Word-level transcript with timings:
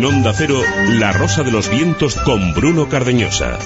En 0.00 0.06
Onda 0.06 0.32
Cero, 0.32 0.62
La 0.92 1.12
Rosa 1.12 1.42
de 1.42 1.52
los 1.52 1.68
Vientos 1.68 2.16
con 2.16 2.54
Bruno 2.54 2.88
Cardeñosa. 2.88 3.58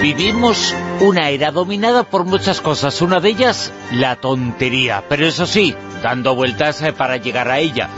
Vivimos 0.00 0.72
una 1.00 1.30
era 1.30 1.50
dominada 1.50 2.04
por 2.04 2.24
muchas 2.24 2.60
cosas, 2.60 3.02
una 3.02 3.18
de 3.18 3.30
ellas 3.30 3.72
la 3.90 4.14
tontería, 4.14 5.02
pero 5.08 5.26
eso 5.26 5.46
sí, 5.46 5.74
dando 6.00 6.36
vueltas 6.36 6.80
eh, 6.82 6.92
para 6.92 7.16
llegar 7.16 7.50
a 7.50 7.58
ella. 7.58 7.88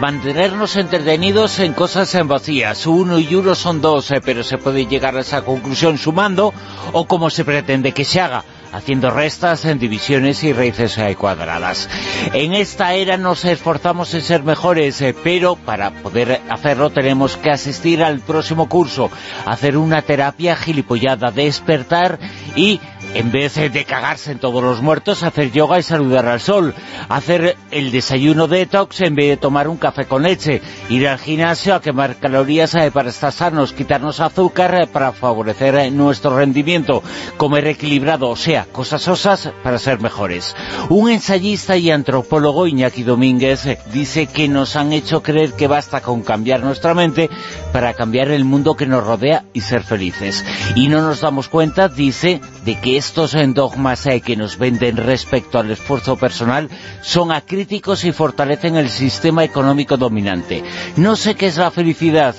Mantenernos 0.00 0.76
entretenidos 0.76 1.58
en 1.58 1.72
cosas 1.72 2.14
en 2.16 2.28
vacías, 2.28 2.86
uno 2.86 3.18
y 3.18 3.34
uno 3.34 3.54
son 3.54 3.80
dos, 3.80 4.10
eh, 4.10 4.20
pero 4.22 4.44
se 4.44 4.58
puede 4.58 4.84
llegar 4.84 5.16
a 5.16 5.20
esa 5.20 5.40
conclusión 5.40 5.96
sumando 5.96 6.52
o 6.92 7.06
como 7.06 7.30
se 7.30 7.46
pretende 7.46 7.92
que 7.92 8.04
se 8.04 8.20
haga, 8.20 8.44
haciendo 8.72 9.10
restas 9.10 9.64
en 9.64 9.78
divisiones 9.78 10.44
y 10.44 10.52
raíces 10.52 10.98
eh, 10.98 11.16
cuadradas. 11.16 11.88
En 12.34 12.52
esta 12.52 12.92
era 12.92 13.16
nos 13.16 13.46
esforzamos 13.46 14.12
en 14.12 14.20
ser 14.20 14.42
mejores, 14.42 15.00
eh, 15.00 15.14
pero 15.24 15.56
para 15.56 15.90
poder 15.90 16.42
hacerlo 16.50 16.90
tenemos 16.90 17.38
que 17.38 17.50
asistir 17.50 18.02
al 18.04 18.20
próximo 18.20 18.68
curso, 18.68 19.10
hacer 19.46 19.78
una 19.78 20.02
terapia 20.02 20.56
gilipollada, 20.56 21.30
despertar 21.30 22.18
y 22.54 22.80
en 23.14 23.32
vez 23.32 23.54
de 23.54 23.84
cagarse 23.84 24.32
en 24.32 24.38
todos 24.38 24.62
los 24.62 24.82
muertos, 24.82 25.22
hacer 25.22 25.52
yoga 25.52 25.78
y 25.78 25.82
saludar 25.82 26.26
al 26.26 26.40
sol, 26.40 26.74
hacer 27.08 27.56
el 27.70 27.90
desayuno 27.90 28.46
detox 28.46 29.00
en 29.00 29.14
vez 29.14 29.28
de 29.28 29.36
tomar 29.36 29.68
un 29.68 29.76
café 29.76 30.06
con 30.06 30.22
leche, 30.22 30.60
ir 30.88 31.08
al 31.08 31.18
gimnasio 31.18 31.74
a 31.74 31.80
quemar 31.80 32.16
calorías 32.16 32.74
eh, 32.74 32.90
para 32.90 33.10
estar 33.10 33.32
sanos, 33.32 33.72
quitarnos 33.72 34.20
azúcar 34.20 34.74
eh, 34.74 34.86
para 34.86 35.12
favorecer 35.12 35.74
eh, 35.76 35.90
nuestro 35.90 36.36
rendimiento, 36.36 37.02
comer 37.36 37.66
equilibrado, 37.66 38.28
o 38.28 38.36
sea, 38.36 38.66
cosas 38.70 39.06
osas 39.08 39.50
para 39.62 39.78
ser 39.78 40.00
mejores. 40.00 40.54
Un 40.88 41.10
ensayista 41.10 41.76
y 41.76 41.90
antropólogo, 41.90 42.66
Iñaki 42.66 43.02
Domínguez, 43.02 43.66
dice 43.92 44.26
que 44.26 44.48
nos 44.48 44.76
han 44.76 44.92
hecho 44.92 45.22
creer 45.22 45.52
que 45.52 45.66
basta 45.66 46.00
con 46.00 46.22
cambiar 46.22 46.62
nuestra 46.62 46.94
mente 46.94 47.30
para 47.72 47.94
cambiar 47.94 48.30
el 48.30 48.44
mundo 48.44 48.76
que 48.76 48.86
nos 48.86 49.04
rodea 49.04 49.44
y 49.52 49.60
ser 49.60 49.82
felices. 49.82 50.44
Y 50.74 50.88
no 50.88 51.02
nos 51.02 51.20
damos 51.20 51.48
cuenta, 51.48 51.88
dice, 51.88 52.40
de 52.66 52.78
que 52.80 52.96
estos 52.96 53.36
dogmas 53.54 54.06
eh, 54.06 54.20
que 54.20 54.36
nos 54.36 54.58
venden 54.58 54.96
respecto 54.96 55.58
al 55.58 55.70
esfuerzo 55.70 56.16
personal 56.16 56.68
son 57.00 57.30
acríticos 57.30 58.04
y 58.04 58.10
fortalecen 58.10 58.76
el 58.76 58.90
sistema 58.90 59.44
económico 59.44 59.96
dominante. 59.96 60.64
No 60.96 61.14
sé 61.14 61.36
qué 61.36 61.46
es 61.46 61.56
la 61.56 61.70
felicidad, 61.70 62.34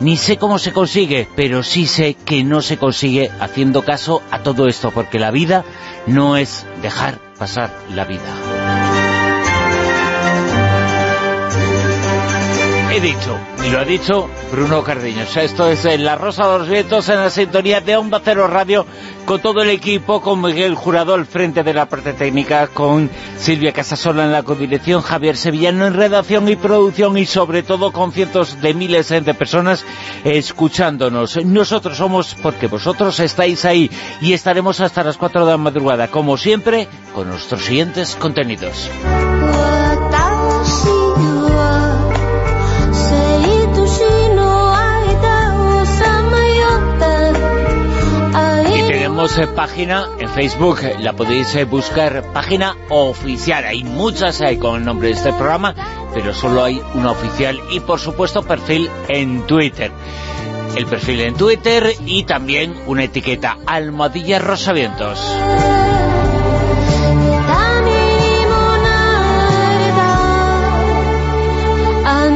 ni 0.00 0.16
sé 0.16 0.36
cómo 0.36 0.58
se 0.58 0.72
consigue, 0.72 1.28
pero 1.36 1.62
sí 1.62 1.86
sé 1.86 2.14
que 2.14 2.42
no 2.42 2.60
se 2.60 2.76
consigue 2.76 3.30
haciendo 3.40 3.84
caso 3.84 4.20
a 4.32 4.40
todo 4.40 4.66
esto, 4.66 4.90
porque 4.90 5.20
la 5.20 5.30
vida 5.30 5.64
no 6.06 6.36
es 6.36 6.66
dejar 6.82 7.20
pasar 7.38 7.72
la 7.94 8.04
vida. 8.04 9.07
Dicho, 13.00 13.38
y 13.64 13.70
lo 13.70 13.78
ha 13.78 13.84
dicho 13.84 14.28
Bruno 14.50 14.82
Cardiños. 14.82 15.36
Esto 15.36 15.70
es 15.70 15.84
La 16.00 16.16
Rosa 16.16 16.48
de 16.48 16.58
los 16.58 16.68
Vientos 16.68 17.08
en 17.08 17.16
la 17.20 17.30
sintonía 17.30 17.80
de 17.80 17.96
Onda 17.96 18.20
Cero 18.24 18.48
Radio 18.48 18.84
con 19.24 19.40
todo 19.40 19.62
el 19.62 19.70
equipo, 19.70 20.20
con 20.20 20.40
Miguel 20.40 20.74
Jurado 20.74 21.14
al 21.14 21.24
frente 21.24 21.62
de 21.62 21.74
la 21.74 21.88
parte 21.88 22.12
técnica, 22.12 22.66
con 22.66 23.08
Silvia 23.38 23.72
Casasola 23.72 24.24
en 24.24 24.32
la 24.32 24.42
codirección, 24.42 25.02
Javier 25.02 25.36
Sevillano 25.36 25.86
en 25.86 25.94
redacción 25.94 26.48
y 26.48 26.56
producción 26.56 27.16
y 27.18 27.24
sobre 27.24 27.62
todo 27.62 27.92
con 27.92 28.10
cientos 28.10 28.60
de 28.60 28.74
miles 28.74 29.10
de 29.10 29.34
personas 29.34 29.86
escuchándonos. 30.24 31.36
Nosotros 31.44 31.98
somos 31.98 32.34
porque 32.42 32.66
vosotros 32.66 33.20
estáis 33.20 33.64
ahí 33.64 33.90
y 34.20 34.32
estaremos 34.32 34.80
hasta 34.80 35.04
las 35.04 35.16
4 35.16 35.44
de 35.44 35.52
la 35.52 35.56
madrugada, 35.56 36.08
como 36.08 36.36
siempre, 36.36 36.88
con 37.14 37.28
nuestros 37.28 37.62
siguientes 37.62 38.16
contenidos. 38.16 38.90
Tenemos 49.18 49.38
eh, 49.38 49.48
página 49.48 50.08
en 50.20 50.28
Facebook, 50.28 50.78
eh, 50.84 50.94
la 51.00 51.12
podéis 51.12 51.52
eh, 51.56 51.64
buscar, 51.64 52.22
página 52.32 52.76
oficial, 52.88 53.64
hay 53.64 53.82
muchas 53.82 54.40
hay 54.40 54.58
con 54.58 54.76
el 54.76 54.84
nombre 54.84 55.08
de 55.08 55.14
este 55.14 55.32
programa, 55.32 55.74
pero 56.14 56.32
solo 56.32 56.62
hay 56.62 56.80
una 56.94 57.10
oficial 57.10 57.60
y 57.72 57.80
por 57.80 57.98
supuesto 57.98 58.44
perfil 58.44 58.88
en 59.08 59.44
Twitter. 59.44 59.90
El 60.76 60.86
perfil 60.86 61.22
en 61.22 61.34
Twitter 61.34 61.94
y 62.06 62.22
también 62.22 62.76
una 62.86 63.02
etiqueta, 63.02 63.58
Almohadilla 63.66 64.38
Rosavientos. 64.38 65.18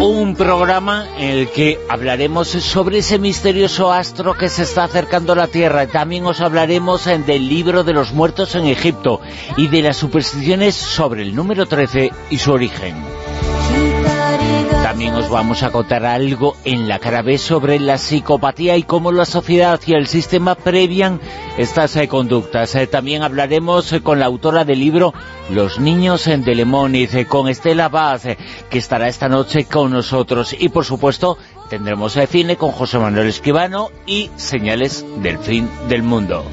Un 0.02 0.34
programa 0.34 1.06
en 1.16 1.30
el 1.30 1.48
que 1.50 1.78
hablaremos 1.88 2.48
sobre 2.48 2.98
ese 2.98 3.20
misterioso 3.20 3.92
astro 3.92 4.34
que 4.34 4.48
se 4.48 4.64
está 4.64 4.84
acercando 4.84 5.32
a 5.32 5.36
la 5.36 5.46
Tierra. 5.46 5.86
También 5.86 6.26
os 6.26 6.40
hablaremos 6.40 7.04
del 7.04 7.48
libro 7.48 7.84
de 7.84 7.92
los 7.92 8.12
muertos 8.12 8.56
en 8.56 8.66
Egipto 8.66 9.20
y 9.56 9.68
de 9.68 9.82
las 9.82 9.96
supersticiones 9.96 10.74
sobre 10.74 11.22
el 11.22 11.36
número 11.36 11.66
13 11.66 12.10
y 12.30 12.38
su 12.38 12.52
origen. 12.52 13.21
También 14.92 15.14
os 15.14 15.30
vamos 15.30 15.62
a 15.62 15.70
contar 15.70 16.04
algo 16.04 16.54
en 16.66 16.86
la 16.86 16.98
cara 16.98 17.22
B 17.22 17.38
sobre 17.38 17.80
la 17.80 17.96
psicopatía 17.96 18.76
y 18.76 18.82
cómo 18.82 19.10
la 19.10 19.24
sociedad 19.24 19.80
y 19.86 19.94
el 19.94 20.06
sistema 20.06 20.54
previan 20.54 21.18
estas 21.56 21.96
eh, 21.96 22.08
conductas. 22.08 22.74
Eh, 22.74 22.86
también 22.86 23.22
hablaremos 23.22 23.90
eh, 23.94 24.02
con 24.02 24.20
la 24.20 24.26
autora 24.26 24.66
del 24.66 24.80
libro 24.80 25.14
Los 25.48 25.80
niños 25.80 26.26
en 26.26 26.44
Delemóniz, 26.44 27.26
con 27.26 27.48
Estela 27.48 27.88
Vaz, 27.88 28.24
que 28.68 28.78
estará 28.78 29.08
esta 29.08 29.30
noche 29.30 29.64
con 29.64 29.92
nosotros. 29.92 30.54
Y 30.58 30.68
por 30.68 30.84
supuesto 30.84 31.38
tendremos 31.70 32.14
el 32.18 32.28
cine 32.28 32.56
con 32.56 32.70
José 32.70 32.98
Manuel 32.98 33.28
Esquivano 33.28 33.88
y 34.04 34.30
Señales 34.36 35.06
del 35.22 35.38
Fin 35.38 35.70
del 35.88 36.02
Mundo. 36.02 36.44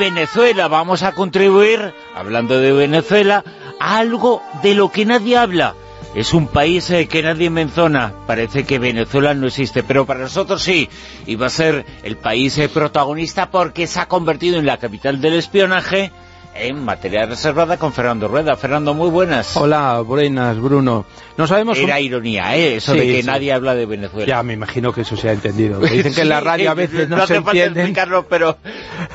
Venezuela. 0.00 0.66
Vamos 0.66 1.02
a 1.02 1.12
contribuir, 1.12 1.92
hablando 2.14 2.58
de 2.58 2.72
Venezuela, 2.72 3.44
a 3.78 3.98
algo 3.98 4.42
de 4.62 4.74
lo 4.74 4.90
que 4.90 5.04
nadie 5.04 5.36
habla. 5.36 5.74
Es 6.14 6.32
un 6.32 6.48
país 6.48 6.88
eh, 6.90 7.06
que 7.06 7.22
nadie 7.22 7.50
menciona. 7.50 8.14
Parece 8.26 8.64
que 8.64 8.78
Venezuela 8.78 9.34
no 9.34 9.46
existe, 9.46 9.82
pero 9.82 10.06
para 10.06 10.20
nosotros 10.20 10.62
sí. 10.62 10.88
Y 11.26 11.36
va 11.36 11.48
a 11.48 11.50
ser 11.50 11.84
el 12.02 12.16
país 12.16 12.56
eh, 12.56 12.70
protagonista 12.70 13.50
porque 13.50 13.86
se 13.86 14.00
ha 14.00 14.08
convertido 14.08 14.58
en 14.58 14.64
la 14.64 14.78
capital 14.78 15.20
del 15.20 15.34
espionaje 15.34 16.10
en 16.60 16.84
materia 16.84 17.26
reservada 17.26 17.78
con 17.78 17.92
Fernando 17.92 18.28
Rueda. 18.28 18.56
Fernando, 18.56 18.94
muy 18.94 19.08
buenas. 19.08 19.56
Hola, 19.56 20.00
buenas, 20.00 20.58
Bruno. 20.58 21.06
No 21.36 21.46
sabemos... 21.46 21.78
Era 21.78 22.00
ironía, 22.00 22.54
¿eh? 22.56 22.76
Eso 22.76 22.92
de 22.92 23.06
que 23.06 23.22
nadie 23.22 23.52
habla 23.52 23.74
de 23.74 23.86
Venezuela. 23.86 24.26
Ya, 24.26 24.42
me 24.42 24.52
imagino 24.52 24.92
que 24.92 25.02
eso 25.02 25.16
se 25.16 25.30
ha 25.30 25.32
entendido. 25.32 25.80
Dicen 25.80 26.14
que 26.14 26.20
en 26.20 26.28
la 26.28 26.40
radio 26.40 26.70
a 26.70 26.74
veces 26.74 27.08
no, 27.08 27.26
se 27.26 27.36
entiende. 27.36 27.94
pero... 28.28 28.58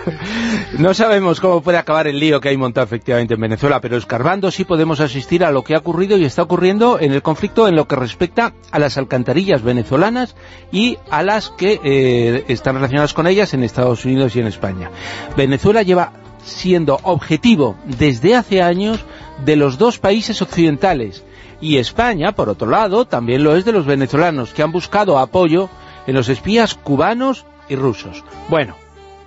no 0.80 0.94
sabemos 0.94 1.40
cómo 1.40 1.62
puede 1.62 1.78
acabar 1.78 2.08
el 2.08 2.20
lío 2.20 2.42
que 2.42 2.50
hay 2.50 2.58
montado 2.58 2.86
efectivamente 2.86 3.36
en 3.36 3.42
Venezuela, 3.42 3.80
pero 3.80 3.98
escarbando 3.98 4.50
sí 4.50 4.64
podemos 4.64 5.00
asistir 5.00 5.44
a 5.44 5.52
lo 5.52 5.64
que 5.64 5.76
ha 5.76 5.80
ocurrido 5.80 6.18
y 6.18 6.26
está 6.26 6.42
ocurriendo 6.42 7.00
en 7.00 7.14
el 7.14 7.22
conflicto 7.22 7.68
en 7.68 7.76
lo 7.76 7.88
que 7.88 7.96
respecta 7.96 8.54
a 8.72 8.80
las 8.80 8.98
alcantarillas 8.98 9.62
venezolanas 9.62 10.36
y 10.72 10.98
a 11.12 11.22
las 11.22 11.52
que 11.52 11.80
eh, 11.84 12.46
están 12.48 12.76
relacionadas 12.76 13.14
con 13.14 13.28
ellas 13.28 13.54
en 13.54 13.64
Estados 13.64 14.04
Unidos 14.04 14.36
y 14.36 14.40
en 14.40 14.48
España. 14.48 14.90
Venezuela 15.38 15.84
lleva 15.84 16.12
siendo 16.46 17.00
objetivo 17.04 17.76
desde 17.86 18.36
hace 18.36 18.62
años 18.62 19.00
de 19.44 19.56
los 19.56 19.78
dos 19.78 20.00
países 20.00 20.42
occidentales. 20.42 21.24
Y 21.60 21.78
España, 21.78 22.34
por 22.34 22.50
otro 22.50 22.70
lado, 22.70 23.06
también 23.06 23.44
lo 23.44 23.56
es 23.56 23.66
de 23.66 23.72
los 23.72 23.86
venezolanos, 23.86 24.54
que 24.54 24.62
han 24.62 24.72
buscado 24.72 25.18
apoyo 25.18 25.70
en 26.08 26.16
los 26.16 26.30
espías 26.30 26.76
cubanos 26.76 27.46
y 27.68 27.76
rusos. 27.76 28.24
Bueno, 28.50 28.76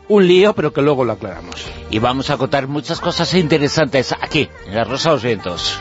un 0.09 0.27
lío, 0.27 0.55
pero 0.55 0.73
que 0.73 0.83
luego 0.83 1.05
lo 1.05 1.13
aclaramos. 1.13 1.67
Y 1.91 1.99
vamos 1.99 2.31
a 2.31 2.37
contar 2.37 2.69
muchas 2.69 3.01
cosas 3.01 3.35
interesantes 3.35 4.13
aquí, 4.13 4.49
en 4.67 4.75
La 4.75 4.85
Rosa 4.85 5.11
de 5.11 5.15
los 5.15 5.23
Vientos. 5.25 5.81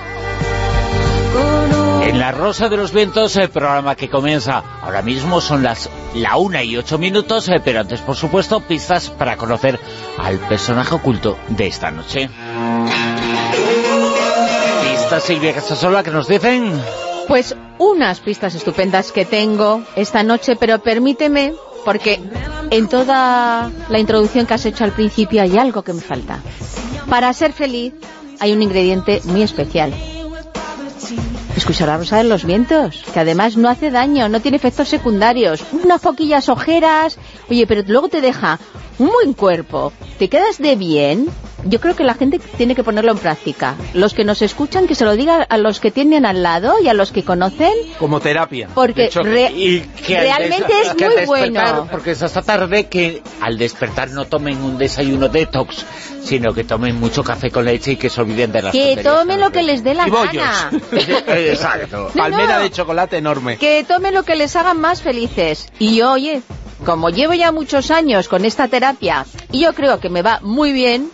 En 2.08 2.20
La 2.20 2.32
Rosa 2.32 2.70
de 2.70 2.78
los 2.78 2.94
Vientos, 2.94 3.36
el 3.36 3.50
programa 3.50 3.96
que 3.96 4.08
comienza 4.10 4.64
ahora 4.82 5.02
mismo 5.02 5.42
son 5.42 5.62
las 5.62 5.90
la 6.16 6.38
una 6.38 6.64
y 6.64 6.78
ocho 6.78 6.98
minutos, 6.98 7.50
eh, 7.50 7.62
pero 7.62 7.82
antes, 7.82 8.00
por 8.00 8.16
supuesto, 8.16 8.62
pistas 8.62 9.10
para 9.10 9.36
conocer 9.36 9.78
al 10.18 10.38
personaje 10.40 10.96
oculto 10.96 11.38
de 11.50 11.68
esta 11.68 11.92
noche. 11.92 12.30
Pistas, 14.82 15.22
Silvia 15.22 15.54
Casasola, 15.54 16.02
que 16.02 16.12
nos 16.12 16.30
dicen... 16.30 16.72
Pues 17.28 17.58
unas 17.78 18.22
pistas 18.22 18.56
estupendas 18.56 19.12
que 19.12 19.26
tengo 19.26 19.82
esta 19.98 20.24
noche, 20.24 20.56
pero 20.56 20.80
permíteme, 20.80 21.56
porque 21.84 22.22
en 22.72 22.88
toda 22.88 23.70
la 23.90 24.00
introducción 24.00 24.46
que 24.46 24.54
has 24.54 24.66
hecho 24.66 24.86
al 24.86 24.94
principio 24.94 25.42
hay 25.42 25.58
algo 25.58 25.84
que 25.84 25.92
me 25.92 26.02
falta. 26.02 26.40
Para 27.10 27.34
ser 27.34 27.52
feliz 27.52 27.94
hay 28.40 28.54
un 28.54 28.64
ingrediente 28.64 29.22
muy 29.26 29.42
especial, 29.42 29.94
Escuchar 31.58 31.88
la 31.88 31.98
rosa 31.98 32.18
de 32.18 32.24
los 32.24 32.46
vientos, 32.46 33.04
que 33.12 33.20
además 33.20 33.58
no 33.58 33.68
hace 33.68 33.90
daño, 33.90 34.30
no 34.30 34.40
tiene 34.40 34.58
efectos 34.58 34.90
secundarios, 34.90 35.64
unas 35.72 36.00
poquillas 36.00 36.50
ojeras, 36.50 37.18
oye, 37.50 37.66
pero 37.66 37.82
luego 37.88 38.10
te 38.10 38.22
deja 38.22 38.60
un 39.00 39.08
buen 39.08 39.34
cuerpo, 39.34 39.92
te 40.20 40.30
quedas 40.30 40.60
de 40.60 40.76
bien, 40.76 41.28
yo 41.70 41.80
creo 41.80 41.96
que 41.96 42.04
la 42.04 42.14
gente 42.14 42.40
tiene 42.40 42.76
que 42.76 42.84
ponerlo 42.84 43.12
en 43.12 43.18
práctica. 43.18 43.76
Los 43.94 44.14
que 44.14 44.24
nos 44.24 44.42
escuchan, 44.42 44.88
que 44.88 44.96
se 44.96 45.06
lo 45.06 45.16
digan 45.16 45.46
a 45.50 45.58
los 45.58 45.80
que 45.80 45.92
tienen 45.92 46.26
al 46.26 46.44
lado 46.44 46.76
y 46.82 46.88
a 46.88 46.94
los 46.94 47.12
que 47.12 47.24
conocen. 47.24 47.74
Como 48.00 48.20
terapia. 48.20 48.70
Porque 48.74 49.10
re 49.10 49.52
Y 49.52 49.82
que 50.06 50.18
al 50.18 50.24
realmente 50.26 50.74
es 50.84 50.94
que 50.94 51.10
muy 51.10 51.26
bueno. 51.26 51.88
Porque 51.92 52.12
es 52.12 52.22
hasta 52.22 52.42
tarde 52.42 52.88
que 52.88 53.22
al 53.42 53.58
despertar 53.58 54.10
no 54.12 54.26
tomen 54.26 54.62
un 54.62 54.78
desayuno 54.78 55.30
detox, 55.30 55.86
sino 56.24 56.54
que 56.54 56.64
tomen 56.64 57.00
mucho 57.00 57.24
café 57.24 57.50
con 57.50 57.66
leche 57.66 57.94
y 57.94 57.96
que 57.98 58.10
se 58.10 58.22
olviden 58.22 58.52
de 58.52 58.62
las 58.62 58.72
Que 58.72 58.98
tomen 59.04 59.40
lo 59.40 59.52
que 59.52 59.64
les 59.64 59.84
dé 59.84 59.94
la 59.94 60.08
Y 60.08 60.12
gana. 60.12 60.72
Exacto. 61.28 62.12
No, 62.14 62.22
Palmera 62.22 62.58
no. 62.58 62.64
de 62.64 62.72
chocolate 62.72 63.18
enorme. 63.18 63.58
Que 63.58 63.84
tomen 63.84 64.14
lo 64.14 64.24
que 64.24 64.36
les 64.36 64.56
haga 64.56 64.74
más 64.74 65.02
felices. 65.02 65.68
Y 65.80 66.02
oye, 66.02 66.42
como 66.86 67.10
llevo 67.10 67.34
ya 67.34 67.52
muchos 67.52 67.92
años 67.92 68.28
con 68.28 68.46
esta 68.46 68.68
terapia, 68.68 69.26
y 69.52 69.62
yo 69.62 69.74
creo 69.74 70.00
que 70.00 70.10
me 70.10 70.22
va 70.22 70.40
muy 70.42 70.72
bien, 70.72 71.10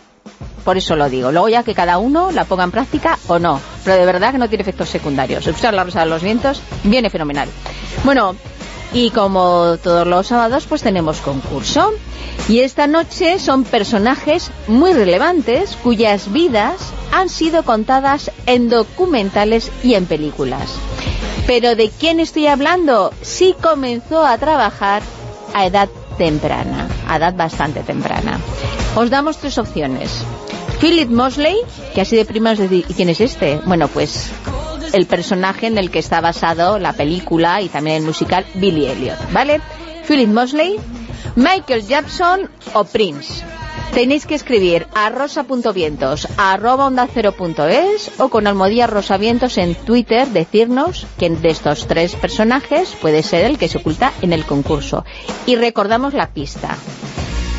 por 0.64 0.78
eso 0.78 0.96
lo 0.96 1.10
digo. 1.10 1.32
Luego 1.32 1.50
ya 1.50 1.64
que 1.64 1.76
cada 1.76 1.98
uno 1.98 2.32
la 2.32 2.46
ponga 2.46 2.64
en 2.64 2.72
práctica 2.72 3.18
o 3.28 3.40
no. 3.40 3.60
Pero 3.84 3.98
de 3.98 4.06
verdad 4.06 4.32
que 4.32 4.38
no 4.38 4.50
tiene 4.50 4.62
efectos 4.62 4.90
secundarios. 4.90 5.46
Usar 5.48 5.74
la 5.74 5.84
rosa 5.84 6.02
de 6.02 6.08
los 6.08 6.24
vientos 6.24 6.62
viene 6.84 7.10
fenomenal. 7.10 7.50
Bueno, 8.04 8.36
y 8.94 9.10
como 9.10 9.78
todos 9.82 10.06
los 10.06 10.28
sábados, 10.28 10.66
pues 10.68 10.84
tenemos 10.84 11.20
concurso. 11.22 11.92
Y 12.48 12.60
esta 12.60 12.88
noche 12.88 13.40
son 13.40 13.64
personajes 13.64 14.52
muy 14.68 14.94
relevantes 14.94 15.76
cuyas 15.82 16.32
vidas 16.32 16.92
han 17.12 17.30
sido 17.30 17.64
contadas 17.64 18.32
en 18.46 18.70
documentales 18.70 19.72
y 19.84 19.96
en 19.96 20.06
películas. 20.06 20.76
Pero 21.48 21.76
¿de 21.76 21.90
quién 21.90 22.20
estoy 22.20 22.48
hablando? 22.48 23.12
Sí 23.22 23.56
comenzó 23.62 24.26
a 24.26 24.38
trabajar 24.38 25.02
a 25.54 25.66
edad 25.66 25.90
temprana, 26.18 26.88
a 27.08 27.18
edad 27.18 27.36
bastante 27.36 27.82
temprana. 27.82 28.40
Os 28.96 29.10
damos 29.10 29.38
tres 29.38 29.58
opciones. 29.58 30.24
Philip 30.80 31.10
Mosley, 31.10 31.56
que 31.94 32.02
así 32.02 32.16
de 32.16 32.26
primas 32.26 32.58
decir, 32.58 32.86
¿y 32.88 32.94
quién 32.94 33.10
es 33.10 33.22
este? 33.22 33.60
Bueno, 33.66 33.88
pues 33.88 34.32
el 34.94 35.06
personaje 35.06 35.68
en 35.68 35.78
el 35.78 35.90
que 35.92 36.00
está 36.00 36.22
basado 36.22 36.80
la 36.80 36.94
película 36.94 37.62
y 37.62 37.70
también 37.70 37.98
el 37.98 38.04
musical 38.04 38.46
Billy 38.56 38.88
Elliot, 38.88 39.32
¿vale? 39.32 39.62
Philip 40.08 40.30
Mosley, 40.30 40.78
Michael 41.36 41.88
Jackson 41.88 42.50
o 42.74 42.84
Prince. 42.84 43.44
Tenéis 43.94 44.26
que 44.26 44.34
escribir 44.34 44.88
a 44.96 45.10
rosa.vientos 45.10 46.28
arroba 46.38 46.90
punto 47.38 47.68
es 47.68 48.12
o 48.18 48.30
con 48.30 48.48
almohadilla 48.48 48.88
rosavientos 48.88 49.60
en 49.60 49.76
Twitter 49.76 50.28
decirnos 50.28 51.06
quién 51.18 51.42
de 51.44 51.50
estos 51.50 51.86
tres 51.86 52.16
personajes 52.16 52.96
puede 53.00 53.22
ser 53.22 53.46
el 53.46 53.60
que 53.60 53.70
se 53.70 53.78
oculta 53.78 54.12
en 54.24 54.34
el 54.34 54.46
concurso. 54.46 55.06
Y 55.46 55.58
recordamos 55.58 56.16
la 56.16 56.32
pista. 56.34 56.76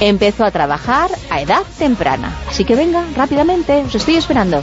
Empezó 0.01 0.45
a 0.45 0.51
trabajar 0.51 1.11
a 1.31 1.41
edad 1.41 1.63
temprana. 1.79 2.35
Así 2.49 2.65
que 2.65 2.75
venga, 2.75 3.05
rápidamente, 3.17 3.85
os 3.87 3.95
estoy 3.95 4.17
esperando. 4.17 4.61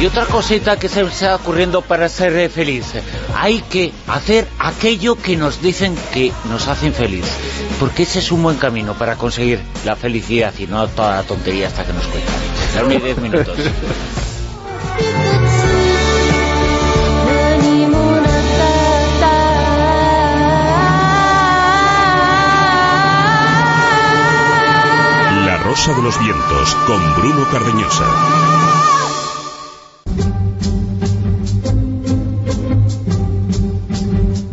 Y 0.00 0.06
otra 0.06 0.26
cosita 0.26 0.76
que 0.76 0.88
se 0.88 1.04
me 1.04 1.10
está 1.10 1.36
ocurriendo 1.36 1.80
para 1.80 2.08
ser 2.08 2.50
feliz. 2.50 2.94
Hay 3.36 3.60
que 3.60 3.92
hacer 4.08 4.46
aquello 4.58 5.14
que 5.14 5.36
nos 5.36 5.62
dicen 5.62 5.96
que 6.12 6.32
nos 6.50 6.66
hacen 6.66 6.92
feliz. 6.92 7.24
Porque 7.78 8.02
ese 8.02 8.18
es 8.18 8.32
un 8.32 8.42
buen 8.42 8.56
camino 8.56 8.94
para 8.94 9.14
conseguir 9.14 9.60
la 9.84 9.94
felicidad 9.94 10.52
y 10.58 10.66
no 10.66 10.88
toda 10.88 11.16
la 11.16 11.22
tontería 11.22 11.68
hasta 11.68 11.84
que 11.84 11.92
nos 11.92 12.06
cuentan. 12.06 12.34
Darme 12.74 12.98
10 12.98 13.18
minutos. 13.18 13.56
Rosa 25.74 25.92
de 25.92 26.02
los 26.02 26.16
Vientos 26.20 26.74
con 26.86 27.14
Bruno 27.16 27.48
Cardeñosa. 27.50 28.04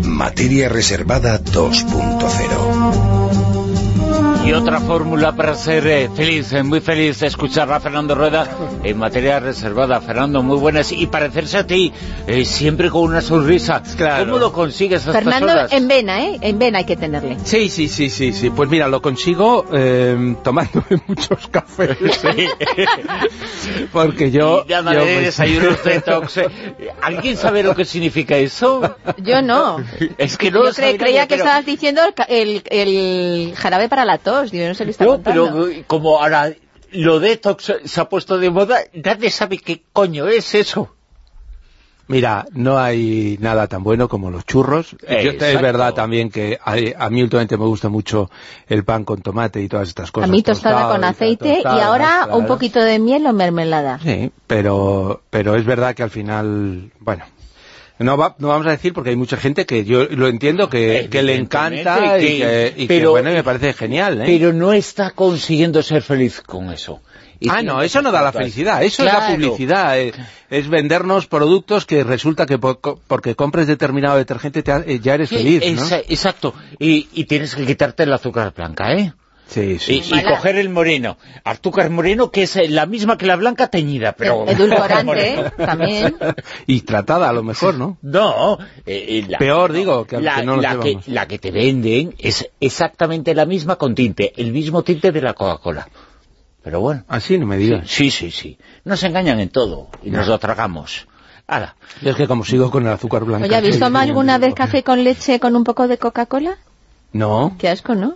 Materia 0.04 0.68
reservada 0.68 1.40
2.0. 1.40 2.61
Y 4.44 4.54
otra 4.54 4.80
fórmula 4.80 5.34
para 5.34 5.54
ser 5.54 5.86
eh, 5.88 6.10
feliz, 6.14 6.52
eh, 6.52 6.64
muy 6.64 6.82
feliz, 6.82 7.22
escuchar 7.22 7.72
a 7.72 7.80
Fernando 7.80 8.16
Rueda 8.16 8.48
en 8.84 8.98
materia 8.98 9.40
reservada. 9.40 10.02
Fernando, 10.02 10.42
muy 10.42 10.58
buenas. 10.58 10.92
Y 10.92 11.06
parecerse 11.08 11.60
a 11.60 11.68
ti, 11.68 11.94
eh, 12.26 12.44
siempre 12.44 12.90
con 12.90 13.04
una 13.04 13.22
sonrisa. 13.22 13.84
Claro. 13.96 14.26
¿Cómo 14.26 14.40
lo 14.40 14.52
consigues 14.52 15.08
a 15.08 15.12
Fernando 15.14 15.46
horas? 15.52 15.72
en 15.72 15.88
vena, 15.88 16.24
¿eh? 16.26 16.40
En 16.42 16.58
vena 16.58 16.80
hay 16.80 16.86
que 16.86 16.96
tenerle. 16.98 17.38
Sí, 17.44 17.70
sí, 17.70 17.88
sí, 17.88 18.10
sí, 18.10 18.34
sí. 18.34 18.50
Pues 18.50 18.68
mira, 18.68 18.88
lo 18.88 19.00
consigo 19.02 19.66
eh, 19.72 20.36
tomándome 20.44 20.86
muchos 21.08 21.48
cafés. 21.50 21.98
Porque 23.94 24.32
yo... 24.32 24.66
Y 24.68 24.72
nada 24.72 24.94
yo 24.96 25.00
de 25.06 25.16
me- 25.18 25.22
desayunos 25.22 25.84
detox. 25.84 26.38
eh. 26.38 26.48
¿Alguien 27.04 27.38
sabe 27.38 27.62
lo 27.62 27.76
que 27.76 27.86
significa 27.86 28.36
eso? 28.38 28.96
Yo 29.18 29.44
no. 29.44 29.78
Es 30.18 30.36
que 30.38 30.50
no 30.50 30.60
Yo 30.60 30.66
lo 30.66 30.74
sabe 30.74 30.96
cre- 30.96 31.00
creía 31.00 31.16
nadie, 31.22 31.28
que 31.28 31.36
pero- 31.36 31.44
estabas 31.44 31.66
diciendo 31.66 32.02
el, 32.28 32.64
el 32.70 33.54
jarabe 33.56 33.88
para 33.88 34.04
la 34.04 34.18
tos. 34.18 34.31
No 34.32 34.74
sé 34.74 34.86
qué 34.86 34.92
está 34.92 35.06
No, 35.06 35.12
contando. 35.12 35.46
pero 35.54 35.68
eh, 35.68 35.84
como 35.88 36.22
ahora 36.22 36.52
lo 36.92 37.20
detox 37.20 37.74
se 37.86 38.02
ha 38.02 38.10
puesto 38.10 38.38
de 38.38 38.50
moda, 38.50 38.80
nadie 38.94 39.30
sabe 39.30 39.58
qué 39.58 39.84
coño 39.94 40.28
es 40.28 40.54
eso. 40.56 40.96
Mira, 42.08 42.46
no 42.52 42.78
hay 42.78 43.38
nada 43.40 43.68
tan 43.68 43.84
bueno 43.84 44.10
como 44.10 44.32
los 44.32 44.46
churros. 44.46 44.98
Yo- 45.08 45.32
es 45.32 45.62
verdad 45.62 45.94
también 45.94 46.30
que 46.30 46.60
a, 46.62 46.76
a 47.06 47.10
mí 47.10 47.24
últimamente 47.24 47.58
me 47.58 47.64
gusta 47.66 47.88
mucho 47.88 48.30
el 48.68 48.84
pan 48.84 49.06
con 49.06 49.22
tomate 49.22 49.62
y 49.62 49.70
todas 49.70 49.88
estas 49.88 50.10
A 50.10 50.12
cosas. 50.12 50.30
mí 50.30 50.44
tostada 50.44 50.90
con 50.90 51.02
aceite 51.06 51.54
y 51.60 51.64
tostada, 51.64 51.86
ahora 51.86 52.22
claro. 52.26 52.38
un 52.38 52.48
poquito 52.48 52.82
de 52.84 53.00
miel 53.00 53.26
o 53.28 53.32
mermelada. 53.34 54.00
Sí, 54.04 54.30
pero, 54.46 55.22
pero 55.30 55.56
es 55.56 55.64
verdad 55.66 55.96
que 55.96 56.04
al 56.04 56.10
final, 56.10 56.92
bueno, 57.00 57.24
no, 58.04 58.18
va- 58.18 58.36
no 58.40 58.48
vamos 58.50 58.68
a 58.68 58.72
decir 58.72 58.94
porque 58.94 59.12
hay 59.12 59.16
mucha 59.16 59.38
gente 59.38 59.66
que 59.66 59.84
yo 59.86 60.06
lo 60.06 60.28
entiendo 60.28 60.70
que, 60.70 61.08
que 61.12 61.24
le 61.24 61.36
encanta 61.36 62.18
y 62.20 62.22
que, 62.40 62.74
y 62.78 62.88
que, 62.88 62.88
Pero- 62.88 63.12
bueno, 63.12 63.32
y 63.32 63.34
me 63.34 63.44
parece 63.44 63.74
genial, 63.74 64.22
¿eh? 64.22 64.26
Pero 64.26 64.54
no 64.54 64.74
está 64.74 65.12
consiguiendo 65.12 65.82
ser 65.84 66.02
feliz 66.02 66.42
con 66.42 66.72
eso. 66.72 67.02
Y 67.44 67.50
Ah, 67.50 67.64
no, 67.64 67.80
que 67.80 67.88
eso 67.88 68.04
no 68.04 68.12
da 68.12 68.22
la 68.22 68.32
felicidad, 68.32 68.84
eso 68.84 69.04
es 69.04 69.12
la 69.12 69.28
publicidad, 69.34 70.00
eh, 70.00 70.14
es 70.52 70.70
vendernos 70.70 71.26
productos 71.26 71.88
que 71.88 72.04
resulta 72.04 72.46
que 72.46 72.60
po- 72.60 72.80
co- 72.80 73.02
porque 73.08 73.34
compres 73.36 73.66
determinado 73.66 74.16
detergente 74.18 74.62
te 74.62 74.72
eh, 74.72 75.00
ya 75.02 75.16
eres 75.16 75.30
Sí, 75.30 75.38
feliz, 75.38 75.76
¿no? 75.76 75.84
esa- 75.84 76.00
Exacto. 76.02 76.54
Y, 76.78 77.08
y 77.14 77.24
tienes 77.26 77.56
que 77.56 77.66
quitarte 77.66 78.04
el 78.04 78.14
azúcar 78.14 78.54
blanca, 78.56 78.94
¿eh? 78.94 79.14
Sí, 79.48 79.80
sí. 79.80 80.02
Y, 80.06 80.24
coger 80.24 80.56
el 80.56 80.70
moreno. 80.70 81.18
Azúcar 81.44 81.90
moreno, 81.90 82.32
que 82.32 82.44
es 82.44 82.56
eh, 82.56 82.70
la 82.70 82.86
misma 82.86 83.18
que 83.18 83.26
la 83.26 83.36
blanca 83.36 83.68
teñida, 83.68 84.14
pero... 84.14 84.46
Edulcorante, 84.48 85.34
¿eh? 85.40 85.52
también. 85.58 86.16
Y 86.68 86.82
tratada 86.82 87.28
a 87.30 87.34
lo 87.34 87.44
mejor, 87.44 87.76
¿no? 87.76 87.98
No, 88.02 88.58
eh, 88.86 89.06
eh, 89.10 89.26
la- 89.28 89.38
Peor, 89.40 89.74
digo, 89.74 90.06
que- 90.08 90.22
la, 90.22 90.36
que 90.36 90.44
no 90.46 90.56
la 90.56 90.78
que, 90.80 90.88
sepamos. 90.90 91.08
la 91.10 91.28
que 91.28 91.38
te 91.40 91.52
venden 91.52 92.16
es 92.18 92.50
exactamente 92.62 93.36
la 93.36 93.46
misma 93.46 93.76
con 93.76 93.94
tinte, 93.94 94.32
el 94.42 94.54
mismo 94.54 94.84
tinte 94.84 95.12
de 95.12 95.22
la 95.22 95.34
Coca-Cola. 95.34 95.90
Pero 96.64 96.80
bueno, 96.80 97.04
Así 97.10 97.38
no 97.38 97.46
me 97.48 97.58
sí, 97.58 97.64
digas. 97.64 97.88
sí, 97.90 98.10
sí, 98.12 98.32
sí. 98.32 98.58
Nos 98.86 99.04
engañan 99.04 99.40
en 99.42 99.50
todo 99.50 99.90
y 100.04 100.12
nos 100.12 100.28
lo 100.28 100.38
tragamos. 100.40 101.08
Ahora, 101.48 101.76
Es 102.02 102.16
que 102.16 102.28
como 102.28 102.46
sigo 102.46 102.72
con 102.72 102.88
el 102.88 102.94
azúcar 102.94 103.26
blanco. 103.26 103.46
Oye, 103.46 103.56
¿habéis 103.58 103.80
tomado 103.80 104.06
alguna 104.06 104.38
vez 104.38 104.54
café 104.54 104.84
con 104.84 105.04
leche 105.04 105.40
con 105.42 105.56
un 105.58 105.66
poco 105.66 105.90
de 105.90 105.98
Coca-Cola? 105.98 106.58
No, 107.14 107.56
Qué 107.60 107.68
asco, 107.68 107.94
¿no? 107.94 108.16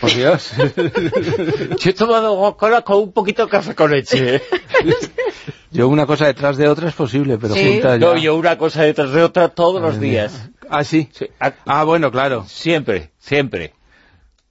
por 0.00 0.12
Dios. 0.12 0.50
yo 1.78 1.90
he 1.90 1.92
tomado 1.92 2.36
Coca-Cola 2.36 2.82
con 2.82 2.96
un 2.98 3.12
poquito 3.12 3.44
de 3.44 3.50
café 3.50 3.74
con 3.74 3.90
leche. 3.92 4.36
¿eh? 4.36 4.42
Yo 5.70 5.88
una 5.88 6.04
cosa 6.06 6.26
detrás 6.26 6.56
de 6.58 6.68
otra 6.68 6.88
es 6.88 6.94
posible, 6.94 7.38
pero 7.38 7.54
Sí. 7.54 7.80
ya... 7.82 7.96
No, 7.96 8.14
yo 8.16 8.34
una 8.36 8.58
cosa 8.58 8.82
detrás 8.82 9.10
de 9.12 9.22
otra 9.22 9.48
todos 9.48 9.80
los 9.80 9.98
días. 9.98 10.50
Ah, 10.68 10.84
sí. 10.84 11.08
Sí, 11.12 11.28
a- 11.40 11.54
Ah, 11.64 11.84
bueno, 11.84 12.10
claro. 12.10 12.44
Siempre, 12.46 13.12
siempre. 13.18 13.72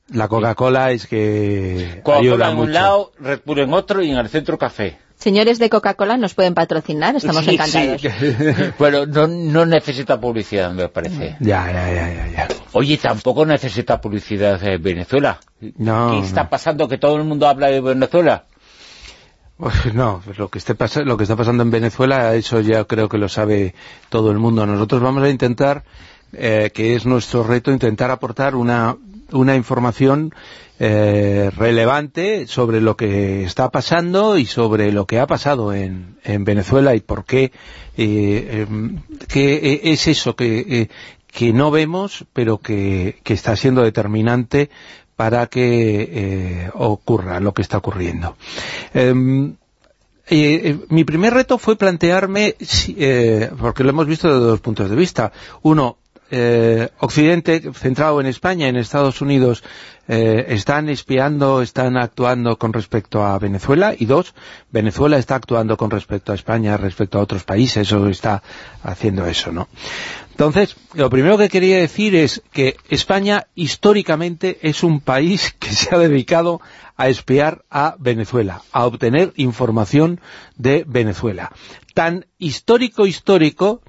La 0.07 0.27
Coca-Cola 0.27 0.91
es 0.91 1.05
que 1.05 2.01
Coca-Cola 2.03 2.17
ayuda 2.31 2.49
en 2.49 2.55
mucho. 2.55 2.67
un 2.67 2.73
lado, 2.73 3.11
Red 3.19 3.41
Bull 3.45 3.59
en 3.59 3.73
otro 3.73 4.01
y 4.01 4.09
en 4.09 4.17
el 4.17 4.29
centro 4.29 4.57
café. 4.57 4.97
Señores 5.21 5.59
de 5.59 5.69
Coca-Cola, 5.69 6.17
nos 6.17 6.33
pueden 6.33 6.55
patrocinar, 6.55 7.15
estamos 7.15 7.45
Sí, 7.45 7.51
encantados. 7.53 8.01
sí. 8.01 8.07
Bueno, 8.79 9.05
no, 9.05 9.27
no 9.27 9.65
necesita 9.67 10.19
publicidad, 10.19 10.71
me 10.73 10.89
parece. 10.89 11.37
Ya, 11.39 11.71
ya, 11.71 11.93
ya, 11.93 12.13
ya, 12.13 12.27
ya. 12.31 12.47
Oye, 12.73 12.97
tampoco 12.97 13.45
necesita 13.45 14.01
publicidad 14.01 14.61
eh, 14.67 14.77
Venezuela. 14.77 15.39
No, 15.77 16.11
¿Qué 16.19 16.25
está 16.25 16.43
no. 16.45 16.49
pasando? 16.49 16.87
¿Que 16.87 16.97
todo 16.97 17.17
el 17.17 17.23
mundo 17.23 17.47
habla 17.47 17.67
de 17.67 17.81
Venezuela? 17.81 18.45
Pues 19.57 19.93
no, 19.93 20.23
lo 20.37 20.49
que, 20.49 20.57
esté 20.57 20.75
pas- 20.75 21.03
lo 21.05 21.17
que 21.17 21.23
está 21.23 21.35
pasando 21.35 21.61
en 21.61 21.69
Venezuela, 21.69 22.33
eso 22.33 22.59
ya 22.61 22.83
creo 22.85 23.07
que 23.07 23.19
lo 23.19 23.29
sabe 23.29 23.75
todo 24.09 24.31
el 24.31 24.39
mundo. 24.39 24.65
Nosotros 24.65 25.01
vamos 25.03 25.21
a 25.23 25.29
intentar, 25.29 25.83
eh, 26.33 26.71
que 26.73 26.95
es 26.95 27.05
nuestro 27.05 27.43
reto, 27.43 27.71
intentar 27.71 28.09
aportar 28.09 28.55
una 28.55 28.97
una 29.31 29.55
información 29.55 30.33
eh, 30.83 31.51
relevante 31.55 32.47
sobre 32.47 32.81
lo 32.81 32.97
que 32.97 33.43
está 33.43 33.69
pasando 33.69 34.39
y 34.39 34.47
sobre 34.47 34.91
lo 34.91 35.05
que 35.05 35.19
ha 35.19 35.27
pasado 35.27 35.73
en, 35.73 36.17
Venezuela 36.39 36.95
y 36.95 37.01
por 37.01 37.23
qué, 37.23 37.51
eh, 37.97 38.65
em, 38.67 38.97
eh, 39.35 39.81
es 39.83 40.07
eso 40.07 40.35
que, 40.35 40.89
que 41.27 41.53
no 41.53 41.69
vemos, 41.69 42.25
pero 42.33 42.57
que, 42.57 43.21
está 43.25 43.55
siendo 43.55 43.83
determinante 43.83 44.71
para 45.15 45.45
que 45.45 46.71
ocurra 46.73 47.39
lo 47.39 47.53
que 47.53 47.61
está 47.61 47.77
ocurriendo. 47.77 48.35
Em, 48.95 49.55
mi 50.89 51.03
primer 51.03 51.35
reto 51.35 51.59
fue 51.59 51.75
plantearme, 51.75 52.55
porque 53.59 53.83
lo 53.83 53.91
hemos 53.91 54.07
visto 54.07 54.29
desde 54.29 54.47
dos 54.47 54.61
puntos 54.61 54.89
de 54.89 54.95
vista. 54.95 55.31
Uno, 55.61 55.97
eh, 56.31 56.89
Occidente, 56.99 57.61
centrado 57.73 58.21
en 58.21 58.27
España, 58.27 58.67
en 58.67 58.77
Estados 58.77 59.21
Unidos, 59.21 59.63
eh, 60.07 60.45
están 60.49 60.89
espiando, 60.89 61.61
están 61.61 61.97
actuando 61.97 62.57
con 62.57 62.73
respecto 62.73 63.23
a 63.23 63.37
Venezuela, 63.37 63.93
y 63.97 64.05
dos, 64.05 64.33
Venezuela 64.71 65.17
está 65.17 65.35
actuando 65.35 65.77
con 65.77 65.91
respecto 65.91 66.31
a 66.31 66.35
España, 66.35 66.77
respecto 66.77 67.19
a 67.19 67.21
otros 67.21 67.43
países, 67.43 67.91
o 67.91 68.07
está 68.07 68.41
haciendo 68.81 69.25
eso, 69.25 69.51
¿no? 69.51 69.67
Entonces, 70.31 70.75
lo 70.93 71.09
primero 71.09 71.37
que 71.37 71.49
quería 71.49 71.77
decir 71.77 72.15
es 72.15 72.41
que 72.51 72.77
España 72.89 73.47
históricamente 73.53 74.57
es 74.63 74.83
un 74.83 75.01
país 75.01 75.53
que 75.59 75.69
se 75.69 75.93
ha 75.93 75.99
dedicado 75.99 76.61
a 76.97 77.09
espiar 77.09 77.63
a 77.69 77.95
Venezuela, 77.99 78.61
a 78.71 78.85
obtener 78.85 79.33
información 79.35 80.21
de 80.55 80.85
Venezuela. 80.87 81.51
Tan 81.93 82.25
histórico, 82.37 83.05
histórico, 83.05 83.81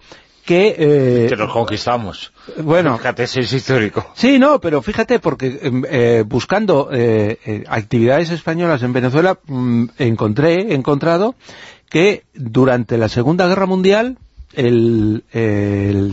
que... 0.44 0.74
Eh, 0.78 1.26
que 1.28 1.36
nos 1.36 1.52
conquistamos. 1.52 2.32
Bueno... 2.58 2.98
Fíjate, 2.98 3.24
es 3.24 3.52
histórico. 3.52 4.06
Sí, 4.14 4.38
no, 4.38 4.60
pero 4.60 4.82
fíjate, 4.82 5.18
porque 5.18 5.60
em, 5.62 5.84
eh, 5.88 6.24
buscando 6.26 6.88
eh, 6.92 7.64
actividades 7.68 8.30
españolas 8.30 8.82
en 8.82 8.92
Venezuela, 8.92 9.38
mm, 9.46 9.84
encontré, 9.98 10.72
he 10.72 10.74
encontrado 10.74 11.34
que 11.88 12.24
durante 12.34 12.96
la 12.96 13.08
Segunda 13.08 13.46
Guerra 13.46 13.66
Mundial 13.66 14.18
el, 14.54 15.22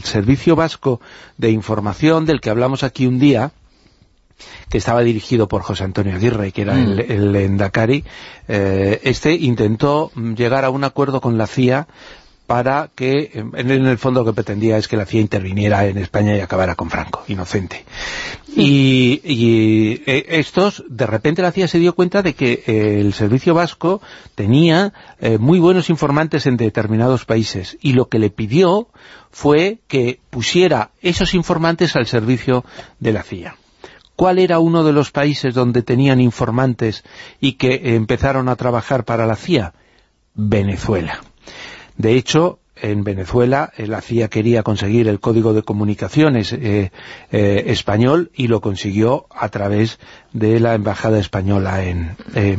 Servicio 0.04 0.56
Vasco 0.56 1.02
de 1.38 1.52
Información, 1.52 2.26
del 2.26 2.42
que 2.42 2.50
hablamos 2.50 2.84
aquí 2.84 3.08
un 3.08 3.20
día, 3.20 3.52
que 4.70 4.78
estaba 4.78 5.02
dirigido 5.02 5.48
por 5.48 5.64
José 5.64 5.84
Antonio 5.84 6.16
Aguirre, 6.16 6.52
que 6.52 6.62
era 6.62 6.80
el, 6.80 6.96
mm. 6.98 7.12
el 7.12 7.36
Endacari, 7.36 8.06
este 8.48 9.34
intentó 9.34 10.12
llegar 10.36 10.64
a 10.64 10.70
un 10.70 10.84
acuerdo 10.84 11.20
con 11.20 11.38
la 11.38 11.48
CIA 11.48 11.88
para 12.50 12.90
que, 12.96 13.30
en 13.34 13.70
el 13.70 14.00
fondo 14.00 14.22
lo 14.22 14.26
que 14.26 14.34
pretendía 14.34 14.76
es 14.80 14.88
que 14.88 14.98
la 14.98 15.06
CIA 15.06 15.22
interviniera 15.22 15.86
en 15.86 16.00
España 16.00 16.36
y 16.36 16.40
acabara 16.40 16.74
con 16.74 16.90
Franco, 16.90 17.24
inocente. 17.28 17.86
Y, 18.56 19.22
e, 19.24 20.26
estos, 20.30 20.84
de 20.90 21.06
repente 21.06 21.44
la 21.44 21.52
CIA 21.52 21.68
se 21.68 21.78
dio 21.78 21.94
cuenta 21.94 22.24
de 22.24 22.34
que 22.34 22.64
eh, 22.66 23.02
el 23.02 23.14
servicio 23.14 23.54
vasco 23.54 24.02
tenía 24.34 24.94
eh, 25.20 25.38
muy 25.38 25.60
buenos 25.60 25.92
informantes 25.92 26.48
en 26.48 26.58
determinados 26.58 27.24
países, 27.24 27.78
y 27.82 27.94
lo 27.94 28.10
que 28.10 28.18
le 28.18 28.32
pidió 28.32 28.88
fue 29.30 29.78
que 29.88 30.20
pusiera 30.32 30.90
esos 31.04 31.36
informantes 31.36 31.96
al 31.96 32.08
servicio 32.08 32.66
de 33.00 33.14
la 33.14 33.22
CIA. 33.22 33.58
¿Cuál 34.16 34.40
era 34.40 34.58
uno 34.58 34.84
de 34.84 34.92
los 34.92 35.12
países 35.12 35.54
donde 35.54 35.84
tenían 35.84 36.20
informantes 36.20 37.04
y 37.40 37.54
que 37.54 37.96
empezaron 37.96 38.50
a 38.50 38.56
trabajar 38.56 39.06
para 39.06 39.28
la 39.28 39.36
CIA? 39.36 39.76
Venezuela. 40.34 41.22
De 42.00 42.16
hecho, 42.16 42.60
en 42.78 43.04
Venezuela 43.04 43.74
eh, 43.76 43.86
la 43.86 44.00
CIA 44.00 44.30
quería 44.30 44.64
conseguir 44.64 45.10
el 45.10 45.20
código 45.20 45.54
de 45.54 45.64
comunicaciones 45.64 46.54
eh, 46.54 46.94
eh, 47.30 47.64
español 47.68 48.32
y 48.34 48.48
lo 48.48 48.62
consiguió 48.62 49.28
a 49.30 49.50
través 49.50 50.00
de 50.32 50.62
la 50.62 50.76
embajada 50.76 51.20
española 51.20 51.84
en, 51.84 52.16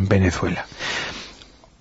Venezuela. 0.08 0.66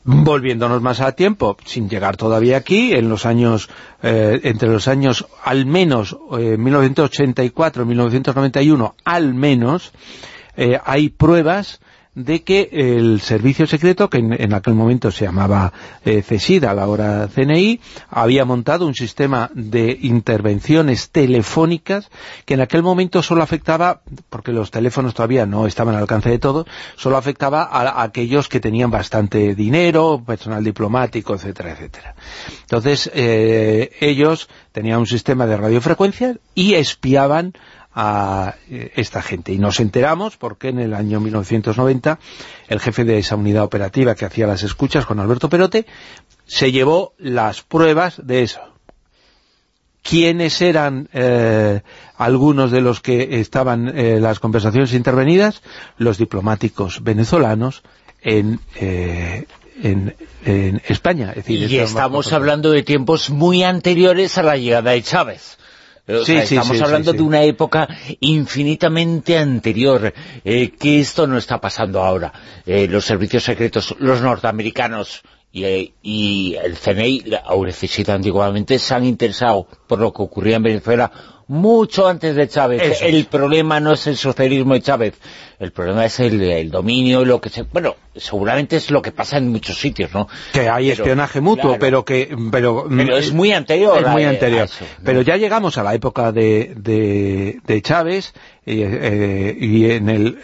Volviéndonos 0.06 0.82
más 0.82 1.02
a 1.02 1.12
tiempo, 1.12 1.58
sin 1.66 1.90
llegar 1.90 2.16
todavía 2.16 2.56
aquí, 2.56 2.94
en 2.94 3.10
los 3.10 3.26
años, 3.26 3.70
entre 4.02 4.70
los 4.70 4.88
años 4.88 5.28
al 5.44 5.66
menos 5.66 6.18
1984 6.32 7.84
y 7.84 7.86
1991, 7.86 8.96
al 9.04 9.34
menos, 9.34 9.92
hay 10.86 11.10
pruebas 11.10 11.82
de 12.24 12.44
que 12.44 12.70
el 12.72 13.22
servicio 13.22 13.66
secreto, 13.66 14.10
que 14.10 14.18
en, 14.18 14.54
aquel 14.54 14.74
momento 14.74 15.10
se 15.10 15.26
llamaba 15.26 15.72
eh, 16.04 16.22
CESID, 16.22 16.64
la 16.66 16.88
hora 16.88 17.30
CNI, 17.34 17.80
había 18.10 18.44
montado 18.44 18.86
un 18.86 18.94
sistema 18.94 19.50
de 19.54 19.98
intervenciones 20.02 21.12
telefónicas 21.12 22.10
que 22.46 22.56
en 22.56 22.62
aquel 22.62 22.84
momento 22.84 23.24
solo 23.24 23.42
afectaba, 23.42 24.02
porque 24.30 24.52
los 24.52 24.70
teléfonos 24.70 25.14
todavía 25.14 25.46
no 25.46 25.66
estaban 25.66 25.96
al 25.96 26.02
alcance 26.02 26.30
de 26.30 26.40
todos, 26.40 26.68
solo 26.98 27.16
afectaba 27.16 27.64
a, 27.64 28.04
aquellos 28.04 28.50
que 28.50 28.60
tenían 28.60 28.92
bastante 28.92 29.56
dinero, 29.56 30.22
personal 30.26 30.64
diplomático, 30.64 31.36
etcétera, 31.36 31.72
etcétera. 31.72 32.16
Entonces, 32.62 33.10
eh, 33.14 33.92
ellos 34.02 34.50
tenían 34.74 35.00
un 35.00 35.08
sistema 35.08 35.46
de 35.46 35.56
radiofrecuencia 35.56 36.36
y 36.54 36.74
espiaban 36.74 37.54
a 37.94 38.56
eh, 38.70 38.92
esta 38.96 39.22
gente. 39.22 39.52
Y 39.52 39.58
nos 39.58 39.80
enteramos 39.80 40.38
porque 40.38 40.70
en 40.70 40.80
el 40.80 40.94
año 40.94 41.20
1990 41.20 42.20
el 42.68 42.80
jefe 42.80 43.04
de 43.04 43.18
esa 43.18 43.36
unidad 43.36 43.64
operativa 43.64 44.16
que 44.16 44.26
hacía 44.26 44.48
las 44.48 44.64
escuchas 44.64 45.06
con 45.06 45.20
Alberto 45.20 45.50
Perote 45.50 45.86
se 46.46 46.72
llevó 46.72 47.14
las 47.18 47.62
pruebas 47.62 48.22
de 48.24 48.44
eso. 48.44 48.62
¿Quiénes 50.02 50.62
eran 50.62 51.10
eh, 51.14 51.82
algunos 52.18 52.72
de 52.72 52.82
los 52.82 53.02
que 53.02 53.40
estaban 53.42 53.90
en 53.98 54.22
las 54.22 54.40
conversaciones 54.40 54.94
intervenidas? 54.94 55.62
Los 55.98 56.18
diplomáticos 56.18 57.04
venezolanos 57.04 57.84
en, 58.22 58.60
eh, 58.76 59.46
en, 59.84 60.16
España. 60.88 61.34
y 61.46 61.78
estamos 61.78 62.34
hablando 62.34 62.72
de 62.72 62.84
tiempos 62.84 63.30
muy 63.30 63.64
anteriores 63.64 64.38
a 64.38 64.44
la 64.44 64.58
llegada 64.58 64.92
de 64.92 65.04
Chávez 65.04 65.58
estamos 66.10 66.82
hablando 66.82 67.14
de 67.14 67.22
una 67.22 67.44
época 67.44 67.88
infinitamente 68.20 69.38
anterior, 69.38 70.14
eh, 70.44 70.72
que 70.72 71.00
esto 71.00 71.28
no 71.28 71.38
está 71.38 71.62
pasando 71.62 72.02
ahora. 72.02 72.34
Eh, 72.66 72.88
los 72.88 73.06
servicios 73.06 73.44
secretos, 73.44 73.96
los 74.00 74.22
norteamericanos 74.22 75.22
y, 75.52 75.64
eh, 75.64 75.94
el 76.64 76.78
CNI, 76.78 77.26
o 77.50 77.66
necesita 77.66 78.14
antiguamente, 78.14 78.80
se 78.80 78.94
han 78.94 79.06
interesado 79.06 79.68
por 79.88 80.00
lo 80.00 80.12
que 80.12 80.24
ocurría 80.24 80.58
en 80.58 80.64
Venezuela 80.64 81.12
mucho 81.50 82.08
antes 82.08 82.36
de 82.36 82.48
Chávez. 82.48 83.02
el 83.02 83.26
problema 83.26 83.80
no 83.80 83.94
es 83.94 84.08
el 84.08 84.16
socialismo 84.16 84.76
de 84.76 84.82
Chávez, 84.82 85.16
el 85.60 85.72
problema 85.72 86.06
es 86.06 86.20
el, 86.20 86.70
dominio, 86.70 87.26
lo 87.26 87.42
que 87.42 87.50
se... 87.50 87.64
Bueno, 87.64 87.96
seguramente 88.16 88.78
es 88.78 88.92
lo 88.92 89.02
que 89.02 89.12
pasa 89.12 89.38
en 89.38 89.50
muchos 89.50 89.78
sitios, 89.78 90.14
¿no? 90.14 90.28
Que 90.54 90.70
hay 90.70 90.92
espionaje 90.92 91.42
mutuo, 91.42 91.78
pero 91.80 92.06
que... 92.06 92.38
Pero, 92.52 92.88
es 93.18 93.34
muy 93.34 93.52
anterior. 93.52 94.00
Es 94.00 94.08
muy 94.08 94.24
anterior. 94.24 94.70
Pero 95.04 95.22
ya 95.22 95.38
llegamos 95.38 95.78
a 95.78 95.84
la 95.84 95.96
época 95.96 96.32
de, 96.32 96.74
de, 96.76 97.82
Chávez 97.82 98.34
eh, 98.66 99.58
y 99.60 99.92
en 99.92 100.10
el 100.10 100.40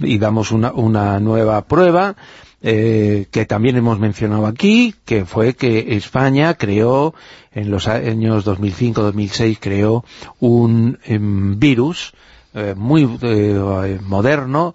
y 0.00 0.18
damos 0.18 0.52
una, 0.52 0.72
una 0.72 1.18
nueva 1.18 1.62
prueba 1.62 2.14
eh, 2.62 3.26
que 3.30 3.46
también 3.46 3.76
hemos 3.76 3.98
mencionado 3.98 4.46
aquí, 4.46 4.94
que 5.04 5.24
fue 5.24 5.54
que 5.54 5.96
España 5.96 6.54
creó, 6.54 7.14
en 7.52 7.70
los 7.70 7.88
años 7.88 8.44
2005-2006, 8.46 9.58
creó 9.60 10.04
un 10.40 10.98
em, 11.04 11.58
virus 11.58 12.12
eh, 12.54 12.74
muy 12.76 13.18
eh, 13.22 13.98
moderno 14.02 14.74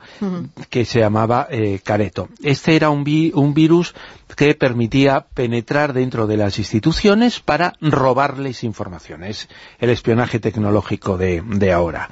que 0.70 0.86
se 0.86 1.00
llamaba 1.00 1.48
Careto. 1.84 2.30
Este 2.42 2.75
era 2.75 2.89
un, 2.89 3.03
un 3.34 3.53
virus 3.53 3.94
que 4.36 4.56
permitía 4.56 5.22
penetrar 5.22 5.94
dentro 5.94 6.27
de 6.27 6.38
las 6.38 6.58
instituciones 6.60 7.39
para 7.39 7.74
robarles 7.82 8.63
informaciones, 8.63 9.48
el 9.80 9.89
espionaje 9.89 10.39
tecnológico 10.39 11.18
de, 11.18 11.72
ahora. 11.72 12.10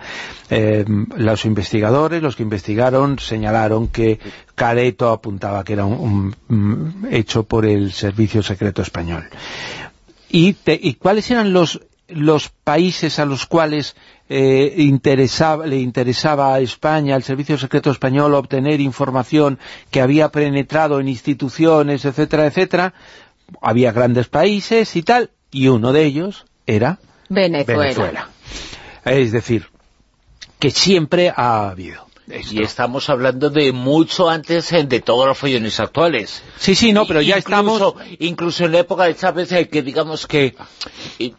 Eh, 0.50 0.86
los 1.16 1.46
investigadores, 1.46 2.22
los 2.22 2.36
que 2.36 2.44
investigaron, 2.44 3.20
señalaron 3.20 3.88
que 3.88 4.20
Careto 4.56 5.10
apuntaba 5.10 5.64
que 5.64 5.74
era 5.74 5.86
un, 5.86 6.36
hecho 7.10 7.44
por 7.44 7.66
el 7.66 7.92
Servicio 7.92 8.44
Secreto 8.44 8.82
Español. 8.82 9.28
¿Y, 10.30 10.56
y 10.66 10.94
cuáles 10.96 11.30
eran 11.32 11.52
los, 11.52 11.82
los 12.08 12.50
países 12.50 13.20
a 13.20 13.26
los 13.26 13.46
cuales 13.46 13.96
eh, 14.34 14.76
interesaba, 14.78 15.68
le 15.68 15.76
interesaba 15.76 16.54
a 16.56 16.62
España, 16.62 17.16
al 17.16 17.24
Servicio 17.24 17.58
Secreto 17.58 17.92
Español, 17.92 18.34
obtener 18.34 18.80
información 18.80 19.60
que 19.90 20.00
había 20.00 20.30
penetrado 20.30 21.02
en 21.02 21.10
instituciones, 21.10 22.06
etcétera, 22.06 22.46
etcétera. 22.46 22.94
Había 23.62 23.92
grandes 23.92 24.30
países 24.30 24.96
y 24.96 25.04
tal, 25.04 25.32
y 25.52 25.68
uno 25.68 25.92
de 25.92 26.06
ellos 26.06 26.46
era 26.66 27.00
Venezuela. 27.28 28.30
Es 29.04 29.34
decir, 29.34 29.68
que 30.60 30.72
siempre 30.72 31.34
ha 31.36 31.70
habido. 31.70 32.08
Y 32.50 32.64
estamos 32.64 33.10
hablando 33.10 33.50
de 33.50 33.74
mucho 33.74 34.30
antes 34.30 34.72
eh, 34.72 34.86
de 34.86 35.02
todos 35.02 35.28
los 35.28 35.38
follones 35.38 35.78
actuales. 35.82 36.42
Sí, 36.58 36.76
sí, 36.76 36.94
no, 36.94 37.06
pero 37.06 37.20
ya 37.20 37.36
estamos... 37.36 37.96
Incluso 38.20 38.64
en 38.64 38.72
la 38.72 38.80
época 38.80 39.04
de 39.04 39.16
Chávez, 39.16 39.52
eh, 39.52 39.68
que 39.68 39.82
digamos 39.82 40.26
que 40.26 40.56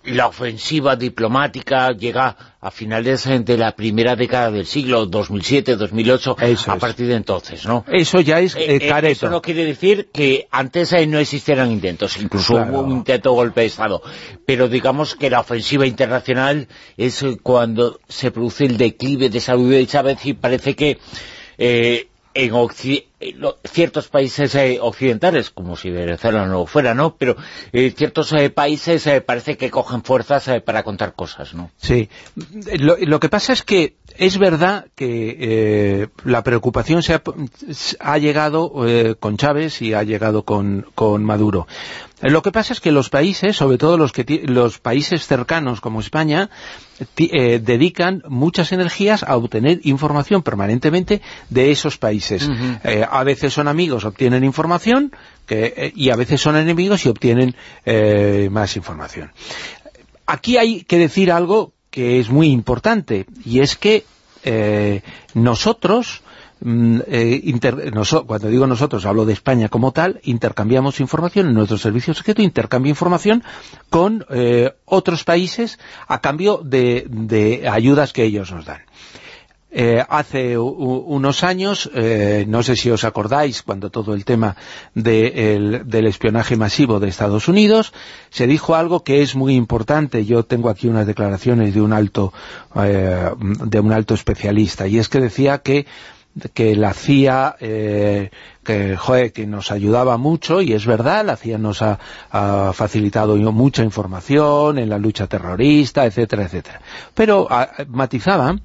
la 0.05 0.27
ofensiva 0.27 0.95
diplomática 0.95 1.93
llega 1.93 2.52
a 2.63 2.71
finales 2.71 3.29
de 3.45 3.59
la 3.59 3.73
primera 3.75 4.15
década 4.15 4.53
del 4.53 4.67
siglo, 4.67 5.07
2007, 5.07 5.75
2008, 5.75 6.37
a 6.69 6.77
partir 6.77 7.09
de 7.09 7.17
entonces, 7.17 7.67
¿no? 7.67 7.85
Eso 7.89 8.21
ya 8.21 8.39
es 8.39 8.55
eh, 8.55 8.77
eh, 8.77 8.89
careto. 8.89 9.27
Eso 9.27 9.31
no 9.31 9.43
quiere 9.43 9.65
decir 9.65 10.11
que 10.13 10.47
antes 10.53 10.95
no 11.09 11.19
existieran 11.19 11.73
intentos, 11.73 12.17
incluso 12.19 12.55
hubo 12.55 12.83
un 12.83 12.93
intento 12.93 13.33
golpe 13.33 13.63
de 13.63 13.67
Estado, 13.67 14.01
pero 14.47 14.69
digamos 14.69 15.17
que 15.17 15.29
la 15.29 15.41
ofensiva 15.41 15.89
internacional 15.89 16.69
es 16.97 17.25
cuando 17.43 17.99
se 18.09 18.31
produce 18.31 18.65
el 18.67 18.77
declive 18.77 19.29
de 19.29 19.41
salud 19.41 19.73
de 19.73 19.85
Chávez 19.85 20.25
y 20.25 20.35
parece 20.35 20.77
que 20.77 20.99
eh, 21.59 22.07
en 22.35 22.53
ciertos 23.65 24.09
países 24.09 24.55
eh, 24.55 24.79
occidentales, 24.81 25.51
como 25.51 25.77
si 25.77 25.91
Venezuela 25.91 26.47
no 26.47 26.67
fuera, 26.67 26.95
¿no? 26.95 27.17
Pero 27.17 27.37
eh, 27.73 27.93
ciertos 27.97 28.35
países 28.55 29.09
parece 29.25 29.57
que 29.57 29.71
cogen 29.71 30.03
fuerzas 30.03 30.51
para 30.65 30.83
contar 30.83 31.15
cosas, 31.15 31.55
¿no? 31.55 31.71
Sí. 31.77 32.09
Lo, 32.79 33.21
que 33.21 33.29
pasa 33.29 33.53
es 33.53 33.63
que 33.63 33.97
es 34.17 34.39
verdad 34.39 34.87
que 34.95 36.09
la 36.25 36.43
preocupación 36.43 37.03
se 37.03 37.21
ha, 38.01 38.19
llegado 38.19 38.73
con 39.21 39.37
Chávez 39.37 39.83
y 39.83 39.95
ha 39.95 40.03
llegado 40.03 40.45
con, 40.45 40.87
con 40.95 41.25
Maduro. 41.25 41.67
Lo 42.23 42.43
que 42.43 42.53
pasa 42.53 42.73
es 42.73 42.81
que 42.81 42.93
los 42.93 43.11
países, 43.11 43.57
sobre 43.57 43.79
todo 43.79 43.99
los, 43.99 44.13
que 44.13 44.43
los 44.47 44.79
países 44.79 45.27
cercanos 45.27 45.81
como 45.81 46.01
España, 46.01 46.51
eh, 47.17 47.59
dedican 47.59 48.23
muchas 48.29 48.71
energías 48.71 49.25
a 49.25 49.37
obtener 49.37 49.81
información 49.83 50.43
permanentemente 50.43 51.21
de 51.51 51.73
esos 51.73 51.99
países. 51.99 52.49
Eh, 52.85 53.05
a 53.09 53.25
veces 53.25 53.53
son 53.53 53.67
amigos, 53.67 54.05
obtienen 54.05 54.45
información, 54.45 55.13
eh, 55.49 55.93
y 55.97 56.11
a 56.11 56.17
veces 56.17 56.41
son 56.41 56.57
enemigos 56.57 57.05
y 57.05 57.09
obtienen 57.09 57.57
más 58.51 58.77
información. 58.77 59.33
Aquí 60.27 60.57
hay 60.57 60.85
que 60.85 60.99
decir 60.99 61.33
algo 61.33 61.73
que 61.91 62.21
es 62.21 62.31
muy 62.31 62.49
importante, 62.49 63.27
y 63.45 63.61
es 63.61 63.77
que 63.77 64.05
nosotros 65.35 66.22
Mm, 66.65 67.01
eh, 67.09 67.61
cuando 68.25 68.49
digo 68.49 68.67
nosotros, 68.69 69.05
hablo 69.05 69.25
de 69.25 69.33
España 69.33 69.69
como 69.69 69.91
tal, 69.91 70.21
intercambiamos 70.23 71.01
información 71.01 71.49
en 71.49 71.55
nuestro 71.55 71.77
servicio 71.77 72.15
secreto, 72.15 72.41
intercambia 72.41 72.91
información 72.91 73.43
con 73.91 74.25
eh, 74.31 74.73
otros 74.85 75.25
países 75.25 75.81
a 76.07 76.21
cambio 76.21 76.61
de, 76.63 77.69
ayudas 77.69 78.13
que 78.13 78.23
ellos 78.23 78.53
nos 78.53 78.65
dan. 78.65 78.83
Eh, 79.75 80.05
hace 80.07 80.59
unos 80.59 81.43
años, 81.43 81.91
no 82.47 82.63
sé 82.63 82.77
si 82.77 82.91
os 82.91 83.05
acordáis, 83.05 83.63
cuando 83.63 83.89
todo 83.89 84.13
el 84.13 84.27
tema 84.27 84.55
del 84.95 86.07
espionaje 86.07 86.57
masivo 86.57 87.01
de 87.01 87.09
Estados 87.09 87.49
Unidos, 87.49 87.95
se 88.29 88.47
dijo 88.47 88.75
algo 88.75 89.03
que 89.03 89.23
es 89.23 89.35
muy 89.35 89.55
importante. 89.55 90.27
Yo 90.27 90.45
tengo 90.45 90.69
aquí 90.69 90.89
unas 90.89 91.07
declaraciones 91.07 91.73
de 91.73 91.81
un 91.81 91.95
alto, 91.95 92.35
de 92.75 93.81
un 93.81 93.93
alto 93.93 94.13
especialista, 94.13 94.87
y 94.87 94.99
es 94.99 95.09
que 95.09 95.21
decía 95.21 95.63
que 95.63 95.87
que 96.55 96.75
la 96.77 96.95
CIA 96.95 97.57
eh, 97.61 98.31
que, 98.65 99.33
que 99.35 99.47
nos 99.47 99.71
ayudaba 99.71 100.17
mucho 100.17 100.63
y 100.63 100.73
es 100.73 100.87
verdad, 100.87 101.25
la 101.25 101.37
CIA 101.37 101.59
nos 101.59 101.83
ha, 101.83 101.99
facilitado 102.73 103.37
mucha 103.53 103.83
información 103.83 104.79
en 104.79 104.89
la 104.89 104.99
lucha 104.99 105.27
terrorista, 105.27 106.07
etcétera, 106.07 106.45
etcétera. 106.45 106.81
Pero 107.15 107.49
matizaba 107.89 108.57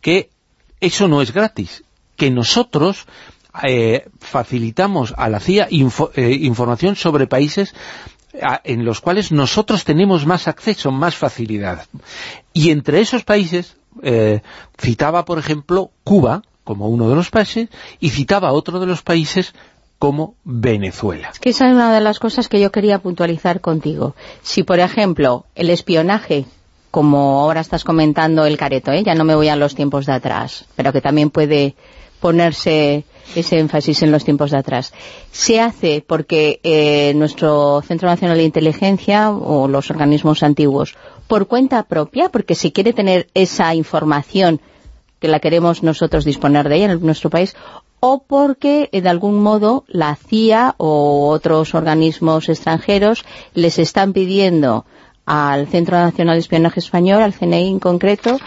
que 0.00 0.30
eso 0.80 1.08
no 1.08 1.22
es 1.22 1.32
gratis, 1.32 1.84
que 2.16 2.30
nosotros 2.30 3.06
eh, 3.66 4.06
facilitamos 4.20 5.14
a 5.16 5.28
la 5.28 5.40
CIA 5.40 5.68
eh, 5.70 6.38
información 6.42 6.94
sobre 6.96 7.26
países 7.26 7.74
en 8.64 8.84
los 8.84 9.00
cuales 9.00 9.32
nosotros 9.32 9.84
tenemos 9.84 10.26
más 10.26 10.46
acceso, 10.46 10.92
más 10.92 11.16
facilidad. 11.16 11.86
Y 12.52 12.70
entre 12.70 13.00
esos 13.00 13.24
países, 13.24 13.78
citaba 14.78 15.24
por 15.24 15.38
ejemplo 15.38 15.90
Cuba, 16.04 16.42
como 16.66 16.88
uno 16.88 17.08
de 17.08 17.14
los 17.14 17.30
países 17.30 17.68
y 18.00 18.10
citaba 18.10 18.48
a 18.48 18.52
otro 18.52 18.80
de 18.80 18.86
los 18.86 19.02
países 19.02 19.54
como 19.98 20.34
Venezuela. 20.44 21.30
Es 21.32 21.38
que 21.38 21.50
esa 21.50 21.68
es 21.68 21.72
una 21.72 21.94
de 21.94 22.00
las 22.00 22.18
cosas 22.18 22.48
que 22.48 22.60
yo 22.60 22.70
quería 22.70 22.98
puntualizar 22.98 23.60
contigo. 23.60 24.14
Si, 24.42 24.64
por 24.64 24.80
ejemplo, 24.80 25.46
el 25.54 25.70
espionaje, 25.70 26.44
como 26.90 27.40
ahora 27.40 27.60
estás 27.60 27.84
comentando 27.84 28.44
el 28.44 28.58
careto, 28.58 28.90
¿eh? 28.90 29.04
ya 29.04 29.14
no 29.14 29.24
me 29.24 29.36
voy 29.36 29.48
a 29.48 29.56
los 29.56 29.76
tiempos 29.76 30.04
de 30.06 30.12
atrás, 30.12 30.66
pero 30.74 30.92
que 30.92 31.00
también 31.00 31.30
puede 31.30 31.76
ponerse 32.20 33.04
ese 33.36 33.58
énfasis 33.58 34.02
en 34.02 34.10
los 34.10 34.24
tiempos 34.24 34.50
de 34.50 34.58
atrás. 34.58 34.92
Se 35.30 35.60
hace 35.60 36.04
porque 36.06 36.60
eh, 36.64 37.12
nuestro 37.14 37.80
Centro 37.86 38.08
Nacional 38.08 38.38
de 38.38 38.44
Inteligencia 38.44 39.30
o 39.30 39.68
los 39.68 39.90
organismos 39.90 40.42
antiguos, 40.42 40.96
por 41.28 41.46
cuenta 41.46 41.84
propia, 41.84 42.28
porque 42.28 42.56
se 42.56 42.72
quiere 42.72 42.92
tener 42.92 43.28
esa 43.34 43.74
información 43.74 44.60
que 45.26 45.32
la 45.32 45.40
queremos 45.40 45.82
nosotros 45.82 46.24
disponer 46.24 46.68
de 46.68 46.76
ella 46.76 46.92
en 46.92 47.04
nuestro 47.04 47.30
país, 47.30 47.56
o 47.98 48.22
porque 48.22 48.88
eh, 48.92 49.00
de 49.00 49.08
algún 49.08 49.42
modo 49.42 49.82
la 49.88 50.14
CIA 50.14 50.76
o 50.78 51.28
otros 51.30 51.74
organismos 51.74 52.48
extranjeros 52.48 53.24
les 53.52 53.80
están 53.80 54.12
pidiendo 54.12 54.84
al 55.24 55.66
Centro 55.66 55.96
Nacional 55.96 56.36
de 56.36 56.40
Espionaje 56.40 56.78
Español, 56.78 57.22
al 57.22 57.34
CNI 57.34 57.70
en 57.70 57.80
concreto, 57.80 58.38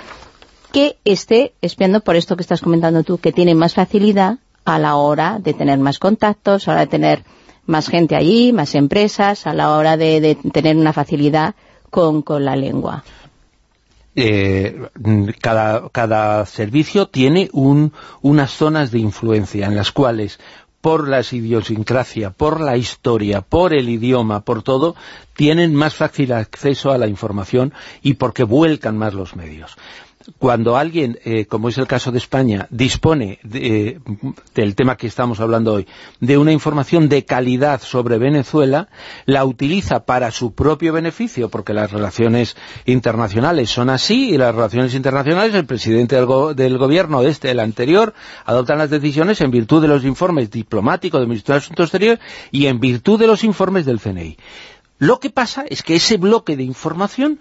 que 0.71 0.97
esté 1.03 1.53
espiando 1.61 1.99
por 1.99 2.15
esto 2.15 2.37
que 2.37 2.43
estás 2.43 2.61
comentando 2.61 3.03
tú, 3.03 3.17
que 3.17 3.33
tiene 3.33 3.55
más 3.55 3.73
facilidad 3.73 4.37
a 4.63 4.79
la 4.79 4.95
hora 4.95 5.37
de 5.41 5.53
tener 5.53 5.79
más 5.79 5.99
contactos, 5.99 6.67
a 6.67 6.71
la 6.71 6.75
hora 6.75 6.85
de 6.85 6.91
tener 6.91 7.23
más 7.65 7.89
gente 7.89 8.15
allí, 8.15 8.53
más 8.53 8.73
empresas, 8.73 9.45
a 9.45 9.53
la 9.53 9.75
hora 9.75 9.97
de, 9.97 10.37
tener 10.53 10.77
una 10.77 10.93
facilidad 10.93 11.55
con 11.89 12.23
la 12.45 12.55
lengua. 12.55 13.03
Eh, 14.15 14.89
cada, 15.39 16.45
servicio 16.45 17.07
tiene 17.07 17.49
unas 17.53 18.51
zonas 18.51 18.91
de 18.91 18.99
influencia 18.99 19.67
en 19.67 19.75
las 19.75 19.91
cuales 19.91 20.39
por 20.81 21.07
la 21.07 21.21
idiosincrasia, 21.21 22.31
por 22.31 22.61
la 22.61 22.77
historia, 22.77 23.41
por 23.41 23.73
el 23.73 23.89
idioma, 23.89 24.41
por 24.41 24.63
todo, 24.63 24.95
tienen 25.35 25.75
más 25.75 25.95
fácil 25.95 26.31
acceso 26.31 26.91
a 26.91 26.97
la 26.97 27.07
información 27.07 27.73
y 28.01 28.15
porque 28.15 28.43
vuelcan 28.43 28.97
más 28.97 29.13
los 29.13 29.35
medios 29.35 29.77
cuando 30.37 30.77
alguien, 30.77 31.19
eh, 31.25 31.45
como 31.45 31.69
es 31.69 31.77
el 31.77 31.87
caso 31.87 32.11
de 32.11 32.17
España, 32.17 32.67
dispone 32.69 33.39
de, 33.43 33.99
del 34.53 34.75
tema 34.75 34.97
que 34.97 35.07
estamos 35.07 35.39
hablando 35.39 35.73
hoy, 35.73 35.87
de 36.19 36.37
una 36.37 36.51
información 36.51 37.09
de 37.09 37.25
calidad 37.25 37.81
sobre 37.81 38.17
Venezuela, 38.17 38.89
la 39.25 39.45
utiliza 39.45 40.05
para 40.05 40.31
su 40.31 40.53
propio 40.53 40.93
beneficio, 40.93 41.49
porque 41.49 41.73
las 41.73 41.91
relaciones 41.91 42.55
internacionales 42.85 43.69
son 43.69 43.89
así, 43.89 44.31
y 44.31 44.37
las 44.37 44.53
relaciones 44.53 44.93
internacionales, 44.93 45.53
el 45.55 45.65
presidente 45.65 46.15
del, 46.15 46.77
gobierno 46.77 47.23
este, 47.23 47.51
el 47.51 47.59
anterior, 47.59 48.13
adoptan 48.45 48.77
las 48.77 48.89
decisiones 48.89 49.41
en 49.41 49.51
virtud 49.51 49.81
de 49.81 49.87
los 49.87 50.03
informes 50.03 50.51
diplomáticos 50.51 51.19
del 51.19 51.29
Ministerio 51.29 51.59
de 51.59 51.65
Asuntos 51.65 51.85
Exteriores 51.85 52.19
y 52.51 52.67
en 52.67 52.79
virtud 52.79 53.19
de 53.19 53.27
los 53.27 53.43
informes 53.43 53.85
del 53.85 53.99
CNI. 53.99 54.37
Lo 54.97 55.19
que 55.19 55.29
pasa 55.29 55.63
es 55.69 55.81
que 55.81 55.95
ese 55.95 56.17
bloque 56.17 56.57
de 56.57 56.63
información 56.63 57.39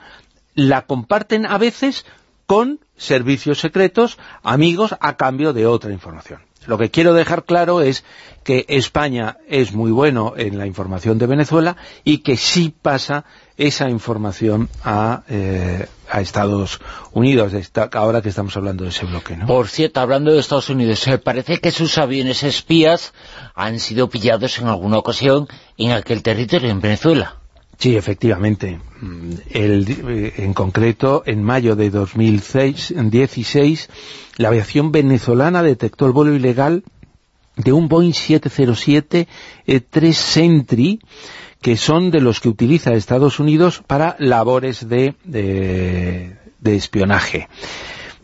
la 0.55 0.87
comparten 0.87 1.46
a 1.46 1.59
veces 1.59 2.05
con 2.48 2.80
servicios 2.96 3.61
secretos, 3.61 4.18
amigos, 4.42 4.96
a 5.00 5.18
cambio 5.18 5.52
de 5.52 5.66
otra 5.66 5.92
información. 5.92 6.40
Lo 6.66 6.78
que 6.78 6.90
quiero 6.90 7.12
dejar 7.12 7.44
claro 7.44 7.82
es 7.82 8.04
que 8.42 8.64
España 8.68 9.37
es 9.48 9.72
muy 9.72 9.90
bueno 9.90 10.32
en 10.34 10.56
la 10.56 10.66
información 10.66 11.18
de 11.18 11.26
Venezuela 11.26 11.76
y 12.04 12.18
que 12.18 12.38
sí 12.38 12.74
pasa 12.80 13.26
esa 13.58 13.90
información 13.90 14.70
a, 14.82 15.24
eh, 15.28 15.87
Estados 16.14 16.80
Unidos, 17.12 17.52
ahora 17.92 18.22
que 18.22 18.30
estamos 18.30 18.56
hablando 18.56 18.84
de 18.84 18.90
ese 18.90 19.04
bloque. 19.04 19.37
¿no? 19.37 19.46
Por 19.46 19.68
cierto, 19.68 20.00
hablando 20.00 20.32
de 20.32 20.40
Estados 20.40 20.70
Unidos, 20.70 21.06
eh, 21.06 21.18
parece 21.18 21.58
que 21.58 21.70
sus 21.70 21.98
aviones 21.98 22.42
espías 22.42 23.12
han 23.54 23.78
sido 23.78 24.08
pillados 24.08 24.58
en 24.58 24.68
alguna 24.68 24.96
ocasión 24.96 25.48
en 25.76 25.92
aquel 25.92 26.22
territorio, 26.22 26.70
en 26.70 26.80
Venezuela. 26.80 27.37
Sí, 27.78 27.96
efectivamente. 27.96 28.80
Mm, 29.00 29.30
eh, 29.50 30.34
en 30.38 30.52
concreto, 30.52 31.22
en 31.26 31.44
mayo 31.44 31.76
de 31.76 31.90
2016, 31.90 33.88
la 34.36 34.48
aviación 34.48 34.90
venezolana 34.90 35.62
detectó 35.62 36.06
el 36.06 36.12
vuelo 36.12 36.34
ilegal 36.34 36.82
de 37.56 37.72
un 37.72 37.88
Boeing 37.88 38.10
707-3 38.10 39.26
eh, 39.66 40.12
Sentry, 40.12 40.98
que 41.62 41.76
son 41.76 42.10
de 42.10 42.20
los 42.20 42.40
que 42.40 42.48
utiliza 42.48 42.94
Estados 42.94 43.38
Unidos 43.38 43.80
para 43.86 44.16
labores 44.18 44.88
de, 44.88 45.14
espionaje. 46.64 47.48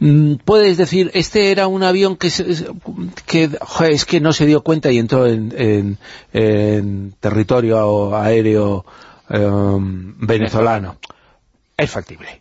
Mm, 0.00 0.34
puedes 0.44 0.76
decir, 0.78 1.12
este 1.14 1.52
era 1.52 1.68
un 1.68 1.84
avión 1.84 2.16
que, 2.16 2.28
que 3.26 3.50
es 3.88 4.04
que 4.04 4.20
no 4.20 4.32
se 4.32 4.46
dio 4.46 4.64
cuenta 4.64 4.90
y 4.90 4.98
entró 4.98 5.28
en 5.28 5.96
territorio 7.20 8.16
aéreo 8.16 8.84
Em, 9.28 10.14
venezolano. 10.18 10.96
Es 11.76 11.90
factible, 11.90 12.40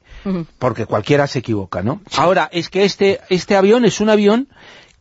porque 0.59 0.85
cualquiera 0.85 1.25
se 1.25 1.39
equivoca, 1.39 1.81
¿no? 1.81 2.01
Ahora, 2.17 2.49
es 2.51 2.69
que 2.69 2.83
este, 2.83 3.19
este 3.29 3.55
avión 3.55 3.83
es 3.83 3.99
un 3.99 4.09
avión 4.09 4.47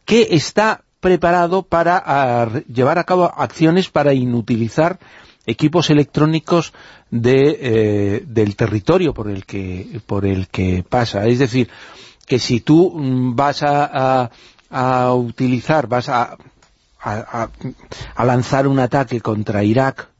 que 0.06 0.28
está 0.30 0.84
preparado 1.00 1.64
para 1.64 2.48
llevar 2.62 2.98
a 2.98 3.04
cabo 3.04 3.24
acciones 3.24 3.90
para 3.90 4.14
inutilizar 4.14 4.98
equipos 5.44 5.90
electrónicos 5.90 6.72
de, 7.10 7.58
eh, 7.60 8.24
del 8.26 8.56
territorio 8.56 9.12
por 9.12 9.28
el 9.28 9.44
que 9.44 10.00
por 10.06 10.24
el 10.24 10.48
que 10.48 10.82
pasa. 10.88 11.26
Es 11.26 11.40
decir, 11.40 11.68
que 12.24 12.38
si 12.38 12.60
tú 12.60 12.90
mm, 12.94 13.36
vas 13.36 13.62
a, 13.62 14.30
a, 14.70 15.12
utilizar, 15.12 15.88
vas 15.88 16.08
a, 16.08 16.38
a 17.02 18.24
lanzar 18.24 18.66
un 18.66 18.78
ataque 18.78 19.20
contra 19.20 19.62
Irak 19.62 20.11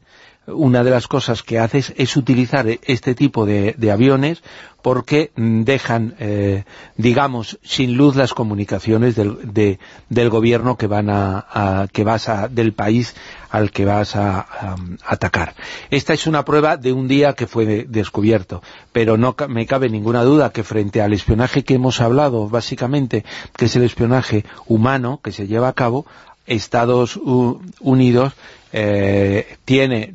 una 0.47 0.83
de 0.83 0.91
las 0.91 1.07
cosas 1.07 1.43
que 1.43 1.59
haces 1.59 1.93
es 1.97 2.17
utilizar 2.17 2.67
este 2.83 3.15
tipo 3.15 3.45
de, 3.45 3.75
aviones 3.91 4.43
porque 4.81 5.31
dejan, 5.35 6.15
eh, 6.19 6.65
digamos, 6.97 7.57
sin 7.63 7.95
luz 7.95 8.17
las 8.17 8.33
comunicaciones 8.33 9.15
del, 9.15 9.79
del 10.09 10.29
gobierno 10.29 10.75
que 10.75 10.87
van 10.87 11.09
a, 11.09 11.87
que 11.93 12.03
vas 12.03 12.27
a, 12.27 12.49
del 12.49 12.73
país 12.73 13.15
al 13.49 13.71
que 13.71 13.85
vas 13.85 14.17
a, 14.17 14.75
atacar. 15.05 15.53
Esta 15.89 16.13
es 16.13 16.27
una 16.27 16.43
prueba 16.43 16.75
de 16.75 16.91
un 16.91 17.07
día 17.07 17.33
que 17.33 17.47
fue 17.47 17.85
descubierto, 17.87 18.61
pero 18.91 19.15
no 19.17 19.37
me 19.47 19.65
cabe 19.65 19.89
ninguna 19.89 20.23
duda 20.23 20.51
que 20.51 20.63
frente 20.63 21.01
al 21.01 21.13
espionaje 21.13 21.63
que 21.63 21.75
hemos 21.75 22.01
hablado, 22.01 22.49
básicamente, 22.49 23.23
que 23.55 23.65
es 23.65 23.75
el 23.77 23.83
espionaje 23.83 24.43
humano 24.67 25.21
que 25.23 25.31
se 25.31 25.47
lleva 25.47 25.69
a 25.69 25.73
cabo, 25.73 26.05
Estados 26.45 27.17
Unidos 27.17 28.33
eh, 28.71 29.57
tiene 29.65 30.13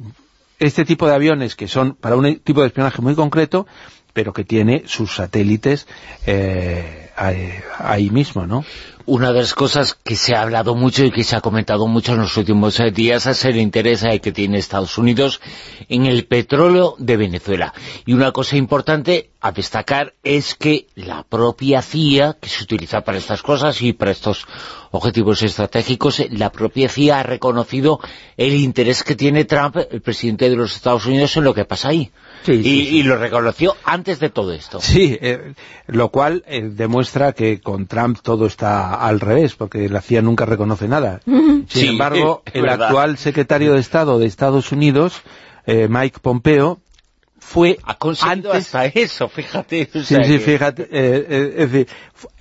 este 0.58 0.84
tipo 0.84 1.06
de 1.06 1.14
aviones 1.14 1.54
que 1.56 1.68
son 1.68 1.94
para 1.94 2.16
un 2.16 2.40
tipo 2.40 2.60
de 2.60 2.68
espionaje 2.68 3.00
muy 3.00 3.14
concreto, 3.14 3.66
pero 4.12 4.32
que 4.32 4.44
tiene 4.44 4.82
sus 4.86 5.14
satélites 5.14 5.86
eh, 6.26 7.08
ahí 7.18 8.11
mismo, 8.11 8.46
¿no? 8.46 8.64
Una 9.07 9.33
de 9.33 9.40
las 9.40 9.54
cosas 9.54 9.94
que 9.94 10.16
se 10.16 10.35
ha 10.35 10.42
hablado 10.42 10.74
mucho 10.74 11.02
y 11.02 11.11
que 11.11 11.24
se 11.24 11.35
ha 11.35 11.40
comentado 11.40 11.87
mucho 11.87 12.12
en 12.12 12.18
los 12.18 12.37
últimos 12.37 12.78
eh, 12.78 12.90
días 12.90 13.26
es 13.26 13.42
el 13.46 13.57
interés 13.57 14.02
eh, 14.02 14.20
que 14.20 14.33
tiene 14.33 14.59
Estados 14.59 14.98
Unidos 14.98 15.40
en 15.88 16.04
el 16.04 16.26
petróleo 16.26 16.94
de 16.98 17.16
Venezuela. 17.16 17.72
Y 18.04 18.12
una 18.12 18.33
cosa 18.33 18.59
importante 18.59 19.31
a 19.40 19.50
destacar 19.52 20.12
es 20.22 20.54
que 20.54 20.88
la 20.94 21.22
propia 21.22 21.81
CIA, 21.81 22.37
que 22.38 22.50
se 22.50 22.62
utiliza 22.62 23.00
para 23.00 23.16
estas 23.16 23.40
cosas 23.40 23.81
y 23.81 23.94
para 23.94 24.11
estos 24.11 24.46
objetivos 24.90 25.42
estratégicos, 25.42 26.22
la 26.31 26.52
propia 26.52 26.90
CIA 26.90 27.20
ha 27.20 27.22
reconocido 27.22 28.00
el 28.37 28.54
interés 28.57 29.04
que 29.04 29.16
tiene 29.16 29.46
Trump, 29.46 29.76
el 29.90 30.02
presidente 30.02 30.50
de 30.50 30.57
los 30.57 30.76
Estados 30.76 31.07
Unidos, 31.07 31.35
en 31.38 31.44
lo 31.44 31.54
que 31.54 31.64
pasa 31.64 31.88
ahí. 31.88 32.12
Y, 32.46 33.03
lo 33.03 33.16
reconoció 33.16 33.77
antes 33.85 34.20
de 34.20 34.31
todo 34.31 34.53
esto. 34.53 34.81
Sí, 34.81 35.18
eh, 35.20 35.55
lo 35.87 36.11
cual 36.11 36.44
demuestra 36.48 37.33
que 37.33 37.61
con 37.61 37.87
Trump 37.87 38.18
todo 38.22 38.46
está 38.46 38.94
al 38.94 39.20
revés, 39.20 39.55
porque 39.55 39.88
la 39.88 40.01
CIA 40.01 40.22
nunca 40.22 40.44
reconoce 40.46 40.88
nada. 40.88 41.20
Sin 41.68 41.88
embargo, 41.88 42.42
el 42.53 42.68
actual 42.68 43.18
secretario 43.18 43.74
de 43.74 43.81
Estado 43.81 44.18
de 44.18 44.27
Estados 44.27 44.72
Unidos, 44.72 45.22
eh, 45.66 45.88
Mike 45.88 46.20
Pompeo, 46.20 46.81
fue 47.38 47.79
ha 47.85 47.96
conseguido 47.96 48.53
hasta 48.53 48.87
eso, 48.87 49.29
fíjate. 49.29 49.88
sí, 49.92 50.16
sí, 50.22 50.38
fíjate, 50.38 50.83
eh, 50.83 51.27
eh, 51.29 51.55
es 51.59 51.72
decir, 51.72 51.88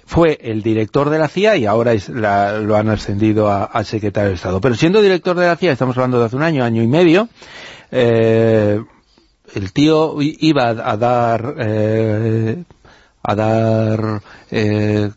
fue 0.05 0.37
el 0.41 0.61
director 0.61 1.09
de 1.09 1.19
la 1.19 1.27
CIA 1.27 1.57
y 1.57 1.65
ahora 1.65 1.93
lo 2.07 2.75
han 2.75 2.89
ascendido 2.89 3.49
a, 3.49 3.83
secretario 3.83 4.29
de 4.29 4.35
Estado. 4.35 4.59
Pero 4.59 4.75
siendo 4.75 5.01
director 5.01 5.35
de 5.37 5.47
la 5.47 5.55
CIA, 5.55 5.71
estamos 5.71 5.97
hablando 5.97 6.19
de 6.19 6.25
hace 6.25 6.35
un 6.35 6.43
año, 6.43 6.63
año 6.63 6.81
y 6.81 6.87
medio, 6.87 7.29
el 9.53 9.73
tío 9.73 10.15
iba 10.21 10.69
a 10.69 10.97
dar 10.97 11.55
a 13.23 13.35
dar 13.35 14.21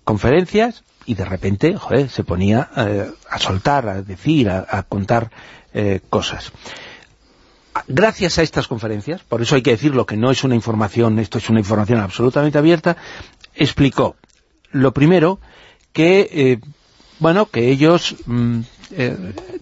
conferencias 0.04 0.82
y 1.10 1.14
de 1.14 1.24
repente, 1.24 1.76
joder, 1.76 2.08
se 2.08 2.22
ponía 2.22 2.70
eh, 2.76 3.10
a 3.28 3.38
soltar, 3.40 3.88
a 3.88 4.00
decir, 4.00 4.48
a, 4.48 4.82
contar 4.84 5.30
eh, 5.74 5.98
cosas. 6.08 6.52
Gracias 7.88 8.38
a 8.38 8.42
estas 8.42 8.68
conferencias, 8.68 9.22
por 9.22 9.42
eso 9.42 9.56
hay 9.56 9.62
que 9.62 9.72
decirlo 9.72 10.06
que 10.06 10.16
no 10.16 10.30
es 10.30 10.44
una 10.44 10.54
información, 10.54 11.18
esto 11.18 11.38
es 11.38 11.48
una 11.50 11.58
información 11.58 11.98
absolutamente 11.98 12.58
abierta, 12.58 12.96
explicó, 13.54 14.14
lo 14.70 14.92
primero, 14.92 15.40
que, 15.92 16.28
eh, 16.32 16.60
bueno, 17.18 17.46
que 17.46 17.70
ellos, 17.70 18.14
mm, 18.26 18.60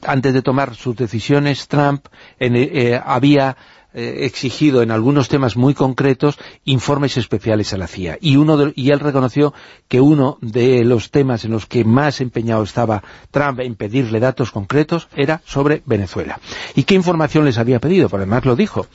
antes 0.02 0.34
de 0.34 0.42
tomar 0.42 0.74
sus 0.74 0.96
decisiones, 0.96 1.66
Trump 1.68 2.06
había 3.04 3.56
eh, 3.94 4.26
exigido 4.26 4.82
en 4.82 4.90
algunos 4.90 5.28
temas 5.28 5.56
muy 5.56 5.74
concretos 5.74 6.38
informes 6.64 7.16
especiales 7.16 7.72
a 7.72 7.78
la 7.78 7.86
CIA. 7.86 8.18
Y, 8.20 8.36
uno 8.36 8.72
y 8.74 8.90
él 8.90 9.00
reconoció 9.00 9.54
que 9.88 10.00
uno 10.00 10.38
de 10.40 10.84
los 10.84 11.10
temas 11.10 11.44
en 11.44 11.52
los 11.52 11.66
que 11.66 11.84
más 11.84 12.20
empeñado 12.20 12.62
estaba 12.62 13.02
Trump 13.30 13.60
en 13.60 13.74
pedirle 13.74 14.20
datos 14.20 14.50
concretos 14.50 15.08
era 15.16 15.40
sobre 15.46 15.82
Venezuela. 15.86 16.38
¿Y 16.74 16.84
qué 16.84 16.94
información 16.94 17.44
les 17.44 17.58
había 17.58 17.80
pedido? 17.80 18.08
Por 18.08 18.20
además 18.20 18.44
lo 18.44 18.56
dijo 18.56 18.86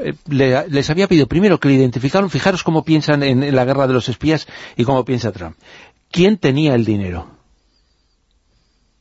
eh, 0.00 0.14
les 0.28 0.90
había 0.90 1.08
pedido 1.08 1.26
primero 1.26 1.58
que 1.58 1.68
le 1.68 1.74
identificaron, 1.74 2.30
fijaros 2.30 2.62
cómo 2.62 2.84
piensan 2.84 3.22
en, 3.22 3.54
la 3.54 3.64
guerra 3.64 3.86
de 3.86 3.94
los 3.94 4.08
espías 4.08 4.46
y 4.76 4.84
cómo 4.84 5.04
piensa 5.04 5.32
Trump. 5.32 5.56
¿Quién 6.10 6.38
tenía 6.38 6.74
el 6.74 6.84
dinero? 6.84 7.30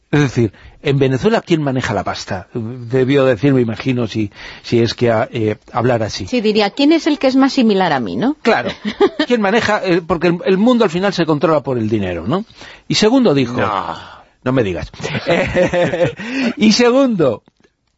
Es 0.10 0.21
decir, 0.21 0.54
en 0.81 0.99
Venezuela, 0.99 1.41
¿quién 1.41 1.61
maneja 1.61 1.93
la 1.93 2.03
pasta? 2.03 2.47
Debió 2.53 3.25
decir, 3.25 3.53
me 3.53 3.61
imagino, 3.61 4.07
si, 4.07 4.31
si 4.61 4.79
es 4.79 4.93
que 4.93 5.11
eh, 5.31 5.57
hablar 5.71 6.03
así. 6.03 6.27
Sí, 6.27 6.41
diría, 6.41 6.69
¿quién 6.69 6.91
es 6.91 7.07
el 7.07 7.19
que 7.19 7.27
es 7.27 7.35
más 7.35 7.53
similar 7.53 7.93
a 7.93 7.99
mí, 7.99 8.15
no? 8.15 8.35
Claro. 8.41 8.71
¿Quién 9.27 9.41
maneja? 9.41 9.81
Eh, 9.83 10.01
porque 10.05 10.37
el, 10.45 10.57
mundo 10.57 10.83
al 10.83 10.89
final 10.89 11.13
se 11.13 11.25
controla 11.25 11.61
por 11.61 11.77
el 11.77 11.89
dinero, 11.89 12.25
¿no? 12.27 12.45
Y 12.87 12.95
segundo 12.95 13.33
dijo... 13.33 13.59
No. 13.59 14.17
No 14.43 14.53
me 14.53 14.63
digas. 14.63 14.91
y 16.57 16.71
segundo, 16.71 17.43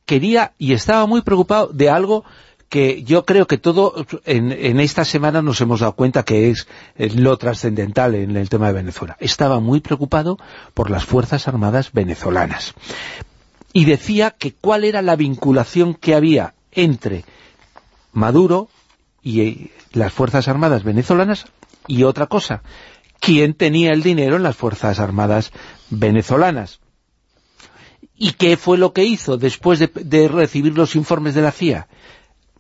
quería 0.05 0.53
y 0.57 0.73
estaba 0.73 1.05
muy 1.05 1.21
preocupado 1.21 1.67
de 1.67 1.91
algo 1.91 2.25
que 2.69 3.03
yo 3.03 3.25
creo 3.25 3.47
que 3.47 3.58
todo 3.58 4.05
en, 4.25 4.79
esta 4.79 5.03
semana 5.03 5.41
nos 5.41 5.60
hemos 5.60 5.79
dado 5.79 5.93
cuenta 5.93 6.23
que 6.23 6.51
es 6.51 6.67
lo 6.97 7.36
trascendental 7.38 8.13
en 8.15 8.38
el 8.38 8.47
tema 8.47 8.67
de 8.67 8.73
Venezuela. 8.73 9.17
Estaba 9.19 9.60
muy 9.60 9.79
preocupado 9.79 10.38
por 10.75 10.91
las 10.91 11.05
Fuerzas 11.05 11.47
Armadas 11.47 11.91
venezolanas. 11.91 12.75
Y 13.73 13.86
decía 13.86 14.32
que 14.32 14.53
cuál 14.53 14.84
era 14.84 15.01
la 15.01 15.15
vinculación 15.15 15.95
que 15.95 16.15
había 16.15 16.53
entre 16.71 17.25
Maduro 18.13 18.69
y 19.21 19.41
eh, 19.41 19.71
las 19.93 20.13
Fuerzas 20.13 20.47
Armadas 20.47 20.84
venezolanas 20.84 21.45
y 21.88 22.03
otra 22.03 22.27
cosa, 22.27 22.62
quién 23.19 23.55
tenía 23.55 23.91
el 23.93 24.03
dinero 24.03 24.36
en 24.36 24.43
las 24.43 24.55
Fuerzas 24.55 24.99
Armadas 24.99 25.51
venezolanas. 25.89 26.79
¿Y 28.15 28.34
qué 28.34 28.58
fue 28.58 28.77
lo 28.77 28.93
que 28.93 29.05
hizo 29.05 29.38
después 29.38 29.79
de 29.79 30.27
recibir 30.27 30.77
los 30.77 30.95
informes 30.95 31.34
de 31.34 31.41
la 31.41 31.51
CIA? 31.51 31.88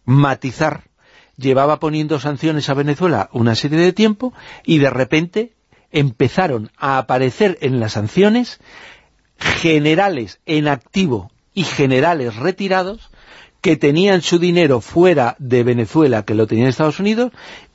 Matizar. 0.09 0.85
Llevaba 1.37 1.79
poniendo 1.79 2.19
sanciones 2.19 2.67
a 2.67 2.73
Venezuela 2.73 3.29
una 3.31 3.55
serie 3.55 3.77
de 3.77 3.93
tiempo 3.93 4.33
y 4.65 4.79
de 4.79 4.89
repente 4.89 5.53
empezaron 5.91 6.71
a 6.77 6.97
aparecer 6.97 7.57
en 7.61 7.79
las 7.79 7.93
sanciones 7.93 8.59
generales 9.37 10.39
en 10.45 10.67
activo 10.67 11.31
y 11.53 11.63
generales 11.63 12.35
retirados 12.35 13.09
que 13.61 13.77
tenían 13.77 14.21
su 14.21 14.39
dinero 14.39 14.81
fuera 14.81 15.35
de 15.37 15.63
Venezuela, 15.63 16.23
que 16.23 16.33
lo 16.33 16.47
tenían 16.47 16.65
en 16.65 16.69
Estados 16.71 16.99
Unidos, 16.99 17.31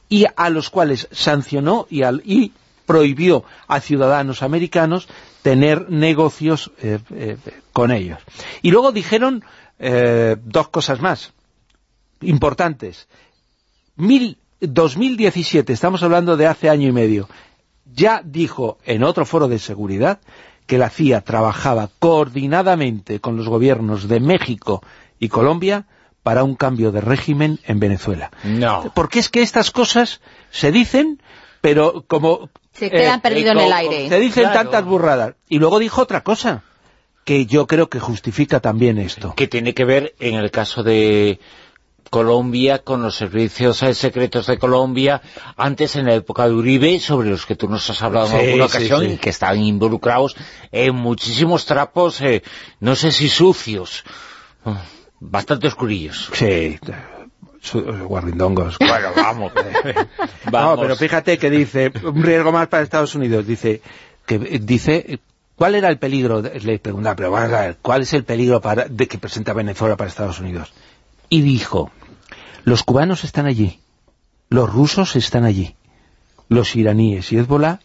y 0.09 0.27
a 0.37 0.51
los 0.51 0.70
cuales 0.70 1.09
sancionó 1.12 1.87
y, 1.88 2.03
y 2.05 2.53
prohibió 2.85 3.44
a 3.68 3.81
ciudadanos 3.81 4.42
americanos 4.42 5.09
tener 5.42 5.88
negocios 5.88 6.73
eh, 6.83 6.99
eh, 7.11 7.37
con 7.73 7.92
ellos. 7.92 8.18
Y 8.61 8.70
luego 8.70 8.92
dijeron 8.92 9.44
eh, 9.79 10.37
dos 10.42 10.68
cosas 10.68 11.01
más 11.01 11.33
importantes. 12.24 13.08
Mil, 13.96 14.38
2017, 14.60 15.72
estamos 15.72 16.02
hablando 16.02 16.37
de 16.37 16.46
hace 16.46 16.68
año 16.68 16.88
y 16.88 16.92
medio, 16.92 17.28
ya 17.94 18.22
dijo 18.24 18.78
en 18.84 19.04
otro 19.04 19.24
foro 19.24 19.48
de 19.48 19.58
seguridad 19.58 20.20
que 20.66 20.78
la 20.78 20.90
CIA 20.90 21.20
trabajaba 21.20 21.90
coordinadamente 21.98 23.20
con 23.20 23.37
los 23.37 23.48
gobiernos 23.48 24.08
de 24.08 24.20
México 24.20 24.82
y 25.18 25.28
Colombia 25.28 25.87
para 26.22 26.42
un 26.42 26.54
cambio 26.54 26.90
de 26.90 27.02
régimen 27.02 27.60
en 27.64 27.80
Venezuela. 27.80 28.30
No. 28.44 28.90
Porque 28.94 29.18
es 29.18 29.28
que 29.28 29.42
estas 29.42 29.70
cosas 29.70 30.20
se 30.50 30.72
dicen, 30.72 31.20
pero 31.60 32.04
como... 32.06 32.48
Se 32.72 32.90
quedan 32.90 33.18
eh, 33.18 33.22
perdidos 33.22 33.52
en 33.52 33.60
el 33.60 33.72
aire. 33.72 34.08
Se 34.08 34.18
dicen 34.18 34.44
tantas 34.52 34.84
burradas. 34.84 35.34
Y 35.48 35.58
luego 35.58 35.78
dijo 35.78 36.00
otra 36.00 36.22
cosa, 36.22 36.62
que 37.24 37.46
yo 37.46 37.66
creo 37.66 37.88
que 37.88 38.00
justifica 38.00 38.60
también 38.60 38.98
esto. 38.98 39.34
Que 39.37 39.48
tiene 39.48 39.74
que 39.74 39.84
ver, 39.84 40.14
en 40.18 40.34
el 40.34 40.50
caso 40.50 40.82
de 40.82 41.40
Colombia, 42.14 42.79
con 42.79 43.03
los 43.03 43.16
servicios 43.16 43.83
eh, 43.83 43.92
secretos 43.92 44.46
de 44.46 44.57
Colombia, 44.57 45.20
antes 45.57 45.96
en 45.96 46.07
la 46.07 46.14
época 46.14 46.46
de 46.46 46.55
Uribe, 46.55 47.00
sobre 47.00 47.29
los 47.29 47.44
que 47.44 47.57
tú 47.57 47.68
nos 47.68 47.90
has 47.90 48.00
hablado 48.03 48.29
en 48.29 48.46
alguna 48.46 48.66
ocasión, 48.66 49.11
y 49.11 49.16
que 49.16 49.31
están 49.31 49.59
involucrados 49.59 50.37
en 50.70 50.94
muchísimos 50.94 51.66
trapos, 51.66 52.20
eh, 52.20 52.44
no 52.79 52.94
sé 52.94 53.11
si 53.11 53.29
sucios, 53.29 54.05
bastante 55.18 55.66
oscurillos. 55.66 56.31
Sí, 56.35 56.79
guarrindongos. 58.07 58.79
Bueno, 58.79 59.09
vamos. 59.16 59.53
vamos. 60.53 60.77
No, 60.77 60.83
pero 60.83 60.94
fíjate 60.94 61.37
que 61.37 61.50
dice, 61.50 61.90
un 62.05 62.22
riesgo 62.22 62.53
más 62.53 62.68
para 62.68 62.85
Estados 62.85 63.16
Unidos, 63.16 63.44
dice, 63.44 63.83
que 64.24 64.38
dice 64.38 65.18
¿Cuál 65.57 65.74
era 65.74 65.88
el 65.88 65.98
peligro? 65.98 66.42
Le 66.42 66.79
preguntaba, 66.79 67.16
pero 67.16 67.33
vamos 67.33 67.53
a 67.53 67.61
ver, 67.62 67.79
¿cuál 67.83 68.03
es 68.03 68.12
el 68.12 68.22
peligro 68.22 68.61
para, 68.61 68.85
de 68.85 69.09
que 69.09 69.18
presenta 69.18 69.53
Venezuela 69.53 69.96
para 69.96 70.09
Estados 70.09 70.38
Unidos? 70.38 70.72
y 71.29 71.42
dijo, 71.42 71.90
los 72.64 72.83
cubanos 72.83 73.24
están 73.24 73.46
allí, 73.46 73.81
los 74.48 74.70
rusos 74.72 75.16
están 75.16 75.44
allí, 75.44 75.74
los 76.48 76.74
iraníes 76.77 77.33
y 77.33 77.38
Hezbollah 77.38 77.81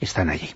están 0.00 0.30
allí. 0.30 0.50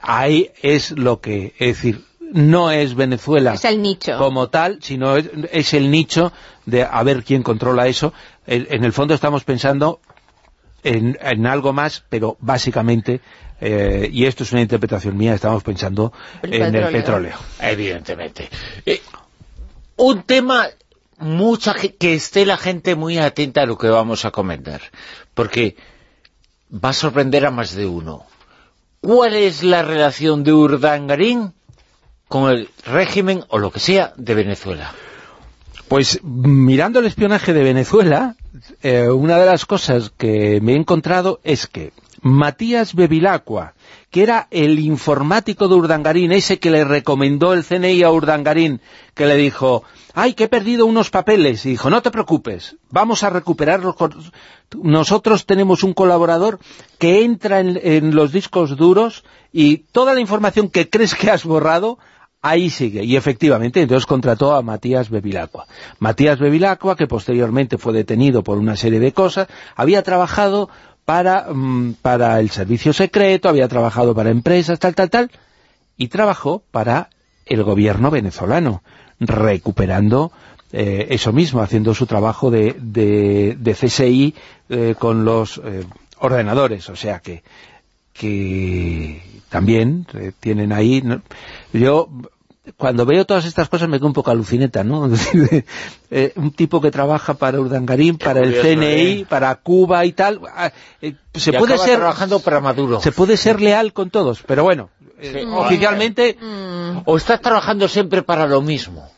Ahí 0.00 0.50
es 0.62 0.90
lo 0.92 1.20
que, 1.20 1.54
es 1.58 1.76
decir, 1.76 2.04
no 2.20 2.70
es 2.70 2.94
Venezuela 2.94 3.54
Es 3.54 3.64
el 3.64 3.80
nicho. 3.80 4.18
como 4.18 4.48
tal, 4.48 4.78
sino 4.82 5.16
es, 5.16 5.30
es 5.52 5.72
el 5.74 5.90
nicho 5.90 6.32
de 6.66 6.82
a 6.82 7.02
ver 7.02 7.22
quién 7.24 7.42
controla 7.42 7.86
eso. 7.86 8.12
En, 8.46 8.66
en 8.70 8.84
el 8.84 8.92
fondo 8.92 9.14
estamos 9.14 9.44
pensando 9.44 10.00
en, 10.82 11.16
en 11.22 11.46
algo 11.46 11.72
más, 11.72 12.04
pero 12.08 12.36
básicamente, 12.40 13.20
eh, 13.60 14.10
y 14.12 14.26
esto 14.26 14.42
es 14.42 14.52
una 14.52 14.60
interpretación 14.62 15.16
mía, 15.16 15.34
estamos 15.34 15.62
pensando 15.62 16.12
El 16.42 16.54
en 16.54 16.62
el 16.62 16.72
petróleo. 16.72 16.92
petróleo. 16.92 17.36
Evidentemente. 17.60 18.50
Eh, 18.84 19.00
un 19.96 20.22
tema 20.24 20.66
mucha 21.18 21.74
que 21.74 22.14
esté 22.14 22.46
la 22.46 22.56
gente 22.56 22.94
muy 22.94 23.18
atenta 23.18 23.62
a 23.62 23.66
lo 23.66 23.78
que 23.78 23.88
vamos 23.88 24.24
a 24.24 24.30
comentar, 24.30 24.80
porque 25.34 25.76
va 26.72 26.90
a 26.90 26.94
sorprender 26.94 27.46
a 27.46 27.50
más 27.50 27.74
de 27.74 27.86
uno. 27.86 28.26
¿Cuál 29.00 29.34
es 29.34 29.62
la 29.62 29.82
relación 29.82 30.44
de 30.44 30.52
Urdangarín 30.52 31.52
con 32.28 32.50
el 32.50 32.70
régimen 32.86 33.44
o 33.48 33.58
lo 33.58 33.70
que 33.70 33.80
sea 33.80 34.12
de 34.16 34.34
Venezuela? 34.34 34.94
Pues 35.88 36.24
mirando 36.24 37.00
el 37.00 37.06
espionaje 37.06 37.52
de 37.52 37.62
Venezuela, 37.62 38.36
eh, 38.82 39.08
una 39.08 39.38
de 39.38 39.46
las 39.46 39.66
cosas 39.66 40.10
que 40.16 40.60
me 40.62 40.72
he 40.72 40.76
encontrado 40.76 41.40
es 41.44 41.66
que 41.66 41.92
Matías 42.24 42.94
Bevilacqua, 42.94 43.74
que 44.10 44.22
era 44.22 44.48
el 44.50 44.78
informático 44.78 45.68
de 45.68 45.74
Urdangarín, 45.74 46.32
ese 46.32 46.58
que 46.58 46.70
le 46.70 46.82
recomendó 46.82 47.52
el 47.52 47.64
CNI 47.64 48.02
a 48.02 48.10
Urdangarín, 48.10 48.80
que 49.12 49.26
le 49.26 49.36
dijo, 49.36 49.84
ay, 50.14 50.32
que 50.32 50.44
he 50.44 50.48
perdido 50.48 50.86
unos 50.86 51.10
papeles, 51.10 51.66
y 51.66 51.70
dijo, 51.70 51.90
no 51.90 52.00
te 52.00 52.10
preocupes, 52.10 52.76
vamos 52.88 53.24
a 53.24 53.30
recuperarlos. 53.30 53.94
Nosotros 54.82 55.44
tenemos 55.44 55.84
un 55.84 55.92
colaborador 55.92 56.60
que 56.98 57.24
entra 57.24 57.60
en, 57.60 57.78
en 57.82 58.14
los 58.14 58.32
discos 58.32 58.74
duros 58.74 59.22
y 59.52 59.84
toda 59.92 60.14
la 60.14 60.20
información 60.20 60.70
que 60.70 60.88
crees 60.88 61.14
que 61.14 61.30
has 61.30 61.44
borrado, 61.44 61.98
ahí 62.40 62.70
sigue. 62.70 63.04
Y 63.04 63.16
efectivamente, 63.16 63.82
entonces 63.82 64.06
contrató 64.06 64.54
a 64.54 64.62
Matías 64.62 65.10
Bevilacqua. 65.10 65.66
Matías 65.98 66.38
Bevilacqua, 66.38 66.96
que 66.96 67.06
posteriormente 67.06 67.76
fue 67.76 67.92
detenido 67.92 68.42
por 68.42 68.56
una 68.56 68.76
serie 68.76 69.00
de 69.00 69.12
cosas, 69.12 69.48
había 69.76 70.02
trabajado 70.02 70.70
para, 71.04 71.46
mm, 71.52 71.94
para 72.02 72.40
el 72.40 72.50
servicio 72.50 72.92
secreto, 72.92 73.48
había 73.48 73.68
trabajado 73.68 74.14
para 74.14 74.30
empresas, 74.30 74.78
tal, 74.78 74.94
tal, 74.94 75.10
tal, 75.10 75.30
y 75.96 76.08
trabajó 76.08 76.62
para 76.70 77.10
el 77.46 77.62
gobierno 77.62 78.10
venezolano, 78.10 78.82
recuperando 79.20 80.32
eh, 80.72 81.06
eso 81.10 81.32
mismo, 81.32 81.60
haciendo 81.60 81.94
su 81.94 82.06
trabajo 82.06 82.50
de, 82.50 82.74
de, 82.80 83.56
de 83.58 83.74
CSI 83.74 84.34
eh, 84.68 84.94
con 84.98 85.24
los 85.24 85.60
eh, 85.64 85.84
ordenadores, 86.18 86.88
o 86.88 86.96
sea 86.96 87.20
que, 87.20 87.42
que 88.12 89.22
también 89.50 90.06
eh, 90.14 90.32
tienen 90.40 90.72
ahí... 90.72 91.02
Yo 91.72 92.08
cuando 92.76 93.04
veo 93.06 93.24
todas 93.26 93.44
estas 93.44 93.68
cosas 93.68 93.88
me 93.88 93.98
quedo 93.98 94.06
un 94.06 94.12
poco 94.12 94.30
alucineta, 94.30 94.84
¿no? 94.84 95.10
Eh, 96.16 96.32
un 96.36 96.52
tipo 96.52 96.80
que 96.80 96.92
trabaja 96.92 97.34
para 97.34 97.58
Urdangarín, 97.58 98.18
para 98.18 98.38
el 98.40 98.54
CNI, 98.60 98.84
¿eh? 99.22 99.26
para 99.28 99.52
Cuba 99.56 100.04
y 100.04 100.12
tal, 100.12 100.40
ah, 100.54 100.70
eh, 101.02 101.14
se 101.34 101.50
Y 101.50 101.58
puede 101.58 101.76
ser 101.76 101.96
trabajando 101.96 102.38
para 102.38 102.60
Maduro. 102.60 103.00
se 103.00 103.10
puede 103.10 103.36
ser 103.36 103.60
leal 103.60 103.92
con 103.92 104.10
todos, 104.10 104.42
pero 104.46 104.62
bueno, 104.62 104.90
eh, 105.18 105.40
Sí. 105.42 105.48
oficialmente 105.50 106.36
Mm, 106.40 106.98
¿O 107.06 107.16
está 107.16 107.38
trabajando 107.38 107.88
siempre 107.88 108.22
para 108.22 108.46
lo 108.46 108.60
mismo? 108.62 109.10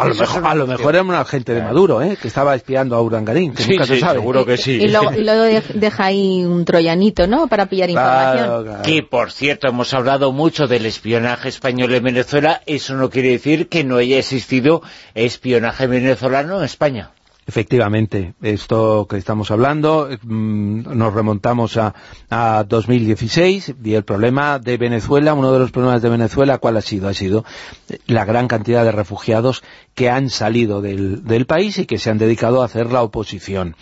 A 0.00 0.04
lo 0.08 0.14
mejor, 0.14 0.46
a 0.46 0.54
lo 0.54 0.66
mejor 0.66 0.94
era 0.94 1.02
un 1.04 1.14
agente 1.14 1.54
de 1.54 1.62
Maduro, 1.62 2.02
¿eh? 2.02 2.16
que 2.20 2.28
estaba 2.28 2.54
espiando 2.54 2.96
a 2.96 3.02
Urdangarín, 3.02 3.54
que 3.54 3.62
Sí, 3.62 3.70
nunca 3.72 3.86
se 3.86 3.94
sí, 3.94 4.00
sabe. 4.00 4.18
seguro 4.20 4.44
que 4.44 4.56
sí. 4.56 4.72
Y 4.72 4.88
luego, 4.88 5.12
y 5.12 5.24
luego 5.24 5.42
de- 5.42 5.62
deja 5.74 6.04
ahí 6.04 6.44
un 6.44 6.64
troyanito, 6.64 7.26
¿no?, 7.26 7.46
para 7.48 7.66
pillar 7.66 7.90
información. 7.90 8.64
Claro. 8.64 8.82
Que, 8.82 9.02
por 9.02 9.30
cierto, 9.32 9.68
hemos 9.68 9.92
hablado 9.94 10.32
mucho 10.32 10.66
del 10.66 10.86
espionaje 10.86 11.48
español 11.48 11.94
en 11.94 12.02
Venezuela. 12.04 12.60
Eso 12.66 12.94
no 12.94 13.10
quiere 13.10 13.30
decir 13.30 13.68
que 13.68 13.84
no 13.84 13.96
haya 13.96 14.18
existido 14.18 14.82
espionaje 15.14 15.86
venezolano 15.86 16.58
en 16.58 16.64
España. 16.64 17.10
Efectivamente, 17.50 18.34
esto 18.42 19.08
que 19.10 19.16
estamos 19.16 19.50
hablando, 19.50 20.08
mm, 20.22 20.96
nos 20.96 21.12
remontamos 21.12 21.76
a, 21.76 21.96
a 22.30 22.62
2016 22.62 23.74
y 23.82 23.94
el 23.94 24.04
problema 24.04 24.60
de 24.60 24.76
Venezuela, 24.76 25.34
uno 25.34 25.52
de 25.52 25.58
los 25.58 25.72
problemas 25.72 26.00
de 26.00 26.10
Venezuela, 26.10 26.58
¿cuál 26.58 26.76
ha 26.76 26.80
sido? 26.80 27.08
Ha 27.08 27.14
sido 27.14 27.44
la 28.06 28.24
gran 28.24 28.46
cantidad 28.46 28.84
de 28.84 28.92
refugiados 28.92 29.64
que 29.96 30.08
han 30.08 30.30
salido 30.30 30.80
del, 30.80 31.24
del 31.24 31.46
país 31.46 31.78
y 31.78 31.86
que 31.86 31.98
se 31.98 32.10
han 32.10 32.18
dedicado 32.18 32.62
a 32.62 32.66
hacer 32.66 32.92
la 32.92 33.02
oposición. 33.02 33.74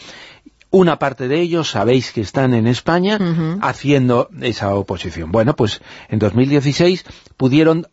Una 0.71 0.99
parte 0.99 1.29
de 1.29 1.39
ellos 1.39 1.69
sabéis 1.69 2.11
que 2.13 2.23
están 2.23 2.55
en 2.55 2.67
España 2.67 3.19
haciendo 3.61 4.31
esa 4.41 4.75
oposición. 4.75 5.31
Bueno, 5.31 5.55
pues 5.57 5.83
en 6.09 6.19
2016 6.19 7.05
pudieron 7.37 7.87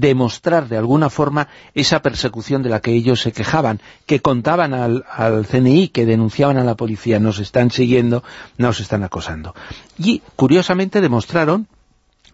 demostrar 0.00 0.68
de 0.68 0.76
alguna 0.76 1.10
forma 1.10 1.48
esa 1.74 2.02
persecución 2.02 2.62
de 2.62 2.70
la 2.70 2.80
que 2.80 2.92
ellos 2.92 3.20
se 3.20 3.32
quejaban, 3.32 3.80
que 4.04 4.20
contaban 4.20 4.74
al, 4.74 5.46
CNI, 5.46 5.88
que 5.88 6.06
denunciaban 6.06 6.58
a 6.58 6.64
la 6.64 6.76
policía, 6.76 7.18
nos 7.18 7.38
están 7.38 7.70
siguiendo, 7.70 8.22
nos 8.58 8.80
están 8.80 9.02
acosando. 9.04 9.54
Y 9.98 10.22
curiosamente 10.36 11.00
demostraron 11.00 11.68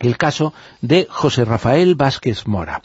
el 0.01 0.16
caso 0.16 0.53
de 0.81 1.07
José 1.09 1.44
Rafael 1.44 1.94
Vázquez 1.94 2.46
Mora 2.46 2.83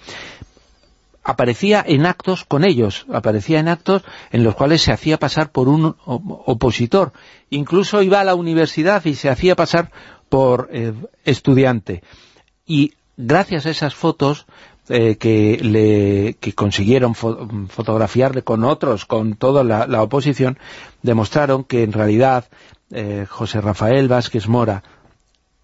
aparecía 1.24 1.84
en 1.86 2.06
actos 2.06 2.46
con 2.46 2.64
ellos, 2.64 3.06
aparecía 3.12 3.60
en 3.60 3.68
actos 3.68 4.04
en 4.32 4.46
los 4.46 4.56
cuales 4.56 4.82
se 4.82 4.94
hacía 4.94 5.20
pasar 5.20 5.52
por 5.52 5.68
un 5.68 5.98
opositor, 6.06 7.12
incluso 7.50 8.02
iba 8.02 8.22
a 8.22 8.24
la 8.24 8.34
universidad 8.34 9.04
y 9.04 9.14
se 9.14 9.30
hacía 9.30 9.58
pasar 9.58 9.92
por 10.30 10.70
eh, 10.72 10.94
estudiante. 11.26 12.02
Y 12.66 12.94
gracias 13.18 13.66
a 13.66 13.72
esas 13.72 13.96
fotos 13.96 14.46
eh, 14.90 15.18
que, 15.18 15.60
le, 15.62 16.36
que 16.40 16.54
consiguieron 16.54 17.14
fo- 17.14 17.68
fotografiarle 17.68 18.44
con 18.44 18.64
otros, 18.64 19.06
con 19.06 19.36
toda 19.36 19.64
la, 19.64 20.02
oposición, 20.02 20.58
demostraron 21.02 21.64
que 21.66 21.84
en 21.84 21.92
realidad 21.92 22.46
eh, 22.92 23.26
José 23.28 23.60
Rafael 23.60 24.08
Vázquez 24.08 24.48
Mora 24.48 24.84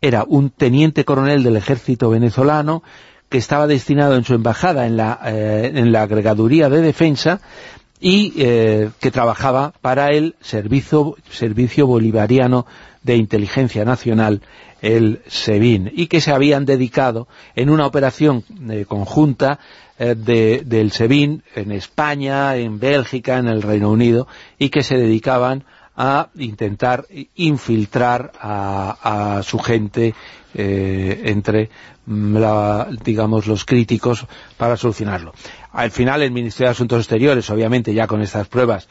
era 0.02 0.26
un 0.28 0.50
teniente 0.50 1.06
coronel 1.06 1.44
del 1.44 1.56
ejército 1.56 2.10
venezolano 2.10 2.84
que 3.30 3.38
estaba 3.38 3.68
destinado 3.68 4.16
en 4.18 4.26
su 4.26 4.34
embajada 4.34 4.86
en 4.86 4.98
la, 4.98 5.18
eh, 5.26 5.72
en 5.74 5.92
la 5.94 6.02
agregaduría 6.02 6.68
de 6.70 6.82
defensa 6.82 7.40
y 8.02 8.32
que 8.32 9.12
trabajaba 9.14 9.72
para 9.80 10.10
el 10.10 10.36
servicio, 10.42 11.16
servicio 11.32 11.88
bolivariano 11.88 12.66
de 13.02 13.16
inteligencia 13.16 13.86
nacional, 13.86 14.42
el 14.84 15.22
SEBIN, 15.28 15.92
y 15.96 16.06
que 16.08 16.22
se 16.22 16.32
habían 16.32 16.66
dedicado 16.66 17.28
en 17.56 17.70
una 17.72 17.88
operación 17.88 18.44
eh, 18.70 18.86
conjunta 18.88 19.58
eh, 19.98 20.14
de- 20.16 20.62
del 20.66 20.92
SEBIN 20.92 21.42
en 21.56 21.72
España, 21.72 22.56
en 22.58 22.80
Bélgica, 22.80 23.38
en 23.40 23.48
el 23.48 23.62
Reino 23.62 23.90
Unido, 23.90 24.28
y 24.60 24.70
que 24.70 24.84
se 24.84 24.98
dedicaban 24.98 25.64
a 25.96 26.30
intentar 26.38 27.06
infiltrar 27.36 28.32
a, 28.42 29.42
su 29.44 29.60
gente 29.60 30.14
eh, 30.56 31.22
entre 31.26 31.70
mm, 32.06 32.38
la- 32.38 32.88
digamos 33.04 33.48
los 33.48 33.64
críticos 33.66 34.26
para 34.58 34.76
solucionarlo. 34.76 35.34
Al 35.72 35.92
final 35.92 36.22
el 36.24 36.32
Ministerio 36.32 36.68
de 36.70 36.72
Asuntos 36.72 37.00
Exteriores, 37.00 37.50
obviamente 37.50 37.94
ya 37.94 38.08
con 38.08 38.22
estas 38.22 38.48
pruebas, 38.48 38.88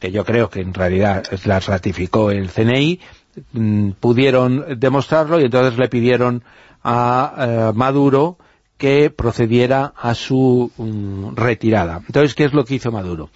que 0.00 0.10
yo 0.10 0.24
creo 0.24 0.50
que 0.50 0.60
en 0.60 0.74
realidad 0.74 1.24
las 1.44 1.66
ratificó 1.66 2.30
el 2.30 2.50
CNI, 2.50 3.00
pudieron 4.00 4.64
demostrarlo 4.78 5.40
y 5.40 5.44
entonces 5.44 5.78
le 5.78 5.88
pidieron 5.88 6.42
a 6.82 7.34
eh, 7.38 7.72
Maduro 7.76 8.38
que 8.78 9.10
procediera 9.10 9.92
a 9.96 10.14
su 10.14 10.70
mm, 10.76 11.34
retirada. 11.34 12.02
Entonces, 12.06 12.34
¿qué 12.34 12.44
es 12.44 12.52
lo 12.52 12.64
que 12.64 12.74
hizo 12.74 12.92
Maduro? 12.92 13.30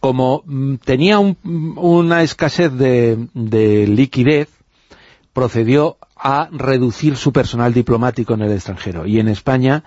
Como 0.00 0.42
mm, 0.44 0.74
tenía 0.84 1.18
un- 1.20 1.36
una 1.76 2.22
escasez 2.22 2.72
de, 2.72 3.28
de 3.34 3.86
liquidez, 3.86 4.48
procedió 5.32 5.98
a 6.16 6.48
reducir 6.52 7.16
su 7.16 7.32
personal 7.32 7.72
diplomático 7.72 8.34
en 8.34 8.42
el 8.42 8.52
extranjero. 8.52 9.06
Y 9.06 9.18
en 9.18 9.28
España, 9.28 9.82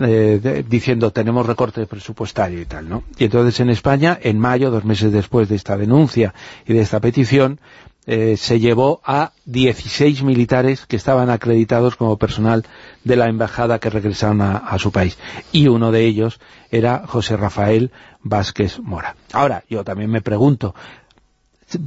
eh, 0.00 0.64
diciendo, 0.68 1.12
tenemos 1.12 1.46
recorte 1.46 1.86
presupuestario 1.86 2.60
y 2.60 2.64
tal, 2.64 2.88
¿no? 2.88 3.02
Y 3.18 3.24
entonces 3.24 3.60
en 3.60 3.70
España, 3.70 4.18
en 4.20 4.38
mayo, 4.38 4.70
dos 4.70 4.84
meses 4.84 5.12
después 5.12 5.48
de 5.48 5.56
esta 5.56 5.76
denuncia 5.76 6.34
y 6.66 6.72
de 6.72 6.80
esta 6.80 7.00
petición, 7.00 7.60
eh, 8.10 8.38
se 8.38 8.58
llevó 8.58 9.02
a 9.04 9.32
16 9.44 10.22
militares 10.22 10.86
que 10.86 10.96
estaban 10.96 11.28
acreditados 11.28 11.94
como 11.94 12.16
personal 12.16 12.64
de 13.04 13.16
la 13.16 13.28
embajada 13.28 13.78
que 13.80 13.90
regresaron 13.90 14.40
a, 14.40 14.56
a 14.56 14.78
su 14.78 14.90
país. 14.90 15.18
Y 15.52 15.68
uno 15.68 15.92
de 15.92 16.06
ellos 16.06 16.40
era 16.70 17.04
José 17.06 17.36
Rafael 17.36 17.90
Vázquez 18.22 18.78
Mora. 18.80 19.14
Ahora, 19.32 19.62
yo 19.68 19.84
también 19.84 20.10
me 20.10 20.22
pregunto, 20.22 20.74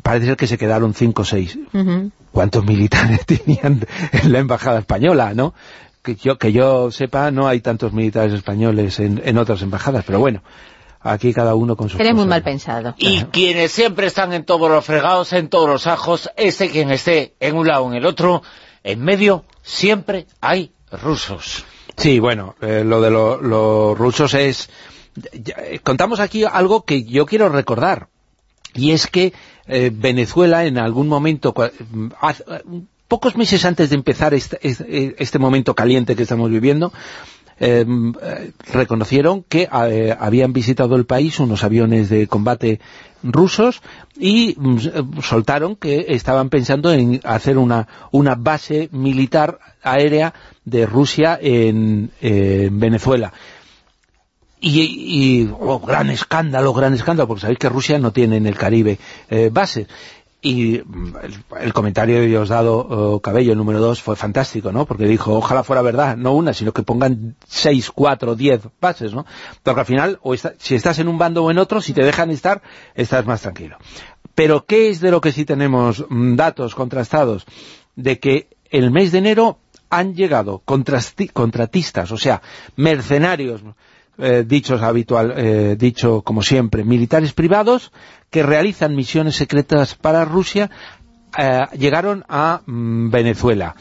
parece 0.03 0.27
ser 0.27 0.37
que 0.37 0.45
se 0.45 0.59
quedaron 0.59 0.93
cinco 0.93 1.23
o 1.23 1.25
seis. 1.25 1.57
¿Cuántos 2.31 2.65
militares 2.65 3.25
tenían 3.25 3.85
en 4.11 4.31
la 4.31 4.39
embajada 4.39 4.77
española, 4.77 5.33
no? 5.33 5.55
Que 6.03 6.15
yo, 6.15 6.37
que 6.37 6.51
yo 6.51 6.91
sepa, 6.91 7.31
no 7.31 7.47
hay 7.47 7.61
tantos 7.61 7.93
militares 7.93 8.33
españoles 8.33 8.99
en, 8.99 9.21
en 9.25 9.39
otras 9.39 9.63
embajadas, 9.63 10.03
pero 10.05 10.19
bueno, 10.19 10.43
aquí 11.03 11.33
cada 11.33 11.55
uno 11.55 11.75
con 11.75 11.89
su 11.89 11.97
Eres 11.97 12.13
muy 12.13 12.25
mal 12.25 12.43
pensado. 12.43 12.93
Y 12.97 13.23
quienes 13.25 13.71
siempre 13.71 14.07
están 14.07 14.33
en 14.33 14.45
todos 14.45 14.69
los 14.69 14.85
fregados, 14.85 15.33
en 15.33 15.49
todos 15.49 15.67
los 15.69 15.87
ajos, 15.87 16.29
este 16.37 16.69
quien 16.69 16.91
esté 16.91 17.33
en 17.39 17.55
un 17.55 17.67
lado 17.67 17.83
o 17.85 17.89
en 17.91 17.97
el 17.97 18.05
otro, 18.05 18.43
en 18.83 19.01
medio 19.01 19.45
siempre 19.63 20.27
hay 20.41 20.71
rusos. 20.91 21.65
Sí, 21.97 22.19
bueno, 22.19 22.55
eh, 22.61 22.83
lo 22.85 23.01
de 23.01 23.09
lo- 23.11 23.41
los 23.41 23.97
rusos 23.97 24.33
es... 24.33 24.69
ya, 25.33 25.55
eh, 25.59 25.79
contamos 25.83 26.19
aquí 26.19 26.43
algo 26.45 26.83
que 26.85 27.03
yo 27.03 27.25
quiero 27.25 27.49
recordar, 27.49 28.07
y 28.73 28.91
es 28.91 29.07
que 29.07 29.33
eh, 29.67 29.91
Venezuela 29.93 30.65
en 30.65 30.77
algún 30.77 31.07
momento, 31.07 31.53
cua- 31.53 31.71
mm, 31.91 32.77
pocos 33.07 33.35
meses 33.35 33.65
antes 33.65 33.89
de 33.89 33.95
empezar 33.95 34.33
este, 34.33 34.57
este- 34.67 35.15
este 35.21 35.37
momento 35.39 35.75
caliente 35.75 36.15
que 36.15 36.23
estamos 36.23 36.49
viviendo, 36.49 36.91
eh, 37.63 37.85
eh, 38.23 38.51
reconocieron 38.73 39.43
que 39.43 39.69
eh, 39.71 40.17
habían 40.19 40.51
visitado 40.51 40.95
el 40.95 41.05
país 41.05 41.39
unos 41.39 41.63
aviones 41.63 42.09
de 42.09 42.25
combate 42.25 42.79
rusos 43.21 43.83
y 44.17 44.55
mm, 44.57 44.77
eh, 44.77 45.03
soltaron 45.21 45.75
que 45.75 46.07
estaban 46.09 46.49
pensando 46.49 46.91
en 46.91 47.21
hacer 47.23 47.59
una, 47.59 47.87
una 48.09 48.33
base 48.33 48.89
militar 48.91 49.59
aérea 49.83 50.33
de 50.65 50.87
Rusia 50.87 51.37
en, 51.39 52.09
en 52.19 52.79
Venezuela. 52.79 53.31
Y, 54.63 55.49
oh, 55.59 55.79
gran 55.79 56.11
escándalo, 56.11 56.71
gran 56.73 56.93
escándalo, 56.93 57.27
porque 57.27 57.41
sabéis 57.41 57.57
que 57.57 57.69
Rusia 57.69 57.97
no 57.97 58.11
tiene 58.11 58.37
en 58.37 58.45
el 58.45 58.55
Caribe 58.55 58.99
bases. 59.51 59.87
Y 60.41 60.81
mm, 60.83 61.15
el, 61.23 61.43
el 61.61 61.73
comentario 61.73 62.15
de 62.19 62.25
Diosdado 62.25 62.77
oh, 62.77 63.19
Cabello, 63.21 63.53
número 63.55 63.79
dos, 63.79 64.01
fue 64.01 64.15
fantástico, 64.15 64.71
¿no? 64.71 64.85
Porque 64.85 65.05
dijo, 65.05 65.33
ojalá 65.35 65.63
fuera 65.63 65.81
verdad, 65.83 66.17
no 66.17 66.33
una, 66.33 66.53
sino 66.53 66.71
que 66.73 66.81
pongan 66.83 67.35
seis, 67.47 67.91
cuatro, 67.91 68.35
diez 68.35 68.61
bases, 68.79 69.13
¿no? 69.13 69.25
Porque 69.61 69.79
al 69.81 69.85
final, 69.85 70.19
o 70.23 70.33
está- 70.33 70.53
si 70.57 70.73
estás 70.75 70.97
en 70.99 71.07
un 71.07 71.17
bando 71.19 71.43
o 71.43 71.51
en 71.51 71.59
otro, 71.59 71.79
si 71.79 71.93
te 71.93 72.03
dejan 72.03 72.31
estar, 72.31 72.61
estás 72.95 73.25
más 73.27 73.41
tranquilo. 73.41 73.77
Pero, 74.33 74.65
¿qué 74.65 74.89
es 74.89 74.99
de 74.99 75.11
lo 75.11 75.21
que 75.21 75.31
sí 75.31 75.45
tenemos 75.45 76.05
mm, 76.09 76.35
datos 76.35 76.73
contrastados? 76.73 77.45
De 77.95 78.19
que 78.19 78.49
el 78.71 78.89
mes 78.89 79.11
de 79.11 79.19
enero 79.19 79.59
han 79.91 80.15
llegado 80.15 80.59
contratistas, 80.65 82.11
o 82.11 82.17
sea, 82.17 82.41
mercenarios, 82.77 83.61
eh, 84.21 84.43
dichos 84.47 84.81
habitual, 84.81 85.33
eh, 85.35 85.75
dicho 85.77 86.21
como 86.21 86.41
siempre, 86.43 86.83
militares 86.83 87.33
privados 87.33 87.91
que 88.29 88.43
realizan 88.43 88.95
misiones 88.95 89.35
secretas 89.35 89.95
para 89.95 90.25
Rusia, 90.25 90.69
eh, 91.37 91.65
llegaron 91.77 92.23
a 92.29 92.61
mm, 92.65 93.09
Venezuela. 93.09 93.75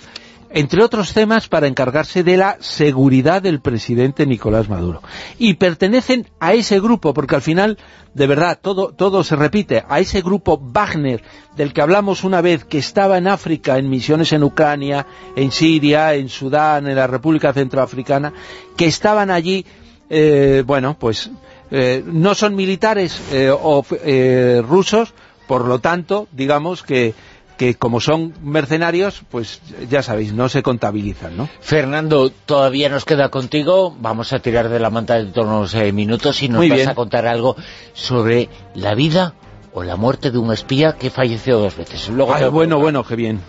Entre 0.53 0.83
otros 0.83 1.13
temas 1.15 1.47
para 1.47 1.69
encargarse 1.69 2.25
de 2.25 2.37
la 2.37 2.57
seguridad 2.59 3.41
del 3.41 3.61
presidente 3.61 4.27
Nicolás 4.27 4.69
Maduro. 4.69 5.01
Y 5.39 5.55
pertenecen 5.55 6.27
a 6.41 6.55
ese 6.55 6.81
grupo, 6.81 7.15
porque 7.15 7.37
al 7.37 7.43
final, 7.43 7.79
de 8.15 8.27
verdad, 8.27 8.59
todo, 8.61 8.93
todo 8.93 9.23
se 9.23 9.37
repite, 9.37 9.85
a 9.89 10.01
ese 10.01 10.23
grupo 10.23 10.59
Wagner, 10.61 11.23
del 11.55 11.73
que 11.73 11.83
hablamos 11.83 12.25
una 12.25 12.41
vez, 12.41 12.65
que 12.65 12.79
estaba 12.79 13.17
en 13.17 13.29
África, 13.29 13.79
en 13.79 13.89
misiones 13.89 14.33
en 14.33 14.43
Ucrania, 14.43 15.07
en 15.37 15.53
Siria, 15.53 16.15
en 16.15 16.29
Sudán, 16.29 16.89
en 16.89 16.97
la 16.97 17.07
República 17.07 17.53
Centroafricana, 17.53 18.33
que 18.77 18.87
estaban 18.87 19.31
allí 19.31 19.65
eh, 20.11 20.63
bueno, 20.67 20.97
pues 20.99 21.31
eh, 21.71 22.03
no 22.05 22.35
son 22.35 22.55
militares 22.57 23.19
eh, 23.33 23.51
o 23.51 23.85
eh, 24.05 24.61
rusos, 24.67 25.15
por 25.47 25.65
lo 25.67 25.79
tanto, 25.79 26.27
digamos 26.33 26.83
que, 26.83 27.15
que 27.57 27.75
como 27.77 28.01
son 28.01 28.35
mercenarios, 28.43 29.23
pues 29.31 29.61
ya 29.89 30.03
sabéis, 30.03 30.33
no 30.33 30.49
se 30.49 30.63
contabilizan, 30.63 31.37
¿no? 31.37 31.49
Fernando, 31.61 32.31
todavía 32.47 32.89
nos 32.89 33.05
queda 33.05 33.29
contigo, 33.29 33.95
vamos 34.01 34.33
a 34.33 34.41
tirar 34.41 34.69
de 34.69 34.81
la 34.81 34.91
manta 34.91 35.15
de 35.15 35.27
todos 35.27 35.47
unos 35.47 35.75
eh, 35.75 35.93
minutos 35.93 36.43
y 36.43 36.49
nos 36.49 36.59
Muy 36.59 36.69
vas 36.71 36.79
bien. 36.79 36.89
a 36.89 36.95
contar 36.95 37.27
algo 37.27 37.57
sobre 37.93 38.49
la 38.75 38.95
vida 38.95 39.35
o 39.73 39.85
la 39.85 39.95
muerte 39.97 40.31
de 40.33 40.39
un 40.39 40.53
espía 40.53 40.95
que 40.97 41.11
falleció 41.11 41.59
dos 41.61 41.77
veces. 41.77 42.09
Luego 42.09 42.35
Ay, 42.35 42.43
te- 42.43 42.49
bueno, 42.49 42.79
bueno, 42.81 43.05
qué 43.05 43.15
bien. 43.15 43.41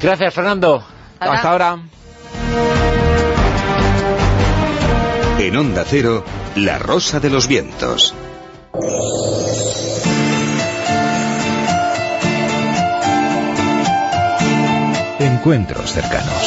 Gracias, 0.00 0.34
Fernando. 0.34 0.82
Hasta 1.20 1.50
ahora. 1.52 1.78
En 5.47 5.57
Onda 5.57 5.83
Cero, 5.85 6.23
La 6.55 6.79
Rosa 6.79 7.19
de 7.19 7.29
los 7.29 7.47
Vientos. 7.47 8.13
Encuentros 15.19 15.91
cercanos. 15.91 16.41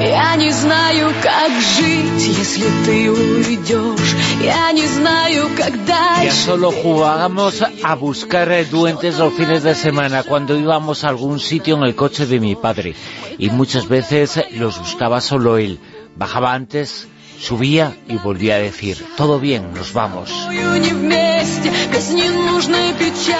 Я 0.00 0.36
не 0.36 0.50
знаю, 0.50 1.12
как 1.22 1.50
жить, 1.60 2.36
если 2.38 2.66
ты 2.84 3.10
уйдешь. 3.10 4.14
Я 4.42 4.70
не 4.72 4.86
знаю, 4.86 5.48
как 5.56 5.72
Ya 5.86 5.86
дальше. 5.86 6.32
solo 6.44 6.70
jugábamos 6.70 7.62
a 7.82 7.94
buscar 7.94 8.50
eh, 8.52 8.64
duendes 8.66 9.18
los 9.18 9.32
fines 9.32 9.62
de 9.62 9.74
semana 9.74 10.24
cuando 10.24 10.58
íbamos 10.58 11.04
a 11.04 11.08
algún 11.08 11.40
sitio 11.40 11.76
en 11.76 11.84
el 11.84 11.94
coche 11.94 12.26
de 12.26 12.38
mi 12.38 12.54
padre. 12.54 12.94
Y 13.38 13.48
muchas 13.50 13.88
veces 13.88 14.36
eh, 14.36 14.48
los 14.52 14.78
buscaba 14.78 15.20
solo 15.22 15.56
él. 15.56 15.78
Bajaba 16.16 16.52
antes, 16.52 17.08
subía 17.43 17.93
y 18.07 18.15
volvía 18.15 18.55
a 18.55 18.59
decir, 18.59 19.05
todo 19.17 19.39
bien, 19.39 19.73
nos 19.73 19.91
vamos. 19.91 20.31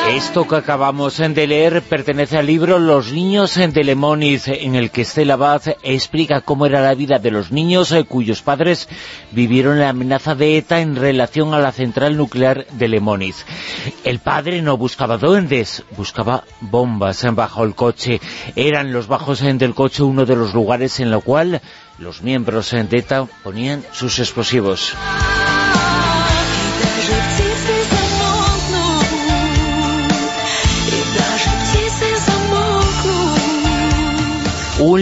Esto 0.09 0.47
que 0.47 0.55
acabamos 0.57 1.17
de 1.17 1.47
leer 1.47 1.81
pertenece 1.81 2.37
al 2.37 2.45
libro 2.45 2.79
Los 2.79 3.13
niños 3.13 3.55
en 3.55 3.71
Telemóniz, 3.71 4.49
en 4.49 4.75
el 4.75 4.91
que 4.91 5.03
Estela 5.03 5.37
Baz 5.37 5.69
explica 5.83 6.41
cómo 6.41 6.65
era 6.65 6.81
la 6.81 6.93
vida 6.95 7.17
de 7.19 7.31
los 7.31 7.51
niños 7.51 7.93
eh, 7.93 8.03
cuyos 8.03 8.41
padres 8.41 8.89
vivieron 9.31 9.79
la 9.79 9.89
amenaza 9.89 10.35
de 10.35 10.57
ETA 10.57 10.81
en 10.81 10.97
relación 10.97 11.53
a 11.53 11.59
la 11.59 11.71
central 11.71 12.17
nuclear 12.17 12.67
de 12.71 12.89
Lemóniz. 12.89 13.45
El 14.03 14.19
padre 14.19 14.61
no 14.61 14.77
buscaba 14.77 15.17
duendes, 15.17 15.83
buscaba 15.95 16.43
bombas 16.59 17.25
bajo 17.33 17.63
el 17.63 17.73
coche. 17.73 18.19
Eran 18.57 18.91
los 18.91 19.07
bajos 19.07 19.39
del 19.41 19.73
coche 19.73 20.03
uno 20.03 20.25
de 20.25 20.35
los 20.35 20.53
lugares 20.53 20.99
en 20.99 21.09
lo 21.09 21.21
cual 21.21 21.61
los 21.97 22.21
miembros 22.21 22.71
de 22.71 22.97
ETA 22.97 23.25
ponían 23.43 23.83
sus 23.91 24.19
explosivos. 24.19 24.93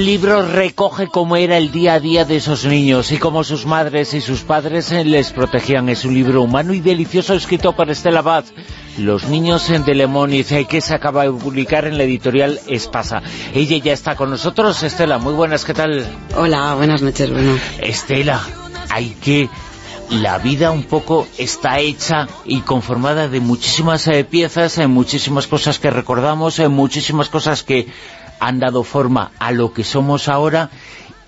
Un 0.01 0.07
libro 0.07 0.41
recoge 0.41 1.05
cómo 1.05 1.35
era 1.35 1.57
el 1.57 1.71
día 1.71 1.93
a 1.93 1.99
día 1.99 2.25
de 2.25 2.37
esos 2.37 2.65
niños 2.65 3.11
y 3.11 3.19
cómo 3.19 3.43
sus 3.43 3.67
madres 3.67 4.15
y 4.15 4.21
sus 4.21 4.41
padres 4.41 4.91
eh, 4.91 5.05
les 5.05 5.29
protegían. 5.29 5.89
Es 5.89 6.05
un 6.05 6.15
libro 6.15 6.41
humano 6.41 6.73
y 6.73 6.79
delicioso 6.79 7.35
escrito 7.35 7.73
por 7.73 7.87
Estela 7.87 8.23
Baz. 8.23 8.51
Los 8.97 9.25
niños 9.25 9.69
en 9.69 9.85
de 9.85 9.93
Lemóniz, 9.93 10.53
eh, 10.53 10.65
que 10.65 10.81
se 10.81 10.95
acaba 10.95 11.25
de 11.25 11.31
publicar 11.31 11.85
en 11.85 11.99
la 11.99 12.05
editorial 12.05 12.59
Espasa. 12.65 13.21
Ella 13.53 13.77
ya 13.77 13.93
está 13.93 14.15
con 14.15 14.31
nosotros. 14.31 14.81
Estela, 14.81 15.19
muy 15.19 15.35
buenas, 15.35 15.65
¿qué 15.65 15.75
tal? 15.75 16.03
Hola, 16.35 16.73
buenas 16.73 17.03
noches, 17.03 17.29
Bruno. 17.29 17.59
Estela, 17.79 18.41
hay 18.89 19.15
que... 19.21 19.49
La 20.09 20.39
vida 20.39 20.71
un 20.71 20.83
poco 20.83 21.25
está 21.37 21.79
hecha 21.79 22.27
y 22.43 22.61
conformada 22.61 23.29
de 23.29 23.39
muchísimas 23.39 24.05
eh, 24.07 24.25
piezas, 24.25 24.77
en 24.79 24.91
muchísimas 24.91 25.47
cosas 25.47 25.79
que 25.79 25.89
recordamos, 25.89 26.59
en 26.59 26.71
muchísimas 26.73 27.29
cosas 27.29 27.63
que 27.63 27.87
han 28.41 28.59
dado 28.59 28.83
forma 28.83 29.31
a 29.39 29.51
lo 29.51 29.71
que 29.71 29.85
somos 29.85 30.27
ahora 30.27 30.71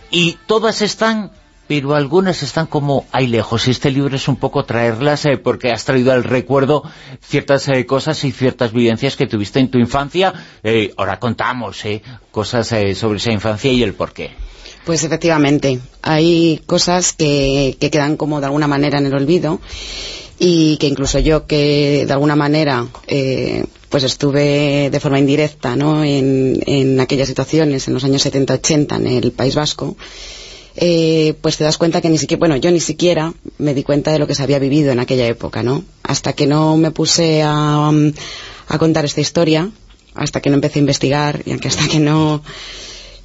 y 0.10 0.38
todas 0.48 0.82
están, 0.82 1.32
pero 1.68 1.96
algunas 1.96 2.42
están 2.44 2.66
como 2.66 3.06
ahí 3.12 3.28
lejos. 3.28 3.68
Este 3.68 3.92
libro 3.92 4.16
es 4.16 4.28
un 4.28 4.36
poco 4.36 4.66
traerlas 4.66 5.26
eh, 5.26 5.38
porque 5.38 5.72
has 5.72 5.86
traído 5.86 6.12
al 6.12 6.24
recuerdo 6.24 6.84
ciertas 7.22 7.70
eh, 7.70 7.86
cosas 7.86 8.24
y 8.24 8.32
ciertas 8.32 8.74
vivencias 8.74 9.16
que 9.16 9.28
tuviste 9.28 9.60
en 9.60 9.70
tu 9.70 9.78
infancia. 9.78 10.34
Eh, 10.64 10.92
ahora 10.98 11.20
contamos 11.20 11.86
eh, 11.86 12.02
cosas 12.32 12.68
sobre 12.96 13.18
esa 13.18 13.32
infancia 13.32 13.72
y 13.72 13.84
el 13.84 13.94
porqué. 13.94 14.32
Pues 14.84 15.04
efectivamente, 15.04 15.80
hay 16.02 16.62
cosas 16.66 17.14
que, 17.14 17.78
que 17.80 17.92
quedan 17.92 18.18
como 18.18 18.40
de 18.40 18.48
alguna 18.48 18.68
manera 18.68 18.98
en 18.98 19.06
el 19.06 19.14
olvido 19.14 19.62
y 20.40 20.78
que 20.78 20.88
incluso 20.88 21.20
yo 21.20 21.46
que 21.46 22.06
de 22.06 22.14
alguna 22.14 22.36
manera 22.36 22.88
eh, 23.08 23.66
pues 23.90 24.04
estuve 24.04 24.90
de 24.90 25.00
forma 25.00 25.20
indirecta 25.20 25.76
¿no? 25.76 26.04
en, 26.04 26.62
en 26.66 27.00
aquellas 27.00 27.28
situaciones 27.28 27.88
en 27.88 27.94
los 27.94 28.04
años 28.04 28.26
70-80 28.26 28.98
en 28.98 29.08
el 29.08 29.32
País 29.32 29.56
Vasco 29.56 29.96
eh, 30.76 31.36
pues 31.42 31.58
te 31.58 31.64
das 31.64 31.78
cuenta 31.78 32.02
que 32.02 32.10
ni 32.10 32.18
siquiera, 32.18 32.40
bueno, 32.40 32.56
yo 32.56 32.72
ni 32.72 32.80
siquiera 32.80 33.34
me 33.60 33.74
di 33.74 33.84
cuenta 33.84 34.12
de 34.12 34.20
lo 34.20 34.26
que 34.26 34.34
se 34.34 34.42
había 34.42 34.58
vivido 34.58 34.92
en 34.92 35.00
aquella 35.00 35.28
época, 35.28 35.62
¿no? 35.62 35.84
Hasta 36.02 36.34
que 36.34 36.48
no 36.48 36.78
me 36.78 36.90
puse 36.90 37.44
a, 37.44 37.92
a 38.68 38.78
contar 38.80 39.06
esta 39.06 39.22
historia, 39.22 39.70
hasta 40.16 40.42
que 40.42 40.50
no 40.50 40.56
empecé 40.56 40.80
a 40.80 40.82
investigar 40.82 41.44
y 41.46 41.52
hasta 41.68 41.88
que 41.88 42.00
no 42.00 42.42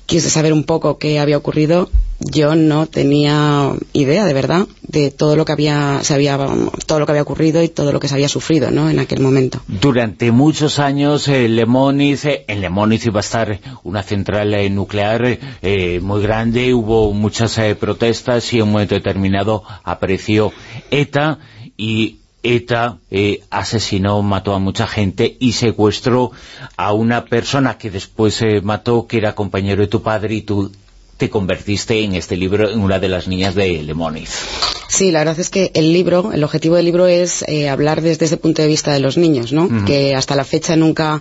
quise 0.09 0.31
saber 0.31 0.55
un 0.55 0.65
poco 0.65 0.97
qué 0.99 1.21
había 1.21 1.37
ocurrido, 1.37 1.91
yo 2.19 2.57
no 2.57 2.87
tenía 2.87 3.75
idea 3.93 4.25
de 4.25 4.33
verdad 4.33 4.67
de 4.83 5.11
todo 5.11 5.37
lo 5.37 5.45
que 5.45 5.53
había, 5.53 6.01
se 6.03 6.15
había, 6.15 6.39
todo 6.87 6.99
lo 6.99 7.05
que 7.05 7.13
había 7.13 7.23
ocurrido 7.23 7.63
y 7.63 7.69
todo 7.69 7.93
lo 7.93 8.01
que 8.01 8.09
se 8.09 8.15
había 8.15 8.29
sufrido, 8.29 8.71
¿no? 8.71 8.89
En 8.89 8.99
aquel 9.01 9.21
momento. 9.21 9.61
Durante 9.69 10.33
muchos 10.33 10.79
años 10.79 11.29
eh, 11.29 11.47
Lemóniz, 11.47 12.25
eh, 12.25 12.47
en 12.49 12.63
Lemóniz 12.63 13.05
iba 13.05 13.21
a 13.21 13.21
estar 13.21 13.61
una 13.85 14.03
central 14.03 14.55
eh, 14.55 14.71
nuclear 14.71 15.39
eh, 15.61 16.01
muy 16.01 16.23
grande, 16.23 16.73
hubo 16.73 17.13
muchas 17.13 17.59
eh, 17.59 17.75
protestas 17.75 18.51
y 18.55 18.57
en 18.57 18.63
un 18.63 18.73
momento 18.73 18.95
determinado 18.95 19.63
apareció 19.85 20.53
ETA 20.91 21.39
y 21.77 22.21
ETA 22.57 22.99
eh, 23.11 23.43
asesinó, 23.51 24.23
mató 24.23 24.55
a 24.55 24.59
mucha 24.59 24.87
gente 24.87 25.37
y 25.39 25.53
secuestró 25.53 26.33
a 26.77 26.95
una 26.95 27.27
persona 27.27 27.77
que 27.77 27.91
después 27.91 28.41
eh, 28.41 28.61
mató, 28.63 29.07
que 29.07 29.19
era 29.19 29.35
compañero 29.35 29.83
de 29.83 29.89
tu 29.89 30.03
padre 30.03 30.37
y 30.37 30.43
tú 30.43 30.73
te 31.19 31.29
convertiste 31.29 32.03
en 32.03 32.15
este 32.15 32.37
libro 32.37 32.71
en 32.71 32.81
una 32.81 32.99
de 32.99 33.09
las 33.09 33.29
niñas 33.29 33.55
de 33.55 33.83
Lemoniz. 33.83 34.78
Sí, 34.89 35.11
la 35.11 35.19
verdad 35.19 35.39
es 35.39 35.51
que 35.51 35.71
el 35.75 35.93
libro, 35.93 36.33
el 36.33 36.43
objetivo 36.43 36.77
del 36.77 36.87
libro 36.87 37.07
es 37.07 37.45
eh, 37.47 37.69
hablar 37.69 38.01
desde 38.01 38.25
ese 38.25 38.39
punto 38.39 38.63
de 38.63 38.69
vista 38.69 38.91
de 38.91 39.01
los 39.01 39.19
niños, 39.19 39.53
¿no? 39.53 39.85
Que 39.85 40.15
hasta 40.15 40.35
la 40.35 40.45
fecha 40.45 40.77
nunca, 40.77 41.21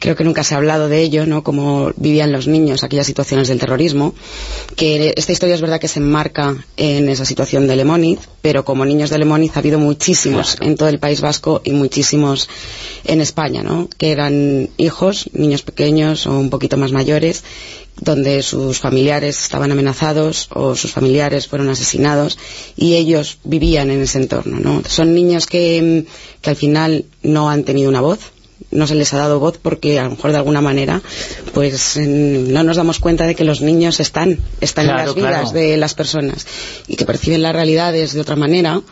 creo 0.00 0.16
que 0.16 0.24
nunca 0.24 0.42
se 0.42 0.54
ha 0.54 0.56
hablado 0.56 0.88
de 0.88 1.00
ello, 1.00 1.24
¿no? 1.24 1.44
Cómo 1.44 1.92
vivían 1.96 2.32
los 2.32 2.48
niños 2.48 2.82
aquellas 2.82 3.06
situaciones 3.06 3.46
del 3.46 3.60
terrorismo. 3.60 4.14
Que 4.74 5.14
esta 5.16 5.30
historia 5.30 5.54
es 5.54 5.60
verdad 5.60 5.80
que 5.80 5.86
se 5.86 6.00
enmarca 6.00 6.56
en 6.76 7.08
esa 7.08 7.24
situación 7.24 7.68
de 7.68 7.76
Lemoniz, 7.76 8.18
pero 8.42 8.64
como 8.64 8.84
niños 8.84 9.10
de 9.10 9.18
Lemoniz 9.18 9.52
ha 9.54 9.60
habido 9.60 9.78
muchísimos 9.78 10.56
en 10.60 10.76
todo 10.76 10.88
el 10.88 10.98
País 10.98 11.20
Vasco 11.20 11.62
y 11.64 11.70
muchísimos 11.70 12.48
en 13.04 13.20
España, 13.20 13.62
¿no? 13.62 13.88
Que 13.96 14.10
eran 14.10 14.70
hijos, 14.76 15.30
niños 15.32 15.62
pequeños 15.62 16.26
o 16.26 16.36
un 16.36 16.50
poquito 16.50 16.76
más 16.76 16.90
mayores, 16.90 17.44
donde 18.00 18.42
sus 18.42 18.78
familiares 18.78 19.40
estaban 19.40 19.70
amenazados 19.70 20.48
o 20.52 20.74
sus 20.74 20.92
familiares 20.92 21.46
fueron 21.46 21.68
asesinados 21.68 22.38
y 22.76 22.94
ellos 23.04 23.38
vivían 23.44 23.90
en 23.90 24.02
ese 24.02 24.18
entorno. 24.18 24.58
¿no? 24.58 24.82
Son 24.86 25.14
niños 25.14 25.46
que, 25.46 26.04
que 26.40 26.50
al 26.50 26.56
final 26.56 27.04
no 27.22 27.50
han 27.50 27.64
tenido 27.64 27.88
una 27.88 28.00
voz, 28.00 28.32
no 28.70 28.86
se 28.86 28.94
les 28.94 29.12
ha 29.14 29.18
dado 29.18 29.38
voz 29.40 29.58
porque 29.58 29.98
a 29.98 30.04
lo 30.04 30.10
mejor 30.10 30.32
de 30.32 30.38
alguna 30.38 30.60
manera 30.60 31.02
pues 31.52 31.96
no 31.96 32.62
nos 32.62 32.76
damos 32.76 32.98
cuenta 32.98 33.26
de 33.26 33.34
que 33.34 33.44
los 33.44 33.60
niños 33.60 34.00
están, 34.00 34.38
están 34.60 34.88
en 34.88 34.96
las 34.96 35.14
vidas 35.14 35.52
de 35.52 35.76
las 35.76 35.94
personas 35.94 36.46
y 36.88 36.96
que 36.96 37.04
perciben 37.04 37.42
las 37.42 37.54
realidades 37.54 38.12
de 38.14 38.20
otra 38.20 38.36
manera 38.36 38.82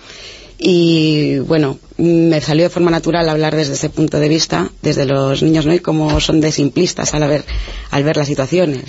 y 0.64 1.38
bueno, 1.40 1.78
me 1.96 2.40
salió 2.40 2.64
de 2.64 2.70
forma 2.70 2.90
natural 2.90 3.28
hablar 3.28 3.56
desde 3.56 3.72
ese 3.72 3.90
punto 3.90 4.20
de 4.20 4.28
vista, 4.28 4.70
desde 4.80 5.06
los 5.06 5.42
niños, 5.42 5.66
¿no? 5.66 5.74
Y 5.74 5.80
cómo 5.80 6.20
son 6.20 6.40
de 6.40 6.52
simplistas 6.52 7.14
al 7.14 7.28
ver, 7.28 7.44
al 7.90 8.04
ver 8.04 8.16
las 8.16 8.28
situaciones. 8.28 8.84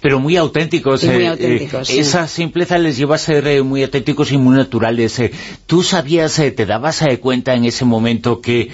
Pero 0.00 0.20
muy 0.20 0.36
auténticos. 0.36 1.04
muy 1.04 1.24
eh, 1.24 1.28
auténticos 1.28 1.90
eh, 1.90 2.00
Esa 2.00 2.26
simpleza 2.26 2.78
les 2.78 2.96
lleva 2.96 3.16
a 3.16 3.18
ser 3.18 3.46
eh, 3.46 3.62
muy 3.62 3.82
auténticos 3.82 4.32
y 4.32 4.38
muy 4.38 4.56
naturales. 4.56 5.20
¿Tú 5.66 5.82
sabías, 5.82 6.34
te 6.34 6.66
dabas 6.66 7.04
cuenta 7.20 7.54
en 7.54 7.64
ese 7.64 7.84
momento 7.84 8.40
que 8.40 8.70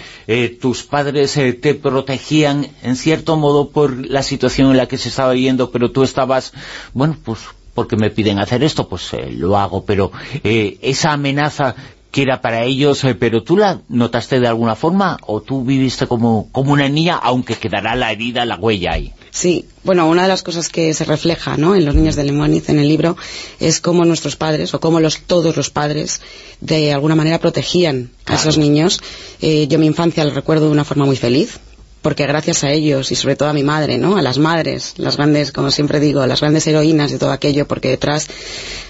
tus 0.61 0.83
padres 0.83 1.35
te 1.35 1.75
protegían 1.75 2.69
en 2.83 2.97
cierto 2.97 3.37
modo 3.37 3.71
por 3.71 4.07
la 4.07 4.23
situación 4.23 4.71
en 4.71 4.77
la 4.77 4.87
que 4.87 4.99
se 4.99 5.09
estaba 5.09 5.33
viviendo, 5.33 5.71
pero 5.71 5.91
tú 5.91 6.03
estabas, 6.03 6.53
bueno, 6.93 7.17
pues 7.25 7.41
porque 7.75 7.97
me 7.97 8.11
piden 8.11 8.39
hacer 8.39 8.63
esto, 8.63 8.89
pues 8.89 9.11
lo 9.31 9.59
hago, 9.59 9.85
pero 9.85 10.13
esa 10.43 11.13
amenaza 11.13 11.75
que 12.15 12.23
era 12.23 12.41
para 12.41 12.63
ellos, 12.63 13.03
eh, 13.03 13.17
pero 13.17 13.43
tú 13.43 13.57
la 13.57 13.81
notaste 13.89 14.39
de 14.39 14.47
alguna 14.47 14.77
forma 14.77 15.19
o 15.27 15.41
tú 15.41 15.65
viviste 15.65 16.07
como, 16.07 16.49
como 16.53 16.73
una 16.73 16.89
niña, 16.89 17.17
aunque 17.21 17.57
quedará 17.57 17.97
la 17.97 18.13
herida, 18.13 18.45
la 18.45 18.55
huella 18.55 18.93
ahí. 18.93 19.13
Sí, 19.35 19.65
bueno, 19.83 20.09
una 20.09 20.23
de 20.23 20.29
las 20.29 20.45
cosas 20.45 20.69
que 20.69 20.95
se 20.95 21.05
refleja 21.05 21.57
¿no? 21.57 21.75
en 21.75 21.85
los 21.85 21.97
niños 21.97 22.15
de 22.15 22.23
Lemoniz 22.23 22.69
en 22.69 22.79
el 22.79 22.87
libro 22.87 23.17
es 23.59 23.81
cómo 23.81 24.05
nuestros 24.05 24.37
padres, 24.37 24.73
o 24.75 24.81
cómo 24.81 25.01
los, 25.01 25.23
todos 25.23 25.57
los 25.57 25.71
padres, 25.71 26.21
de 26.61 26.93
alguna 26.93 27.17
manera 27.17 27.41
protegían 27.41 28.11
a 28.27 28.37
esos 28.37 28.59
niños. 28.59 29.01
Eh, 29.41 29.67
yo 29.67 29.81
mi 29.81 29.87
infancia 29.87 30.25
la 30.25 30.33
recuerdo 30.33 30.67
de 30.67 30.71
una 30.71 30.85
forma 30.85 31.05
muy 31.05 31.17
feliz, 31.17 31.59
porque 32.05 32.27
gracias 32.27 32.65
a 32.65 32.71
ellos 32.71 33.11
y 33.13 33.15
sobre 33.15 33.35
todo 33.35 33.49
a 33.49 33.55
mi 33.55 33.63
madre, 33.63 33.97
¿no? 33.97 34.19
A 34.19 34.23
las 34.23 34.37
madres, 34.37 34.93
las 34.99 35.17
grandes, 35.17 35.53
como 35.53 35.71
siempre 35.71 36.01
digo, 36.01 36.27
las 36.27 36.43
grandes 36.43 36.67
heroínas 36.67 37.11
de 37.11 37.19
todo 37.19 37.33
aquello, 37.33 37.67
porque 37.67 37.89
detrás 37.89 38.29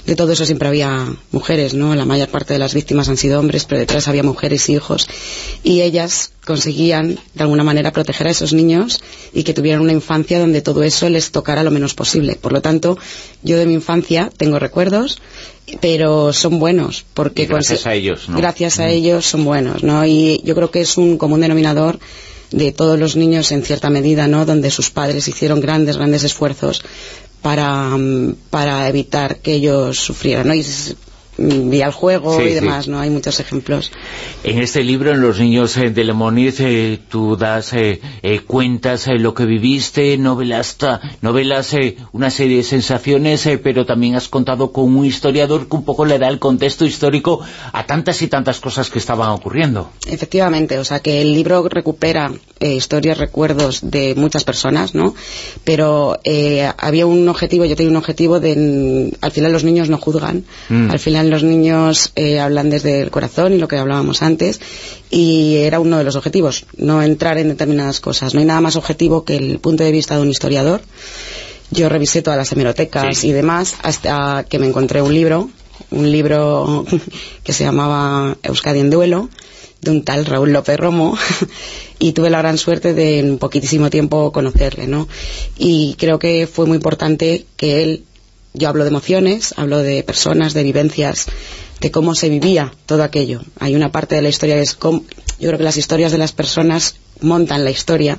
de 0.05 0.17
todo 0.17 0.33
eso 0.33 0.45
siempre 0.45 0.67
había 0.67 1.07
mujeres, 1.31 1.75
¿no? 1.75 1.95
La 1.95 2.07
mayor 2.07 2.29
parte 2.29 2.55
de 2.55 2.59
las 2.59 2.75
víctimas 2.75 3.09
han 3.09 3.17
sido 3.17 3.39
hombres, 3.39 3.67
pero 3.67 3.79
detrás 3.79 4.09
había 4.09 4.25
mujeres 4.25 4.69
y 4.69 4.75
hijos, 4.75 5.07
y 5.63 5.83
ellas 5.83 6.33
conseguían 6.45 7.21
de 7.35 7.43
alguna 7.43 7.63
manera 7.63 7.93
proteger 7.93 8.27
a 8.27 8.31
esos 8.31 8.53
niños 8.53 9.01
y 9.33 9.45
que 9.45 9.55
tuvieran 9.55 9.81
una 9.81 9.93
infancia 9.93 10.41
donde 10.41 10.61
todo 10.61 10.83
eso 10.83 11.09
les 11.09 11.31
tocara 11.31 11.63
lo 11.63 11.71
menos 11.71 11.95
posible. 11.95 12.35
Por 12.35 12.53
lo 12.53 12.63
tanto, 12.63 12.99
yo 13.45 13.57
de 13.59 13.67
mi 13.67 13.75
infancia 13.75 14.29
tengo 14.37 14.59
recuerdos, 14.59 15.21
pero 15.81 16.33
son 16.33 16.59
buenos 16.59 17.05
porque 17.15 17.47
gracias 17.47 17.87
a 17.87 17.95
ellos, 17.95 18.29
¿no? 18.29 18.39
Gracias 18.39 18.81
a 18.81 18.89
ellos 18.89 19.25
son 19.25 19.45
buenos, 19.45 19.85
¿no? 19.85 20.05
Y 20.05 20.41
yo 20.43 20.57
creo 20.57 20.73
que 20.73 20.81
es 20.81 20.99
un 20.99 21.17
común 21.17 21.43
denominador 21.43 22.01
de 22.51 22.73
todos 22.73 22.99
los 22.99 23.17
niños 23.17 23.53
en 23.53 23.63
cierta 23.63 23.91
medida, 23.91 24.29
¿no? 24.29 24.45
Donde 24.45 24.71
sus 24.71 24.91
padres 24.91 25.29
hicieron 25.29 25.61
grandes, 25.61 25.97
grandes 25.97 26.25
esfuerzos 26.25 26.83
para, 27.43 27.97
mm, 27.97 28.37
para 28.51 28.89
evitar 28.89 29.37
que 29.37 29.55
ellos 29.55 29.99
sufrieran, 29.99 30.49
¿no? 30.49 30.55
Y 30.55 30.65
y 31.39 31.81
al 31.81 31.93
juego 31.93 32.41
y 32.41 32.53
demás, 32.53 32.89
¿no? 32.89 33.01
Hay 33.01 33.11
muchos 33.11 33.41
ejemplos. 33.41 33.91
En 34.45 34.59
este 34.59 34.83
libro, 34.83 35.11
en 35.11 35.21
Los 35.21 35.41
niños 35.41 35.77
eh, 35.77 35.91
de 35.91 36.05
Lemoniz, 36.05 36.61
eh, 36.61 37.01
tú 37.09 37.37
das 37.37 37.73
eh, 37.73 38.01
cuentas 38.47 39.07
lo 39.09 39.35
que 39.35 39.45
viviste, 39.45 40.17
novelas, 40.17 40.77
novelas 41.23 41.75
una 42.13 42.31
serie 42.31 42.59
de 42.59 42.63
sensaciones, 42.63 43.49
pero 43.63 43.87
también 43.87 44.15
has 44.15 44.29
contado 44.29 44.73
con 44.73 44.97
un 44.97 45.05
historiador 45.07 45.69
que 45.69 45.77
un 45.77 45.85
poco 45.85 46.05
le 46.05 46.19
da 46.19 46.29
el 46.29 46.39
contexto 46.39 46.85
histórico 46.85 47.41
a 47.73 47.87
tantas 47.87 48.23
y 48.23 48.29
tantas 48.29 48.61
cosas 48.61 48.91
que 48.91 48.99
estaban 48.99 49.31
ocurriendo. 49.31 49.91
Efectivamente, 50.07 50.79
o 50.79 50.85
sea 50.85 51.01
que 51.01 51.21
el 51.21 51.33
libro 51.33 51.69
recupera 51.69 52.33
historias, 52.61 53.19
recuerdos 53.19 53.81
de 53.83 54.15
muchas 54.15 54.45
personas, 54.45 54.95
¿no? 54.95 55.15
Pero 55.65 56.19
había 56.79 57.07
un 57.07 57.29
objetivo, 57.29 57.65
yo 57.65 57.77
tenía 57.77 57.91
un 57.91 57.97
objetivo 57.97 58.41
de, 58.41 59.13
al 59.21 59.33
final 59.33 59.53
los 59.53 59.65
niños 59.65 59.89
no 59.89 59.99
juzgan, 59.99 60.45
mm. 60.69 60.91
al 60.91 60.99
final 60.99 61.24
los 61.31 61.43
niños 61.43 62.13
eh, 62.17 62.41
hablan 62.41 62.71
desde 62.71 63.01
el 63.01 63.11
corazón 63.11 63.53
y 63.53 63.59
lo 63.59 63.69
que 63.69 63.77
hablábamos 63.77 64.23
antes 64.23 64.61
y 65.11 65.57
era 65.57 65.81
uno 65.81 65.99
de 65.99 66.05
los 66.05 66.17
objetivos, 66.17 66.67
no 66.77 67.03
entrar 67.03 67.39
en 67.39 67.49
determinadas 67.49 68.01
cosas. 68.01 68.35
No 68.35 68.41
hay 68.41 68.47
nada 68.47 68.61
más 68.61 68.77
objetivo 68.77 69.25
que 69.25 69.37
el 69.37 69.59
punto 69.59 69.85
de 69.85 69.93
vista 69.93 70.17
de 70.17 70.23
un 70.23 70.31
historiador. 70.31 70.83
Yo 71.71 71.89
revisé 71.89 72.23
todas 72.23 72.37
las 72.37 72.53
hemerotecas 72.53 73.25
y 73.25 73.33
demás 73.33 73.75
hasta 73.83 74.45
que 74.49 74.59
me 74.59 74.67
encontré 74.67 75.03
un 75.03 75.15
libro, 75.15 75.51
un 75.91 76.11
libro 76.11 76.85
que 77.45 77.53
se 77.53 77.65
llamaba 77.65 78.37
Euskadi 78.43 78.81
en 78.81 78.91
duelo, 78.91 79.29
de 79.81 79.91
un 79.91 80.03
tal 80.03 80.27
Raúl 80.27 80.53
López 80.53 80.79
Romo 80.79 81.17
y 81.99 82.13
tuve 82.13 82.31
la 82.31 82.39
gran 82.39 82.59
suerte 82.59 82.95
de 82.95 83.19
en 83.19 83.39
poquitísimo 83.39 83.91
tiempo 83.91 84.33
conocerle, 84.33 84.87
¿no? 84.87 85.09
Y 85.59 85.95
creo 85.99 86.19
que 86.19 86.47
fue 86.47 86.67
muy 86.67 86.77
importante 86.77 87.47
que 87.57 87.83
él 87.83 88.05
yo 88.55 88.69
hablo 88.69 88.85
de 88.85 88.91
emociones, 88.91 89.53
hablo 89.57 89.79
de 89.79 90.03
personas, 90.05 90.55
de 90.55 90.63
vivencias, 90.63 91.27
de 91.81 91.91
cómo 91.91 92.15
se 92.15 92.29
vivía 92.29 92.73
todo 92.87 93.03
aquello. 93.03 93.43
Hay 93.59 93.75
una 93.75 93.91
parte 93.91 94.15
de 94.15 94.23
la 94.23 94.29
historia 94.29 94.55
que 94.55 94.63
es 94.63 94.75
cómo, 94.75 95.05
yo 95.41 95.49
creo 95.49 95.59
que 95.59 95.65
las 95.65 95.77
historias 95.77 96.13
de 96.13 96.19
las 96.19 96.33
personas 96.33 96.97
montan 97.21 97.65
la 97.65 97.71
historia, 97.71 98.19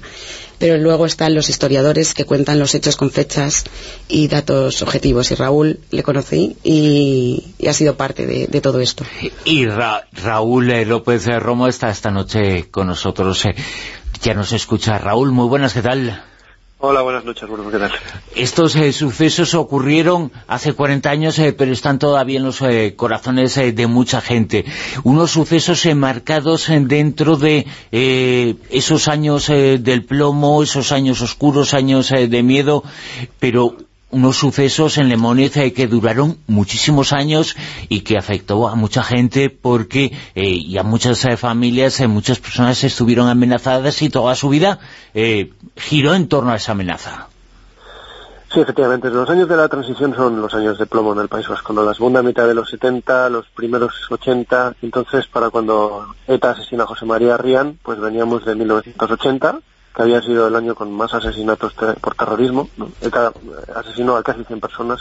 pero 0.58 0.78
luego 0.78 1.06
están 1.06 1.36
los 1.36 1.50
historiadores 1.50 2.14
que 2.14 2.26
cuentan 2.26 2.60
los 2.60 2.76
hechos 2.76 2.98
con 2.98 3.12
fechas 3.12 3.64
y 4.10 4.28
datos 4.28 4.82
objetivos. 4.82 5.32
Y 5.32 5.36
Raúl 5.36 5.80
le 5.92 6.04
conocí 6.04 6.58
y, 6.64 7.56
ha 7.68 7.74
sido 7.74 7.96
parte 7.96 8.26
de, 8.26 8.62
todo 8.62 8.82
esto. 8.82 9.06
Y 9.46 9.68
Raúl 9.68 10.70
eh, 10.70 10.86
López 10.86 11.26
Romo 11.40 11.68
está 11.68 11.90
esta 11.90 12.12
noche 12.12 12.70
con 12.70 12.88
nosotros. 12.88 13.46
Eh, 13.46 13.56
ya 14.22 14.34
nos 14.34 14.52
escucha. 14.52 14.98
Raúl, 14.98 15.32
muy 15.32 15.48
buenas, 15.48 15.74
¿qué 15.74 15.82
tal? 15.82 16.24
Hola, 16.88 17.02
buenas 17.02 17.26
noches. 17.26 17.50
Estos 18.36 18.76
eh, 18.76 18.94
sucesos 18.94 19.56
ocurrieron 19.56 20.32
hace 20.48 20.74
40 20.74 21.10
años, 21.10 21.40
eh, 21.40 21.52
pero 21.52 21.72
están 21.72 21.98
todavía 21.98 22.38
en 22.38 22.46
los 22.46 22.62
eh, 22.62 22.94
corazones 22.96 23.56
de 23.56 23.88
mucha 23.88 24.22
gente. 24.22 24.66
Unos 25.04 25.32
sucesos 25.32 25.84
marcados 25.96 26.68
dentro 26.70 27.38
de 27.38 27.66
esos 28.70 29.08
años 29.08 29.48
del 29.48 30.06
plomo, 30.06 30.62
esos 30.62 30.92
años 30.92 31.22
oscuros, 31.24 31.74
años 31.74 32.10
de 32.12 32.44
miedo, 32.44 32.84
pero 33.40 33.76
unos 34.16 34.38
sucesos 34.38 34.98
en 34.98 35.10
Lemoniz 35.10 35.58
eh, 35.58 35.74
que 35.74 35.88
duraron 35.88 36.38
muchísimos 36.48 37.12
años 37.12 37.58
y 37.90 38.00
que 38.02 38.18
afectó 38.18 38.70
a 38.70 38.76
mucha 38.76 39.04
gente 39.04 39.50
porque 39.50 40.14
eh, 40.36 40.50
y 40.50 40.78
a 40.78 40.84
muchas 40.84 41.26
eh, 41.26 41.36
familias, 41.36 42.00
muchas 42.08 42.40
personas 42.40 42.82
estuvieron 42.86 43.28
amenazadas 43.28 44.02
y 44.02 44.10
toda 44.10 44.36
su 44.36 44.48
vida 44.48 44.80
giró 45.76 46.14
en 46.14 46.30
torno 46.30 46.52
a 46.52 46.56
esa 46.56 46.72
amenaza. 46.72 47.28
Sí, 48.54 48.62
efectivamente, 48.62 49.10
los 49.10 49.30
años 49.30 49.50
de 49.50 49.58
la 49.58 49.68
transición 49.68 50.16
son 50.16 50.42
los 50.42 50.54
años 50.54 50.78
de 50.78 50.86
plomo 50.86 51.12
en 51.12 51.20
el 51.20 51.28
País 51.28 51.50
Vasco, 51.50 51.74
¿no? 51.74 51.84
la 51.84 51.94
segunda 51.94 52.22
mitad 52.22 52.48
de 52.48 52.54
los 52.54 52.70
70, 52.70 53.30
los 53.30 53.48
primeros 53.50 53.94
80, 54.10 54.76
entonces 54.82 55.28
para 55.28 55.50
cuando 55.50 56.08
ETA 56.26 56.52
asesina 56.52 56.84
a 56.84 56.88
José 56.88 57.06
María 57.06 57.36
Rian, 57.36 57.78
pues 57.84 58.00
veníamos 58.00 58.46
de 58.46 58.56
1980, 58.56 59.60
que 59.96 60.02
había 60.02 60.22
sido 60.22 60.48
el 60.48 60.56
año 60.56 60.76
con 60.76 60.92
más 60.92 61.14
asesinatos 61.14 61.74
por 61.74 62.16
terrorismo. 62.16 62.70
ETA 63.02 63.32
asesinó 63.76 64.18
a 64.18 64.24
casi 64.24 64.44
100 64.44 64.60
personas 64.60 65.00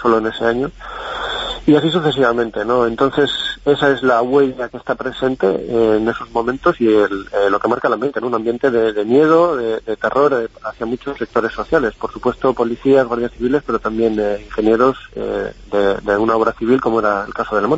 solo 0.00 0.18
en 0.18 0.26
ese 0.26 0.44
año. 0.44 0.70
Y 1.64 1.76
así 1.76 1.90
sucesivamente, 1.90 2.64
¿no? 2.64 2.86
Entonces, 2.88 3.30
esa 3.64 3.90
es 3.90 4.02
la 4.02 4.20
huella 4.20 4.68
que 4.68 4.78
está 4.78 4.96
presente 4.96 5.46
eh, 5.46 5.96
en 5.98 6.08
esos 6.08 6.28
momentos 6.32 6.80
y 6.80 6.88
el, 6.88 7.28
eh, 7.32 7.48
lo 7.48 7.60
que 7.60 7.68
marca 7.68 7.86
el 7.86 7.94
ambiente, 7.94 8.20
¿no? 8.20 8.26
Un 8.26 8.34
ambiente 8.34 8.68
de, 8.68 9.04
miedo, 9.04 9.56
de, 9.56 9.80
terror 9.96 10.50
hacia 10.64 10.86
muchos 10.86 11.18
sectores 11.18 11.52
sociales. 11.52 11.94
Por 11.94 12.12
supuesto, 12.12 12.52
policías, 12.52 13.06
guardias 13.06 13.30
civiles, 13.30 13.62
pero 13.64 13.78
también 13.78 14.18
eh, 14.18 14.42
ingenieros 14.44 14.98
de, 15.14 16.16
una 16.16 16.34
obra 16.34 16.52
civil, 16.52 16.80
como 16.80 16.98
era 16.98 17.24
el 17.24 17.32
caso 17.32 17.54
de 17.54 17.62
Le 17.62 17.68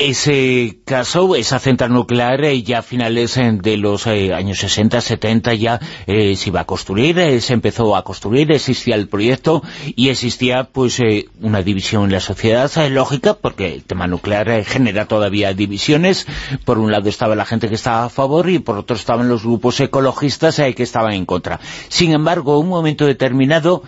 ese 0.00 0.78
caso, 0.86 1.36
esa 1.36 1.58
central 1.58 1.92
nuclear, 1.92 2.42
eh, 2.44 2.62
ya 2.62 2.78
a 2.78 2.82
finales 2.82 3.36
eh, 3.36 3.52
de 3.52 3.76
los 3.76 4.06
eh, 4.06 4.32
años 4.32 4.58
60, 4.58 4.98
70 5.00 5.54
ya 5.54 5.78
se 6.06 6.42
iba 6.46 6.60
a 6.60 6.64
construir, 6.64 7.40
se 7.42 7.52
empezó 7.52 7.94
a 7.94 8.02
construir, 8.02 8.50
existía 8.50 8.94
el 8.94 9.08
proyecto 9.08 9.62
y 9.94 10.08
existía 10.08 10.64
pues 10.64 11.00
una 11.40 11.62
división 11.62 12.04
en 12.04 12.12
la 12.12 12.20
sociedad 12.20 12.70
lógica, 12.88 13.34
porque 13.34 13.74
el 13.74 13.84
tema 13.84 14.06
nuclear 14.06 14.64
genera 14.64 15.06
todavía 15.06 15.52
divisiones. 15.52 16.26
Por 16.64 16.78
un 16.78 16.90
lado 16.90 17.08
estaba 17.08 17.34
la 17.34 17.44
gente 17.44 17.68
que 17.68 17.74
estaba 17.74 18.04
a 18.04 18.08
favor 18.08 18.48
y 18.48 18.58
por 18.58 18.78
otro 18.78 18.96
estaban 18.96 19.28
los 19.28 19.44
grupos 19.44 19.78
ecologistas 19.80 20.56
que 20.56 20.82
estaban 20.82 21.12
en 21.12 21.26
contra. 21.26 21.60
Sin 21.88 22.12
embargo, 22.12 22.54
en 22.54 22.64
un 22.64 22.68
momento 22.68 23.06
determinado 23.06 23.82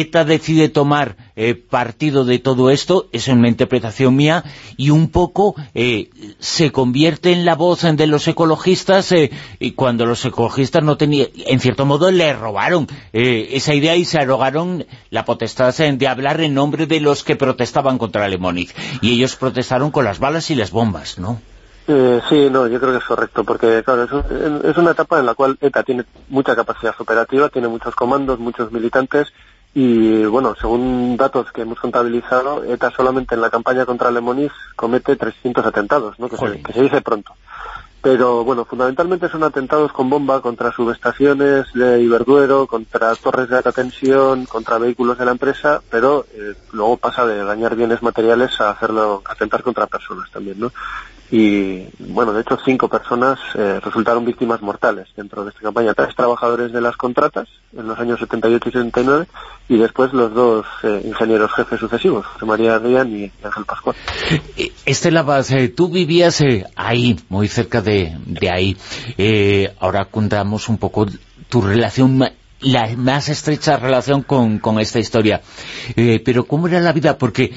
ETA 0.00 0.24
decide 0.24 0.68
tomar 0.68 1.16
eh, 1.36 1.54
partido 1.54 2.24
de 2.24 2.38
todo 2.38 2.70
esto, 2.70 3.08
es 3.12 3.28
una 3.28 3.48
interpretación 3.48 4.14
mía, 4.14 4.44
y 4.76 4.90
un 4.90 5.08
poco 5.10 5.54
eh, 5.74 6.10
se 6.38 6.70
convierte 6.70 7.32
en 7.32 7.44
la 7.44 7.54
voz 7.54 7.82
de 7.82 8.06
los 8.06 8.28
ecologistas, 8.28 9.10
eh, 9.12 9.30
y 9.58 9.72
cuando 9.72 10.06
los 10.06 10.24
ecologistas 10.24 10.82
no 10.82 10.96
tenían, 10.96 11.28
en 11.46 11.60
cierto 11.60 11.86
modo 11.86 12.10
le 12.10 12.32
robaron 12.32 12.86
esa 13.12 13.74
idea 13.74 13.96
y 13.96 14.04
se 14.04 14.18
arrogaron 14.18 14.86
la 15.10 15.24
potestad 15.24 15.74
de 15.74 16.08
hablar 16.08 16.40
en 16.40 16.54
nombre 16.54 16.86
de 16.86 17.00
los 17.00 17.24
que 17.24 17.36
protestaban 17.36 17.98
contra 17.98 18.28
Lemoniz, 18.28 18.74
y 19.00 19.14
ellos 19.14 19.36
protestaron 19.36 19.90
con 19.90 20.04
las 20.04 20.18
balas 20.18 20.50
y 20.50 20.54
las 20.54 20.70
bombas, 20.70 21.18
¿no? 21.18 21.40
sí, 21.86 22.48
no, 22.50 22.66
yo 22.66 22.80
creo 22.80 22.92
que 22.92 22.98
es 22.98 23.04
correcto, 23.04 23.44
porque 23.44 23.82
claro, 23.84 24.04
es, 24.04 24.64
es, 24.64 24.76
una 24.78 24.92
etapa 24.92 25.18
en 25.18 25.26
la 25.26 25.34
cual 25.34 25.58
ETA 25.60 25.82
tiene 25.82 26.04
mucha 26.28 26.56
capacidad 26.56 26.94
operativa, 26.98 27.48
tiene 27.50 27.68
muchos 27.68 27.94
comandos, 27.94 28.38
muchos 28.38 28.72
militantes, 28.72 29.28
y 29.74 30.24
bueno, 30.26 30.54
según 30.60 31.16
datos 31.16 31.50
que 31.50 31.62
hemos 31.62 31.80
contabilizado, 31.80 32.62
ETA 32.62 32.92
solamente 32.92 33.34
en 33.34 33.40
la 33.40 33.50
campaña 33.50 33.84
contra 33.84 34.12
Lemonis 34.12 34.52
comete 34.76 35.16
300 35.16 35.66
atentados, 35.66 36.18
¿no? 36.20 36.28
que, 36.28 36.36
se, 36.36 36.80
dice 36.80 37.00
pronto. 37.00 37.34
Pero 38.00 38.44
bueno, 38.44 38.64
fundamentalmente 38.64 39.28
son 39.28 39.42
atentados 39.42 39.90
con 39.92 40.10
bomba 40.10 40.40
contra 40.42 40.70
subestaciones 40.70 41.72
de 41.72 42.02
Iberduero, 42.02 42.68
contra 42.68 43.16
torres 43.16 43.48
de 43.48 43.56
alta 43.56 43.72
tensión, 43.72 44.44
contra 44.44 44.78
vehículos 44.78 45.18
de 45.18 45.24
la 45.24 45.32
empresa, 45.32 45.82
pero 45.90 46.26
eh, 46.34 46.54
luego 46.72 46.98
pasa 46.98 47.26
de 47.26 47.42
dañar 47.42 47.74
bienes 47.74 48.02
materiales 48.02 48.60
a 48.60 48.70
hacerlo, 48.70 49.22
a 49.24 49.32
atentar 49.32 49.62
contra 49.62 49.86
personas 49.86 50.30
también, 50.30 50.60
¿no? 50.60 50.70
Y 51.30 51.84
bueno, 51.98 52.32
de 52.32 52.42
hecho 52.42 52.58
cinco 52.64 52.88
personas 52.88 53.38
eh, 53.54 53.80
resultaron 53.82 54.24
víctimas 54.24 54.60
mortales 54.60 55.08
dentro 55.16 55.42
de 55.42 55.50
esta 55.50 55.62
campaña, 55.62 55.94
tres 55.94 56.14
trabajadores 56.14 56.72
de 56.72 56.80
las 56.80 56.96
contratas 56.96 57.48
en 57.76 57.88
los 57.88 57.98
años 57.98 58.20
78 58.20 58.68
y 58.68 58.72
79 58.72 59.26
y 59.68 59.78
después 59.78 60.12
los 60.12 60.34
dos 60.34 60.66
eh, 60.82 61.02
ingenieros 61.04 61.50
jefes 61.54 61.80
sucesivos, 61.80 62.26
José 62.26 62.44
María 62.44 62.78
Rían 62.78 63.10
y 63.16 63.32
Ángel 63.42 63.64
Pascual. 63.64 63.96
Eh, 64.56 64.72
Estela 64.84 65.22
base 65.22 65.68
tú 65.68 65.88
vivías 65.88 66.42
ahí, 66.76 67.18
muy 67.30 67.48
cerca 67.48 67.80
de, 67.80 68.16
de 68.26 68.50
ahí, 68.50 68.76
ahora 69.80 70.04
contamos 70.06 70.68
un 70.68 70.78
poco 70.78 71.06
tu 71.48 71.62
relación 71.62 72.22
la 72.60 72.88
más 72.96 73.28
estrecha 73.28 73.76
relación 73.76 74.22
con, 74.22 74.58
con 74.58 74.78
esta 74.78 74.98
historia. 74.98 75.42
pero 76.24 76.44
¿cómo 76.44 76.68
era 76.68 76.80
la 76.80 76.92
vida? 76.92 77.18
Porque 77.18 77.52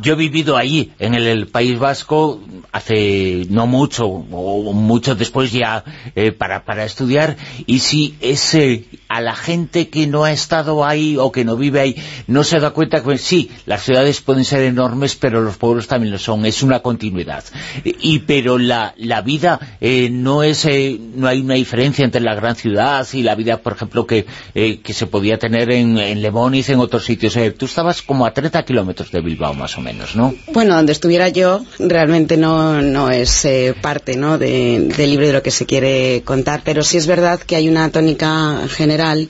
yo 0.00 0.12
he 0.12 0.16
vivido 0.16 0.56
ahí, 0.56 0.92
en 0.98 1.14
el, 1.14 1.46
País 1.48 1.78
Vasco, 1.78 2.40
hace 2.72 3.46
no 3.50 3.66
mucho, 3.66 4.06
o 4.06 4.72
mucho 4.72 5.14
después 5.14 5.52
ya, 5.52 5.84
eh, 6.14 6.32
para, 6.32 6.64
para 6.64 6.84
estudiar, 6.84 7.36
y 7.66 7.80
si 7.80 8.16
ese, 8.20 8.84
a 9.08 9.20
la 9.20 9.34
gente 9.34 9.88
que 9.88 10.06
no 10.06 10.24
ha 10.24 10.32
estado 10.32 10.84
ahí, 10.84 11.16
o 11.18 11.32
que 11.32 11.44
no 11.44 11.56
vive 11.56 11.80
ahí, 11.80 11.96
no 12.26 12.44
se 12.44 12.60
da 12.60 12.70
cuenta 12.70 13.02
que 13.02 13.18
sí, 13.18 13.50
las 13.66 13.82
ciudades 13.82 14.20
pueden 14.20 14.44
ser 14.44 14.62
enormes, 14.62 15.16
pero 15.16 15.40
los 15.40 15.56
pueblos 15.56 15.88
también 15.88 16.12
lo 16.12 16.18
son, 16.18 16.44
es 16.46 16.62
una 16.62 16.80
continuidad. 16.80 17.44
Y, 17.84 18.20
pero 18.20 18.58
la, 18.58 18.94
la 18.96 19.22
vida 19.22 19.58
eh, 19.80 20.10
no 20.10 20.42
es, 20.42 20.64
eh, 20.66 20.98
no 21.14 21.28
hay 21.28 21.40
una 21.40 21.54
diferencia 21.54 22.04
entre 22.04 22.20
la 22.20 22.34
gran 22.34 22.56
ciudad 22.56 23.06
y 23.12 23.22
la 23.22 23.34
vida, 23.34 23.58
por 23.58 23.72
ejemplo, 23.72 24.06
que, 24.06 24.26
que 24.54 24.92
se 24.92 25.06
podía 25.06 25.38
tener 25.38 25.70
en, 25.70 25.98
en 25.98 26.18
y 26.18 26.72
en 26.72 26.80
otros 26.80 27.04
sitios. 27.04 27.38
tú 27.56 27.66
estabas 27.66 28.02
como 28.02 28.26
a 28.26 28.32
30 28.32 28.62
kilómetros 28.64 29.10
de 29.10 29.20
Bilbao, 29.20 29.54
más 29.54 29.76
o 29.78 29.80
menos. 29.80 29.87
Bueno, 30.52 30.74
donde 30.74 30.92
estuviera 30.92 31.28
yo 31.28 31.64
realmente 31.78 32.36
no, 32.36 32.82
no 32.82 33.10
es 33.10 33.44
eh, 33.44 33.74
parte 33.80 34.16
¿no? 34.16 34.38
del 34.38 34.88
libro 34.96 35.26
de 35.26 35.32
lo 35.32 35.42
que 35.42 35.50
se 35.50 35.66
quiere 35.66 36.22
contar, 36.24 36.62
pero 36.64 36.82
sí 36.82 36.96
es 36.96 37.06
verdad 37.06 37.40
que 37.40 37.56
hay 37.56 37.68
una 37.68 37.90
tónica 37.90 38.66
general 38.68 39.28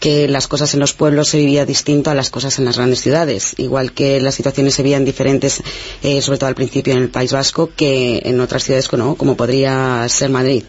que 0.00 0.28
las 0.28 0.46
cosas 0.46 0.74
en 0.74 0.80
los 0.80 0.94
pueblos 0.94 1.28
se 1.28 1.38
vivía 1.38 1.66
distinto 1.66 2.10
a 2.10 2.14
las 2.14 2.30
cosas 2.30 2.58
en 2.58 2.64
las 2.64 2.76
grandes 2.76 3.00
ciudades, 3.00 3.54
igual 3.58 3.92
que 3.92 4.20
las 4.20 4.34
situaciones 4.34 4.74
se 4.74 4.82
veían 4.82 5.04
diferentes, 5.04 5.60
eh, 6.02 6.22
sobre 6.22 6.38
todo 6.38 6.48
al 6.48 6.54
principio 6.54 6.92
en 6.92 7.00
el 7.00 7.08
País 7.10 7.32
Vasco, 7.32 7.70
que 7.74 8.22
en 8.24 8.40
otras 8.40 8.64
ciudades 8.64 8.88
como 8.88 9.36
podría 9.36 10.06
ser 10.08 10.30
Madrid. 10.30 10.64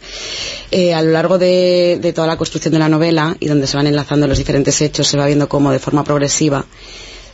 Eh, 0.72 0.94
a 0.94 1.02
lo 1.02 1.12
largo 1.12 1.38
de, 1.38 2.00
de 2.02 2.14
toda 2.14 2.28
la 2.28 2.38
construcción 2.38 2.74
de 2.74 2.80
la 2.80 2.90
novela, 2.90 3.38
y 3.40 3.48
donde 3.48 3.68
se 3.68 3.78
van 3.78 3.88
enlazando 3.88 4.28
los 4.28 4.38
diferentes 4.38 4.82
hechos, 4.82 5.08
se 5.08 5.18
va 5.18 5.28
viendo 5.28 5.48
cómo 5.48 5.72
de 5.72 5.80
forma 5.80 6.04
progresiva 6.04 6.66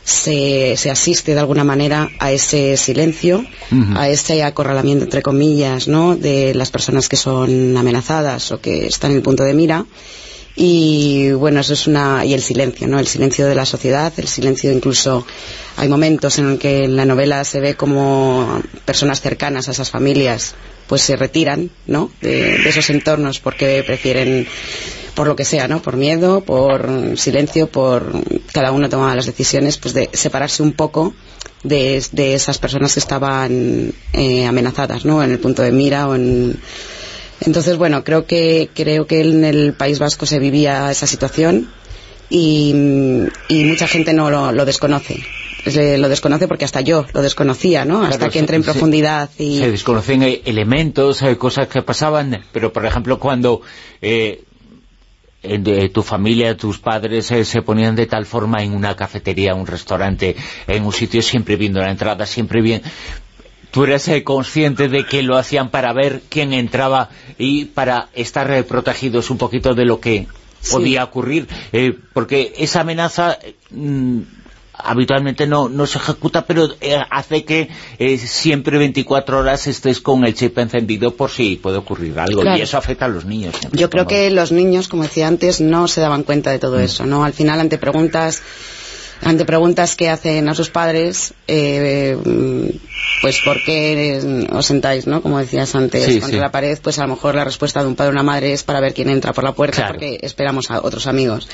se, 0.06 0.76
se, 0.76 0.88
asiste 0.88 1.34
de 1.34 1.40
alguna 1.40 1.64
manera 1.64 2.08
a 2.20 2.30
ese 2.30 2.76
silencio, 2.76 3.44
a 3.96 4.08
ese 4.08 4.44
acorralamiento, 4.44 5.04
entre 5.04 5.20
comillas, 5.20 5.88
¿no? 5.88 6.14
de 6.14 6.54
las 6.54 6.70
personas 6.70 7.08
que 7.08 7.16
son 7.16 7.76
amenazadas 7.76 8.52
o 8.52 8.60
que 8.60 8.86
están 8.86 9.10
en 9.10 9.16
el 9.16 9.22
punto 9.24 9.42
de 9.42 9.52
mira. 9.52 9.84
Y 10.54 11.32
bueno, 11.32 11.60
eso 11.60 11.72
es 11.72 11.88
una... 11.88 12.24
y 12.24 12.32
el 12.34 12.40
silencio, 12.40 12.86
¿no? 12.86 12.98
El 12.98 13.06
silencio 13.08 13.46
de 13.46 13.54
la 13.54 13.66
sociedad, 13.66 14.12
el 14.16 14.28
silencio 14.28 14.72
incluso... 14.72 15.26
Hay 15.76 15.88
momentos 15.88 16.38
en 16.38 16.50
los 16.50 16.58
que 16.60 16.84
en 16.84 16.96
la 16.96 17.04
novela 17.04 17.44
se 17.44 17.60
ve 17.60 17.74
como 17.74 18.62
personas 18.84 19.20
cercanas 19.20 19.68
a 19.68 19.72
esas 19.72 19.90
familias 19.90 20.54
pues 20.86 21.02
se 21.02 21.16
retiran, 21.16 21.68
¿no? 21.88 22.12
de 22.20 22.68
esos 22.68 22.88
entornos 22.90 23.40
porque 23.40 23.82
prefieren 23.84 24.46
por 25.16 25.26
lo 25.26 25.34
que 25.34 25.44
sea, 25.44 25.66
¿no? 25.66 25.82
Por 25.82 25.96
miedo, 25.96 26.42
por 26.42 27.16
silencio, 27.16 27.66
por 27.68 28.22
cada 28.52 28.70
uno 28.70 28.88
tomaba 28.88 29.16
las 29.16 29.26
decisiones, 29.26 29.78
pues 29.78 29.94
de 29.94 30.10
separarse 30.12 30.62
un 30.62 30.74
poco 30.74 31.14
de, 31.64 31.96
esas 32.34 32.58
personas 32.58 32.94
que 32.94 33.00
estaban 33.00 33.94
eh, 34.12 34.46
amenazadas, 34.46 35.04
¿no? 35.04 35.24
En 35.24 35.32
el 35.32 35.38
punto 35.40 35.62
de 35.62 35.72
mira 35.72 36.06
o 36.06 36.14
en... 36.14 36.60
Entonces, 37.40 37.76
bueno, 37.76 38.04
creo 38.04 38.26
que, 38.26 38.68
creo 38.74 39.06
que 39.06 39.20
en 39.20 39.44
el 39.44 39.72
País 39.72 39.98
Vasco 39.98 40.26
se 40.26 40.38
vivía 40.38 40.90
esa 40.90 41.06
situación 41.06 41.70
y, 42.28 42.72
mucha 43.48 43.88
gente 43.88 44.12
no 44.12 44.30
lo, 44.30 44.64
desconoce 44.64 45.24
lo 45.98 46.08
desconoce 46.08 46.46
porque 46.46 46.64
hasta 46.64 46.80
yo 46.80 47.06
lo 47.12 47.22
desconocía, 47.22 47.84
¿no? 47.84 48.04
Hasta 48.04 48.28
que 48.28 48.38
entré 48.38 48.54
en 48.54 48.62
profundidad 48.62 49.30
y... 49.36 49.58
Se 49.58 49.70
desconocen 49.70 50.22
eh, 50.22 50.42
elementos, 50.44 51.22
eh, 51.22 51.36
cosas 51.36 51.66
que 51.66 51.82
pasaban, 51.82 52.44
pero 52.52 52.72
por 52.72 52.86
ejemplo 52.86 53.18
cuando 53.18 53.62
de 55.58 55.88
tu 55.88 56.02
familia, 56.02 56.56
tus 56.56 56.78
padres 56.78 57.30
eh, 57.30 57.44
se 57.44 57.62
ponían 57.62 57.96
de 57.96 58.06
tal 58.06 58.26
forma 58.26 58.62
en 58.62 58.74
una 58.74 58.94
cafetería, 58.96 59.54
un 59.54 59.66
restaurante, 59.66 60.36
en 60.66 60.84
un 60.84 60.92
sitio 60.92 61.22
siempre 61.22 61.56
viendo 61.56 61.80
la 61.80 61.90
entrada, 61.90 62.26
siempre 62.26 62.60
bien... 62.62 62.82
¿Tú 63.70 63.84
eres 63.84 64.08
eh, 64.08 64.24
consciente 64.24 64.88
de 64.88 65.04
que 65.04 65.22
lo 65.22 65.36
hacían 65.36 65.70
para 65.70 65.92
ver 65.92 66.22
quién 66.30 66.54
entraba 66.54 67.10
y 67.36 67.66
para 67.66 68.08
estar 68.14 68.50
eh, 68.50 68.62
protegidos 68.62 69.28
un 69.28 69.36
poquito 69.36 69.74
de 69.74 69.84
lo 69.84 70.00
que 70.00 70.28
podía 70.70 71.04
ocurrir? 71.04 71.46
porque 72.12 72.54
esa 72.56 72.80
amenaza... 72.80 73.38
Mm, 73.70 74.20
habitualmente 74.78 75.46
no, 75.46 75.68
no 75.68 75.86
se 75.86 75.98
ejecuta, 75.98 76.44
pero 76.44 76.68
eh, 76.80 76.98
hace 77.10 77.44
que 77.44 77.68
eh, 77.98 78.18
siempre 78.18 78.78
24 78.78 79.38
horas 79.38 79.66
estés 79.66 80.00
con 80.00 80.24
el 80.24 80.34
chip 80.34 80.58
encendido 80.58 81.14
por 81.14 81.30
si 81.30 81.56
puede 81.56 81.78
ocurrir 81.78 82.18
algo, 82.18 82.42
y 82.44 82.60
eso 82.60 82.76
afecta 82.76 83.06
a 83.06 83.08
los 83.08 83.24
niños. 83.24 83.54
Yo 83.72 83.90
creo 83.90 84.06
que 84.06 84.30
los 84.30 84.52
niños, 84.52 84.88
como 84.88 85.04
decía 85.04 85.28
antes, 85.28 85.60
no 85.60 85.88
se 85.88 86.00
daban 86.00 86.22
cuenta 86.22 86.50
de 86.50 86.58
todo 86.58 86.78
mm. 86.78 86.82
eso, 86.82 87.06
¿no? 87.06 87.24
Al 87.24 87.32
final, 87.32 87.60
ante 87.60 87.78
preguntas 87.78 88.42
ante 89.22 89.44
preguntas 89.44 89.96
que 89.96 90.10
hacen 90.10 90.48
a 90.48 90.54
sus 90.54 90.70
padres, 90.70 91.32
eh, 91.48 92.16
pues 93.22 93.40
¿por 93.44 93.62
qué 93.64 94.46
os 94.52 94.66
sentáis, 94.66 95.06
no? 95.06 95.22
Como 95.22 95.38
decías 95.38 95.74
antes, 95.74 96.20
contra 96.20 96.38
la 96.38 96.50
pared, 96.50 96.78
pues 96.82 96.98
a 96.98 97.02
lo 97.02 97.14
mejor 97.14 97.34
la 97.34 97.44
respuesta 97.44 97.80
de 97.80 97.88
un 97.88 97.96
padre 97.96 98.10
o 98.10 98.12
una 98.12 98.22
madre 98.22 98.52
es 98.52 98.62
para 98.62 98.80
ver 98.80 98.92
quién 98.92 99.08
entra 99.08 99.32
por 99.32 99.44
la 99.44 99.52
puerta, 99.52 99.86
porque 99.88 100.18
esperamos 100.22 100.70
a 100.70 100.80
otros 100.82 101.06
amigos. 101.06 101.48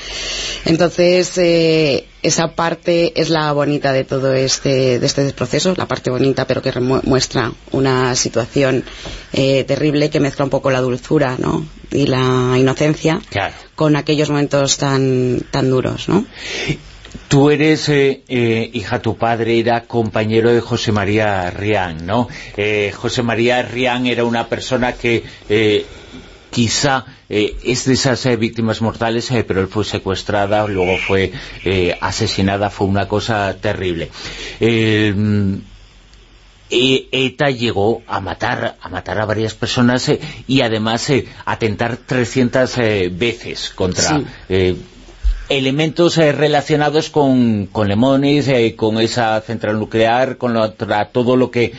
Entonces, 0.65 1.37
eh, 1.37 2.05
esa 2.23 2.55
parte 2.55 3.19
es 3.19 3.29
la 3.29 3.51
bonita 3.51 3.93
de 3.93 4.03
todo 4.03 4.33
este, 4.33 4.99
de 4.99 5.05
este 5.05 5.31
proceso, 5.33 5.73
la 5.77 5.87
parte 5.87 6.09
bonita, 6.09 6.47
pero 6.47 6.61
que 6.61 6.71
muestra 6.79 7.51
una 7.71 8.15
situación 8.15 8.83
eh, 9.33 9.63
terrible 9.65 10.09
que 10.09 10.19
mezcla 10.19 10.45
un 10.45 10.49
poco 10.49 10.71
la 10.71 10.81
dulzura, 10.81 11.35
¿no? 11.37 11.65
Y 11.91 12.07
la 12.07 12.55
inocencia 12.57 13.21
con 13.75 13.95
aquellos 13.95 14.29
momentos 14.29 14.77
tan, 14.77 15.41
tan 15.51 15.69
duros, 15.69 16.09
¿no? 16.09 16.25
Tú 17.27 17.49
eres, 17.49 17.89
eh, 17.89 18.23
eh, 18.27 18.69
hija, 18.73 19.01
tu 19.01 19.17
padre 19.17 19.59
era 19.59 19.83
compañero 19.83 20.51
de 20.53 20.61
José 20.61 20.91
María 20.91 21.49
Rián, 21.51 22.05
¿no? 22.05 22.27
Eh, 22.57 22.91
José 22.95 23.23
María 23.23 23.61
Rián 23.63 24.07
era 24.07 24.23
una 24.23 24.47
persona 24.47 24.93
que 24.93 25.23
quizá 26.53 27.05
es 27.29 27.85
de 27.85 27.93
esas 27.93 28.37
víctimas 28.37 28.81
mortales, 28.81 29.29
pero 29.47 29.61
él 29.61 29.67
fue 29.67 29.83
secuestrada, 29.83 30.67
luego 30.67 30.97
fue 30.97 31.31
asesinada, 31.99 32.69
fue 32.69 32.87
una 32.87 33.07
cosa 33.07 33.57
terrible 33.59 34.09
eh, 36.75 37.07
ETA 37.11 37.51
llegó 37.51 38.01
a 38.07 38.19
matar 38.19 38.77
a 38.81 38.89
matar 38.89 39.19
a 39.19 39.25
varias 39.25 39.53
personas 39.53 40.09
eh, 40.09 40.19
y 40.47 40.61
además 40.61 41.07
eh, 41.11 41.27
atentar 41.45 41.97
300 41.97 42.77
veces 43.11 43.69
contra 43.69 44.21
elementos 45.49 46.15
relacionados 46.15 47.09
con, 47.09 47.67
con 47.67 47.87
Lemonis, 47.87 48.49
con 48.75 48.99
esa 48.99 49.39
central 49.41 49.77
nuclear, 49.77 50.37
con 50.37 50.55
todo 51.11 51.35
lo 51.35 51.51
que 51.51 51.73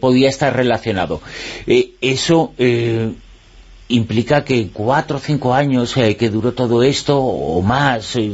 podía 0.00 0.28
estar 0.28 0.56
relacionado. 0.56 1.20
eso 1.66 2.52
implica 3.88 4.44
que 4.44 4.68
cuatro 4.72 5.18
o 5.18 5.20
cinco 5.20 5.54
años 5.54 5.96
eh, 5.96 6.16
que 6.16 6.28
duró 6.28 6.52
todo 6.52 6.82
esto 6.82 7.20
o 7.20 7.62
más 7.62 8.16
eh, 8.16 8.30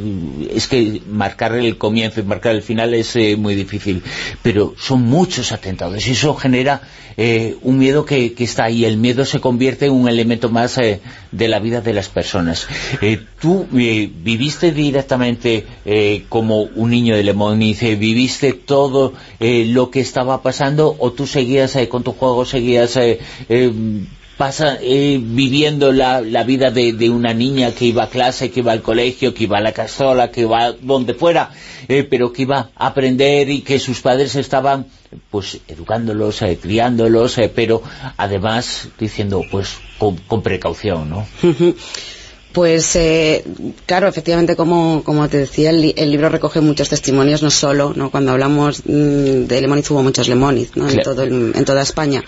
es 0.49 0.67
que 0.67 1.01
marcar 1.07 1.53
el 1.53 1.77
comienzo 1.77 2.21
y 2.21 2.23
marcar 2.23 2.55
el 2.55 2.63
final 2.63 2.93
es 2.93 3.15
eh, 3.15 3.35
muy 3.37 3.53
difícil. 3.53 4.01
Pero 4.41 4.73
son 4.77 5.03
muchos 5.03 5.51
atentados 5.51 6.07
y 6.07 6.11
eso 6.11 6.33
genera 6.35 6.81
un 7.61 7.77
miedo 7.77 8.05
que, 8.05 8.33
está 8.39 8.63
ahí. 8.63 8.85
El 8.85 8.97
miedo 8.97 9.23
se 9.23 9.39
convierte 9.39 9.85
en 9.85 9.91
un 9.91 10.09
elemento 10.09 10.49
más 10.49 10.77
de 10.77 11.47
la 11.47 11.59
vida 11.59 11.79
de 11.79 11.93
las 11.93 12.09
personas. 12.09 12.65
Tú 13.39 13.67
viviste 13.69 14.71
directamente 14.71 15.67
como 16.27 16.63
un 16.63 16.89
niño 16.89 17.15
de 17.15 17.23
Lemoniz 17.23 17.81
viviste 17.81 18.53
todo 18.53 19.13
lo 19.39 19.91
que 19.91 19.99
estaba 19.99 20.41
pasando 20.41 20.95
o 20.97 21.11
tú 21.11 21.27
seguías 21.27 21.77
con 21.87 22.01
tu 22.01 22.13
juego 22.13 22.45
seguías 22.45 22.97
pasa 24.37 24.77
eh, 24.81 25.19
viviendo 25.21 25.91
la, 25.91 26.21
vida 26.43 26.71
de, 26.71 27.09
una 27.09 27.33
niña 27.33 27.71
que 27.71 27.85
iba 27.85 28.03
a 28.03 28.09
clase, 28.09 28.51
que 28.51 28.61
iba 28.61 28.71
al 28.71 28.81
colegio, 28.81 29.33
que 29.33 29.43
iba 29.43 29.57
a 29.57 29.61
la 29.61 29.71
casola, 29.71 30.31
que 30.31 30.41
iba 30.41 30.71
donde 30.73 31.13
fuera, 31.13 31.51
eh, 31.87 32.03
pero 32.03 32.33
que 32.33 32.43
iba 32.43 32.71
a 32.75 32.87
aprender 32.87 33.49
y 33.49 33.61
que 33.61 33.79
sus 33.79 34.01
padres 34.01 34.35
estaban 34.35 34.87
pues 35.29 35.59
educándolos, 35.67 36.41
eh, 36.41 36.57
criándolos, 36.61 37.39
pero 37.53 37.83
además 38.17 38.87
diciendo 38.99 39.43
pues 39.51 39.77
con, 39.99 40.41
precaución, 40.41 41.09
¿no? 41.09 41.27
Pues 42.51 42.99
claro, 43.87 44.07
efectivamente, 44.07 44.55
como, 44.55 45.03
como 45.03 45.27
te 45.27 45.37
decía, 45.37 45.71
el, 45.71 46.11
libro 46.11 46.29
recoge 46.29 46.61
muchos 46.61 46.89
testimonios, 46.89 47.41
no 47.41 47.49
solo, 47.49 47.93
¿no? 47.95 48.11
cuando 48.11 48.31
hablamos 48.31 48.83
mm, 48.85 49.45
de 49.45 49.61
Lemoniz 49.61 49.89
hubo 49.89 50.03
muchos 50.03 50.27
Lemoniz 50.27 50.75
¿no? 50.75 50.87
en, 50.87 51.01
todo 51.01 51.23
en 51.23 51.65
toda 51.65 51.81
España. 51.81 52.23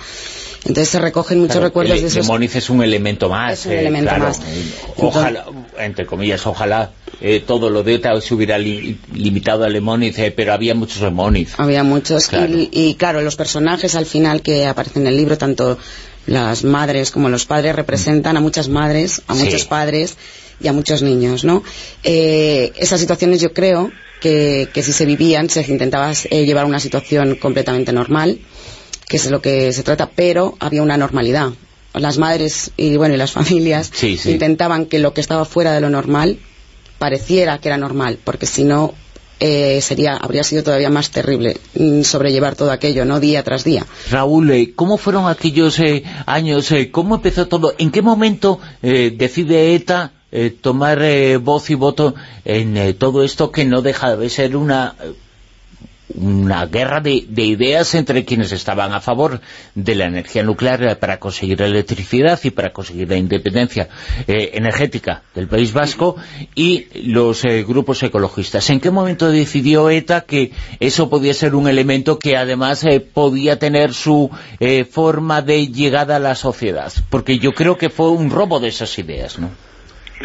Entonces 0.66 0.90
se 0.90 1.00
recogen 1.00 1.40
muchos 1.40 1.62
recuerdos 1.62 2.02
de 2.02 2.08
esos... 2.08 2.26
Moniz 2.26 2.56
es 2.56 2.72
un 2.72 2.84
elemento 2.84 3.30
más. 3.30 3.60
Es 3.60 3.66
un 3.68 3.74
elemento 3.74 4.18
más. 4.18 4.42
Ojalá, 4.98 5.46
entre 5.78 6.08
comillas, 6.08 6.46
ojalá 6.48 6.92
eh, 7.22 7.44
todo 7.46 7.70
lo 7.70 7.84
de 7.84 7.96
ETA 7.96 8.20
se 8.20 8.34
hubiera 8.34 8.58
limitado 8.58 9.64
a 9.64 9.70
Lemoniz, 9.70 10.18
eh, 10.18 10.34
pero 10.36 10.54
había 10.54 10.74
muchos 10.74 11.02
Lemoniz. 11.02 11.54
Había 11.58 11.84
muchos, 11.84 12.30
Y, 12.72 12.96
claro, 12.96 13.22
los 13.22 13.36
personajes 13.36 13.94
al 13.94 14.08
final 14.08 14.42
que 14.42 14.66
aparecen 14.66 15.04
en 15.04 15.10
el 15.10 15.18
libro, 15.18 15.38
tanto 15.38 15.78
las 16.26 16.64
madres 16.64 17.12
como 17.12 17.30
los 17.30 17.46
padres, 17.46 17.76
representan 17.76 18.36
a 18.36 18.40
muchas 18.40 18.68
madres, 18.68 19.22
a 19.28 19.36
muchos 19.36 19.66
padres 19.66 20.18
y 20.60 20.68
a 20.68 20.74
muchos 20.74 21.04
niños, 21.04 21.46
¿no? 21.46 21.64
Eh, 22.04 22.74
esas 22.76 23.00
situaciones 23.00 23.40
yo 23.40 23.54
creo 23.54 23.92
que, 24.20 24.68
que 24.74 24.82
si 24.82 24.94
se 24.94 25.06
vivían, 25.06 25.48
se 25.48 25.62
intentaba 25.62 26.12
llevar 26.14 26.66
una 26.66 26.80
situación 26.80 27.36
completamente 27.36 27.94
normal, 27.94 28.40
que 29.08 29.18
es 29.18 29.30
lo 29.30 29.42
que 29.42 29.72
se 29.74 29.84
trata, 29.84 30.10
pero 30.14 30.56
había 30.60 30.82
una 30.82 30.98
normalidad. 30.98 31.52
Las 31.94 32.18
madres 32.18 32.72
y 32.76 32.98
bueno 32.98 33.16
y 33.16 33.18
las 33.18 33.32
familias 33.40 33.92
intentaban 34.26 34.86
que 34.86 35.00
lo 35.00 35.14
que 35.14 35.22
estaba 35.22 35.46
fuera 35.46 35.74
de 35.74 35.82
lo 35.82 35.90
normal 35.90 36.40
pareciera 36.98 37.60
que 37.60 37.70
era 37.70 37.78
normal, 37.78 38.20
porque 38.24 38.46
si 38.46 38.64
no 38.64 38.94
eh, 39.40 39.82
sería 39.82 40.16
habría 40.16 40.44
sido 40.44 40.64
todavía 40.64 40.90
más 40.90 41.12
terrible 41.12 41.58
mm, 41.78 42.04
sobrellevar 42.04 42.56
todo 42.56 42.72
aquello, 42.72 43.04
no 43.04 43.20
día 43.20 43.44
tras 43.44 43.66
día. 43.66 43.86
Raúl, 44.10 44.50
eh, 44.52 44.74
¿cómo 44.74 44.98
fueron 44.98 45.28
aquellos 45.28 45.78
eh, 45.80 46.04
años? 46.26 46.74
¿Cómo 46.92 47.16
empezó 47.16 47.48
todo? 47.48 47.76
¿En 47.78 47.92
qué 47.92 48.02
momento 48.02 48.60
decide 48.82 49.76
ETA 49.76 50.12
tomar 50.62 51.02
voz 51.40 51.70
y 51.70 51.76
voto 51.76 52.14
en 52.44 52.94
todo 52.98 53.24
esto 53.24 53.52
que 53.52 53.64
no 53.64 53.82
deja 53.82 54.18
de 54.18 54.30
ser 54.30 54.58
una 54.58 54.96
una 56.14 56.66
guerra 56.68 57.02
de, 57.02 57.12
ideas 57.12 57.96
entre 57.96 58.26
quienes 58.26 58.52
estaban 58.52 58.94
a 58.94 59.02
favor 59.02 59.42
de 59.74 59.96
la 59.96 60.06
energía 60.06 60.44
nuclear 60.44 61.00
para 61.00 61.20
conseguir 61.20 61.60
la 61.60 61.66
electricidad 61.66 62.40
y 62.44 62.52
para 62.52 62.72
conseguir 62.72 63.10
la 63.10 63.18
independencia 63.18 63.90
eh, 64.28 64.52
energética 64.54 65.24
del 65.34 65.48
País 65.48 65.74
Vasco 65.74 66.16
y 66.54 66.88
los 67.10 67.44
eh, 67.46 67.64
grupos 67.64 68.04
ecologistas. 68.04 68.70
¿En 68.70 68.80
qué 68.80 68.92
momento 68.92 69.30
decidió 69.30 69.90
ETA 69.90 70.22
que 70.22 70.52
eso 70.80 71.10
podía 71.10 71.34
ser 71.34 71.56
un 71.56 71.68
elemento 71.68 72.20
que 72.20 72.38
además 72.38 72.84
eh, 72.84 73.00
podía 73.00 73.58
tener 73.58 73.94
su 73.94 74.30
forma 74.92 75.42
de 75.42 75.68
llegada 75.68 76.18
a 76.18 76.20
la 76.20 76.36
sociedad? 76.36 76.92
Porque 77.10 77.40
yo 77.40 77.52
creo 77.54 77.78
que 77.78 77.90
fue 77.90 78.10
un 78.12 78.30
robo 78.30 78.60
de 78.60 78.70
esas 78.70 78.98
ideas, 79.00 79.40
¿no? 79.40 79.50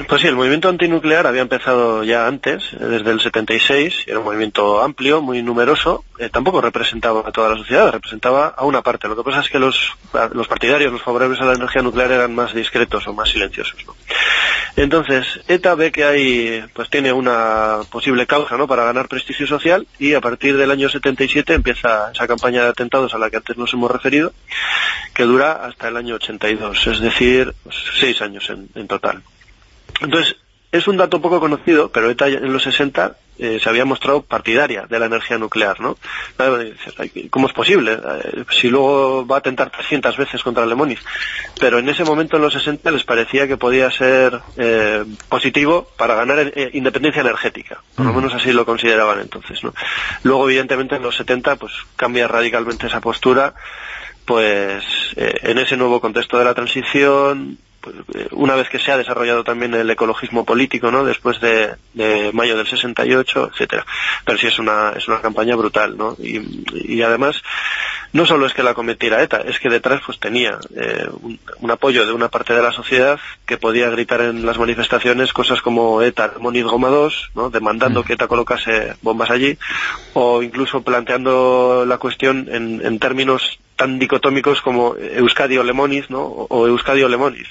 Pues 0.07 0.23
sí, 0.23 0.29
el 0.29 0.37
movimiento 0.37 0.69
antinuclear 0.69 1.27
había 1.27 1.43
empezado 1.43 2.05
ya 2.05 2.29
antes, 2.29 2.63
desde 2.79 3.11
el 3.11 3.21
76, 3.21 4.05
era 4.07 4.21
un 4.21 4.25
movimiento 4.25 4.81
amplio, 4.81 5.21
muy 5.21 5.43
numeroso, 5.43 6.05
eh, 6.19 6.29
tampoco 6.29 6.61
representaba 6.61 7.25
a 7.27 7.33
toda 7.33 7.51
la 7.51 7.57
sociedad, 7.57 7.91
representaba 7.91 8.55
a 8.57 8.65
una 8.65 8.83
parte. 8.83 9.09
Lo 9.09 9.17
que 9.17 9.25
pasa 9.25 9.41
es 9.41 9.51
que 9.51 9.59
los, 9.59 9.93
los 10.33 10.47
partidarios, 10.47 10.93
los 10.93 11.03
favorables 11.03 11.41
a 11.41 11.45
la 11.45 11.55
energía 11.55 11.83
nuclear 11.83 12.13
eran 12.13 12.33
más 12.33 12.55
discretos 12.55 13.09
o 13.09 13.13
más 13.13 13.31
silenciosos. 13.31 13.75
Entonces, 14.77 15.27
ETA 15.49 15.75
ve 15.75 15.91
que 15.91 16.05
hay, 16.05 16.65
pues 16.73 16.89
tiene 16.89 17.13
una 17.13 17.81
posible 17.91 18.29
causa 18.29 18.57
¿no? 18.57 18.69
para 18.69 18.85
ganar 18.85 19.09
prestigio 19.09 19.49
social 19.49 19.89
y 19.99 20.15
a 20.15 20.21
partir 20.21 20.57
del 20.57 20.71
año 20.71 20.89
77 20.89 21.53
empieza 21.53 22.13
esa 22.13 22.29
campaña 22.29 22.63
de 22.63 22.69
atentados 22.69 23.13
a 23.15 23.19
la 23.19 23.29
que 23.29 23.39
antes 23.39 23.57
nos 23.57 23.73
hemos 23.75 23.91
referido, 23.91 24.33
que 25.15 25.25
dura 25.25 25.65
hasta 25.67 25.89
el 25.89 25.97
año 25.97 26.15
82, 26.15 26.87
es 26.87 27.01
decir, 27.01 27.53
pues, 27.65 27.77
seis 27.99 28.23
años 28.23 28.49
en 28.49 28.87
total. 28.87 29.25
Entonces, 30.01 30.37
es 30.73 30.87
un 30.87 30.97
dato 30.97 31.21
poco 31.21 31.41
conocido, 31.41 31.91
pero 31.91 32.11
ETA 32.11 32.29
en 32.29 32.53
los 32.53 32.63
60 32.63 33.17
eh, 33.39 33.59
se 33.61 33.69
había 33.69 33.85
mostrado 33.85 34.23
partidaria 34.23 34.87
de 34.89 34.99
la 34.99 35.07
energía 35.07 35.37
nuclear, 35.37 35.81
¿no? 35.81 35.97
¿Cómo 37.31 37.47
es 37.49 37.53
posible? 37.53 37.95
Eh, 37.95 38.45
si 38.51 38.69
luego 38.69 39.27
va 39.27 39.37
a 39.37 39.39
atentar 39.39 39.71
300 39.71 40.17
veces 40.17 40.43
contra 40.43 40.67
Lemoniz. 40.67 41.01
Pero 41.59 41.79
en 41.79 41.89
ese 41.89 42.05
momento, 42.05 42.37
en 42.37 42.43
los 42.43 42.53
60, 42.53 42.89
les 42.91 43.03
parecía 43.03 43.49
que 43.49 43.57
podía 43.57 43.91
ser 43.91 44.41
eh, 44.59 45.05
positivo 45.29 45.89
para 45.97 46.15
ganar 46.15 46.53
independencia 46.73 47.23
energética. 47.23 47.83
Por 47.97 48.07
lo 48.07 48.13
menos 48.13 48.35
así 48.35 48.53
lo 48.53 48.65
consideraban 48.65 49.21
entonces, 49.21 49.65
¿no? 49.65 49.75
Luego, 50.23 50.49
evidentemente, 50.49 50.97
en 50.97 51.03
los 51.03 51.17
70, 51.17 51.57
pues 51.57 51.73
cambia 51.97 52.29
radicalmente 52.29 52.87
esa 52.87 53.01
postura 53.01 53.55
pues 54.27 54.85
en 55.17 55.59
ese 55.59 55.77
nuevo 55.77 56.01
contexto 56.01 56.39
de 56.39 56.45
la 56.45 56.55
transición 56.55 57.59
eh, 57.59 57.70
una 58.33 58.55
vez 58.55 58.69
que 58.69 58.79
se 58.79 58.93
ha 58.93 58.99
desarrollado 58.99 59.45
también 59.45 59.75
el 59.75 59.91
ecologismo 59.91 60.45
político, 60.45 60.91
¿no? 60.91 61.05
Después 61.05 61.41
de, 61.41 61.77
mayo 62.33 62.57
del 62.57 62.67
68, 62.67 63.51
etcétera. 63.53 63.87
Pero 64.25 64.39
sí 64.39 64.47
es 64.47 64.59
una, 64.59 64.93
es 64.97 65.09
una 65.09 65.21
campaña 65.21 65.57
brutal, 65.57 65.97
¿no? 65.97 66.17
Y, 66.19 67.03
además, 67.03 67.43
no 68.13 68.27
solo 68.27 68.47
es 68.47 68.55
que 68.55 68.63
la 68.63 68.75
cometiera 68.75 69.23
ETA, 69.23 69.39
es 69.39 69.59
que 69.59 69.69
detrás 69.69 70.01
pues 70.05 70.19
tenía 70.19 70.59
eh, 70.77 71.09
un, 71.61 71.71
apoyo 71.71 72.05
de 72.05 72.13
una 72.13 72.29
parte 72.29 72.55
de 72.55 72.63
la 72.63 72.73
sociedad 72.73 73.19
que 73.47 73.57
podía 73.57 73.89
gritar 73.89 74.21
en 74.21 74.45
las 74.45 74.59
manifestaciones 74.59 75.33
cosas 75.33 75.63
como 75.63 76.03
ETA, 76.03 76.35
Moniz 76.41 76.65
Goma 76.65 76.89
2, 76.89 77.31
¿no? 77.35 77.51
Demandando 77.51 78.03
mm. 78.03 78.05
que 78.05 78.13
ETA 78.15 78.29
colocase 78.29 78.95
bombas 79.03 79.31
allí, 79.31 79.57
o 80.15 80.43
incluso 80.43 80.83
planteando 80.83 81.85
la 81.87 81.99
cuestión 81.99 82.49
en, 82.51 82.85
en 82.85 82.99
términos 82.99 83.59
tan 83.81 83.99
dicotómicos 83.99 84.61
como 84.61 84.95
Euskadi 84.95 85.57
o 85.57 85.65
Lemoniz, 85.65 86.11
¿no? 86.11 86.21
O 86.21 86.67
Euskadi 86.69 87.03
o 87.03 87.09
Lemoniz. 87.09 87.49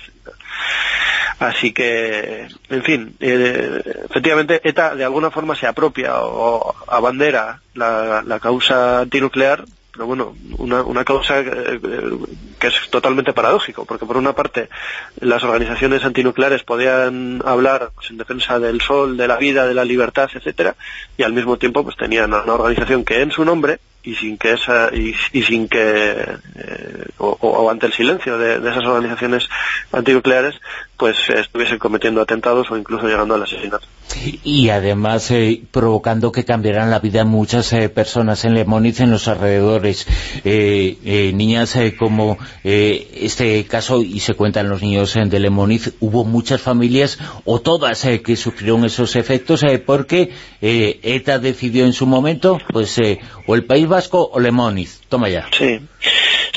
Así 1.39 1.73
que, 1.73 2.47
en 2.69 2.84
fin, 2.84 3.15
eh, 3.19 3.82
efectivamente 4.05 4.61
ETA 4.63 4.93
de 4.93 5.05
alguna 5.05 5.32
forma 5.32 5.55
se 5.55 5.65
apropia 5.65 6.21
o 6.21 6.75
abandera 6.86 7.61
la, 7.73 8.21
la 8.21 8.39
causa 8.39 8.99
antinuclear 8.99 9.65
pero 9.91 10.05
bueno, 10.05 10.34
una, 10.59 10.84
una 10.84 11.03
causa 11.03 11.41
eh, 11.41 11.80
que 12.57 12.67
es 12.67 12.89
totalmente 12.89 13.34
paradójico, 13.34 13.84
porque 13.84 14.05
por 14.05 14.15
una 14.15 14.34
parte 14.34 14.69
las 15.19 15.43
organizaciones 15.43 16.05
antinucleares 16.05 16.63
podían 16.63 17.41
hablar 17.43 17.89
pues, 17.95 18.09
en 18.11 18.17
defensa 18.17 18.59
del 18.59 18.80
sol, 18.80 19.17
de 19.17 19.27
la 19.27 19.36
vida, 19.36 19.67
de 19.67 19.73
la 19.73 19.84
libertad, 19.84 20.30
etcétera, 20.34 20.75
y 21.17 21.23
al 21.23 21.34
mismo 21.34 21.57
tiempo 21.57 21.84
pues 21.84 21.97
tenían 21.97 22.34
una 22.34 22.53
organización 22.53 23.03
que 23.03 23.21
en 23.21 23.32
su 23.32 23.43
nombre 23.43 23.80
y 24.03 24.15
sin 24.15 24.37
que 24.37 24.53
esa 24.53 24.89
y, 24.93 25.13
sin 25.43 25.67
que 25.67 25.79
eh, 26.55 27.05
o, 27.17 27.69
ante 27.69 27.87
el 27.87 27.93
silencio 27.93 28.37
de, 28.37 28.55
esas 28.55 28.85
organizaciones 28.85 29.47
antinucleares 29.91 30.55
pues 30.97 31.17
estuviesen 31.29 31.79
cometiendo 31.79 32.21
atentados 32.21 32.71
o 32.71 32.77
incluso 32.77 33.07
llegando 33.07 33.35
al 33.35 33.43
asesinato. 33.43 33.87
Y 34.43 34.70
además 34.70 35.30
eh, 35.32 35.62
provocando 35.72 36.32
que 36.32 36.45
cambiaran 36.45 36.89
la 36.89 36.99
vida 36.99 37.26
muchas 37.26 37.72
eh, 37.74 37.89
personas 37.89 38.45
en 38.45 38.53
Lemoniz, 38.53 38.99
en 38.99 39.12
los 39.12 39.28
alrededores. 39.28 40.07
Eh, 40.43 41.32
niñas 41.34 41.78
como 41.97 42.38
este 42.64 43.66
caso, 43.66 44.01
y 44.01 44.20
se 44.20 44.34
cuentan 44.34 44.70
los 44.70 44.82
niños 44.82 45.14
de 45.14 45.39
Lemoniz, 45.39 45.93
hubo 45.99 46.24
muchas 46.26 46.62
familias, 46.62 47.20
o 47.45 47.60
todas, 47.62 48.05
que 48.24 48.36
sufrieron 48.36 48.86
esos 48.86 49.16
efectos, 49.16 49.64
porque 49.86 50.32
ETA 50.62 51.39
decidió 51.39 51.86
en 51.86 51.93
su 51.93 52.05
momento, 52.05 52.60
pues, 52.72 52.97
o 53.47 53.55
el 53.55 53.66
País 53.66 53.88
Vasco 53.88 54.30
o 54.32 54.39
Lemoniz. 54.39 55.01
Toma 55.10 55.30
ya. 55.30 55.47
Sí, 55.57 55.80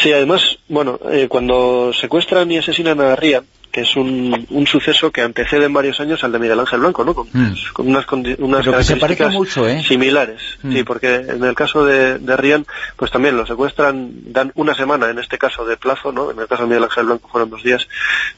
sí 0.01 0.13
además, 0.13 0.59
bueno, 0.69 0.99
cuando 1.29 1.93
secuestran 1.93 2.51
y 2.51 2.59
asesinan 2.59 3.01
a 3.01 3.17
Ría, 3.17 3.43
que 3.73 3.81
es 3.81 3.97
un, 3.97 4.47
un, 4.51 4.67
suceso 4.67 5.11
que 5.11 5.23
antecede 5.23 5.65
en 5.65 5.73
varios 5.73 5.99
años 5.99 6.23
al 6.23 6.31
de 6.31 6.39
Miguel 6.39 6.61
Ángel 6.61 6.81
Blanco, 6.81 7.05
¿no? 7.05 7.15
Con, 7.15 7.27
mm. 7.33 7.55
con 7.73 7.89
unas, 7.89 8.07
unas 8.39 8.67
características 8.67 9.33
mucho, 9.33 9.67
¿eh? 9.67 9.83
similares. 9.83 10.43
Mm. 10.63 10.73
Sí, 10.73 10.85
porque 10.85 11.15
en 11.15 11.43
el 11.43 11.55
caso 11.55 11.85
de, 11.85 12.19
de 12.19 12.37
Rian, 12.37 12.67
pues 12.97 13.11
también 13.11 13.35
lo 13.35 13.47
secuestran, 13.47 14.11
dan 14.27 14.53
una 14.57 14.75
semana, 14.75 15.09
en 15.09 15.19
este 15.19 15.39
caso 15.39 15.65
de 15.65 15.79
plazo, 15.79 16.13
¿no? 16.13 16.31
En 16.31 16.39
el 16.39 16.47
caso 16.47 16.65
de 16.65 16.69
Miguel 16.69 16.85
Ángel 16.85 17.07
Blanco 17.07 17.29
fueron 17.29 17.49
dos 17.49 17.63
días, 17.63 17.89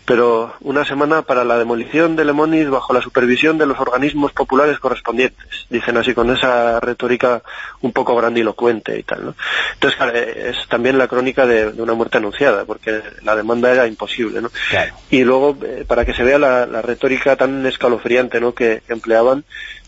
pero 0.05 0.55
una 0.61 0.85
semana 0.85 1.23
para 1.23 1.43
la 1.43 1.59
demolición 1.59 2.15
de 2.15 2.25
Lemoniz 2.25 2.69
bajo 2.69 2.95
la 2.95 3.03
supervisión 3.03 3.59
de 3.59 3.67
los 3.67 3.81
organismos 3.81 4.33
populares 4.33 4.79
correspondientes. 4.79 5.67
Dicen 5.69 5.97
así 5.97 6.15
con 6.15 6.31
esa 6.31 6.79
retórica 6.79 7.43
un 7.81 7.91
poco 7.91 8.15
grandilocuente 8.15 8.97
y 8.97 9.03
tal, 9.03 9.27
¿no? 9.27 9.35
Entonces, 9.73 9.97
claro, 9.99 10.17
es 10.17 10.69
también 10.69 10.97
la 10.97 11.09
crónica 11.09 11.45
de, 11.45 11.73
de 11.73 11.83
una 11.83 11.95
muerte 11.95 12.19
anunciada, 12.19 12.65
porque 12.65 13.03
la 13.25 13.35
demanda 13.35 13.73
era 13.73 13.89
imposible, 13.89 14.41
¿no? 14.41 14.51
Claro. 14.71 14.95
Y 15.11 15.24
luego, 15.25 15.57
eh, 15.63 15.85
para 15.87 16.05
que 16.05 16.15
se 16.15 16.23
vea 16.23 16.39
la, 16.39 16.67
la 16.67 16.83
retórica 16.83 17.37
tan 17.37 17.65
escalofriante 17.67 18.41
¿no? 18.41 18.55
que, 18.55 18.83
que, 18.87 18.93
empleaban, 18.93 19.45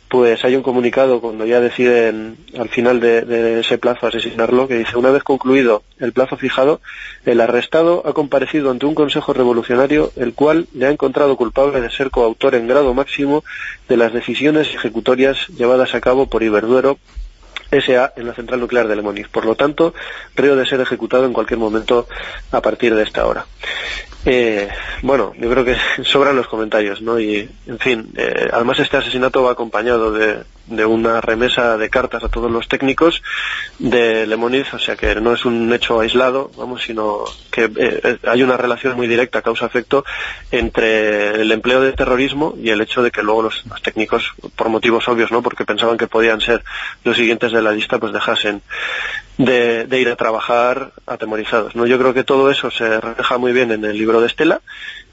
pues 0.09 0.45
hay 0.45 0.55
un 0.55 0.63
comunicado 0.63 1.21
cuando 1.21 1.47
ya 1.47 1.61
deciden 1.61 2.37
al 2.57 2.69
final 2.69 3.01
de, 3.01 3.23
de, 3.23 3.61
ese 3.61 3.77
plazo 3.79 4.07
asesinarlo, 4.07 4.69
que 4.69 4.79
dice, 4.79 4.97
una 4.97 5.11
vez 5.11 5.23
concluido 5.23 5.83
el 5.99 6.13
plazo 6.13 6.37
fijado, 6.37 6.81
el 7.25 7.41
arrestado 7.41 8.03
ha 8.07 8.13
comparecido 8.13 8.71
ante 8.71 8.87
un 8.87 8.95
consejo 8.95 9.33
revolucionario, 9.33 10.13
el 10.17 10.33
cual 10.33 10.69
le 10.75 10.87
ha 10.87 10.91
encontrado 10.91 11.37
culpable 11.37 11.81
de 11.81 11.91
ser 11.91 12.11
coautor 12.11 12.55
en 12.55 12.69
grado 12.69 12.95
máximo 12.95 13.43
de 13.89 13.97
las 13.97 14.13
decisiones 14.13 14.73
ejecutorias 14.75 15.49
llevadas 15.49 15.95
a 15.95 16.01
cabo 16.01 16.27
por 16.27 16.43
Iberduero 16.43 16.99
SA 17.71 18.13
en 18.17 18.27
la 18.27 18.35
central 18.35 18.61
nuclear 18.61 18.89
de 18.89 18.97
Lemoniz. 18.97 19.29
Por 19.29 19.45
lo 19.45 19.55
tanto, 19.55 19.95
creo 20.35 20.57
de 20.57 20.67
ser 20.67 20.81
ejecutado 20.81 21.25
en 21.25 21.33
cualquier 21.33 21.59
momento 21.59 22.09
a 22.53 22.61
partir 22.61 22.95
de 22.95 23.03
esta 23.03 23.27
hora. 23.27 23.47
Eh, 24.25 24.69
bueno, 25.03 25.33
yo 25.39 25.49
creo 25.51 25.65
que 25.65 25.77
sobran 26.05 26.37
los 26.37 26.49
comentarios, 26.49 27.01
¿no? 27.01 27.19
Y, 27.19 27.49
en 27.67 27.79
fin, 27.79 28.13
eh, 28.17 28.49
además 28.53 28.79
este 28.81 28.97
asesinato 28.97 29.43
va 29.43 29.53
acompañado 29.53 30.13
de, 30.13 30.43
de, 30.67 30.85
una 30.85 31.21
remesa 31.21 31.77
de 31.77 31.91
cartas 31.91 32.25
a 32.25 32.29
todos 32.29 32.51
los 32.51 32.69
técnicos 32.69 33.23
de 33.79 34.27
Lemoniz, 34.27 34.73
o 34.75 34.79
sea 34.79 34.97
que 34.97 35.15
no 35.17 35.35
es 35.35 35.45
un 35.45 35.73
hecho 35.73 36.01
aislado, 36.01 36.51
vamos, 36.57 36.83
sino 36.83 37.25
que 37.51 37.71
eh, 37.77 38.19
hay 38.27 38.43
una 38.43 38.57
relación 38.57 38.97
muy 38.97 39.07
directa, 39.07 39.43
causa-efecto, 39.43 40.05
entre 40.51 41.41
el 41.41 41.53
empleo 41.53 41.81
de 41.81 41.93
terrorismo 41.93 42.55
y 42.61 42.71
el 42.71 42.81
hecho 42.81 43.03
de 43.03 43.11
que 43.11 43.23
luego 43.23 43.43
los, 43.43 43.65
los, 43.67 43.83
técnicos, 43.83 44.35
por 44.55 44.69
motivos 44.69 45.09
obvios, 45.09 45.31
¿no? 45.31 45.43
Porque 45.43 45.65
pensaban 45.65 45.97
que 45.97 46.07
podían 46.07 46.41
ser 46.41 46.63
los 47.05 47.17
siguientes 47.17 47.53
de 47.53 47.63
la 47.63 47.73
lista, 47.73 47.99
pues 47.99 48.13
dejasen 48.13 48.63
de, 49.39 49.85
de, 49.85 50.01
ir 50.01 50.09
a 50.09 50.17
trabajar 50.17 50.93
atemorizados. 51.07 51.77
¿no? 51.77 51.87
Yo 51.87 51.99
creo 51.99 52.15
que 52.15 52.25
todo 52.25 52.51
eso 52.51 52.71
se 52.71 53.01
refleja 53.01 53.39
muy 53.39 53.53
bien 53.53 53.73
en 53.73 53.85
el 53.85 53.97
libro 53.97 54.21
de 54.21 54.27
Estela. 54.27 54.61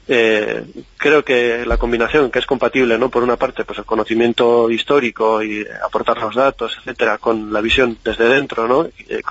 Eh, 0.06 0.62
creo 0.98 1.24
que 1.24 1.64
la 1.64 1.78
combinación 1.78 2.30
que 2.30 2.38
es 2.38 2.46
compatible, 2.46 2.98
¿no? 2.98 3.08
Por 3.08 3.22
una 3.22 3.36
parte, 3.36 3.64
pues 3.64 3.78
el 3.78 3.86
conocimiento 3.86 4.70
histórico 4.70 5.42
y 5.42 5.66
aportar 5.84 6.18
los 6.18 6.34
datos, 6.34 6.76
etcétera, 6.78 7.16
con 7.18 7.52
la 7.52 7.62
visión 7.62 7.96
desde 8.04 8.28
dentro, 8.28 8.68
¿no? 8.68 8.86
Eh, 9.08 9.22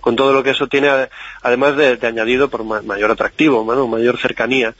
con 0.00 0.14
todo 0.14 0.32
lo 0.32 0.42
que 0.42 0.50
eso 0.50 0.68
tiene, 0.68 0.88
además 1.42 1.76
de, 1.76 1.98
añadido 2.06 2.48
por 2.48 2.64
ma 2.64 2.80
mayor 2.82 3.10
atractivo, 3.10 3.64
¿no? 3.74 3.88
mayor 3.88 4.18
cercanía. 4.18 4.74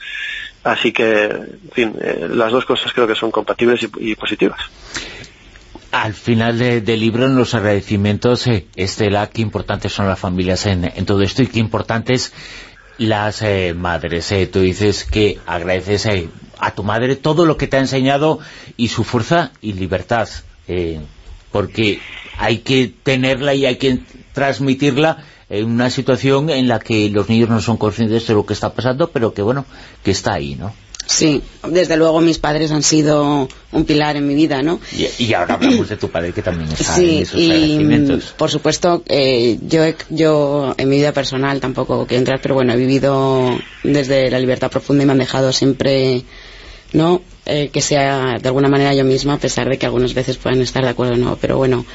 Así 0.63 0.91
que, 0.93 1.25
en 1.25 1.71
fin, 1.73 1.95
eh, 1.99 2.27
las 2.29 2.51
dos 2.51 2.65
cosas 2.65 2.93
creo 2.93 3.07
que 3.07 3.15
son 3.15 3.31
compatibles 3.31 3.87
y, 3.97 4.15
positivas 4.15 4.61
al 5.91 6.13
final 6.13 6.57
del 6.57 6.85
de 6.85 6.95
libro, 6.95 7.25
en 7.25 7.35
los 7.35 7.53
agradecimientos, 7.53 8.47
eh, 8.47 8.65
Estela, 8.77 9.27
qué 9.27 9.41
importantes 9.41 9.91
son 9.91 10.07
las 10.07 10.17
familias 10.17 10.65
en, 10.65 11.05
todo 11.05 11.21
esto 11.21 11.43
y 11.43 11.47
qué 11.47 11.59
importantes 11.59 12.31
las 13.01 13.41
eh, 13.41 13.73
madres. 13.73 14.31
Eh. 14.31 14.45
Tú 14.45 14.59
dices 14.59 15.05
que 15.05 15.39
agradeces 15.47 16.05
eh, 16.05 16.29
a 16.59 16.75
tu 16.75 16.83
madre 16.83 17.15
todo 17.15 17.47
lo 17.47 17.57
que 17.57 17.65
te 17.65 17.77
ha 17.77 17.79
enseñado 17.79 18.39
y 18.77 18.89
su 18.89 19.03
fuerza 19.03 19.51
y 19.59 19.73
libertad, 19.73 20.29
eh, 20.67 21.01
porque 21.51 21.99
hay 22.37 22.59
que 22.59 22.93
tenerla 23.01 23.55
y 23.55 23.65
hay 23.65 23.77
que 23.77 23.99
transmitirla 24.33 25.17
en 25.49 25.65
una 25.65 25.89
situación 25.89 26.51
en 26.51 26.67
la 26.67 26.79
que 26.79 27.09
los 27.09 27.27
niños 27.27 27.49
no 27.49 27.59
son 27.59 27.77
conscientes 27.77 28.27
de 28.27 28.35
lo 28.35 28.45
que 28.45 28.53
está 28.53 28.71
pasando, 28.73 29.09
pero 29.09 29.33
que 29.33 29.41
bueno, 29.41 29.65
que 30.03 30.11
está 30.11 30.35
ahí, 30.35 30.55
¿no? 30.55 30.71
Sí, 31.11 31.41
desde 31.67 31.97
luego 31.97 32.21
mis 32.21 32.39
padres 32.39 32.71
han 32.71 32.83
sido 32.83 33.47
un 33.71 33.85
pilar 33.85 34.15
en 34.15 34.27
mi 34.27 34.33
vida, 34.33 34.61
¿no? 34.61 34.79
Y, 34.95 35.25
y 35.25 35.33
ahora 35.33 35.55
hablamos 35.55 35.89
de 35.89 35.97
tu 35.97 36.09
padre 36.09 36.31
que 36.31 36.41
también 36.41 36.71
está 36.71 36.95
sí, 36.95 37.17
en 37.17 37.21
esos 37.23 37.39
y 37.39 38.33
por 38.37 38.49
supuesto, 38.49 39.03
eh, 39.07 39.59
yo, 39.61 39.83
yo 40.09 40.73
en 40.77 40.89
mi 40.89 40.97
vida 40.97 41.11
personal 41.11 41.59
tampoco 41.59 42.07
quiero 42.07 42.19
entrar, 42.19 42.39
pero 42.41 42.55
bueno, 42.55 42.73
he 42.73 42.77
vivido 42.77 43.59
desde 43.83 44.31
la 44.31 44.39
libertad 44.39 44.71
profunda 44.71 45.03
y 45.03 45.05
me 45.05 45.11
han 45.11 45.19
dejado 45.19 45.51
siempre, 45.51 46.23
¿no? 46.93 47.21
Eh, 47.45 47.69
que 47.73 47.81
sea 47.81 48.37
de 48.39 48.47
alguna 48.47 48.69
manera 48.69 48.93
yo 48.93 49.03
misma, 49.03 49.33
a 49.33 49.39
pesar 49.39 49.67
de 49.67 49.77
que 49.77 49.85
algunas 49.85 50.13
veces 50.13 50.37
puedan 50.37 50.61
estar 50.61 50.83
de 50.83 50.89
acuerdo 50.89 51.13
o 51.13 51.17
no, 51.17 51.35
pero 51.35 51.57
bueno, 51.57 51.85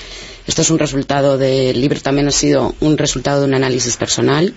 esto 0.47 0.63
es 0.63 0.71
un 0.71 0.79
resultado 0.79 1.39
del 1.39 1.81
libro, 1.81 2.01
también 2.01 2.29
ha 2.29 2.33
sido 2.33 2.75
un 2.81 2.99
resultado 2.99 3.41
de 3.41 3.47
un 3.47 3.55
análisis 3.55 3.97
personal, 3.97 4.53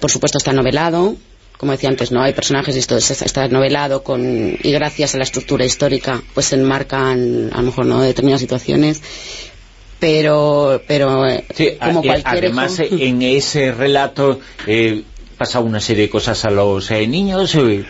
por 0.00 0.10
supuesto 0.10 0.38
está 0.38 0.52
novelado, 0.52 1.16
como 1.56 1.72
decía 1.72 1.88
antes, 1.88 2.10
no 2.10 2.22
hay 2.22 2.32
personajes 2.32 2.74
y 2.74 2.80
esto 2.80 2.96
está 2.96 3.48
novelado 3.48 4.02
con 4.02 4.22
y 4.60 4.72
gracias 4.72 5.14
a 5.14 5.18
la 5.18 5.24
estructura 5.24 5.64
histórica 5.64 6.22
pues 6.34 6.46
se 6.46 6.56
enmarcan 6.56 7.50
a 7.52 7.58
lo 7.58 7.62
mejor 7.62 7.86
no 7.86 8.00
determinadas 8.00 8.40
situaciones 8.40 9.00
pero 10.00 10.82
pero 10.88 11.24
sí, 11.54 11.76
como 11.78 12.00
a, 12.00 12.02
cualquier 12.02 12.26
además 12.26 12.80
hijo... 12.80 12.96
en 12.98 13.22
ese 13.22 13.70
relato 13.70 14.40
eh, 14.66 15.04
pasa 15.42 15.58
una 15.58 15.80
serie 15.80 16.04
de 16.04 16.08
cosas 16.08 16.44
a 16.44 16.50
los 16.52 16.88
eh, 16.92 17.04
niños 17.08 17.56
eh, 17.56 17.84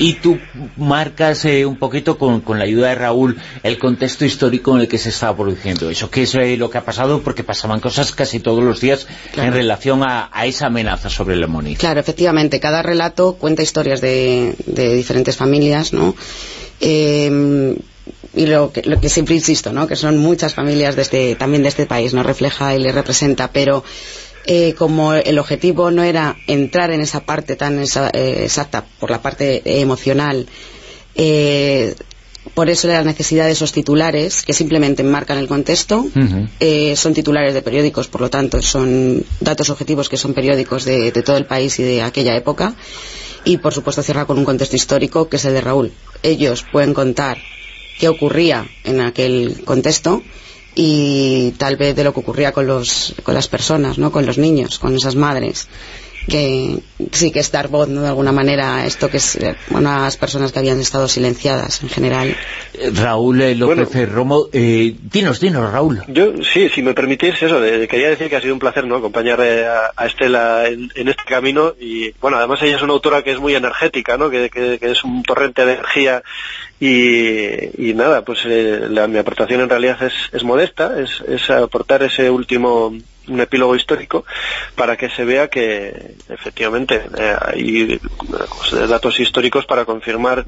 y 0.00 0.14
tú 0.14 0.40
marcas 0.76 1.44
eh, 1.44 1.64
un 1.64 1.76
poquito 1.76 2.18
con, 2.18 2.40
con, 2.40 2.58
la 2.58 2.64
ayuda 2.64 2.88
de 2.88 2.96
Raúl 2.96 3.38
el 3.62 3.78
contexto 3.78 4.24
histórico 4.24 4.74
en 4.74 4.80
el 4.80 4.88
que 4.88 4.98
se 4.98 5.10
estaba 5.10 5.36
produciendo 5.36 5.88
eso, 5.88 6.10
que 6.10 6.22
es 6.22 6.34
lo 6.58 6.68
que 6.70 6.78
ha 6.78 6.84
pasado 6.84 7.20
porque 7.22 7.44
pasaban 7.44 7.78
cosas 7.78 8.10
casi 8.10 8.40
todos 8.40 8.64
los 8.64 8.80
días 8.80 9.06
claro. 9.30 9.50
en 9.50 9.54
relación 9.54 10.02
a, 10.02 10.28
a, 10.32 10.44
esa 10.46 10.66
amenaza 10.66 11.08
sobre 11.08 11.34
el 11.34 11.40
Lemoniz. 11.40 11.78
Claro, 11.78 12.00
efectivamente, 12.00 12.58
cada 12.58 12.82
relato 12.82 13.34
cuenta 13.34 13.62
historias 13.62 14.00
de, 14.00 14.56
de 14.66 14.96
diferentes 14.96 15.36
familias, 15.36 15.92
¿no? 15.92 16.16
Eh, 16.80 17.76
y 18.34 18.46
lo 18.46 18.72
que, 18.72 18.82
lo 18.82 19.00
que, 19.00 19.08
siempre 19.08 19.36
insisto, 19.36 19.72
¿no? 19.72 19.86
que 19.86 19.94
son 19.94 20.18
muchas 20.18 20.54
familias 20.54 20.96
de 20.96 21.02
este, 21.02 21.36
también 21.36 21.62
de 21.62 21.68
este 21.68 21.86
país, 21.86 22.12
no 22.12 22.24
refleja 22.24 22.74
y 22.74 22.80
le 22.80 22.90
representa, 22.90 23.52
pero 23.52 23.84
eh, 24.46 24.74
como 24.74 25.14
el 25.14 25.38
objetivo 25.38 25.90
no 25.90 26.02
era 26.02 26.36
entrar 26.46 26.90
en 26.90 27.00
esa 27.00 27.20
parte 27.20 27.56
tan 27.56 27.78
esa, 27.78 28.10
eh, 28.12 28.42
exacta 28.44 28.84
por 28.98 29.10
la 29.10 29.22
parte 29.22 29.62
emocional, 29.80 30.46
eh, 31.14 31.94
por 32.54 32.68
eso 32.68 32.88
la 32.88 33.04
necesidad 33.04 33.46
de 33.46 33.52
esos 33.52 33.72
titulares 33.72 34.42
que 34.42 34.52
simplemente 34.52 35.02
enmarcan 35.02 35.38
el 35.38 35.46
contexto, 35.46 35.98
uh 36.00 36.10
-huh. 36.10 36.96
son 36.96 37.14
titulares 37.14 37.54
de 37.54 37.62
periódicos, 37.62 38.08
por 38.08 38.20
lo 38.20 38.30
tanto 38.30 38.60
son 38.62 39.24
datos 39.40 39.70
objetivos 39.70 40.08
que 40.08 40.16
son 40.16 40.34
periódicos 40.34 40.84
de, 40.84 41.12
de 41.12 41.22
todo 41.22 41.36
el 41.36 41.46
país 41.46 41.78
y 41.78 41.84
de 41.84 42.02
aquella 42.02 42.36
época, 42.36 42.74
y 43.44 43.58
por 43.58 43.72
supuesto 43.72 44.02
cierra 44.02 44.24
con 44.24 44.38
un 44.38 44.44
contexto 44.44 44.74
histórico 44.74 45.28
que 45.28 45.36
es 45.36 45.44
el 45.44 45.54
de 45.54 45.60
Raúl. 45.60 45.92
Ellos 46.24 46.64
pueden 46.72 46.94
contar 46.94 47.38
qué 48.00 48.08
ocurría 48.08 48.66
en 48.82 49.00
aquel 49.00 49.62
contexto 49.64 50.22
y 50.74 51.52
tal 51.52 51.76
vez 51.76 51.94
de 51.94 52.04
lo 52.04 52.14
que 52.14 52.20
ocurría 52.20 52.52
con 52.52 52.66
los 52.66 53.14
con 53.22 53.34
las 53.34 53.48
personas, 53.48 53.98
¿no? 53.98 54.10
Con 54.10 54.26
los 54.26 54.38
niños, 54.38 54.78
con 54.78 54.94
esas 54.94 55.16
madres 55.16 55.68
que 56.28 56.78
sí 57.10 57.30
que 57.30 57.40
es 57.40 57.50
dar 57.50 57.68
voz, 57.68 57.88
¿no? 57.88 58.02
De 58.02 58.08
alguna 58.08 58.32
manera 58.32 58.86
esto 58.86 59.08
que 59.10 59.16
es 59.16 59.36
eh, 59.36 59.56
unas 59.70 60.16
personas 60.16 60.52
que 60.52 60.58
habían 60.58 60.80
estado 60.80 61.08
silenciadas 61.08 61.82
en 61.82 61.88
general. 61.88 62.36
Raúl 62.94 63.40
eh, 63.40 63.54
López 63.54 63.88
bueno, 63.92 64.12
Romo, 64.12 64.46
eh, 64.52 64.94
dinos, 65.00 65.40
dinos, 65.40 65.72
Raúl. 65.72 66.02
Yo, 66.08 66.32
sí, 66.42 66.68
si 66.68 66.82
me 66.82 66.94
permitís 66.94 67.42
eso, 67.42 67.60
quería 67.60 68.10
decir 68.10 68.28
que 68.28 68.36
ha 68.36 68.40
sido 68.40 68.54
un 68.54 68.60
placer, 68.60 68.86
¿no? 68.86 68.96
Acompañar 68.96 69.40
a, 69.40 69.92
a, 69.96 70.06
Estela 70.06 70.66
en, 70.68 70.90
en, 70.94 71.08
este 71.08 71.24
camino 71.24 71.74
y, 71.80 72.12
bueno, 72.20 72.36
además 72.36 72.62
ella 72.62 72.76
es 72.76 72.82
una 72.82 72.92
autora 72.92 73.22
que 73.22 73.32
es 73.32 73.38
muy 73.38 73.54
energética, 73.54 74.16
¿no? 74.16 74.30
Que, 74.30 74.50
que, 74.50 74.78
que 74.78 74.90
es 74.90 75.04
un 75.04 75.22
torrente 75.22 75.64
de 75.64 75.74
energía 75.74 76.22
y, 76.80 77.90
y 77.90 77.94
nada, 77.94 78.22
pues 78.22 78.40
eh, 78.44 78.86
la, 78.90 79.06
mi 79.06 79.18
aportación 79.18 79.60
en 79.60 79.68
realidad 79.68 80.02
es, 80.02 80.14
es 80.32 80.42
modesta, 80.42 81.00
es, 81.00 81.20
es 81.28 81.48
aportar 81.50 82.02
ese 82.02 82.28
último 82.28 82.92
un 83.28 83.40
epílogo 83.40 83.76
histórico 83.76 84.24
para 84.74 84.96
que 84.96 85.10
se 85.10 85.24
vea 85.24 85.48
que 85.48 86.16
efectivamente 86.28 87.02
eh, 87.18 87.36
hay 87.40 88.00
pues, 88.28 88.88
datos 88.88 89.18
históricos 89.20 89.66
para 89.66 89.84
confirmar 89.84 90.44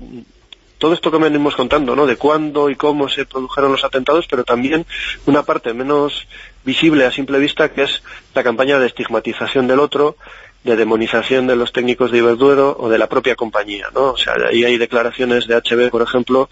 todo 0.79 0.93
esto 0.93 1.11
que 1.11 1.19
venimos 1.19 1.57
contando, 1.57 1.97
¿no? 1.97 2.07
De 2.07 2.17
cuándo 2.17 2.69
y 2.69 2.77
cómo 2.77 3.09
se 3.09 3.25
produjeron 3.25 3.73
los 3.73 3.85
atentados, 3.85 4.27
pero 4.29 4.45
también 4.45 4.85
una 5.25 5.43
parte 5.43 5.73
menos 5.73 6.27
visible 6.65 7.07
a 7.07 7.13
simple 7.13 7.39
vista, 7.39 7.73
que 7.73 7.85
es 7.85 8.03
la 8.35 8.43
campaña 8.43 8.79
de 8.79 8.87
estigmatización 8.87 9.67
del 9.67 9.81
otro, 9.81 10.17
de 10.65 10.77
demonización 10.77 11.47
de 11.47 11.57
los 11.57 11.73
técnicos 11.73 12.11
de 12.11 12.19
Iberduero 12.19 12.77
o 12.79 12.89
de 12.89 12.99
la 12.99 13.09
propia 13.09 13.37
compañía, 13.37 13.89
¿no? 13.95 14.13
O 14.13 14.17
sea, 14.17 14.35
ahí 14.49 14.65
hay 14.65 14.79
declaraciones 14.79 15.47
de 15.47 15.57
HB, 15.57 15.91
por 15.91 16.03
ejemplo, 16.03 16.49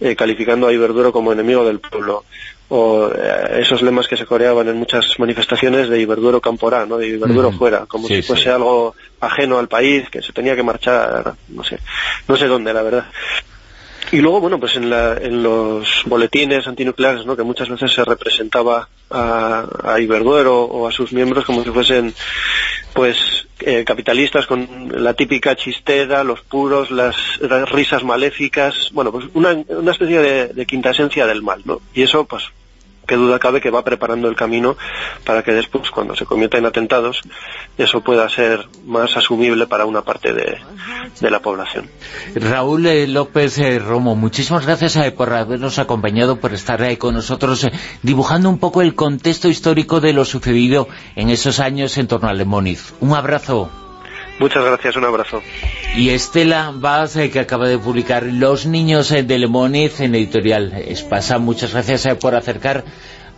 eh, 0.00 0.16
calificando 0.16 0.66
a 0.66 0.72
Iberduero 0.72 1.12
como 1.12 1.32
enemigo 1.32 1.64
del 1.64 1.78
pueblo 1.78 2.24
o 2.68 3.10
eh, 3.14 3.60
esos 3.60 3.82
lemas 3.82 4.08
que 4.08 4.16
se 4.16 4.26
coreaban 4.26 4.68
en 4.68 4.76
muchas 4.76 5.18
manifestaciones 5.18 5.88
de 5.88 6.00
Iberduero 6.00 6.40
Camporá, 6.40 6.86
¿no? 6.86 6.96
de 6.96 7.08
Iberduero 7.08 7.52
fuera, 7.52 7.86
como 7.86 8.08
si 8.08 8.22
fuese 8.22 8.50
algo 8.50 8.94
ajeno 9.20 9.58
al 9.58 9.68
país, 9.68 10.08
que 10.10 10.22
se 10.22 10.32
tenía 10.32 10.56
que 10.56 10.62
marchar, 10.62 11.34
no 11.48 11.62
sé, 11.64 11.78
no 12.26 12.36
sé 12.36 12.46
dónde, 12.46 12.72
la 12.72 12.82
verdad. 12.82 13.06
Y 14.10 14.20
luego, 14.20 14.40
bueno, 14.40 14.58
pues 14.58 14.76
en, 14.76 14.90
la, 14.90 15.14
en 15.14 15.42
los 15.42 16.02
boletines 16.06 16.66
antinucleares, 16.66 17.24
¿no? 17.24 17.36
que 17.36 17.42
muchas 17.42 17.68
veces 17.68 17.92
se 17.92 18.04
representaba 18.04 18.88
a, 19.10 19.66
a 19.84 20.00
Iberduero 20.00 20.62
o 20.64 20.86
a 20.86 20.92
sus 20.92 21.12
miembros 21.12 21.44
como 21.44 21.62
si 21.62 21.70
fuesen, 21.70 22.14
pues, 22.92 23.46
eh, 23.60 23.84
capitalistas 23.86 24.46
con 24.46 24.92
la 24.96 25.14
típica 25.14 25.56
chistera, 25.56 26.24
los 26.24 26.42
puros, 26.42 26.90
las, 26.90 27.16
las 27.40 27.70
risas 27.70 28.02
maléficas, 28.04 28.90
bueno, 28.92 29.12
pues 29.12 29.26
una, 29.34 29.52
una 29.68 29.92
especie 29.92 30.18
de, 30.18 30.48
de 30.48 30.66
quinta 30.66 30.90
esencia 30.90 31.26
del 31.26 31.42
mal, 31.42 31.62
¿no? 31.64 31.80
Y 31.94 32.02
eso, 32.02 32.24
pues, 32.24 32.44
qué 33.06 33.16
duda 33.16 33.38
cabe 33.38 33.60
que 33.60 33.70
va 33.70 33.82
preparando 33.82 34.28
el 34.28 34.36
camino 34.36 34.76
para 35.24 35.42
que 35.42 35.52
después, 35.52 35.90
cuando 35.90 36.14
se 36.14 36.24
comietan 36.24 36.66
atentados, 36.66 37.20
eso 37.78 38.00
pueda 38.00 38.28
ser 38.28 38.68
más 38.84 39.16
asumible 39.16 39.66
para 39.66 39.84
una 39.86 40.02
parte 40.02 40.32
de, 40.32 40.58
la 41.20 41.40
población. 41.40 41.88
Raúl 42.34 42.86
eh, 42.86 43.06
López 43.06 43.58
eh, 43.58 43.78
Romo, 43.78 44.14
muchísimas 44.16 44.66
gracias 44.66 44.96
eh, 44.96 45.12
por 45.12 45.32
habernos 45.32 45.78
acompañado, 45.78 46.40
por 46.40 46.52
estar 46.52 46.82
ahí 46.82 46.96
con 46.96 47.14
nosotros, 47.14 47.68
dibujando 48.02 48.48
un 48.48 48.58
poco 48.58 48.82
el 48.82 48.94
contexto 48.94 49.48
histórico 49.48 50.00
de 50.00 50.12
lo 50.12 50.24
sucedido 50.24 50.88
en 51.16 51.30
esos 51.30 51.60
años 51.60 51.96
en 51.98 52.08
torno 52.08 52.28
a 52.28 52.32
Lemoniz. 52.32 52.94
Un 53.00 53.14
abrazo. 53.14 53.81
Muchas 54.42 54.64
gracias, 54.64 54.96
un 54.96 55.04
abrazo. 55.04 55.40
Y 55.96 56.10
Estela 56.10 56.72
Vaz, 56.74 57.14
eh, 57.16 57.30
que 57.30 57.38
acaba 57.38 57.68
de 57.68 57.78
publicar 57.78 58.24
Los 58.24 58.66
niños 58.66 59.12
eh, 59.12 59.22
de 59.22 59.38
Lemoniz 59.38 60.00
en 60.00 60.16
editorial 60.16 60.72
Espasa. 60.72 61.38
Muchas 61.38 61.72
gracias 61.72 62.06
eh, 62.06 62.16
por 62.16 62.34
acercar 62.34 62.84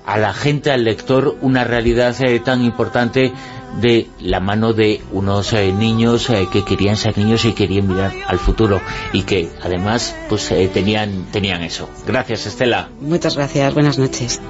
a 0.06 0.16
la 0.18 0.32
gente, 0.32 0.70
al 0.70 0.84
lector, 0.84 1.36
una 1.42 1.64
realidad 1.64 2.16
tan 2.42 2.64
importante 2.64 3.32
de 3.80 4.08
la 4.20 4.40
mano 4.40 4.72
de 4.72 5.02
unos 5.12 5.52
eh, 5.52 5.72
niños 5.72 6.30
eh, 6.30 6.48
que 6.50 6.64
querían 6.64 6.96
ser 6.96 7.18
niños 7.18 7.44
y 7.44 7.52
querían 7.52 7.88
mirar 7.88 8.12
al 8.26 8.38
futuro 8.38 8.80
y 9.12 9.22
que 9.22 9.50
además 9.62 10.14
pues 10.28 10.50
eh, 10.52 10.70
tenían, 10.72 11.26
tenían 11.32 11.62
eso. 11.62 11.88
Gracias, 12.06 12.46
Estela. 12.46 12.88
Muchas 13.00 13.36
gracias, 13.36 13.74
buenas 13.74 13.98
noches. 13.98 14.40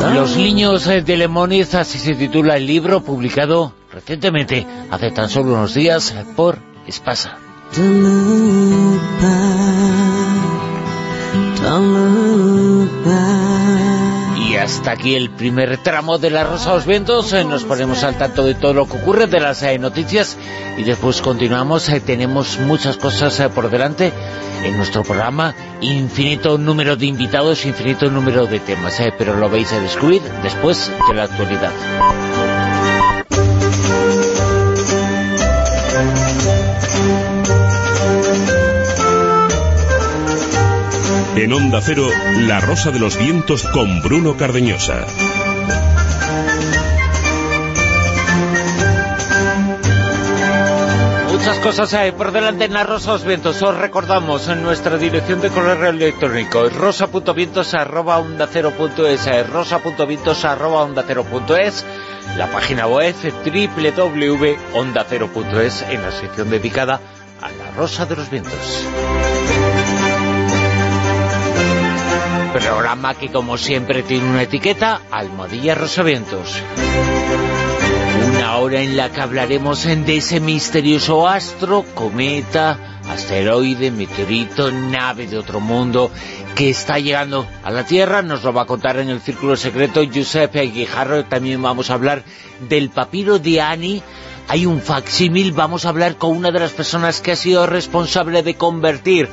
Los 0.00 0.36
niños 0.36 0.86
eh, 0.86 1.02
de 1.02 1.16
Lemoniz, 1.16 1.74
así 1.74 1.98
se 1.98 2.14
titula 2.14 2.56
el 2.56 2.66
libro, 2.66 3.02
publicado 3.02 3.72
recientemente, 3.92 4.66
hace 4.90 5.10
tan 5.10 5.28
solo 5.28 5.54
unos 5.54 5.74
días, 5.74 6.14
por 6.36 6.58
Espasa. 6.86 7.38
Hasta 14.62 14.92
aquí 14.92 15.14
el 15.14 15.30
primer 15.30 15.78
tramo 15.78 16.18
de 16.18 16.30
La 16.30 16.44
Rosa 16.44 16.70
de 16.70 16.76
los 16.76 16.86
Vientos. 16.86 17.32
Eh, 17.32 17.44
Nos 17.44 17.64
ponemos 17.64 18.02
al 18.02 18.16
tanto 18.16 18.44
de 18.44 18.54
todo 18.54 18.74
lo 18.74 18.86
que 18.86 18.96
ocurre, 18.96 19.26
de 19.26 19.38
las 19.40 19.62
eh, 19.62 19.78
noticias, 19.78 20.36
y 20.76 20.82
después 20.82 21.20
continuamos. 21.20 21.88
Eh, 21.88 22.00
tenemos 22.00 22.58
muchas 22.58 22.96
cosas 22.96 23.40
por 23.54 23.70
delante 23.70 24.12
en 24.64 24.76
nuestro 24.76 25.02
programa. 25.02 25.54
Infinito 25.80 26.58
número 26.58 26.96
de 26.96 27.06
invitados, 27.06 27.66
infinito 27.66 28.10
número 28.10 28.46
de 28.46 28.58
temas, 28.60 29.00
pero 29.18 29.36
lo 29.36 29.48
vais 29.50 29.72
a 29.72 29.80
descubrir 29.80 30.22
después 30.42 30.90
de 31.08 31.14
la 31.14 31.24
actualidad. 31.24 31.72
En 41.36 41.52
Onda 41.52 41.80
Cero, 41.82 42.08
La 42.40 42.60
Rosa 42.60 42.90
de 42.90 42.98
los 42.98 43.18
Vientos 43.18 43.66
con 43.66 44.00
Bruno 44.00 44.38
Cardeñosa. 44.38 45.04
Muchas 51.30 51.58
cosas 51.58 51.92
hay 51.92 52.12
por 52.12 52.32
delante 52.32 52.64
en 52.64 52.72
la 52.72 52.84
Rosa 52.84 53.12
los 53.12 53.24
Vientos. 53.24 53.60
Os 53.60 53.76
recordamos 53.76 54.48
en 54.48 54.62
nuestra 54.62 54.96
dirección 54.96 55.42
de 55.42 55.50
correo 55.50 55.90
electrónico 55.90 56.70
rosa.vientos 56.70 57.74
arroba 57.74 58.18
eh, 58.18 58.22
la 62.38 62.50
página 62.50 62.86
web 62.86 63.14
www.ondacero.es 63.44 65.82
en 65.82 66.02
la 66.02 66.12
sección 66.12 66.48
dedicada 66.48 66.98
a 67.42 67.50
la 67.50 67.72
Rosa 67.76 68.06
de 68.06 68.16
los 68.16 68.30
Vientos. 68.30 68.86
Programa 72.60 73.12
que 73.12 73.28
como 73.30 73.58
siempre 73.58 74.02
tiene 74.02 74.30
una 74.30 74.42
etiqueta, 74.42 75.02
Almohadilla 75.10 75.74
Rosavientos. 75.74 76.62
Una 78.28 78.56
hora 78.56 78.80
en 78.80 78.96
la 78.96 79.12
que 79.12 79.20
hablaremos 79.20 79.84
de 79.84 80.16
ese 80.16 80.40
misterioso 80.40 81.28
astro, 81.28 81.84
cometa, 81.94 83.00
asteroide, 83.10 83.90
meteorito, 83.90 84.72
nave 84.72 85.26
de 85.26 85.36
otro 85.36 85.60
mundo 85.60 86.10
que 86.54 86.70
está 86.70 86.98
llegando 86.98 87.46
a 87.62 87.70
la 87.70 87.84
Tierra. 87.84 88.22
Nos 88.22 88.42
lo 88.42 88.54
va 88.54 88.62
a 88.62 88.66
contar 88.66 88.98
en 89.00 89.10
el 89.10 89.20
Círculo 89.20 89.56
Secreto 89.56 90.02
Giuseppe 90.02 90.62
Guijarro. 90.62 91.26
También 91.26 91.60
vamos 91.60 91.90
a 91.90 91.94
hablar 91.94 92.24
del 92.70 92.88
papiro 92.88 93.38
de 93.38 93.60
Ani. 93.60 94.02
Hay 94.48 94.64
un 94.64 94.80
facsímil. 94.80 95.52
Vamos 95.52 95.84
a 95.84 95.90
hablar 95.90 96.16
con 96.16 96.34
una 96.34 96.50
de 96.50 96.60
las 96.60 96.72
personas 96.72 97.20
que 97.20 97.32
ha 97.32 97.36
sido 97.36 97.66
responsable 97.66 98.42
de 98.42 98.54
convertir 98.54 99.28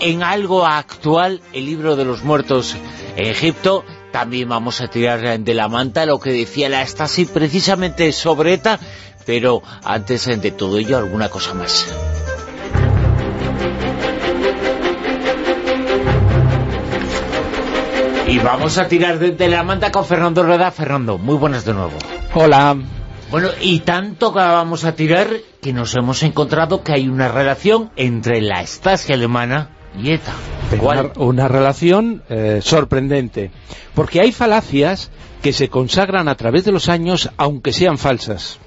en 0.00 0.22
algo 0.22 0.66
actual 0.66 1.40
el 1.52 1.66
libro 1.66 1.96
de 1.96 2.04
los 2.04 2.24
muertos 2.24 2.76
en 3.16 3.26
Egipto. 3.26 3.84
También 4.12 4.48
vamos 4.48 4.80
a 4.80 4.88
tirar 4.88 5.38
de 5.38 5.54
la 5.54 5.68
manta 5.68 6.06
lo 6.06 6.18
que 6.18 6.32
decía 6.32 6.68
la 6.68 6.84
Stasi 6.84 7.26
precisamente 7.26 8.12
sobre 8.12 8.54
ETA, 8.54 8.80
pero 9.24 9.62
antes 9.84 10.26
de 10.26 10.50
todo 10.50 10.78
ello 10.78 10.98
alguna 10.98 11.28
cosa 11.28 11.54
más. 11.54 11.86
Y 18.26 18.38
vamos 18.38 18.78
a 18.78 18.86
tirar 18.86 19.18
de, 19.18 19.32
de 19.32 19.48
la 19.48 19.62
manta 19.62 19.90
con 19.90 20.04
Fernando 20.04 20.42
Rueda. 20.42 20.70
Fernando, 20.70 21.18
muy 21.18 21.36
buenas 21.36 21.64
de 21.64 21.74
nuevo. 21.74 21.94
Hola. 22.34 22.76
Bueno, 23.30 23.48
y 23.60 23.80
tanto 23.80 24.32
que 24.32 24.40
vamos 24.40 24.84
a 24.84 24.94
tirar 24.96 25.28
que 25.62 25.72
nos 25.72 25.94
hemos 25.94 26.22
encontrado 26.24 26.82
que 26.82 26.92
hay 26.92 27.08
una 27.08 27.28
relación 27.28 27.92
entre 27.94 28.40
la 28.40 28.64
Stasi 28.66 29.12
alemana 29.12 29.70
y 29.98 30.12
ETA. 30.12 30.34
Una, 30.80 31.10
una 31.16 31.48
relación 31.48 32.22
eh, 32.28 32.60
sorprendente, 32.62 33.50
porque 33.94 34.20
hay 34.20 34.32
falacias 34.32 35.10
que 35.42 35.52
se 35.52 35.68
consagran 35.68 36.28
a 36.28 36.34
través 36.34 36.64
de 36.64 36.72
los 36.72 36.88
años, 36.88 37.30
aunque 37.36 37.72
sean 37.72 37.98
falsas. 37.98 38.58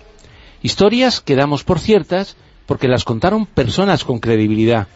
Historias 0.62 1.22
que 1.22 1.36
damos 1.36 1.64
por 1.64 1.80
ciertas 1.80 2.36
porque 2.66 2.88
las 2.88 3.04
contaron 3.04 3.46
personas 3.46 4.04
con 4.04 4.20
credibilidad. 4.20 4.88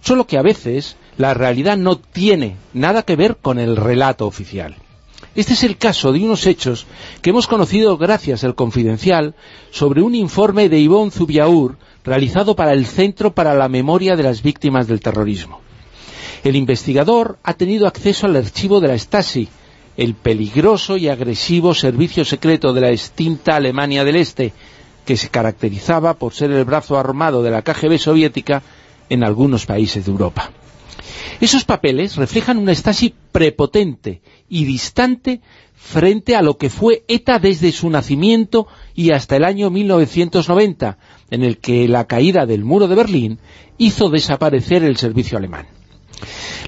Solo 0.00 0.26
que 0.26 0.36
a 0.36 0.42
veces 0.42 0.96
la 1.16 1.34
realidad 1.34 1.76
no 1.76 1.96
tiene 1.96 2.56
nada 2.72 3.02
que 3.02 3.16
ver 3.16 3.36
con 3.36 3.58
el 3.58 3.76
relato 3.76 4.26
oficial. 4.26 4.76
Este 5.34 5.54
es 5.54 5.64
el 5.64 5.78
caso 5.78 6.12
de 6.12 6.20
unos 6.20 6.46
hechos 6.46 6.86
que 7.22 7.30
hemos 7.30 7.46
conocido 7.46 7.96
gracias 7.96 8.44
al 8.44 8.54
Confidencial 8.54 9.34
sobre 9.70 10.02
un 10.02 10.14
informe 10.14 10.68
de 10.68 10.78
Ivonne 10.78 11.10
Zubiaur 11.10 11.76
realizado 12.04 12.54
para 12.54 12.72
el 12.72 12.86
Centro 12.86 13.34
para 13.34 13.54
la 13.54 13.68
Memoria 13.68 14.14
de 14.16 14.22
las 14.22 14.42
Víctimas 14.42 14.86
del 14.86 15.00
Terrorismo. 15.00 15.60
El 16.44 16.56
investigador 16.56 17.38
ha 17.42 17.54
tenido 17.54 17.86
acceso 17.86 18.26
al 18.26 18.36
archivo 18.36 18.80
de 18.80 18.88
la 18.88 18.98
Stasi, 18.98 19.48
el 19.96 20.14
peligroso 20.14 20.96
y 20.96 21.08
agresivo 21.08 21.74
servicio 21.74 22.24
secreto 22.24 22.72
de 22.72 22.80
la 22.82 22.90
extinta 22.90 23.56
Alemania 23.56 24.04
del 24.04 24.16
Este, 24.16 24.52
que 25.06 25.16
se 25.16 25.28
caracterizaba 25.30 26.14
por 26.14 26.34
ser 26.34 26.50
el 26.50 26.64
brazo 26.64 26.98
armado 26.98 27.42
de 27.42 27.50
la 27.50 27.62
KGB 27.62 27.98
soviética 27.98 28.62
en 29.08 29.24
algunos 29.24 29.64
países 29.66 30.04
de 30.04 30.10
Europa. 30.12 30.50
Esos 31.40 31.64
papeles 31.64 32.16
reflejan 32.16 32.58
una 32.58 32.74
Stasi 32.74 33.14
prepotente 33.32 34.20
y 34.48 34.64
distante 34.64 35.40
frente 35.74 36.36
a 36.36 36.42
lo 36.42 36.56
que 36.56 36.70
fue 36.70 37.04
ETA 37.08 37.38
desde 37.38 37.72
su 37.72 37.90
nacimiento 37.90 38.66
y 38.94 39.10
hasta 39.10 39.36
el 39.36 39.44
año 39.44 39.70
1990, 39.70 40.98
en 41.30 41.42
el 41.42 41.58
que 41.58 41.88
la 41.88 42.06
caída 42.06 42.46
del 42.46 42.64
muro 42.64 42.88
de 42.88 42.94
Berlín 42.94 43.38
hizo 43.78 44.08
desaparecer 44.08 44.84
el 44.84 44.96
servicio 44.96 45.38
alemán. 45.38 45.66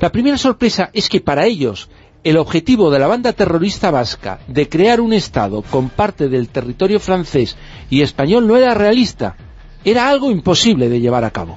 La 0.01 0.11
primera 0.11 0.39
sorpresa 0.39 0.91
es 0.93 1.09
que 1.09 1.21
para 1.21 1.47
ellos 1.47 1.89
el 2.25 2.37
objetivo 2.39 2.91
de 2.91 2.99
la 2.99 3.07
banda 3.07 3.33
terrorista 3.33 3.91
vasca 3.91 4.41
de 4.49 4.69
crear 4.69 5.01
un 5.01 5.13
Estado 5.13 5.63
con 5.63 5.91
parte 5.91 6.29
del 6.29 6.49
territorio 6.49 6.99
francés 6.99 7.57
y 7.89 8.03
español 8.03 8.49
no 8.49 8.57
era 8.57 8.75
realista, 8.75 9.37
era 9.85 10.09
algo 10.09 10.31
imposible 10.31 10.89
de 10.89 11.01
llevar 11.01 11.25
a 11.25 11.31
cabo. 11.31 11.57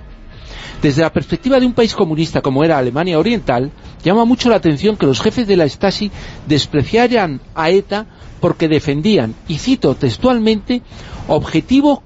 Desde 0.81 1.01
la 1.01 1.11
perspectiva 1.11 1.59
de 1.59 1.65
un 1.65 1.73
país 1.73 1.93
comunista 1.95 2.41
como 2.41 2.63
era 2.63 2.77
Alemania 2.77 3.19
Oriental, 3.19 3.71
llama 4.03 4.23
mucho 4.25 4.49
la 4.49 4.57
atención 4.57 4.95
que 4.95 5.07
los 5.07 5.19
jefes 5.21 5.47
de 5.47 5.57
la 5.57 5.67
Stasi 5.67 6.11
despreciaran 6.47 7.41
a 7.55 7.69
ETA 7.71 8.05
porque 8.39 8.69
defendían, 8.69 9.35
y 9.47 9.57
cito 9.57 9.95
textualmente, 9.95 10.81
objetivo 11.27 12.03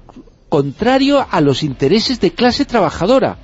contrario 0.54 1.26
a 1.28 1.40
los 1.40 1.64
intereses 1.64 2.20
de 2.20 2.30
clase 2.30 2.64
trabajadora, 2.64 3.38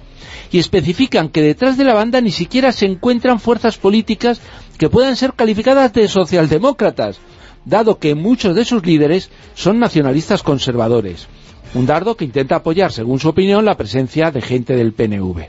y 0.53 0.61
especifican 0.61 1.29
que 1.29 1.43
detrás 1.43 1.77
de 1.77 1.83
la 1.83 1.93
banda 1.93 2.21
ni 2.21 2.31
siquiera 2.31 2.71
se 2.71 2.87
encuentran 2.87 3.41
fuerzas 3.41 3.79
políticas 3.79 4.41
que 4.79 4.89
puedan 4.89 5.17
ser 5.17 5.33
calificadas 5.33 5.93
de 5.93 6.07
socialdemócratas, 6.07 7.19
dado 7.65 7.99
que 7.99 8.15
muchos 8.15 8.55
de 8.55 8.65
sus 8.65 8.87
líderes 8.87 9.29
son 9.55 9.81
nacionalistas 9.81 10.45
conservadores. 10.45 11.27
Un 11.75 11.85
dardo 11.85 12.17
que 12.17 12.27
intenta 12.27 12.55
apoyar, 12.55 12.93
según 12.93 13.19
su 13.19 13.29
opinión, 13.29 13.65
la 13.65 13.77
presencia 13.77 14.31
de 14.31 14.41
gente 14.41 14.77
del 14.77 14.93
PNV. 14.93 15.49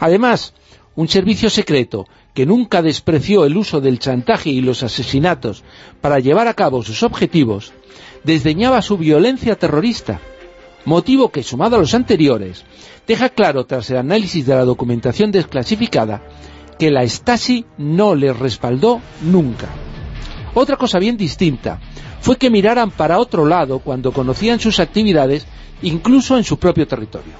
Además, 0.00 0.54
un 0.96 1.06
servicio 1.06 1.50
secreto 1.50 2.08
que 2.34 2.46
nunca 2.46 2.82
despreció 2.82 3.44
el 3.44 3.56
uso 3.56 3.80
del 3.80 4.00
chantaje 4.00 4.50
y 4.50 4.60
los 4.60 4.82
asesinatos 4.82 5.62
para 6.00 6.18
llevar 6.18 6.48
a 6.48 6.54
cabo 6.54 6.82
sus 6.82 7.04
objetivos, 7.04 7.72
desdeñaba 8.24 8.82
su 8.82 8.98
violencia 8.98 9.54
terrorista, 9.54 10.20
motivo 10.86 11.30
que, 11.30 11.42
sumado 11.42 11.76
a 11.76 11.80
los 11.80 11.94
anteriores, 11.94 12.64
deja 13.06 13.28
claro 13.28 13.66
tras 13.66 13.90
el 13.90 13.98
análisis 13.98 14.46
de 14.46 14.54
la 14.54 14.64
documentación 14.64 15.30
desclasificada 15.30 16.22
que 16.78 16.90
la 16.90 17.06
Stasi 17.06 17.66
no 17.76 18.14
les 18.14 18.36
respaldó 18.38 19.00
nunca. 19.22 19.68
Otra 20.54 20.76
cosa 20.76 20.98
bien 20.98 21.16
distinta 21.16 21.80
fue 22.20 22.36
que 22.36 22.50
miraran 22.50 22.90
para 22.90 23.18
otro 23.18 23.44
lado 23.44 23.80
cuando 23.80 24.12
conocían 24.12 24.60
sus 24.60 24.80
actividades, 24.80 25.46
incluso 25.82 26.36
en 26.36 26.44
su 26.44 26.58
propio 26.58 26.86
territorio. 26.86 27.34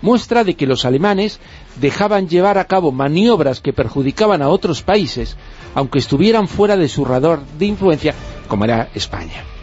Muestra 0.00 0.44
de 0.44 0.54
que 0.54 0.66
los 0.66 0.84
alemanes 0.84 1.40
dejaban 1.80 2.28
llevar 2.28 2.56
a 2.58 2.66
cabo 2.66 2.92
maniobras 2.92 3.60
que 3.60 3.72
perjudicaban 3.72 4.42
a 4.42 4.48
otros 4.48 4.82
países, 4.82 5.36
aunque 5.74 5.98
estuvieran 5.98 6.46
fuera 6.46 6.76
de 6.76 6.88
su 6.88 7.04
radar 7.04 7.40
de 7.58 7.66
influencia, 7.66 8.14
como 8.46 8.64
era 8.64 8.88
España. 8.94 9.57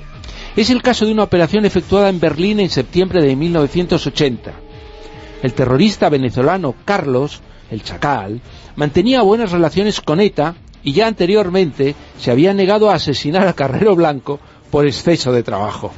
Es 0.56 0.70
el 0.70 0.82
caso 0.82 1.06
de 1.06 1.12
una 1.12 1.24
operación 1.24 1.66
efectuada 1.66 2.08
en 2.08 2.20
Berlín 2.20 2.62
en 2.62 2.70
septiembre 2.70 3.22
de 3.22 3.36
1980. 3.36 4.54
El 5.44 5.54
terrorista 5.54 6.08
venezolano 6.08 6.76
Carlos, 6.86 7.42
el 7.70 7.84
Chacal, 7.84 8.40
mantenía 8.78 9.22
buenas 9.22 9.52
relaciones 9.52 10.00
con 10.00 10.22
ETA 10.22 10.56
y 10.82 10.94
ya 10.94 11.08
anteriormente 11.08 11.94
se 12.18 12.32
había 12.32 12.54
negado 12.54 12.90
a 12.90 12.96
asesinar 12.96 13.48
a 13.48 13.54
Carrero 13.54 13.96
Blanco 13.96 14.40
por 14.72 14.88
exceso 14.88 15.34
de 15.34 15.44
trabajo. 15.44 15.92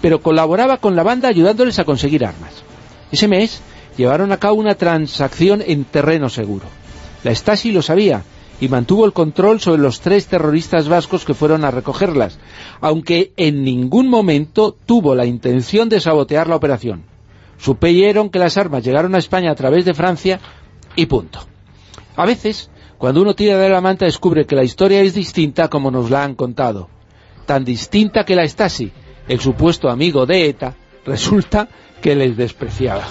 Pero 0.00 0.22
colaboraba 0.22 0.78
con 0.78 0.96
la 0.96 1.02
banda 1.02 1.28
ayudándoles 1.28 1.78
a 1.78 1.84
conseguir 1.84 2.24
armas. 2.24 2.64
Ese 3.12 3.28
mes 3.28 3.60
llevaron 3.98 4.32
a 4.32 4.38
cabo 4.38 4.54
una 4.54 4.76
transacción 4.76 5.62
en 5.66 5.84
terreno 5.84 6.30
seguro. 6.30 6.64
La 7.22 7.34
Stasi 7.34 7.70
lo 7.70 7.82
sabía 7.82 8.22
y 8.60 8.68
mantuvo 8.68 9.06
el 9.06 9.12
control 9.12 9.60
sobre 9.60 9.80
los 9.80 10.00
tres 10.00 10.26
terroristas 10.26 10.88
vascos 10.88 11.24
que 11.24 11.34
fueron 11.34 11.64
a 11.64 11.70
recogerlas, 11.70 12.38
aunque 12.80 13.32
en 13.36 13.64
ningún 13.64 14.08
momento 14.08 14.76
tuvo 14.86 15.14
la 15.14 15.26
intención 15.26 15.88
de 15.88 16.00
sabotear 16.00 16.48
la 16.48 16.56
operación. 16.56 17.04
Supieron 17.58 18.30
que 18.30 18.38
las 18.38 18.56
armas 18.56 18.84
llegaron 18.84 19.14
a 19.14 19.18
España 19.18 19.50
a 19.50 19.54
través 19.54 19.84
de 19.84 19.94
Francia 19.94 20.40
y 20.96 21.06
punto. 21.06 21.40
A 22.16 22.26
veces, 22.26 22.70
cuando 22.98 23.22
uno 23.22 23.34
tira 23.34 23.56
de 23.56 23.68
la 23.68 23.80
manta 23.80 24.04
descubre 24.04 24.46
que 24.46 24.56
la 24.56 24.64
historia 24.64 25.00
es 25.00 25.14
distinta 25.14 25.68
como 25.68 25.90
nos 25.90 26.10
la 26.10 26.22
han 26.22 26.34
contado. 26.34 26.88
Tan 27.46 27.64
distinta 27.64 28.24
que 28.24 28.36
la 28.36 28.46
Stasi, 28.46 28.92
el 29.26 29.40
supuesto 29.40 29.88
amigo 29.88 30.26
de 30.26 30.48
ETA, 30.48 30.74
resulta 31.06 31.68
que 32.02 32.14
les 32.14 32.36
despreciaba. 32.36 33.04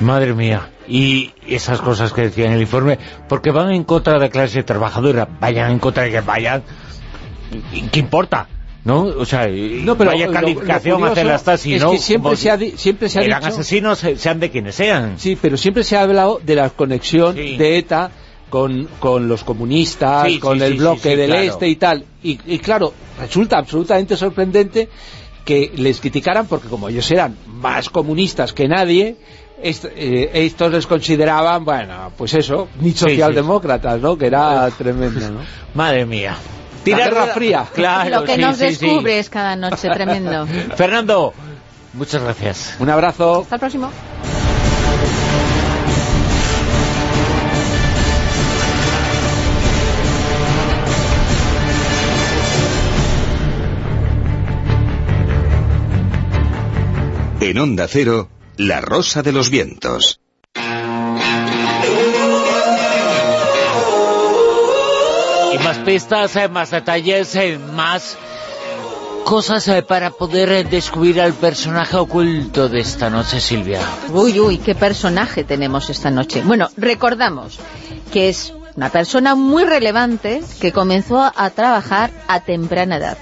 Madre 0.00 0.34
mía, 0.34 0.71
y 0.88 1.30
esas 1.46 1.80
cosas 1.80 2.12
que 2.12 2.22
decía 2.22 2.46
en 2.46 2.52
el 2.52 2.60
informe, 2.60 2.98
porque 3.28 3.50
van 3.50 3.72
en 3.72 3.84
contra 3.84 4.14
de 4.14 4.20
la 4.20 4.28
clase 4.28 4.62
trabajadora, 4.62 5.28
vayan 5.40 5.70
en 5.70 5.78
contra 5.78 6.04
de 6.04 6.10
que 6.10 6.20
vayan, 6.20 6.62
¿qué 7.90 8.00
importa? 8.00 8.48
¿no? 8.84 9.02
O 9.02 9.24
sea, 9.24 9.46
no, 9.48 9.96
pero 9.96 10.10
vaya 10.10 10.28
calificación 10.30 11.04
hace 11.04 11.24
la 11.24 11.38
Stasi, 11.38 11.78
¿no? 11.78 11.92
Es 11.92 12.00
que 12.00 12.04
siempre 12.04 12.36
se 12.36 12.50
ha, 12.50 12.58
siempre 12.76 13.08
se 13.08 13.20
ha 13.20 13.22
dicho... 13.22 13.36
asesinos, 13.36 13.98
sean 14.16 14.40
de 14.40 14.50
quienes 14.50 14.74
sean. 14.74 15.18
Sí, 15.18 15.38
pero 15.40 15.56
siempre 15.56 15.84
se 15.84 15.96
ha 15.96 16.02
hablado 16.02 16.40
de 16.44 16.56
la 16.56 16.70
conexión 16.70 17.36
de 17.36 17.78
ETA 17.78 18.10
con, 18.50 18.88
con, 18.98 19.28
los 19.28 19.44
comunistas, 19.44 20.30
con 20.38 20.60
el 20.60 20.74
bloque 20.74 21.16
del 21.16 21.32
este 21.32 21.68
y 21.68 21.76
tal. 21.76 22.04
Y, 22.22 22.38
y, 22.46 22.58
claro, 22.58 22.92
resulta 23.18 23.58
absolutamente 23.58 24.16
sorprendente 24.16 24.88
que 25.44 25.72
les 25.76 26.00
criticaran 26.00 26.46
porque 26.46 26.68
como 26.68 26.88
ellos 26.88 27.10
eran 27.10 27.36
más 27.46 27.88
comunistas 27.88 28.52
que 28.52 28.68
nadie, 28.68 29.16
eh, 29.62 30.30
estos 30.34 30.72
les 30.72 30.86
consideraban, 30.86 31.64
bueno, 31.64 32.12
pues 32.16 32.34
eso, 32.34 32.68
ni 32.80 32.92
socialdemócratas, 32.92 34.00
¿no? 34.00 34.16
Que 34.18 34.26
era 34.26 34.68
tremendo, 34.70 35.30
¿no? 35.30 35.40
Madre 35.74 36.04
mía. 36.04 36.36
Tierra 36.84 37.28
fría. 37.28 37.66
Claro, 37.72 38.20
Lo 38.20 38.24
que 38.24 38.36
nos 38.38 38.58
descubres 38.58 39.30
cada 39.30 39.54
noche, 39.54 39.88
tremendo. 39.90 40.46
Fernando, 40.76 41.32
muchas 41.94 42.22
gracias. 42.22 42.76
Un 42.80 42.90
abrazo. 42.90 43.42
Hasta 43.42 43.54
el 43.54 43.60
próximo. 43.60 43.90
En 57.40 57.58
Onda 57.58 57.88
Cero, 57.88 58.28
La 58.56 58.80
Rosa 58.80 59.22
de 59.22 59.32
los 59.32 59.48
Vientos. 59.50 60.20
Y 65.54 65.58
más 65.58 65.78
pistas, 65.78 66.36
eh, 66.36 66.48
más 66.48 66.70
detalles, 66.70 67.34
eh, 67.34 67.58
más 67.58 68.18
cosas 69.24 69.66
eh, 69.68 69.82
para 69.82 70.10
poder 70.10 70.68
descubrir 70.68 71.20
al 71.20 71.32
personaje 71.32 71.96
oculto 71.96 72.68
de 72.68 72.80
esta 72.80 73.08
noche, 73.08 73.40
Silvia. 73.40 73.80
Uy, 74.10 74.38
uy, 74.38 74.58
qué 74.58 74.74
personaje 74.74 75.44
tenemos 75.44 75.88
esta 75.88 76.10
noche. 76.10 76.42
Bueno, 76.42 76.68
recordamos 76.76 77.58
que 78.12 78.28
es 78.28 78.52
una 78.76 78.90
persona 78.90 79.34
muy 79.34 79.64
relevante 79.64 80.42
que 80.60 80.72
comenzó 80.72 81.32
a 81.34 81.50
trabajar 81.50 82.10
a 82.28 82.40
temprana 82.40 82.96
edad. 82.96 83.16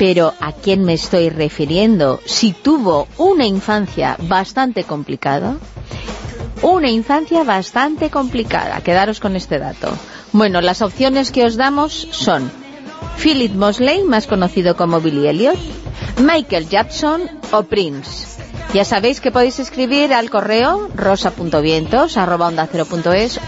Pero 0.00 0.32
¿a 0.40 0.52
quién 0.52 0.82
me 0.82 0.94
estoy 0.94 1.28
refiriendo? 1.28 2.20
Si 2.24 2.52
tuvo 2.54 3.06
una 3.18 3.44
infancia 3.44 4.16
bastante 4.18 4.84
complicada, 4.84 5.58
una 6.62 6.88
infancia 6.88 7.44
bastante 7.44 8.08
complicada, 8.08 8.80
quedaros 8.80 9.20
con 9.20 9.36
este 9.36 9.58
dato. 9.58 9.90
Bueno, 10.32 10.62
las 10.62 10.80
opciones 10.80 11.30
que 11.30 11.44
os 11.44 11.56
damos 11.56 12.08
son 12.12 12.50
Philip 13.22 13.52
Mosley, 13.52 14.02
más 14.02 14.26
conocido 14.26 14.74
como 14.74 15.02
Billy 15.02 15.26
Elliot, 15.26 15.58
Michael 16.24 16.70
Jackson 16.70 17.20
o 17.52 17.64
Prince. 17.64 18.39
Ya 18.72 18.84
sabéis 18.84 19.20
que 19.20 19.32
podéis 19.32 19.58
escribir 19.58 20.14
al 20.14 20.30
correo 20.30 20.88
rosa.vientos 20.94 22.16
arroba 22.16 22.52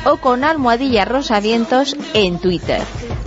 o 0.05 0.17
con 0.17 0.43
almohadilla 0.43 1.05
rosavientos 1.05 1.97
en 2.13 2.41
Twitter. 2.41 2.83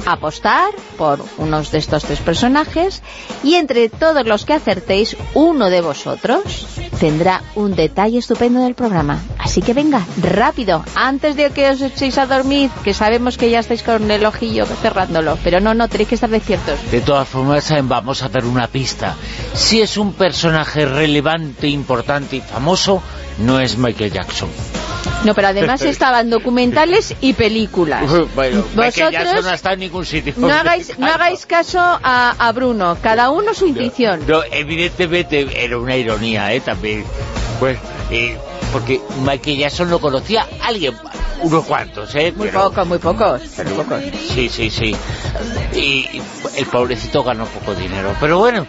Apostar 0.05 0.71
por 0.97 1.23
unos 1.37 1.71
de 1.71 1.77
estos 1.77 2.03
tres 2.03 2.19
personajes 2.19 3.01
y 3.43 3.55
entre 3.55 3.87
todos 3.87 4.27
los 4.27 4.43
que 4.43 4.53
acertéis, 4.53 5.15
uno 5.33 5.69
de 5.69 5.81
vosotros 5.81 6.67
tendrá 6.99 7.41
un 7.55 7.75
detalle 7.75 8.19
estupendo 8.19 8.61
del 8.61 8.75
programa. 8.75 9.21
Así 9.39 9.61
que 9.61 9.73
venga, 9.73 10.05
rápido, 10.21 10.83
antes 10.95 11.35
de 11.35 11.49
que 11.51 11.69
os 11.69 11.81
echéis 11.81 12.17
a 12.17 12.25
dormir, 12.25 12.69
que 12.83 12.93
sabemos 12.93 13.37
que 13.37 13.49
ya 13.49 13.59
estáis 13.59 13.83
con 13.83 14.09
el 14.11 14.25
ojillo 14.25 14.65
cerrándolo, 14.65 15.37
pero 15.43 15.59
no, 15.59 15.73
no, 15.73 15.87
tenéis 15.87 16.09
que 16.09 16.15
estar 16.15 16.29
despiertos. 16.29 16.79
De 16.91 17.01
todas 17.01 17.27
formas, 17.27 17.69
eh, 17.71 17.81
vamos 17.83 18.21
a 18.21 18.29
dar 18.29 18.45
una 18.45 18.67
pista. 18.67 19.15
Si 19.53 19.81
es 19.81 19.97
un 19.97 20.13
personaje 20.13 20.85
relevante, 20.85 21.67
importante 21.67 21.84
y 22.31 22.41
famoso, 22.41 23.01
no 23.39 23.59
es 23.59 23.77
Michael 23.77 24.11
Jackson. 24.11 24.49
No, 25.23 25.33
pero 25.33 25.49
además 25.49 25.81
estaban 25.83 26.29
documentales 26.29 27.15
y 27.21 27.33
películas. 27.33 28.03
Bueno, 28.35 28.63
Vosotros 28.75 29.43
no 29.43 29.51
está 29.51 29.73
en 29.73 29.79
ningún 29.79 30.05
sitio. 30.05 30.33
No 30.37 30.53
hagáis, 30.53 30.97
no 30.97 31.07
hagáis 31.07 31.45
caso 31.45 31.79
a, 31.79 32.51
Bruno, 32.53 32.97
cada 33.01 33.31
uno 33.31 33.53
su 33.53 33.67
intuición. 33.67 34.21
No, 34.27 34.41
evidentemente 34.51 35.63
era 35.63 35.77
una 35.77 35.95
ironía, 35.95 36.53
¿eh? 36.53 36.61
También. 36.61 37.03
Pues, 37.59 37.77
eh, 38.11 38.37
porque 38.71 39.01
Michael 39.23 39.57
Jackson 39.57 39.89
lo 39.89 39.99
conocía 39.99 40.47
alguien, 40.61 40.93
unos 41.41 41.65
cuantos, 41.65 42.13
¿eh? 42.15 42.33
Muy 42.35 42.49
pocos, 42.49 42.87
muy 42.87 42.97
pocos, 42.97 43.41
pero 43.55 43.71
pocos. 43.71 44.03
Sí, 44.33 44.49
sí, 44.49 44.69
sí. 44.69 44.95
Y 45.73 46.21
el 46.57 46.65
pobrecito 46.65 47.23
ganó 47.23 47.45
poco 47.45 47.73
dinero. 47.75 48.13
Pero 48.19 48.39
bueno, 48.39 48.67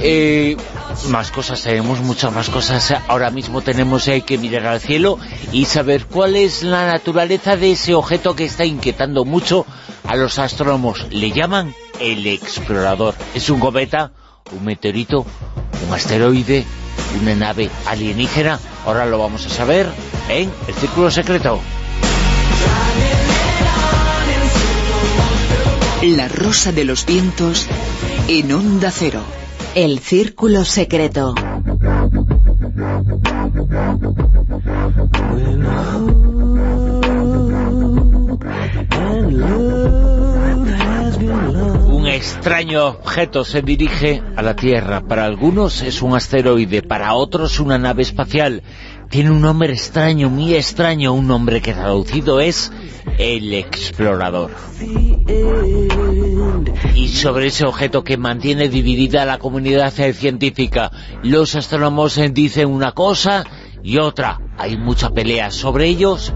Eh, 0.00 0.56
más 1.08 1.30
cosas, 1.30 1.62
tenemos 1.62 2.00
muchas 2.00 2.32
más 2.32 2.48
cosas. 2.48 2.94
Ahora 3.08 3.30
mismo 3.30 3.62
tenemos 3.62 4.06
eh, 4.08 4.22
que 4.22 4.38
mirar 4.38 4.66
al 4.66 4.80
cielo 4.80 5.18
y 5.52 5.64
saber 5.64 6.06
cuál 6.06 6.36
es 6.36 6.62
la 6.62 6.86
naturaleza 6.86 7.56
de 7.56 7.72
ese 7.72 7.94
objeto 7.94 8.36
que 8.36 8.44
está 8.44 8.64
inquietando 8.64 9.24
mucho 9.24 9.66
a 10.04 10.16
los 10.16 10.38
astrónomos. 10.38 11.06
Le 11.10 11.30
llaman 11.30 11.74
el 12.00 12.26
explorador. 12.26 13.14
Es 13.34 13.50
un 13.50 13.60
cometa, 13.60 14.12
un 14.52 14.64
meteorito, 14.64 15.26
un 15.86 15.94
asteroide, 15.94 16.64
una 17.20 17.34
nave 17.34 17.70
alienígena. 17.86 18.58
Ahora 18.84 19.06
lo 19.06 19.18
vamos 19.18 19.46
a 19.46 19.50
saber 19.50 19.88
en 20.28 20.50
El 20.68 20.74
Círculo 20.74 21.10
Secreto. 21.10 21.60
La 26.02 26.28
Rosa 26.28 26.72
de 26.72 26.84
los 26.84 27.06
Vientos 27.06 27.66
en 28.28 28.52
Onda 28.52 28.90
Cero. 28.90 29.22
El 29.76 29.98
Círculo 29.98 30.64
Secreto. 30.64 31.34
Un 41.88 42.06
extraño 42.06 42.86
objeto 42.86 43.44
se 43.44 43.60
dirige 43.60 44.22
a 44.34 44.40
la 44.40 44.56
Tierra. 44.56 45.02
Para 45.02 45.26
algunos 45.26 45.82
es 45.82 46.00
un 46.00 46.16
asteroide, 46.16 46.80
para 46.80 47.12
otros 47.12 47.60
una 47.60 47.76
nave 47.76 48.00
espacial. 48.00 48.62
Tiene 49.08 49.30
un 49.30 49.40
nombre 49.40 49.72
extraño, 49.72 50.28
muy 50.28 50.54
extraño, 50.54 51.12
un 51.12 51.26
nombre 51.26 51.60
que 51.60 51.72
traducido 51.72 52.40
es 52.40 52.72
el 53.18 53.54
explorador. 53.54 54.50
Y 56.94 57.08
sobre 57.08 57.46
ese 57.46 57.64
objeto 57.66 58.02
que 58.02 58.16
mantiene 58.16 58.68
dividida 58.68 59.24
la 59.24 59.38
comunidad 59.38 59.92
científica, 59.92 60.90
los 61.22 61.54
astrónomos 61.54 62.20
dicen 62.32 62.68
una 62.68 62.92
cosa 62.92 63.44
y 63.82 63.98
otra. 63.98 64.40
Hay 64.58 64.76
mucha 64.76 65.10
pelea 65.10 65.50
sobre 65.50 65.86
ellos. 65.86 66.32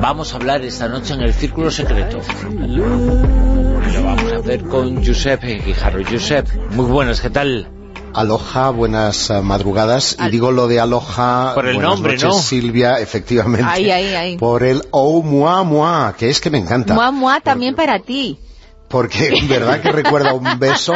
Vamos 0.00 0.32
a 0.32 0.36
hablar 0.36 0.62
esta 0.62 0.88
noche 0.88 1.14
en 1.14 1.20
el 1.20 1.34
Círculo 1.34 1.70
Secreto. 1.70 2.20
Lo 2.58 4.02
vamos 4.02 4.32
a 4.32 4.36
hacer 4.36 4.62
con 4.64 5.04
Josep 5.04 5.42
Guijarro. 5.42 6.02
Josep, 6.10 6.48
muy 6.70 6.86
buenas, 6.86 7.20
¿qué 7.20 7.30
tal? 7.30 7.68
Aloha, 8.14 8.70
buenas 8.70 9.28
uh, 9.30 9.42
madrugadas. 9.42 10.16
Y 10.24 10.30
digo 10.30 10.52
lo 10.52 10.68
de 10.68 10.78
Aloha, 10.78 11.52
por 11.54 11.66
el 11.66 11.80
nombre, 11.80 12.12
noches, 12.12 12.28
¿no? 12.28 12.34
Silvia, 12.34 13.00
efectivamente. 13.00 13.66
Ahí, 13.68 13.90
ahí, 13.90 14.14
ahí. 14.14 14.36
Por 14.36 14.62
el 14.62 14.82
Oh 14.92 15.20
Mua 15.22 15.64
Mua, 15.64 16.14
que 16.16 16.30
es 16.30 16.40
que 16.40 16.48
me 16.48 16.58
encanta. 16.58 16.94
Mua, 16.94 17.10
mua, 17.10 17.40
también 17.40 17.74
para 17.74 17.98
ti. 17.98 18.38
Porque, 18.94 19.34
¿verdad 19.48 19.80
que 19.82 19.90
recuerda 19.90 20.34
un 20.34 20.56
beso? 20.60 20.94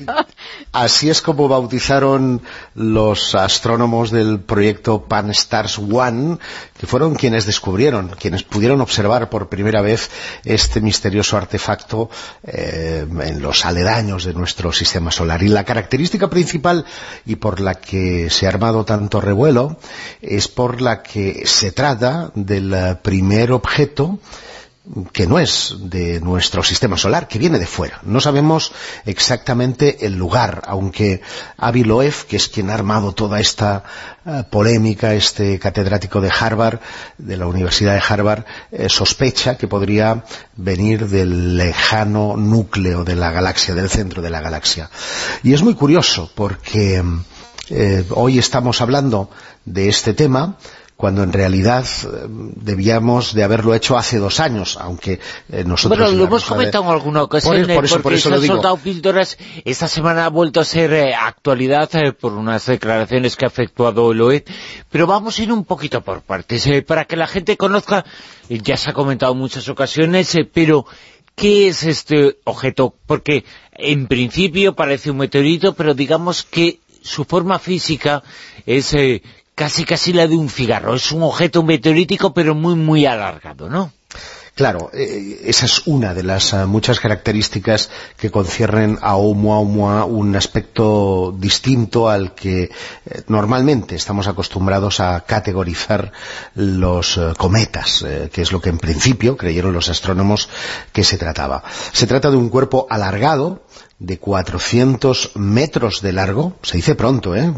Así 0.72 1.10
es 1.10 1.20
como 1.20 1.48
bautizaron 1.48 2.40
los 2.74 3.34
astrónomos 3.34 4.10
del 4.10 4.40
proyecto 4.40 5.02
Pan-STARRS 5.02 5.80
One, 5.80 6.38
que 6.78 6.86
fueron 6.86 7.14
quienes 7.14 7.44
descubrieron, 7.44 8.16
quienes 8.18 8.42
pudieron 8.42 8.80
observar 8.80 9.28
por 9.28 9.50
primera 9.50 9.82
vez 9.82 10.10
este 10.46 10.80
misterioso 10.80 11.36
artefacto 11.36 12.08
eh, 12.42 13.06
en 13.06 13.42
los 13.42 13.66
aledaños 13.66 14.24
de 14.24 14.32
nuestro 14.32 14.72
sistema 14.72 15.10
solar. 15.10 15.42
Y 15.42 15.48
la 15.48 15.64
característica 15.64 16.30
principal 16.30 16.86
y 17.26 17.36
por 17.36 17.60
la 17.60 17.74
que 17.74 18.30
se 18.30 18.46
ha 18.46 18.48
armado 18.48 18.86
tanto 18.86 19.20
revuelo 19.20 19.76
es 20.22 20.48
por 20.48 20.80
la 20.80 21.02
que 21.02 21.42
se 21.44 21.70
trata 21.70 22.32
del 22.34 22.72
eh, 22.72 22.96
primer 23.02 23.52
objeto 23.52 24.18
que 25.12 25.26
no 25.26 25.38
es 25.38 25.76
de 25.78 26.20
nuestro 26.20 26.62
sistema 26.62 26.96
solar, 26.96 27.28
que 27.28 27.38
viene 27.38 27.58
de 27.58 27.66
fuera. 27.66 28.00
No 28.02 28.18
sabemos 28.18 28.72
exactamente 29.04 30.06
el 30.06 30.14
lugar, 30.14 30.62
aunque 30.66 31.20
Avi 31.58 31.84
Loeb, 31.84 32.26
que 32.26 32.36
es 32.36 32.48
quien 32.48 32.70
ha 32.70 32.74
armado 32.74 33.12
toda 33.12 33.40
esta 33.40 33.84
uh, 34.24 34.42
polémica, 34.44 35.14
este 35.14 35.58
catedrático 35.58 36.20
de 36.20 36.30
Harvard, 36.30 36.80
de 37.18 37.36
la 37.36 37.46
Universidad 37.46 37.94
de 37.94 38.02
Harvard, 38.06 38.44
eh, 38.72 38.88
sospecha 38.88 39.58
que 39.58 39.68
podría 39.68 40.24
venir 40.56 41.08
del 41.08 41.58
lejano 41.58 42.36
núcleo 42.36 43.04
de 43.04 43.16
la 43.16 43.30
galaxia, 43.30 43.74
del 43.74 43.90
centro 43.90 44.22
de 44.22 44.30
la 44.30 44.40
galaxia. 44.40 44.90
Y 45.42 45.52
es 45.52 45.62
muy 45.62 45.74
curioso, 45.74 46.32
porque 46.34 47.04
eh, 47.68 48.04
hoy 48.10 48.38
estamos 48.38 48.80
hablando 48.80 49.30
de 49.64 49.88
este 49.88 50.14
tema, 50.14 50.56
cuando 51.00 51.22
en 51.22 51.32
realidad 51.32 51.86
eh, 52.04 52.26
debíamos 52.28 53.32
de 53.32 53.42
haberlo 53.42 53.74
hecho 53.74 53.96
hace 53.96 54.18
dos 54.18 54.38
años, 54.38 54.76
aunque 54.78 55.18
eh, 55.50 55.64
nosotros... 55.64 55.98
Bueno, 55.98 56.14
lo 56.14 56.24
hemos 56.24 56.44
comentado 56.44 56.84
en 56.84 56.90
alguna 56.90 57.22
ocasión, 57.22 57.56
Por, 57.56 57.74
por 57.74 57.84
eh, 57.84 57.86
eso, 57.86 57.94
por 57.94 58.02
porque 58.02 58.18
eso 58.18 58.28
se 58.28 58.34
han 58.34 58.46
soltado 58.46 58.76
píldoras. 58.76 59.38
Esta 59.64 59.88
semana 59.88 60.26
ha 60.26 60.28
vuelto 60.28 60.60
a 60.60 60.64
ser 60.64 60.92
eh, 60.92 61.14
actualidad 61.14 61.88
eh, 61.94 62.12
por 62.12 62.34
unas 62.34 62.66
declaraciones 62.66 63.34
que 63.34 63.46
ha 63.46 63.48
efectuado 63.48 64.12
el 64.12 64.20
OED, 64.20 64.42
pero 64.90 65.06
vamos 65.06 65.38
a 65.38 65.42
ir 65.42 65.50
un 65.50 65.64
poquito 65.64 66.02
por 66.02 66.20
partes, 66.20 66.66
eh, 66.66 66.82
para 66.82 67.06
que 67.06 67.16
la 67.16 67.26
gente 67.26 67.56
conozca, 67.56 68.04
eh, 68.50 68.60
ya 68.62 68.76
se 68.76 68.90
ha 68.90 68.92
comentado 68.92 69.32
en 69.32 69.38
muchas 69.38 69.70
ocasiones, 69.70 70.34
eh, 70.34 70.46
pero 70.52 70.84
¿qué 71.34 71.68
es 71.68 71.82
este 71.84 72.36
objeto? 72.44 72.94
Porque 73.06 73.46
en 73.72 74.06
principio 74.06 74.74
parece 74.74 75.10
un 75.10 75.16
meteorito, 75.16 75.72
pero 75.72 75.94
digamos 75.94 76.42
que 76.42 76.80
su 77.02 77.24
forma 77.24 77.58
física 77.58 78.22
es 78.66 78.92
eh, 78.92 79.22
casi 79.60 79.84
casi 79.84 80.14
la 80.14 80.26
de 80.26 80.36
un 80.36 80.48
cigarro. 80.48 80.94
Es 80.94 81.12
un 81.12 81.22
objeto 81.22 81.62
meteorítico, 81.62 82.32
pero 82.32 82.54
muy 82.54 82.76
muy 82.76 83.04
alargado, 83.04 83.68
¿no? 83.68 83.92
Claro, 84.54 84.90
eh, 84.94 85.42
esa 85.44 85.66
es 85.66 85.86
una 85.86 86.14
de 86.14 86.22
las 86.22 86.54
ah, 86.54 86.64
muchas 86.64 86.98
características 86.98 87.90
que 88.16 88.30
conciernen 88.30 88.98
a 89.02 89.16
Oumuamua, 89.16 90.06
un 90.06 90.34
aspecto 90.34 91.34
distinto 91.38 92.08
al 92.08 92.34
que 92.34 92.62
eh, 92.62 92.70
normalmente 93.28 93.96
estamos 93.96 94.28
acostumbrados 94.28 94.98
a 95.00 95.20
categorizar 95.26 96.10
los 96.54 97.18
eh, 97.18 97.34
cometas, 97.36 98.02
eh, 98.08 98.30
que 98.32 98.40
es 98.40 98.52
lo 98.52 98.62
que 98.62 98.70
en 98.70 98.78
principio 98.78 99.36
creyeron 99.36 99.74
los 99.74 99.90
astrónomos 99.90 100.48
que 100.90 101.04
se 101.04 101.18
trataba. 101.18 101.62
Se 101.92 102.06
trata 102.06 102.30
de 102.30 102.36
un 102.36 102.48
cuerpo 102.48 102.86
alargado, 102.88 103.62
de 104.00 104.18
400 104.18 105.32
metros 105.36 106.00
de 106.00 106.12
largo, 106.14 106.54
se 106.62 106.78
dice 106.78 106.94
pronto, 106.94 107.36
¿eh? 107.36 107.52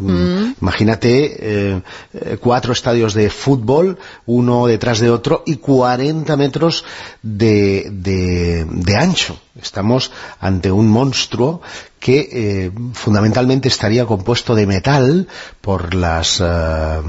Imagínate 0.61 1.37
eh, 1.39 1.83
eh, 2.15 2.37
cuatro 2.41 2.73
estadios 2.73 3.15
de 3.15 3.31
fútbol, 3.31 3.97
uno 4.27 4.67
detrás 4.67 4.99
de 4.99 5.11
otro, 5.11 5.45
y 5.47 5.57
40 5.57 6.37
metros 6.37 6.85
de, 7.23 7.89
de- 7.93 8.67
de 8.69 8.97
ancho. 8.97 9.39
Estamos 9.61 10.11
ante 10.41 10.73
un 10.73 10.89
monstruo 10.89 11.63
que 12.03 12.29
eh, 12.33 12.73
fundamentalmente 12.95 13.69
estaría 13.69 14.07
compuesto 14.07 14.57
de 14.57 14.67
metal 14.67 15.29
por 15.61 15.91
eh, 15.95 17.01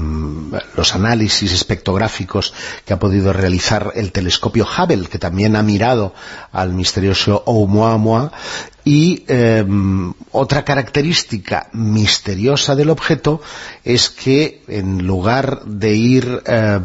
los 0.76 0.94
análisis 0.94 1.52
espectrográficos 1.52 2.54
que 2.84 2.92
ha 2.92 3.00
podido 3.00 3.32
realizar 3.32 3.90
el 3.96 4.12
telescopio 4.12 4.64
Hubble, 4.64 5.08
que 5.08 5.18
también 5.18 5.56
ha 5.56 5.64
mirado 5.64 6.14
al 6.52 6.74
misterioso 6.74 7.42
Oumuamua, 7.44 8.30
y 8.86 9.24
eh, 9.28 9.64
otra 10.30 10.62
característica 10.62 11.70
misteriosa 11.72 12.76
del 12.76 12.90
objeto 12.90 13.40
es 13.82 14.10
que 14.10 14.62
en 14.68 15.06
lugar 15.06 15.62
de 15.64 15.94
ir 15.94 16.42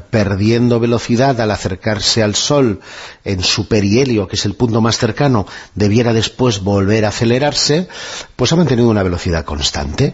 perdiendo 0.10 0.80
velocidad 0.80 1.40
al 1.42 1.52
acercarse 1.52 2.24
al 2.24 2.36
Sol 2.36 2.80
en 3.26 3.44
su 3.44 3.68
perihelio, 3.68 4.30
que 4.30 4.38
es 4.38 4.46
el 4.46 4.56
punto 4.56 4.80
más 4.80 4.98
cercano, 4.98 5.46
debiera 5.76 6.14
después 6.14 6.62
volver 6.62 7.04
a 7.04 7.10
acelerarse, 7.10 7.90
pues 8.36 8.52
ha 8.52 8.56
mantenido 8.56 8.90
una 8.90 9.04
velocidad 9.04 9.46
constante. 9.46 10.14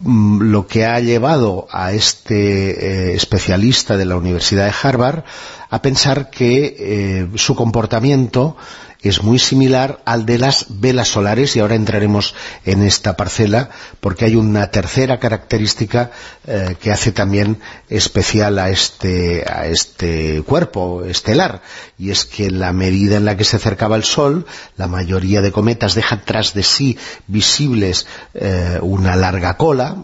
Mm, 0.00 0.50
lo 0.50 0.66
que 0.66 0.84
ha 0.84 0.98
llevado 0.98 1.68
a 1.70 1.92
este 1.92 3.12
eh, 3.12 3.14
especialista 3.14 3.96
de 3.96 4.04
la 4.04 4.16
Universidad 4.16 4.66
de 4.66 4.74
Harvard 4.82 5.24
a 5.70 5.80
pensar 5.80 6.28
que 6.30 6.76
eh, 6.78 7.28
su 7.36 7.54
comportamiento 7.54 8.56
es 9.02 9.22
muy 9.22 9.38
similar 9.38 10.00
al 10.04 10.26
de 10.26 10.38
las 10.38 10.66
velas 10.68 11.08
solares 11.08 11.56
y 11.56 11.60
ahora 11.60 11.74
entraremos 11.74 12.34
en 12.64 12.82
esta 12.82 13.16
parcela 13.16 13.70
porque 14.00 14.26
hay 14.26 14.36
una 14.36 14.70
tercera 14.70 15.18
característica 15.18 16.12
eh, 16.46 16.76
que 16.80 16.92
hace 16.92 17.10
también 17.10 17.58
especial 17.88 18.58
a 18.58 18.70
este, 18.70 19.44
a 19.50 19.66
este 19.66 20.42
cuerpo 20.42 21.04
estelar 21.04 21.62
y 21.98 22.10
es 22.10 22.24
que 22.24 22.46
en 22.46 22.60
la 22.60 22.72
medida 22.72 23.16
en 23.16 23.24
la 23.24 23.36
que 23.36 23.44
se 23.44 23.56
acercaba 23.56 23.96
al 23.96 24.04
Sol 24.04 24.46
la 24.76 24.86
mayoría 24.86 25.40
de 25.40 25.52
cometas 25.52 25.94
dejan 25.94 26.22
tras 26.24 26.54
de 26.54 26.62
sí 26.62 26.96
visibles 27.26 28.06
eh, 28.34 28.78
una 28.82 29.16
larga 29.16 29.56
cola 29.56 29.96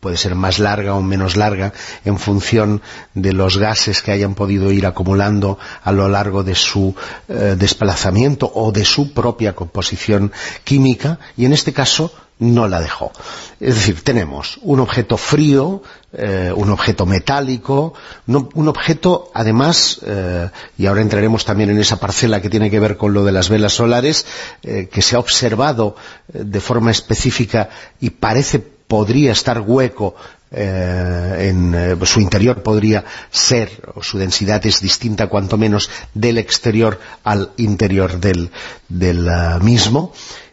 puede 0.00 0.16
ser 0.16 0.34
más 0.34 0.58
larga 0.58 0.94
o 0.94 1.02
menos 1.02 1.36
larga 1.36 1.74
en 2.04 2.18
función 2.18 2.80
de 3.14 3.32
los 3.32 3.58
gases 3.58 4.00
que 4.00 4.12
hayan 4.12 4.34
podido 4.34 4.72
ir 4.72 4.86
acumulando 4.86 5.58
a 5.84 5.92
lo 5.92 6.08
largo 6.08 6.42
de 6.42 6.54
su 6.54 6.94
eh, 7.28 7.56
desplazamiento 7.58 8.21
o 8.54 8.72
de 8.72 8.84
su 8.84 9.12
propia 9.12 9.54
composición 9.54 10.32
química 10.64 11.18
y 11.36 11.44
en 11.44 11.52
este 11.52 11.72
caso 11.72 12.12
no 12.38 12.66
la 12.66 12.80
dejó. 12.80 13.12
Es 13.60 13.76
decir, 13.76 14.02
tenemos 14.02 14.58
un 14.62 14.80
objeto 14.80 15.16
frío, 15.16 15.82
eh, 16.12 16.52
un 16.54 16.70
objeto 16.70 17.06
metálico, 17.06 17.94
un 18.26 18.68
objeto, 18.68 19.30
además, 19.32 20.00
eh, 20.04 20.50
y 20.76 20.86
ahora 20.86 21.02
entraremos 21.02 21.44
también 21.44 21.70
en 21.70 21.78
esa 21.78 22.00
parcela 22.00 22.42
que 22.42 22.50
tiene 22.50 22.70
que 22.70 22.80
ver 22.80 22.96
con 22.96 23.12
lo 23.14 23.24
de 23.24 23.32
las 23.32 23.48
velas 23.48 23.74
solares, 23.74 24.26
eh, 24.62 24.88
que 24.90 25.02
se 25.02 25.14
ha 25.14 25.20
observado 25.20 25.94
de 26.32 26.60
forma 26.60 26.90
específica 26.90 27.68
y 28.00 28.10
parece 28.10 28.58
podría 28.58 29.32
estar 29.32 29.60
hueco 29.60 30.16
en 30.54 31.98
su 32.04 32.20
interior 32.20 32.62
podría 32.62 33.04
ser, 33.30 33.92
o 33.94 34.02
su 34.02 34.18
densidad 34.18 34.64
es 34.66 34.80
distinta 34.80 35.28
cuanto 35.28 35.56
menos 35.56 35.88
del 36.12 36.38
exterior 36.38 37.00
al 37.24 37.52
interior 37.56 38.20
del, 38.20 38.50
mismo 39.62 40.12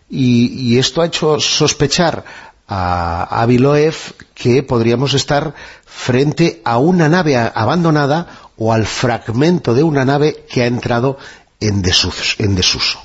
y, 0.09 0.77
esto 0.77 1.01
ha 1.01 1.05
hecho 1.05 1.39
sospechar 1.39 2.23
a 2.67 3.41
Aviloev 3.41 3.95
que 4.33 4.63
podríamos 4.63 5.13
estar 5.13 5.53
frente 5.85 6.61
a 6.63 6.77
una 6.77 7.09
nave 7.09 7.35
abandonada 7.35 8.27
o 8.57 8.71
al 8.71 8.85
fragmento 8.85 9.73
de 9.73 9.83
una 9.83 10.05
nave 10.05 10.45
que 10.49 10.63
ha 10.63 10.67
entrado 10.67 11.17
en 11.59 11.81
desuso. 11.81 12.99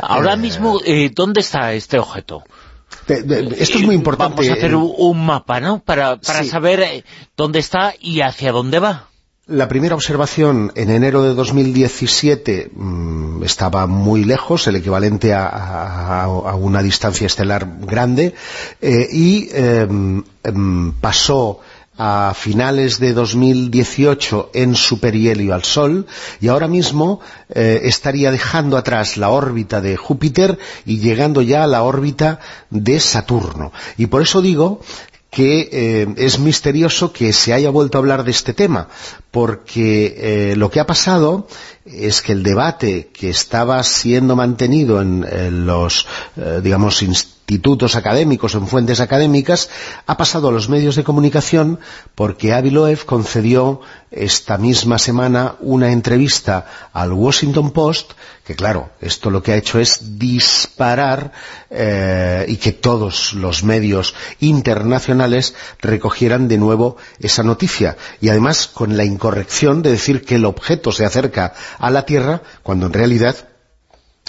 Ahora 0.00 0.34
eh, 0.34 0.36
mismo, 0.36 0.80
eh, 0.84 1.10
¿dónde 1.14 1.40
está 1.40 1.72
este 1.72 1.98
objeto? 1.98 2.44
Esto 3.08 3.78
es 3.78 3.84
muy 3.84 3.94
importante. 3.94 4.36
Vamos 4.36 4.50
a 4.50 4.54
hacer 4.54 4.74
un 4.74 5.26
mapa, 5.26 5.60
¿no? 5.60 5.82
Para, 5.82 6.18
saber 6.22 6.80
eh, 6.80 7.04
dónde 7.36 7.58
está 7.58 7.94
y 8.00 8.20
hacia 8.20 8.52
dónde 8.52 8.78
va. 8.78 9.08
La 9.48 9.66
primera 9.66 9.96
observación 9.96 10.70
en 10.76 10.88
enero 10.88 11.24
de 11.24 11.34
2017 11.34 12.70
mm, 12.72 13.42
estaba 13.42 13.88
muy 13.88 14.24
lejos, 14.24 14.68
el 14.68 14.76
equivalente 14.76 15.34
a, 15.34 16.28
una 16.60 16.80
distancia 16.80 17.26
estelar 17.26 17.66
grande, 17.80 18.34
eh, 18.80 19.08
y 19.10 19.48
em, 19.52 20.22
pasó 21.00 21.60
a 22.04 22.34
finales 22.34 22.98
de 22.98 23.12
2018 23.12 24.50
en 24.54 24.74
su 24.74 24.98
perihelio 24.98 25.54
al 25.54 25.62
Sol 25.62 26.08
y 26.40 26.48
ahora 26.48 26.66
mismo 26.66 27.20
eh, 27.48 27.82
estaría 27.84 28.32
dejando 28.32 28.76
atrás 28.76 29.16
la 29.16 29.28
órbita 29.28 29.80
de 29.80 29.96
Júpiter 29.96 30.58
y 30.84 30.98
llegando 30.98 31.42
ya 31.42 31.62
a 31.62 31.68
la 31.68 31.84
órbita 31.84 32.40
de 32.70 32.98
Saturno. 32.98 33.70
Y 33.96 34.06
por 34.06 34.20
eso 34.20 34.42
digo 34.42 34.80
que 35.30 35.68
eh, 35.70 36.14
es 36.16 36.40
misterioso 36.40 37.12
que 37.12 37.32
se 37.32 37.52
haya 37.52 37.70
vuelto 37.70 37.98
a 37.98 38.00
hablar 38.00 38.24
de 38.24 38.32
este 38.32 38.52
tema, 38.52 38.88
porque 39.30 40.16
eh, 40.18 40.56
lo 40.56 40.72
que 40.72 40.80
ha 40.80 40.86
pasado 40.86 41.46
es 41.84 42.20
que 42.20 42.32
el 42.32 42.42
debate 42.42 43.10
que 43.12 43.30
estaba 43.30 43.80
siendo 43.84 44.34
mantenido 44.34 45.00
en, 45.00 45.66
los, 45.66 46.06
digamos, 46.62 47.00
académicos, 47.94 48.54
en 48.54 48.66
fuentes 48.66 49.00
académicas, 49.00 49.68
ha 50.06 50.16
pasado 50.16 50.48
a 50.48 50.52
los 50.52 50.68
medios 50.68 50.96
de 50.96 51.04
comunicación 51.04 51.80
porque 52.14 52.52
Aviloev 52.52 53.04
concedió 53.04 53.80
esta 54.10 54.58
misma 54.58 54.98
semana 54.98 55.54
una 55.60 55.90
entrevista 55.90 56.66
al 56.92 57.12
Washington 57.12 57.70
Post, 57.70 58.12
que 58.44 58.54
claro, 58.54 58.90
esto 59.00 59.30
lo 59.30 59.42
que 59.42 59.52
ha 59.52 59.56
hecho 59.56 59.78
es 59.80 60.18
disparar 60.18 61.32
eh, 61.70 62.44
y 62.48 62.56
que 62.56 62.72
todos 62.72 63.32
los 63.32 63.64
medios 63.64 64.14
internacionales 64.40 65.54
recogieran 65.80 66.48
de 66.48 66.58
nuevo 66.58 66.96
esa 67.20 67.42
noticia. 67.42 67.96
Y 68.20 68.28
además 68.28 68.66
con 68.66 68.96
la 68.96 69.04
incorrección 69.04 69.82
de 69.82 69.92
decir 69.92 70.24
que 70.24 70.36
el 70.36 70.44
objeto 70.44 70.92
se 70.92 71.04
acerca 71.04 71.54
a 71.78 71.90
la 71.90 72.04
Tierra, 72.04 72.42
cuando 72.62 72.86
en 72.86 72.92
realidad 72.92 73.48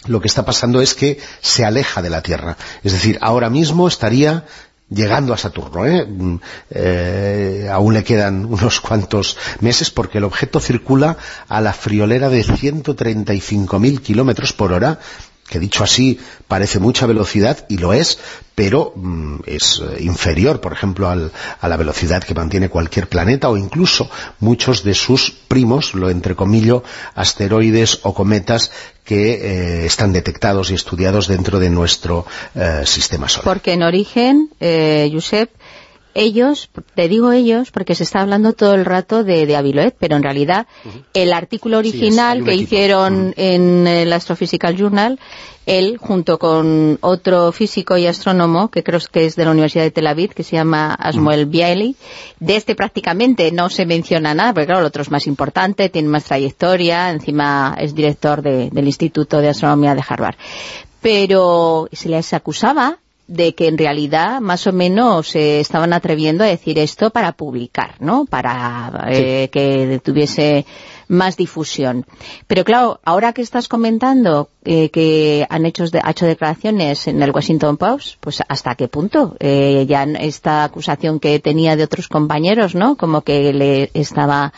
lo 0.07 0.21
que 0.21 0.27
está 0.27 0.45
pasando 0.45 0.81
es 0.81 0.93
que 0.93 1.19
se 1.41 1.65
aleja 1.65 2.01
de 2.01 2.09
la 2.09 2.21
Tierra. 2.21 2.57
Es 2.83 2.93
decir, 2.93 3.17
ahora 3.21 3.49
mismo 3.49 3.87
estaría 3.87 4.45
llegando 4.89 5.33
a 5.33 5.37
Saturno. 5.37 5.85
¿eh? 5.85 6.05
Mm, 6.05 6.35
eh, 6.71 7.69
aún 7.71 7.93
le 7.93 8.03
quedan 8.03 8.45
unos 8.49 8.81
cuantos 8.81 9.37
meses 9.59 9.89
porque 9.89 10.19
el 10.19 10.23
objeto 10.23 10.59
circula 10.59 11.17
a 11.47 11.61
la 11.61 11.73
friolera 11.73 12.29
de 12.29 12.43
135.000 12.43 14.01
kilómetros 14.01 14.53
por 14.53 14.73
hora 14.73 14.99
que 15.49 15.59
dicho 15.59 15.83
así 15.83 16.19
parece 16.47 16.79
mucha 16.79 17.05
velocidad, 17.05 17.65
y 17.69 17.77
lo 17.77 17.93
es, 17.93 18.17
pero 18.55 18.93
mm, 18.95 19.41
es 19.45 19.81
eh, 19.83 20.01
inferior, 20.01 20.61
por 20.61 20.73
ejemplo, 20.73 21.09
a 21.09 21.67
la 21.67 21.77
velocidad 21.77 22.23
que 22.23 22.33
mantiene 22.33 22.69
cualquier 22.69 23.07
planeta, 23.07 23.49
o 23.49 23.57
incluso 23.57 24.09
muchos 24.39 24.83
de 24.83 24.93
sus 24.93 25.31
primos, 25.31 25.93
lo 25.93 26.09
entrecomillo, 26.09 26.83
asteroides 27.13 27.99
o 28.03 28.13
cometas 28.13 28.71
que 29.03 29.33
eh, 29.33 29.85
están 29.85 30.13
detectados 30.13 30.71
y 30.71 30.75
estudiados 30.75 31.27
dentro 31.27 31.59
de 31.59 31.69
nuestro 31.69 32.25
eh, 32.55 32.81
sistema 32.85 33.27
solar. 33.27 33.45
Porque 33.45 33.73
en 33.73 33.83
origen, 33.83 34.49
Josep, 35.11 35.49
ellos, 36.15 36.69
te 36.95 37.07
digo 37.07 37.31
ellos, 37.31 37.71
porque 37.71 37.95
se 37.95 38.03
está 38.03 38.21
hablando 38.21 38.53
todo 38.53 38.73
el 38.75 38.85
rato 38.85 39.23
de, 39.23 39.45
de 39.45 39.55
Aviloet, 39.55 39.95
pero 39.97 40.15
en 40.15 40.23
realidad 40.23 40.67
el 41.13 41.33
artículo 41.33 41.77
original 41.77 42.43
que 42.43 42.55
hicieron 42.55 43.33
en 43.37 43.87
el 43.87 44.13
Astrophysical 44.13 44.75
Journal, 44.75 45.19
él, 45.65 45.97
junto 45.97 46.39
con 46.39 46.97
otro 47.01 47.51
físico 47.51 47.97
y 47.97 48.05
astrónomo, 48.05 48.69
que 48.69 48.83
creo 48.83 48.99
que 49.11 49.25
es 49.25 49.35
de 49.35 49.45
la 49.45 49.51
Universidad 49.51 49.83
de 49.83 49.91
Tel 49.91 50.07
Aviv, 50.07 50.33
que 50.33 50.43
se 50.43 50.55
llama 50.55 50.93
Asmuel 50.93 51.45
Bialy, 51.45 51.95
de 52.39 52.55
este 52.57 52.75
prácticamente 52.75 53.51
no 53.51 53.69
se 53.69 53.85
menciona 53.85 54.33
nada, 54.33 54.53
porque 54.53 54.67
claro, 54.67 54.81
el 54.81 54.87
otro 54.87 55.01
es 55.01 55.11
más 55.11 55.25
importante, 55.25 55.89
tiene 55.89 56.09
más 56.09 56.25
trayectoria, 56.25 57.09
encima 57.11 57.75
es 57.79 57.95
director 57.95 58.41
del 58.41 58.85
Instituto 58.85 59.39
de 59.39 59.49
Astronomía 59.49 59.95
de 59.95 60.03
Harvard. 60.07 60.35
Pero 61.01 61.89
se 61.91 62.09
les 62.09 62.33
acusaba 62.33 62.99
de 63.27 63.55
que 63.55 63.67
en 63.67 63.77
realidad 63.77 64.41
más 64.41 64.67
o 64.67 64.73
menos 64.73 65.29
se 65.29 65.59
estaban 65.59 65.93
atreviendo 65.93 66.43
a 66.43 66.47
decir 66.47 66.77
esto 66.77 67.09
para 67.09 67.31
publicar, 67.31 67.95
¿no? 67.99 68.25
Para 68.25 69.05
eh, 69.09 69.49
que 69.51 70.01
tuviese 70.03 70.65
más 71.07 71.37
difusión. 71.37 72.05
Pero 72.47 72.63
claro, 72.63 72.99
ahora 73.05 73.33
que 73.33 73.41
estás 73.41 73.67
comentando 73.67 74.49
eh, 74.65 74.89
que 74.89 75.45
han 75.49 75.65
hecho, 75.65 75.85
ha 76.01 76.11
hecho 76.11 76.25
declaraciones 76.25 77.07
en 77.07 77.21
el 77.21 77.31
Washington 77.31 77.77
Post, 77.77 78.17
pues 78.19 78.41
hasta 78.47 78.75
qué 78.75 78.87
punto 78.87 79.35
eh, 79.39 79.85
ya 79.87 80.03
esta 80.03 80.63
acusación 80.63 81.19
que 81.19 81.39
tenía 81.39 81.75
de 81.75 81.83
otros 81.83 82.07
compañeros, 82.07 82.75
¿no? 82.75 82.97
Como 82.97 83.21
que 83.21 83.53
le 83.53 83.89
estaba 83.93 84.53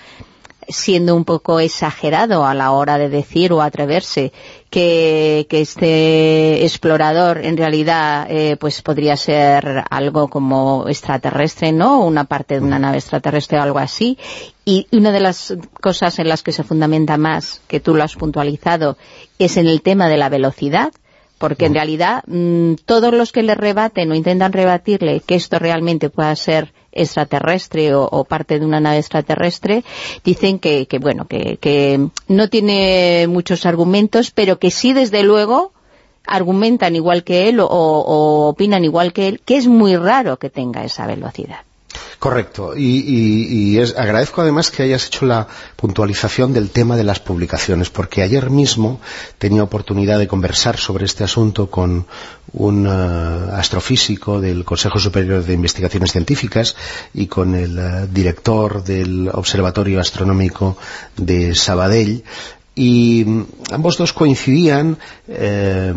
siendo 0.67 1.15
un 1.15 1.25
poco 1.25 1.59
exagerado 1.59 2.45
a 2.45 2.53
la 2.53 2.71
hora 2.71 2.97
de 2.97 3.09
decir 3.09 3.53
o 3.53 3.61
atreverse 3.61 4.31
que, 4.69 5.47
este 5.49 6.63
explorador 6.63 7.37
en 7.45 7.55
realidad 7.55 8.27
eh, 8.29 8.57
pues 8.57 8.81
podría 8.81 9.15
ser 9.15 9.83
algo 9.89 10.27
como 10.27 10.85
extraterrestre, 10.87 11.71
¿no? 11.71 12.03
Una 12.05 12.25
parte 12.25 12.55
de 12.55 12.65
una 12.65 12.79
nave 12.79 12.97
extraterrestre 12.97 13.57
o 13.57 13.61
algo 13.61 13.79
así. 13.79 14.17
Y 14.65 14.87
una 14.91 15.11
de 15.11 15.19
las 15.21 15.55
cosas 15.81 16.19
en 16.19 16.27
las 16.27 16.43
que 16.43 16.51
se 16.51 16.63
fundamenta 16.63 17.17
más, 17.17 17.61
que 17.67 17.79
tú 17.79 17.95
lo 17.95 18.03
has 18.03 18.15
puntualizado, 18.15 18.97
es 19.39 19.57
en 19.57 19.67
el 19.67 19.81
tema 19.81 20.09
de 20.09 20.17
la 20.17 20.29
velocidad, 20.29 20.91
porque 21.37 21.65
en 21.65 21.73
realidad 21.73 22.23
mm, 22.27 22.75
todos 22.85 23.13
los 23.13 23.31
que 23.31 23.43
le 23.43 23.55
rebaten 23.55 24.11
o 24.11 24.15
intentan 24.15 24.53
rebatirle 24.53 25.21
que 25.21 25.35
esto 25.35 25.59
realmente 25.59 26.09
pueda 26.09 26.35
ser 26.35 26.73
extraterrestre 26.95 27.93
o, 27.93 28.23
parte 28.23 28.57
de 28.59 28.65
una 28.65 28.79
nave 28.79 28.97
extraterrestre, 28.97 29.83
dicen 30.23 30.57
que, 30.59 30.87
bueno, 30.99 31.27
que, 31.27 32.09
no 32.27 32.49
tiene 32.49 33.27
muchos 33.27 33.65
argumentos, 33.65 34.31
pero 34.31 34.57
que 34.57 34.71
sí, 34.71 34.93
desde 34.93 35.21
luego, 35.23 35.73
argumentan 36.25 36.95
igual 36.95 37.23
que 37.23 37.49
él 37.49 37.59
o, 37.59 37.67
opinan 38.47 38.83
igual 38.83 39.13
que 39.13 39.27
él, 39.27 39.41
que 39.45 39.57
es 39.57 39.67
muy 39.67 39.95
raro 39.95 40.37
que 40.37 40.49
tenga 40.49 40.83
esa 40.83 41.05
velocidad. 41.05 41.59
Correcto, 42.25 42.73
y, 42.75 43.77
agradezco 43.95 44.41
además 44.41 44.71
que 44.71 44.81
hayas 44.81 45.05
hecho 45.05 45.27
la 45.27 45.47
puntualización 45.75 46.53
del 46.53 46.71
tema 46.71 46.97
de 46.97 47.03
las 47.03 47.19
publicaciones, 47.19 47.91
porque 47.91 48.23
ayer 48.23 48.49
mismo 48.49 48.99
tenía 49.37 49.61
oportunidad 49.61 50.17
de 50.17 50.27
conversar 50.27 50.77
sobre 50.77 51.05
este 51.05 51.23
asunto 51.23 51.69
con 51.69 52.07
un 52.53 52.87
eh, 52.87 53.51
astrofísico 53.53 54.41
del 54.41 54.65
Consejo 54.65 54.97
Superior 54.97 55.45
de 55.45 55.53
Investigaciones 55.53 56.13
Científicas 56.13 56.75
y 57.13 57.27
con 57.27 57.53
el 57.53 57.77
eh, 57.77 58.07
director 58.11 58.83
del 58.83 59.29
Observatorio 59.31 59.99
Astronómico 59.99 60.77
de 61.17 61.53
Sabadell, 61.53 62.23
y 62.75 63.25
ambos 63.71 63.97
dos 63.97 64.11
coincidían 64.11 64.97
eh, 65.29 65.93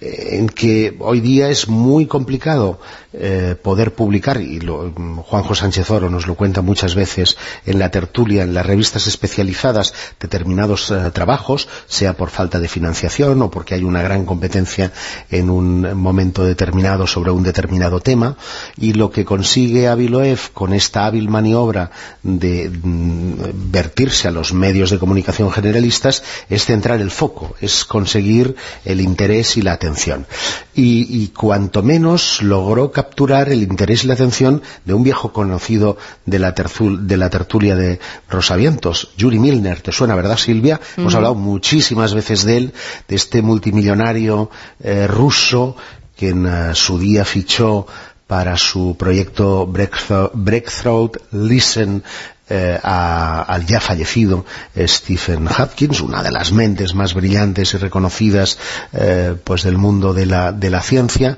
en 0.00 0.48
que 0.48 0.96
hoy 1.00 1.20
día 1.20 1.50
es 1.50 1.68
muy 1.68 2.06
complicado 2.06 2.80
eh, 3.12 3.56
poder 3.60 3.94
publicar, 3.94 4.40
y 4.40 4.60
lo, 4.60 4.92
Juanjo 5.26 5.54
Sánchez 5.54 5.90
Oro 5.90 6.08
nos 6.08 6.26
lo 6.26 6.36
cuenta 6.36 6.62
muchas 6.62 6.94
veces 6.94 7.36
en 7.66 7.78
la 7.78 7.90
tertulia, 7.90 8.44
en 8.44 8.54
las 8.54 8.64
revistas 8.64 9.06
especializadas, 9.06 9.92
determinados 10.20 10.90
eh, 10.90 11.10
trabajos, 11.12 11.68
sea 11.86 12.14
por 12.14 12.30
falta 12.30 12.60
de 12.60 12.68
financiación 12.68 13.42
o 13.42 13.50
porque 13.50 13.74
hay 13.74 13.84
una 13.84 14.02
gran 14.02 14.24
competencia 14.24 14.92
en 15.30 15.50
un 15.50 15.94
momento 15.94 16.44
determinado 16.44 17.06
sobre 17.06 17.32
un 17.32 17.42
determinado 17.42 18.00
tema, 18.00 18.36
y 18.76 18.92
lo 18.92 19.10
que 19.10 19.24
consigue 19.24 19.88
Aviloev 19.88 20.52
con 20.52 20.72
esta 20.72 21.06
hábil 21.06 21.28
maniobra 21.28 21.90
de 22.22 22.70
mm, 22.70 23.70
vertirse 23.72 24.28
a 24.28 24.30
los 24.30 24.52
medios 24.52 24.90
de 24.90 24.98
comunicación 24.98 25.50
generalista 25.50 25.98
protagonistas 25.98 26.22
es 26.48 26.64
centrar 26.64 27.00
el 27.00 27.10
foco, 27.10 27.54
es 27.60 27.84
conseguir 27.84 28.54
el 28.84 29.00
interés 29.00 29.56
y 29.56 29.62
la 29.62 29.72
atención. 29.72 30.26
Y 30.74 31.28
cuanto 31.28 31.82
menos 31.82 32.40
logró 32.40 32.92
capturar 32.98 33.48
el 33.48 33.62
interés 33.62 34.02
y 34.02 34.08
la 34.08 34.14
atención 34.14 34.60
de 34.84 34.92
un 34.92 35.04
viejo 35.04 35.32
conocido 35.32 35.98
de 36.26 36.40
la, 36.40 36.52
de 36.52 37.16
la 37.16 37.30
tertulia 37.30 37.76
de 37.76 38.00
Rosavientos, 38.28 39.10
Yuri 39.16 39.38
Milner, 39.38 39.80
¿te 39.80 39.92
suena, 39.92 40.16
verdad 40.16 40.36
Silvia? 40.36 40.80
Hemos 40.96 41.14
hablado 41.14 41.36
muchísimas 41.36 42.12
veces 42.12 42.42
de 42.42 42.56
él, 42.56 42.74
de 43.06 43.14
este 43.14 43.40
multimillonario 43.40 44.50
eh, 44.82 45.06
ruso 45.06 45.76
que 46.16 46.30
en 46.30 46.46
uh, 46.46 46.74
su 46.74 46.98
día 46.98 47.24
fichó 47.24 47.86
para 48.26 48.56
su 48.56 48.96
proyecto 48.98 49.68
Breakthrough, 49.68 51.12
Listen 51.30 52.02
eh, 52.50 52.80
a, 52.82 53.42
al 53.42 53.66
ya 53.66 53.78
fallecido 53.78 54.44
Stephen 54.74 55.46
Hopkins, 55.46 56.00
una 56.00 56.22
de 56.22 56.30
las 56.30 56.50
mentes 56.50 56.94
más 56.94 57.12
brillantes 57.12 57.74
y 57.74 57.76
reconocidas 57.76 58.58
eh, 58.92 59.36
pues 59.44 59.62
del 59.64 59.76
mundo 59.76 60.14
de 60.14 60.24
la, 60.24 60.50
de 60.52 60.70
la 60.70 60.80
ciencia, 60.80 61.36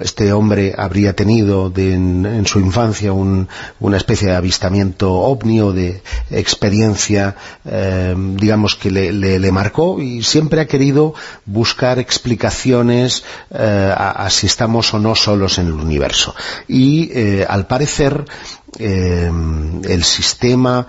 este 0.00 0.32
hombre 0.32 0.74
habría 0.76 1.14
tenido 1.14 1.72
en, 1.76 2.44
su 2.46 2.58
infancia 2.58 3.12
una 3.12 3.96
especie 3.96 4.28
de 4.28 4.34
avistamiento 4.34 5.12
ovni 5.12 5.60
o 5.60 5.72
de 5.72 6.02
experiencia, 6.30 7.36
eh, 7.64 8.14
digamos, 8.16 8.74
que 8.74 8.90
le, 8.90 9.52
marcó 9.52 10.00
y 10.00 10.22
siempre 10.22 10.60
ha 10.60 10.66
querido 10.66 11.14
buscar 11.44 11.98
explicaciones 11.98 13.24
eh, 13.50 13.94
a, 13.96 14.28
si 14.30 14.46
estamos 14.46 14.92
o 14.94 14.98
no 14.98 15.14
solos 15.14 15.58
en 15.58 15.66
el 15.66 15.74
universo. 15.74 16.34
Y 16.66 17.10
eh, 17.12 17.46
al 17.48 17.66
parecer 17.66 18.24
el 18.76 20.02
sistema, 20.02 20.88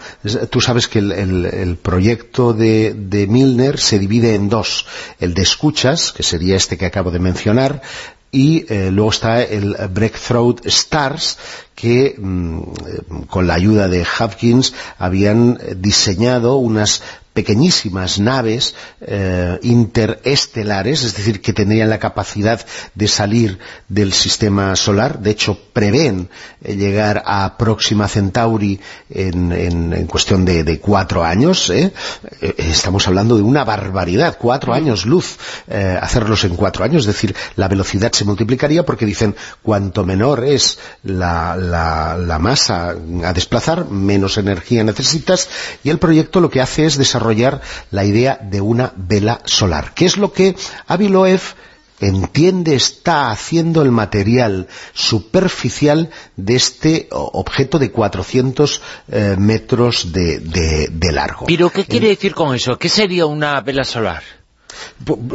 tú 0.49 0.59
sabes 0.59 0.87
que 0.87 0.97
el, 0.97 1.77
proyecto 1.79 2.51
de, 2.51 2.95
de, 2.97 3.27
Milner 3.27 3.79
se 3.79 3.99
divide 3.99 4.33
en 4.33 4.49
dos, 4.49 4.87
el 5.19 5.35
de 5.35 5.43
escuchas, 5.43 6.11
que 6.11 6.23
sería 6.23 6.55
este 6.55 6.79
que 6.79 6.87
acabo 6.87 7.11
de 7.11 7.19
mencionar, 7.19 7.83
y 8.35 8.65
eh, 8.67 8.91
luego 8.91 9.11
está 9.11 9.41
el 9.41 9.77
Breakthrough 9.93 10.59
Stars 10.65 11.37
que 11.73 12.15
mm, 12.17 12.61
con 13.29 13.47
la 13.47 13.53
ayuda 13.53 13.87
de 13.87 14.05
Hopkins 14.19 14.73
habían 14.97 15.57
diseñado 15.77 16.57
unas 16.57 17.01
pequeñísimas 17.35 18.17
naves 18.17 18.75
eh, 19.01 19.59
interestelares, 19.61 21.03
es 21.03 21.17
decir, 21.17 21.41
que 21.41 21.51
tendrían 21.51 21.89
la 21.89 21.99
capacidad 21.99 22.65
de 22.95 23.07
salir 23.09 23.59
del 23.89 24.13
sistema 24.13 24.73
solar. 24.77 25.19
De 25.19 25.31
hecho, 25.31 25.59
prevén 25.73 26.29
eh, 26.63 26.77
llegar 26.77 27.21
a 27.25 27.57
Próxima 27.57 28.07
Centauri 28.07 28.79
en, 29.09 30.07
cuestión 30.07 30.45
de, 30.45 30.79
cuatro 30.79 31.25
años. 31.25 31.69
¿eh? 31.71 31.91
Estamos 32.57 33.05
hablando 33.07 33.35
de 33.35 33.43
una 33.43 33.65
barbaridad, 33.65 34.37
cuatro 34.39 34.73
años 34.73 35.05
luz, 35.05 35.37
hacerlos 35.67 36.45
en 36.45 36.55
cuatro 36.55 36.85
años. 36.85 37.01
Es 37.01 37.07
decir, 37.07 37.35
la 37.57 37.67
velocidad 37.67 38.13
se 38.13 38.23
multiplicaría 38.23 38.85
porque 38.85 39.05
dicen, 39.05 39.35
cuanto 39.61 40.05
menor 40.05 40.45
es 40.45 40.79
la, 41.03 41.57
la 41.57 42.39
masa 42.39 42.95
a 43.25 43.33
desplazar, 43.33 43.89
menos 43.89 44.37
energía 44.37 44.85
necesitas, 44.85 45.49
y 45.83 45.89
el 45.89 45.97
proyecto 45.97 46.39
lo 46.39 46.49
que 46.49 46.61
hace 46.61 46.85
es 46.85 46.97
desarrollar 46.97 47.24
la 47.91 48.05
idea 48.05 48.39
de 48.41 48.61
una 48.61 48.93
vela 48.95 49.41
solar, 49.45 49.93
que 49.93 50.05
es 50.05 50.17
lo 50.17 50.31
que 50.31 50.55
Aviloev 50.87 51.41
entiende 51.99 52.75
está 52.75 53.31
haciendo 53.31 53.81
el 53.81 53.91
material 53.91 54.67
superficial 54.93 56.09
de 56.35 56.55
este 56.55 57.07
objeto 57.11 57.79
de 57.79 57.91
400 57.91 58.81
eh, 59.07 59.35
metros 59.37 60.11
de, 60.11 60.89
largo. 61.11 61.45
¿Pero 61.45 61.69
qué 61.69 61.85
quiere 61.85 62.09
decir 62.09 62.33
con 62.33 62.53
eso? 62.53 62.77
¿Qué 62.77 62.89
sería 62.89 63.25
una 63.25 63.61
vela 63.61 63.83
solar? 63.83 64.23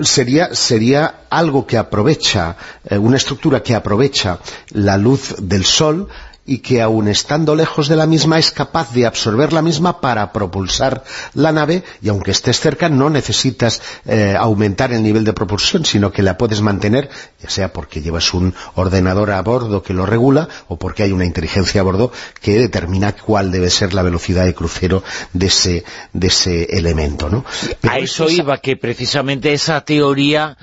Sería, 0.03 0.55
sería 0.55 1.23
algo 1.31 1.67
que 1.67 1.79
aprovecha, 1.79 2.57
eh, 2.85 2.99
una 2.99 3.17
estructura 3.17 3.63
que 3.63 3.75
aprovecha 3.75 4.39
la 4.71 4.99
luz 4.99 5.35
del 5.39 5.65
sol 5.65 6.09
y 6.51 6.59
que 6.59 6.83
aun 6.83 7.07
estando 7.07 7.55
lejos 7.55 7.87
de 7.87 7.95
la 7.95 8.09
misma 8.09 8.37
es 8.41 8.51
capaz 8.51 8.93
de 8.93 9.07
absorber 9.07 9.53
la 9.53 9.63
misma 9.63 10.01
para 10.01 10.33
propulsar 10.33 11.05
la 11.35 11.53
nave 11.53 11.85
y 12.03 12.09
aunque 12.09 12.33
estés 12.33 12.59
cerca 12.59 12.89
no 12.89 13.09
necesitas 13.09 13.81
eh, 14.05 14.35
aumentar 14.37 14.93
el 14.93 15.01
nivel 15.01 15.25
de 15.25 15.33
propulsión 15.33 15.85
sino 15.85 16.11
que 16.11 16.25
la 16.25 16.37
puedes 16.37 16.61
mantener 16.61 17.09
ya 17.41 17.49
sea 17.49 17.73
porque 17.73 18.03
llevas 18.03 18.35
un 18.35 18.53
ordenador 18.75 19.31
a 19.31 19.41
bordo 19.43 19.85
que 19.85 19.95
lo 19.95 20.07
regula 20.07 20.49
o 20.67 20.77
porque 20.77 21.05
hay 21.05 21.13
una 21.13 21.25
inteligencia 21.25 21.83
a 21.83 21.85
bordo 21.85 22.11
que 22.43 22.59
determina 22.59 23.13
cuál 23.13 23.53
debe 23.53 23.71
ser 23.71 23.95
la 23.95 24.03
velocidad 24.03 24.45
de 24.45 24.55
crucero 24.55 25.05
de 25.33 25.47
ese, 25.47 25.85
de 26.13 26.27
ese 26.27 26.65
elemento 26.77 27.29
¿no? 27.29 27.45
a 27.89 28.01
eso 28.01 28.29
iba 28.29 28.59
que 28.59 28.77
precisamente 28.77 29.53
esa 29.53 29.83
teoría 29.83 30.59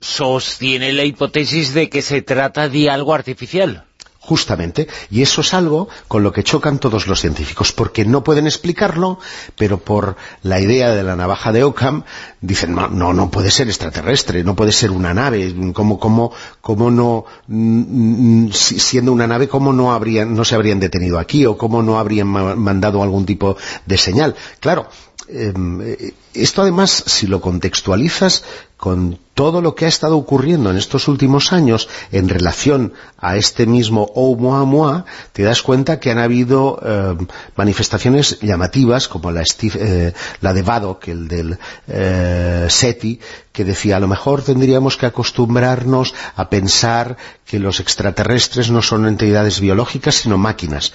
sostiene 0.00 0.94
la 0.94 1.04
hipótesis 1.04 1.74
de 1.74 1.90
que 1.90 2.00
se 2.00 2.22
trata 2.22 2.70
de 2.70 2.88
algo 2.88 3.12
artificial 3.12 3.84
justamente, 4.20 4.86
y 5.10 5.22
eso 5.22 5.40
es 5.40 5.54
algo 5.54 5.88
con 6.06 6.22
lo 6.22 6.32
que 6.32 6.44
chocan 6.44 6.78
todos 6.78 7.06
los 7.06 7.20
científicos, 7.20 7.72
porque 7.72 8.04
no 8.04 8.22
pueden 8.22 8.46
explicarlo, 8.46 9.18
pero 9.56 9.78
por 9.78 10.16
la 10.42 10.60
idea 10.60 10.90
de 10.90 11.02
la 11.02 11.16
navaja 11.16 11.52
de 11.52 11.64
Ockham, 11.64 12.04
dicen, 12.40 12.74
no, 12.74 12.88
no, 12.88 13.30
puede 13.30 13.50
ser 13.50 13.68
extraterrestre, 13.68 14.44
no 14.44 14.54
puede 14.54 14.72
ser 14.72 14.90
una 14.90 15.14
nave, 15.14 15.54
¿cómo, 15.72 15.98
cómo, 15.98 16.32
cómo 16.60 16.90
no, 16.90 17.24
mm, 17.48 18.44
mm, 18.46 18.52
siendo 18.52 19.12
una 19.12 19.26
nave, 19.26 19.48
cómo 19.48 19.72
no, 19.72 19.92
habrían, 19.92 20.34
no 20.34 20.44
se 20.44 20.54
habrían 20.54 20.80
detenido 20.80 21.18
aquí, 21.18 21.46
o 21.46 21.56
cómo 21.56 21.82
no 21.82 21.98
habrían 21.98 22.28
mandado 22.28 23.02
algún 23.02 23.24
tipo 23.24 23.56
de 23.86 23.98
señal? 23.98 24.36
Claro, 24.60 24.88
Em, 25.32 25.80
eh, 25.80 26.14
esto 26.34 26.62
además, 26.62 27.04
si 27.06 27.26
lo 27.26 27.40
contextualizas 27.40 28.42
con 28.80 29.18
todo 29.34 29.60
lo 29.60 29.74
que 29.74 29.84
ha 29.84 29.88
estado 29.88 30.16
ocurriendo 30.16 30.70
en 30.70 30.78
estos 30.78 31.06
últimos 31.06 31.52
años 31.52 31.86
en 32.12 32.30
relación 32.30 32.94
a 33.18 33.36
este 33.36 33.66
mismo 33.66 34.10
Oumuamua, 34.14 35.04
te 35.34 35.42
das 35.42 35.60
cuenta 35.60 36.00
que 36.00 36.10
han 36.10 36.18
habido 36.18 36.80
em, 36.82 37.26
manifestaciones 37.56 38.40
llamativas, 38.40 39.06
como 39.06 39.32
la, 39.32 39.42
eh, 39.42 40.14
la 40.40 40.54
de 40.54 40.62
Vadok, 40.62 41.08
el 41.08 41.28
del 41.28 41.58
eh, 41.88 42.66
SETI, 42.70 43.20
que 43.52 43.66
decía, 43.66 43.98
a 43.98 44.00
lo 44.00 44.08
mejor 44.08 44.40
tendríamos 44.40 44.96
que 44.96 45.04
acostumbrarnos 45.04 46.14
a 46.34 46.48
pensar 46.48 47.18
que 47.44 47.58
los 47.58 47.80
extraterrestres 47.80 48.70
no 48.70 48.80
son 48.80 49.06
entidades 49.06 49.60
biológicas, 49.60 50.14
sino 50.14 50.38
máquinas 50.38 50.92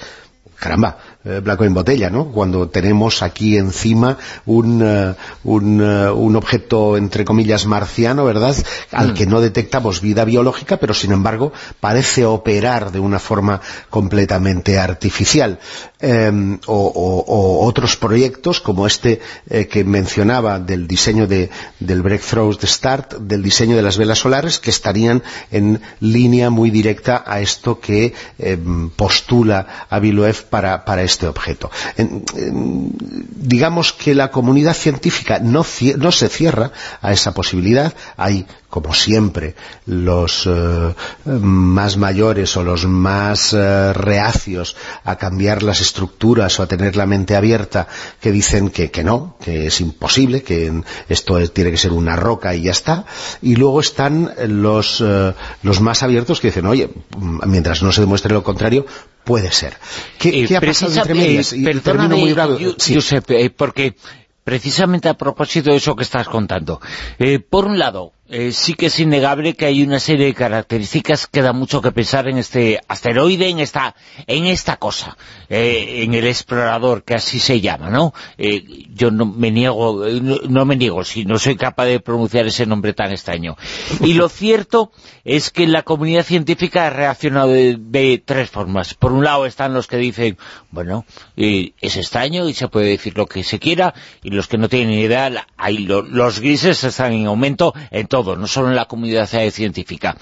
caramba, 0.55 0.97
eh, 1.27 1.39
blanco 1.39 1.63
en 1.63 1.73
botella, 1.73 2.11
¿no? 2.11 2.25
Cuando 2.31 2.69
tenemos 2.69 3.23
aquí 3.23 3.57
encima 3.57 4.19
un, 4.45 4.79
eh, 4.85 5.15
un, 5.43 5.81
eh, 5.81 6.11
un, 6.11 6.35
objeto, 6.35 6.97
entre 6.97 7.25
comillas, 7.25 7.65
marciano, 7.65 8.25
¿verdad?, 8.25 8.55
al 8.91 9.13
mm. 9.13 9.13
que 9.15 9.25
no 9.25 9.41
detectamos 9.41 10.01
vida 10.01 10.23
biológica, 10.23 10.77
pero 10.77 10.93
sin 10.93 11.13
embargo 11.13 11.51
parece 11.79 12.25
operar 12.25 12.91
de 12.91 12.99
una 12.99 13.17
forma 13.17 13.59
completamente 13.89 14.77
artificial. 14.77 15.57
Em, 15.99 16.59
o, 16.67 17.65
otros 17.65 17.95
proyectos 17.95 18.61
como 18.61 18.85
este 18.85 19.19
que 19.71 19.83
mencionaba 19.83 20.59
del 20.59 20.87
diseño 20.87 21.25
de, 21.25 21.49
del 21.79 22.03
Breakthrough 22.03 22.59
de 22.59 22.67
Start, 22.67 23.13
del 23.15 23.41
diseño 23.41 23.75
de 23.75 23.81
las 23.81 23.97
velas 23.97 24.19
solares, 24.19 24.59
que 24.59 24.69
estarían 24.69 25.23
en 25.49 25.81
línea 26.01 26.51
muy 26.51 26.69
directa 26.69 27.23
a 27.25 27.39
esto 27.39 27.79
que 27.79 28.13
em, 28.37 28.91
postula 28.91 29.87
Aviloev 29.89 30.43
para, 30.49 30.85
para 30.85 31.01
este 31.01 31.14
objeto. 31.23 31.71
digamos 33.35 33.93
que 33.93 34.15
la 34.15 34.31
comunidad 34.31 34.73
científica 34.73 35.39
no, 35.39 35.65
no, 35.97 36.11
se 36.11 36.29
cierra 36.29 36.71
a 37.01 37.11
esa 37.11 37.33
posibilidad. 37.33 37.93
Hay, 38.17 38.45
como 38.69 38.93
siempre, 38.93 39.55
los 39.85 40.47
eh, 40.47 40.93
más 41.25 41.97
mayores 41.97 42.55
o 42.57 42.63
los 42.63 42.85
más 42.85 43.53
eh, 43.53 43.93
reacios 43.93 44.75
a 45.03 45.15
cambiar 45.17 45.63
las 45.63 45.81
estructuras 45.81 46.59
o 46.59 46.63
a 46.63 46.67
tener 46.67 46.95
la 46.95 47.05
mente 47.05 47.35
abierta 47.35 47.87
que 48.19 48.31
dicen 48.31 48.69
que, 48.69 48.91
que 48.91 49.03
no, 49.03 49.37
que 49.41 49.67
es 49.67 49.81
imposible, 49.81 50.43
que 50.43 50.83
esto 51.07 51.47
tiene 51.49 51.71
que 51.71 51.77
ser 51.77 51.93
una 51.93 52.15
roca 52.15 52.55
y 52.55 52.63
ya 52.63 52.71
está. 52.71 53.05
Y 53.41 53.55
luego 53.55 53.79
están 53.79 54.33
los, 54.47 55.01
eh, 55.05 55.33
los 55.63 55.81
más 55.81 56.03
abiertos 56.03 56.39
que 56.39 56.47
dicen, 56.47 56.65
oye, 56.65 56.89
mientras 57.45 57.83
no 57.83 57.91
se 57.91 58.01
demuestre 58.01 58.33
lo 58.33 58.43
contrario, 58.43 58.85
puede 59.25 59.51
ser. 59.51 59.75
¿Qué, 60.17 60.47
ha 60.55 60.61
pasado 60.61 60.93
entre 60.95 61.13
medias? 61.13 61.53
muy 61.53 62.33
bravo. 62.33 62.57
Eh, 62.59 63.49
porque 63.49 63.95
precisamente 64.43 65.09
a 65.09 65.15
propósito 65.15 65.71
de 65.71 65.77
eso 65.77 65.95
que 65.95 66.03
estás 66.03 66.29
contando, 66.29 66.79
eh, 67.19 67.39
por 67.39 67.65
un 67.65 67.77
lado, 67.77 68.13
eh, 68.27 68.51
sí 68.53 68.73
que 68.73 68.87
es 68.87 68.99
innegable 68.99 69.53
que 69.53 69.67
hay 69.67 69.83
una 69.83 69.99
serie 69.99 70.25
de 70.25 70.33
características 70.33 71.27
que 71.27 71.43
da 71.43 71.53
mucho 71.53 71.79
que 71.79 71.91
pensar 71.91 72.27
en 72.27 72.39
este 72.39 72.81
asteroide, 72.87 73.49
en 73.49 73.59
esta, 73.59 73.95
en 74.25 74.47
esta 74.47 74.77
cosa, 74.77 75.15
eh, 75.47 76.01
en 76.03 76.15
el 76.15 76.25
explorador, 76.25 77.03
que 77.03 77.13
así 77.13 77.39
se 77.39 77.61
llama, 77.61 77.91
¿no? 77.91 78.15
Eh, 78.39 78.63
yo 78.95 79.11
no 79.11 79.27
me 79.27 79.51
niego, 79.51 80.07
no, 80.49 80.65
me 80.65 80.75
niego, 80.75 81.03
si 81.03 81.23
no 81.23 81.37
soy 81.37 81.55
capaz 81.55 81.85
de 81.85 81.99
pronunciar 81.99 82.47
ese 82.47 82.65
nombre 82.65 82.93
tan 82.93 83.11
extraño. 83.11 83.57
Y 84.01 84.15
lo 84.15 84.27
cierto 84.27 84.91
es 85.23 85.51
que 85.51 85.67
la 85.67 85.83
comunidad 85.83 86.23
científica 86.23 86.87
ha 86.87 86.89
reaccionado 86.89 87.49
de, 87.49 88.23
tres 88.25 88.49
formas. 88.49 88.95
Por 88.95 89.11
un 89.11 89.23
lado 89.23 89.45
están 89.45 89.75
los 89.75 89.85
que 89.85 89.97
dicen, 89.97 90.37
bueno, 90.71 91.05
es 91.35 91.95
extraño 91.95 92.49
y 92.49 92.55
se 92.55 92.69
puede 92.69 92.87
decir 92.87 93.15
lo 93.17 93.27
que 93.27 93.43
se 93.43 93.59
quiera, 93.59 93.93
y 94.23 94.31
los 94.31 94.47
que 94.47 94.57
no 94.57 94.67
tienen 94.67 94.97
idea, 94.97 95.45
hay 95.57 95.77
los 95.77 96.39
grises 96.39 96.83
están 96.83 97.13
en 97.13 97.27
aumento, 97.27 97.73
todo, 98.15 98.37
no 98.37 98.47
solo 98.47 98.69
en 98.69 98.77
la 98.77 98.85
comunidad 98.85 99.27
científica. 99.51 100.15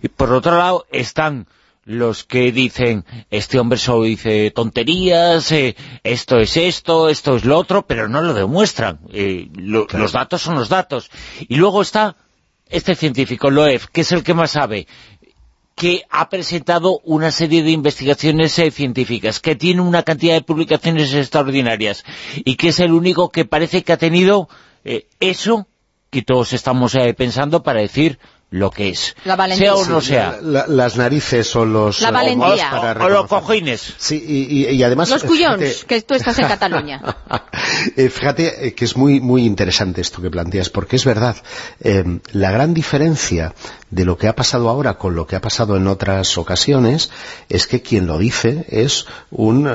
Y 0.00 0.06
por 0.06 0.32
otro 0.32 0.56
lado 0.56 0.86
están 0.92 1.48
los 1.84 2.22
que 2.22 2.52
dicen, 2.52 3.04
este 3.32 3.58
hombre 3.58 3.80
solo 3.80 4.04
dice 4.04 4.52
tonterías, 4.52 5.50
eh, 5.50 5.74
esto 6.04 6.38
es 6.38 6.56
esto, 6.56 7.08
esto 7.08 7.34
es 7.34 7.44
lo 7.44 7.58
otro, 7.58 7.84
pero 7.84 8.08
no 8.08 8.22
lo 8.22 8.32
demuestran. 8.32 9.00
Eh, 9.12 9.48
los 9.56 10.12
datos 10.12 10.40
son 10.40 10.54
los 10.54 10.68
datos. 10.68 11.10
Y 11.48 11.56
luego 11.56 11.82
está 11.82 12.14
este 12.68 12.94
científico, 12.94 13.50
Loef, 13.50 13.86
que 13.88 14.02
es 14.02 14.12
el 14.12 14.22
que 14.22 14.34
más 14.34 14.52
sabe, 14.52 14.86
que 15.74 16.04
ha 16.10 16.28
presentado 16.28 17.00
una 17.02 17.32
serie 17.32 17.64
de 17.64 17.72
investigaciones 17.72 18.56
eh, 18.60 18.70
científicas, 18.70 19.40
que 19.40 19.56
tiene 19.56 19.80
una 19.80 20.04
cantidad 20.04 20.34
de 20.34 20.42
publicaciones 20.42 21.12
extraordinarias, 21.12 22.04
y 22.36 22.54
que 22.54 22.68
es 22.68 22.78
el 22.78 22.92
único 22.92 23.30
que 23.30 23.46
parece 23.46 23.82
que 23.82 23.92
ha 23.92 23.96
tenido 23.96 24.48
eso 25.18 25.66
que 26.12 26.20
todos 26.20 26.52
estamos 26.52 26.94
eh, 26.94 27.14
pensando 27.14 27.62
para 27.62 27.80
decir 27.80 28.18
lo 28.50 28.70
que 28.70 28.90
es. 28.90 29.16
Sea 29.24 29.74
o 29.74 29.86
no 29.86 30.02
sea. 30.02 30.38
las 30.42 30.98
narices 30.98 31.56
o 31.56 31.64
los... 31.64 32.02
La 32.02 32.10
valentía. 32.10 32.98
O, 33.00 33.08
los 33.08 33.26
cojines. 33.26 33.94
Sí, 33.96 34.22
y, 34.70 34.82
además... 34.82 35.08
Los 35.08 35.24
cuyons, 35.24 35.86
que 35.86 36.02
tú 36.02 36.12
estás 36.12 36.38
en 36.38 36.46
Cataluña. 36.46 37.00
Eh, 37.96 38.08
fíjate 38.08 38.68
eh, 38.68 38.74
que 38.74 38.84
es 38.84 38.96
muy, 38.96 39.20
muy 39.20 39.44
interesante 39.44 40.00
esto 40.00 40.20
que 40.20 40.30
planteas, 40.30 40.68
porque 40.68 40.96
es 40.96 41.04
verdad. 41.04 41.36
la 42.32 42.50
gran 42.50 42.74
diferencia 42.74 43.54
de 43.92 44.04
lo 44.04 44.16
que 44.16 44.26
ha 44.26 44.34
pasado 44.34 44.68
ahora 44.68 44.94
con 44.94 45.14
lo 45.14 45.26
que 45.26 45.36
ha 45.36 45.40
pasado 45.40 45.76
en 45.76 45.86
otras 45.86 46.36
ocasiones 46.38 47.10
es 47.48 47.66
que 47.66 47.82
quien 47.82 48.06
lo 48.06 48.18
dice 48.18 48.64
es 48.68 49.06
un, 49.30 49.68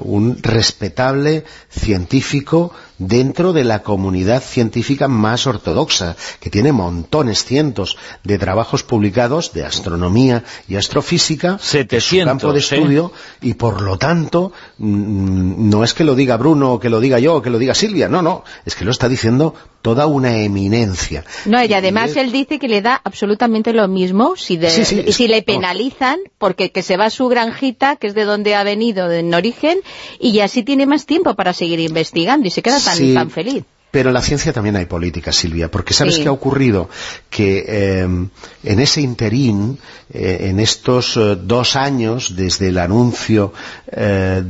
un 0.00 0.38
respetable 0.42 1.44
científico 1.70 2.72
dentro 2.98 3.52
de 3.52 3.64
la 3.64 3.82
comunidad 3.82 4.42
científica 4.42 5.08
más 5.08 5.46
ortodoxa, 5.46 6.16
que 6.40 6.50
tiene 6.50 6.72
montones, 6.72 7.44
cientos 7.44 7.96
de 8.24 8.38
trabajos 8.38 8.82
publicados 8.82 9.52
de 9.52 9.64
astronomía 9.64 10.44
y 10.68 10.76
astrofísica, 10.76 11.58
700, 11.58 12.26
campo 12.26 12.52
de 12.52 12.60
estudio, 12.60 13.12
y 13.40 13.54
por 13.54 13.82
lo 13.82 13.98
tanto, 13.98 14.52
mm, 14.78 15.68
no 15.68 15.84
es 15.84 15.94
que 15.94 16.04
lo 16.04 16.14
diga 16.14 16.36
Bruno, 16.36 16.74
o 16.74 16.80
que 16.80 16.90
lo 16.90 17.00
diga 17.00 17.18
yo, 17.18 17.36
o 17.36 17.42
que 17.42 17.50
lo 17.50 17.58
diga 17.58 17.74
Silvia, 17.74 18.08
no, 18.08 18.22
no, 18.22 18.44
es 18.64 18.74
que 18.74 18.84
lo 18.84 18.90
está 18.90 19.08
diciendo 19.08 19.54
toda 19.82 20.06
una 20.06 20.38
eminencia. 20.38 21.24
No, 21.44 21.62
y 21.62 21.74
además 21.74 22.16
él 22.16 22.32
dice 22.32 22.58
que 22.58 22.68
le 22.68 22.80
da 22.80 23.00
absolutamente 23.04 23.72
lo 23.72 23.86
mismo 23.88 24.36
si, 24.36 24.58
si 24.60 25.28
le 25.28 25.42
penalizan, 25.42 26.20
porque 26.38 26.70
que 26.70 26.82
se 26.82 26.96
va 26.96 27.06
a 27.06 27.10
su 27.10 27.28
granjita, 27.28 27.96
que 27.96 28.06
es 28.06 28.14
de 28.14 28.24
donde 28.24 28.54
ha 28.54 28.62
venido 28.62 29.10
en 29.10 29.34
origen, 29.34 29.80
y 30.18 30.38
así 30.40 30.62
tiene 30.62 30.86
más 30.86 31.04
tiempo 31.04 31.34
para 31.34 31.52
seguir 31.52 31.80
investigando, 31.80 32.46
y 32.46 32.50
se 32.50 32.62
queda 32.62 32.78
tan, 32.80 33.30
feliz. 33.30 33.64
Pero 33.92 34.08
en 34.08 34.14
la 34.14 34.22
ciencia 34.22 34.54
también 34.54 34.74
hay 34.76 34.86
política, 34.86 35.32
Silvia, 35.32 35.70
porque 35.70 35.92
¿sabes 35.92 36.18
qué 36.18 36.28
ha 36.28 36.32
ocurrido? 36.32 36.88
Que 37.28 37.62
eh, 37.68 38.00
en 38.00 38.80
ese 38.80 39.02
interín, 39.02 39.78
eh, 40.10 40.48
en 40.48 40.60
estos 40.60 41.18
eh, 41.18 41.36
dos 41.38 41.76
años, 41.76 42.34
desde 42.34 42.68
el 42.68 42.78
anuncio 42.78 43.52
del, 43.94 44.46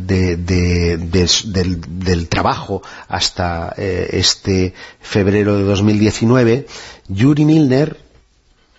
del, 1.09 2.29
trabajo 2.29 2.83
hasta 3.09 3.75
este 3.77 4.75
febrero 5.01 5.59
de 5.59 5.65
2019, 5.65 6.69
Yuri 7.09 7.45
Milner 7.45 8.02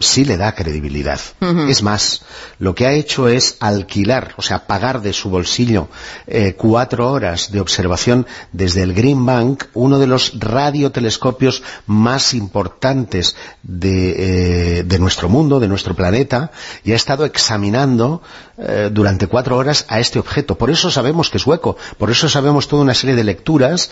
sí 0.03 0.25
le 0.25 0.37
da 0.37 0.53
credibilidad. 0.53 1.19
Es 1.67 1.81
más, 1.81 2.21
lo 2.59 2.75
que 2.75 2.85
ha 2.85 2.93
hecho 2.93 3.27
es 3.27 3.57
alquilar, 3.59 4.33
o 4.37 4.41
sea, 4.41 4.67
pagar 4.67 5.01
de 5.01 5.13
su 5.13 5.29
bolsillo 5.29 5.89
eh, 6.27 6.55
cuatro 6.57 7.11
horas 7.11 7.51
de 7.51 7.59
observación 7.59 8.27
desde 8.51 8.83
el 8.83 8.93
Green 8.93 9.25
Bank, 9.25 9.65
uno 9.73 9.99
de 9.99 10.07
los 10.07 10.39
radiotelescopios 10.39 11.63
más 11.87 12.33
importantes 12.33 13.35
de, 13.63 14.79
eh, 14.79 14.99
nuestro 14.99 15.29
mundo, 15.29 15.59
de 15.59 15.67
nuestro 15.67 15.95
planeta, 15.95 16.51
y 16.83 16.91
ha 16.91 16.95
estado 16.95 17.25
examinando 17.25 18.21
eh, 18.57 18.89
durante 18.91 19.27
cuatro 19.27 19.57
horas 19.57 19.85
a 19.87 19.99
este 19.99 20.19
objeto. 20.19 20.57
Por 20.57 20.69
eso 20.69 20.91
sabemos 20.91 21.29
que 21.29 21.37
es 21.37 21.47
hueco, 21.47 21.77
por 21.97 22.11
eso 22.11 22.29
sabemos 22.29 22.67
toda 22.67 22.83
una 22.83 22.93
serie 22.93 23.15
de 23.15 23.23
lecturas, 23.23 23.89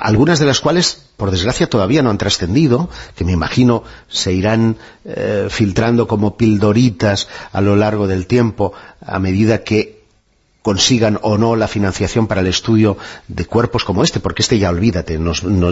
algunas 0.00 0.38
de 0.38 0.46
las 0.46 0.60
cuales, 0.60 1.02
por 1.16 1.30
desgracia, 1.30 1.68
todavía 1.68 2.02
no 2.02 2.10
han 2.10 2.18
trascendido, 2.18 2.88
que 3.16 3.24
me 3.24 3.32
imagino 3.32 3.82
se 4.08 4.32
irán 4.32 4.76
eh, 5.04 5.48
filtrando 5.50 6.06
como 6.06 6.36
pildoritas 6.36 7.28
a 7.52 7.60
lo 7.60 7.76
largo 7.76 8.06
del 8.06 8.26
tiempo 8.26 8.72
a 9.04 9.18
medida 9.18 9.62
que 9.62 9.98
consigan 10.62 11.18
o 11.22 11.38
no 11.38 11.56
la 11.56 11.66
financiación 11.66 12.26
para 12.26 12.42
el 12.42 12.46
estudio 12.46 12.98
de 13.26 13.46
cuerpos 13.46 13.84
como 13.84 14.04
este, 14.04 14.20
porque 14.20 14.42
este 14.42 14.58
ya 14.58 14.68
olvídate, 14.68 15.18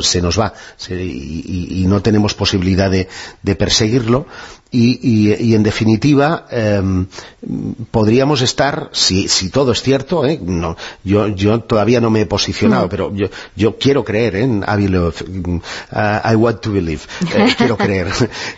se 0.01 0.23
nos 0.23 0.41
va 0.41 0.55
y, 0.89 1.85
no 1.87 2.01
tenemos 2.01 2.33
posibilidad 2.33 2.91
de, 2.91 3.55
perseguirlo 3.57 4.27
y, 4.71 5.55
en 5.55 5.63
definitiva 5.63 6.47
em, 6.51 7.07
podríamos 7.91 8.43
estar, 8.43 8.91
si, 8.93 9.29
todo 9.51 9.73
es 9.73 9.81
cierto, 9.81 10.27
¿eh? 10.27 10.41
no, 10.43 10.77
yo, 11.05 11.29
yo 11.29 11.61
todavía 11.61 12.01
no 12.01 12.11
me 12.11 12.23
he 12.23 12.27
posicionado, 12.27 12.89
pero 12.89 13.15
yo, 13.15 13.29
yo 13.55 13.79
quiero 13.79 14.05
creer 14.05 14.37
en 14.37 14.65
uh, 14.65 15.61
I 15.93 16.35
want 16.35 16.61
to 16.61 16.73
believe, 16.73 17.03
eh, 17.35 17.55
quiero 17.57 17.77
creer. 17.77 18.09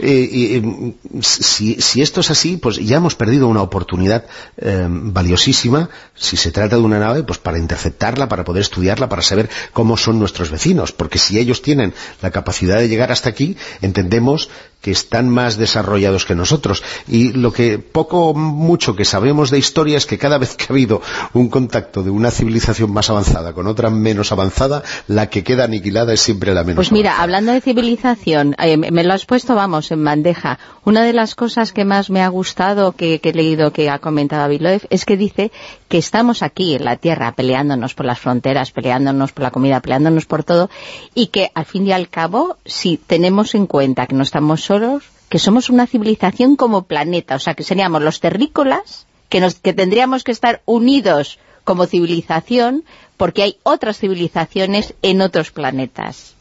y, 0.00 0.94
si, 1.20 1.74
si, 1.74 2.00
esto 2.00 2.20
es 2.20 2.30
así, 2.30 2.56
pues 2.56 2.76
ya 2.76 2.96
hemos 2.96 3.14
perdido 3.14 3.46
una 3.46 3.62
oportunidad 3.62 4.24
em, 4.56 5.12
valiosísima 5.12 5.90
si 6.14 6.36
se 6.36 6.50
trata 6.50 6.76
de 6.76 6.82
una 6.82 6.98
nave, 6.98 7.22
pues 7.22 7.38
para 7.38 7.58
interceptarla, 7.58 8.28
para 8.28 8.44
poder 8.44 8.62
estudiarla, 8.62 9.08
para 9.08 9.22
saber 9.22 9.50
cómo 9.72 9.96
son 9.96 10.18
nuestros 10.18 10.50
vecinos, 10.50 10.92
porque 10.92 11.18
si 11.18 11.38
ellos 11.38 11.60
tienen 11.60 11.92
la 12.22 12.30
capacidad 12.30 12.78
de 12.78 12.88
llegar 12.88 13.12
hasta 13.12 13.28
aquí, 13.28 13.56
entendemos 13.82 14.48
que 14.80 14.90
están 14.92 15.28
más 15.28 15.56
desarrollados 15.56 16.24
que 16.24 16.34
nosotros. 16.34 16.82
Y 17.08 17.32
lo 17.32 17.52
que 17.52 17.78
poco 17.78 18.34
mucho 18.34 18.94
que 18.94 19.04
sabemos 19.04 19.50
de 19.50 19.58
historia 19.58 19.98
es 19.98 20.06
que 20.06 20.18
cada 20.18 20.38
vez 20.38 20.56
que 20.56 20.64
ha 20.64 20.72
habido 20.72 21.02
un 21.32 21.48
contacto 21.48 22.02
de 22.02 22.10
una 22.10 22.30
civilización 22.30 22.92
más 22.92 23.10
avanzada 23.10 23.52
con 23.52 23.66
otra 23.66 23.90
menos 23.90 24.32
avanzada, 24.32 24.82
la 25.08 25.28
que 25.28 25.42
queda 25.42 25.64
aniquilada 25.64 26.12
es 26.12 26.20
siempre 26.20 26.54
la 26.54 26.62
menos 26.62 26.76
Pues 26.76 26.92
mira, 26.92 27.20
hablando 27.20 27.52
de 27.52 27.60
civilización, 27.60 28.54
eh, 28.58 28.76
me 28.76 29.04
lo 29.04 29.14
has 29.14 29.26
puesto, 29.26 29.54
vamos, 29.54 29.90
en 29.90 30.04
bandeja. 30.04 30.58
Una 30.84 31.02
de 31.02 31.12
las 31.12 31.34
cosas 31.34 31.72
que 31.72 31.84
más 31.84 32.10
me 32.10 32.22
ha 32.22 32.28
gustado, 32.28 32.92
que, 32.92 33.20
he 33.22 33.32
leído 33.32 33.72
que 33.72 33.90
ha 33.90 33.98
comentado 33.98 34.44
Abiloev, 34.44 34.86
es 34.90 35.04
que 35.04 35.16
dice 35.16 35.50
que 35.88 35.98
estamos 35.98 36.42
aquí 36.42 36.74
en 36.74 36.84
la 36.84 36.96
Tierra 36.96 37.32
peleándonos 37.32 37.94
por 37.94 38.06
las 38.06 38.18
fronteras, 38.18 38.70
peleándonos 38.70 39.32
por 39.32 39.42
la 39.42 39.50
comida, 39.50 39.80
peleándonos 39.80 40.26
por 40.26 40.44
todo, 40.44 40.70
y 41.14 41.28
que 41.28 41.50
al 41.54 41.64
fin 41.64 41.86
y 41.86 41.92
al 41.92 42.08
cabo, 42.08 42.56
si 42.64 42.96
tenemos 42.96 43.54
en 43.54 43.66
cuenta 43.66 44.06
que 44.06 44.14
no 44.14 44.22
estamos 44.22 44.67
solos, 44.68 45.04
que 45.30 45.38
somos 45.38 45.70
una 45.70 45.86
civilización 45.86 46.56
como 46.56 46.84
planeta, 46.84 47.36
o 47.36 47.38
sea, 47.38 47.54
que 47.54 47.64
seríamos 47.64 48.02
los 48.02 48.20
terrícolas, 48.20 49.06
que, 49.30 49.40
nos, 49.40 49.54
que 49.56 49.72
tendríamos 49.72 50.24
que 50.24 50.32
estar 50.32 50.60
unidos 50.66 51.38
como 51.64 51.86
civilización, 51.86 52.84
porque 53.16 53.42
hay 53.42 53.56
otras 53.62 53.98
civilizaciones 53.98 54.94
en 55.02 55.22
otros 55.22 55.50
planetas. 55.50 56.34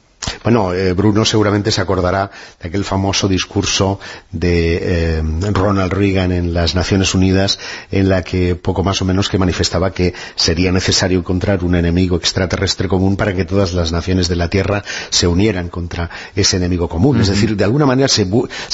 Bueno, 0.43 0.73
eh, 0.73 0.93
Bruno 0.93 1.25
seguramente 1.25 1.71
se 1.71 1.81
acordará 1.81 2.31
de 2.61 2.69
aquel 2.69 2.83
famoso 2.83 3.27
discurso 3.27 3.99
de 4.31 4.79
eh, 4.81 5.21
Ronald 5.51 5.93
Reagan 5.93 6.31
en 6.31 6.53
las 6.53 6.75
Naciones 6.75 7.13
Unidas 7.13 7.59
en 7.91 8.09
la 8.09 8.23
que 8.23 8.55
poco 8.55 8.83
más 8.83 9.01
o 9.01 9.05
menos 9.05 9.29
que 9.29 9.37
manifestaba 9.37 9.91
que 9.91 10.13
sería 10.35 10.71
necesario 10.71 11.19
encontrar 11.19 11.63
un 11.63 11.75
enemigo 11.75 12.17
extraterrestre 12.17 12.87
común 12.87 13.15
para 13.15 13.33
que 13.33 13.45
todas 13.45 13.73
las 13.73 13.91
naciones 13.91 14.27
de 14.27 14.35
la 14.35 14.49
Tierra 14.49 14.83
se 15.09 15.27
unieran 15.27 15.69
contra 15.69 16.09
ese 16.35 16.57
enemigo 16.57 16.89
común. 16.89 17.21
Es 17.21 17.27
decir, 17.27 17.55
de 17.55 17.63
alguna 17.63 17.85
manera 17.85 18.07
se, 18.07 18.25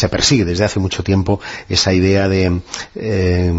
persigue 0.10 0.46
desde 0.46 0.66
hace 0.66 0.80
mucho 0.80 1.04
tiempo 1.04 1.40
esa 1.70 1.94
idea 1.94 2.28
de, 2.28 2.62
eh, 2.96 3.52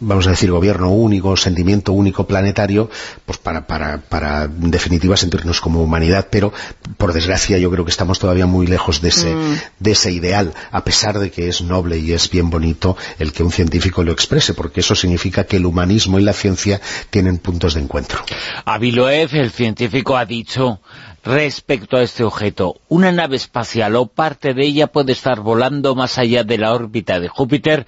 vamos 0.00 0.26
a 0.26 0.30
decir, 0.30 0.50
gobierno 0.50 0.90
único, 0.90 1.36
sentimiento 1.36 1.92
único 1.92 2.26
planetario, 2.26 2.90
pues 3.24 3.38
para, 3.38 3.66
para, 3.66 3.98
para 3.98 4.44
en 4.44 4.70
definitiva 4.70 5.16
sentirnos 5.16 5.60
como 5.60 5.82
humanidad, 5.82 6.28
pero 6.30 6.52
por 6.96 7.12
desgracia 7.12 7.37
yo 7.46 7.70
creo 7.70 7.84
que 7.84 7.90
estamos 7.90 8.18
todavía 8.18 8.46
muy 8.46 8.66
lejos 8.66 9.00
de 9.00 9.08
ese, 9.08 9.34
mm. 9.34 9.60
de 9.78 9.90
ese 9.92 10.12
ideal, 10.12 10.54
a 10.70 10.84
pesar 10.84 11.18
de 11.18 11.30
que 11.30 11.48
es 11.48 11.62
noble 11.62 11.98
y 11.98 12.12
es 12.12 12.30
bien 12.30 12.50
bonito 12.50 12.96
el 13.18 13.32
que 13.32 13.42
un 13.42 13.52
científico 13.52 14.02
lo 14.02 14.12
exprese, 14.12 14.54
porque 14.54 14.80
eso 14.80 14.94
significa 14.94 15.44
que 15.44 15.56
el 15.56 15.66
humanismo 15.66 16.18
y 16.18 16.22
la 16.22 16.32
ciencia 16.32 16.80
tienen 17.10 17.38
puntos 17.38 17.74
de 17.74 17.80
encuentro. 17.80 18.20
Aviloev, 18.64 19.34
el 19.34 19.50
científico, 19.50 20.16
ha 20.16 20.24
dicho 20.24 20.80
respecto 21.24 21.96
a 21.96 22.02
este 22.02 22.24
objeto. 22.24 22.80
Una 22.88 23.12
nave 23.12 23.36
espacial 23.36 23.96
o 23.96 24.06
parte 24.06 24.54
de 24.54 24.64
ella 24.64 24.86
puede 24.88 25.12
estar 25.12 25.40
volando 25.40 25.94
más 25.94 26.18
allá 26.18 26.44
de 26.44 26.58
la 26.58 26.72
órbita 26.72 27.20
de 27.20 27.28
Júpiter. 27.28 27.86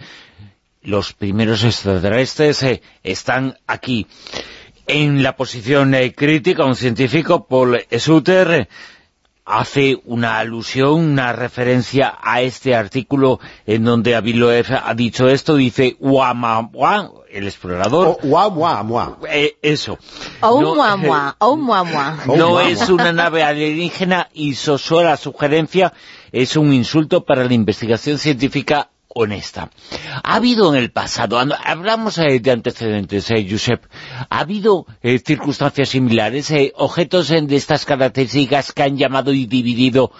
Los 0.82 1.12
primeros 1.12 1.64
extraterrestres 1.64 2.62
eh, 2.62 2.82
están 3.02 3.56
aquí. 3.66 4.06
En 4.86 5.22
la 5.22 5.36
posición 5.36 5.94
eh, 5.94 6.12
crítica, 6.12 6.64
un 6.64 6.74
científico, 6.74 7.46
Paul 7.46 7.80
Suter, 7.98 8.68
hace 9.44 10.00
una 10.04 10.38
alusión, 10.38 10.92
una 10.94 11.32
referencia 11.32 12.18
a 12.22 12.40
este 12.42 12.74
artículo 12.74 13.40
en 13.66 13.84
donde 13.84 14.14
Aviloev 14.14 14.66
ha 14.84 14.94
dicho 14.94 15.28
esto, 15.28 15.56
dice 15.56 15.96
Uamamua, 15.98 17.12
el 17.30 17.46
explorador. 17.46 18.18
Uamamua. 18.22 19.18
Eh, 19.28 19.56
eso. 19.62 19.98
Oumuamua, 20.40 22.18
No 22.26 22.60
es 22.60 22.88
una 22.88 23.12
nave 23.12 23.42
alienígena 23.42 24.28
y 24.32 24.54
Sosua, 24.54 25.04
la 25.04 25.16
sugerencia, 25.16 25.92
es 26.32 26.56
un 26.56 26.72
insulto 26.72 27.24
para 27.24 27.44
la 27.44 27.54
investigación 27.54 28.18
científica 28.18 28.90
honesta. 29.14 29.70
Ha 30.22 30.36
habido 30.36 30.74
en 30.74 30.80
el 30.82 30.90
pasado, 30.90 31.38
hablamos 31.38 32.18
eh, 32.18 32.40
de 32.40 32.50
antecedentes, 32.50 33.30
eh, 33.30 33.46
Josep, 33.48 33.84
ha 34.28 34.38
habido 34.38 34.86
eh, 35.02 35.18
circunstancias 35.24 35.90
similares, 35.90 36.50
eh, 36.50 36.72
objetos 36.76 37.28
de 37.28 37.56
estas 37.56 37.84
características 37.84 38.72
que 38.72 38.82
han 38.82 38.96
llamado 38.96 39.32
y 39.32 39.46
dividido 39.46 40.12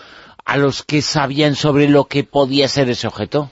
a 0.44 0.56
los 0.56 0.82
que 0.82 1.02
sabían 1.02 1.54
sobre 1.54 1.88
lo 1.88 2.06
que 2.06 2.24
podía 2.24 2.68
ser 2.68 2.90
ese 2.90 3.06
objeto 3.06 3.50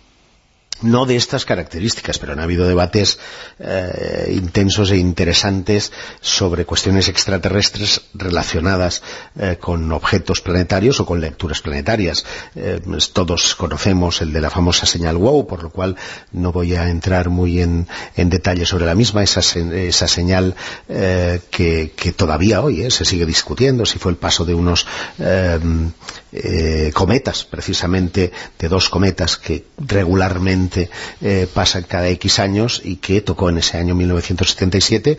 no 0.83 1.07
de 1.07 1.17
estas 1.17 1.45
características, 1.45 2.19
pero 2.19 2.33
han 2.33 2.41
habido 2.41 2.67
debates 2.67 3.19
eh, 3.59 4.33
intensos 4.35 4.91
e 4.91 4.97
interesantes 4.97 5.93
sobre 6.21 6.65
cuestiones 6.65 7.09
extraterrestres 7.09 8.03
relacionadas 8.15 9.03
eh, 9.39 9.57
con 9.61 9.91
objetos 9.93 10.41
planetarios 10.41 11.01
o 11.01 11.07
con 11.07 11.21
lecturas 11.21 11.61
planetarias. 11.61 12.25
Eh, 12.55 12.81
todos 13.13 13.55
conocemos 13.55 14.23
el 14.23 14.33
de 14.33 14.41
la 14.41 14.51
famosa 14.51 14.87
señal 14.87 15.17
WOW, 15.17 15.47
por 15.47 15.63
lo 15.63 15.71
cual 15.71 15.97
no 16.33 16.53
voy 16.53 16.75
a 16.75 16.89
entrar 16.89 17.29
muy 17.29 17.61
en, 17.61 17.87
detalle 18.17 18.67
sobre 18.67 18.87
la 18.87 18.95
misma, 18.95 19.23
esa, 19.23 19.43
señal 19.43 20.55
que, 20.89 22.15
todavía 22.17 22.61
hoy 22.61 22.91
se 22.91 23.05
sigue 23.05 23.25
discutiendo, 23.25 23.87
si 23.87 23.99
fue 23.99 24.13
el 24.13 24.19
paso 24.19 24.45
de 24.45 24.55
unos 24.55 24.87
cometas, 26.93 27.45
precisamente 27.45 28.33
de 28.59 28.69
dos 28.69 28.89
cometas 28.91 29.37
que 29.37 29.65
regularmente 29.79 30.68
eh, 31.21 31.49
pasa 31.53 31.83
cada 31.83 32.09
X 32.09 32.39
años 32.39 32.83
y 32.85 32.97
que 32.97 33.21
tocó 33.21 33.49
en 33.49 33.59
ese 33.59 33.79
año 33.79 33.95
1977. 33.95 35.19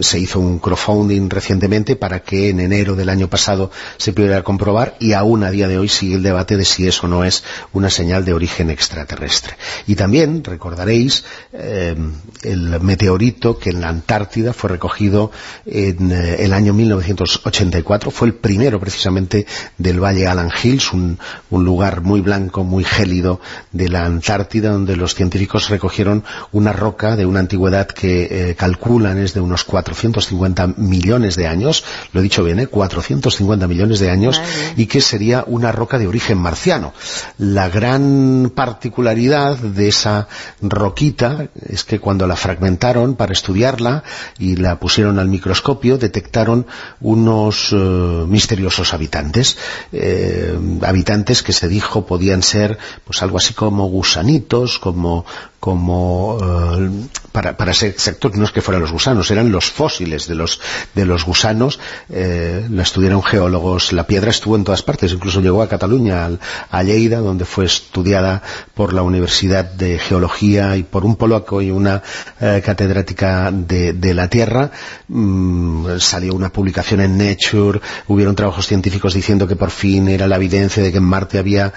Se 0.00 0.18
hizo 0.18 0.40
un 0.40 0.58
crowdfunding 0.58 1.28
recientemente 1.30 1.96
para 1.96 2.20
que 2.20 2.50
en 2.50 2.60
enero 2.60 2.94
del 2.94 3.08
año 3.08 3.28
pasado 3.28 3.70
se 3.96 4.12
pudiera 4.12 4.42
comprobar 4.42 4.96
y 5.00 5.12
aún 5.12 5.44
a 5.44 5.50
día 5.50 5.68
de 5.68 5.78
hoy 5.78 5.88
sigue 5.88 6.16
el 6.16 6.22
debate 6.22 6.56
de 6.56 6.64
si 6.64 6.86
eso 6.86 7.08
no 7.08 7.24
es 7.24 7.44
una 7.72 7.90
señal 7.90 8.24
de 8.24 8.32
origen 8.32 8.70
extraterrestre. 8.70 9.56
Y 9.86 9.94
también 9.94 10.44
recordaréis 10.44 11.24
eh, 11.52 11.96
el 12.42 12.80
meteorito 12.80 13.58
que 13.58 13.70
en 13.70 13.80
la 13.80 13.88
Antártida 13.88 14.52
fue 14.52 14.70
recogido 14.70 15.30
en 15.66 16.12
eh, 16.12 16.44
el 16.44 16.52
año 16.52 16.72
1984. 16.72 18.10
Fue 18.10 18.28
el 18.28 18.34
primero 18.34 18.78
precisamente 18.80 19.46
del 19.76 20.02
Valle 20.02 20.26
Alan 20.26 20.50
Hills, 20.62 20.92
un 20.92 21.18
lugar 21.50 22.02
muy 22.02 22.20
blanco, 22.20 22.64
muy 22.64 22.84
gélido 22.84 23.40
de 23.72 23.88
la 23.88 24.04
Antártida 24.04 24.57
donde 24.60 24.96
los 24.96 25.14
científicos 25.14 25.68
recogieron 25.68 26.24
una 26.52 26.72
roca 26.72 27.16
de 27.16 27.26
una 27.26 27.40
antigüedad 27.40 27.86
que 27.86 28.50
eh, 28.50 28.54
calculan 28.54 29.18
es 29.18 29.34
de 29.34 29.40
unos 29.40 29.64
450 29.64 30.66
millones 30.76 31.36
de 31.36 31.46
años, 31.46 31.84
lo 32.12 32.20
he 32.20 32.22
dicho 32.22 32.44
bien, 32.44 32.60
¿eh? 32.60 32.66
450 32.66 33.66
millones 33.66 33.98
de 33.98 34.10
años, 34.10 34.40
y 34.76 34.86
que 34.86 35.00
sería 35.00 35.44
una 35.46 35.72
roca 35.72 35.98
de 35.98 36.06
origen 36.06 36.38
marciano. 36.38 36.92
La 37.38 37.68
gran 37.68 38.52
particularidad 38.54 39.56
de 39.56 39.88
esa 39.88 40.28
roquita 40.60 41.48
es 41.68 41.84
que 41.84 42.00
cuando 42.00 42.26
la 42.26 42.36
fragmentaron 42.36 43.16
para 43.16 43.32
estudiarla 43.32 44.02
y 44.38 44.56
la 44.56 44.78
pusieron 44.78 45.18
al 45.18 45.28
microscopio, 45.28 45.98
detectaron 45.98 46.66
unos 47.00 47.72
eh, 47.72 47.76
misteriosos 47.76 48.94
habitantes, 48.94 49.56
eh, 49.92 50.58
habitantes 50.82 51.42
que 51.42 51.52
se 51.52 51.68
dijo 51.68 52.06
podían 52.06 52.42
ser 52.42 52.78
pues 53.04 53.22
algo 53.22 53.38
así 53.38 53.54
como 53.54 53.86
gusanitos, 53.86 54.47
como, 54.78 55.24
como 55.60 56.38
eh, 56.40 57.08
para, 57.32 57.56
para, 57.56 57.74
ser 57.74 57.90
exacto, 57.90 58.30
no 58.34 58.44
es 58.44 58.52
que 58.52 58.62
fueran 58.62 58.80
los 58.80 58.92
gusanos, 58.92 59.30
eran 59.30 59.50
los 59.50 59.66
fósiles 59.66 60.28
de 60.28 60.36
los, 60.36 60.60
de 60.94 61.04
los 61.04 61.24
gusanos, 61.24 61.80
eh, 62.10 62.66
la 62.70 62.82
estudiaron 62.82 63.22
geólogos, 63.22 63.92
la 63.92 64.06
piedra 64.06 64.30
estuvo 64.30 64.54
en 64.56 64.64
todas 64.64 64.82
partes, 64.82 65.12
incluso 65.12 65.40
llegó 65.40 65.62
a 65.62 65.68
Cataluña, 65.68 66.30
a 66.70 66.82
Lleida, 66.82 67.18
donde 67.18 67.44
fue 67.44 67.64
estudiada 67.64 68.42
por 68.74 68.92
la 68.92 69.02
Universidad 69.02 69.64
de 69.64 69.98
Geología 69.98 70.76
y 70.76 70.84
por 70.84 71.04
un 71.04 71.16
polaco 71.16 71.60
y 71.60 71.70
una 71.70 72.02
eh, 72.40 72.62
catedrática 72.64 73.50
de, 73.52 73.94
de, 73.94 74.14
la 74.14 74.28
Tierra, 74.28 74.70
mm, 75.08 75.98
salió 75.98 76.34
una 76.34 76.50
publicación 76.50 77.00
en 77.00 77.18
Nature, 77.18 77.80
hubieron 78.06 78.36
trabajos 78.36 78.66
científicos 78.66 79.14
diciendo 79.14 79.48
que 79.48 79.56
por 79.56 79.70
fin 79.70 80.08
era 80.08 80.28
la 80.28 80.36
evidencia 80.36 80.82
de 80.82 80.92
que 80.92 80.98
en 80.98 81.04
Marte 81.04 81.38
había... 81.38 81.72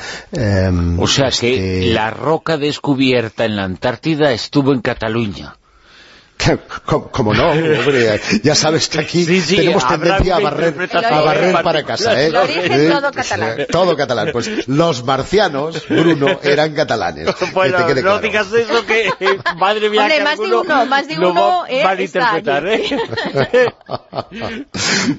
o 0.98 1.08
sea 1.08 1.32
que 1.32 1.82
este 1.82 1.94
la 1.94 2.12
roca 2.12 2.58
descubierta 2.58 3.46
en 3.46 3.56
la 3.56 3.71
Antártida 3.72 4.34
estuvo 4.34 4.74
en 4.74 4.82
Cataluña. 4.82 5.56
Como 7.12 7.34
no, 7.34 7.52
hombre, 7.52 8.20
ya 8.44 8.56
sabes 8.56 8.90
que 8.90 9.00
aquí 9.00 9.26
tenemos 9.26 9.88
tendencia 9.88 10.38
a 10.38 10.40
barrer, 10.40 10.90
a 10.92 11.22
barrer 11.22 11.62
para 11.62 11.84
casa. 11.84 12.22
¿eh? 12.22 12.32
todo 12.90 13.12
catalán. 13.12 13.66
Todo 13.70 13.96
catalán. 13.98 14.30
Pues 14.32 14.68
los 14.68 15.04
marcianos, 15.04 15.88
Bruno, 15.88 16.40
eran 16.44 16.74
catalanes. 16.74 17.30
Bueno, 17.54 17.80
no 17.80 17.86
claro. 17.94 18.20
digas 18.20 18.48
eso 18.54 18.86
que, 18.86 19.10
madre 19.58 19.90
mía, 19.90 20.02
Hombre, 20.02 20.24
más 20.24 20.40
de 20.40 20.46
uno, 20.46 20.86
más 20.86 21.08
de 21.08 21.18
uno 21.18 21.66
eh, 21.68 21.84
van 21.84 21.98
a 21.98 22.02
interpretar, 22.02 22.68
¿eh? 22.68 22.84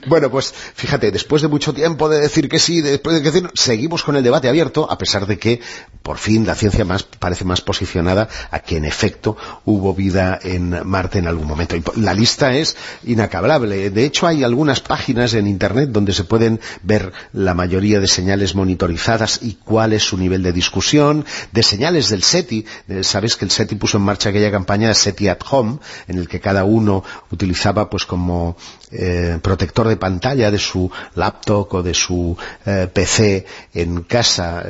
bueno, 0.06 0.30
pues 0.30 0.52
fíjate, 0.74 1.10
después 1.10 1.42
de 1.42 1.48
mucho 1.48 1.74
tiempo 1.74 2.08
de 2.08 2.20
decir 2.20 2.48
que 2.48 2.58
sí, 2.58 2.80
después 2.80 3.16
de 3.16 3.30
decir 3.30 3.50
seguimos 3.54 4.02
con 4.02 4.16
el 4.16 4.22
debate 4.22 4.48
abierto, 4.48 4.90
a 4.90 4.96
pesar 4.96 5.26
de 5.26 5.38
que 5.38 5.60
por 6.02 6.16
fin 6.16 6.46
la 6.46 6.54
ciencia 6.54 6.84
más 6.84 7.02
parece 7.02 7.44
más 7.44 7.60
posicionada 7.60 8.28
a 8.50 8.60
que 8.60 8.76
en 8.76 8.84
efecto 8.84 9.36
hubo 9.64 9.94
vida 9.94 10.38
en 10.42 10.86
Marte 10.86 11.11
en 11.18 11.26
algún 11.26 11.46
momento. 11.46 11.76
la 11.96 12.14
lista 12.14 12.54
es 12.54 12.76
inacabable. 13.04 13.90
De 13.90 14.04
hecho, 14.04 14.26
hay 14.26 14.44
algunas 14.44 14.80
páginas 14.80 15.34
en 15.34 15.46
Internet 15.46 15.90
donde 15.90 16.12
se 16.12 16.24
pueden 16.24 16.60
ver 16.82 17.12
la 17.32 17.54
mayoría 17.54 18.00
de 18.00 18.08
señales 18.08 18.54
monitorizadas 18.54 19.40
y 19.42 19.54
cuál 19.54 19.92
es 19.92 20.02
su 20.02 20.16
nivel 20.16 20.42
de 20.42 20.52
discusión, 20.52 21.24
de 21.52 21.62
señales 21.62 22.08
del 22.08 22.22
SETI. 22.22 22.64
Eh, 22.88 23.04
sabes 23.04 23.36
que 23.36 23.44
el 23.44 23.50
SETI 23.50 23.76
puso 23.76 23.98
en 23.98 24.04
marcha 24.04 24.30
aquella 24.30 24.50
campaña 24.50 24.94
SETI 24.94 25.28
at 25.28 25.40
Home, 25.50 25.78
en 26.08 26.18
el 26.18 26.28
que 26.28 26.40
cada 26.40 26.64
uno 26.64 27.04
utilizaba 27.30 27.88
pues 27.88 28.06
como 28.06 28.56
eh, 28.90 29.38
protector 29.42 29.88
de 29.88 29.96
pantalla 29.96 30.50
de 30.50 30.58
su 30.58 30.90
laptop 31.14 31.74
o 31.74 31.82
de 31.82 31.94
su 31.94 32.36
eh, 32.66 32.88
PC 32.92 33.46
en 33.74 34.02
casa 34.02 34.64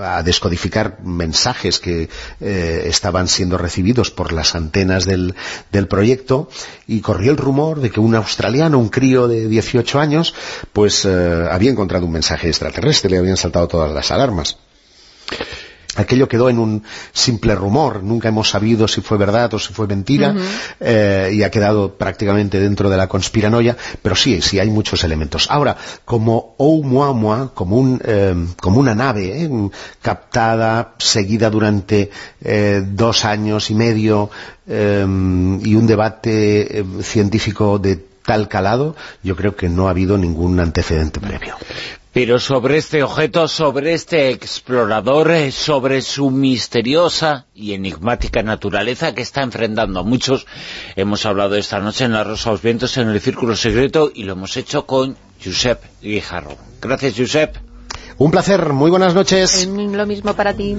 a 0.00 0.22
descodificar 0.22 0.98
mensajes 1.02 1.80
que 1.80 2.08
estaban 2.40 3.28
siendo 3.28 3.58
recibidos 3.58 4.10
por 4.10 4.32
las 4.32 4.54
antenas 4.54 5.04
del, 5.04 5.34
del 5.72 5.88
proyecto 5.88 6.48
y 6.86 7.00
corrió 7.00 7.30
el 7.30 7.36
rumor 7.36 7.80
de 7.80 7.90
que 7.90 8.00
un 8.00 8.14
australiano, 8.14 8.78
un 8.78 8.88
crío 8.88 9.28
de 9.28 9.48
18 9.48 10.00
años, 10.00 10.34
pues 10.72 11.04
eh, 11.04 11.48
había 11.50 11.70
encontrado 11.70 12.06
un 12.06 12.12
mensaje 12.12 12.48
extraterrestre, 12.48 13.10
le 13.10 13.18
habían 13.18 13.36
saltado 13.36 13.68
todas 13.68 13.92
las 13.92 14.10
alarmas. 14.10 14.56
Aquello 16.00 16.28
quedó 16.28 16.48
en 16.48 16.58
un 16.58 16.82
simple 17.12 17.54
rumor, 17.54 18.02
nunca 18.02 18.28
hemos 18.28 18.50
sabido 18.50 18.88
si 18.88 19.00
fue 19.00 19.18
verdad 19.18 19.52
o 19.54 19.58
si 19.58 19.72
fue 19.72 19.86
mentira, 19.86 20.34
eh, 20.80 21.30
y 21.32 21.42
ha 21.42 21.50
quedado 21.50 21.94
prácticamente 21.96 22.58
dentro 22.58 22.90
de 22.90 22.96
la 22.96 23.06
conspiranoia, 23.06 23.76
pero 24.02 24.16
sí, 24.16 24.40
sí 24.42 24.58
hay 24.58 24.70
muchos 24.70 25.04
elementos. 25.04 25.46
Ahora, 25.50 25.76
como 26.04 26.54
Oumuamua, 26.58 27.52
como, 27.54 27.76
un, 27.76 28.00
eh, 28.04 28.34
como 28.60 28.80
una 28.80 28.94
nave 28.94 29.44
eh, 29.44 29.50
captada, 30.02 30.94
seguida 30.98 31.50
durante 31.50 32.10
dos 32.82 33.24
años 33.24 33.70
y 33.70 33.74
medio, 33.74 34.30
y 34.66 35.74
un 35.74 35.86
debate 35.86 36.84
científico 37.02 37.78
de 37.78 38.10
tal 38.24 38.48
calado, 38.48 38.94
yo 39.22 39.34
creo 39.36 39.56
que 39.56 39.68
no 39.68 39.88
ha 39.88 39.90
habido 39.90 40.16
ningún 40.16 40.60
antecedente 40.60 41.20
previo. 41.20 41.56
Pero 42.12 42.40
sobre 42.40 42.78
este 42.78 43.02
objeto, 43.04 43.46
sobre 43.46 43.94
este 43.94 44.30
explorador, 44.30 45.30
sobre 45.52 46.02
su 46.02 46.30
misteriosa 46.30 47.46
y 47.54 47.72
enigmática 47.72 48.42
naturaleza 48.42 49.14
que 49.14 49.22
está 49.22 49.42
enfrentando 49.42 50.00
a 50.00 50.02
muchos, 50.02 50.46
hemos 50.96 51.24
hablado 51.24 51.54
esta 51.54 51.78
noche 51.78 52.04
en 52.04 52.12
La 52.12 52.24
Rosa 52.24 52.50
de 52.50 52.54
los 52.54 52.62
Vientos, 52.62 52.96
en 52.96 53.08
el 53.08 53.20
Círculo 53.20 53.54
Secreto, 53.54 54.10
y 54.12 54.24
lo 54.24 54.32
hemos 54.32 54.56
hecho 54.56 54.86
con 54.86 55.16
Josep 55.44 55.80
Guijarro. 56.02 56.56
Gracias, 56.80 57.14
Josep. 57.16 57.56
Un 58.18 58.30
placer, 58.30 58.72
muy 58.72 58.90
buenas 58.90 59.14
noches. 59.14 59.66
Lo 59.66 60.06
mismo 60.06 60.34
para 60.34 60.52
ti. 60.52 60.76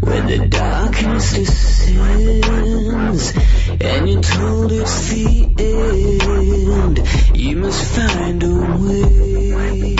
When 0.00 0.26
the 0.26 0.46
darkness 0.48 1.32
descends 1.32 3.32
and 3.80 4.08
you're 4.08 4.22
told 4.22 4.72
it's 4.72 5.10
the 5.10 5.54
end, 5.58 7.36
you 7.36 7.56
must 7.56 7.84
find 7.94 8.42
a 8.42 8.54
way. 8.78 9.96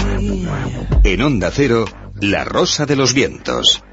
En 1.04 1.20
Onda 1.20 1.50
Cero, 1.50 1.84
La 2.20 2.44
Rosa 2.44 2.86
de 2.86 2.96
los 2.96 3.12
Vientos. 3.12 3.84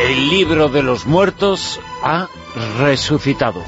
El 0.00 0.30
libro 0.30 0.70
de 0.70 0.82
los 0.82 1.06
muertos 1.06 1.78
ha 2.02 2.28
resucitado. 2.78 3.62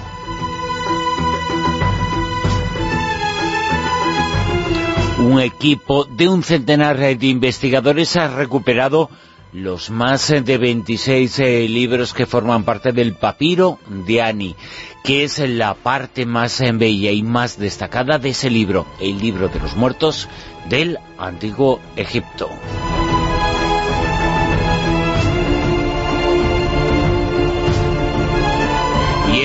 Un 5.19 5.41
equipo 5.41 6.05
de 6.05 6.29
un 6.29 6.43
centenar 6.43 6.99
de 6.99 7.27
investigadores 7.27 8.17
ha 8.17 8.29
recuperado 8.29 9.09
los 9.55 9.89
más 9.89 10.29
de 10.29 10.59
26 10.59 11.39
eh, 11.39 11.69
libros 11.69 12.13
que 12.13 12.27
forman 12.27 12.65
parte 12.65 12.93
del 12.93 13.15
papiro 13.15 13.79
de 13.89 14.21
Ani, 14.21 14.57
que 15.05 15.23
es 15.23 15.39
la 15.39 15.75
parte 15.75 16.27
más 16.27 16.61
eh, 16.61 16.73
bella 16.73 17.13
y 17.13 17.23
más 17.23 17.57
destacada 17.57 18.19
de 18.19 18.31
ese 18.31 18.51
libro, 18.51 18.85
el 19.01 19.19
libro 19.19 19.49
de 19.49 19.61
los 19.61 19.77
muertos 19.77 20.29
del 20.69 20.99
antiguo 21.19 21.81
Egipto. 21.95 22.51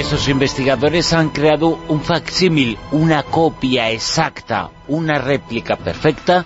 Investigadores 0.09 1.13
han 1.13 1.29
creado 1.29 1.79
un 1.87 2.01
facsímil, 2.01 2.79
una 2.91 3.21
copia 3.21 3.91
exacta, 3.91 4.71
una 4.87 5.19
réplica 5.19 5.75
perfecta 5.75 6.45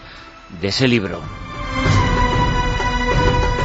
de 0.60 0.68
ese 0.68 0.86
libro. 0.86 1.22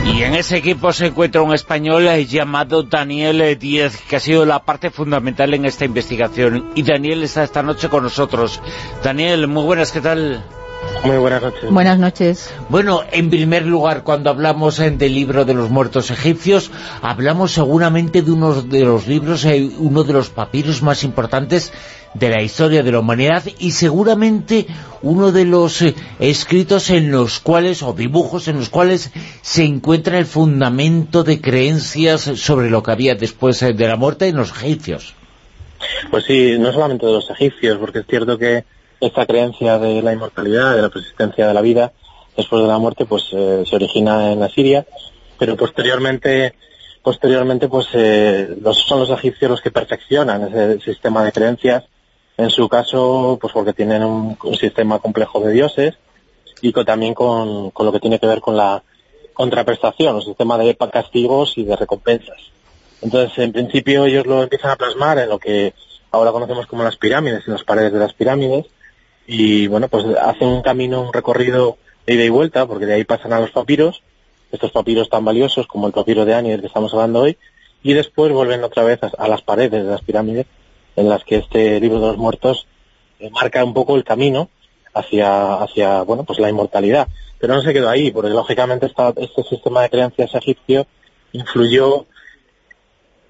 Y 0.04 0.22
en 0.22 0.34
ese 0.34 0.56
equipo 0.56 0.92
se 0.92 1.06
encuentra 1.06 1.42
un 1.42 1.52
español 1.52 2.04
llamado 2.26 2.84
Daniel 2.84 3.58
Díez, 3.58 4.00
que 4.08 4.16
ha 4.16 4.20
sido 4.20 4.46
la 4.46 4.60
parte 4.60 4.90
fundamental 4.90 5.52
en 5.54 5.64
esta 5.64 5.84
investigación. 5.84 6.70
Y 6.76 6.82
Daniel 6.82 7.24
está 7.24 7.42
esta 7.42 7.64
noche 7.64 7.88
con 7.88 8.04
nosotros. 8.04 8.60
Daniel, 9.02 9.48
muy 9.48 9.64
buenas, 9.64 9.90
¿qué 9.90 10.00
tal? 10.00 10.44
Muy 11.04 11.16
buenas 11.16 11.42
noches. 11.42 11.70
Buenas 11.70 11.98
noches. 11.98 12.54
Bueno, 12.68 13.02
en 13.12 13.30
primer 13.30 13.64
lugar, 13.64 14.02
cuando 14.02 14.30
hablamos 14.30 14.78
eh, 14.80 14.90
del 14.90 15.14
libro 15.14 15.44
de 15.44 15.54
los 15.54 15.70
muertos 15.70 16.10
egipcios, 16.10 16.70
hablamos 17.02 17.52
seguramente 17.52 18.22
de 18.22 18.30
uno 18.30 18.62
de 18.62 18.80
los 18.80 19.06
libros, 19.06 19.44
eh, 19.44 19.70
uno 19.78 20.04
de 20.04 20.12
los 20.12 20.28
papiros 20.28 20.82
más 20.82 21.04
importantes 21.04 21.72
de 22.14 22.30
la 22.30 22.42
historia 22.42 22.82
de 22.82 22.92
la 22.92 22.98
humanidad 22.98 23.44
y 23.58 23.70
seguramente 23.72 24.66
uno 25.02 25.30
de 25.30 25.44
los 25.44 25.82
eh, 25.82 25.94
escritos 26.18 26.90
en 26.90 27.10
los 27.10 27.38
cuales, 27.38 27.82
o 27.82 27.92
dibujos 27.92 28.48
en 28.48 28.58
los 28.58 28.68
cuales 28.68 29.10
se 29.40 29.64
encuentra 29.64 30.18
el 30.18 30.26
fundamento 30.26 31.22
de 31.22 31.40
creencias 31.40 32.22
sobre 32.22 32.70
lo 32.70 32.82
que 32.82 32.90
había 32.90 33.14
después 33.14 33.60
de 33.60 33.88
la 33.88 33.96
muerte 33.96 34.26
en 34.26 34.36
los 34.36 34.50
egipcios. 34.50 35.14
Pues 36.10 36.24
sí, 36.24 36.56
no 36.58 36.72
solamente 36.72 37.06
de 37.06 37.12
los 37.12 37.30
egipcios, 37.30 37.78
porque 37.78 38.00
es 38.00 38.06
cierto 38.06 38.36
que 38.36 38.64
esta 39.00 39.26
creencia 39.26 39.78
de 39.78 40.02
la 40.02 40.12
inmortalidad, 40.12 40.74
de 40.74 40.82
la 40.82 40.88
persistencia 40.88 41.46
de 41.46 41.54
la 41.54 41.60
vida 41.60 41.92
después 42.36 42.62
de 42.62 42.68
la 42.68 42.78
muerte, 42.78 43.04
pues 43.04 43.24
eh, 43.32 43.64
se 43.68 43.76
origina 43.76 44.32
en 44.32 44.42
Asiria, 44.42 44.86
pero 45.38 45.56
posteriormente 45.56 46.54
posteriormente 47.02 47.68
pues 47.68 47.86
eh, 47.94 48.56
los, 48.60 48.76
son 48.86 49.00
los 49.00 49.10
egipcios 49.10 49.50
los 49.50 49.60
que 49.62 49.70
perfeccionan 49.70 50.48
ese 50.48 50.80
sistema 50.80 51.24
de 51.24 51.32
creencias 51.32 51.84
en 52.36 52.50
su 52.50 52.68
caso 52.68 53.38
pues 53.40 53.52
porque 53.52 53.72
tienen 53.72 54.02
un, 54.04 54.36
sistema 54.58 54.98
complejo 54.98 55.40
de 55.40 55.52
dioses 55.52 55.94
y 56.60 56.72
también 56.72 57.14
con, 57.14 57.70
con, 57.70 57.86
lo 57.86 57.92
que 57.92 58.00
tiene 58.00 58.18
que 58.18 58.26
ver 58.26 58.40
con 58.40 58.56
la 58.56 58.82
contraprestación, 59.32 60.16
un 60.16 60.22
sistema 60.22 60.58
de 60.58 60.76
castigos 60.76 61.56
y 61.56 61.64
de 61.64 61.76
recompensas. 61.76 62.38
Entonces, 63.00 63.38
en 63.38 63.52
principio 63.52 64.04
ellos 64.04 64.26
lo 64.26 64.42
empiezan 64.42 64.72
a 64.72 64.76
plasmar 64.76 65.18
en 65.18 65.28
lo 65.28 65.38
que 65.38 65.74
ahora 66.10 66.32
conocemos 66.32 66.66
como 66.66 66.82
las 66.82 66.96
pirámides, 66.96 67.46
en 67.46 67.52
las 67.52 67.62
paredes 67.62 67.92
de 67.92 68.00
las 68.00 68.12
pirámides, 68.12 68.66
y 69.30 69.66
bueno, 69.66 69.88
pues 69.88 70.06
hacen 70.16 70.48
un 70.48 70.62
camino, 70.62 71.02
un 71.02 71.12
recorrido 71.12 71.76
de 72.06 72.14
ida 72.14 72.24
y 72.24 72.30
vuelta, 72.30 72.66
porque 72.66 72.86
de 72.86 72.94
ahí 72.94 73.04
pasan 73.04 73.34
a 73.34 73.40
los 73.40 73.50
papiros, 73.50 74.02
estos 74.50 74.72
papiros 74.72 75.10
tan 75.10 75.22
valiosos 75.22 75.66
como 75.66 75.86
el 75.86 75.92
papiro 75.92 76.24
de 76.24 76.34
Ani 76.34 76.48
del 76.48 76.62
que 76.62 76.68
estamos 76.68 76.94
hablando 76.94 77.20
hoy, 77.20 77.36
y 77.82 77.92
después 77.92 78.32
vuelven 78.32 78.64
otra 78.64 78.84
vez 78.84 79.00
a, 79.02 79.10
a 79.18 79.28
las 79.28 79.42
paredes 79.42 79.84
de 79.84 79.90
las 79.90 80.00
pirámides, 80.00 80.46
en 80.96 81.10
las 81.10 81.24
que 81.24 81.36
este 81.36 81.78
libro 81.78 82.00
de 82.00 82.06
los 82.06 82.16
muertos 82.16 82.66
eh, 83.20 83.28
marca 83.30 83.62
un 83.62 83.74
poco 83.74 83.96
el 83.96 84.04
camino 84.04 84.48
hacia, 84.94 85.56
hacia, 85.56 86.02
bueno, 86.02 86.24
pues 86.24 86.38
la 86.38 86.48
inmortalidad. 86.48 87.08
Pero 87.38 87.54
no 87.54 87.60
se 87.60 87.74
quedó 87.74 87.90
ahí, 87.90 88.10
porque 88.10 88.30
lógicamente 88.30 88.86
esta, 88.86 89.12
este 89.14 89.42
sistema 89.42 89.82
de 89.82 89.90
creencias 89.90 90.34
egipcio 90.34 90.86
influyó, 91.32 92.06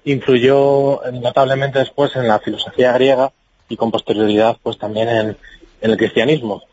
influyó 0.05 1.01
notablemente 1.11 1.79
después 1.79 2.15
en 2.15 2.25
la 2.25 2.39
filosofía 2.39 2.93
griega 2.93 3.33
y 3.67 3.75
con 3.75 3.91
posterioridad 3.91 4.57
pues 4.63 4.77
también 4.79 5.09
en, 5.09 5.37
en 5.81 5.91
el 5.91 5.97
cristianismo. 5.97 6.63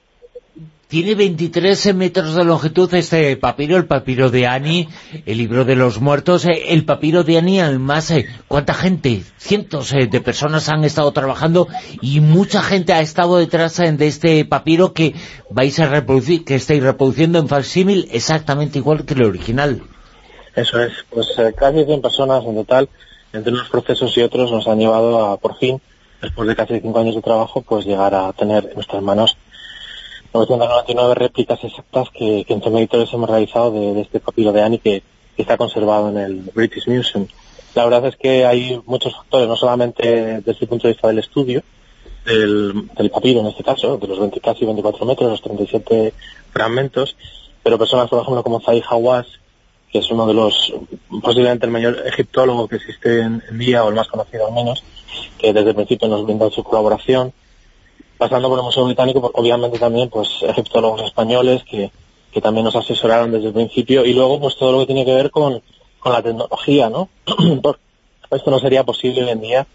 Tiene 0.89 1.17
23 1.17 1.97
metros 1.97 2.37
de 2.37 2.45
longitud 2.45 2.95
este 2.95 3.37
papiro, 3.37 3.77
el 3.77 3.87
papiro 3.87 4.31
de 4.31 4.47
Ani, 4.47 4.89
el 5.27 5.37
libro 5.37 5.65
de 5.65 5.75
los 5.75 6.01
muertos. 6.01 6.45
eh, 6.45 6.67
El 6.69 6.85
papiro 6.85 7.25
de 7.25 7.39
Ani, 7.39 7.59
además, 7.61 8.13
eh, 8.13 8.27
¿cuánta 8.47 8.73
gente? 8.73 9.25
Cientos 9.37 9.93
eh, 9.93 10.07
de 10.07 10.21
personas 10.21 10.69
han 10.69 10.85
estado 10.85 11.11
trabajando 11.11 11.67
y 12.01 12.21
mucha 12.21 12.63
gente 12.63 12.93
ha 12.93 13.01
estado 13.01 13.39
detrás 13.39 13.79
de 13.79 14.07
este 14.07 14.45
papiro 14.45 14.93
que 14.93 15.17
vais 15.51 15.77
a 15.81 15.87
reproducir, 15.87 16.45
que 16.45 16.55
estáis 16.55 16.85
reproduciendo 16.85 17.41
en 17.41 17.49
facsímil 17.49 18.09
exactamente 18.13 18.79
igual 18.79 19.05
que 19.05 19.15
el 19.15 19.25
original. 19.25 19.83
Eso 20.55 20.81
es, 20.81 20.93
pues 21.11 21.27
casi 21.57 21.85
100 21.85 22.01
personas 22.01 22.45
en 22.45 22.55
total, 22.55 22.89
entre 23.33 23.53
unos 23.53 23.69
procesos 23.69 24.17
y 24.17 24.23
otros, 24.23 24.53
nos 24.53 24.69
han 24.69 24.79
llevado 24.79 25.27
a, 25.27 25.37
por 25.37 25.59
fin, 25.59 25.81
después 26.27 26.49
de 26.49 26.57
casi 26.57 26.81
5 26.81 26.99
años 26.99 27.15
de 27.15 27.23
trabajo, 27.23 27.63
pues 27.63 27.87
llegar 27.87 28.15
a 28.15 28.33
tener 28.33 28.67
en 28.67 28.75
nuestras 28.75 29.03
manos 29.03 29.37
999 30.35 31.15
réplicas 31.15 31.63
exactas 31.63 32.11
que, 32.11 32.45
que 32.45 32.53
entre 32.53 32.71
editores 32.73 33.13
hemos 33.13 33.31
realizado 33.31 33.71
de, 33.71 34.01
este 34.01 34.21
papiro 34.21 34.53
de 34.53 34.63
Annie 34.63 34.79
que, 34.79 35.03
está 35.37 35.59
conservado 35.59 36.09
en 36.09 36.17
el 36.17 36.35
British 36.55 36.89
Museum. 36.89 37.27
La 37.75 37.85
verdad 37.85 38.07
es 38.07 38.17
que 38.17 38.47
hay 38.47 38.81
muchos 38.87 39.15
factores, 39.15 39.47
no 39.47 39.55
solamente 39.55 40.41
desde 40.41 40.63
el 40.63 40.69
punto 40.69 40.89
de 40.89 40.95
vista 40.95 41.09
del 41.09 41.19
estudio, 41.19 41.63
del, 42.25 42.89
del 42.97 43.11
papiro 43.11 43.41
en 43.41 43.49
este 43.49 43.63
caso, 43.63 43.99
de 43.99 44.07
los 44.09 44.19
20, 44.19 44.41
casi 44.41 44.65
24 44.65 45.05
metros, 45.05 45.31
los 45.31 45.43
37 45.43 46.15
fragmentos, 46.51 47.17
pero 47.63 47.77
personas, 47.77 48.09
por 48.09 48.23
ejemplo, 48.23 48.43
como 48.43 48.63
Zahi 48.63 48.83
Hawass, 48.89 49.27
que 49.93 49.99
es 49.99 50.11
uno 50.11 50.27
de 50.27 50.33
los, 50.33 50.73
posiblemente 51.23 51.67
el 51.67 51.73
mayor 51.73 52.03
egiptólogo 52.07 52.67
que 52.67 52.77
existe 52.77 53.21
en 53.21 53.43
día, 53.59 53.85
o 53.85 53.91
el 53.91 53.95
más 53.95 54.09
conocido 54.09 54.47
al 54.47 54.55
menos, 54.55 54.83
que 55.39 55.53
desde 55.53 55.71
el 55.71 55.75
principio 55.75 56.09
nos 56.09 56.25
brinda 56.25 56.51
su 56.51 56.63
colaboración, 56.63 57.33
pasando 58.19 58.49
por 58.49 58.59
el 58.59 58.65
Museo 58.65 58.85
Británico, 58.85 59.31
obviamente 59.35 59.79
también 59.79 60.09
pues 60.09 60.29
egiptólogos 60.43 61.03
españoles 61.03 61.63
que, 61.65 61.91
que 62.33 62.41
también 62.41 62.65
nos 62.65 62.77
asesoraron 62.77 63.31
desde 63.31 63.49
el 63.49 63.55
principio, 63.55 64.05
y 64.05 64.15
luego 64.15 64.41
pues 64.41 64.57
todo 64.57 64.73
lo 64.73 64.79
que 64.81 64.87
tiene 64.87 65.05
que 65.05 65.15
ver 65.15 65.31
con, 65.31 65.63
con 65.99 66.13
la 66.13 66.23
tecnología, 66.23 66.89
¿no? 66.89 67.09
Esto 68.31 68.51
no 68.51 68.59
sería 68.59 68.85
posible 68.85 69.23
hoy 69.23 69.31
en 69.31 69.41
día 69.41 69.67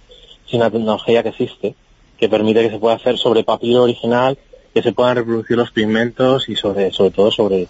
sin 0.50 0.60
la 0.60 0.70
tecnología 0.70 1.24
que 1.24 1.30
existe, 1.30 1.76
que 2.18 2.30
permite 2.30 2.62
que 2.62 2.70
se 2.70 2.80
pueda 2.80 2.96
hacer 2.96 3.18
sobre 3.18 3.44
papiro 3.44 3.84
original, 3.84 4.38
que 4.74 4.82
se 4.82 4.92
puedan 4.92 5.16
reproducir 5.16 5.58
los 5.58 5.72
pigmentos 5.72 6.50
y 6.50 6.56
sobre, 6.56 6.92
sobre 6.92 7.12
todo 7.12 7.32
sobre, 7.32 7.68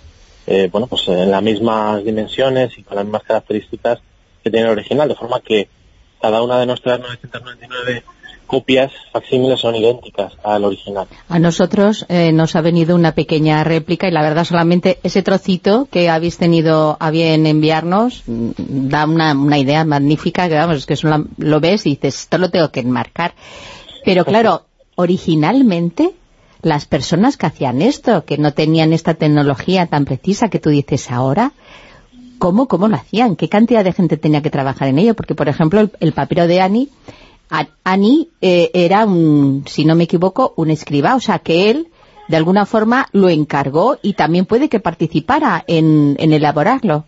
eh, 0.48 0.70
bueno, 0.72 0.88
pues 0.88 1.08
en 1.08 1.32
las 1.32 1.42
mismas 1.42 2.04
dimensiones 2.04 2.78
y 2.78 2.84
con 2.84 2.96
las 2.96 3.06
mismas 3.06 3.24
características 3.24 4.00
que 4.44 4.50
tiene 4.50 4.66
el 4.66 4.74
original, 4.74 5.08
de 5.08 5.16
forma 5.16 5.40
que 5.40 5.70
cada 6.22 6.42
una 6.42 6.60
de 6.60 6.66
nuestras 6.66 7.00
999 7.00 8.04
copias 8.52 8.92
facsímiles 9.14 9.62
son 9.62 9.76
idénticas 9.76 10.34
al 10.44 10.66
original. 10.66 11.08
A 11.30 11.40
nosotros 11.40 12.06
eh, 12.10 12.34
nos 12.34 12.58
ha 12.58 12.62
venido 12.62 12.96
una 12.96 13.14
pequeña 13.14 13.64
réplica 13.64 14.10
y 14.10 14.12
la 14.12 14.22
verdad 14.22 14.44
solamente 14.44 15.00
ese 15.04 15.24
trocito 15.24 15.88
que 15.90 16.10
habéis 16.10 16.38
tenido 16.38 16.98
a 17.00 17.12
bien 17.12 17.48
enviarnos 17.48 18.24
da 18.26 19.06
una, 19.06 19.32
una 19.32 19.58
idea 19.58 19.86
magnífica, 19.86 20.50
que 20.50 20.56
vamos, 20.56 20.78
es 20.78 20.86
que 20.86 21.08
lo 21.38 21.60
ves 21.62 21.86
y 21.86 21.92
dices, 21.92 22.24
esto 22.24 22.38
lo 22.38 22.50
tengo 22.50 22.72
que 22.72 22.82
enmarcar. 22.82 23.36
Pero 24.04 24.26
claro, 24.26 24.66
originalmente 24.96 26.12
las 26.62 26.86
personas 26.86 27.38
que 27.38 27.46
hacían 27.46 27.82
esto, 27.82 28.26
que 28.26 28.38
no 28.38 28.54
tenían 28.54 28.92
esta 28.92 29.14
tecnología 29.14 29.88
tan 29.88 30.04
precisa 30.04 30.50
que 30.50 30.60
tú 30.60 30.70
dices 30.70 31.10
ahora, 31.10 31.54
¿cómo, 32.42 32.68
cómo 32.68 32.88
lo 32.88 32.96
hacían? 32.96 33.36
¿Qué 33.36 33.50
cantidad 33.50 33.84
de 33.84 33.94
gente 33.94 34.18
tenía 34.18 34.42
que 34.42 34.50
trabajar 34.50 34.88
en 34.88 34.98
ello? 34.98 35.14
Porque, 35.14 35.36
por 35.36 35.48
ejemplo, 35.48 35.88
el, 36.00 36.12
papiro 36.12 36.48
de 36.48 36.60
Annie 36.60 36.90
Ani 37.84 38.30
eh, 38.42 38.72
era, 38.74 39.06
un, 39.06 39.64
si 39.68 39.86
no 39.86 39.94
me 39.94 40.06
equivoco, 40.06 40.52
un 40.56 40.72
escriba, 40.72 41.16
o 41.16 41.20
sea 41.20 41.38
que 41.38 41.70
él 41.70 41.90
de 42.28 42.38
alguna 42.38 42.66
forma 42.66 43.08
lo 43.12 43.30
encargó 43.30 44.00
y 44.02 44.14
también 44.14 44.48
puede 44.48 44.70
que 44.70 44.80
participara 44.80 45.64
en, 45.68 46.16
elaborarlo. 46.18 47.06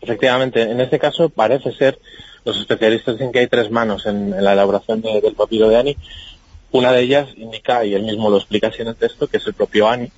Efectivamente, 0.00 0.62
en 0.62 0.80
este 0.80 0.98
caso 0.98 1.28
parece 1.28 1.72
ser, 1.72 1.98
los 2.46 2.58
especialistas 2.58 3.16
dicen 3.16 3.32
que 3.32 3.40
hay 3.40 3.48
tres 3.48 3.70
manos 3.70 4.06
en, 4.06 4.30
la 4.42 4.54
elaboración 4.54 5.02
de- 5.02 5.20
del 5.20 5.34
papiro 5.34 5.68
de 5.68 5.76
Ani. 5.76 5.96
Una 6.72 6.92
de 6.92 7.02
ellas 7.02 7.28
indica, 7.36 7.84
y 7.84 7.92
él 7.92 8.04
mismo 8.04 8.30
lo 8.30 8.38
explica 8.38 8.68
así 8.68 8.80
en 8.80 8.88
el 8.88 8.96
texto, 8.96 9.26
que 9.26 9.36
es 9.36 9.46
el 9.46 9.52
propio 9.52 9.86
Ani, 9.86 10.10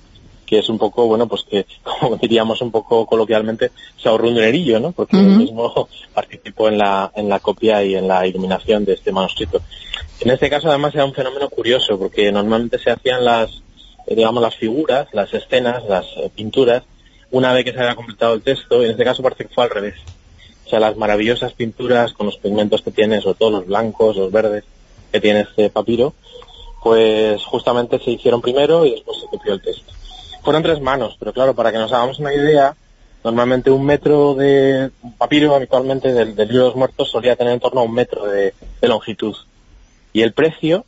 que 0.49 0.57
es 0.57 0.69
un 0.69 0.79
poco, 0.79 1.05
bueno, 1.05 1.27
pues 1.27 1.43
que, 1.43 1.67
como 1.83 2.17
diríamos 2.17 2.61
un 2.61 2.71
poco 2.71 3.05
coloquialmente, 3.05 3.71
se 4.01 4.09
ahorró 4.09 4.29
un 4.29 4.35
dinerillo, 4.35 4.79
¿no? 4.79 4.91
Porque 4.91 5.17
él 5.17 5.27
Ujú. 5.27 5.37
mismo 5.37 5.87
participó 6.13 6.67
en 6.69 6.79
la, 6.79 7.11
en 7.15 7.29
la 7.29 7.39
copia 7.39 7.83
y 7.83 7.95
en 7.95 8.07
la 8.07 8.25
iluminación 8.25 8.83
de 8.83 8.93
este 8.93 9.11
manuscrito. 9.11 9.61
En 10.19 10.31
este 10.31 10.49
caso, 10.49 10.69
además, 10.69 10.95
era 10.95 11.05
un 11.05 11.13
fenómeno 11.13 11.47
curioso, 11.49 11.99
porque 11.99 12.31
normalmente 12.31 12.79
se 12.79 12.89
hacían 12.89 13.23
las, 13.23 13.61
eh, 14.07 14.15
digamos, 14.15 14.41
las 14.41 14.55
figuras, 14.55 15.07
las 15.13 15.31
escenas, 15.33 15.83
las 15.87 16.05
eh, 16.17 16.31
pinturas, 16.33 16.83
una 17.31 17.53
vez 17.53 17.63
que 17.63 17.73
se 17.73 17.79
había 17.79 17.95
completado 17.95 18.33
el 18.33 18.41
texto, 18.41 18.81
y 18.81 18.85
en 18.85 18.91
este 18.91 19.03
caso 19.03 19.21
parece 19.21 19.45
que 19.45 19.53
fue 19.53 19.65
al 19.65 19.69
revés. 19.69 19.95
O 20.65 20.69
sea, 20.69 20.79
las 20.79 20.97
maravillosas 20.97 21.53
pinturas 21.53 22.13
con 22.13 22.25
los 22.25 22.37
pigmentos 22.37 22.81
que 22.81 22.91
tiene, 22.91 23.21
sobre 23.21 23.37
todo 23.37 23.51
los 23.51 23.67
blancos, 23.67 24.17
los 24.17 24.31
verdes, 24.31 24.63
que 25.11 25.21
tiene 25.21 25.41
este 25.41 25.69
papiro, 25.69 26.13
pues 26.83 27.43
justamente 27.43 27.99
se 27.99 28.11
hicieron 28.11 28.41
primero 28.41 28.85
y 28.85 28.91
después 28.91 29.19
se 29.19 29.27
copió 29.27 29.53
el 29.53 29.61
texto. 29.61 29.93
Fueron 30.43 30.63
tres 30.63 30.81
manos, 30.81 31.15
pero 31.19 31.33
claro, 31.33 31.53
para 31.53 31.71
que 31.71 31.77
nos 31.77 31.91
hagamos 31.91 32.19
una 32.19 32.33
idea, 32.33 32.75
normalmente 33.23 33.71
un 33.71 33.85
metro 33.85 34.35
de 34.35 34.91
un 35.01 35.13
papiro 35.13 35.55
habitualmente 35.55 36.13
del, 36.13 36.35
del 36.35 36.47
libro 36.47 36.63
de 36.63 36.69
los 36.69 36.77
muertos 36.77 37.11
solía 37.11 37.35
tener 37.35 37.53
en 37.53 37.59
torno 37.59 37.81
a 37.81 37.83
un 37.83 37.93
metro 37.93 38.25
de, 38.25 38.53
longitud. 38.81 39.35
Y 40.13 40.21
el 40.21 40.33
precio 40.33 40.85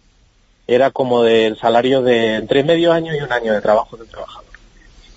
era 0.67 0.91
como 0.91 1.23
del 1.23 1.57
salario 1.57 2.01
de 2.01 2.35
entre 2.35 2.63
medio 2.63 2.93
año 2.93 3.13
y 3.13 3.19
un 3.19 3.31
año 3.31 3.53
de 3.53 3.61
trabajo 3.61 3.97
del 3.97 4.07
trabajador. 4.07 4.49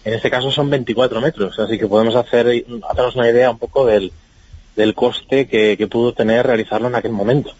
En 0.05 0.13
este 0.13 0.31
caso 0.31 0.51
son 0.51 0.69
24 0.69 1.21
metros, 1.21 1.59
así 1.59 1.79
que 1.79 1.87
podemos 1.87 2.15
hacer 2.17 2.65
hacernos 2.91 3.17
una 3.17 3.31
idea 3.31 3.51
un 3.51 3.59
poco 3.59 3.87
del, 3.87 4.13
del 4.77 4.95
coste 4.95 5.49
que, 5.49 5.77
que 5.79 5.87
pudo 5.87 6.13
tener 6.13 6.47
realizarlo 6.47 6.89
en 6.89 6.97
aquel 6.97 7.13
momento. 7.13 7.53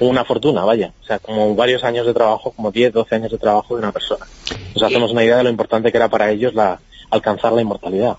Una 0.00 0.24
fortuna, 0.24 0.64
vaya. 0.64 0.92
O 1.02 1.04
sea, 1.06 1.18
como 1.18 1.54
varios 1.54 1.82
años 1.84 2.06
de 2.06 2.14
trabajo, 2.14 2.52
como 2.52 2.70
10, 2.70 2.92
12 2.92 3.14
años 3.16 3.30
de 3.32 3.38
trabajo 3.38 3.74
de 3.74 3.82
una 3.82 3.92
persona. 3.92 4.26
Nos 4.74 4.84
hacemos 4.84 5.10
una 5.12 5.24
idea 5.24 5.38
de 5.38 5.44
lo 5.44 5.50
importante 5.50 5.90
que 5.90 5.96
era 5.96 6.08
para 6.08 6.30
ellos 6.30 6.54
la, 6.54 6.78
alcanzar 7.10 7.52
la 7.52 7.62
inmortalidad. 7.62 8.16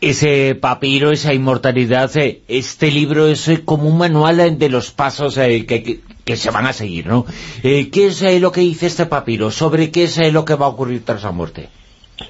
Ese 0.00 0.56
papiro, 0.56 1.12
esa 1.12 1.32
inmortalidad, 1.32 2.16
eh, 2.16 2.42
este 2.48 2.90
libro 2.90 3.28
es 3.28 3.46
eh, 3.48 3.64
como 3.64 3.88
un 3.88 3.98
manual 3.98 4.40
eh, 4.40 4.50
de 4.50 4.68
los 4.68 4.90
pasos 4.90 5.36
que, 5.36 5.64
que- 5.66 6.00
que 6.24 6.36
se 6.36 6.50
van 6.52 6.66
a 6.66 6.72
seguir, 6.72 7.06
¿no? 7.06 7.26
¿Qué 7.62 7.90
es 7.94 8.22
lo 8.40 8.52
que 8.52 8.60
dice 8.60 8.86
este 8.86 9.06
papiro? 9.06 9.50
¿Sobre 9.50 9.90
qué 9.90 10.04
es 10.04 10.32
lo 10.32 10.44
que 10.44 10.54
va 10.54 10.66
a 10.66 10.68
ocurrir 10.68 11.04
tras 11.04 11.24
la 11.24 11.32
muerte? 11.32 11.68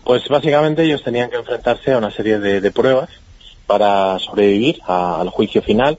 Pues 0.05 0.23
básicamente 0.31 0.83
ellos 0.85 1.03
tenían 1.05 1.29
que 1.29 1.37
enfrentarse 1.37 1.93
a 1.93 1.99
una 1.99 2.11
serie 2.11 2.39
de, 2.39 2.63
de 2.63 2.71
pruebas 2.71 3.11
para 3.67 4.19
sobrevivir 4.19 4.79
al 4.87 5.29
juicio 5.29 5.61
final 5.61 5.99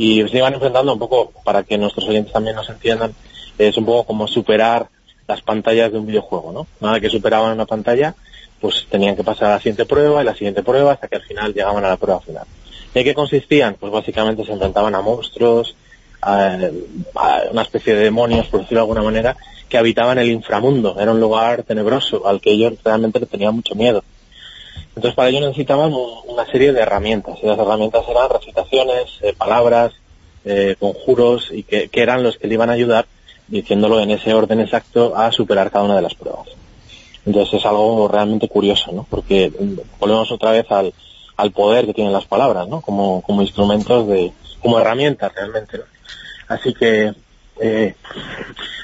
y 0.00 0.26
se 0.28 0.38
iban 0.38 0.54
enfrentando 0.54 0.94
un 0.94 0.98
poco, 0.98 1.30
para 1.44 1.62
que 1.62 1.76
nuestros 1.76 2.08
oyentes 2.08 2.32
también 2.32 2.56
nos 2.56 2.70
entiendan, 2.70 3.12
es 3.58 3.76
un 3.76 3.84
poco 3.84 4.04
como 4.04 4.26
superar 4.26 4.88
las 5.28 5.42
pantallas 5.42 5.92
de 5.92 5.98
un 5.98 6.06
videojuego, 6.06 6.52
¿no? 6.52 6.66
Nada 6.80 7.00
que 7.00 7.10
superaban 7.10 7.52
una 7.52 7.66
pantalla, 7.66 8.14
pues 8.62 8.86
tenían 8.88 9.14
que 9.14 9.24
pasar 9.24 9.48
a 9.48 9.54
la 9.56 9.58
siguiente 9.58 9.84
prueba 9.84 10.22
y 10.22 10.24
la 10.24 10.32
siguiente 10.32 10.62
prueba 10.62 10.92
hasta 10.92 11.06
que 11.06 11.16
al 11.16 11.22
final 11.22 11.52
llegaban 11.52 11.84
a 11.84 11.88
la 11.88 11.98
prueba 11.98 12.18
final. 12.22 12.46
¿En 12.94 13.04
qué 13.04 13.12
consistían? 13.12 13.76
Pues 13.78 13.92
básicamente 13.92 14.42
se 14.46 14.52
enfrentaban 14.52 14.94
a 14.94 15.02
monstruos, 15.02 15.76
a, 16.22 16.56
a 17.16 17.42
una 17.52 17.60
especie 17.60 17.94
de 17.94 18.04
demonios, 18.04 18.46
por 18.46 18.60
decirlo 18.60 18.78
de 18.78 18.84
alguna 18.84 19.02
manera, 19.02 19.36
que 19.68 19.76
habitaban 19.76 20.16
el 20.16 20.30
inframundo. 20.30 20.96
Era 20.98 21.10
un 21.10 21.20
lugar 21.20 21.62
tenebroso 21.64 22.26
al 22.26 22.40
que 22.40 22.52
ellos 22.52 22.72
realmente 22.82 23.20
tenían 23.26 23.54
mucho 23.54 23.74
miedo. 23.74 24.02
Entonces 25.00 25.16
para 25.16 25.30
ello 25.30 25.40
necesitaban 25.40 25.94
un- 25.94 26.18
una 26.28 26.44
serie 26.44 26.74
de 26.74 26.80
herramientas. 26.82 27.38
Y 27.42 27.46
las 27.46 27.58
herramientas 27.58 28.04
eran 28.06 28.28
recitaciones, 28.28 29.06
eh, 29.22 29.32
palabras, 29.32 29.94
eh, 30.44 30.76
conjuros, 30.78 31.48
y 31.52 31.62
que, 31.62 31.88
que 31.88 32.02
eran 32.02 32.22
los 32.22 32.36
que 32.36 32.46
le 32.46 32.52
iban 32.54 32.68
a 32.68 32.74
ayudar, 32.74 33.06
diciéndolo 33.48 33.98
en 34.00 34.10
ese 34.10 34.34
orden 34.34 34.60
exacto, 34.60 35.16
a 35.16 35.32
superar 35.32 35.70
cada 35.70 35.86
una 35.86 35.96
de 35.96 36.02
las 36.02 36.14
pruebas. 36.14 36.48
Entonces 37.24 37.54
es 37.60 37.64
algo 37.64 38.08
realmente 38.08 38.46
curioso, 38.46 38.92
¿no? 38.92 39.06
Porque 39.08 39.50
mm, 39.58 39.98
volvemos 39.98 40.30
otra 40.32 40.50
vez 40.50 40.70
al, 40.70 40.92
al 41.38 41.50
poder 41.50 41.86
que 41.86 41.94
tienen 41.94 42.12
las 42.12 42.26
palabras, 42.26 42.68
¿no? 42.68 42.82
Como, 42.82 43.22
como 43.22 43.40
instrumentos 43.40 44.06
de, 44.06 44.32
como 44.60 44.78
herramientas 44.78 45.34
realmente, 45.34 45.78
¿no? 45.78 45.84
Así 46.48 46.74
que, 46.74 47.14
eh, 47.58 47.94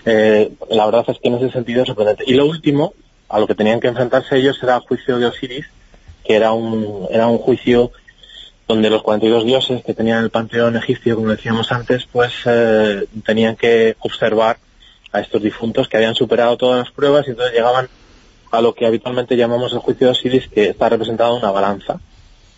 eh, 0.07 0.51
la 0.71 0.87
verdad 0.87 1.05
es 1.09 1.19
que 1.19 1.29
en 1.29 1.35
ese 1.35 1.51
sentido 1.51 1.83
es 1.83 1.89
sorprendente. 1.89 2.25
Y 2.27 2.33
lo 2.33 2.47
último, 2.47 2.95
a 3.29 3.39
lo 3.39 3.47
que 3.47 3.55
tenían 3.55 3.81
que 3.81 3.89
enfrentarse 3.89 4.39
ellos 4.39 4.59
era 4.63 4.77
el 4.77 4.81
juicio 4.83 5.19
de 5.19 5.27
Osiris, 5.27 5.67
que 6.27 6.35
era 6.35 6.53
un, 6.53 7.07
era 7.11 7.27
un 7.29 7.39
juicio 7.39 7.93
donde 8.67 8.91
los 8.91 9.03
42 9.03 9.45
dioses 9.45 9.85
que 9.85 9.95
tenían 9.95 10.25
el 10.25 10.31
panteón 10.31 10.77
egipcio, 10.77 11.15
como 11.15 11.29
decíamos 11.29 11.71
antes, 11.71 12.07
pues 12.11 12.33
eh, 12.47 13.07
tenían 13.25 13.55
que 13.55 13.97
observar 14.01 14.59
a 15.13 15.21
estos 15.21 15.41
difuntos 15.41 15.89
que 15.89 15.97
habían 15.97 16.17
superado 16.17 16.57
todas 16.57 16.81
las 16.81 16.91
pruebas 16.91 17.27
y 17.27 17.31
entonces 17.31 17.55
llegaban 17.55 17.89
a 18.51 18.61
lo 18.61 18.75
que 18.75 18.87
habitualmente 18.87 19.37
llamamos 19.37 19.73
el 19.73 19.79
juicio 19.79 20.09
de 20.09 20.13
Osiris, 20.13 20.49
que 20.49 20.71
está 20.71 20.89
representado 20.89 21.37
en 21.37 21.43
una 21.43 21.53
balanza. 21.53 22.01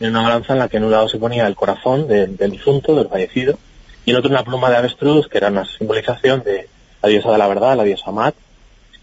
En 0.00 0.10
una 0.10 0.22
balanza 0.22 0.54
en 0.54 0.60
la 0.60 0.68
que 0.68 0.78
en 0.78 0.84
un 0.84 0.90
lado 0.90 1.08
se 1.08 1.18
ponía 1.18 1.46
el 1.46 1.56
corazón 1.56 2.08
del, 2.08 2.36
del 2.36 2.52
difunto, 2.52 2.94
del 2.94 3.08
fallecido, 3.08 3.58
y 4.06 4.12
en 4.12 4.16
otro 4.16 4.30
una 4.30 4.44
pluma 4.44 4.70
de 4.70 4.76
avestruz, 4.76 5.28
que 5.28 5.38
era 5.38 5.48
una 5.48 5.66
simbolización 5.66 6.42
de 6.42 6.68
la 7.02 7.08
diosa 7.08 7.32
de 7.32 7.38
la 7.38 7.48
verdad, 7.48 7.76
la 7.76 7.84
diosa 7.84 8.10
Mat. 8.10 8.34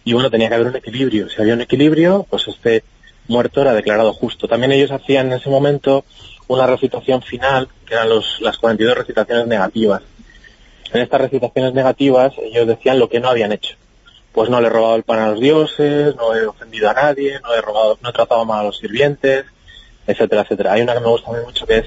Y 0.03 0.13
bueno, 0.13 0.31
tenía 0.31 0.49
que 0.49 0.55
haber 0.55 0.67
un 0.67 0.75
equilibrio. 0.75 1.29
Si 1.29 1.39
había 1.39 1.53
un 1.53 1.61
equilibrio, 1.61 2.25
pues 2.29 2.47
este 2.47 2.83
muerto 3.27 3.61
era 3.61 3.73
declarado 3.73 4.13
justo. 4.13 4.47
También 4.47 4.71
ellos 4.71 4.91
hacían 4.91 5.27
en 5.27 5.39
ese 5.39 5.49
momento 5.49 6.05
una 6.47 6.67
recitación 6.67 7.21
final, 7.21 7.67
que 7.85 7.93
eran 7.93 8.09
los, 8.09 8.39
las 8.41 8.57
42 8.57 8.97
recitaciones 8.97 9.47
negativas. 9.47 10.01
En 10.93 11.01
estas 11.01 11.21
recitaciones 11.21 11.73
negativas 11.73 12.33
ellos 12.41 12.67
decían 12.67 12.99
lo 12.99 13.09
que 13.09 13.19
no 13.19 13.29
habían 13.29 13.51
hecho. 13.51 13.75
Pues 14.31 14.49
no 14.49 14.59
le 14.61 14.67
he 14.67 14.69
robado 14.69 14.95
el 14.95 15.03
pan 15.03 15.19
a 15.19 15.31
los 15.31 15.39
dioses, 15.39 16.15
no 16.15 16.35
he 16.35 16.45
ofendido 16.45 16.89
a 16.89 16.93
nadie, 16.93 17.39
no 17.41 17.53
he 17.53 17.61
robado, 17.61 17.97
no 18.01 18.09
he 18.09 18.13
tratado 18.13 18.45
mal 18.45 18.59
a 18.59 18.63
los 18.63 18.77
sirvientes, 18.77 19.45
etcétera, 20.05 20.41
etcétera. 20.41 20.73
Hay 20.73 20.81
una 20.81 20.93
que 20.93 20.99
me 20.99 21.07
gusta 21.07 21.31
muy 21.31 21.41
mucho 21.41 21.65
que 21.65 21.77
es 21.77 21.85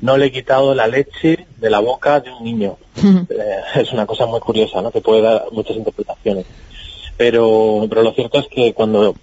no 0.00 0.16
le 0.16 0.26
he 0.26 0.32
quitado 0.32 0.74
la 0.74 0.86
leche 0.86 1.46
de 1.56 1.70
la 1.70 1.80
boca 1.80 2.20
de 2.20 2.30
un 2.30 2.44
niño. 2.44 2.76
Eh, 3.28 3.80
es 3.80 3.92
una 3.92 4.06
cosa 4.06 4.26
muy 4.26 4.40
curiosa, 4.40 4.80
¿no? 4.80 4.90
Que 4.90 5.00
puede 5.00 5.20
dar 5.20 5.44
muchas 5.52 5.76
interpretaciones. 5.76 6.46
Pero, 7.16 7.86
pero 7.88 8.02
lo 8.02 8.12
cierto 8.12 8.38
es 8.38 8.48
que 8.48 8.72
cuando 8.72 9.14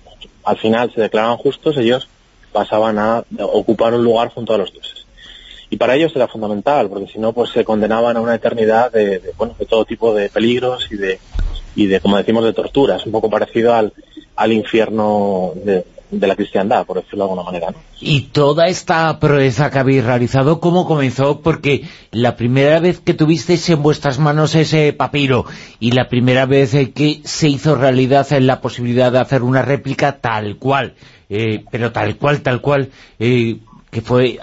al 0.43 0.57
final 0.57 0.91
se 0.93 1.01
declaraban 1.01 1.37
justos, 1.37 1.77
ellos 1.77 2.07
pasaban 2.51 2.99
a 2.99 3.23
ocupar 3.39 3.93
un 3.93 4.03
lugar 4.03 4.29
junto 4.29 4.53
a 4.53 4.57
los 4.57 4.71
dioses. 4.71 5.05
Y 5.69 5.77
para 5.77 5.95
ellos 5.95 6.15
era 6.15 6.27
fundamental, 6.27 6.87
porque 6.87 7.11
si 7.11 7.17
no, 7.17 7.33
pues 7.33 7.49
se 7.49 7.65
condenaban 7.65 8.15
a 8.15 8.21
una 8.21 8.35
eternidad 8.35 8.91
de, 8.91 9.19
de, 9.19 9.33
bueno, 9.35 9.55
de 9.57 9.65
todo 9.65 9.85
tipo 9.85 10.13
de 10.13 10.29
peligros 10.29 10.87
y 10.91 10.97
de, 10.97 11.19
y 11.75 11.87
de, 11.87 11.99
como 11.99 12.17
decimos, 12.17 12.43
de 12.43 12.53
torturas, 12.53 13.05
un 13.07 13.11
poco 13.11 13.29
parecido 13.29 13.73
al, 13.73 13.91
al 14.35 14.51
infierno 14.51 15.53
de, 15.55 15.83
de 16.19 16.27
la 16.27 16.35
cristiandad, 16.35 16.85
por 16.85 16.97
decirlo 16.97 17.25
de 17.25 17.31
alguna 17.31 17.43
manera, 17.43 17.71
¿no? 17.71 17.77
Y 17.99 18.21
toda 18.21 18.67
esta 18.67 19.19
proeza 19.19 19.69
que 19.69 19.79
habéis 19.79 20.03
realizado, 20.03 20.59
¿cómo 20.59 20.85
comenzó? 20.85 21.41
Porque 21.41 21.83
la 22.11 22.35
primera 22.35 22.79
vez 22.79 22.99
que 22.99 23.13
tuvisteis 23.13 23.69
en 23.69 23.81
vuestras 23.81 24.19
manos 24.19 24.55
ese 24.55 24.93
papiro 24.93 25.45
y 25.79 25.91
la 25.91 26.09
primera 26.09 26.45
vez 26.45 26.73
eh, 26.73 26.91
que 26.91 27.21
se 27.23 27.49
hizo 27.49 27.75
realidad 27.75 28.31
eh, 28.31 28.41
la 28.41 28.61
posibilidad 28.61 29.11
de 29.11 29.19
hacer 29.19 29.43
una 29.43 29.61
réplica 29.61 30.19
tal 30.19 30.57
cual, 30.57 30.93
eh, 31.29 31.63
pero 31.71 31.91
tal 31.91 32.17
cual, 32.17 32.41
tal 32.41 32.61
cual, 32.61 32.89
eh, 33.19 33.57
que 33.89 34.01
fue 34.01 34.39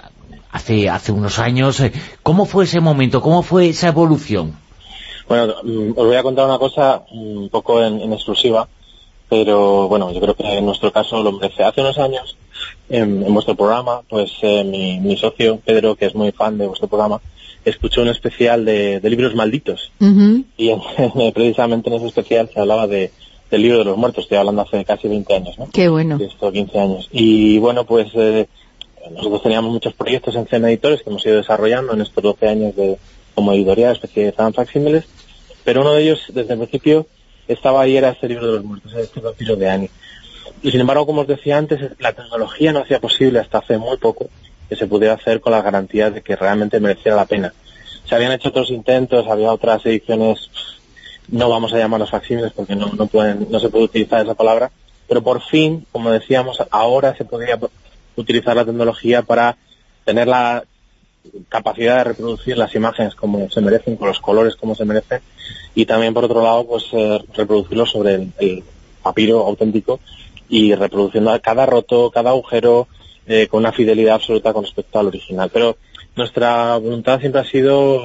hace, 0.51 0.89
hace 0.89 1.11
unos 1.11 1.39
años, 1.39 1.79
eh, 1.79 1.91
¿cómo 2.23 2.45
fue 2.45 2.65
ese 2.65 2.79
momento? 2.79 3.21
¿Cómo 3.21 3.41
fue 3.43 3.69
esa 3.69 3.87
evolución? 3.87 4.55
Bueno, 5.27 5.53
mm, 5.63 5.91
os 5.91 6.05
voy 6.05 6.15
a 6.15 6.23
contar 6.23 6.45
una 6.45 6.59
cosa 6.59 7.03
un 7.11 7.49
poco 7.49 7.83
en, 7.83 8.01
en 8.01 8.13
exclusiva, 8.13 8.67
pero 9.31 9.87
bueno, 9.87 10.11
yo 10.11 10.19
creo 10.19 10.35
que 10.35 10.43
en 10.57 10.65
nuestro 10.65 10.91
caso 10.91 11.23
lo 11.23 11.31
merece. 11.31 11.63
Hace 11.63 11.79
unos 11.79 11.97
años, 11.97 12.35
en, 12.89 13.23
en 13.23 13.33
vuestro 13.33 13.55
programa, 13.55 14.01
pues 14.09 14.29
eh, 14.41 14.65
mi, 14.65 14.99
mi 14.99 15.15
socio 15.15 15.57
Pedro, 15.63 15.95
que 15.95 16.05
es 16.07 16.13
muy 16.15 16.33
fan 16.33 16.57
de 16.57 16.67
vuestro 16.67 16.89
programa, 16.89 17.21
escuchó 17.63 18.01
un 18.01 18.09
especial 18.09 18.65
de, 18.65 18.99
de 18.99 19.09
libros 19.09 19.33
malditos. 19.33 19.93
Y 20.57 20.69
en- 20.71 20.81
en- 21.15 21.31
precisamente 21.31 21.89
en 21.89 21.95
ese 21.95 22.07
especial 22.07 22.49
se 22.53 22.59
hablaba 22.59 22.87
de, 22.87 23.09
del 23.49 23.61
libro 23.61 23.77
de 23.79 23.85
los 23.85 23.97
muertos, 23.97 24.25
estoy 24.25 24.37
hablando 24.37 24.63
hace 24.63 24.83
casi 24.83 25.07
20 25.07 25.33
años, 25.33 25.57
¿no? 25.57 25.69
Qué 25.71 25.87
bueno. 25.87 26.17
de 26.17 26.25
esto 26.25 26.51
15 26.51 26.77
años. 26.77 27.07
Y 27.13 27.57
bueno, 27.59 27.85
pues 27.85 28.09
eh, 28.15 28.47
nosotros 29.11 29.43
teníamos 29.43 29.71
muchos 29.71 29.93
proyectos 29.93 30.35
en 30.35 30.45
CM 30.45 30.67
Editores 30.67 31.03
que 31.03 31.09
hemos 31.09 31.25
ido 31.25 31.37
desarrollando 31.37 31.93
en 31.93 32.01
estos 32.01 32.21
12 32.21 32.47
años 32.49 32.75
de 32.75 32.97
como 33.33 33.53
editorial 33.53 33.93
especializada 33.93 34.49
en 34.49 34.53
facsímiles, 34.53 35.05
pero 35.63 35.79
uno 35.81 35.93
de 35.93 36.03
ellos 36.03 36.19
desde 36.33 36.51
el 36.51 36.59
principio 36.59 37.07
estaba 37.53 37.81
ahí, 37.81 37.97
era 37.97 38.09
este 38.09 38.27
libro 38.27 38.47
de 38.47 38.53
los 38.53 38.63
muertos, 38.63 38.93
este 38.93 39.21
papiro 39.21 39.55
de 39.55 39.69
Annie. 39.69 39.91
Y 40.61 40.71
sin 40.71 40.81
embargo, 40.81 41.05
como 41.05 41.21
os 41.21 41.27
decía 41.27 41.57
antes, 41.57 41.79
la 41.99 42.13
tecnología 42.13 42.71
no 42.71 42.79
hacía 42.79 42.99
posible 42.99 43.39
hasta 43.39 43.59
hace 43.59 43.77
muy 43.77 43.97
poco 43.97 44.29
que 44.69 44.75
se 44.75 44.87
pudiera 44.87 45.15
hacer 45.15 45.41
con 45.41 45.51
las 45.51 45.63
garantías 45.63 46.13
de 46.13 46.21
que 46.21 46.35
realmente 46.35 46.79
mereciera 46.79 47.17
la 47.17 47.25
pena. 47.25 47.53
Se 48.05 48.15
habían 48.15 48.31
hecho 48.31 48.49
otros 48.49 48.69
intentos, 48.69 49.27
había 49.27 49.51
otras 49.51 49.85
ediciones, 49.85 50.49
no 51.27 51.49
vamos 51.49 51.73
a 51.73 51.77
llamarlos 51.77 52.11
facsímiles 52.11 52.53
porque 52.53 52.75
no, 52.75 52.87
no, 52.93 53.07
pueden, 53.07 53.47
no 53.49 53.59
se 53.59 53.69
puede 53.69 53.85
utilizar 53.85 54.23
esa 54.23 54.35
palabra, 54.35 54.71
pero 55.07 55.21
por 55.21 55.41
fin, 55.41 55.85
como 55.91 56.11
decíamos, 56.11 56.57
ahora 56.69 57.15
se 57.17 57.25
podría 57.25 57.59
utilizar 58.15 58.55
la 58.55 58.65
tecnología 58.65 59.23
para 59.23 59.57
tener 60.05 60.27
la 60.27 60.63
capacidad 61.49 61.97
de 61.97 62.03
reproducir 62.05 62.57
las 62.57 62.73
imágenes 62.75 63.15
como 63.15 63.49
se 63.49 63.61
merecen, 63.61 63.95
con 63.95 64.07
los 64.07 64.19
colores 64.19 64.55
como 64.55 64.75
se 64.75 64.85
merecen, 64.85 65.21
y 65.75 65.85
también 65.85 66.13
por 66.13 66.25
otro 66.25 66.41
lado, 66.41 66.65
pues 66.65 66.85
eh, 66.93 67.19
reproducirlo 67.33 67.85
sobre 67.85 68.29
el, 68.39 68.63
papiro 69.01 69.39
auténtico 69.47 69.99
y 70.47 70.75
reproduciendo 70.75 71.35
cada 71.41 71.65
roto, 71.65 72.11
cada 72.11 72.29
agujero, 72.29 72.87
eh, 73.25 73.47
con 73.47 73.61
una 73.61 73.71
fidelidad 73.71 74.15
absoluta 74.15 74.53
con 74.53 74.63
respecto 74.63 74.99
al 74.99 75.07
original. 75.07 75.49
Pero 75.51 75.77
nuestra 76.15 76.77
voluntad 76.77 77.19
siempre 77.19 77.41
ha 77.41 77.45
sido 77.45 78.03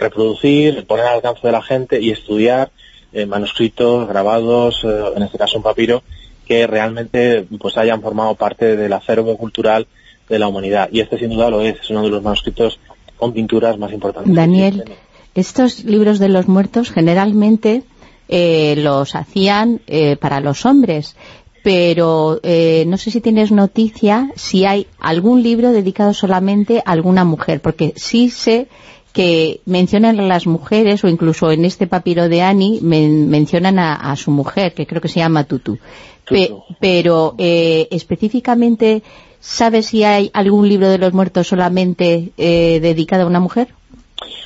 reproducir, 0.00 0.86
poner 0.86 1.04
al 1.04 1.16
alcance 1.16 1.46
de 1.46 1.52
la 1.52 1.62
gente 1.62 2.00
y 2.00 2.10
estudiar 2.10 2.70
eh, 3.12 3.26
manuscritos, 3.26 4.08
grabados, 4.08 4.82
eh, 4.84 5.04
en 5.16 5.22
este 5.22 5.38
caso 5.38 5.58
un 5.58 5.62
papiro, 5.62 6.02
que 6.46 6.66
realmente 6.66 7.46
pues 7.60 7.76
hayan 7.76 8.00
formado 8.00 8.34
parte 8.34 8.76
del 8.76 8.92
acervo 8.92 9.36
cultural 9.36 9.86
de 10.30 10.38
la 10.38 10.48
humanidad. 10.48 10.88
Y 10.90 11.00
este 11.00 11.18
sin 11.18 11.30
duda 11.30 11.50
lo 11.50 11.60
es, 11.60 11.78
es 11.80 11.90
uno 11.90 12.02
de 12.02 12.08
los 12.08 12.22
manuscritos 12.22 12.78
con 13.16 13.32
pinturas 13.32 13.76
más 13.78 13.92
importantes. 13.92 14.34
Daniel, 14.34 14.84
estos 15.34 15.84
libros 15.84 16.18
de 16.18 16.28
los 16.28 16.48
muertos 16.48 16.90
generalmente 16.90 17.82
eh, 18.28 18.76
los 18.78 19.14
hacían 19.14 19.80
eh, 19.86 20.16
para 20.16 20.40
los 20.40 20.64
hombres, 20.64 21.16
pero 21.62 22.40
eh, 22.42 22.84
no 22.86 22.96
sé 22.96 23.10
si 23.10 23.20
tienes 23.20 23.52
noticia 23.52 24.30
si 24.36 24.64
hay 24.64 24.86
algún 24.98 25.42
libro 25.42 25.72
dedicado 25.72 26.14
solamente 26.14 26.78
a 26.78 26.92
alguna 26.92 27.24
mujer, 27.24 27.60
porque 27.60 27.92
sí 27.96 28.30
sé 28.30 28.68
que 29.12 29.60
mencionan 29.66 30.20
a 30.20 30.22
las 30.22 30.46
mujeres, 30.46 31.02
o 31.02 31.08
incluso 31.08 31.50
en 31.50 31.64
este 31.64 31.86
papiro 31.86 32.28
de 32.28 32.42
Ani, 32.42 32.78
men 32.80 33.28
mencionan 33.28 33.78
a, 33.78 33.94
a, 33.94 34.14
su 34.16 34.30
mujer, 34.30 34.72
que 34.72 34.86
creo 34.86 35.02
que 35.02 35.08
se 35.08 35.18
llama 35.18 35.44
Tutu. 35.44 35.78
Pe 36.28 36.52
pero 36.78 37.34
eh, 37.38 37.88
específicamente, 37.90 39.02
¿sabes 39.40 39.86
si 39.86 40.04
hay 40.04 40.30
algún 40.34 40.68
libro 40.68 40.88
de 40.88 40.98
los 40.98 41.12
muertos 41.12 41.48
solamente 41.48 42.30
eh, 42.36 42.78
dedicado 42.80 43.24
a 43.24 43.26
una 43.26 43.40
mujer? 43.40 43.68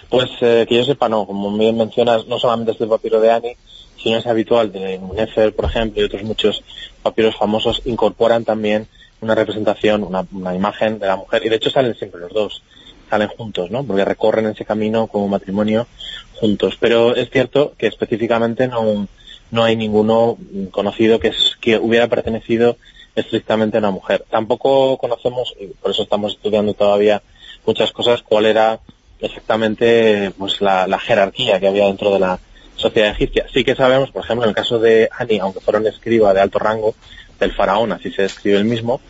Pues 0.09 0.31
eh, 0.41 0.65
que 0.69 0.77
yo 0.77 0.85
sepa 0.85 1.09
no, 1.09 1.27
como 1.27 1.57
bien 1.57 1.77
mencionas, 1.77 2.27
no 2.27 2.39
solamente 2.39 2.73
este 2.73 2.87
papiro 2.87 3.21
de 3.21 3.31
Ani, 3.31 3.57
sino 4.03 4.19
es 4.19 4.27
habitual 4.27 4.71
de 4.71 4.99
Nefer, 4.99 5.55
por 5.55 5.65
ejemplo, 5.67 6.01
y 6.01 6.05
otros 6.05 6.23
muchos 6.23 6.63
papiros 7.03 7.37
famosos, 7.37 7.83
incorporan 7.85 8.45
también 8.45 8.87
una 9.21 9.35
representación, 9.35 10.05
una, 10.05 10.25
una 10.33 10.55
imagen 10.55 10.99
de 10.99 11.07
la 11.07 11.17
mujer, 11.17 11.45
y 11.45 11.49
de 11.49 11.57
hecho 11.57 11.71
salen 11.71 11.95
siempre 11.95 12.21
los 12.21 12.33
dos 12.33 12.63
salen 13.09 13.29
juntos, 13.29 13.71
¿no? 13.71 13.85
Porque 13.85 14.05
recorren 14.05 14.47
ese 14.47 14.65
camino 14.65 15.07
como 15.07 15.29
matrimonio 15.29 15.87
juntos. 16.35 16.77
Pero 16.81 17.15
es 17.15 17.31
cierto 17.31 17.75
que 17.79 17.87
específicamente 17.87 18.67
no, 18.69 19.07
no 19.51 19.65
hay 19.65 19.77
ninguno 19.77 20.37
conocido 20.71 21.21
que, 21.21 21.29
es, 21.29 21.57
que 21.61 21.79
hubiera 21.79 22.09
pertenecido 22.09 22.77
estrictamente 23.15 23.79
una 23.79 23.91
mujer. 23.91 24.25
Tampoco 24.31 24.99
conocemos, 24.99 25.55
y 25.61 25.67
por 25.67 25.91
eso 25.91 26.03
estamos 26.03 26.33
estudiando 26.33 26.75
todavía 26.75 27.23
muchas 27.67 27.93
cosas, 27.93 28.23
cuál 28.23 28.47
era 28.47 28.81
exactamente 29.21 30.33
pues 30.37 30.61
la, 30.61 30.87
la 30.87 30.99
jerarquía 30.99 31.61
que 31.61 31.69
había 31.69 31.87
dentro 31.87 32.13
de 32.13 32.19
la 32.19 32.39
sociedad 32.77 33.11
egipcia. 33.11 33.47
Sí 33.53 33.65
que 33.65 33.75
sabemos, 33.75 34.11
por 34.11 34.25
ejemplo, 34.25 34.45
en 34.45 34.51
el 34.51 34.55
caso 34.55 34.79
de 34.79 35.09
Ani, 35.19 35.39
aunque 35.39 35.61
fuera 35.61 35.79
un 35.79 35.87
escriba 35.87 36.35
de 36.35 36.41
alto 36.41 36.59
rango 36.59 36.95
del 37.39 37.53
faraón, 37.53 37.93
así 37.93 38.11
se 38.11 38.23
describe 38.23 38.59
el 38.59 38.65
mismo, 38.65 39.01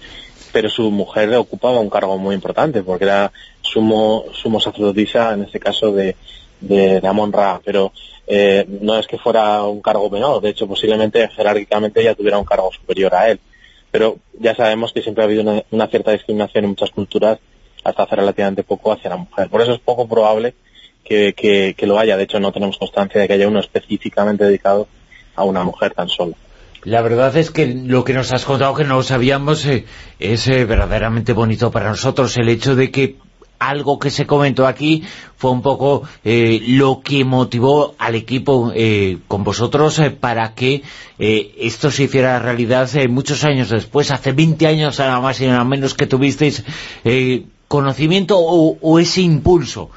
pero 0.53 0.69
su 0.69 0.91
mujer 0.91 1.35
ocupaba 1.35 1.81
un 1.81 1.91
cargo 1.91 2.17
muy 2.19 2.35
importante 2.35 2.83
porque 2.83 3.05
era 3.05 3.33
sumo, 3.61 4.27
sumo 4.33 4.61
sacerdotisa, 4.61 5.33
en 5.33 5.45
este 5.45 5.59
caso 5.59 5.93
de, 5.93 6.17
de, 6.61 7.01
de 7.01 7.09
Amon 7.09 7.33
Ra, 7.33 7.61
pero 7.65 7.93
eh, 8.27 8.65
no 8.81 8.99
es 8.99 9.07
que 9.07 9.19
fuera 9.19 9.63
un 9.65 9.83
cargo 9.83 10.09
menor, 10.11 10.41
de 10.41 10.51
hecho 10.51 10.67
posiblemente 10.67 11.29
jerárquicamente 11.29 12.01
ella 12.01 12.15
tuviera 12.15 12.39
un 12.39 12.45
cargo 12.45 12.71
superior 12.73 13.15
a 13.15 13.31
él, 13.31 13.41
pero 13.95 14.19
ya 14.41 14.57
sabemos 14.57 14.93
que 14.93 15.03
siempre 15.03 15.23
ha 15.23 15.27
habido 15.29 15.63
una, 15.71 15.87
cierta 15.87 16.11
discriminación 16.11 16.65
en 16.65 16.71
muchas 16.71 16.91
culturas 16.91 17.39
hasta 17.85 18.03
hace 18.03 18.17
relativamente 18.17 18.65
poco 18.65 18.91
hacia 18.91 19.11
la 19.11 19.19
mujer, 19.19 19.49
por 19.49 19.63
eso 19.63 19.73
es 19.73 19.79
poco 19.79 20.09
probable 20.09 20.55
que, 21.05 21.33
que, 21.33 21.77
que 21.79 21.87
lo 21.87 21.97
haya, 21.97 22.17
de 22.17 22.25
hecho 22.25 22.41
no 22.41 22.51
tenemos 22.51 22.77
constancia 22.77 23.21
de 23.21 23.29
que 23.29 23.35
haya 23.35 23.47
uno 23.47 23.61
específicamente 23.61 24.43
dedicado 24.43 24.89
a 25.37 25.45
una 25.45 25.63
mujer 25.63 25.95
tan 25.95 26.09
solo. 26.09 26.35
La 26.83 27.03
verdad 27.03 27.37
es 27.37 27.53
que 27.53 27.67
lo 27.67 28.03
que 28.03 28.15
nos 28.15 28.33
has 28.33 28.45
contado 28.45 28.75
que 28.75 28.83
no 28.83 28.97
lo 28.97 29.05
sabíamos 29.05 29.65
eh, 29.65 29.85
es 30.19 30.49
eh, 30.49 30.65
verdaderamente 30.65 31.33
bonito 31.33 31.71
para 31.71 31.89
nosotros 31.89 32.37
el 32.37 32.49
hecho 32.49 32.75
de 32.75 32.91
que 32.91 33.15
algo 33.59 33.99
que 33.99 34.11
se 34.11 34.27
comentó 34.27 34.67
aquí 34.67 35.03
fue 35.37 35.51
un 35.51 35.63
poco 35.63 36.03
eh, 36.25 36.63
lo 36.69 37.01
que 37.03 37.25
motivó 37.25 37.95
al 37.99 38.15
equipo 38.15 38.73
eh, 38.75 39.19
con 39.29 39.45
vosotros 39.45 39.99
eh, 39.99 40.11
para 40.11 40.55
que 40.55 40.83
eh, 41.19 41.55
esto 41.59 41.91
se 41.91 42.05
hiciera 42.05 42.39
realidad 42.39 42.89
muchos 43.09 43.45
años 43.45 43.71
después, 43.71 44.11
hace 44.11 44.33
20 44.33 44.67
años 44.67 44.99
nada 44.99 45.21
más 45.21 45.41
y 45.41 45.47
nada 45.47 45.65
menos 45.65 45.95
que 45.95 46.07
tuvisteis 46.07 46.65
conocimiento 47.69 48.39
o, 48.39 48.79
o, 48.81 48.99
ese 48.99 49.23
impulso 49.23 49.91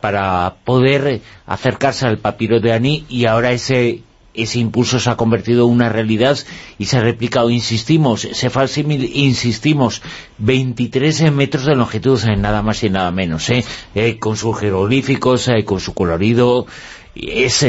para 0.00 0.56
poder 0.64 1.20
acercarse 1.46 2.06
al 2.06 2.18
papiro 2.18 2.60
de 2.60 2.72
Aní 2.72 3.04
y 3.08 3.24
ahora 3.24 3.52
ese 3.52 4.02
ese 4.34 4.58
impulso 4.58 5.00
se 5.00 5.10
ha 5.10 5.16
convertido 5.16 5.66
en 5.66 5.72
una 5.72 5.88
realidad 5.88 6.38
y 6.78 6.86
se 6.86 6.98
ha 6.98 7.00
replicado, 7.00 7.50
insistimos, 7.50 8.20
se 8.20 8.50
falsimil, 8.50 9.10
insistimos, 9.14 10.02
23 10.38 11.32
metros 11.32 11.66
de 11.66 11.74
longitud, 11.74 12.20
eh, 12.24 12.36
nada 12.36 12.62
más 12.62 12.82
y 12.84 12.90
nada 12.90 13.10
menos, 13.10 13.50
eh, 13.50 13.64
eh 13.94 14.18
con 14.18 14.36
sus 14.36 14.58
jeroglíficos, 14.58 15.48
eh, 15.48 15.64
con 15.64 15.80
su 15.80 15.94
colorido, 15.94 16.66
es 17.14 17.66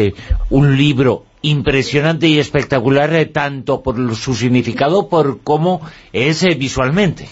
un 0.49 0.77
libro 0.77 1.25
impresionante 1.41 2.27
y 2.27 2.37
espectacular, 2.37 3.25
tanto 3.33 3.81
por 3.81 4.15
su 4.15 4.35
significado, 4.35 5.09
por 5.09 5.41
cómo 5.41 5.81
es 6.13 6.45
visualmente. 6.59 7.27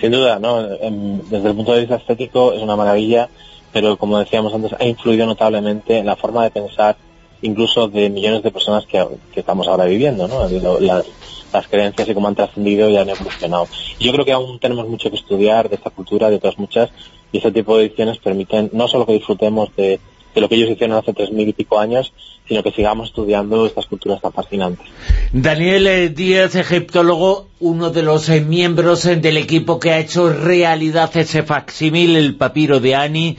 Sin 0.00 0.12
duda, 0.12 0.38
¿no? 0.38 0.62
desde 0.62 1.48
el 1.48 1.56
punto 1.56 1.72
de 1.72 1.80
vista 1.80 1.96
estético 1.96 2.52
es 2.52 2.62
una 2.62 2.76
maravilla, 2.76 3.28
pero 3.72 3.96
como 3.96 4.20
decíamos 4.20 4.54
antes, 4.54 4.72
ha 4.78 4.84
influido 4.84 5.26
notablemente 5.26 5.98
en 5.98 6.06
la 6.06 6.14
forma 6.14 6.44
de 6.44 6.50
pensar 6.50 6.96
incluso 7.42 7.88
de 7.88 8.10
millones 8.10 8.42
de 8.42 8.50
personas 8.50 8.86
que, 8.86 9.04
estamos 9.34 9.68
ahora 9.68 9.84
viviendo, 9.84 10.26
¿no? 10.28 10.48
Las, 10.80 11.06
las 11.52 11.68
creencias 11.68 12.08
y 12.08 12.14
cómo 12.14 12.28
han 12.28 12.34
trascendido 12.34 12.88
y 12.90 12.96
han 12.96 13.08
evolucionado. 13.08 13.68
Yo 13.98 14.12
creo 14.12 14.24
que 14.24 14.32
aún 14.32 14.58
tenemos 14.58 14.88
mucho 14.88 15.10
que 15.10 15.16
estudiar 15.16 15.68
de 15.68 15.76
esta 15.76 15.90
cultura, 15.90 16.30
de 16.30 16.36
otras 16.36 16.58
muchas, 16.58 16.90
y 17.32 17.38
este 17.38 17.52
tipo 17.52 17.76
de 17.76 17.86
ediciones 17.86 18.18
permiten 18.18 18.70
no 18.72 18.88
solo 18.88 19.06
que 19.06 19.14
disfrutemos 19.14 19.74
de, 19.76 20.00
lo 20.34 20.48
que 20.48 20.54
ellos 20.54 20.70
hicieron 20.70 20.96
hace 20.96 21.12
tres 21.12 21.32
mil 21.32 21.48
y 21.48 21.52
pico 21.52 21.80
años, 21.80 22.12
sino 22.46 22.62
que 22.62 22.70
sigamos 22.70 23.08
estudiando 23.08 23.66
estas 23.66 23.86
culturas 23.86 24.20
tan 24.20 24.32
fascinantes. 24.32 24.86
Daniel 25.32 25.86
eh, 25.88 26.08
Díaz, 26.10 26.54
egiptólogo, 26.54 27.48
uno 27.58 27.90
de 27.90 28.02
los 28.02 28.28
eh, 28.28 28.40
miembros 28.40 29.04
eh, 29.04 29.16
del 29.16 29.36
equipo 29.36 29.80
que 29.80 29.90
ha 29.90 29.98
hecho 29.98 30.32
realidad 30.32 31.10
ese 31.16 31.42
facsímil, 31.42 32.14
el 32.14 32.36
papiro 32.36 32.78
de 32.78 32.94
Ani, 32.94 33.36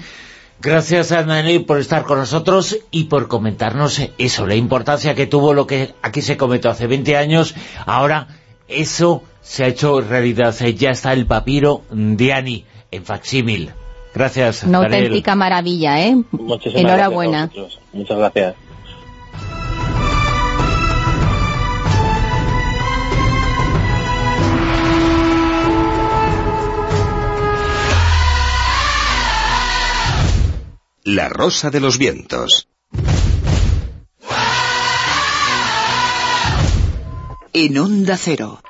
Gracias 0.61 1.13
a 1.13 1.25
por 1.65 1.79
estar 1.79 2.03
con 2.03 2.17
nosotros 2.19 2.77
y 2.91 3.05
por 3.05 3.29
comentarnos 3.29 4.01
eso, 4.17 4.45
la 4.45 4.55
importancia 4.55 5.15
que 5.15 5.25
tuvo 5.25 5.53
lo 5.53 5.65
que 5.65 5.93
aquí 6.01 6.21
se 6.21 6.35
comentó 6.35 6.69
hace 6.69 6.85
20 6.85 7.15
años. 7.15 7.55
Ahora 7.85 8.27
eso 8.67 9.23
se 9.41 9.63
ha 9.63 9.67
hecho 9.67 10.01
realidad, 10.01 10.53
ya 10.75 10.91
está 10.91 11.13
el 11.13 11.25
papiro 11.25 11.83
de 11.91 12.33
Ani 12.33 12.65
en 12.91 13.05
facsímil. 13.05 13.71
Gracias, 14.13 14.63
Una 14.63 14.79
Daniel. 14.81 15.03
auténtica 15.03 15.35
maravilla, 15.35 16.01
¿eh? 16.01 16.17
Muchísimas 16.31 16.81
Enhorabuena. 16.81 17.49
Gracias 17.53 17.79
Muchas 17.93 18.17
gracias. 18.17 18.55
La 31.11 31.27
Rosa 31.27 31.71
de 31.71 31.79
los 31.79 31.97
Vientos. 31.97 32.67
En 37.51 37.77
Onda 37.79 38.15
Cero. 38.15 38.61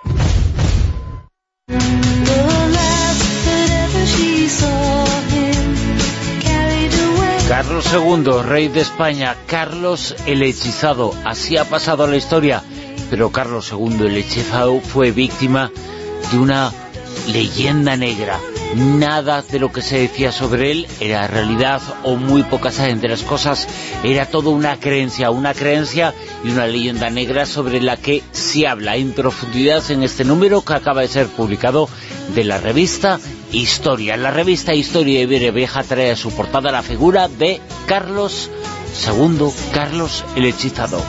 Carlos 7.50 7.86
II, 7.94 8.42
rey 8.44 8.70
de 8.70 8.80
España, 8.80 9.36
Carlos 9.46 10.16
el 10.26 10.42
hechizado, 10.42 11.14
así 11.26 11.58
ha 11.58 11.66
pasado 11.66 12.08
la 12.08 12.16
historia, 12.16 12.64
pero 13.10 13.34
Carlos 13.34 13.74
II 13.74 14.08
el 14.08 14.16
hechizado 14.16 14.80
fue 14.80 15.12
víctima 15.12 15.74
de 16.32 16.40
una 16.40 16.72
leyenda 17.28 17.98
negra. 17.98 18.40
Nada 18.76 19.42
de 19.42 19.58
lo 19.58 19.72
que 19.72 19.82
se 19.82 19.98
decía 19.98 20.32
sobre 20.32 20.72
él 20.72 20.88
era 21.00 21.26
realidad 21.26 21.82
o 22.04 22.16
muy 22.16 22.44
pocas 22.44 22.78
de 22.78 23.08
las 23.08 23.24
cosas. 23.24 23.68
Era 24.04 24.28
todo 24.28 24.52
una 24.52 24.80
creencia, 24.80 25.32
una 25.32 25.56
creencia 25.56 26.14
y 26.44 26.52
una 26.52 26.68
leyenda 26.68 27.10
negra 27.10 27.48
sobre 27.48 27.82
la 27.82 27.98
que 27.98 28.22
se 28.32 28.68
habla 28.68 28.96
en 28.96 29.14
profundidad 29.14 29.90
en 29.90 30.04
este 30.04 30.24
número 30.24 30.62
que 30.62 30.74
acaba 30.74 31.02
de 31.02 31.08
ser 31.08 31.28
publicado 31.28 31.90
de 32.36 32.44
la 32.44 32.60
revista 32.60 33.20
Historia. 33.52 34.16
La 34.18 34.30
revista 34.30 34.76
Historia 34.76 35.22
Iberia 35.22 35.52
Vieja 35.52 35.84
trae 35.84 36.12
a 36.12 36.16
su 36.16 36.32
portada 36.32 36.72
la 36.72 36.84
figura 36.84 37.28
de 37.28 37.60
Carlos 37.88 38.52
II, 39.08 39.50
Carlos 39.74 40.24
el 40.36 40.46
Hechizado. 40.46 41.02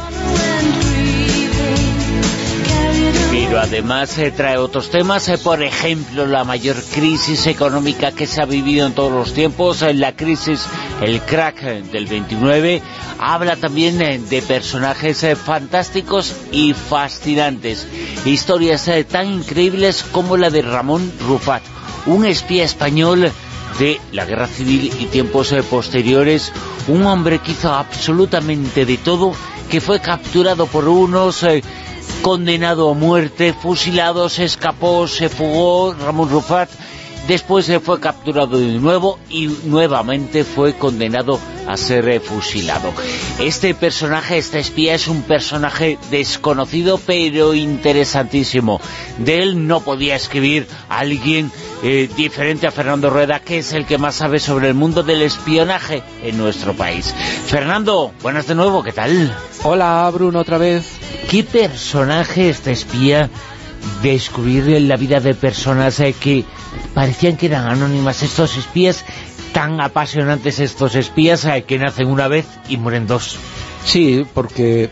Pero 3.30 3.60
además 3.60 4.18
eh, 4.18 4.32
trae 4.32 4.58
otros 4.58 4.90
temas, 4.90 5.28
eh, 5.28 5.38
por 5.38 5.62
ejemplo, 5.62 6.26
la 6.26 6.42
mayor 6.42 6.74
crisis 6.92 7.46
económica 7.46 8.10
que 8.10 8.26
se 8.26 8.42
ha 8.42 8.44
vivido 8.44 8.84
en 8.84 8.92
todos 8.92 9.12
los 9.12 9.32
tiempos, 9.34 9.82
eh, 9.82 9.94
la 9.94 10.16
crisis, 10.16 10.66
el 11.00 11.20
crack 11.20 11.62
eh, 11.62 11.82
del 11.92 12.06
29, 12.06 12.82
habla 13.20 13.54
también 13.54 14.02
eh, 14.02 14.18
de 14.18 14.42
personajes 14.42 15.24
fantásticos 15.38 16.34
y 16.50 16.74
fascinantes, 16.74 17.86
historias 18.24 18.90
tan 19.08 19.28
increíbles 19.32 20.02
como 20.10 20.36
la 20.36 20.50
de 20.50 20.62
Ramón 20.62 21.12
Rufat, 21.24 21.62
un 22.06 22.26
espía 22.26 22.64
español 22.64 23.30
de 23.78 24.00
la 24.10 24.24
guerra 24.24 24.48
civil 24.48 24.92
y 24.98 25.06
tiempos 25.06 25.54
posteriores, 25.70 26.52
un 26.88 27.06
hombre 27.06 27.38
que 27.38 27.52
hizo 27.52 27.72
absolutamente 27.72 28.84
de 28.84 28.96
todo, 28.96 29.32
que 29.70 29.80
fue 29.80 30.00
capturado 30.00 30.66
por 30.66 30.88
unos, 30.88 31.46
condenado 32.22 32.90
a 32.90 32.94
muerte, 32.94 33.52
fusilado, 33.52 34.28
se 34.28 34.44
escapó, 34.44 35.08
se 35.08 35.28
fugó, 35.28 35.94
Ramón 35.94 36.28
Rufat, 36.28 36.70
después 37.26 37.66
se 37.66 37.80
fue 37.80 38.00
capturado 38.00 38.58
de 38.58 38.78
nuevo 38.78 39.18
y 39.28 39.46
nuevamente 39.64 40.44
fue 40.44 40.74
condenado 40.74 41.38
a 41.66 41.76
ser 41.76 42.20
fusilado. 42.20 42.92
Este 43.38 43.74
personaje, 43.74 44.38
este 44.38 44.58
espía, 44.58 44.94
es 44.94 45.08
un 45.08 45.22
personaje 45.22 45.98
desconocido 46.10 46.98
pero 46.98 47.54
interesantísimo. 47.54 48.80
De 49.18 49.42
él 49.42 49.66
no 49.66 49.80
podía 49.80 50.16
escribir 50.16 50.66
alguien 50.88 51.50
eh, 51.82 52.08
diferente 52.16 52.66
a 52.66 52.70
Fernando 52.70 53.08
Rueda, 53.08 53.40
que 53.40 53.58
es 53.58 53.72
el 53.72 53.86
que 53.86 53.98
más 53.98 54.16
sabe 54.16 54.38
sobre 54.40 54.68
el 54.68 54.74
mundo 54.74 55.02
del 55.02 55.22
espionaje 55.22 56.02
en 56.22 56.36
nuestro 56.36 56.74
país. 56.74 57.14
Fernando, 57.46 58.12
buenas 58.22 58.46
de 58.46 58.54
nuevo, 58.54 58.82
¿qué 58.82 58.92
tal? 58.92 59.34
Hola, 59.62 60.10
Bruno, 60.12 60.40
otra 60.40 60.58
vez. 60.58 60.99
¿Qué 61.30 61.44
personaje 61.44 62.50
este 62.50 62.72
espía 62.72 63.30
descubrir 64.02 64.64
la 64.82 64.96
vida 64.96 65.20
de 65.20 65.32
personas 65.34 66.00
eh, 66.00 66.12
que 66.18 66.44
parecían 66.92 67.36
que 67.36 67.46
eran 67.46 67.66
anónimas, 67.68 68.22
estos 68.24 68.56
espías 68.56 69.04
tan 69.52 69.80
apasionantes, 69.80 70.58
estos 70.58 70.96
espías 70.96 71.44
eh, 71.44 71.62
que 71.66 71.78
nacen 71.78 72.08
una 72.08 72.26
vez 72.26 72.46
y 72.68 72.76
mueren 72.78 73.06
dos? 73.06 73.36
Sí, 73.84 74.26
porque 74.34 74.84
eh, 74.84 74.90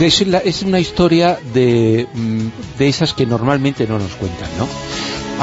es, 0.00 0.26
la- 0.26 0.38
es 0.38 0.62
una 0.62 0.80
historia 0.80 1.38
de, 1.52 2.06
mm, 2.14 2.46
de 2.78 2.88
esas 2.88 3.12
que 3.12 3.26
normalmente 3.26 3.86
no 3.86 3.98
nos 3.98 4.12
cuentan, 4.12 4.48
¿no? 4.58 4.66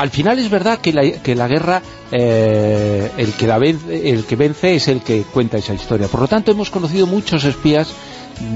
Al 0.01 0.09
final 0.09 0.39
es 0.39 0.49
verdad 0.49 0.79
que 0.79 0.93
la, 0.93 1.09
que 1.11 1.35
la 1.35 1.47
guerra, 1.47 1.81
eh, 2.11 3.11
el, 3.17 3.33
que 3.33 3.45
la 3.47 3.57
vence, 3.59 4.09
el 4.09 4.25
que 4.25 4.35
vence 4.35 4.75
es 4.75 4.87
el 4.87 5.01
que 5.01 5.21
cuenta 5.23 5.57
esa 5.57 5.73
historia. 5.75 6.07
Por 6.07 6.21
lo 6.21 6.27
tanto, 6.27 6.51
hemos 6.51 6.69
conocido 6.71 7.05
muchos 7.07 7.43
espías 7.45 7.89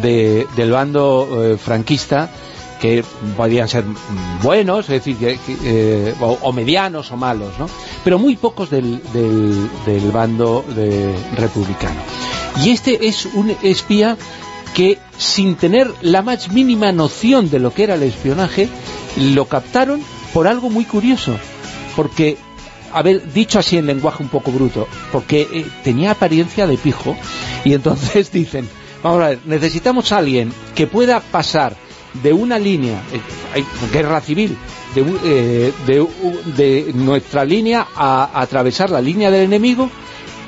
de- 0.01 0.47
del 0.55 0.71
bando 0.71 1.27
eh, 1.43 1.57
franquista 1.57 2.29
que 2.79 3.03
podían 3.37 3.67
ser 3.67 3.83
buenos, 4.41 4.89
es 4.89 5.03
decir, 5.03 5.17
que- 5.17 5.37
eh, 5.63 6.15
o, 6.19 6.51
medianos 6.51 7.11
o 7.11 7.17
malos, 7.17 7.49
¿no? 7.59 7.67
Pero 8.03 8.17
muy 8.17 8.35
pocos 8.35 8.69
del, 8.71 8.99
del, 9.13 10.11
bando 10.11 10.65
de- 10.75 11.13
republicano. 11.37 11.99
Y 12.63 12.71
este 12.71 13.07
es 13.07 13.25
un 13.27 13.55
espía 13.61 14.17
que 14.73 14.97
sin 15.17 15.55
tener 15.55 15.91
la 16.01 16.21
más 16.21 16.49
mínima 16.51 16.91
noción 16.91 17.49
de 17.51 17.59
lo 17.59 17.73
que 17.73 17.83
era 17.83 17.95
el 17.95 18.03
espionaje, 18.03 18.67
lo 19.17 19.45
captaron 19.45 20.01
por 20.33 20.47
algo 20.47 20.69
muy 20.69 20.85
curioso, 20.85 21.35
porque, 21.95 22.37
a 22.93 23.01
ver, 23.03 23.31
dicho 23.33 23.59
así 23.59 23.77
en 23.77 23.85
lenguaje 23.85 24.23
un 24.23 24.29
poco 24.29 24.51
bruto, 24.51 24.87
porque 25.11 25.41
eh, 25.51 25.65
tenía 25.83 26.11
apariencia 26.11 26.65
de 26.67 26.77
pijo, 26.77 27.15
y 27.63 27.73
entonces 27.73 28.31
dicen, 28.33 28.67
vamos 29.03 29.23
a 29.23 29.29
ver, 29.29 29.39
necesitamos 29.45 30.11
a 30.11 30.17
alguien 30.17 30.51
que 30.75 30.87
pueda 30.87 31.19
pasar 31.19 31.75
de 32.23 32.33
una 32.33 32.59
línea, 32.59 33.01
eh, 33.13 33.21
hay 33.53 33.65
guerra 33.91 34.19
civil, 34.21 34.57
de, 34.95 35.05
eh, 35.23 35.73
de 36.57 36.91
nuestra 36.93 37.45
línea 37.45 37.87
a, 37.95 38.25
a 38.25 38.41
atravesar 38.41 38.89
la 38.89 39.01
línea 39.01 39.31
del 39.31 39.43
enemigo 39.43 39.89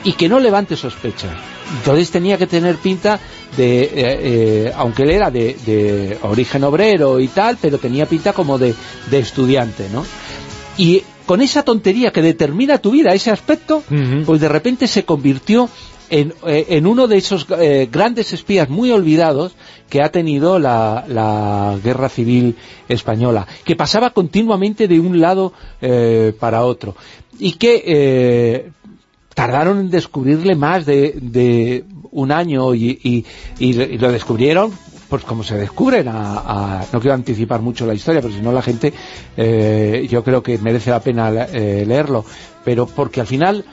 y 0.03 0.13
que 0.13 0.27
no 0.27 0.39
levante 0.39 0.75
sospechas. 0.75 1.31
Entonces 1.77 2.11
tenía 2.11 2.37
que 2.37 2.47
tener 2.47 2.75
pinta 2.75 3.19
de, 3.55 3.83
eh, 3.83 3.89
eh, 3.95 4.73
aunque 4.75 5.03
él 5.03 5.11
era 5.11 5.31
de, 5.31 5.55
de 5.65 6.17
origen 6.23 6.63
obrero 6.63 7.19
y 7.19 7.27
tal, 7.27 7.57
pero 7.61 7.77
tenía 7.77 8.05
pinta 8.05 8.33
como 8.33 8.57
de, 8.57 8.75
de 9.09 9.19
estudiante, 9.19 9.87
¿no? 9.91 10.05
Y 10.77 11.03
con 11.25 11.41
esa 11.41 11.63
tontería 11.63 12.11
que 12.11 12.21
determina 12.21 12.79
tu 12.79 12.91
vida, 12.91 13.13
ese 13.13 13.31
aspecto, 13.31 13.83
pues 14.25 14.41
de 14.41 14.49
repente 14.49 14.87
se 14.87 15.05
convirtió 15.05 15.69
en, 16.19 16.33
eh, 16.47 16.65
en 16.69 16.85
uno 16.87 17.07
de 17.07 17.17
esos 17.17 17.47
eh, 17.59 17.89
grandes 17.91 18.33
espías 18.33 18.69
muy 18.69 18.91
olvidados 18.91 19.53
que 19.89 20.01
ha 20.01 20.11
tenido 20.11 20.59
la, 20.59 21.05
la 21.07 21.77
guerra 21.83 22.09
civil 22.09 22.55
española, 22.87 23.47
que 23.65 23.75
pasaba 23.75 24.11
continuamente 24.11 24.87
de 24.87 24.99
un 24.99 25.19
lado 25.19 25.53
eh, 25.81 26.33
para 26.39 26.63
otro, 26.65 26.95
y 27.39 27.53
que 27.53 27.83
eh, 27.85 28.71
tardaron 29.33 29.79
en 29.79 29.89
descubrirle 29.89 30.55
más 30.55 30.85
de, 30.85 31.15
de 31.19 31.83
un 32.11 32.31
año 32.31 32.75
y, 32.75 32.99
y- 33.03 33.25
y 33.59 33.97
lo- 33.97 34.11
descubrieron 34.11 34.71
pues 35.09 35.23
como 35.25 35.43
se 35.43 35.55
descubren 35.57 36.07
a, 36.07 36.79
a- 36.79 36.85
no 36.91 36.99
quiero 36.99 37.13
anticipar 37.13 37.61
mucho 37.61 37.85
la 37.85 37.93
historia 37.93 38.21
pero 38.21 38.33
si 38.33 38.41
no 38.41 38.51
la 38.51 38.61
gente 38.63 38.93
eh, 39.37 40.07
yo 40.09 40.23
creo 40.23 40.41
que 40.41 40.57
merece 40.57 40.89
la 40.91 40.99
pena 41.01 41.29
eh, 41.51 41.83
leerlo 41.87 42.23
pero 42.63 42.85
porque 42.87 43.21
al 43.21 43.27
final 43.27 43.63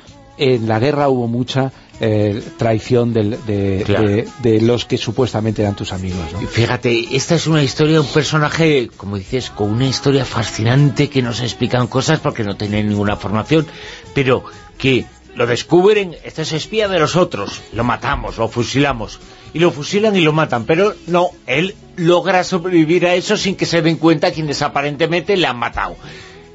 en 0.41 0.67
la 0.67 0.79
guerra 0.81 1.09
hubo 1.09 1.29
mucha 1.29 1.71
eh, 2.03 2.43
traición 2.57 3.12
del- 3.12 3.37
de, 3.47 3.83
Claro. 3.85 4.09
de- 4.09 4.27
de 4.43 4.61
los 4.62 4.87
que 4.87 4.97
supuestamente 4.97 5.61
eran 5.61 5.77
tus 5.77 5.93
amigos 5.93 6.33
¿no? 6.33 6.41
Fíjate, 6.49 7.15
esta 7.15 7.35
es 7.35 7.47
una 7.47 7.62
historia, 7.62 8.01
un 8.01 8.07
personaje, 8.07 8.89
como 8.97 9.19
dices, 9.19 9.51
con 9.51 9.71
una 9.71 9.87
historia 9.87 10.25
fascinante 10.25 11.11
que 11.11 11.21
nos 11.21 11.41
explican 11.43 11.87
cosas 11.89 12.19
porque 12.21 12.43
no 12.43 12.57
tienen 12.57 12.89
ninguna 12.89 13.17
formación, 13.17 13.67
pero 14.15 14.43
que 14.79 15.05
lo 15.37 15.47
descubren, 15.47 16.17
este 16.25 16.41
es 16.43 16.53
espía 16.53 16.89
de 16.89 16.99
los 16.99 17.17
otros, 17.17 17.61
lo 17.75 17.85
matamos, 17.85 18.39
lo 18.39 18.49
fusilamos, 18.49 19.21
y 19.53 19.59
lo 19.59 19.71
fusilan 19.71 20.17
y 20.17 20.23
lo 20.23 20.33
matan, 20.33 20.65
pero 20.65 20.95
no, 21.07 21.29
él 21.47 21.75
logra 21.97 22.45
sobrevivir 22.45 23.05
a 23.07 23.15
eso 23.15 23.37
sin 23.37 23.57
que 23.57 23.67
se 23.67 23.83
den 23.83 23.97
cuenta 23.97 24.33
quienes 24.33 24.62
aparentemente 24.62 25.37
le 25.37 25.47
han 25.47 25.59
matado. 25.59 25.97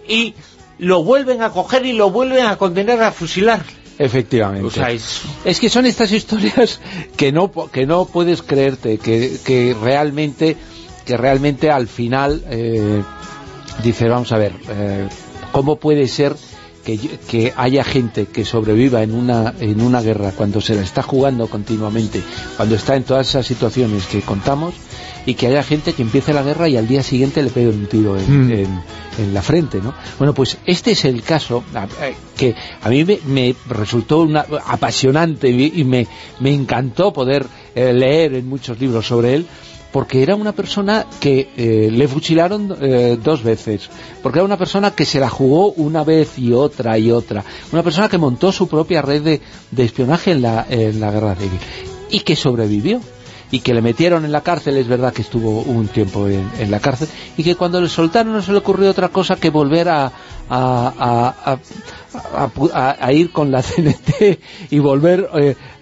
Y 0.07 0.33
lo 0.79 1.03
vuelven 1.03 1.41
a 1.41 1.49
coger 1.51 1.85
y 1.85 1.93
lo 1.93 2.09
vuelven 2.11 2.45
a 2.45 2.57
condenar 2.57 3.01
a 3.03 3.11
fusilar. 3.11 3.63
Efectivamente. 3.97 4.65
O 4.67 4.71
sea, 4.71 4.91
es- 4.91 5.21
Es 5.45 5.59
que 5.59 5.69
son 5.69 5.85
estas 5.85 6.11
historias 6.11 6.81
que 7.15 7.31
no 7.31 7.49
po- 7.49 7.69
que 7.71 7.85
no 7.85 8.05
puedes 8.05 8.41
creerte, 8.41 8.97
que, 8.97 9.37
que 9.45 9.75
realmente 9.81 10.57
que 11.05 11.17
realmente 11.17 11.69
al 11.69 11.87
final 11.87 12.43
eh, 12.49 13.03
dices, 13.83 14.09
vamos 14.09 14.31
a 14.31 14.37
ver, 14.39 14.53
eh, 14.69 15.07
¿cómo 15.51 15.75
puede 15.77 16.07
ser 16.07 16.35
que, 16.85 16.97
que 17.27 17.51
haya 17.57 17.83
gente 17.83 18.27
que 18.27 18.45
sobreviva 18.45 19.01
en 19.03 19.13
una, 19.13 19.53
en 19.59 19.81
una 19.81 20.01
guerra 20.01 20.31
cuando 20.31 20.61
se 20.61 20.75
la 20.75 20.83
está 20.83 21.01
jugando 21.01 21.47
continuamente, 21.47 22.21
cuando 22.55 22.75
está 22.75 22.95
en 22.95 23.03
todas 23.03 23.27
esas 23.27 23.45
situaciones 23.45 24.05
que 24.05 24.21
contamos, 24.21 24.75
y 25.27 25.33
que 25.33 25.47
haya 25.47 25.63
gente 25.63 25.93
que 25.93 26.03
empiece 26.03 26.33
la 26.33 26.43
guerra 26.43 26.69
y 26.69 26.77
al 26.77 26.87
día 26.87 27.01
siguiente 27.01 27.41
le 27.41 27.49
pegue 27.49 27.69
un 27.69 27.87
tiro 27.87 28.15
en, 28.15 28.47
Mm. 28.47 28.51
en- 28.51 28.81
en 29.17 29.33
la 29.33 29.41
frente, 29.41 29.81
¿no? 29.81 29.93
Bueno, 30.19 30.33
pues 30.35 30.57
este 30.67 30.91
es 30.91 31.03
el 31.05 31.23
caso 31.23 31.63
eh, 32.03 32.13
que 32.37 32.53
a 32.83 32.89
mí 32.89 33.03
me, 33.05 33.19
me 33.25 33.55
resultó 33.67 34.19
una- 34.21 34.45
apasionante 34.67 35.49
y 35.49 35.71
y 35.77 35.83
me, 35.83 36.05
me 36.41 36.53
encantó 36.53 37.11
poder 37.11 37.47
eh, 37.73 37.91
leer 37.91 38.35
en 38.35 38.47
muchos 38.47 38.79
libros 38.79 39.07
sobre 39.07 39.33
él, 39.33 39.47
porque 39.95 40.21
era 40.21 40.35
una 40.35 40.51
persona 40.51 41.05
que 41.21 41.51
eh, 41.55 41.89
le 41.89 42.09
fusilaron 42.09 42.75
eh, 42.81 43.17
dos 43.23 43.43
veces, 43.43 43.89
porque 44.21 44.39
era 44.39 44.45
una 44.45 44.57
persona 44.57 44.91
que 44.91 45.05
se 45.05 45.21
la 45.21 45.29
jugó 45.29 45.71
una 45.71 46.03
vez 46.03 46.37
y 46.37 46.51
otra 46.51 46.97
y 46.97 47.11
otra, 47.11 47.45
una 47.71 47.81
persona 47.81 48.09
que 48.09 48.17
montó 48.17 48.51
su 48.51 48.67
propia 48.67 49.01
red 49.01 49.39
de, 49.71 49.83
espionaje 49.85 50.31
en 50.31 50.41
la 50.41 51.11
guerra 51.11 51.35
civil. 51.35 51.59
Y 52.09 52.19
que 52.19 52.35
sobrevivió 52.35 52.99
y 53.51 53.59
que 53.59 53.73
le 53.73 53.81
metieron 53.81 54.25
en 54.25 54.31
la 54.31 54.41
cárcel, 54.41 54.77
es 54.77 54.87
verdad 54.87 55.13
que 55.13 55.21
estuvo 55.21 55.61
un 55.61 55.87
tiempo 55.87 56.27
en, 56.27 56.71
la 56.71 56.79
cárcel, 56.79 57.07
y 57.37 57.43
que 57.43 57.55
cuando 57.55 57.79
le 57.79 57.89
soltaron 57.89 58.33
no 58.33 58.41
se 58.41 58.51
le 58.51 58.57
ocurrió 58.57 58.89
otra 58.89 59.09
cosa 59.09 59.35
que 59.35 59.49
volver 59.49 59.87
a, 59.89 60.05
a, 60.05 60.11
a- 60.49 61.57
a- 62.99 63.13
ir 63.13 63.31
con 63.31 63.51
la 63.51 63.61
CNT 63.63 64.39
y 64.71 64.79
volver, 64.79 65.29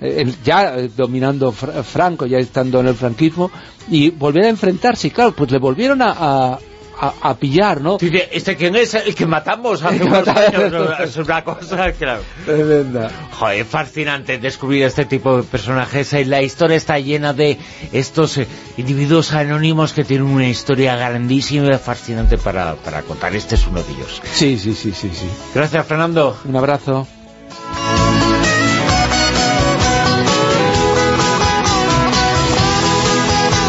eh, 0.01 0.33
ya 0.43 0.77
eh, 0.77 0.89
dominando 0.95 1.51
Fra- 1.51 1.83
Franco, 1.83 2.25
ya 2.25 2.37
estando 2.39 2.79
en 2.79 2.87
el 2.87 2.95
franquismo, 2.95 3.49
y 3.89 4.09
volver 4.09 4.45
a 4.45 4.49
enfrentarse, 4.49 5.07
y 5.07 5.11
claro, 5.11 5.33
pues 5.33 5.51
le 5.51 5.57
volvieron 5.59 6.01
a, 6.01 6.57
a, 6.99 7.35
pillar, 7.35 7.81
¿no? 7.81 7.97
Dice, 7.97 8.29
¿este 8.31 8.55
quién 8.55 8.75
es? 8.75 8.93
El 8.93 9.15
que 9.15 9.25
matamos 9.25 9.83
hace 9.83 10.03
unos 10.03 10.27
años. 10.27 10.99
Es 11.01 11.17
una 11.17 11.43
cosa, 11.43 11.91
claro. 11.91 12.21
Tremenda. 12.45 13.09
Joder, 13.31 13.65
fascinante 13.65 14.37
descubrir 14.37 14.83
este 14.83 15.05
tipo 15.05 15.37
de 15.37 15.43
personajes. 15.43 16.13
Eh, 16.13 16.25
La 16.25 16.41
historia 16.41 16.77
está 16.77 16.99
llena 16.99 17.33
de 17.33 17.57
estos 17.91 18.37
eh, 18.37 18.47
individuos 18.77 19.33
anónimos 19.33 19.93
que 19.93 20.03
tienen 20.03 20.27
una 20.27 20.47
historia 20.47 20.95
grandísima 20.95 21.73
y 21.73 21.77
fascinante 21.77 22.37
para, 22.37 22.75
para 22.75 23.01
contar. 23.01 23.35
Este 23.35 23.55
es 23.55 23.67
uno 23.67 23.81
de 23.83 23.91
ellos. 23.91 24.21
Sí, 24.31 24.57
sí, 24.57 24.73
sí, 24.73 24.91
sí, 24.91 25.09
sí. 25.13 25.27
Gracias, 25.53 25.85
Fernando. 25.85 26.37
Un 26.45 26.55
abrazo. 26.55 27.07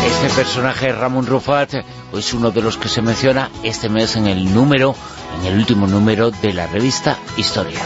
Este 0.07 0.37
personaje 0.37 0.93
Ramón 0.93 1.27
Rufat 1.27 1.75
es 2.19 2.33
uno 2.35 2.51
de 2.51 2.63
los 2.63 2.77
que 2.77 2.89
se 2.89 3.03
menciona 3.03 3.51
este 3.63 3.89
mes 3.89 4.17
en 4.17 4.27
el 4.27 4.53
número, 4.53 4.95
en 5.41 5.47
el 5.47 5.59
último 5.59 5.87
número 5.87 6.31
de 6.31 6.53
la 6.53 6.67
revista 6.67 7.19
Historia. 7.37 7.81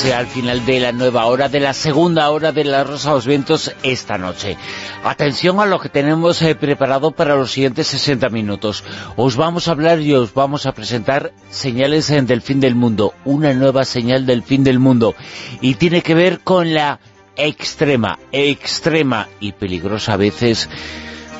Así 0.00 0.12
al 0.12 0.28
final 0.28 0.64
de 0.64 0.80
la 0.80 0.92
nueva 0.92 1.26
hora, 1.26 1.50
de 1.50 1.60
la 1.60 1.74
segunda 1.74 2.30
hora 2.30 2.52
de 2.52 2.64
La 2.64 2.84
Rosa 2.84 3.10
de 3.10 3.14
los 3.16 3.26
Vientos 3.26 3.74
esta 3.82 4.16
noche. 4.16 4.56
Atención 5.04 5.60
a 5.60 5.66
lo 5.66 5.78
que 5.78 5.90
tenemos 5.90 6.40
eh, 6.40 6.54
preparado 6.54 7.10
para 7.10 7.34
los 7.34 7.52
siguientes 7.52 7.88
60 7.88 8.30
minutos. 8.30 8.82
Os 9.16 9.36
vamos 9.36 9.68
a 9.68 9.72
hablar 9.72 10.00
y 10.00 10.14
os 10.14 10.32
vamos 10.32 10.64
a 10.64 10.72
presentar 10.72 11.32
señales 11.50 12.08
del 12.08 12.40
fin 12.40 12.60
del 12.60 12.76
mundo, 12.76 13.12
una 13.26 13.52
nueva 13.52 13.84
señal 13.84 14.24
del 14.24 14.42
fin 14.42 14.64
del 14.64 14.78
mundo. 14.78 15.14
Y 15.60 15.74
tiene 15.74 16.00
que 16.00 16.14
ver 16.14 16.40
con 16.40 16.72
la 16.72 16.98
extrema, 17.36 18.18
extrema 18.32 19.28
y 19.38 19.52
peligrosa 19.52 20.14
a 20.14 20.18
veces 20.18 20.70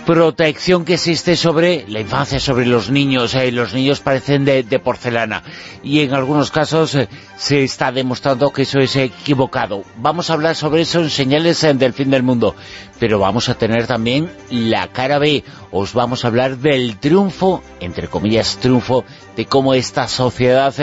protección 0.06 0.84
que 0.84 0.94
existe 0.94 1.36
sobre 1.36 1.84
la 1.88 2.00
infancia, 2.00 2.40
sobre 2.40 2.66
los 2.66 2.90
niños. 2.90 3.34
Eh, 3.34 3.52
los 3.52 3.74
niños 3.74 4.00
parecen 4.00 4.44
de, 4.44 4.64
porcelana 4.82 5.42
y 5.82 6.00
en 6.00 6.14
algunos 6.14 6.50
casos 6.50 6.94
eh, 6.94 7.08
se 7.36 7.62
está 7.62 7.92
demostrando 7.92 8.52
que 8.52 8.62
eso 8.62 8.78
es 8.80 8.96
equivocado. 8.96 9.84
Vamos 9.96 10.30
a 10.30 10.34
hablar 10.34 10.56
sobre 10.56 10.82
eso 10.82 11.00
en 11.00 11.10
señales 11.10 11.62
eh, 11.64 11.74
del 11.74 11.92
fin 11.92 12.10
del 12.10 12.22
mundo, 12.22 12.54
pero 12.98 13.18
vamos 13.18 13.48
a 13.48 13.54
tener 13.54 13.86
también 13.86 14.30
la 14.50 14.88
cara 14.88 15.18
B. 15.18 15.44
Os 15.70 15.92
vamos 15.92 16.24
a 16.24 16.28
hablar 16.28 16.58
del 16.58 16.96
triunfo, 16.98 17.62
entre 17.80 18.08
comillas 18.08 18.58
triunfo, 18.58 19.04
de 19.36 19.46
cómo 19.46 19.74
esta 19.74 20.08
sociedad 20.08 20.74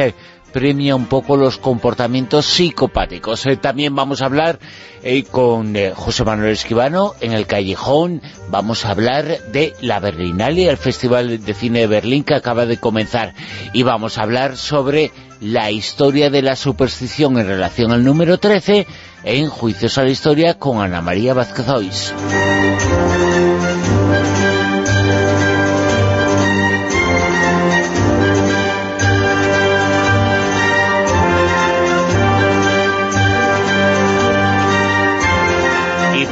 premia 0.51 0.95
un 0.95 1.05
poco 1.05 1.37
los 1.37 1.57
comportamientos 1.57 2.45
psicopáticos. 2.45 3.45
Eh, 3.45 3.57
también 3.57 3.95
vamos 3.95 4.21
a 4.21 4.25
hablar 4.25 4.59
eh, 5.03 5.23
con 5.23 5.75
eh, 5.75 5.93
José 5.95 6.23
Manuel 6.23 6.51
Esquivano 6.51 7.13
en 7.21 7.33
el 7.33 7.45
Callejón, 7.45 8.21
vamos 8.49 8.85
a 8.85 8.91
hablar 8.91 9.25
de 9.51 9.73
la 9.81 9.99
Berlinale, 9.99 10.69
el 10.69 10.77
Festival 10.77 11.43
de 11.43 11.53
Cine 11.53 11.79
de 11.79 11.87
Berlín 11.87 12.23
que 12.23 12.35
acaba 12.35 12.65
de 12.65 12.77
comenzar, 12.77 13.33
y 13.73 13.83
vamos 13.83 14.17
a 14.17 14.23
hablar 14.23 14.57
sobre 14.57 15.11
la 15.39 15.69
historia 15.71 16.29
de 16.29 16.41
la 16.41 16.55
superstición 16.55 17.37
en 17.37 17.47
relación 17.47 17.91
al 17.91 18.03
número 18.03 18.37
13 18.37 18.87
en 19.23 19.49
Juicios 19.49 19.97
a 19.97 20.03
la 20.03 20.09
Historia 20.09 20.55
con 20.55 20.81
Ana 20.81 21.01
María 21.01 21.33
Vázquez 21.33 21.67
Ois. 21.69 22.13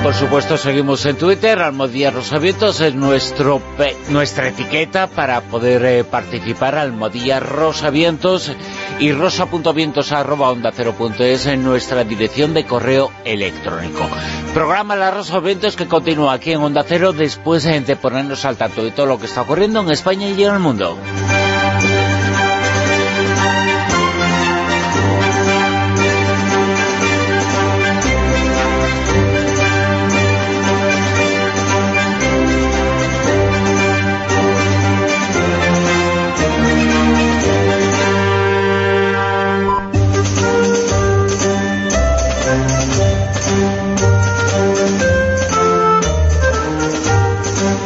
Por 0.05 0.13
supuesto 0.13 0.55
seguimos 0.55 1.03
en 1.07 1.17
Twitter, 1.17 1.57
Almodía 1.63 2.11
Rosavientos 2.11 2.79
es 2.79 2.93
nuestro 2.93 3.59
nuestra 4.09 4.49
etiqueta 4.49 5.07
para 5.07 5.41
poder 5.41 5.83
eh, 5.83 6.03
participar, 6.03 6.75
Almodía 6.75 7.39
Rosavientos 7.39 8.51
y 8.99 9.11
rosa.vientos 9.13 10.11
arroba 10.11 10.53
es 11.17 11.47
en 11.47 11.63
nuestra 11.63 12.03
dirección 12.03 12.53
de 12.53 12.67
correo 12.67 13.11
electrónico. 13.23 14.07
Programa 14.53 14.95
La 14.95 15.09
Rosa 15.09 15.39
Vientos 15.39 15.75
que 15.75 15.87
continúa 15.87 16.33
aquí 16.33 16.51
en 16.51 16.61
Onda 16.61 16.85
Cero 16.87 17.11
después 17.11 17.63
de 17.63 17.95
ponernos 17.95 18.45
al 18.45 18.57
tanto 18.57 18.83
de 18.83 18.91
todo 18.91 19.07
lo 19.07 19.17
que 19.17 19.25
está 19.25 19.41
ocurriendo 19.41 19.79
en 19.79 19.89
España 19.89 20.29
y 20.29 20.43
en 20.43 20.53
el 20.53 20.59
mundo. 20.59 20.95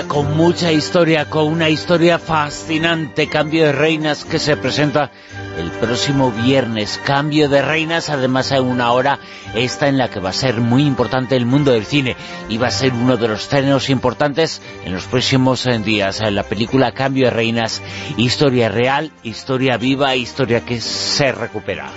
Con 0.00 0.36
mucha 0.38 0.72
historia, 0.72 1.28
con 1.28 1.48
una 1.48 1.68
historia 1.68 2.18
fascinante, 2.18 3.28
cambio 3.28 3.66
de 3.66 3.72
reinas 3.72 4.24
que 4.24 4.38
se 4.38 4.56
presenta 4.56 5.10
el 5.58 5.70
próximo 5.70 6.30
viernes. 6.32 6.98
Cambio 7.04 7.50
de 7.50 7.60
reinas, 7.60 8.08
además 8.08 8.50
en 8.52 8.64
una 8.64 8.92
hora 8.92 9.18
esta 9.54 9.88
en 9.88 9.98
la 9.98 10.08
que 10.08 10.18
va 10.18 10.30
a 10.30 10.32
ser 10.32 10.60
muy 10.60 10.86
importante 10.86 11.36
el 11.36 11.44
mundo 11.44 11.72
del 11.72 11.84
cine 11.84 12.16
y 12.48 12.56
va 12.56 12.68
a 12.68 12.70
ser 12.70 12.94
uno 12.94 13.18
de 13.18 13.28
los 13.28 13.42
estrenos 13.42 13.90
importantes 13.90 14.62
en 14.86 14.94
los 14.94 15.04
próximos 15.04 15.66
eh, 15.66 15.78
días. 15.78 16.20
En 16.22 16.36
la 16.36 16.44
película 16.44 16.92
Cambio 16.92 17.26
de 17.26 17.32
reinas, 17.32 17.82
historia 18.16 18.70
real, 18.70 19.12
historia 19.22 19.76
viva, 19.76 20.16
historia 20.16 20.64
que 20.64 20.80
se 20.80 21.32
recupera. 21.32 21.90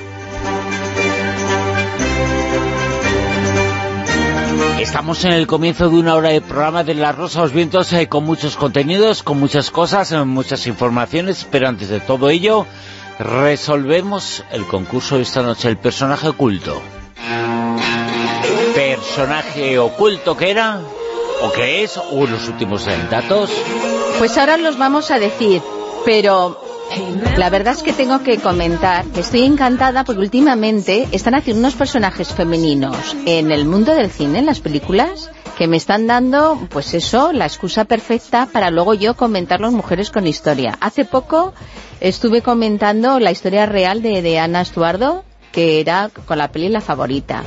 Estamos 4.79 5.23
en 5.23 5.31
el 5.31 5.47
comienzo 5.47 5.89
de 5.89 5.95
una 5.95 6.15
hora 6.15 6.29
de 6.29 6.41
programa 6.41 6.83
de 6.83 6.93
La 6.95 7.13
Rosa 7.13 7.41
los 7.41 7.53
Vientos 7.53 7.93
eh, 7.93 8.09
con 8.09 8.25
muchos 8.25 8.57
contenidos, 8.57 9.23
con 9.23 9.39
muchas 9.39 9.71
cosas, 9.71 10.11
eh, 10.11 10.23
muchas 10.25 10.67
informaciones, 10.67 11.47
pero 11.49 11.69
antes 11.69 11.87
de 11.89 12.01
todo 12.01 12.29
ello 12.29 12.67
resolvemos 13.17 14.43
el 14.51 14.65
concurso 14.65 15.15
de 15.15 15.21
esta 15.23 15.41
noche, 15.41 15.69
el 15.69 15.77
personaje 15.77 16.27
oculto. 16.27 16.81
¿Personaje 18.75 19.79
oculto 19.79 20.35
que 20.35 20.51
era? 20.51 20.81
¿O 21.41 21.51
qué 21.53 21.83
es? 21.83 21.97
¿O 21.97 22.27
los 22.27 22.47
últimos 22.49 22.85
datos? 23.09 23.49
Pues 24.19 24.37
ahora 24.37 24.57
los 24.57 24.77
vamos 24.77 25.09
a 25.09 25.19
decir, 25.19 25.61
pero 26.03 26.61
la 27.37 27.49
verdad 27.49 27.73
es 27.73 27.83
que 27.83 27.93
tengo 27.93 28.21
que 28.23 28.37
comentar 28.37 29.05
que 29.05 29.21
estoy 29.21 29.43
encantada 29.43 30.03
porque 30.03 30.21
últimamente 30.21 31.07
están 31.11 31.35
haciendo 31.35 31.59
unos 31.59 31.75
personajes 31.75 32.33
femeninos 32.33 33.15
en 33.25 33.51
el 33.51 33.65
mundo 33.65 33.93
del 33.93 34.09
cine, 34.09 34.39
en 34.39 34.45
las 34.45 34.59
películas, 34.59 35.29
que 35.57 35.67
me 35.67 35.77
están 35.77 36.07
dando, 36.07 36.59
pues 36.69 36.93
eso, 36.93 37.31
la 37.31 37.45
excusa 37.45 37.85
perfecta 37.85 38.47
para 38.51 38.71
luego 38.71 38.93
yo 38.93 39.15
comentar 39.15 39.61
las 39.61 39.71
mujeres 39.71 40.11
con 40.11 40.27
historia. 40.27 40.77
Hace 40.81 41.05
poco 41.05 41.53
estuve 41.99 42.41
comentando 42.41 43.19
la 43.19 43.31
historia 43.31 43.65
real 43.65 44.01
de, 44.01 44.39
Ana 44.39 44.61
Estuardo, 44.61 45.23
que 45.51 45.79
era 45.79 46.09
con 46.25 46.37
la 46.37 46.51
peli 46.51 46.69
La 46.69 46.81
Favorita. 46.81 47.43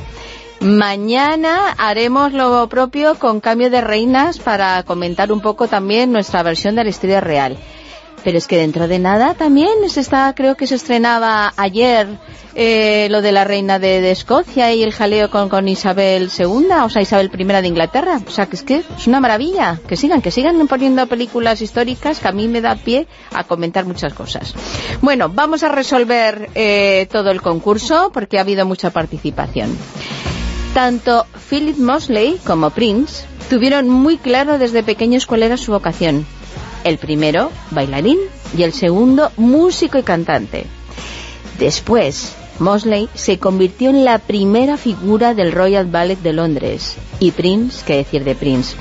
Mañana 0.59 1.73
haremos 1.77 2.33
lo 2.33 2.67
propio 2.67 3.15
con 3.15 3.39
Cambio 3.39 3.69
de 3.69 3.81
Reinas 3.81 4.39
para 4.39 4.83
comentar 4.83 5.31
un 5.31 5.39
poco 5.39 5.67
también 5.67 6.11
nuestra 6.11 6.43
versión 6.43 6.75
de 6.75 6.83
la 6.83 6.89
historia 6.89 7.21
real. 7.21 7.57
Pero 8.23 8.37
es 8.37 8.47
que 8.47 8.57
dentro 8.57 8.87
de 8.87 8.99
nada 8.99 9.33
también 9.33 9.89
se 9.89 10.01
está, 10.01 10.33
creo 10.35 10.55
que 10.55 10.67
se 10.67 10.75
estrenaba 10.75 11.53
ayer 11.57 12.07
eh, 12.55 13.07
lo 13.11 13.21
de 13.21 13.31
la 13.31 13.43
reina 13.43 13.79
de, 13.79 14.11
Escocia 14.11 14.73
y 14.73 14.83
el 14.83 14.91
jaleo 14.91 15.29
con, 15.29 15.49
con, 15.49 15.67
Isabel 15.67 16.29
II, 16.37 16.67
o 16.83 16.89
sea, 16.89 17.01
Isabel 17.01 17.31
I 17.33 17.43
de 17.45 17.67
Inglaterra. 17.67 18.19
O 18.25 18.31
sea, 18.31 18.47
que 18.47 18.55
es 18.55 18.63
que 18.63 18.83
es 18.97 19.07
una 19.07 19.19
maravilla. 19.19 19.79
Que 19.87 19.95
sigan, 19.95 20.21
que 20.21 20.31
sigan 20.31 20.67
poniendo 20.67 21.05
películas 21.07 21.61
históricas 21.61 22.19
que 22.19 22.27
a 22.27 22.31
mí 22.31 22.47
me 22.47 22.61
da 22.61 22.75
pie 22.75 23.07
a 23.33 23.43
comentar 23.43 23.85
muchas 23.85 24.13
cosas. 24.13 24.53
Bueno, 25.01 25.29
vamos 25.29 25.63
a 25.63 25.69
resolver 25.69 26.49
eh, 26.55 27.07
todo 27.11 27.31
el 27.31 27.41
concurso 27.41 28.11
porque 28.13 28.37
ha 28.37 28.41
habido 28.41 28.65
mucha 28.65 28.89
participación. 28.89 29.69
Tanto 30.73 31.25
Philip 31.49 31.77
Mosley 31.77 32.39
como 32.45 32.71
Prince 32.71 33.25
tuvieron 33.49 33.89
muy 33.89 34.17
claro 34.17 34.57
desde 34.57 34.83
pequeños 34.83 35.25
cuál 35.25 35.43
era 35.43 35.57
su 35.57 35.71
vocación 35.71 36.25
el 36.83 36.97
primero, 36.97 37.51
bailarín, 37.71 38.19
y 38.57 38.63
el 38.63 38.73
segundo, 38.73 39.31
músico 39.37 39.97
y 39.97 40.03
cantante. 40.03 40.65
Después, 41.57 42.35
Mosley 42.59 43.09
se 43.13 43.39
convirtió 43.39 43.89
en 43.89 44.03
la 44.05 44.19
primera 44.19 44.77
figura 44.77 45.33
del 45.33 45.51
Royal 45.51 45.85
Ballet 45.85 46.19
de 46.19 46.33
Londres. 46.33 46.97
Y 47.19 47.31
Prince, 47.31 47.83
¿qué 47.85 47.97
decir 47.97 48.23
de 48.23 48.35
Prince? 48.35 48.75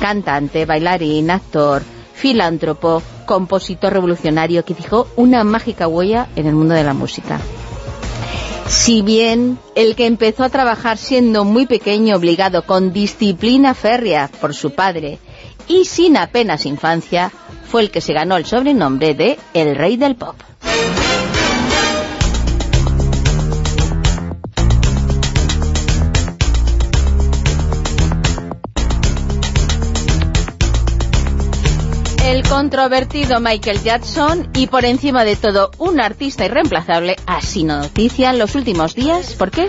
Cantante, 0.00 0.66
bailarín, 0.66 1.30
actor, 1.30 1.82
filántropo, 2.14 3.02
compositor 3.26 3.92
revolucionario 3.92 4.64
que 4.64 4.74
dejó 4.74 5.08
una 5.16 5.44
mágica 5.44 5.88
huella 5.88 6.28
en 6.36 6.46
el 6.46 6.54
mundo 6.54 6.74
de 6.74 6.84
la 6.84 6.94
música. 6.94 7.40
Si 8.66 9.02
bien 9.02 9.58
el 9.74 9.94
que 9.94 10.06
empezó 10.06 10.44
a 10.44 10.48
trabajar 10.48 10.98
siendo 10.98 11.44
muy 11.44 11.66
pequeño, 11.66 12.16
obligado 12.16 12.64
con 12.64 12.92
disciplina 12.92 13.74
férrea 13.74 14.30
por 14.40 14.54
su 14.54 14.70
padre, 14.70 15.18
y 15.68 15.84
sin 15.84 16.16
apenas 16.16 16.66
infancia, 16.66 17.32
fue 17.64 17.82
el 17.82 17.90
que 17.90 18.00
se 18.00 18.12
ganó 18.12 18.36
el 18.36 18.46
sobrenombre 18.46 19.14
de 19.14 19.38
El 19.52 19.76
Rey 19.76 19.96
del 19.96 20.16
Pop. 20.16 20.36
El 32.24 32.42
controvertido 32.48 33.38
Michael 33.38 33.82
Jackson 33.82 34.48
y 34.54 34.66
por 34.66 34.84
encima 34.84 35.24
de 35.24 35.36
todo 35.36 35.70
un 35.78 36.00
artista 36.00 36.44
irreemplazable 36.44 37.16
ha 37.26 37.40
sido 37.40 37.76
noticia 37.78 38.30
en 38.30 38.38
los 38.38 38.54
últimos 38.54 38.94
días. 38.94 39.34
¿Por 39.34 39.50
qué? 39.50 39.68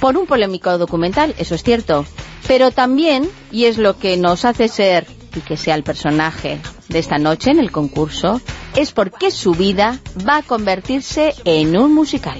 Por 0.00 0.16
un 0.16 0.26
polémico 0.26 0.78
documental, 0.78 1.34
eso 1.36 1.54
es 1.54 1.62
cierto, 1.62 2.06
pero 2.46 2.70
también, 2.70 3.28
y 3.50 3.64
es 3.64 3.78
lo 3.78 3.98
que 3.98 4.16
nos 4.16 4.44
hace 4.44 4.68
ser 4.68 5.06
y 5.34 5.40
que 5.40 5.56
sea 5.56 5.74
el 5.74 5.82
personaje 5.82 6.60
de 6.88 6.98
esta 6.98 7.18
noche 7.18 7.50
en 7.50 7.58
el 7.58 7.72
concurso, 7.72 8.40
es 8.76 8.92
porque 8.92 9.30
su 9.30 9.52
vida 9.52 9.98
va 10.28 10.38
a 10.38 10.42
convertirse 10.42 11.34
en 11.44 11.76
un 11.76 11.94
musical. 11.94 12.38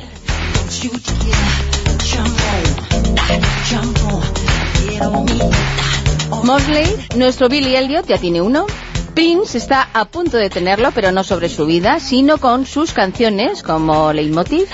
Mosley, 6.43 6.86
nuestro 7.16 7.48
Billy 7.48 7.76
Elliot, 7.76 8.06
ya 8.06 8.18
tiene 8.18 8.43
uno. 8.43 8.66
Prince 9.14 9.56
está 9.56 9.89
a 9.93 10.06
punto 10.06 10.36
de 10.36 10.51
tenerlo, 10.51 10.90
pero 10.93 11.12
no 11.12 11.22
sobre 11.22 11.48
su 11.48 11.66
vida, 11.66 12.01
sino 12.01 12.39
con 12.39 12.66
sus 12.66 12.93
canciones 12.93 13.62
como 13.62 14.12
Leitmotiv. 14.12 14.66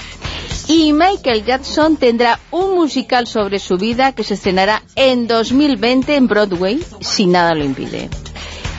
Y 0.72 0.92
Michael 0.92 1.44
Jackson 1.44 1.96
tendrá 1.96 2.38
un 2.52 2.76
musical 2.76 3.26
sobre 3.26 3.58
su 3.58 3.76
vida 3.76 4.12
que 4.12 4.22
se 4.22 4.34
estrenará 4.34 4.84
en 4.94 5.26
2020 5.26 6.14
en 6.14 6.28
Broadway, 6.28 6.80
si 7.00 7.26
nada 7.26 7.56
lo 7.56 7.64
impide. 7.64 8.08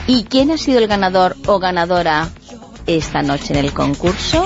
¿Y 0.06 0.24
quién 0.24 0.50
ha 0.50 0.56
sido 0.56 0.78
el 0.78 0.86
ganador 0.86 1.36
o 1.46 1.58
ganadora 1.58 2.30
esta 2.86 3.20
noche 3.20 3.52
en 3.52 3.58
el 3.58 3.74
concurso? 3.74 4.42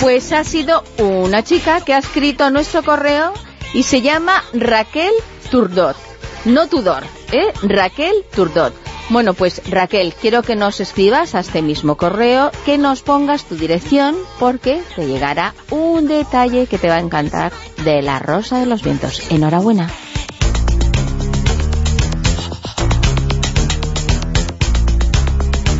Pues 0.00 0.30
ha 0.30 0.44
sido 0.44 0.84
una 0.98 1.42
chica 1.42 1.80
que 1.80 1.92
ha 1.92 1.98
escrito 1.98 2.50
nuestro 2.50 2.84
correo 2.84 3.34
y 3.72 3.82
se 3.82 4.00
llama 4.00 4.44
Raquel 4.52 5.12
Turdot. 5.50 5.96
No 6.44 6.68
Tudor, 6.68 7.02
¿eh? 7.32 7.52
Raquel 7.64 8.14
Turdot. 8.32 8.83
Bueno, 9.10 9.34
pues 9.34 9.62
Raquel, 9.68 10.14
quiero 10.14 10.42
que 10.42 10.56
nos 10.56 10.80
escribas 10.80 11.34
a 11.34 11.40
este 11.40 11.60
mismo 11.60 11.96
correo, 11.96 12.50
que 12.64 12.78
nos 12.78 13.02
pongas 13.02 13.44
tu 13.44 13.54
dirección, 13.54 14.16
porque 14.40 14.82
te 14.96 15.06
llegará 15.06 15.54
un 15.70 16.08
detalle 16.08 16.66
que 16.66 16.78
te 16.78 16.88
va 16.88 16.96
a 16.96 17.00
encantar 17.00 17.52
de 17.84 18.00
la 18.02 18.18
Rosa 18.18 18.58
de 18.58 18.66
los 18.66 18.82
Vientos. 18.82 19.30
Enhorabuena. 19.30 19.90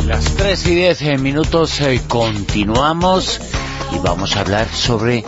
Las 0.07 0.25
3 0.37 0.67
y 0.67 0.75
10 0.75 1.21
minutos 1.21 1.81
eh, 1.81 2.03
continuamos 2.07 3.41
y 3.91 3.99
vamos 3.99 4.37
a 4.37 4.41
hablar 4.41 4.69
sobre 4.69 5.25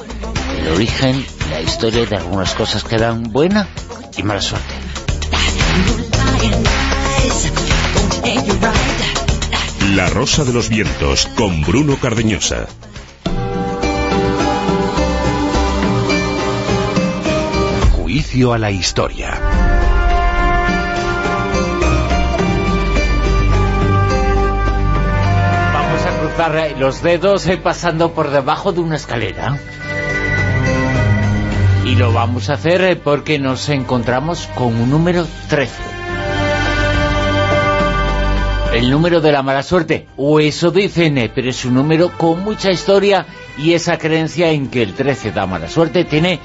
el 0.58 0.68
origen, 0.68 1.24
la 1.50 1.62
historia 1.62 2.04
de 2.04 2.16
algunas 2.16 2.54
cosas 2.54 2.84
que 2.84 2.98
dan 2.98 3.22
buena 3.24 3.68
y 4.16 4.22
mala 4.22 4.42
suerte. 4.42 4.74
La 9.94 10.08
Rosa 10.08 10.44
de 10.44 10.52
los 10.52 10.68
Vientos 10.68 11.26
con 11.36 11.62
Bruno 11.62 11.96
Cardeñosa. 11.96 12.66
Juicio 17.92 18.52
a 18.52 18.58
la 18.58 18.72
historia. 18.72 19.30
Vamos 25.72 26.02
a 26.04 26.18
cruzar 26.18 26.56
eh, 26.56 26.74
los 26.76 27.02
dedos 27.02 27.46
eh, 27.46 27.56
pasando 27.58 28.12
por 28.12 28.30
debajo 28.30 28.72
de 28.72 28.80
una 28.80 28.96
escalera. 28.96 29.56
Y 31.84 31.94
lo 31.94 32.12
vamos 32.12 32.50
a 32.50 32.54
hacer 32.54 32.80
eh, 32.82 32.96
porque 32.96 33.38
nos 33.38 33.68
encontramos 33.68 34.48
con 34.56 34.74
un 34.74 34.90
número 34.90 35.26
13. 35.48 35.95
El 38.76 38.90
número 38.90 39.22
de 39.22 39.32
la 39.32 39.42
mala 39.42 39.62
suerte, 39.62 40.06
o 40.18 40.38
eso 40.38 40.70
dicen, 40.70 41.32
pero 41.34 41.48
es 41.48 41.64
un 41.64 41.72
número 41.72 42.10
con 42.18 42.44
mucha 42.44 42.70
historia 42.70 43.24
y 43.56 43.72
esa 43.72 43.96
creencia 43.96 44.50
en 44.50 44.68
que 44.68 44.82
el 44.82 44.92
13 44.92 45.32
da 45.32 45.46
mala 45.46 45.66
suerte 45.66 46.04
tiene 46.04 46.40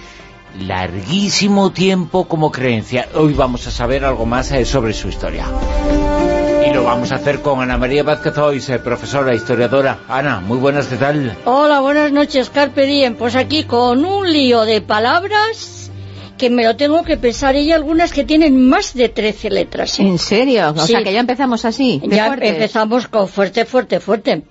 larguísimo 0.57 1.73
tiempo 1.73 2.29
como 2.29 2.49
creencia. 2.49 3.09
Hoy 3.15 3.33
vamos 3.33 3.67
a 3.67 3.71
saber 3.71 4.05
algo 4.05 4.25
más 4.25 4.49
eh, 4.53 4.63
sobre 4.63 4.93
su 4.93 5.09
historia. 5.09 5.45
Y 6.65 6.73
lo 6.73 6.85
vamos 6.85 7.11
a 7.11 7.15
hacer 7.15 7.41
con 7.41 7.59
Ana 7.59 7.77
María 7.77 8.03
Vázquez 8.03 8.37
Ois, 8.37 8.69
eh, 8.69 8.79
profesora, 8.79 9.35
historiadora. 9.35 9.99
Ana, 10.07 10.39
muy 10.39 10.57
buenas, 10.57 10.87
¿qué 10.87 10.95
tal? 10.95 11.35
Hola, 11.43 11.81
buenas 11.81 12.13
noches, 12.13 12.49
Carpe 12.49 12.85
Diem. 12.85 13.15
Pues 13.15 13.35
aquí 13.35 13.65
con 13.65 14.05
un 14.05 14.31
lío 14.31 14.61
de 14.61 14.79
palabras 14.79 15.90
que 16.41 16.49
me 16.49 16.63
lo 16.65 16.76
tengo 16.76 17.03
que 17.03 17.18
pensar. 17.18 17.55
Y 17.55 17.59
hay 17.59 17.72
algunas 17.72 18.11
que 18.11 18.23
tienen 18.23 18.68
más 18.68 18.95
de 18.95 19.09
13 19.09 19.51
letras. 19.51 19.99
¿eh? 19.99 20.01
¿En 20.03 20.18
serio? 20.18 20.73
O 20.76 20.80
Sí. 20.85 20.93
sea, 20.93 21.03
que 21.03 21.13
ya 21.13 21.19
empezamos 21.19 21.63
así. 21.65 22.01
de 22.03 22.15
Ya 22.15 22.26
fuertes. 22.27 22.49
empezamos 22.49 23.07
con 23.07 23.27
fuerte, 23.27 23.65
fuerte, 23.65 23.99
fuerte. 23.99 24.41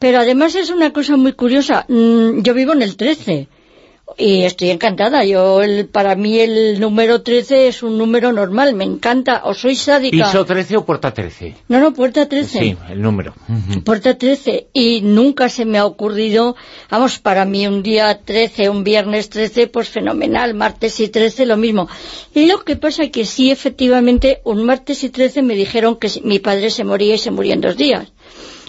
Pero 0.00 0.18
además 0.18 0.56
es 0.56 0.70
una 0.70 0.92
cosa 0.92 1.16
muy 1.16 1.32
curiosa. 1.34 1.84
Mm, 1.88 2.42
Yo 2.42 2.52
vivo 2.52 2.72
en 2.72 2.82
el 2.82 2.96
13 2.96 3.46
y 4.18 4.44
estoy 4.44 4.70
encantada. 4.70 5.24
Yo 5.24 5.62
el, 5.62 5.86
Para 5.86 6.14
mí 6.14 6.38
el 6.38 6.80
número 6.80 7.22
13 7.22 7.68
es 7.68 7.82
un 7.82 7.98
número 7.98 8.32
normal. 8.32 8.74
Me 8.74 8.84
encanta. 8.84 9.42
O 9.44 9.54
soy 9.54 9.76
sádica. 9.76 10.26
¿Piso 10.26 10.44
13 10.44 10.76
o 10.78 10.84
puerta 10.84 11.12
13? 11.12 11.54
No, 11.68 11.80
no, 11.80 11.92
puerta 11.92 12.28
13. 12.28 12.58
Sí, 12.58 12.76
el 12.88 13.02
número. 13.02 13.34
Puerta 13.84 14.16
13 14.16 14.68
y 14.72 15.00
nunca 15.02 15.48
se 15.48 15.64
me 15.64 15.78
ha 15.78 15.86
ocurrido, 15.86 16.56
vamos, 16.90 17.18
para 17.18 17.44
mí 17.44 17.66
un 17.66 17.82
día 17.82 18.20
13, 18.22 18.68
un 18.68 18.84
viernes 18.84 19.28
13, 19.28 19.66
pues 19.68 19.88
fenomenal, 19.88 20.54
martes 20.54 21.00
y 21.00 21.08
13 21.08 21.46
lo 21.46 21.56
mismo. 21.56 21.88
Y 22.34 22.46
lo 22.46 22.64
que 22.64 22.76
pasa 22.76 23.04
es 23.04 23.10
que 23.10 23.26
sí, 23.26 23.50
efectivamente, 23.50 24.40
un 24.44 24.64
martes 24.64 25.04
y 25.04 25.10
13 25.10 25.42
me 25.42 25.54
dijeron 25.54 25.96
que 25.96 26.10
mi 26.22 26.38
padre 26.38 26.70
se 26.70 26.84
moría 26.84 27.14
y 27.14 27.18
se 27.18 27.30
murió 27.30 27.54
en 27.54 27.60
dos 27.60 27.76
días. 27.76 28.12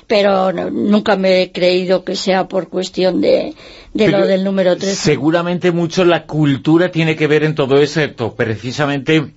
Pero 0.07 0.53
no- 0.53 0.69
nunca 0.71 1.15
me 1.17 1.41
he 1.41 1.51
creído 1.51 2.03
que 2.05 2.15
sea 2.15 2.47
por 2.47 2.69
cuestión 2.69 3.19
de, 3.21 3.53
de 3.93 4.05
Pero 4.05 4.19
lo 4.19 4.27
del 4.27 4.43
número 4.43 4.77
13. 4.77 4.95
Seguramente 4.95 5.71
mucho 5.71 6.05
la 6.05 6.25
cultura 6.25 6.89
tiene 6.91 7.15
que 7.15 7.27
ver 7.27 7.43
en 7.43 7.55
todo 7.55 7.77
esto, 7.77 8.33
precisamente 8.35 9.33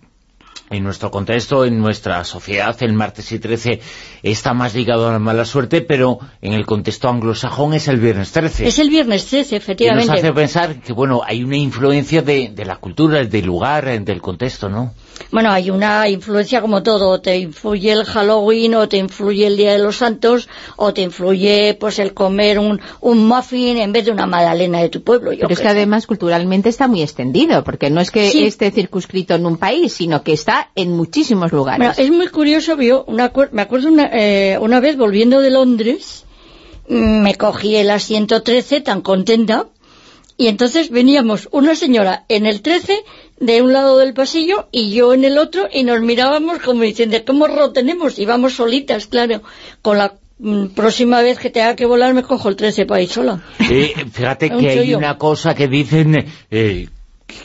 en 0.73 0.85
nuestro 0.85 1.11
contexto, 1.11 1.65
en 1.65 1.79
nuestra 1.81 2.23
sociedad, 2.23 2.77
el 2.85 2.93
martes 2.93 3.33
y 3.33 3.41
13 3.41 3.81
está 4.23 4.55
más 4.55 4.73
ligado 4.77 5.09
a 5.09 5.13
la 5.13 5.19
mala 5.19 5.45
suerte, 5.45 5.81
pero 5.81 6.21
en 6.41 6.53
el 6.53 6.65
contexto 6.65 7.09
anglosajón 7.09 7.75
es 7.75 7.89
el 7.89 7.99
viernes 7.99 8.31
13. 8.31 8.69
Es 8.69 8.79
el 8.79 8.89
viernes 8.89 9.27
13, 9.27 9.49
que 9.49 9.55
nos 9.57 9.63
efectivamente. 9.65 10.13
hace 10.13 10.33
pensar 10.33 10.81
que, 10.81 10.93
bueno, 10.93 11.23
hay 11.27 11.43
una 11.43 11.57
influencia 11.57 12.23
de, 12.23 12.51
de 12.55 12.65
la 12.65 12.77
cultura, 12.77 13.25
del 13.25 13.45
lugar, 13.47 14.05
del 14.05 14.21
contexto, 14.23 14.69
¿no? 14.69 14.95
Bueno, 15.31 15.51
hay 15.51 15.71
una 15.71 16.09
influencia 16.09 16.61
como 16.61 16.83
todo, 16.83 17.21
te 17.21 17.39
influye 17.39 17.93
el 17.93 18.05
Halloween 18.05 18.75
o 18.75 18.89
te 18.89 18.97
influye 18.97 19.47
el 19.47 19.57
Día 19.57 19.73
de 19.73 19.79
los 19.79 19.97
Santos 19.97 20.49
o 20.77 20.93
te 20.93 21.03
influye 21.03 21.75
pues 21.79 21.99
el 21.99 22.15
comer 22.15 22.59
un, 22.59 22.81
un 23.01 23.27
muffin 23.29 23.79
en 23.79 23.93
vez 23.93 24.05
de 24.07 24.11
una 24.11 24.27
magdalena 24.27 24.81
de 24.81 24.89
tu 24.89 25.03
pueblo. 25.03 25.33
Yo 25.33 25.43
Pero 25.43 25.53
es 25.55 25.61
que 25.61 25.69
además 25.69 26.07
culturalmente 26.07 26.69
está 26.69 26.89
muy 26.89 27.03
extendido, 27.03 27.63
porque 27.65 27.91
no 27.91 28.01
es 28.01 28.11
que 28.11 28.31
Sí. 28.31 28.45
esté 28.45 28.71
circunscrito 28.71 29.35
en 29.35 29.47
un 29.47 29.57
país, 29.57 29.93
sino 29.93 30.23
que 30.23 30.33
está 30.33 30.71
en 30.75 30.93
muchísimos 30.97 31.53
lugares. 31.53 31.79
Bueno, 31.79 31.95
es 31.97 32.11
muy 32.11 32.29
curioso, 32.29 32.77
yo 32.81 33.05
una 33.07 33.33
me 33.53 33.63
acuerdo 33.63 33.89
una, 33.89 34.11
eh, 34.13 34.59
una 34.61 34.81
vez 34.81 34.97
volviendo 34.97 35.41
de 35.41 35.51
Londres, 35.51 36.25
mm, 36.89 37.23
me 37.23 37.35
cogí 37.37 37.77
el 37.77 37.91
asiento 37.91 38.43
13 38.43 38.81
tan 38.81 39.01
contenta, 39.01 39.67
y 40.37 40.49
entonces 40.49 40.89
veníamos 40.91 41.49
una 41.53 41.75
señora 41.75 42.25
en 42.29 42.47
el 42.47 42.63
13 42.63 43.05
de 43.41 43.63
un 43.63 43.73
lado 43.73 43.99
del 43.99 44.15
pasillo 44.15 44.69
y 44.71 44.93
yo 44.93 45.13
en 45.15 45.25
el 45.25 45.39
otro 45.39 45.69
y 45.73 45.83
nos 45.83 46.01
mirábamos 46.03 46.59
como 46.61 46.83
diciendo, 46.83 47.17
¿cómo 47.27 47.49
lo 47.49 47.73
tenemos? 47.73 48.19
Y 48.19 48.27
vamos 48.27 48.55
solitas, 48.55 49.07
claro. 49.07 49.43
Con 49.83 49.99
la 49.99 50.15
mm, 50.39 50.67
próxima 50.69 51.23
vez 51.23 51.39
que 51.39 51.51
tenga 51.51 51.75
que 51.75 51.87
volar 51.87 52.13
me 52.15 52.23
cojo 52.23 52.49
el 52.51 52.57
13 52.57 52.87
para 52.87 53.01
ir 53.03 53.09
sola. 53.09 53.43
Eh, 53.71 53.95
fíjate 54.13 54.47
Un 54.55 54.61
que 54.61 54.69
hay 54.71 54.95
una 54.95 55.17
cosa 55.19 55.55
que 55.55 55.69
dicen 55.69 56.27
eh, 56.51 56.89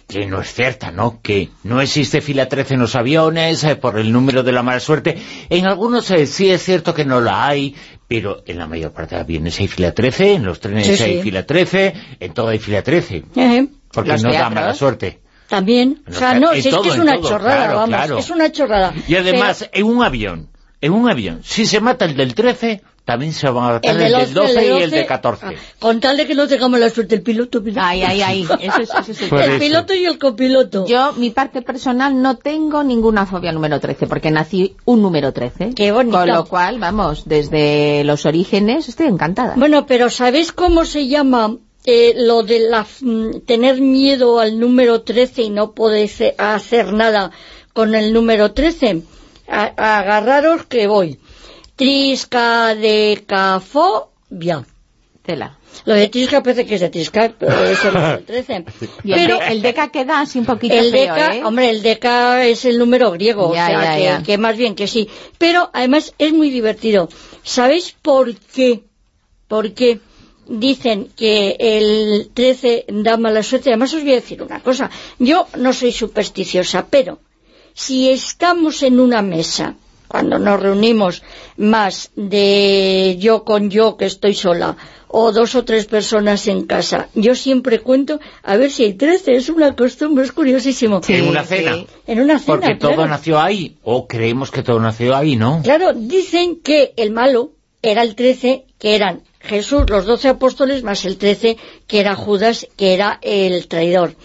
que- 0.10 0.26
no 0.26 0.42
es 0.42 0.54
cierta, 0.54 0.92
¿no? 0.92 1.20
Que 1.22 1.50
no 1.64 1.80
existe 1.82 2.20
fila 2.22 2.50
13 2.50 2.74
en 2.74 2.82
los 2.82 2.96
aviones 2.96 3.64
eh, 3.64 3.76
por 3.78 3.98
el 3.98 4.12
número 4.12 4.44
de 4.44 4.52
la 4.52 4.64
mala 4.64 4.80
suerte. 4.82 5.18
En 5.50 5.66
algunos 5.66 6.12
eh, 6.12 6.26
sí 6.28 6.50
es 6.52 6.62
cierto 6.64 6.94
que 6.94 7.06
no 7.06 7.22
la 7.22 7.48
hay, 7.48 7.74
pero 8.08 8.44
en 8.46 8.58
la 8.58 8.68
mayor 8.68 8.92
parte 8.92 9.16
de 9.16 9.22
aviones 9.22 9.60
hay 9.62 9.68
fila 9.70 9.94
13, 9.94 10.34
en 10.34 10.44
los 10.46 10.60
trenes 10.60 10.88
Sí, 10.88 10.98
sí. 10.98 11.04
hay 11.04 11.22
fila 11.22 11.46
13, 11.46 11.94
en 12.20 12.34
todo 12.34 12.50
hay 12.50 12.60
fila 12.60 12.82
13, 12.84 13.24
Ejé. 13.36 13.68
porque 13.94 14.10
Los 14.12 14.24
no 14.24 14.30
da 14.32 14.38
teatros. 14.40 14.56
mala 14.56 14.74
suerte. 14.74 15.20
También. 15.48 16.02
O 16.10 16.14
sea, 16.14 16.40
no, 16.40 16.54
si 16.54 16.60
es 16.60 16.70
todo, 16.70 16.82
que 16.84 16.90
es 16.90 16.98
una 16.98 17.16
todo, 17.18 17.30
chorrada, 17.30 17.56
claro, 17.58 17.76
vamos, 17.78 17.90
claro. 17.96 18.18
es 18.18 18.30
una 18.30 18.52
chorrada. 18.52 18.94
Y 19.08 19.16
además, 19.16 19.70
en 19.72 19.86
un 19.86 20.04
avión, 20.04 20.50
en 20.82 20.94
un 20.94 21.10
avión, 21.10 21.42
si 21.44 21.66
se 21.66 21.80
mata 21.80 22.06
el 22.06 22.16
del 22.16 22.34
13, 22.34 22.82
también 23.06 23.34
se 23.34 23.48
van 23.48 23.64
a 23.66 23.74
matar 23.74 23.92
el, 23.92 24.00
del 24.00 24.12
del 24.12 24.20
11, 24.22 24.34
12 24.34 24.54
y 24.54 24.68
el 24.82 24.90
12, 24.90 24.96
de 24.96 25.06
14. 25.06 25.46
ah, 25.46 25.52
con 25.78 26.00
tal 26.00 26.18
de 26.18 26.26
que 26.26 26.34
no 26.34 26.48
tengamos 26.48 26.80
la 26.80 26.90
suerte 26.90 27.14
el 27.14 27.22
piloto. 27.22 27.64
piloto. 27.64 27.86
Ay, 27.86 28.02
ay, 28.02 28.22
ay, 28.24 28.48
eso 28.62 28.82
es, 28.82 28.90
eso 29.10 29.12
es 29.12 29.32
el- 29.32 29.52
el 29.52 29.60
piloto 29.60 29.94
y 29.94 30.06
el 30.06 30.18
copiloto. 30.18 30.88
Yo, 30.88 31.14
mi 31.14 31.30
parte 31.30 31.62
personal, 31.62 32.20
no 32.20 32.38
tengo 32.38 32.84
ninguna 32.84 33.28
fobia 33.28 33.50
al 33.52 33.56
número 33.58 33.80
13, 33.80 34.08
porque 34.08 34.32
nací 34.32 34.76
un 34.86 35.04
número 35.04 35.32
13. 35.34 35.76
Qué 35.76 35.92
bonito. 35.92 36.18
Con 36.18 36.28
lo 36.30 36.46
cual, 36.46 36.80
vamos, 36.80 37.26
desde 37.28 38.04
los 38.04 38.26
orígenes 38.26 38.90
estoy 38.90 39.06
encantada. 39.06 39.54
Bueno, 39.56 39.86
pero 39.86 40.10
¿sabéis 40.10 40.52
cómo 40.52 40.84
se 40.86 41.08
llama 41.08 41.58
eh, 41.86 42.14
lo 42.18 42.44
de 42.44 42.60
la, 42.60 42.86
mm, 43.02 43.40
tener 43.46 43.80
miedo 43.82 44.40
al 44.40 44.60
número 44.60 45.02
13 45.02 45.42
y 45.44 45.50
no 45.50 45.72
poder 45.74 46.08
ce- 46.10 46.36
hacer 46.38 46.94
nada 46.94 47.32
con 47.74 47.96
el 47.96 48.14
número 48.14 48.52
13. 48.54 49.02
A- 49.48 50.00
agarraros 50.00 50.66
que 50.66 50.88
voy. 50.88 51.20
Triscadecafobia. 51.76 54.66
Tela. 55.24 55.58
Lo 55.86 55.94
de 55.96 56.08
Trisca 56.08 56.42
parece 56.44 56.66
que 56.66 56.76
es 56.76 56.82
de 56.82 56.90
Trisca, 56.90 57.34
pero 57.40 57.64
es 57.66 57.84
el 57.84 57.94
número 57.94 58.20
13. 58.24 58.66
Y 59.04 59.12
el, 59.12 59.20
Pero 59.20 59.40
de- 59.40 59.48
el 59.52 59.62
deca 59.62 59.90
queda 59.92 60.22
así 60.22 60.40
un 60.40 60.46
poquito 60.46 60.74
el 60.76 60.92
feo, 60.92 61.14
deca, 61.16 61.36
¿eh? 61.36 61.44
hombre, 61.44 61.70
el 61.70 61.82
deca 61.82 62.46
es 62.46 62.64
el 62.66 62.78
número 62.78 63.12
griego, 63.12 63.54
Ya, 63.54 63.66
o 63.66 63.68
sea, 63.68 63.84
ya, 63.84 63.96
que, 63.98 64.04
ya. 64.04 64.24
que 64.24 64.38
más 64.38 64.56
bien 64.56 64.76
que 64.76 64.88
sí. 64.88 65.10
Pero 65.38 65.70
además 65.74 66.14
es 66.18 66.32
muy 66.32 66.50
divertido. 66.50 67.10
¿Sabéis 67.44 67.94
por 68.02 68.34
qué? 68.36 68.84
Porque 69.48 70.00
dicen 70.48 71.10
que 71.16 71.56
el 71.60 72.30
13 72.34 72.86
da 72.90 73.18
mala 73.18 73.44
suerte. 73.44 73.70
Además 73.70 73.94
os 73.94 74.04
voy 74.04 74.12
a 74.12 74.16
decir 74.16 74.42
una 74.42 74.60
cosa. 74.62 74.90
Yo 75.20 75.48
no 75.58 75.74
soy 75.74 75.92
supersticiosa, 75.92 76.88
pero 76.90 77.20
si 77.74 78.10
estamos 78.10 78.84
en 78.84 79.00
una 79.00 79.22
mesa, 79.22 79.76
cuando 80.08 80.40
nos 80.40 80.60
reunimos 80.60 81.24
más 81.58 82.12
de 82.16 83.18
yo 83.20 83.44
con 83.44 83.70
yo 83.70 83.98
que 83.98 84.06
estoy 84.06 84.34
sola, 84.34 84.78
o 85.08 85.32
dos 85.32 85.56
o 85.56 85.64
tres 85.64 85.86
personas 85.86 86.48
en 86.48 86.66
casa, 86.66 87.10
yo 87.14 87.36
siempre 87.36 87.80
cuento 87.80 88.20
a 88.44 88.58
ver 88.58 88.70
si 88.70 88.84
hay 88.84 88.94
13, 88.96 89.36
es 89.36 89.50
una 89.50 89.76
costumbre, 89.76 90.26
es 90.26 90.32
curiosísimo. 90.32 91.02
en 91.08 91.28
una 91.28 91.44
cena. 91.44 91.86
En 92.06 92.20
una 92.20 92.38
cena, 92.38 92.46
Porque 92.46 92.76
todo 92.76 92.96
claro. 92.96 93.10
nació 93.10 93.40
ahí, 93.40 93.78
o 93.84 94.08
creemos 94.08 94.52
que 94.52 94.62
todo 94.62 94.80
nació 94.80 95.16
ahí, 95.16 95.36
¿no? 95.38 95.62
Claro, 95.64 95.94
dicen 95.94 96.60
que 96.62 96.94
el 96.98 97.12
malo 97.12 97.52
era 97.82 98.02
el 98.02 98.16
13, 98.16 98.66
que 98.78 98.96
eran 98.96 99.22
Jesús, 99.46 99.90
los 99.90 100.06
doce 100.06 100.28
apóstoles, 100.28 100.84
más 100.84 101.06
el 101.06 101.18
13, 101.18 101.58
que 101.88 102.00
era 102.00 102.16
Judas, 102.16 102.68
que 102.76 102.94
era 102.94 103.20
el 103.22 103.68
traidor. 103.68 104.16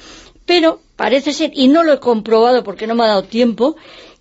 Pero 0.47 0.81
parece 0.97 1.33
ser, 1.33 1.53
y 1.55 1.69
no 1.69 1.85
lo 1.85 1.93
he 1.93 2.01
comprobado 2.01 2.65
porque 2.65 2.87
no 2.87 2.95
me 2.95 3.05
ha 3.05 3.09
dado 3.09 3.25
tiempo, 3.25 3.77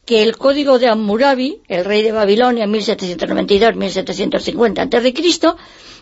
que 0.05 0.23
el 0.23 0.37
código 0.37 0.79
de 0.79 0.87
Hammurabi, 0.87 1.61
el 1.67 1.85
rey 1.85 2.01
de 2.01 2.11
Babilonia, 2.11 2.65
1792-1750 2.67 4.79
a.C., 4.79 5.55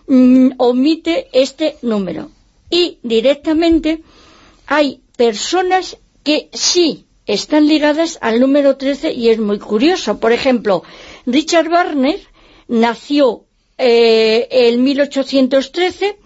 mm, 0.08 0.52
omite 0.58 1.28
este 1.34 1.76
número. 1.82 2.32
Y 2.70 3.00
directamente 3.04 4.02
hay 4.66 5.02
personas 5.18 5.98
que 6.24 6.50
sí 6.54 7.06
están 7.26 7.68
ligadas 7.68 8.18
al 8.22 8.40
número 8.40 8.78
13 8.78 9.12
y 9.14 9.30
es 9.30 9.40
muy 9.40 9.60
curioso. 9.60 10.20
Por 10.20 10.32
ejemplo, 10.32 10.84
Richard 11.26 11.70
Wagner 11.70 12.20
nació 12.68 13.47
eh, 13.78 14.48
en 14.50 14.84
1813, 14.84 16.18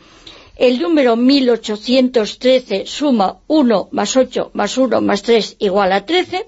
el 0.58 0.80
número 0.82 1.16
1813 1.16 2.86
suma 2.86 3.40
1 3.48 3.90
más 3.92 4.16
8 4.16 4.52
más 4.54 4.78
1 4.78 5.02
más 5.02 5.22
3 5.24 5.56
igual 5.60 5.92
a 5.92 6.06
13, 6.06 6.46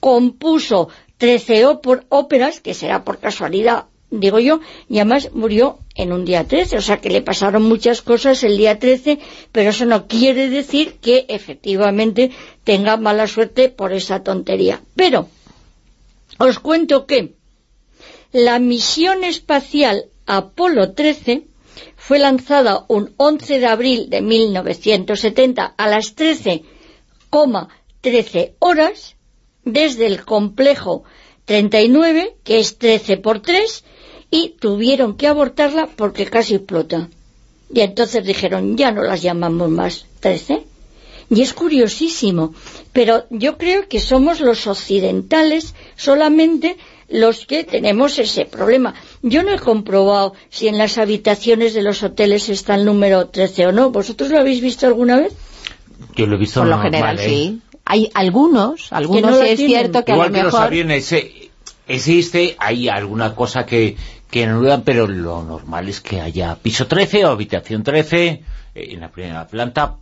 compuso 0.00 0.88
13 1.18 1.66
óper- 1.66 2.04
óperas, 2.08 2.60
que 2.60 2.74
será 2.74 3.04
por 3.04 3.18
casualidad, 3.18 3.86
digo 4.10 4.38
yo, 4.38 4.60
y 4.88 4.98
además 4.98 5.30
murió 5.32 5.78
en 5.94 6.12
un 6.12 6.24
día 6.24 6.44
13, 6.44 6.76
o 6.76 6.80
sea 6.82 7.00
que 7.00 7.10
le 7.10 7.22
pasaron 7.22 7.62
muchas 7.62 8.02
cosas 8.02 8.42
el 8.44 8.56
día 8.58 8.78
13, 8.78 9.18
pero 9.50 9.70
eso 9.70 9.86
no 9.86 10.06
quiere 10.08 10.50
decir 10.50 10.96
que 11.00 11.24
efectivamente 11.28 12.30
tenga 12.64 12.96
mala 12.96 13.26
suerte 13.26 13.68
por 13.70 13.92
esa 13.92 14.22
tontería. 14.22 14.82
Pero, 14.94 15.28
os 16.38 16.58
cuento 16.58 17.06
que 17.06 17.34
la 18.32 18.58
misión 18.58 19.24
espacial 19.24 20.06
Apolo 20.26 20.92
13 20.92 21.46
fue 21.96 22.18
lanzada 22.18 22.84
un 22.88 23.14
11 23.16 23.58
de 23.58 23.66
abril 23.66 24.10
de 24.10 24.20
1970 24.22 25.74
a 25.76 25.88
las 25.88 26.16
13,13 26.16 28.54
horas 28.58 29.16
desde 29.64 30.06
el 30.06 30.24
complejo 30.24 31.04
39, 31.44 32.36
que 32.42 32.58
es 32.58 32.78
13 32.78 33.18
por 33.18 33.40
3, 33.40 33.84
y 34.30 34.56
tuvieron 34.60 35.16
que 35.16 35.26
abortarla 35.26 35.86
porque 35.86 36.26
casi 36.26 36.54
explota. 36.54 37.08
Y 37.72 37.80
entonces 37.80 38.24
dijeron, 38.24 38.76
ya 38.76 38.92
no 38.92 39.02
las 39.02 39.22
llamamos 39.22 39.70
más 39.70 40.06
13. 40.20 40.64
Y 41.30 41.40
es 41.40 41.54
curiosísimo, 41.54 42.54
pero 42.92 43.24
yo 43.30 43.56
creo 43.56 43.88
que 43.88 44.00
somos 44.00 44.40
los 44.40 44.66
occidentales 44.66 45.74
solamente 45.96 46.76
los 47.08 47.46
que 47.46 47.64
tenemos 47.64 48.18
ese 48.18 48.44
problema. 48.44 48.94
Yo 49.22 49.42
no 49.42 49.52
he 49.52 49.58
comprobado 49.58 50.34
si 50.50 50.68
en 50.68 50.78
las 50.78 50.98
habitaciones 50.98 51.74
de 51.74 51.82
los 51.82 52.02
hoteles 52.02 52.48
está 52.48 52.74
el 52.74 52.84
número 52.84 53.28
13 53.28 53.66
o 53.68 53.72
no. 53.72 53.90
¿Vosotros 53.90 54.30
lo 54.30 54.38
habéis 54.38 54.60
visto 54.60 54.86
alguna 54.86 55.16
vez? 55.16 55.32
Yo 56.16 56.26
lo 56.26 56.36
he 56.36 56.38
visto 56.38 56.60
Por 56.60 56.68
lo 56.68 56.76
normal, 56.76 56.92
general, 56.92 57.18
¿eh? 57.20 57.28
sí. 57.28 57.60
Hay 57.84 58.10
algunos, 58.14 58.92
algunos 58.92 59.22
no 59.30 59.38
la 59.38 59.44
sí 59.44 59.50
es 59.50 59.56
tienen. 59.56 59.76
cierto 59.76 60.04
que 60.04 60.12
Igual 60.12 60.28
a 60.28 60.30
lo 60.30 60.34
que 60.34 60.42
los 60.42 60.52
mejor... 60.54 60.66
aviones 60.66 61.12
eh, 61.12 61.50
existe, 61.86 62.56
hay 62.58 62.88
alguna 62.88 63.34
cosa 63.34 63.66
que, 63.66 63.96
que 64.30 64.44
anulan, 64.44 64.82
pero 64.82 65.06
lo 65.06 65.42
normal 65.42 65.88
es 65.88 66.00
que 66.00 66.20
haya 66.20 66.56
piso 66.56 66.86
13 66.86 67.26
o 67.26 67.30
habitación 67.30 67.82
13 67.82 68.26
eh, 68.26 68.42
en 68.74 69.00
la 69.00 69.10
primera 69.10 69.46
planta. 69.46 69.96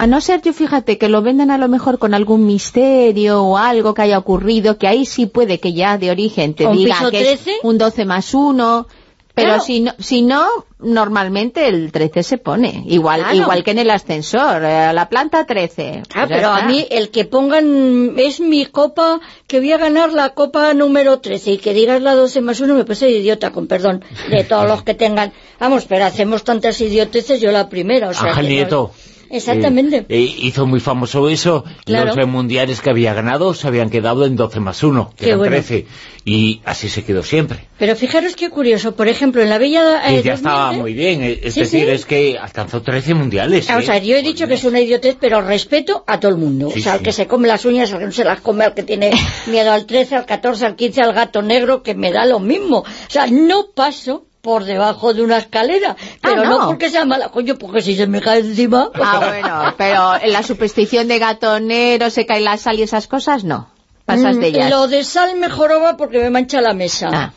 A 0.00 0.06
no 0.06 0.20
ser, 0.20 0.40
yo 0.42 0.52
fíjate, 0.52 0.96
que 0.96 1.08
lo 1.08 1.22
vendan 1.22 1.50
a 1.50 1.58
lo 1.58 1.66
mejor 1.68 1.98
con 1.98 2.14
algún 2.14 2.46
misterio 2.46 3.42
o 3.42 3.56
algo 3.58 3.94
que 3.94 4.02
haya 4.02 4.18
ocurrido, 4.18 4.78
que 4.78 4.86
ahí 4.86 5.04
sí 5.04 5.26
puede 5.26 5.58
que 5.58 5.72
ya 5.72 5.98
de 5.98 6.10
origen 6.12 6.54
te 6.54 6.66
¿Un 6.66 6.76
diga 6.76 7.10
que 7.10 7.32
es 7.32 7.40
13? 7.40 7.58
un 7.64 7.78
12 7.78 8.04
más 8.04 8.32
1, 8.32 8.86
pero 9.34 9.48
Claro. 9.48 9.60
si, 9.62 9.80
no, 9.80 9.92
si 9.98 10.22
no, 10.22 10.46
normalmente 10.78 11.66
el 11.66 11.90
13 11.90 12.22
se 12.22 12.38
pone, 12.38 12.84
igual 12.86 13.22
Claro. 13.22 13.34
igual 13.36 13.64
que 13.64 13.72
en 13.72 13.78
el 13.80 13.90
ascensor, 13.90 14.62
eh, 14.64 14.92
la 14.92 15.08
planta 15.08 15.44
13. 15.46 16.02
Ah, 16.14 16.26
Pues 16.26 16.28
pero 16.28 16.50
a 16.50 16.62
mí 16.62 16.86
el 16.90 17.10
que 17.10 17.24
pongan 17.24 18.14
es 18.18 18.38
mi 18.38 18.66
copa, 18.66 19.18
que 19.48 19.58
voy 19.58 19.72
a 19.72 19.78
ganar 19.78 20.12
la 20.12 20.30
copa 20.30 20.74
número 20.74 21.18
13 21.18 21.52
y 21.54 21.58
que 21.58 21.74
digas 21.74 22.00
la 22.02 22.14
12 22.14 22.40
más 22.40 22.60
1 22.60 22.74
me 22.74 22.84
parece 22.84 23.06
de 23.06 23.18
idiota, 23.18 23.50
con 23.50 23.66
perdón, 23.66 24.04
de 24.30 24.44
todos 24.44 24.66
los 24.68 24.84
que 24.84 24.94
tengan. 24.94 25.32
Vamos, 25.58 25.86
pero 25.86 26.04
hacemos 26.04 26.44
tantas 26.44 26.80
idioteces, 26.80 27.40
yo 27.40 27.50
la 27.50 27.68
primera. 27.68 28.08
O 28.10 28.14
sea, 28.14 28.30
Ángel 28.30 28.46
que 28.46 28.50
no- 28.50 28.54
Nieto. 28.56 28.90
Exactamente. 29.30 30.06
eh, 30.08 30.20
hizo 30.38 30.66
muy 30.66 30.80
famoso 30.80 31.28
eso. 31.28 31.64
Claro. 31.84 32.14
Los 32.14 32.28
mundiales 32.28 32.80
que 32.80 32.90
había 32.90 33.14
ganado 33.14 33.54
se 33.54 33.66
habían 33.68 33.90
quedado 33.90 34.24
en 34.26 34.36
12 34.36 34.60
más 34.60 34.82
1, 34.82 35.10
que 35.16 35.16
Qué 35.16 35.26
eran 35.26 35.38
bueno. 35.38 35.56
13. 35.56 35.86
Y 36.24 36.60
así 36.64 36.88
se 36.88 37.04
quedó 37.04 37.22
siempre. 37.22 37.68
Pero 37.78 37.96
fijaros 37.96 38.36
qué 38.36 38.50
curioso, 38.50 38.94
por 38.94 39.08
ejemplo, 39.08 39.42
en 39.42 39.48
la 39.48 39.56
Bella... 39.58 40.02
y 40.10 40.16
eh, 40.16 40.22
ya 40.22 40.34
estaba 40.34 40.64
2000, 40.66 40.80
muy 40.82 40.92
bien. 40.92 41.22
eh, 41.22 41.40
Es 41.42 41.54
Sí, 41.54 41.60
decir, 41.60 41.84
sí. 41.86 41.90
es 41.90 42.04
que 42.06 42.38
alcanzó 42.38 42.82
13 42.82 43.14
mundiales. 43.14 43.68
O 43.70 43.78
¿eh? 43.78 43.82
sea, 43.82 43.98
yo 43.98 44.14
he 44.16 44.22
dicho 44.22 44.46
que 44.46 44.54
es 44.54 44.64
una 44.64 44.80
idiotez, 44.80 45.16
pero 45.18 45.40
respeto 45.40 46.04
a 46.06 46.20
todo 46.20 46.30
el 46.30 46.36
mundo. 46.38 46.70
Sí, 46.72 46.80
o 46.80 46.82
sea, 46.82 46.94
al 46.94 47.00
que 47.02 47.12
se 47.12 47.26
come 47.26 47.48
las 47.48 47.64
uñas, 47.64 47.92
al 47.92 48.00
que 48.00 48.06
no 48.06 48.12
se 48.12 48.24
las 48.24 48.40
come, 48.40 48.64
al 48.64 48.74
que 48.74 48.82
tiene 48.82 49.10
miedo 49.46 49.72
al 49.72 49.86
13, 49.86 50.16
al 50.16 50.26
14, 50.26 50.66
al 50.66 50.76
15, 50.76 51.00
al 51.00 51.12
gato 51.14 51.40
negro, 51.40 51.82
que 51.82 51.94
me 51.94 52.12
da 52.12 52.26
lo 52.26 52.40
mismo. 52.40 52.78
O 52.80 52.84
sea, 53.10 53.26
no 53.26 53.68
paso 53.74 54.26
por 54.48 54.64
debajo 54.64 55.12
de 55.12 55.20
una 55.22 55.36
escalera, 55.36 55.94
pero 56.22 56.42
no. 56.44 56.58
no. 56.60 56.66
porque 56.68 56.88
sea 56.88 57.04
mala, 57.04 57.28
coño, 57.28 57.56
porque 57.58 57.82
si 57.82 57.94
se 57.94 58.06
me 58.06 58.22
cae 58.22 58.38
encima... 58.40 58.90
Ah, 58.94 59.20
bueno, 59.28 59.74
pero 59.76 60.14
en 60.22 60.32
la 60.32 60.42
superstición 60.42 61.06
de 61.06 61.18
gatonero, 61.18 62.08
se 62.08 62.24
cae 62.24 62.40
la 62.40 62.56
sal 62.56 62.78
y 62.78 62.82
esas 62.82 63.06
cosas, 63.08 63.44
no. 63.44 63.68
Pasas 64.06 64.36
Mm, 64.36 64.40
de 64.40 64.46
ellas. 64.46 64.70
Lo 64.70 64.88
de 64.88 65.04
sal 65.04 65.36
mejoraba 65.36 65.98
porque 65.98 66.18
me 66.18 66.30
mancha 66.30 66.62
la 66.62 66.72
mesa. 66.72 67.10
Ah. 67.12 67.32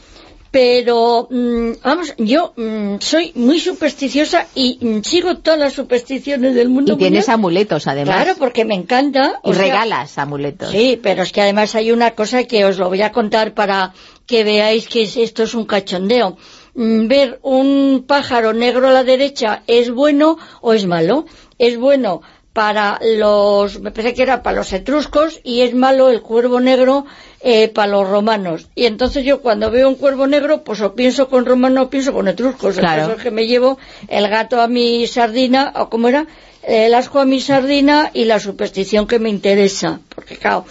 Pero, 0.51 1.27
mm, 1.29 1.71
vamos, 1.83 2.13
yo 2.17 2.53
mm, 2.57 2.95
soy 2.99 3.31
muy 3.35 3.59
supersticiosa 3.59 4.47
y 4.55 4.79
sigo 5.03 5.35
todas 5.37 5.59
las 5.59 5.73
supersticiones 5.73 6.55
del 6.55 6.69
mundo 6.69 6.93
Y 6.93 6.97
tienes 6.97 7.19
mundial. 7.27 7.33
amuletos, 7.35 7.87
además. 7.87 8.15
Claro, 8.23 8.37
porque 8.39 8.63
me 8.63 8.75
encanta. 8.75 9.39
y 9.43 9.53
sea, 9.53 9.61
regalas 9.63 10.17
amuletos. 10.17 10.71
Sí, 10.71 10.97
pero 11.03 11.23
es 11.23 11.31
que 11.33 11.41
además 11.41 11.75
hay 11.75 11.91
una 11.91 12.11
cosa 12.11 12.45
que 12.45 12.63
os 12.63 12.77
lo 12.77 12.87
voy 12.87 13.01
a 13.01 13.11
contar 13.11 13.53
para 13.53 13.93
que 14.27 14.43
veáis 14.45 14.87
que 14.87 15.03
es- 15.03 15.17
esto 15.17 15.43
es 15.43 15.53
un 15.53 15.65
cachondeo. 15.65 16.37
Mm, 16.73 17.07
Ver 17.07 17.39
un 17.43 18.05
pájaro 18.07 18.53
negro 18.53 18.87
a 18.87 18.91
la 18.91 19.03
derecha 19.03 19.63
es 19.67 19.91
bueno 19.91 20.37
o 20.61 20.73
es 20.73 20.85
malo. 20.85 21.25
Es 21.57 21.77
bueno 21.77 22.21
para 22.53 22.99
los, 23.01 23.79
me 23.79 23.91
parece 23.91 24.13
que 24.13 24.23
era 24.23 24.43
para 24.43 24.57
los 24.57 24.73
etruscos 24.73 25.39
y 25.43 25.61
es 25.61 25.73
malo 25.73 26.09
el 26.09 26.21
cuervo 26.21 26.59
negro 26.59 27.05
eh, 27.39 27.69
para 27.69 27.91
los 27.91 28.09
romanos. 28.09 28.67
Y 28.75 28.85
entonces 28.85 29.23
yo 29.23 29.41
cuando 29.41 29.71
veo 29.71 29.87
un 29.87 29.95
cuervo 29.95 30.27
negro, 30.27 30.63
pues 30.63 30.81
o 30.81 30.93
pienso 30.93 31.29
con 31.29 31.45
romano 31.45 31.83
o 31.83 31.89
pienso 31.89 32.11
con 32.13 32.27
etruscos. 32.27 32.77
Claro. 32.77 33.03
Entonces 33.03 33.17
es 33.19 33.23
que 33.23 33.31
me 33.31 33.47
llevo 33.47 33.77
el 34.09 34.27
gato 34.27 34.61
a 34.61 34.67
mi 34.67 35.07
sardina, 35.07 35.71
o 35.75 35.89
como 35.89 36.09
era, 36.09 36.27
el 36.63 36.93
asco 36.93 37.19
a 37.19 37.25
mi 37.25 37.39
sardina 37.39 38.11
y 38.13 38.25
la 38.25 38.39
superstición 38.39 39.07
que 39.07 39.19
me 39.19 39.29
interesa. 39.29 40.01
Porque 40.13 40.35
claro, 40.35 40.65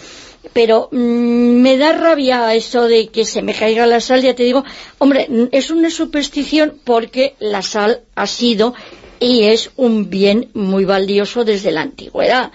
pero 0.53 0.89
mm, 0.91 1.61
me 1.61 1.77
da 1.77 1.93
rabia 1.93 2.53
eso 2.55 2.87
de 2.87 3.07
que 3.07 3.25
se 3.25 3.41
me 3.41 3.53
caiga 3.53 3.85
la 3.85 4.01
sal, 4.01 4.21
ya 4.21 4.35
te 4.35 4.43
digo, 4.43 4.63
hombre, 4.97 5.27
es 5.51 5.71
una 5.71 5.89
superstición 5.89 6.79
porque 6.83 7.35
la 7.39 7.61
sal 7.61 8.01
ha 8.15 8.27
sido 8.27 8.73
y 9.19 9.43
es 9.43 9.71
un 9.75 10.09
bien 10.09 10.49
muy 10.53 10.85
valioso 10.85 11.45
desde 11.45 11.71
la 11.71 11.81
antigüedad. 11.81 12.51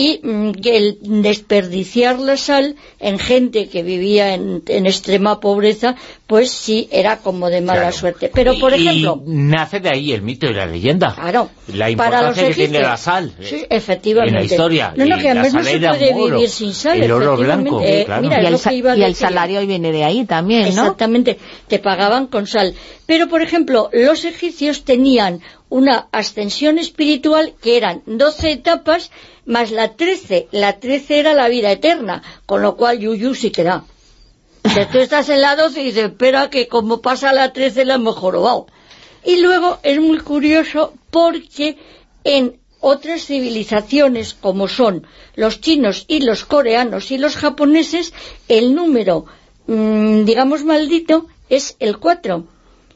Y 0.00 0.20
mm, 0.22 0.52
que 0.52 0.76
el 0.76 0.98
desperdiciar 1.00 2.18
la 2.18 2.36
sal 2.36 2.76
en 3.00 3.18
gente 3.18 3.68
que 3.68 3.82
vivía 3.82 4.34
en, 4.34 4.62
en 4.66 4.86
extrema 4.86 5.40
pobreza, 5.40 5.96
pues 6.26 6.50
sí, 6.50 6.88
era 6.90 7.18
como 7.18 7.50
de 7.50 7.60
mala 7.60 7.80
Claro. 7.80 7.96
suerte. 7.96 8.30
Pero, 8.32 8.58
por 8.58 8.72
Y- 8.78 8.86
ejemplo... 8.88 9.22
y 9.26 9.30
nace 9.30 9.80
de 9.80 9.90
ahí 9.90 10.12
el 10.12 10.22
mito 10.22 10.46
y 10.46 10.54
la 10.54 10.66
leyenda. 10.66 11.14
Claro. 11.14 11.50
La 11.74 11.90
importancia 11.90 12.48
que 12.48 12.54
tiene 12.54 12.80
la 12.80 12.96
sal. 12.96 13.32
Sí, 13.40 13.56
eh, 13.56 13.66
efectivamente. 13.70 14.36
En 14.38 14.46
la 14.46 14.50
historia. 14.52 14.94
No, 14.96 15.04
no, 15.06 15.16
Y 15.16 15.20
que 15.20 15.28
además 15.30 15.52
no 15.54 15.62
se 15.64 15.78
puede 15.78 16.14
oro, 16.14 16.34
vivir 16.36 16.48
sin 16.48 16.72
sal, 16.74 17.02
El 17.02 17.10
oro 17.12 17.36
blanco, 17.36 17.80
Eh, 17.82 18.04
claro. 18.06 18.22
mira, 18.22 18.42
y 18.42 18.46
el, 18.46 18.60
que 18.60 18.74
iba 18.74 18.96
y 18.96 19.02
el 19.02 19.14
salario 19.14 19.66
viene 19.66 19.92
de 19.92 20.04
ahí 20.04 20.24
también, 20.24 20.62
¿no? 20.62 20.68
Exactamente, 20.68 21.38
te 21.68 21.78
pagaban 21.78 22.26
con 22.26 22.46
sal. 22.46 22.74
Pero, 23.06 23.28
por 23.28 23.42
ejemplo, 23.42 23.90
los 23.92 24.24
egipcios 24.24 24.84
tenían 24.84 25.40
una 25.68 26.08
ascensión 26.12 26.78
espiritual 26.78 27.54
que 27.62 27.76
eran 27.76 28.02
12 28.06 28.50
etapas 28.52 29.10
más 29.50 29.70
la 29.70 29.94
13. 29.96 30.48
La 30.52 30.78
13 30.78 31.18
era 31.18 31.34
la 31.34 31.48
vida 31.48 31.70
eterna, 31.70 32.22
con 32.46 32.62
lo 32.62 32.76
cual 32.76 32.98
Yuyu 32.98 33.34
sí 33.34 33.50
que 33.50 33.64
da. 33.64 33.84
Que 34.62 34.86
tú 34.86 34.98
estás 34.98 35.28
en 35.28 35.40
la 35.40 35.56
12 35.56 35.80
y 35.80 35.84
dices, 35.86 36.04
espera 36.04 36.48
que 36.50 36.68
como 36.68 37.00
pasa 37.00 37.32
la 37.32 37.52
13 37.52 37.84
la 37.84 37.94
hemos 37.94 38.16
jorobado. 38.16 38.66
Y 39.24 39.40
luego 39.40 39.78
es 39.82 40.00
muy 40.00 40.20
curioso 40.20 40.94
porque 41.10 41.76
en 42.24 42.58
otras 42.80 43.26
civilizaciones 43.26 44.34
como 44.34 44.68
son 44.68 45.06
los 45.34 45.60
chinos 45.60 46.04
y 46.08 46.20
los 46.20 46.44
coreanos 46.44 47.10
y 47.10 47.18
los 47.18 47.36
japoneses, 47.36 48.14
el 48.48 48.74
número, 48.74 49.26
mm, 49.66 50.24
digamos, 50.24 50.64
maldito 50.64 51.26
es 51.48 51.76
el 51.80 51.98
4. 51.98 52.44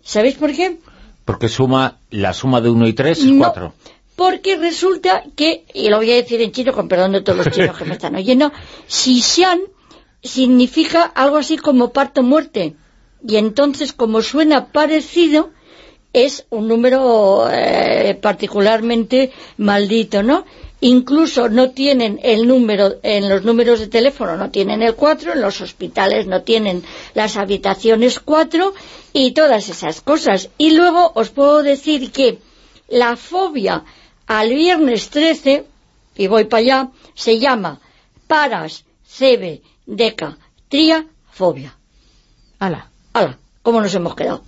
¿Sabéis 0.03 0.37
por 0.37 0.53
qué? 0.53 0.79
Porque 1.25 1.49
suma 1.49 1.99
la 2.11 2.33
suma 2.33 2.61
de 2.61 2.71
1 2.71 2.87
y 2.87 2.93
3 2.93 3.19
es 3.19 3.25
No. 3.25 3.75
4. 4.17 4.25
Porque 4.35 4.57
resulta 4.57 5.25
que, 5.37 5.65
y 5.75 5.89
lo 5.89 5.99
voy 5.99 6.13
a 6.13 6.17
decir 6.17 6.41
en 6.41 6.53
chino 6.53 6.73
con 6.73 6.89
perdón 6.89 7.13
de 7.13 7.23
todos 7.23 7.39
los 7.39 7.51
chinos 7.55 7.77
que 7.77 7.85
me 7.85 7.95
están 7.95 8.15
oyendo, 8.15 8.53
Xishan 8.87 9.61
significa 10.23 11.03
algo 11.03 11.37
así 11.37 11.57
como 11.57 11.93
parto-muerte. 11.93 12.75
Y 13.27 13.37
entonces, 13.37 13.93
como 13.93 14.23
suena 14.23 14.67
parecido, 14.67 15.51
es 16.13 16.47
un 16.51 16.69
número 16.69 17.49
eh, 17.51 18.17
particularmente 18.21 19.33
maldito, 19.59 20.23
¿no? 20.23 20.45
Incluso 20.81 21.49
no 21.49 21.71
tienen 21.71 22.21
el 22.23 22.47
número, 22.47 22.97
en 23.03 23.29
los 23.29 23.43
números 23.43 23.81
de 23.81 23.89
teléfono 23.89 24.37
no 24.37 24.51
tienen 24.51 24.83
el 24.83 24.95
4, 24.95 25.33
en 25.33 25.41
los 25.41 25.61
hospitales 25.61 26.27
no 26.27 26.43
tienen 26.43 26.85
las 27.15 27.37
habitaciones 27.37 28.21
4 28.21 28.75
y 29.13 29.33
todas 29.33 29.69
esas 29.69 30.03
cosas. 30.03 30.51
Y 30.59 30.73
luego 30.73 31.11
os 31.15 31.31
puedo 31.31 31.63
decir 31.63 32.13
que 32.13 32.39
la 32.89 33.17
fobia 33.17 33.85
al 34.27 34.51
viernes 34.51 35.11
13, 35.11 35.65
y 36.17 36.27
voy 36.27 36.45
para 36.45 36.61
allá, 36.61 36.91
se 37.15 37.39
llama 37.39 37.81
paras, 38.27 38.85
cebe, 39.07 39.63
deca, 39.87 40.39
tria, 40.69 41.07
fobia. 41.31 41.77
Ala. 42.59 42.91
Ala, 43.13 43.39
¿cómo 43.63 43.81
nos 43.81 43.95
hemos 43.95 44.15
quedado? 44.15 44.43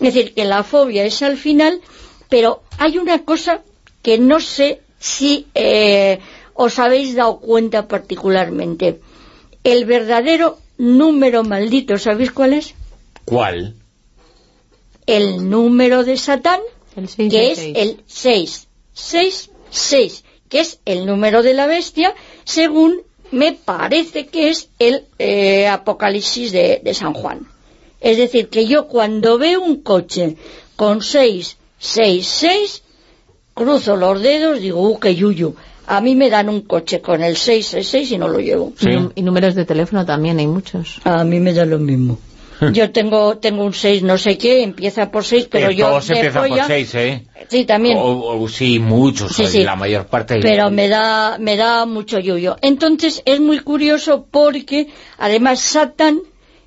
decir, 0.01 0.33
que 0.35 0.47
la 0.47 0.65
fobia 0.65 1.05
es 1.05 1.21
al 1.23 1.37
final, 1.37 1.83
pero 2.29 2.63
hay 2.79 2.97
una 2.97 3.25
cosa 3.25 3.61
que 4.03 4.17
no 4.19 4.41
sé 4.41 4.81
si 5.03 5.49
eh, 5.55 6.21
os 6.55 6.79
habéis 6.79 7.17
dado 7.17 7.41
cuenta 7.41 7.89
particularmente. 7.89 9.01
El 9.65 9.85
verdadero 9.85 10.59
número 10.79 11.43
maldito, 11.43 11.99
¿sabéis 11.99 12.31
cuál 12.31 12.53
es? 12.55 12.75
¿Cuál? 13.25 13.75
El 15.07 15.51
número 15.51 16.05
de 16.05 16.17
Satán, 16.17 16.61
seis, 16.95 17.17
que 17.17 17.41
el 17.43 17.51
es 17.51 17.59
seis. 17.59 17.77
el 17.77 18.03
6. 18.07 18.69
6, 18.95 19.51
6, 19.71 20.25
que 20.49 20.61
es 20.61 20.79
el 20.85 21.05
número 21.07 21.43
de 21.43 21.55
la 21.55 21.67
bestia, 21.67 22.15
según 22.45 23.03
me 23.33 23.53
parece 23.53 24.27
que 24.27 24.51
es 24.51 24.69
el 24.79 25.07
eh, 25.19 25.67
Apocalipsis 25.67 26.53
de, 26.53 26.81
de 26.85 26.95
San 26.95 27.15
Juan. 27.15 27.49
Es 28.01 28.19
decir, 28.19 28.51
que 28.51 28.67
yo 28.67 28.87
cuando 28.87 29.39
veo 29.39 29.61
un 29.63 29.83
coche 29.83 30.37
con 30.77 31.03
6, 31.03 31.57
6, 31.79 32.27
6, 32.27 32.82
cruzo 33.55 33.97
los 33.97 34.21
dedos, 34.23 34.61
digo, 34.61 34.81
uh, 34.81 34.99
qué 34.99 35.15
yuyu. 35.15 35.55
A 35.87 36.01
mí 36.01 36.15
me 36.15 36.31
dan 36.31 36.49
un 36.49 36.61
coche 36.63 37.01
con 37.01 37.23
el 37.23 37.37
666 37.37 38.13
y 38.13 38.19
no 38.19 38.29
lo 38.29 38.39
llevo. 38.39 38.73
Y 38.81 38.87
num- 38.87 39.13
Y 39.15 39.23
números 39.23 39.55
de 39.55 39.65
teléfono 39.65 40.07
también 40.07 40.39
hay 40.39 40.47
muchos. 40.47 41.01
A 41.05 41.25
mí 41.25 41.41
me 41.41 41.53
da 41.53 41.65
lo 41.65 41.79
mismo. 41.79 42.19
Yo 42.73 42.93
tengo 42.93 43.39
tengo 43.39 43.65
un 43.65 43.73
6 43.75 44.05
no 44.05 44.17
sé 44.17 44.39
qué, 44.39 44.63
empieza 44.63 45.11
por 45.11 45.25
6, 45.25 45.49
pero 45.51 45.71
Eh, 45.71 45.75
yo 45.75 45.87
todos 45.89 46.09
empiezan 46.11 46.43
por 46.43 46.49
polla- 46.51 46.67
6, 46.69 46.95
¿eh? 46.95 47.27
Sí, 47.49 47.65
también. 47.65 47.99
O, 47.99 48.41
o 48.41 48.49
sí, 48.49 48.79
muchos, 48.79 49.33
Sí, 49.35 49.47
sí. 49.47 49.65
la 49.65 49.75
mayor 49.75 50.07
parte. 50.07 50.39
pero 50.41 50.71
me 50.71 50.89
da 50.89 51.39
me 51.41 51.57
da 51.57 51.85
mucho 51.87 52.21
yuyo. 52.21 52.57
Entonces 52.63 53.21
es 53.25 53.41
muy 53.41 53.59
curioso 53.59 54.27
porque 54.31 54.87
además 55.19 55.59
Satán 55.59 56.21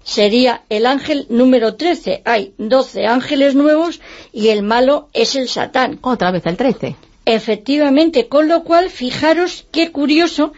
sería 0.06 0.62
el 0.70 0.86
ángel 0.86 1.26
número 1.30 1.76
13. 1.76 2.22
Hay 2.24 2.54
12 2.58 3.06
ángeles 3.08 3.56
nuevos 3.56 4.00
y 4.32 4.48
el 4.48 4.64
malo 4.64 5.10
es 5.12 5.36
el 5.36 5.50
Satán. 5.50 6.00
Otra 6.02 6.32
vez 6.32 6.46
el 6.46 6.56
13. 6.56 6.96
Efectivamente, 7.26 8.28
con 8.30 8.48
lo 8.48 8.64
cual 8.64 8.90
fijaros 8.90 9.66
qué 9.72 9.92
curioso 9.92 10.54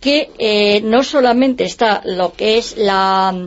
que 0.00 0.30
eh, 0.38 0.80
no 0.82 1.02
solamente 1.02 1.64
está 1.64 2.00
lo 2.04 2.32
que 2.32 2.56
es 2.58 2.76
la 2.78 3.46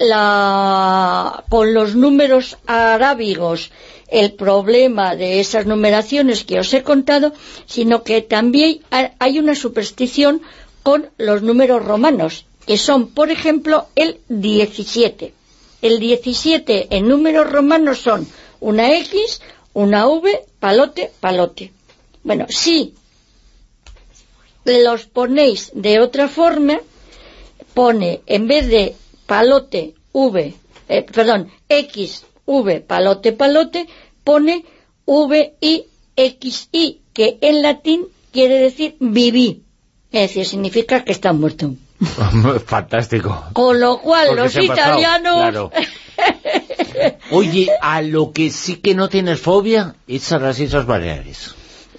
la 0.00 1.44
con 1.48 1.74
los 1.74 1.94
números 1.96 2.56
arábigos 2.66 3.70
el 4.08 4.32
problema 4.32 5.16
de 5.16 5.40
esas 5.40 5.66
numeraciones 5.66 6.44
que 6.44 6.60
os 6.60 6.72
he 6.72 6.82
contado, 6.82 7.32
sino 7.66 8.02
que 8.04 8.22
también 8.22 8.80
ha- 8.90 9.10
hay 9.18 9.38
una 9.38 9.54
superstición 9.54 10.40
con 10.82 11.10
los 11.18 11.42
números 11.42 11.84
romanos, 11.84 12.46
que 12.68 12.76
son, 12.76 13.08
por 13.08 13.30
ejemplo, 13.30 13.86
el 13.96 14.20
17. 14.28 15.32
El 15.80 15.98
17 16.00 16.88
en 16.90 17.08
números 17.08 17.50
romanos 17.50 17.96
son 18.00 18.28
una 18.60 18.94
X, 18.98 19.40
una 19.72 20.06
V, 20.06 20.44
palote, 20.60 21.10
palote. 21.18 21.72
Bueno, 22.22 22.44
si 22.50 22.92
los 24.66 25.06
ponéis 25.06 25.70
de 25.72 25.98
otra 25.98 26.28
forma, 26.28 26.78
pone 27.72 28.20
en 28.26 28.46
vez 28.46 28.68
de 28.68 28.94
palote 29.24 29.94
V, 30.12 30.54
eh, 30.90 31.02
perdón, 31.04 31.50
X, 31.70 32.26
V, 32.44 32.80
palote, 32.82 33.32
palote, 33.32 33.88
pone 34.24 34.66
V, 35.06 35.54
I, 35.62 35.84
X, 36.16 36.68
I, 36.72 37.00
que 37.14 37.38
en 37.40 37.62
latín 37.62 38.08
quiere 38.30 38.58
decir 38.58 38.96
viví. 39.00 39.62
Es 40.12 40.20
decir, 40.20 40.44
significa 40.44 41.02
que 41.02 41.12
está 41.12 41.32
muerto. 41.32 41.74
Fantástico. 42.66 43.44
Con 43.52 43.80
lo 43.80 44.00
cual, 44.00 44.28
Porque 44.28 44.42
los 44.42 44.56
italianos... 44.56 45.36
claro. 45.36 45.70
Oye, 47.30 47.68
a 47.80 48.02
lo 48.02 48.32
que 48.32 48.50
sí 48.50 48.76
que 48.76 48.94
no 48.94 49.08
tienes 49.08 49.40
fobia 49.40 49.94
es 50.06 50.32
a 50.32 50.38
las 50.38 50.58
Islas 50.58 50.86
Baleares. 50.86 51.54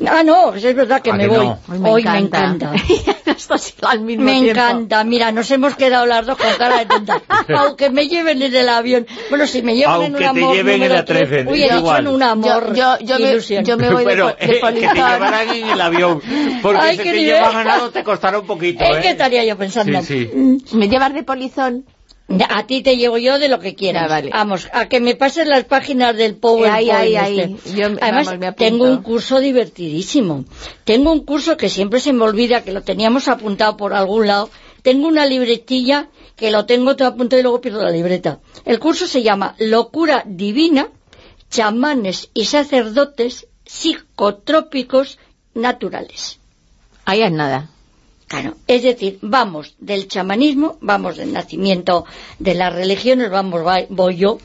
Ah, 0.07 0.23
no, 0.23 0.53
es 0.53 0.63
verdad 0.75 1.01
que 1.01 1.11
¿A 1.11 1.13
me 1.15 1.23
que 1.23 1.29
voy. 1.29 1.45
no? 1.47 1.59
Hoy 1.69 1.79
me 1.79 1.89
Hoy 1.89 2.01
encanta. 2.01 2.39
me 2.41 2.55
encanta. 2.55 2.71
Al 3.87 4.01
mismo 4.01 4.25
Me 4.25 4.31
tiempo. 4.33 4.51
encanta, 4.51 5.03
mira, 5.03 5.31
nos 5.31 5.49
hemos 5.51 5.75
quedado 5.75 6.05
las 6.05 6.25
dos 6.25 6.37
con 6.37 6.53
cara 6.57 6.79
de 6.79 6.85
tonta. 6.85 7.21
Aunque 7.57 7.89
me 7.89 8.07
lleven 8.07 8.41
en 8.41 8.53
el 8.53 8.69
avión. 8.69 9.07
Bueno, 9.29 9.47
si 9.47 9.61
me 9.61 9.75
llevan 9.75 10.01
en 10.03 10.13
Aunque 10.15 10.27
un 10.29 10.33
te 10.35 10.39
amor 10.41 10.55
lleven 10.55 10.83
en 10.83 10.89
la 10.93 11.05
tres, 11.05 11.27
13, 11.29 11.49
Uy, 11.51 11.63
he 11.63 11.73
dicho 11.73 11.97
en 11.97 12.07
un 12.07 12.21
amor. 12.23 12.75
Yo- 12.75 12.97
yo- 12.99 13.17
yo 13.17 13.19
me- 13.19 13.63
yo 13.63 13.77
me 13.77 13.89
voy 13.89 14.03
de 14.05 14.09
Pero 14.11 14.29
po- 14.29 14.35
de 14.35 14.45
eh, 14.45 14.47
que 14.49 14.53
te 14.53 14.59
polizón. 14.59 14.95
llevarán 14.95 15.49
en 15.49 15.69
el 15.69 15.81
avión. 15.81 16.21
Porque 16.61 16.79
Ay, 16.81 16.97
si 16.97 17.03
te 17.03 17.23
llevan 17.23 17.53
ganado 17.53 17.89
te 17.89 18.03
costará 18.03 18.39
un 18.39 18.45
poquito, 18.45 18.83
¿En 18.83 18.95
¿eh? 18.97 18.99
qué 19.01 19.09
estaría 19.11 19.43
yo 19.45 19.57
pensando? 19.57 20.01
Sí, 20.01 20.29
sí. 20.29 20.31
Mm, 20.37 20.57
¿Me 20.77 20.87
llevas 20.89 21.13
de 21.13 21.23
polizón? 21.23 21.85
A 22.49 22.67
ti 22.67 22.83
te 22.83 22.95
llevo 22.97 23.17
yo 23.17 23.39
de 23.39 23.49
lo 23.49 23.59
que 23.59 23.73
quieras. 23.73 24.03
Ya, 24.03 24.07
vale. 24.07 24.29
Vamos, 24.31 24.67
a 24.71 24.87
que 24.87 24.99
me 24.99 25.15
pases 25.15 25.47
las 25.47 25.63
páginas 25.63 26.15
del 26.15 26.35
PowerPoint. 26.35 26.91
Ahí. 26.91 27.39
este. 27.39 27.75
Yo, 27.75 27.87
Además, 27.99 28.27
vamos, 28.27 28.39
me 28.39 28.47
apunto. 28.47 28.63
tengo 28.63 28.85
un 28.85 29.01
curso 29.01 29.39
divertidísimo. 29.39 30.45
Tengo 30.83 31.11
un 31.11 31.25
curso 31.25 31.57
que 31.57 31.69
siempre 31.69 31.99
se 31.99 32.13
me 32.13 32.23
olvida, 32.23 32.63
que 32.63 32.71
lo 32.71 32.83
teníamos 32.83 33.27
apuntado 33.27 33.77
por 33.77 33.93
algún 33.93 34.27
lado. 34.27 34.49
Tengo 34.83 35.07
una 35.07 35.25
libretilla 35.25 36.09
que 36.35 36.51
lo 36.51 36.65
tengo 36.65 36.95
todo 36.95 37.07
apuntado 37.07 37.39
y 37.39 37.43
luego 37.43 37.61
pierdo 37.61 37.83
la 37.83 37.91
libreta. 37.91 38.39
El 38.63 38.79
curso 38.79 39.07
se 39.07 39.23
llama 39.23 39.55
Locura 39.57 40.23
Divina, 40.25 40.89
chamanes 41.49 42.29
y 42.33 42.45
sacerdotes 42.45 43.47
psicotrópicos 43.65 45.17
naturales. 45.53 46.39
Ahí 47.05 47.23
es 47.23 47.31
nada. 47.31 47.69
Claro, 48.29 48.55
es 48.67 48.83
decir, 48.83 49.17
vamos 49.21 49.75
del 49.79 50.07
chamanismo, 50.07 50.77
vamos 50.81 51.17
del 51.17 51.33
nacimiento 51.33 52.05
de 52.37 52.53
las 52.53 52.73
religiones, 52.73 53.29
vamos, 53.29 53.65
va- 53.65 53.85
voy 53.89 54.15
yo. 54.17 54.37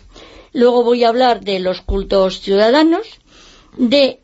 Luego 0.53 0.83
voy 0.83 1.05
a 1.05 1.09
hablar 1.11 1.43
de 1.43 1.59
los 1.61 1.81
cultos 1.83 2.41
ciudadanos, 2.41 3.07
de 3.77 4.21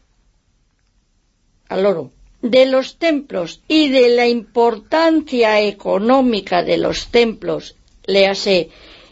al 1.69 1.87
oro, 1.87 2.11
de 2.43 2.67
los 2.67 2.97
templos 2.97 3.61
y 3.69 3.89
de 3.91 4.09
la 4.17 4.27
importancia 4.27 5.61
económica 5.61 6.63
de 6.63 6.79
los 6.79 7.09
templos, 7.09 7.77
léase 8.07 8.71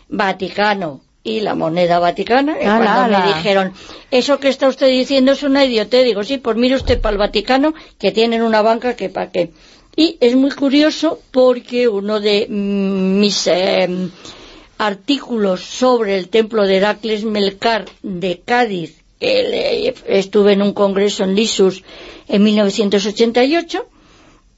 Vaticano 0.08 1.02
y 1.22 1.40
la 1.40 1.54
moneda 1.54 1.98
vaticana. 1.98 2.54
Ala, 2.54 2.78
cuando 2.78 2.90
ala. 3.16 3.18
me 3.26 3.34
dijeron, 3.34 3.74
eso 4.10 4.40
que 4.40 4.48
está 4.48 4.66
usted 4.68 4.88
diciendo 4.88 5.32
es 5.32 5.42
una 5.42 5.64
idiotez, 5.66 6.04
digo, 6.04 6.24
sí, 6.24 6.38
pues 6.38 6.56
mire 6.56 6.76
usted 6.76 6.98
para 7.00 7.12
el 7.12 7.18
Vaticano, 7.18 7.74
que 7.98 8.12
tienen 8.12 8.40
una 8.42 8.62
banca 8.62 8.96
que 8.96 9.10
para 9.10 9.30
qué. 9.30 9.52
Y 9.98 10.16
es 10.20 10.36
muy 10.36 10.52
curioso 10.52 11.18
porque 11.32 11.88
uno 11.88 12.20
de 12.20 12.46
mm, 12.48 13.18
mis 13.18 13.48
eh, 13.48 14.08
artículos 14.78 15.60
sobre 15.64 16.16
el 16.16 16.28
templo 16.28 16.68
de 16.68 16.76
Heracles 16.76 17.24
Melcar 17.24 17.84
de 18.04 18.40
Cádiz, 18.44 19.02
que 19.18 19.92
estuve 20.06 20.52
en 20.52 20.62
un 20.62 20.72
congreso 20.72 21.24
en 21.24 21.34
Lisus 21.34 21.82
en 22.28 22.44
1988, 22.44 23.88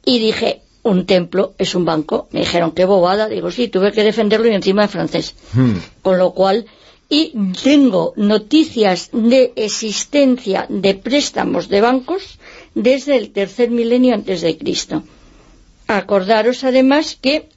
y 0.04 0.18
dije, 0.18 0.60
un 0.82 1.06
templo 1.06 1.54
es 1.56 1.74
un 1.74 1.86
banco. 1.86 2.28
Me 2.32 2.40
dijeron, 2.40 2.72
qué 2.72 2.84
bobada. 2.84 3.26
Digo, 3.26 3.50
sí, 3.50 3.68
tuve 3.68 3.92
que 3.92 4.04
defenderlo 4.04 4.46
y 4.46 4.54
encima 4.54 4.82
en 4.82 4.88
francés. 4.90 5.34
Con 6.02 6.18
lo 6.18 6.32
cual, 6.32 6.66
y 7.08 7.32
tengo 7.64 8.12
noticias 8.16 9.08
de 9.14 9.54
existencia 9.56 10.66
de 10.68 10.96
préstamos 10.96 11.70
de 11.70 11.80
bancos 11.80 12.38
desde 12.74 13.16
el 13.16 13.30
tercer 13.30 13.70
milenio 13.70 14.12
antes 14.14 14.42
de 14.42 14.58
Cristo. 14.58 15.02
Acordaros 15.96 16.64
además 16.64 17.18
que 17.20 17.48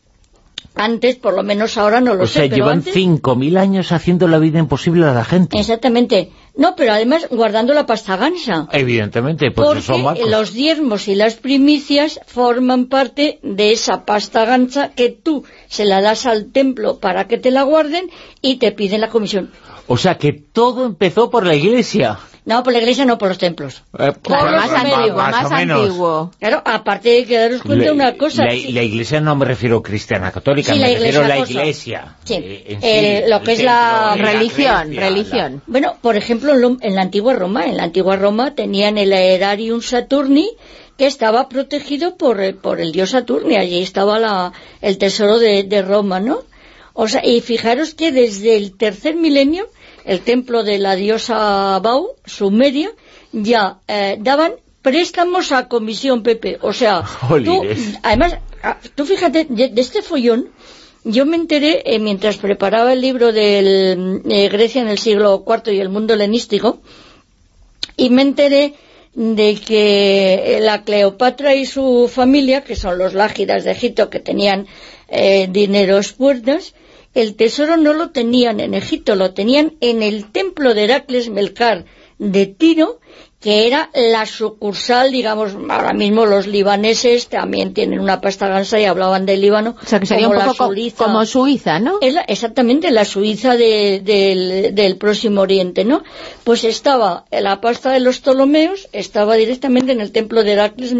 antes, 0.75 1.15
por 1.17 1.35
lo 1.35 1.43
menos 1.43 1.77
ahora 1.77 2.01
no 2.01 2.15
lo 2.15 2.23
O 2.23 2.27
sé, 2.27 2.33
sea, 2.33 2.43
pero 2.43 2.55
llevan 2.55 2.77
antes... 2.79 2.95
5.000 2.95 3.57
años 3.57 3.91
haciendo 3.91 4.27
la 4.27 4.39
vida 4.39 4.59
imposible 4.59 5.05
a 5.05 5.13
la 5.13 5.23
gente. 5.23 5.59
Exactamente. 5.59 6.31
No, 6.55 6.75
pero 6.75 6.93
además 6.93 7.27
guardando 7.29 7.73
la 7.73 7.85
pasta 7.85 8.15
gansa. 8.17 8.67
Evidentemente, 8.71 9.51
pues 9.51 9.67
porque 9.67 9.81
son 9.81 10.03
los 10.29 10.53
diezmos 10.53 11.07
y 11.07 11.15
las 11.15 11.35
primicias 11.35 12.19
forman 12.27 12.87
parte 12.87 13.39
de 13.43 13.71
esa 13.71 14.05
pasta 14.05 14.45
gansa 14.45 14.89
que 14.89 15.09
tú 15.09 15.43
se 15.67 15.85
la 15.85 16.01
das 16.01 16.25
al 16.25 16.51
templo 16.51 16.99
para 16.99 17.27
que 17.27 17.37
te 17.37 17.51
la 17.51 17.63
guarden 17.63 18.09
y 18.41 18.57
te 18.57 18.71
piden 18.71 19.01
la 19.01 19.09
comisión. 19.09 19.51
O 19.87 19.97
sea, 19.97 20.17
que 20.17 20.31
todo 20.33 20.85
empezó 20.85 21.29
por 21.29 21.45
la 21.45 21.55
iglesia. 21.55 22.19
No, 22.45 22.61
por 22.61 22.73
la 22.73 22.79
iglesia, 22.79 23.05
no 23.05 23.17
por 23.17 23.29
los 23.29 23.37
templos. 23.37 23.83
Eh, 23.97 24.11
Por 24.21 24.33
los 24.43 24.51
más 24.51 24.69
antiguo, 24.71 25.15
más 25.17 25.43
más 25.43 25.51
antiguo. 25.51 26.31
Claro, 26.39 26.61
aparte 26.65 27.07
de 27.09 27.25
que 27.25 27.37
daros 27.37 27.61
cuenta 27.61 27.85
La- 27.85 27.93
una 27.93 28.17
cosa. 28.17 28.43
La, 28.43 28.51
sí, 28.51 28.73
la 28.73 28.83
iglesia 28.83 29.21
no 29.21 29.33
me 29.37 29.45
refiero 29.45 29.81
cristiana 29.81 30.29
católica, 30.31 30.73
Sí, 30.73 30.79
me 30.79 30.89
la 30.91 30.99
refiero 30.99 31.23
a 31.23 31.27
la 31.29 31.37
iglesia. 31.39 32.15
Sí, 32.25 32.33
eh, 32.33 32.77
eh, 32.81 33.25
lo 33.29 33.41
que 33.43 33.53
es 33.53 33.63
la 33.63 34.15
Religión, 34.17 34.93
religión. 34.93 35.61
Bueno, 35.67 35.95
por 36.01 36.17
ejemplo, 36.17 36.51
en, 36.53 36.61
lo- 36.61 36.77
en 36.81 36.95
la 36.95 37.01
antigua 37.03 37.33
Roma, 37.33 37.63
en 37.65 37.77
la 37.77 37.83
antigua 37.83 38.17
Roma 38.17 38.55
tenían 38.55 38.97
el 38.97 39.13
Aerarium 39.13 39.81
Saturni 39.81 40.49
que 40.97 41.07
estaba 41.07 41.47
protegido 41.47 42.17
por, 42.17 42.55
por 42.57 42.81
el 42.81 42.91
dios 42.91 43.11
Saturni, 43.11 43.55
allí 43.55 43.81
estaba 43.81 44.19
la, 44.19 44.51
el 44.81 44.97
tesoro 44.97 45.39
de, 45.39 45.63
de 45.63 45.81
Roma, 45.81 46.19
¿no? 46.19 46.39
O 46.93 47.07
sea, 47.07 47.25
y 47.25 47.41
fijaros 47.41 47.93
que 47.93 48.11
desde 48.11 48.55
el 48.55 48.77
tercer 48.77 49.15
milenio, 49.15 49.67
el 50.05 50.21
templo 50.21 50.63
de 50.63 50.77
la 50.77 50.95
diosa 50.95 51.79
Bau, 51.79 52.15
Sumeria, 52.25 52.91
ya 53.31 53.79
eh, 53.87 54.17
daban 54.19 54.53
préstamos 54.81 55.51
a 55.51 55.67
comisión, 55.67 56.23
Pepe. 56.23 56.57
O 56.61 56.73
sea, 56.73 57.03
tú, 57.45 57.63
además, 58.03 58.37
ah, 58.61 58.77
tú 58.95 59.05
fíjate, 59.05 59.45
de, 59.49 59.69
de 59.69 59.81
este 59.81 60.01
follón, 60.01 60.49
yo 61.03 61.25
me 61.25 61.35
enteré 61.35 61.83
eh, 61.85 61.99
mientras 61.99 62.37
preparaba 62.37 62.93
el 62.93 63.01
libro 63.01 63.31
de 63.33 64.49
Grecia 64.51 64.81
en 64.81 64.87
el 64.87 64.99
siglo 64.99 65.43
IV 65.45 65.73
y 65.73 65.79
el 65.79 65.89
mundo 65.89 66.13
helenístico, 66.13 66.81
y 67.97 68.09
me 68.09 68.21
enteré 68.21 68.73
de 69.13 69.55
que 69.55 70.59
la 70.61 70.83
Cleopatra 70.83 71.55
y 71.55 71.65
su 71.65 72.09
familia, 72.11 72.63
que 72.63 72.75
son 72.75 72.97
los 72.97 73.13
lágidas 73.13 73.63
de 73.63 73.71
Egipto, 73.71 74.09
que 74.09 74.19
tenían 74.19 74.67
eh, 75.07 75.47
dineros 75.49 76.13
puertas, 76.13 76.73
el 77.13 77.35
tesoro 77.35 77.77
no 77.77 77.93
lo 77.93 78.09
tenían 78.09 78.59
en 78.59 78.73
Egipto, 78.73 79.15
lo 79.15 79.33
tenían 79.33 79.73
en 79.81 80.01
el 80.03 80.31
templo 80.31 80.73
de 80.73 80.83
Heracles 80.85 81.29
Melcar 81.29 81.85
de 82.19 82.45
Tiro, 82.47 82.99
que 83.39 83.67
era 83.67 83.89
la 83.93 84.25
sucursal, 84.25 85.11
digamos, 85.11 85.51
ahora 85.69 85.91
mismo 85.93 86.25
los 86.25 86.47
libaneses 86.47 87.27
también 87.27 87.73
tienen 87.73 87.99
una 87.99 88.21
pasta 88.21 88.47
gansa 88.47 88.79
y 88.79 88.85
hablaban 88.85 89.25
del 89.25 89.41
Líbano. 89.41 89.75
O 89.83 89.85
sea, 89.85 89.99
que 89.99 90.05
sería 90.05 90.27
como 90.27 90.39
un 90.39 90.45
poco 90.45 90.67
Suiza. 90.67 91.03
como 91.03 91.25
Suiza, 91.25 91.79
¿no? 91.79 91.97
Es 91.99 92.13
la- 92.13 92.21
exactamente, 92.21 92.89
la 92.91 93.03
Suiza 93.03 93.57
de- 93.57 93.99
del, 94.01 94.73
del 94.73 94.95
Próximo 94.95 95.41
Oriente, 95.41 95.83
¿no? 95.83 96.03
Pues 96.45 96.63
estaba 96.63 97.25
la 97.31 97.59
pasta 97.59 97.91
de 97.91 97.99
los 97.99 98.19
Ptolomeos, 98.19 98.87
estaba 98.93 99.35
directamente 99.35 99.91
en 99.91 99.99
el 99.99 100.13
templo 100.13 100.43
de 100.43 100.51
Heracles 100.53 100.95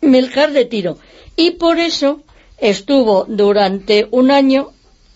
Melcar 0.00 0.52
de 0.52 0.64
Tiro. 0.64 0.96
Y 1.36 1.52
por 1.52 1.78
eso 1.78 2.20
estuvo 2.58 3.26
durante 3.28 4.08
un 4.10 4.30
año 4.30 4.70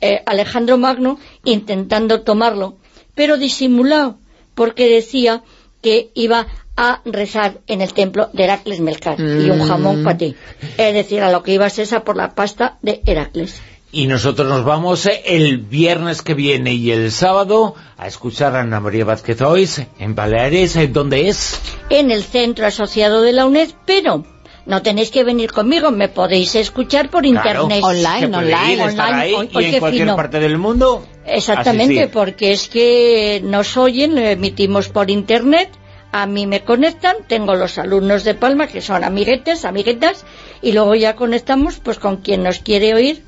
eh, 0.05 0.23
Alejandro 0.27 0.77
Magno 0.77 1.19
intentando 1.45 2.21
tomarlo, 2.21 2.77
pero 3.15 3.39
disimulado, 3.39 4.19
porque 4.55 4.89
decía 4.89 5.43
que 5.81 6.11
iba 6.15 6.47
a 6.77 7.01
rezar 7.05 7.61
en 7.67 7.81
el 7.81 7.95
templo 7.95 8.29
de 8.33 8.45
Heracles 8.45 8.81
Melcar 8.81 9.19
y 9.19 9.49
un 9.49 9.67
jamón 9.67 10.05
para 10.05 10.19
ti. 10.19 10.37
Es 10.77 10.93
decir, 10.93 11.23
a 11.23 11.31
lo 11.31 11.43
que 11.43 11.55
iba 11.55 11.67
a 11.67 11.71
ser 11.71 11.85
esa 11.85 12.05
por 12.05 12.17
la 12.17 12.35
pasta 12.35 12.79
de 12.83 13.01
Heracles. 13.07 13.63
Y 13.93 14.09
nosotros 14.09 14.49
nos 14.49 14.65
vamos 14.65 15.07
eh, 15.07 15.23
el 15.25 15.59
viernes 15.59 16.21
que 16.21 16.35
viene 16.35 16.75
y 16.75 16.91
el 16.91 17.13
sábado 17.13 17.75
a 17.97 18.07
escuchar 18.07 18.57
a 18.57 18.61
Ana 18.61 18.81
María 18.81 19.05
Vázquez 19.05 19.41
Ois 19.41 19.83
en 19.99 20.15
Baleares, 20.15 20.77
eh, 20.77 20.89
¿dónde 20.89 21.29
es? 21.29 21.61
en 21.91 22.11
el 22.11 22.25
centro 22.25 22.67
asociado 22.67 23.23
de 23.23 23.33
la 23.33 23.47
UNED, 23.47 23.71
pero 23.87 24.25
no 24.67 24.83
tenéis 24.83 25.11
que 25.11 25.25
venir 25.25 25.53
conmigo, 25.53 25.91
me 25.91 26.09
podéis 26.09 26.55
escuchar 26.55 27.11
por 27.11 27.23
Claro, 27.23 27.65
internet. 27.65 27.79
ir, 27.79 27.99
estar 27.99 28.25
Online, 28.35 29.15
ahí 29.15 29.35
hoy- 29.35 29.49
y 29.53 29.57
hoy 29.57 29.65
en 29.67 29.79
cualquier 29.81 30.03
fino. 30.05 30.17
parte 30.17 30.41
del 30.41 30.59
mundo. 30.59 31.07
Exactamente, 31.27 31.95
asistir. 32.01 32.11
porque 32.13 32.53
es 32.53 32.69
que 32.69 33.41
nos 33.45 33.77
oyen, 33.77 34.15
lo 34.15 34.21
emitimos 34.23 34.89
por 34.89 35.11
internet, 35.11 35.71
a 36.13 36.27
mí 36.27 36.47
me 36.47 36.63
conectan, 36.63 37.17
tengo 37.27 37.55
los 37.57 37.77
alumnos 37.79 38.25
de 38.25 38.35
Palma 38.35 38.67
que 38.69 38.81
son 38.81 39.05
amiguetes, 39.05 39.65
amiguetas, 39.65 40.25
y 40.63 40.73
luego 40.73 40.95
ya 40.95 41.17
conectamos 41.17 41.81
pues 41.83 41.99
con 41.99 42.19
quien 42.19 42.43
nos 42.43 42.61
quiere 42.61 42.95
oír 42.95 43.23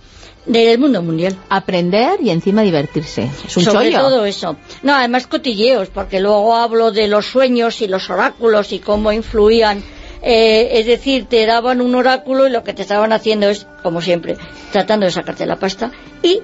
del 0.46 0.78
mundo 0.78 1.02
mundial. 1.02 1.36
Aprender 1.48 2.18
y 2.22 2.30
encima 2.30 2.62
divertirse. 2.62 3.28
Es 3.46 3.56
un 3.56 3.64
Sobre 3.64 3.90
chollo. 3.90 4.00
todo 4.00 4.24
eso. 4.24 4.56
No, 4.84 4.94
además 4.94 5.26
cotilleos, 5.26 5.88
porque 5.88 6.20
luego 6.20 6.54
hablo 6.54 6.92
de 6.92 7.08
los 7.08 7.26
sueños 7.26 7.82
y 7.82 7.88
los 7.88 8.08
oráculos 8.10 8.72
y 8.72 8.78
cómo 8.78 9.10
influían. 9.10 9.82
Eh, 10.22 10.68
es 10.72 10.86
decir, 10.86 11.26
te 11.26 11.44
daban 11.46 11.80
un 11.80 11.94
oráculo 11.94 12.46
y 12.46 12.50
lo 12.50 12.62
que 12.64 12.72
te 12.74 12.82
estaban 12.82 13.12
haciendo 13.12 13.48
es, 13.48 13.66
como 13.82 14.00
siempre, 14.00 14.36
tratando 14.72 15.06
de 15.06 15.12
sacarte 15.12 15.46
la 15.46 15.56
pasta 15.56 15.90
y 16.22 16.40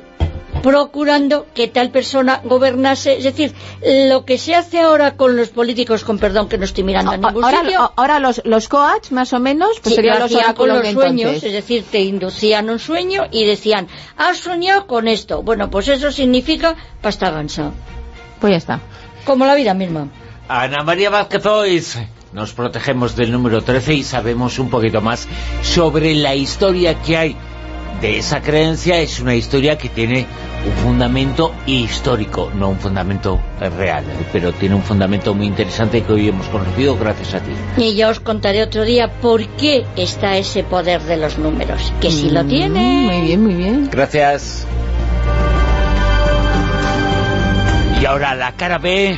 procurando 0.63 1.47
que 1.55 1.67
tal 1.67 1.91
persona 1.91 2.41
gobernase. 2.45 3.17
Es 3.19 3.25
decir, 3.25 3.53
lo 4.09 4.25
que 4.25 4.39
se 4.39 4.55
hace 4.55 4.81
ahora 4.81 5.17
con 5.17 5.37
los 5.37 5.49
políticos, 5.49 6.05
con 6.05 6.19
perdón 6.19 6.49
que 6.49 6.57
no 6.57 6.65
estoy 6.65 6.85
mirando 6.85 7.11
a 7.13 7.17
ningún 7.17 7.43
Ahora, 7.45 7.61
sitio, 7.63 7.93
ahora 7.97 8.19
los, 8.21 8.43
los 8.45 8.69
coach, 8.69 9.11
más 9.11 9.33
o 9.33 9.41
menos, 9.41 9.81
pues 9.83 9.91
Sí, 9.91 9.95
serían 9.97 10.21
lo 10.21 10.29
los 10.29 10.45
con 10.55 10.69
los 10.69 10.87
sueños, 10.89 11.27
entonces. 11.31 11.45
es 11.45 11.53
decir, 11.53 11.85
te 11.91 12.01
inducían 12.01 12.71
un 12.71 12.79
sueño 12.79 13.25
y 13.33 13.45
decían, 13.45 13.89
has 14.17 14.39
soñado 14.39 14.87
con 14.87 15.09
esto. 15.09 15.43
Bueno, 15.43 15.69
pues 15.69 15.89
eso 15.89 16.13
significa 16.13 16.77
pasta 17.01 17.31
gansa, 17.31 17.73
Pues 18.41 18.53
ya 18.53 18.57
está. 18.59 18.81
como 19.25 19.45
la 19.47 19.55
vida 19.57 19.75
misma. 19.75 20.09
Ana 20.49 20.85
María 20.85 21.11
Vázquez 21.11 21.45
Ois, 21.47 21.99
nos 22.33 22.53
protegemos 22.53 23.17
del 23.17 23.31
número 23.33 23.63
13 23.63 23.95
y 23.95 24.03
sabemos 24.03 24.59
un 24.59 24.71
poquito 24.71 25.01
más 25.01 25.29
sobre 25.63 26.15
la 26.15 26.35
historia 26.35 27.01
que 27.03 27.17
hay 27.17 27.37
de 28.01 28.19
esa 28.19 28.41
creencia. 28.41 28.99
Es 28.99 29.21
una 29.21 29.35
historia 29.35 29.77
que 29.79 29.89
tiene 29.89 30.27
un 30.67 30.73
fundamento 30.83 31.53
histórico, 31.67 32.51
no 32.55 32.71
un 32.71 32.79
fundamento 32.79 33.41
real, 33.79 34.05
pero 34.33 34.53
tiene 34.53 34.75
un 34.75 34.83
fundamento 34.83 35.35
muy 35.35 35.47
interesante 35.47 36.03
que 36.03 36.13
hoy 36.13 36.29
hemos 36.29 36.47
conocido 36.49 36.97
gracias 36.97 37.35
a 37.35 37.41
ti. 37.41 37.53
Y 37.77 37.95
ya 37.95 38.09
os 38.09 38.21
contaré 38.21 38.63
otro 38.63 38.85
día 38.85 39.09
por 39.21 39.47
qué 39.57 39.85
está 39.97 40.37
ese 40.37 40.63
poder 40.65 41.03
de 41.03 41.17
los 41.19 41.39
números, 41.39 41.93
que 42.01 42.11
si 42.11 42.31
lo 42.31 42.45
Mm, 42.45 42.49
tiene. 42.49 42.81
Muy 43.13 43.21
bien, 43.27 43.43
muy 43.43 43.55
bien. 43.55 43.89
Gracias. 43.91 44.67
Y 48.01 48.05
ahora 48.05 48.35
la 48.35 48.53
cara 48.53 48.79
B, 48.79 49.17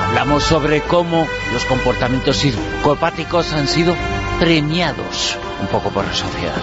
hablamos 0.00 0.44
sobre 0.44 0.80
cómo 0.82 1.26
los 1.52 1.64
comportamientos 1.64 2.36
psicopáticos 2.38 3.52
han 3.52 3.68
sido 3.68 3.94
premiados 4.38 5.38
un 5.60 5.66
poco 5.68 5.90
por 5.90 6.04
la 6.04 6.14
sociedad. 6.14 6.62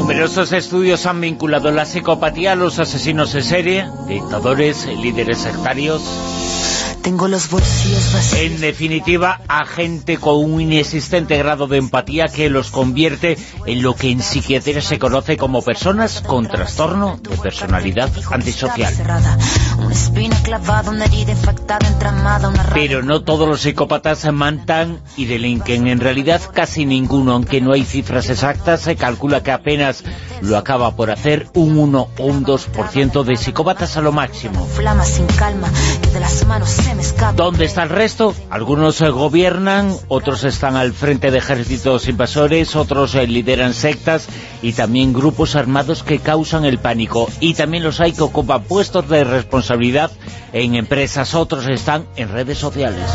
Numerosos 0.00 0.50
estudios 0.54 1.04
han 1.04 1.20
vinculado 1.20 1.70
la 1.72 1.84
psicopatía 1.84 2.52
a 2.52 2.54
los 2.54 2.78
asesinos 2.78 3.34
en 3.34 3.42
serie, 3.42 3.90
dictadores, 4.08 4.86
líderes 4.86 5.36
sectarios... 5.40 6.79
Tengo 7.02 7.28
los 7.28 7.50
bolsillos 7.50 8.12
vacíos. 8.12 8.42
En 8.42 8.60
definitiva, 8.60 9.40
a 9.48 9.64
gente 9.64 10.18
con 10.18 10.36
un 10.36 10.60
inexistente 10.60 11.38
grado 11.38 11.66
de 11.66 11.78
empatía 11.78 12.26
que 12.26 12.50
los 12.50 12.70
convierte 12.70 13.38
en 13.66 13.82
lo 13.82 13.94
que 13.94 14.10
en 14.10 14.22
psiquiatría 14.22 14.82
se 14.82 14.98
conoce 14.98 15.36
como 15.36 15.62
personas 15.62 16.20
con 16.20 16.46
trastorno 16.46 17.18
de 17.22 17.36
personalidad 17.38 18.10
antisocial. 18.30 18.92
Pero 22.74 23.02
no 23.02 23.22
todos 23.22 23.48
los 23.48 23.62
psicópatas 23.62 24.18
se 24.18 24.32
mantan 24.32 25.00
y 25.16 25.24
delinquen. 25.24 25.86
En 25.86 26.00
realidad, 26.00 26.40
casi 26.52 26.84
ninguno, 26.84 27.32
aunque 27.32 27.60
no 27.60 27.72
hay 27.72 27.84
cifras 27.84 28.28
exactas, 28.28 28.82
se 28.82 28.96
calcula 28.96 29.42
que 29.42 29.52
apenas 29.52 30.04
lo 30.42 30.56
acaba 30.56 30.94
por 30.96 31.10
hacer 31.10 31.48
un 31.54 31.78
1 31.78 32.08
o 32.18 32.24
un 32.24 32.44
2% 32.44 33.24
de 33.24 33.36
psicópatas 33.36 33.96
a 33.96 34.00
lo 34.00 34.12
máximo. 34.12 34.66
¿Dónde 37.36 37.64
está 37.64 37.84
el 37.84 37.88
resto? 37.88 38.34
Algunos 38.50 39.00
eh, 39.00 39.10
gobiernan, 39.10 39.94
otros 40.08 40.44
están 40.44 40.76
al 40.76 40.92
frente 40.92 41.30
de 41.30 41.38
ejércitos 41.38 42.08
invasores, 42.08 42.76
otros 42.76 43.14
eh, 43.14 43.26
lideran 43.26 43.74
sectas 43.74 44.28
y 44.62 44.72
también 44.72 45.12
grupos 45.12 45.56
armados 45.56 46.02
que 46.02 46.18
causan 46.18 46.64
el 46.64 46.78
pánico. 46.78 47.28
Y 47.40 47.54
también 47.54 47.84
los 47.84 48.00
hay 48.00 48.12
que 48.12 48.22
ocupan 48.22 48.64
puestos 48.64 49.08
de 49.08 49.24
responsabilidad 49.24 50.10
en 50.52 50.74
empresas, 50.74 51.34
otros 51.34 51.68
están 51.68 52.06
en 52.16 52.30
redes 52.30 52.58
sociales. 52.58 53.08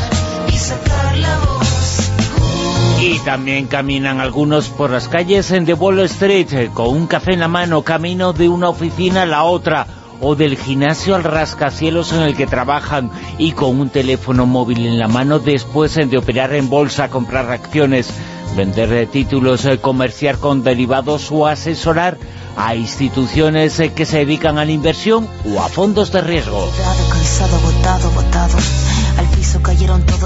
Y 3.01 3.19
también 3.19 3.67
caminan 3.67 4.19
algunos 4.19 4.69
por 4.69 4.89
las 4.89 5.07
calles 5.07 5.51
en 5.51 5.65
The 5.65 5.73
Wall 5.73 5.99
Street, 5.99 6.53
eh, 6.53 6.69
con 6.73 6.89
un 6.89 7.07
café 7.07 7.33
en 7.33 7.41
la 7.41 7.47
mano, 7.47 7.83
camino 7.83 8.33
de 8.33 8.49
una 8.49 8.69
oficina 8.69 9.23
a 9.23 9.25
la 9.27 9.43
otra, 9.43 9.85
o 10.21 10.35
del 10.35 10.57
gimnasio 10.57 11.15
al 11.15 11.23
rascacielos 11.23 12.13
en 12.13 12.21
el 12.21 12.35
que 12.35 12.47
trabajan 12.47 13.11
y 13.37 13.51
con 13.51 13.79
un 13.79 13.89
teléfono 13.89 14.45
móvil 14.45 14.85
en 14.85 14.99
la 14.99 15.07
mano 15.07 15.39
después 15.39 15.95
de 15.95 16.17
operar 16.17 16.53
en 16.53 16.69
bolsa, 16.69 17.09
comprar 17.09 17.51
acciones, 17.51 18.09
vender 18.55 19.07
títulos, 19.07 19.65
eh, 19.65 19.79
comerciar 19.79 20.37
con 20.37 20.63
derivados 20.63 21.31
o 21.31 21.47
asesorar 21.47 22.17
a 22.57 22.75
instituciones 22.75 23.79
eh, 23.79 23.93
que 23.93 24.05
se 24.05 24.19
dedican 24.19 24.57
a 24.57 24.65
la 24.65 24.71
inversión 24.71 25.27
o 25.53 25.61
a 25.61 25.67
fondos 25.67 26.11
de 26.11 26.21
riesgo. 26.21 26.69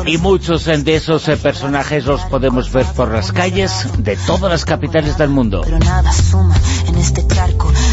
Y 0.06 0.18
muchos 0.18 0.66
de 0.66 0.96
esos 0.96 1.28
eh, 1.28 1.38
personajes 1.38 2.06
los 2.06 2.22
podemos 2.22 2.72
ver 2.72 2.86
por 2.96 3.12
las 3.12 3.32
calles 3.32 3.88
de 3.98 4.16
todas 4.16 4.52
las 4.52 4.66
capitales 4.66 5.18
del 5.18 5.30
mundo. 5.30 5.64
Este 7.00 7.26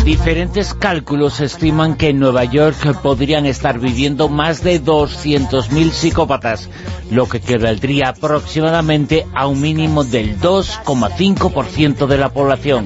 Diferentes 0.05 0.75
cálculos 0.75 1.41
estiman 1.41 1.97
que 1.97 2.11
en 2.11 2.19
Nueva 2.19 2.45
York 2.45 3.01
podrían 3.03 3.47
estar 3.47 3.79
viviendo 3.79 4.29
más 4.29 4.63
de 4.63 4.83
200.000 4.83 5.91
psicópatas, 5.91 6.69
lo 7.11 7.29
que 7.29 7.39
equivaldría 7.39 8.11
aproximadamente 8.11 9.27
a 9.35 9.47
un 9.47 9.61
mínimo 9.61 10.05
del 10.05 10.41
2,5% 10.41 12.07
de 12.07 12.19
la 12.19 12.31
población. 12.31 12.85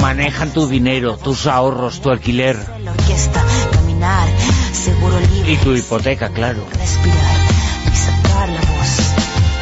Manejan 0.00 0.52
tu 0.52 0.66
dinero, 0.66 1.16
tus 1.16 1.46
ahorros, 1.46 2.00
tu 2.00 2.10
alquiler. 2.10 2.56
Y 5.46 5.56
tu 5.56 5.74
hipoteca, 5.74 6.28
claro. 6.30 6.64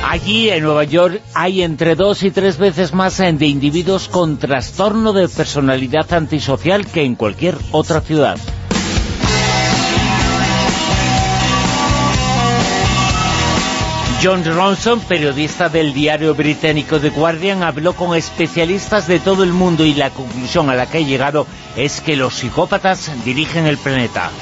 Allí 0.04 0.48
en 0.48 0.62
Nueva 0.62 0.84
York 0.84 1.20
hay 1.34 1.62
entre 1.62 1.94
dos 1.94 2.22
y 2.22 2.30
tres 2.30 2.56
veces 2.56 2.94
más 2.94 3.18
de 3.18 3.46
individuos 3.46 4.08
con 4.08 4.38
trastorno 4.38 5.12
de 5.12 5.28
personalidad 5.28 6.12
antisocial 6.14 6.86
que 6.86 7.04
en 7.04 7.14
cualquier 7.14 7.56
otra 7.72 8.00
ciudad. 8.00 8.38
John 14.20 14.44
Ronson, 14.44 15.00
periodista 15.00 15.68
del 15.68 15.94
diario 15.94 16.34
británico 16.34 16.98
The 16.98 17.10
Guardian, 17.10 17.62
habló 17.62 17.92
con 17.92 18.16
especialistas 18.16 19.06
de 19.06 19.20
todo 19.20 19.44
el 19.44 19.52
mundo 19.52 19.84
y 19.84 19.94
la 19.94 20.10
conclusión 20.10 20.70
a 20.70 20.74
la 20.74 20.86
que 20.86 20.98
ha 20.98 21.02
llegado 21.02 21.46
es 21.76 22.00
que 22.00 22.16
los 22.16 22.34
psicópatas 22.34 23.12
dirigen 23.24 23.66
el 23.66 23.78
planeta. 23.78 24.32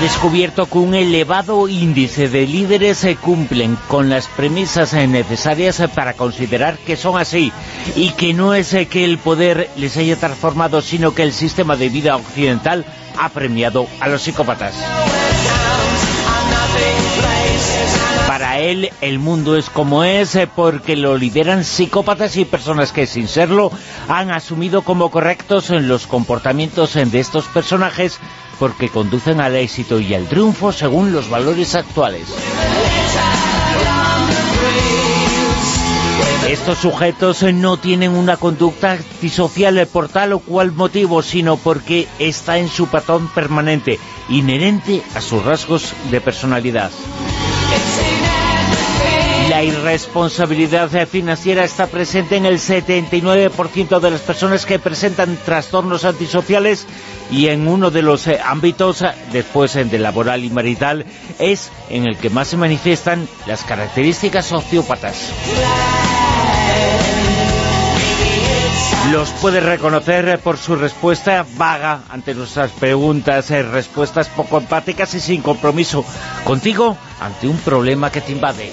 Descubierto 0.00 0.66
que 0.66 0.78
un 0.78 0.94
elevado 0.94 1.68
índice 1.68 2.28
de 2.28 2.46
líderes 2.46 2.98
se 2.98 3.16
cumplen 3.16 3.76
con 3.88 4.10
las 4.10 4.26
premisas 4.28 4.92
necesarias 4.92 5.82
para 5.94 6.14
considerar 6.14 6.76
que 6.78 6.96
son 6.96 7.18
así 7.18 7.52
y 7.94 8.10
que 8.10 8.34
no 8.34 8.54
es 8.54 8.76
que 8.90 9.04
el 9.04 9.18
poder 9.18 9.70
les 9.76 9.96
haya 9.96 10.16
transformado, 10.16 10.82
sino 10.82 11.14
que 11.14 11.22
el 11.22 11.32
sistema 11.32 11.76
de 11.76 11.88
vida 11.88 12.16
occidental 12.16 12.84
ha 13.18 13.30
premiado 13.30 13.86
a 14.00 14.08
los 14.08 14.22
psicópatas. 14.22 14.74
El 18.66 19.18
mundo 19.18 19.56
es 19.56 19.70
como 19.70 20.02
es 20.02 20.36
porque 20.54 20.96
lo 20.96 21.16
lideran 21.16 21.64
psicópatas 21.64 22.36
y 22.36 22.44
personas 22.44 22.92
que, 22.92 23.06
sin 23.06 23.28
serlo, 23.28 23.70
han 24.08 24.30
asumido 24.30 24.82
como 24.82 25.10
correctos 25.10 25.70
los 25.70 26.06
comportamientos 26.06 26.94
de 26.94 27.20
estos 27.20 27.46
personajes 27.46 28.18
porque 28.58 28.88
conducen 28.88 29.40
al 29.40 29.54
éxito 29.54 30.00
y 30.00 30.14
al 30.14 30.26
triunfo 30.26 30.72
según 30.72 31.12
los 31.12 31.28
valores 31.30 31.74
actuales. 31.74 32.26
Estos 36.48 36.78
sujetos 36.78 37.42
no 37.42 37.76
tienen 37.76 38.12
una 38.12 38.36
conducta 38.36 38.92
antisocial 38.92 39.86
por 39.92 40.08
tal 40.08 40.32
o 40.32 40.38
cual 40.38 40.72
motivo, 40.72 41.22
sino 41.22 41.56
porque 41.56 42.08
está 42.18 42.58
en 42.58 42.68
su 42.68 42.86
patrón 42.86 43.28
permanente, 43.28 43.98
inherente 44.28 45.02
a 45.14 45.20
sus 45.20 45.44
rasgos 45.44 45.92
de 46.10 46.20
personalidad. 46.20 46.90
La 49.56 49.64
irresponsabilidad 49.64 50.90
financiera 51.06 51.64
está 51.64 51.86
presente 51.86 52.36
en 52.36 52.44
el 52.44 52.58
79% 52.58 54.00
de 54.00 54.10
las 54.10 54.20
personas 54.20 54.66
que 54.66 54.78
presentan 54.78 55.38
trastornos 55.46 56.04
antisociales 56.04 56.86
y 57.30 57.46
en 57.48 57.66
uno 57.66 57.90
de 57.90 58.02
los 58.02 58.26
eh, 58.26 58.38
ámbitos, 58.44 59.00
eh, 59.00 59.12
después 59.32 59.72
de 59.72 59.98
laboral 59.98 60.44
y 60.44 60.50
marital, 60.50 61.06
es 61.38 61.70
en 61.88 62.06
el 62.06 62.18
que 62.18 62.28
más 62.28 62.48
se 62.48 62.58
manifiestan 62.58 63.26
las 63.46 63.64
características 63.64 64.44
sociópatas. 64.44 65.32
Los 69.10 69.30
puedes 69.40 69.62
reconocer 69.62 70.38
por 70.40 70.58
su 70.58 70.76
respuesta 70.76 71.46
vaga 71.56 72.00
ante 72.10 72.34
nuestras 72.34 72.72
preguntas, 72.72 73.50
eh, 73.52 73.62
respuestas 73.62 74.28
poco 74.28 74.58
empáticas 74.58 75.14
y 75.14 75.20
sin 75.20 75.40
compromiso 75.40 76.04
contigo 76.44 76.96
ante 77.20 77.48
un 77.48 77.56
problema 77.58 78.10
que 78.10 78.20
te 78.20 78.32
invade. 78.32 78.70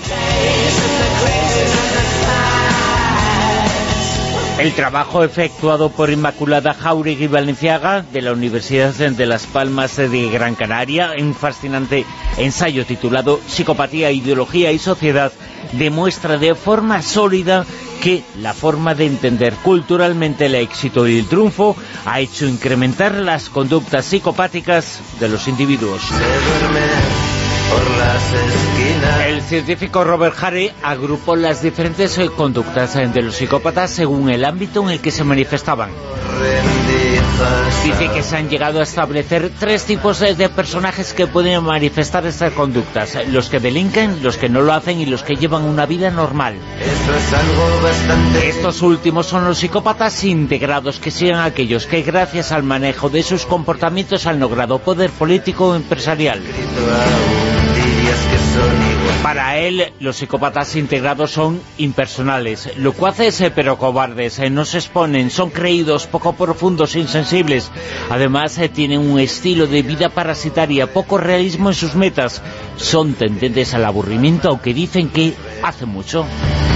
El 4.64 4.72
trabajo 4.76 5.26
efectuado 5.26 5.90
por 5.90 6.10
Inmaculada 6.10 6.74
Jauregui 6.74 7.28
Valenciaga 7.28 8.02
de 8.02 8.22
la 8.22 8.32
Universidad 8.32 8.94
de 8.94 9.26
Las 9.26 9.46
Palmas 9.46 9.98
de 9.98 10.30
Gran 10.30 10.56
Canaria, 10.56 11.12
un 11.20 11.36
fascinante 11.36 12.06
ensayo 12.38 12.86
titulado 12.86 13.42
Psicopatía, 13.46 14.12
Ideología 14.12 14.72
y 14.72 14.80
Sociedad, 14.80 15.34
demuestra 15.74 16.38
de 16.38 16.56
forma 16.56 17.02
sólida 17.02 17.66
que 18.02 18.24
la 18.40 18.54
forma 18.54 18.96
de 18.96 19.08
entender 19.08 19.54
culturalmente 19.56 20.46
el 20.46 20.56
éxito 20.56 21.10
y 21.10 21.20
el 21.20 21.28
triunfo 21.28 21.76
ha 22.06 22.22
hecho 22.22 22.48
incrementar 22.48 23.16
las 23.16 23.50
conductas 23.50 24.06
psicopáticas 24.06 25.02
de 25.20 25.28
los 25.28 25.50
individuos. 25.50 26.02
El 29.28 29.42
científico 29.42 30.04
Robert 30.04 30.36
Harry 30.42 30.72
agrupó 30.84 31.36
las 31.36 31.62
diferentes 31.62 32.18
eh, 32.18 32.30
conductas 32.36 32.96
eh, 32.96 33.08
de 33.08 33.22
los 33.22 33.36
psicópatas 33.36 33.92
según 33.92 34.30
el 34.30 34.46
ámbito 34.46 34.84
en 34.84 34.90
el 34.90 35.00
que 35.00 35.12
se 35.12 35.24
manifestaban. 35.24 35.90
Dice 37.84 38.10
que 38.14 38.24
se 38.24 38.38
han 38.38 38.50
llegado 38.50 38.80
a 38.80 38.84
establecer 38.84 39.52
tres 39.60 39.84
tipos 39.86 40.20
de, 40.20 40.50
personajes 40.50 41.14
que 41.14 41.28
pueden 41.28 41.64
manifestar 41.64 42.26
estas 42.26 42.54
conductas. 42.54 43.18
Los 43.28 43.50
que 43.50 43.60
delinquen, 43.60 44.24
los 44.24 44.38
que 44.38 44.50
no 44.50 44.62
lo 44.62 44.74
hacen 44.74 45.00
y 45.00 45.06
los 45.06 45.24
que 45.24 45.36
llevan 45.36 45.64
una 45.64 45.86
vida 45.86 46.10
normal. 46.10 46.56
Estos 48.44 48.82
últimos 48.82 49.26
son 49.26 49.46
los 49.46 49.58
psicópatas 49.58 50.24
integrados, 50.24 51.00
que 51.00 51.12
siguen 51.12 51.38
aquellos 51.38 51.86
que 51.86 52.02
gracias 52.02 52.52
al 52.52 52.64
manejo 52.64 53.10
de 53.10 53.24
sus 53.24 53.46
comportamientos 53.46 54.26
han 54.26 54.40
logrado 54.40 54.80
poder 54.80 55.10
político 55.10 55.70
o 55.70 55.76
empresarial. 55.76 56.42
Para 59.24 59.58
él, 59.58 59.94
los 60.00 60.18
psicópatas 60.18 60.76
integrados 60.76 61.32
son 61.32 61.62
impersonales, 61.78 62.70
locuaces 62.78 63.40
eh, 63.42 63.52
pero 63.52 63.78
cobardes, 63.78 64.40
eh, 64.40 64.50
no 64.50 64.66
se 64.66 64.78
exponen, 64.80 65.30
son 65.30 65.50
creídos, 65.50 66.08
poco 66.08 66.34
profundos, 66.34 66.96
insensibles. 66.96 67.72
Además, 68.10 68.58
eh, 68.58 68.70
tienen 68.70 69.00
un 69.00 69.20
estilo 69.20 69.66
de 69.66 69.82
vida 69.82 70.10
parasitaria, 70.10 70.92
poco 70.92 71.18
realismo 71.18 71.70
en 71.70 71.76
sus 71.76 71.96
metas. 71.96 72.42
Son 72.76 73.14
tendentes 73.14 73.74
al 73.74 73.86
aburrimiento, 73.86 74.50
aunque 74.50 74.74
dicen 74.74 75.10
que 75.10 75.34
hace 75.64 75.86
mucho. 75.86 76.26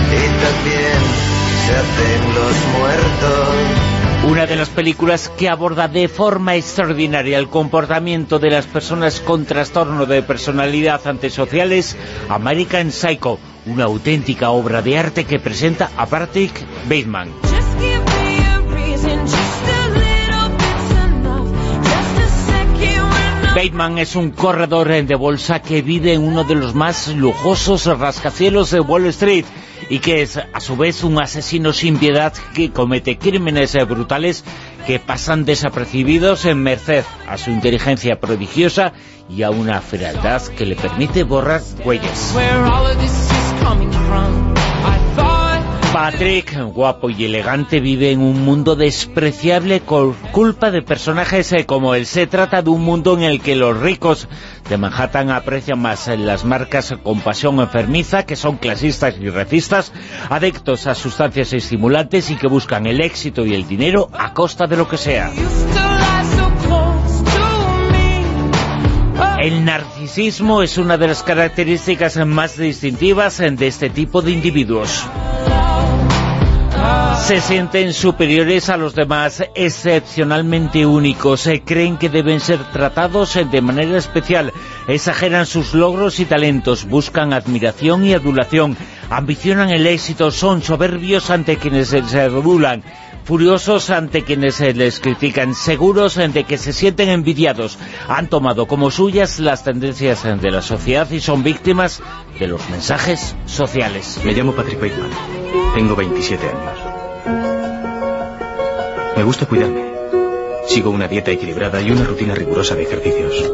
y 0.07 0.41
también 0.41 1.27
se 1.65 1.75
hacen 1.75 2.33
los 2.33 2.79
muertos. 2.79 3.76
Una 4.25 4.45
de 4.45 4.55
las 4.55 4.69
películas 4.69 5.29
que 5.29 5.47
aborda 5.47 5.87
de 5.87 6.07
forma 6.07 6.55
extraordinaria 6.55 7.37
el 7.37 7.47
comportamiento 7.47 8.39
de 8.39 8.51
las 8.51 8.65
personas 8.65 9.21
con 9.21 9.45
trastorno 9.45 10.05
de 10.05 10.21
personalidad 10.21 11.07
antisociales, 11.07 11.95
American 12.27 12.91
Psycho, 12.91 13.39
una 13.65 13.85
auténtica 13.85 14.49
obra 14.49 14.81
de 14.81 14.97
arte 14.97 15.23
que 15.25 15.39
presenta 15.39 15.91
a 15.95 16.05
Patrick 16.07 16.65
Bateman. 16.89 17.46
Bateman 23.57 23.97
es 23.97 24.15
un 24.15 24.29
corredor 24.29 24.87
de 24.87 25.15
bolsa 25.15 25.63
que 25.63 25.81
vive 25.81 26.13
en 26.13 26.21
uno 26.21 26.43
de 26.43 26.53
los 26.53 26.75
más 26.75 27.07
lujosos 27.07 27.87
rascacielos 27.87 28.69
de 28.69 28.79
Wall 28.79 29.07
Street 29.07 29.45
y 29.89 29.97
que 29.97 30.21
es 30.21 30.37
a 30.37 30.59
su 30.59 30.77
vez 30.77 31.03
un 31.03 31.19
asesino 31.19 31.73
sin 31.73 31.97
piedad 31.97 32.33
que 32.53 32.71
comete 32.71 33.17
crímenes 33.17 33.75
brutales 33.87 34.43
que 34.85 34.99
pasan 34.99 35.43
desapercibidos 35.43 36.45
en 36.45 36.61
merced 36.61 37.03
a 37.27 37.39
su 37.39 37.49
inteligencia 37.49 38.19
prodigiosa 38.19 38.93
y 39.27 39.41
a 39.41 39.49
una 39.49 39.81
frialdad 39.81 40.43
que 40.55 40.67
le 40.67 40.75
permite 40.75 41.23
borrar 41.23 41.61
huellas. 41.83 42.35
Patrick, 45.93 46.57
guapo 46.73 47.09
y 47.09 47.25
elegante, 47.25 47.79
vive 47.79 48.11
en 48.11 48.19
un 48.19 48.43
mundo 48.43 48.75
despreciable 48.75 49.79
por 49.79 50.15
culpa 50.31 50.69
de 50.69 50.81
personajes 50.81 51.51
eh, 51.53 51.65
como 51.65 51.95
él. 51.95 52.05
Se 52.05 52.27
trata 52.27 52.61
de 52.61 52.69
un 52.69 52.83
mundo 52.83 53.15
en 53.15 53.23
el 53.23 53.41
que 53.41 53.55
los 53.55 53.79
ricos 53.79 54.27
de 54.69 54.77
Manhattan 54.77 55.29
aprecian 55.29 55.79
más 55.79 56.07
las 56.07 56.45
marcas 56.45 56.95
con 57.03 57.21
pasión 57.21 57.59
enfermiza, 57.59 58.25
que 58.25 58.35
son 58.35 58.57
clasistas 58.57 59.15
y 59.19 59.29
racistas, 59.29 59.93
adictos 60.29 60.87
a 60.87 60.95
sustancias 60.95 61.53
estimulantes 61.53 62.29
y 62.31 62.35
que 62.35 62.47
buscan 62.47 62.85
el 62.85 63.01
éxito 63.01 63.45
y 63.45 63.53
el 63.53 63.67
dinero 63.67 64.09
a 64.13 64.33
costa 64.33 64.67
de 64.67 64.77
lo 64.77 64.87
que 64.87 64.97
sea. 64.97 65.31
El 69.39 69.65
narcisismo 69.65 70.63
es 70.63 70.77
una 70.77 70.97
de 70.97 71.07
las 71.07 71.23
características 71.23 72.17
más 72.25 72.57
distintivas 72.57 73.37
de 73.37 73.67
este 73.67 73.89
tipo 73.89 74.21
de 74.21 74.31
individuos 74.31 75.05
se 77.27 77.41
sienten 77.41 77.93
superiores 77.93 78.69
a 78.69 78.77
los 78.77 78.95
demás, 78.95 79.43
excepcionalmente 79.53 80.85
únicos, 80.85 81.49
creen 81.65 81.97
que 81.97 82.09
deben 82.09 82.39
ser 82.39 82.59
tratados 82.71 83.37
de 83.51 83.61
manera 83.61 83.97
especial, 83.97 84.53
exageran 84.87 85.45
sus 85.45 85.73
logros 85.73 86.19
y 86.21 86.25
talentos, 86.25 86.85
buscan 86.85 87.33
admiración 87.33 88.05
y 88.05 88.13
adulación, 88.13 88.77
ambicionan 89.09 89.71
el 89.71 89.87
éxito, 89.87 90.31
son 90.31 90.61
soberbios 90.61 91.29
ante 91.29 91.57
quienes 91.57 91.89
se 91.89 92.21
adulan, 92.21 92.83
furiosos 93.27 93.89
ante 93.89 94.23
quienes 94.23 94.61
les 94.61 95.01
critican, 95.01 95.53
seguros 95.53 96.15
de 96.15 96.45
que 96.45 96.57
se 96.57 96.71
sienten 96.71 97.09
envidiados, 97.09 97.77
han 98.07 98.29
tomado 98.29 98.67
como 98.67 98.89
suyas 98.89 99.39
las 99.39 99.65
tendencias 99.65 100.23
de 100.23 100.49
la 100.49 100.61
sociedad 100.61 101.11
y 101.11 101.19
son 101.19 101.43
víctimas 101.43 102.01
de 102.39 102.47
los 102.47 102.69
mensajes 102.69 103.35
sociales. 103.45 104.17
Me 104.23 104.31
llamo 104.31 104.53
Patrick 104.53 104.79
Bateman, 104.79 105.09
tengo 105.75 105.93
27 105.97 106.47
años. 106.47 106.79
Me 109.17 109.23
gusta 109.23 109.45
cuidarme. 109.45 109.83
Sigo 110.67 110.91
una 110.91 111.09
dieta 111.09 111.31
equilibrada 111.31 111.81
y 111.81 111.91
una 111.91 112.05
rutina 112.05 112.33
rigurosa 112.33 112.75
de 112.75 112.83
ejercicios. 112.83 113.51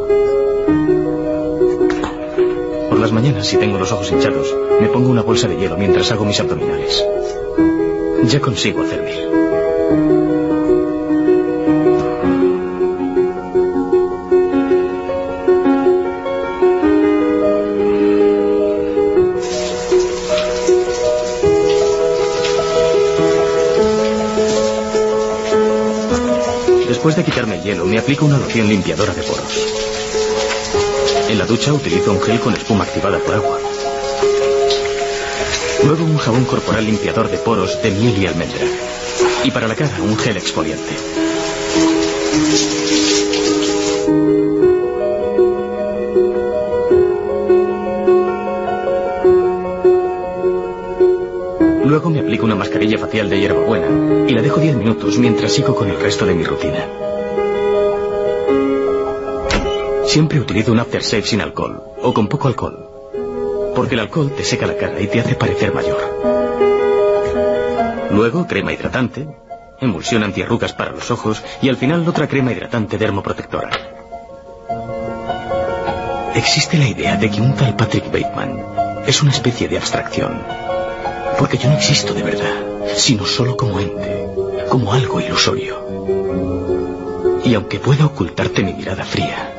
Por 2.90 3.00
las 3.00 3.10
mañanas, 3.10 3.48
si 3.48 3.56
tengo 3.56 3.76
los 3.78 3.90
ojos 3.90 4.12
hinchados, 4.12 4.54
me 4.80 4.86
pongo 4.86 5.10
una 5.10 5.22
bolsa 5.22 5.48
de 5.48 5.56
hielo 5.56 5.76
mientras 5.76 6.12
hago 6.12 6.24
mis 6.24 6.38
abdominales. 6.38 7.04
Ya 8.22 8.40
consigo 8.40 8.82
hacerme. 8.82 9.43
Después 27.04 27.16
de 27.22 27.30
quitarme 27.30 27.56
el 27.56 27.62
hielo, 27.62 27.84
me 27.84 27.98
aplico 27.98 28.24
una 28.24 28.38
loción 28.38 28.66
limpiadora 28.66 29.12
de 29.12 29.22
poros. 29.24 29.66
En 31.28 31.36
la 31.36 31.44
ducha 31.44 31.74
utilizo 31.74 32.10
un 32.12 32.22
gel 32.22 32.40
con 32.40 32.54
espuma 32.54 32.84
activada 32.84 33.18
por 33.18 33.34
agua. 33.34 33.58
Luego 35.84 36.02
un 36.02 36.16
jabón 36.16 36.46
corporal 36.46 36.86
limpiador 36.86 37.30
de 37.30 37.36
poros 37.36 37.82
de 37.82 37.90
miel 37.90 38.22
y 38.22 38.26
almendra. 38.26 38.64
Y 39.44 39.50
para 39.50 39.68
la 39.68 39.74
cara, 39.74 40.00
un 40.00 40.16
gel 40.16 40.38
exfoliante. 40.38 41.33
Mascarilla 52.74 52.98
facial 52.98 53.30
de 53.30 53.38
hierbabuena 53.38 54.28
y 54.28 54.34
la 54.34 54.42
dejo 54.42 54.58
10 54.58 54.74
minutos 54.74 55.16
mientras 55.16 55.52
sigo 55.52 55.76
con 55.76 55.88
el 55.88 56.00
resto 56.00 56.26
de 56.26 56.34
mi 56.34 56.42
rutina. 56.42 56.88
Siempre 60.06 60.40
utilizo 60.40 60.72
un 60.72 60.80
aftershave 60.80 61.22
sin 61.22 61.40
alcohol 61.40 61.80
o 62.02 62.12
con 62.12 62.26
poco 62.26 62.48
alcohol, 62.48 62.90
porque 63.76 63.94
el 63.94 64.00
alcohol 64.00 64.32
te 64.36 64.42
seca 64.42 64.66
la 64.66 64.76
cara 64.76 65.00
y 65.00 65.06
te 65.06 65.20
hace 65.20 65.36
parecer 65.36 65.72
mayor. 65.72 66.00
Luego 68.10 68.48
crema 68.48 68.72
hidratante, 68.72 69.28
emulsión 69.80 70.24
antiarrugas 70.24 70.72
para 70.72 70.90
los 70.90 71.12
ojos 71.12 71.44
y 71.62 71.68
al 71.68 71.76
final 71.76 72.08
otra 72.08 72.26
crema 72.26 72.50
hidratante 72.50 72.98
dermoprotectora. 72.98 73.70
Existe 76.34 76.76
la 76.76 76.88
idea 76.88 77.16
de 77.16 77.30
que 77.30 77.40
un 77.40 77.54
tal 77.54 77.76
Patrick 77.76 78.06
Bateman 78.06 79.04
es 79.06 79.22
una 79.22 79.30
especie 79.30 79.68
de 79.68 79.78
abstracción 79.78 80.73
porque 81.38 81.58
yo 81.58 81.68
no 81.68 81.76
existo 81.76 82.14
de 82.14 82.22
verdad, 82.22 82.96
sino 82.96 83.26
solo 83.26 83.56
como 83.56 83.80
ente, 83.80 84.26
como 84.68 84.92
algo 84.92 85.20
ilusorio. 85.20 85.84
Y 87.44 87.54
aunque 87.54 87.78
pueda 87.78 88.06
ocultarte 88.06 88.62
mi 88.62 88.72
mirada 88.72 89.04
fría, 89.04 89.54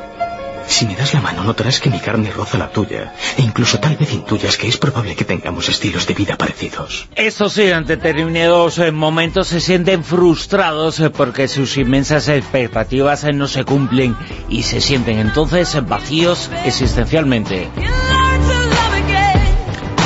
si 0.68 0.86
me 0.86 0.96
das 0.96 1.14
la 1.14 1.22
mano 1.22 1.44
notarás 1.44 1.80
que 1.80 1.90
mi 1.90 2.00
carne 2.00 2.32
roza 2.32 2.58
la 2.58 2.70
tuya, 2.70 3.14
e 3.38 3.42
incluso 3.42 3.80
tal 3.80 3.96
vez 3.98 4.12
intuyas 4.14 4.58
que 4.58 4.68
es 4.68 4.78
probable 4.78 5.16
que 5.16 5.26
tengamos 5.26 5.70
estilos 5.70 6.08
de 6.08 6.14
vida 6.14 6.38
parecidos. 6.38 7.08
Eso 7.16 7.50
sí, 7.50 7.72
ante 7.72 7.98
determinados 7.98 8.80
eh, 8.80 8.92
momentos 8.92 9.48
se 9.48 9.60
sienten 9.60 10.04
frustrados 10.04 11.00
eh, 11.00 11.10
porque 11.10 11.48
sus 11.48 11.78
inmensas 11.78 12.28
expectativas 12.28 13.24
eh, 13.24 13.34
no 13.34 13.48
se 13.48 13.64
cumplen 13.64 14.16
y 14.50 14.64
se 14.64 14.82
sienten 14.82 15.20
entonces 15.20 15.78
vacíos 15.88 16.50
existencialmente. 16.66 17.70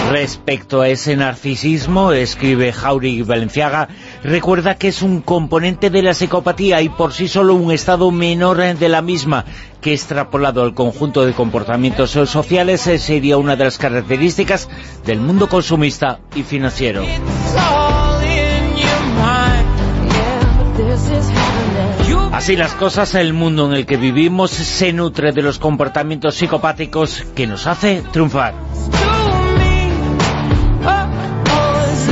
Respecto 0.10 0.82
a 0.82 0.88
ese 0.90 1.16
narcisismo, 1.16 2.14
escribe 2.14 2.74
Jauregui 2.74 3.22
Valenciaga, 3.22 3.90
recuerda 4.24 4.74
que 4.74 4.88
es 4.88 5.04
un 5.04 5.22
componente 5.22 5.92
de 5.92 6.02
la 6.02 6.16
psicopatía 6.16 6.82
y 6.82 6.90
por 6.90 7.14
sí 7.14 7.28
solo 7.28 7.54
un 7.54 7.72
estado 7.72 8.10
menor 8.10 8.58
de 8.58 8.90
la 8.90 9.04
misma, 9.04 9.46
que 9.82 9.94
extrapolado 9.94 10.64
al 10.64 10.74
conjunto 10.74 11.26
de 11.26 11.34
comportamientos 11.34 12.10
sociales 12.10 12.88
eh, 12.88 12.98
sería 12.98 13.38
una 13.38 13.56
de 13.56 13.66
las 13.66 13.78
características 13.78 14.68
del 15.06 15.20
mundo 15.20 15.48
consumista 15.48 16.20
y 16.34 16.42
financiero. 16.42 17.04
Así 22.32 22.56
las 22.56 22.74
cosas, 22.74 23.14
el 23.14 23.34
mundo 23.34 23.68
en 23.68 23.74
el 23.74 23.86
que 23.86 23.98
vivimos 23.98 24.50
se 24.50 24.92
nutre 24.92 25.34
de 25.34 25.44
los 25.44 25.60
comportamientos 25.60 26.36
psicopáticos 26.36 27.26
que 27.36 27.46
nos 27.46 27.68
hace 27.68 28.02
triunfar. 28.12 28.56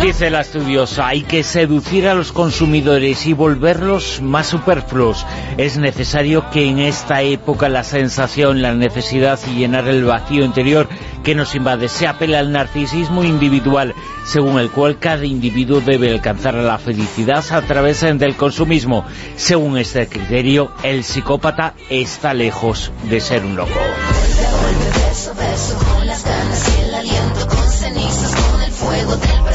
Dice 0.08 0.30
la 0.30 0.40
estudiosa, 0.40 1.06
hay 1.06 1.24
que 1.24 1.44
seducir 1.44 2.08
a 2.08 2.14
los 2.14 2.32
consumidores 2.32 3.26
y 3.26 3.34
volverlos 3.34 4.22
más 4.22 4.48
superfluos. 4.48 5.26
Es 5.58 5.78
necesario 5.78 6.50
que 6.50 6.66
en 6.66 6.80
esta 6.80 7.24
época 7.24 7.68
la 7.68 7.84
sensación, 7.84 8.62
la 8.62 8.74
necesidad 8.74 9.38
y 9.52 9.58
llenar 9.58 9.86
el 9.90 10.06
vacío 10.06 10.46
interior 10.46 10.88
que 11.26 11.36
nos 11.36 11.56
invade 11.56 11.90
se 11.90 12.08
apela 12.08 12.40
al 12.40 12.54
narcisismo 12.54 13.26
individual, 13.26 13.94
según 14.26 14.60
el 14.60 14.72
cual 14.72 14.98
cada 14.98 15.26
individuo 15.26 15.82
debe 15.82 16.10
alcanzar 16.10 16.54
la 16.54 16.78
felicidad 16.78 17.44
a 17.52 17.62
través 17.64 18.00
del 18.00 18.38
consumismo. 18.38 19.06
Según 19.36 19.78
este 19.78 20.08
criterio, 20.08 20.72
el 20.84 21.04
psicópata 21.04 21.74
está 21.90 22.34
lejos 22.34 22.94
de 23.10 23.20
ser 23.20 23.44
un 23.44 23.58
loco. 23.58 23.78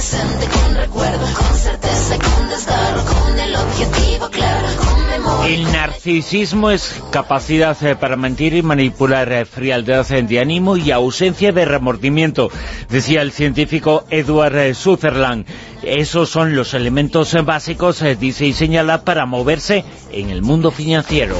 Presente, 0.02 0.48
con 0.48 0.74
recuerdo, 0.74 1.26
con 1.34 1.56
certeza 1.56 2.16
y 2.16 2.18
con 2.18 2.48
desgarro, 2.48 3.04
con 3.04 3.38
el 3.38 3.54
objetivo 3.54 4.28
claro, 4.30 4.68
con 4.76 5.06
memoria. 5.06 5.54
El 5.54 5.72
narcisismo 5.72 6.70
es 6.70 7.00
capacidad 7.12 7.80
eh, 7.84 7.94
para 7.94 8.16
mentir 8.16 8.54
y 8.54 8.62
manipular 8.62 9.30
eh, 9.30 9.44
frialdad 9.44 10.10
eh, 10.10 10.22
de 10.22 10.40
ánimo 10.40 10.76
y 10.76 10.90
ausencia 10.90 11.52
de 11.52 11.64
remordimiento, 11.64 12.50
decía 12.88 13.22
el 13.22 13.30
científico 13.30 14.04
Edward 14.10 14.74
Sutherland. 14.74 15.46
Esos 15.84 16.30
son 16.30 16.56
los 16.56 16.74
elementos 16.74 17.36
básicos, 17.44 18.02
dice 18.18 18.46
y 18.46 18.54
señala, 18.54 19.04
para 19.04 19.24
moverse 19.24 19.84
en 20.10 20.30
el 20.30 20.42
mundo 20.42 20.72
financiero. 20.72 21.36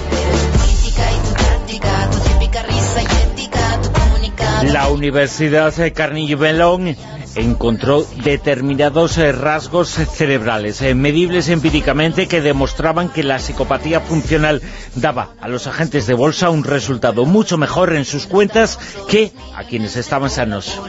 La 4.71 4.89
Universidad 4.89 5.75
de 5.75 5.93
Carnegie 5.93 6.37
Mellon 6.37 6.97
encontró 7.35 8.05
determinados 8.25 9.17
eh, 9.19 9.33
rasgos 9.33 9.89
cerebrales 9.91 10.83
eh, 10.83 10.95
medibles 10.95 11.49
empíricamente 11.49 12.29
que 12.29 12.41
demostraban 12.41 13.09
que 13.09 13.23
la 13.23 13.39
psicopatía 13.39 14.01
funcional 14.01 14.61
daba 14.95 15.31
a 15.41 15.49
los 15.49 15.67
agentes 15.67 16.07
de 16.07 16.15
bolsa 16.15 16.51
un 16.51 16.65
resultado 16.65 17.25
mucho 17.25 17.57
mejor 17.59 17.95
en 17.95 18.05
sus 18.05 18.27
cuentas 18.27 18.79
que 19.09 19.33
a 19.57 19.65
quienes 19.65 19.97
estaban 19.97 20.31
sanos. 20.31 20.81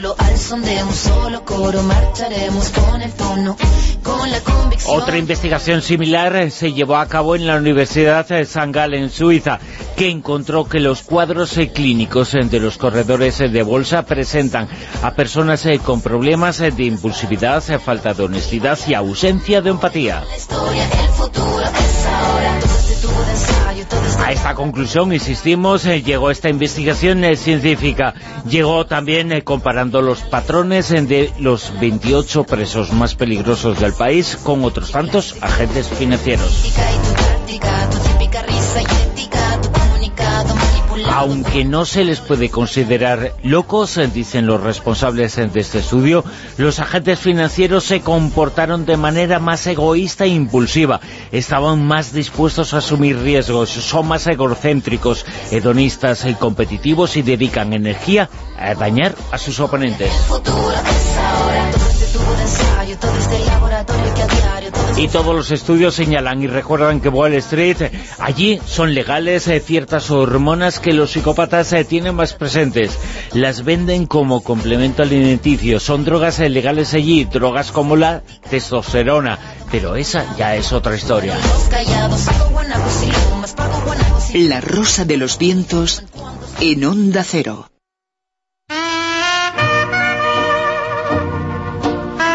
Otra 4.86 5.18
investigación 5.18 5.82
similar 5.82 6.36
eh, 6.36 6.52
se 6.52 6.74
llevó 6.74 6.98
a 6.98 7.08
cabo 7.08 7.36
en 7.36 7.48
la 7.48 7.56
Universidad 7.56 8.28
de 8.28 8.46
San 8.46 8.72
Gall 8.72 8.96
en 8.96 9.10
Suiza, 9.10 9.60
que 9.96 10.10
encontró 10.10 10.66
que 10.66 10.80
los 10.80 11.04
cuadros 11.04 11.58
clínicos 11.74 12.34
de 12.34 12.60
los 12.60 12.78
corredores 12.78 13.38
de 13.38 13.64
bolsa 13.64 14.06
presentan 14.06 14.68
a 15.02 15.12
personas 15.14 15.68
con 15.84 16.02
problemas 16.02 16.33
eh, 16.34 16.72
de 16.72 16.86
impulsividad, 16.86 17.64
eh, 17.70 17.78
falta 17.78 18.14
de 18.14 18.24
honestidad 18.24 18.80
y 18.88 18.96
ausencia 18.96 19.62
de 19.62 19.70
empatía. 19.70 20.24
A 24.20 24.32
esta 24.32 24.56
conclusión, 24.56 25.14
insistimos, 25.14 25.86
eh, 25.86 26.02
llegó 26.02 26.32
esta 26.32 26.50
investigación 26.50 27.24
científica. 27.36 28.16
Llegó 28.50 28.88
también 28.88 29.42
comparando 29.42 30.02
los 30.02 30.22
patrones 30.22 30.90
de 30.90 31.32
los 31.38 31.72
28 31.80 32.46
presos 32.46 32.92
más 32.92 33.14
peligrosos 33.14 33.80
del 33.80 33.94
país 33.94 34.36
con 34.44 34.64
otros 34.66 34.92
tantos 34.92 35.36
agentes 35.40 35.88
financieros. 35.88 36.74
Aunque 41.12 41.64
no 41.64 41.86
se 41.86 42.04
les 42.04 42.20
puede 42.20 42.50
considerar 42.50 43.34
locos, 43.44 44.00
dicen 44.14 44.46
los 44.46 44.62
responsables 44.62 45.36
de 45.36 45.60
este 45.60 45.80
estudio, 45.80 46.24
los 46.58 46.80
agentes 46.80 47.20
financieros 47.20 47.84
se 47.84 48.02
comportaron 48.02 48.86
de 48.86 48.98
manera 48.98 49.40
más 49.40 49.66
egoísta 49.68 50.26
e 50.26 50.30
impulsiva. 50.30 51.00
Estaban 51.32 51.86
más 51.86 52.14
dispuestos 52.14 52.74
a 52.74 52.78
asumir 52.78 53.20
riesgos, 53.20 53.70
son 53.70 54.08
más 54.08 54.28
egocéntricos, 54.28 55.26
hedonistas 55.52 56.26
y 56.26 56.34
competitivos 56.36 57.18
y 57.18 57.22
dedican 57.22 57.74
energía 57.74 58.30
a 58.58 58.74
dañar 58.76 59.16
a 59.32 59.38
sus 59.38 59.60
oponentes. 59.60 60.12
El 60.12 60.24
futuro 60.24 60.72
es 60.72 61.18
ahora, 61.18 61.72
Y 64.96 65.08
todos 65.08 65.36
los 65.36 65.52
estudios 65.52 65.96
señalan 65.96 66.44
y 66.44 66.48
recuerdan 66.48 67.02
que 67.02 67.10
Wall 67.10 67.34
Street, 67.34 67.78
allí 68.20 68.60
son 68.66 68.94
legales 68.94 69.48
eh, 69.48 69.60
ciertas 69.60 70.12
hormonas 70.12 70.80
que 70.80 70.94
los 70.94 71.12
psicópatas 71.12 71.74
eh, 71.74 71.84
tienen 71.84 72.16
más 72.16 72.34
presentes. 72.34 72.98
Las 73.34 73.64
venden 73.64 74.06
como 74.06 74.44
complemento 74.44 75.02
alimenticio. 75.02 75.80
Son 75.80 76.06
drogas 76.06 76.40
eh, 76.40 76.50
legales 76.50 76.94
allí, 76.94 77.26
drogas 77.26 77.72
como 77.72 77.96
la 77.96 78.22
testosterona. 78.50 79.40
Pero 79.72 79.96
esa 79.96 80.38
ya 80.38 80.56
es 80.56 80.72
otra 80.72 80.96
historia. 80.96 81.38
La 84.36 84.62
rosa 84.62 85.06
de 85.06 85.18
los 85.18 85.40
vientos 85.40 86.04
en 86.62 86.86
onda 86.86 87.24
cero. 87.24 87.68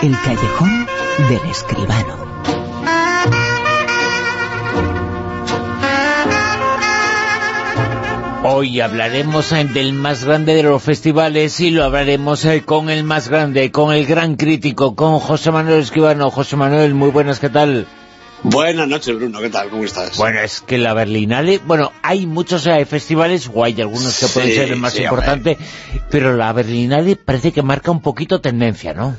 El 0.02 0.16
callejón 0.20 0.86
del 1.28 1.50
escribano. 1.50 2.27
Hoy 8.51 8.81
hablaremos 8.81 9.52
eh, 9.52 9.62
del 9.67 9.93
más 9.93 10.25
grande 10.25 10.55
de 10.55 10.62
los 10.62 10.83
festivales 10.83 11.60
y 11.60 11.70
lo 11.70 11.85
hablaremos 11.85 12.47
eh, 12.47 12.62
con 12.65 12.89
el 12.89 13.05
más 13.05 13.28
grande, 13.28 13.70
con 13.70 13.94
el 13.94 14.07
gran 14.07 14.36
crítico, 14.36 14.97
con 14.97 15.18
José 15.18 15.51
Manuel 15.51 15.81
Escribano. 15.81 16.31
José 16.31 16.57
Manuel, 16.57 16.94
muy 16.94 17.10
buenas, 17.10 17.41
¿qué 17.41 17.51
tal? 17.51 17.86
Buenas 18.43 18.89
noches, 18.89 19.15
Bruno. 19.15 19.41
¿Qué 19.41 19.51
tal? 19.51 19.68
¿Cómo 19.68 19.85
estás? 19.85 20.17
Bueno, 20.17 20.41
es 20.41 20.62
que 20.62 20.78
la 20.78 20.94
Berlinale, 20.94 21.59
bueno, 21.59 21.93
hay 22.02 22.25
muchos 22.25 22.67
eh, 22.67 22.86
festivales, 22.86 23.51
o 23.52 23.65
hay 23.65 23.78
algunos 23.83 24.18
que 24.18 24.27
pueden 24.28 24.55
ser 24.55 24.73
el 24.73 24.78
más 24.78 24.94
sí, 24.94 25.02
importante, 25.02 25.59
pero 26.10 26.35
la 26.35 26.51
Berlinale 26.55 27.17
parece 27.17 27.52
que 27.52 27.60
marca 27.60 27.91
un 27.91 28.01
poquito 28.01 28.41
tendencia, 28.41 28.94
¿no? 28.94 29.15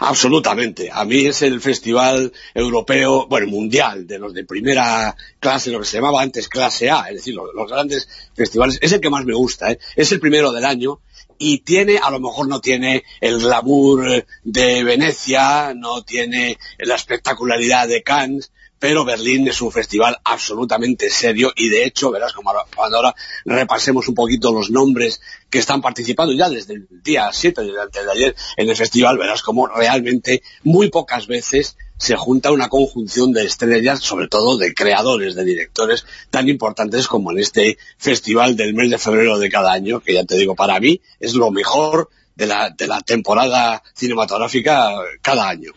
Absolutamente. 0.00 0.90
A 0.92 1.04
mí 1.04 1.26
es 1.26 1.42
el 1.42 1.60
festival 1.60 2.32
europeo, 2.54 3.26
bueno, 3.26 3.46
mundial, 3.48 4.06
de 4.06 4.18
los 4.18 4.34
de 4.34 4.44
primera 4.44 5.16
clase, 5.40 5.70
lo 5.70 5.80
que 5.80 5.86
se 5.86 5.96
llamaba 5.98 6.22
antes 6.22 6.48
clase 6.48 6.90
A, 6.90 7.06
es 7.08 7.16
decir, 7.16 7.34
los, 7.34 7.54
los 7.54 7.70
grandes 7.70 8.08
festivales. 8.34 8.78
Es 8.80 8.92
el 8.92 9.00
que 9.00 9.10
más 9.10 9.24
me 9.24 9.34
gusta, 9.34 9.72
¿eh? 9.72 9.78
Es 9.94 10.12
el 10.12 10.20
primero 10.20 10.52
del 10.52 10.64
año 10.64 11.00
y 11.38 11.58
tiene, 11.58 11.98
a 11.98 12.10
lo 12.10 12.20
mejor 12.20 12.48
no 12.48 12.60
tiene 12.60 13.04
el 13.20 13.38
glamour 13.40 14.26
de 14.44 14.84
Venecia, 14.84 15.74
no 15.74 16.02
tiene 16.02 16.58
la 16.78 16.94
espectacularidad 16.94 17.88
de 17.88 18.02
Cannes, 18.02 18.52
pero 18.78 19.04
Berlín 19.04 19.48
es 19.48 19.60
un 19.62 19.72
festival 19.72 20.18
absolutamente 20.24 21.08
serio 21.10 21.52
y 21.56 21.68
de 21.68 21.84
hecho, 21.84 22.10
verás 22.10 22.32
como 22.32 22.50
ahora- 22.50 22.66
cuando 22.74 22.98
ahora 22.98 23.14
repasemos 23.44 24.08
un 24.08 24.14
poquito 24.14 24.52
los 24.52 24.70
nombres 24.70 25.20
que 25.48 25.58
están 25.58 25.80
participando 25.80 26.32
ya 26.34 26.48
desde 26.50 26.74
el 26.74 26.86
día 27.02 27.30
7, 27.32 27.62
desde 27.62 28.04
de 28.04 28.12
ayer 28.12 28.36
en 28.56 28.68
el 28.68 28.76
festival, 28.76 29.16
verás 29.18 29.42
como 29.42 29.66
realmente 29.66 30.42
muy 30.62 30.90
pocas 30.90 31.26
veces 31.26 31.76
se 31.98 32.14
junta 32.16 32.52
una 32.52 32.68
conjunción 32.68 33.32
de 33.32 33.44
estrellas, 33.46 34.00
sobre 34.00 34.28
todo 34.28 34.58
de 34.58 34.74
creadores, 34.74 35.34
de 35.34 35.44
directores 35.44 36.04
tan 36.30 36.46
importantes 36.48 37.06
como 37.08 37.32
en 37.32 37.38
este 37.38 37.78
festival 37.96 38.54
del 38.56 38.74
mes 38.74 38.90
de 38.90 38.98
febrero 38.98 39.38
de 39.38 39.48
cada 39.48 39.72
año, 39.72 40.00
que 40.00 40.12
ya 40.12 40.24
te 40.24 40.36
digo, 40.36 40.54
para 40.54 40.78
mí 40.78 41.00
es 41.20 41.32
lo 41.34 41.50
mejor 41.50 42.10
de 42.34 42.46
la, 42.46 42.68
de 42.68 42.86
la 42.86 43.00
temporada 43.00 43.82
cinematográfica 43.94 44.90
cada 45.22 45.48
año. 45.48 45.72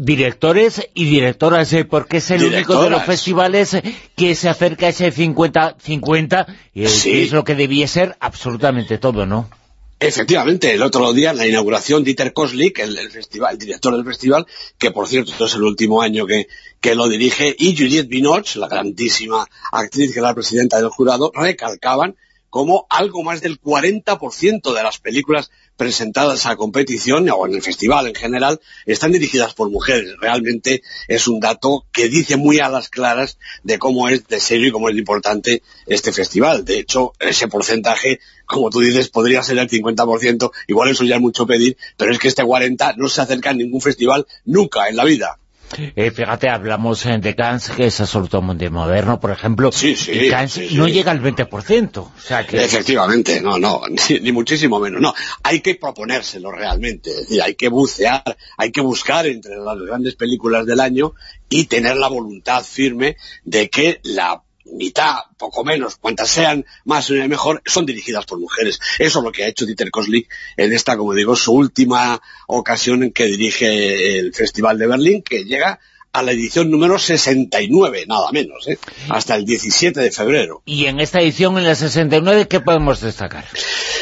Directores 0.00 0.88
y 0.94 1.06
directoras, 1.06 1.72
eh, 1.72 1.84
porque 1.84 2.18
es 2.18 2.30
el 2.30 2.44
único 2.44 2.80
de 2.80 2.88
los 2.88 3.02
festivales 3.02 3.76
que 4.14 4.36
se 4.36 4.48
acerca 4.48 4.86
a 4.86 4.90
ese 4.90 5.12
50-50, 5.12 6.46
y 6.72 6.84
eh, 6.84 6.88
Sí. 6.88 7.22
es 7.22 7.32
lo 7.32 7.42
que 7.42 7.56
debía 7.56 7.88
ser 7.88 8.16
absolutamente 8.20 8.98
todo, 8.98 9.26
¿no? 9.26 9.50
Efectivamente, 9.98 10.72
el 10.72 10.82
otro 10.82 11.12
día 11.12 11.32
en 11.32 11.38
la 11.38 11.48
inauguración 11.48 12.04
Dieter 12.04 12.32
Koslik, 12.32 12.78
el, 12.78 12.96
el 12.96 13.10
festival, 13.10 13.54
el 13.54 13.58
director 13.58 13.96
del 13.96 14.04
festival, 14.04 14.46
que 14.78 14.92
por 14.92 15.08
cierto 15.08 15.44
es 15.44 15.54
el 15.54 15.64
último 15.64 16.00
año 16.00 16.26
que, 16.26 16.46
que 16.80 16.94
lo 16.94 17.08
dirige, 17.08 17.56
y 17.58 17.76
Juliette 17.76 18.06
Binoche, 18.06 18.60
la 18.60 18.68
grandísima 18.68 19.48
actriz 19.72 20.12
que 20.12 20.20
era 20.20 20.28
la 20.28 20.34
presidenta 20.36 20.76
del 20.76 20.90
jurado, 20.90 21.32
recalcaban 21.34 22.14
como 22.50 22.86
algo 22.88 23.22
más 23.22 23.40
del 23.40 23.60
40% 23.60 24.74
de 24.74 24.82
las 24.82 24.98
películas 24.98 25.50
presentadas 25.76 26.46
a 26.46 26.56
competición 26.56 27.28
o 27.30 27.46
en 27.46 27.54
el 27.54 27.62
festival 27.62 28.08
en 28.08 28.14
general 28.14 28.60
están 28.84 29.12
dirigidas 29.12 29.54
por 29.54 29.70
mujeres. 29.70 30.14
Realmente 30.20 30.82
es 31.06 31.28
un 31.28 31.40
dato 31.40 31.86
que 31.92 32.08
dice 32.08 32.36
muy 32.36 32.58
a 32.58 32.68
las 32.68 32.88
claras 32.88 33.38
de 33.62 33.78
cómo 33.78 34.08
es 34.08 34.26
de 34.26 34.40
serio 34.40 34.68
y 34.68 34.72
cómo 34.72 34.88
es 34.88 34.94
de 34.94 35.00
importante 35.00 35.62
este 35.86 36.12
festival. 36.12 36.64
De 36.64 36.78
hecho, 36.78 37.12
ese 37.20 37.48
porcentaje, 37.48 38.20
como 38.44 38.70
tú 38.70 38.80
dices, 38.80 39.08
podría 39.08 39.42
ser 39.42 39.58
el 39.58 39.68
50%, 39.68 40.50
igual 40.66 40.90
eso 40.90 41.04
ya 41.04 41.16
es 41.16 41.20
mucho 41.20 41.46
pedir, 41.46 41.76
pero 41.96 42.12
es 42.12 42.18
que 42.18 42.28
este 42.28 42.44
40 42.44 42.94
no 42.96 43.08
se 43.08 43.20
acerca 43.20 43.50
a 43.50 43.54
ningún 43.54 43.80
festival 43.80 44.26
nunca 44.44 44.88
en 44.88 44.96
la 44.96 45.04
vida. 45.04 45.38
Eh, 45.76 46.10
fíjate, 46.10 46.48
hablamos 46.48 47.04
eh, 47.06 47.18
de 47.18 47.34
Cannes, 47.34 47.70
que 47.70 47.86
es 47.86 48.00
absolutamente 48.00 48.70
moderno, 48.70 49.20
por 49.20 49.30
ejemplo, 49.30 49.70
Sí, 49.72 49.96
sí, 49.96 50.12
y 50.12 50.48
sí, 50.48 50.76
no 50.76 50.88
llega 50.88 51.12
al 51.12 51.22
20%, 51.22 51.98
o 51.98 52.12
sea 52.18 52.46
que... 52.46 52.62
Efectivamente, 52.62 53.40
no, 53.40 53.58
no, 53.58 53.82
ni, 54.08 54.20
ni 54.20 54.32
muchísimo 54.32 54.80
menos. 54.80 55.00
No, 55.00 55.14
hay 55.42 55.60
que 55.60 55.74
proponérselo 55.74 56.50
realmente, 56.50 57.10
es 57.10 57.16
decir, 57.20 57.42
hay 57.42 57.54
que 57.54 57.68
bucear, 57.68 58.36
hay 58.56 58.72
que 58.72 58.80
buscar 58.80 59.26
entre 59.26 59.56
las 59.56 59.78
grandes 59.78 60.14
películas 60.14 60.66
del 60.66 60.80
año 60.80 61.14
y 61.48 61.64
tener 61.64 61.96
la 61.96 62.08
voluntad 62.08 62.62
firme 62.64 63.16
de 63.44 63.68
que 63.68 64.00
la 64.04 64.42
mitad, 64.72 65.16
poco 65.36 65.64
menos, 65.64 65.96
cuantas 65.96 66.28
sean 66.30 66.64
más 66.84 67.10
mejor, 67.10 67.62
son 67.66 67.86
dirigidas 67.86 68.26
por 68.26 68.38
mujeres. 68.38 68.80
Eso 68.98 69.18
es 69.18 69.24
lo 69.24 69.32
que 69.32 69.44
ha 69.44 69.48
hecho 69.48 69.66
Dieter 69.66 69.90
Koslik 69.90 70.28
en 70.56 70.72
esta, 70.72 70.96
como 70.96 71.14
digo, 71.14 71.36
su 71.36 71.52
última 71.52 72.20
ocasión 72.46 73.02
en 73.02 73.12
que 73.12 73.24
dirige 73.26 74.18
el 74.18 74.34
Festival 74.34 74.78
de 74.78 74.86
Berlín, 74.86 75.22
que 75.22 75.44
llega 75.44 75.80
a 76.12 76.22
la 76.22 76.32
edición 76.32 76.70
número 76.70 76.98
69, 76.98 78.04
nada 78.06 78.30
menos, 78.32 78.66
¿eh? 78.68 78.78
hasta 79.08 79.36
el 79.36 79.44
17 79.44 80.00
de 80.00 80.10
febrero. 80.10 80.62
Y 80.64 80.86
en 80.86 81.00
esta 81.00 81.20
edición, 81.20 81.58
en 81.58 81.64
la 81.64 81.74
69, 81.74 82.48
¿qué 82.48 82.60
podemos 82.60 83.00
destacar? 83.00 83.44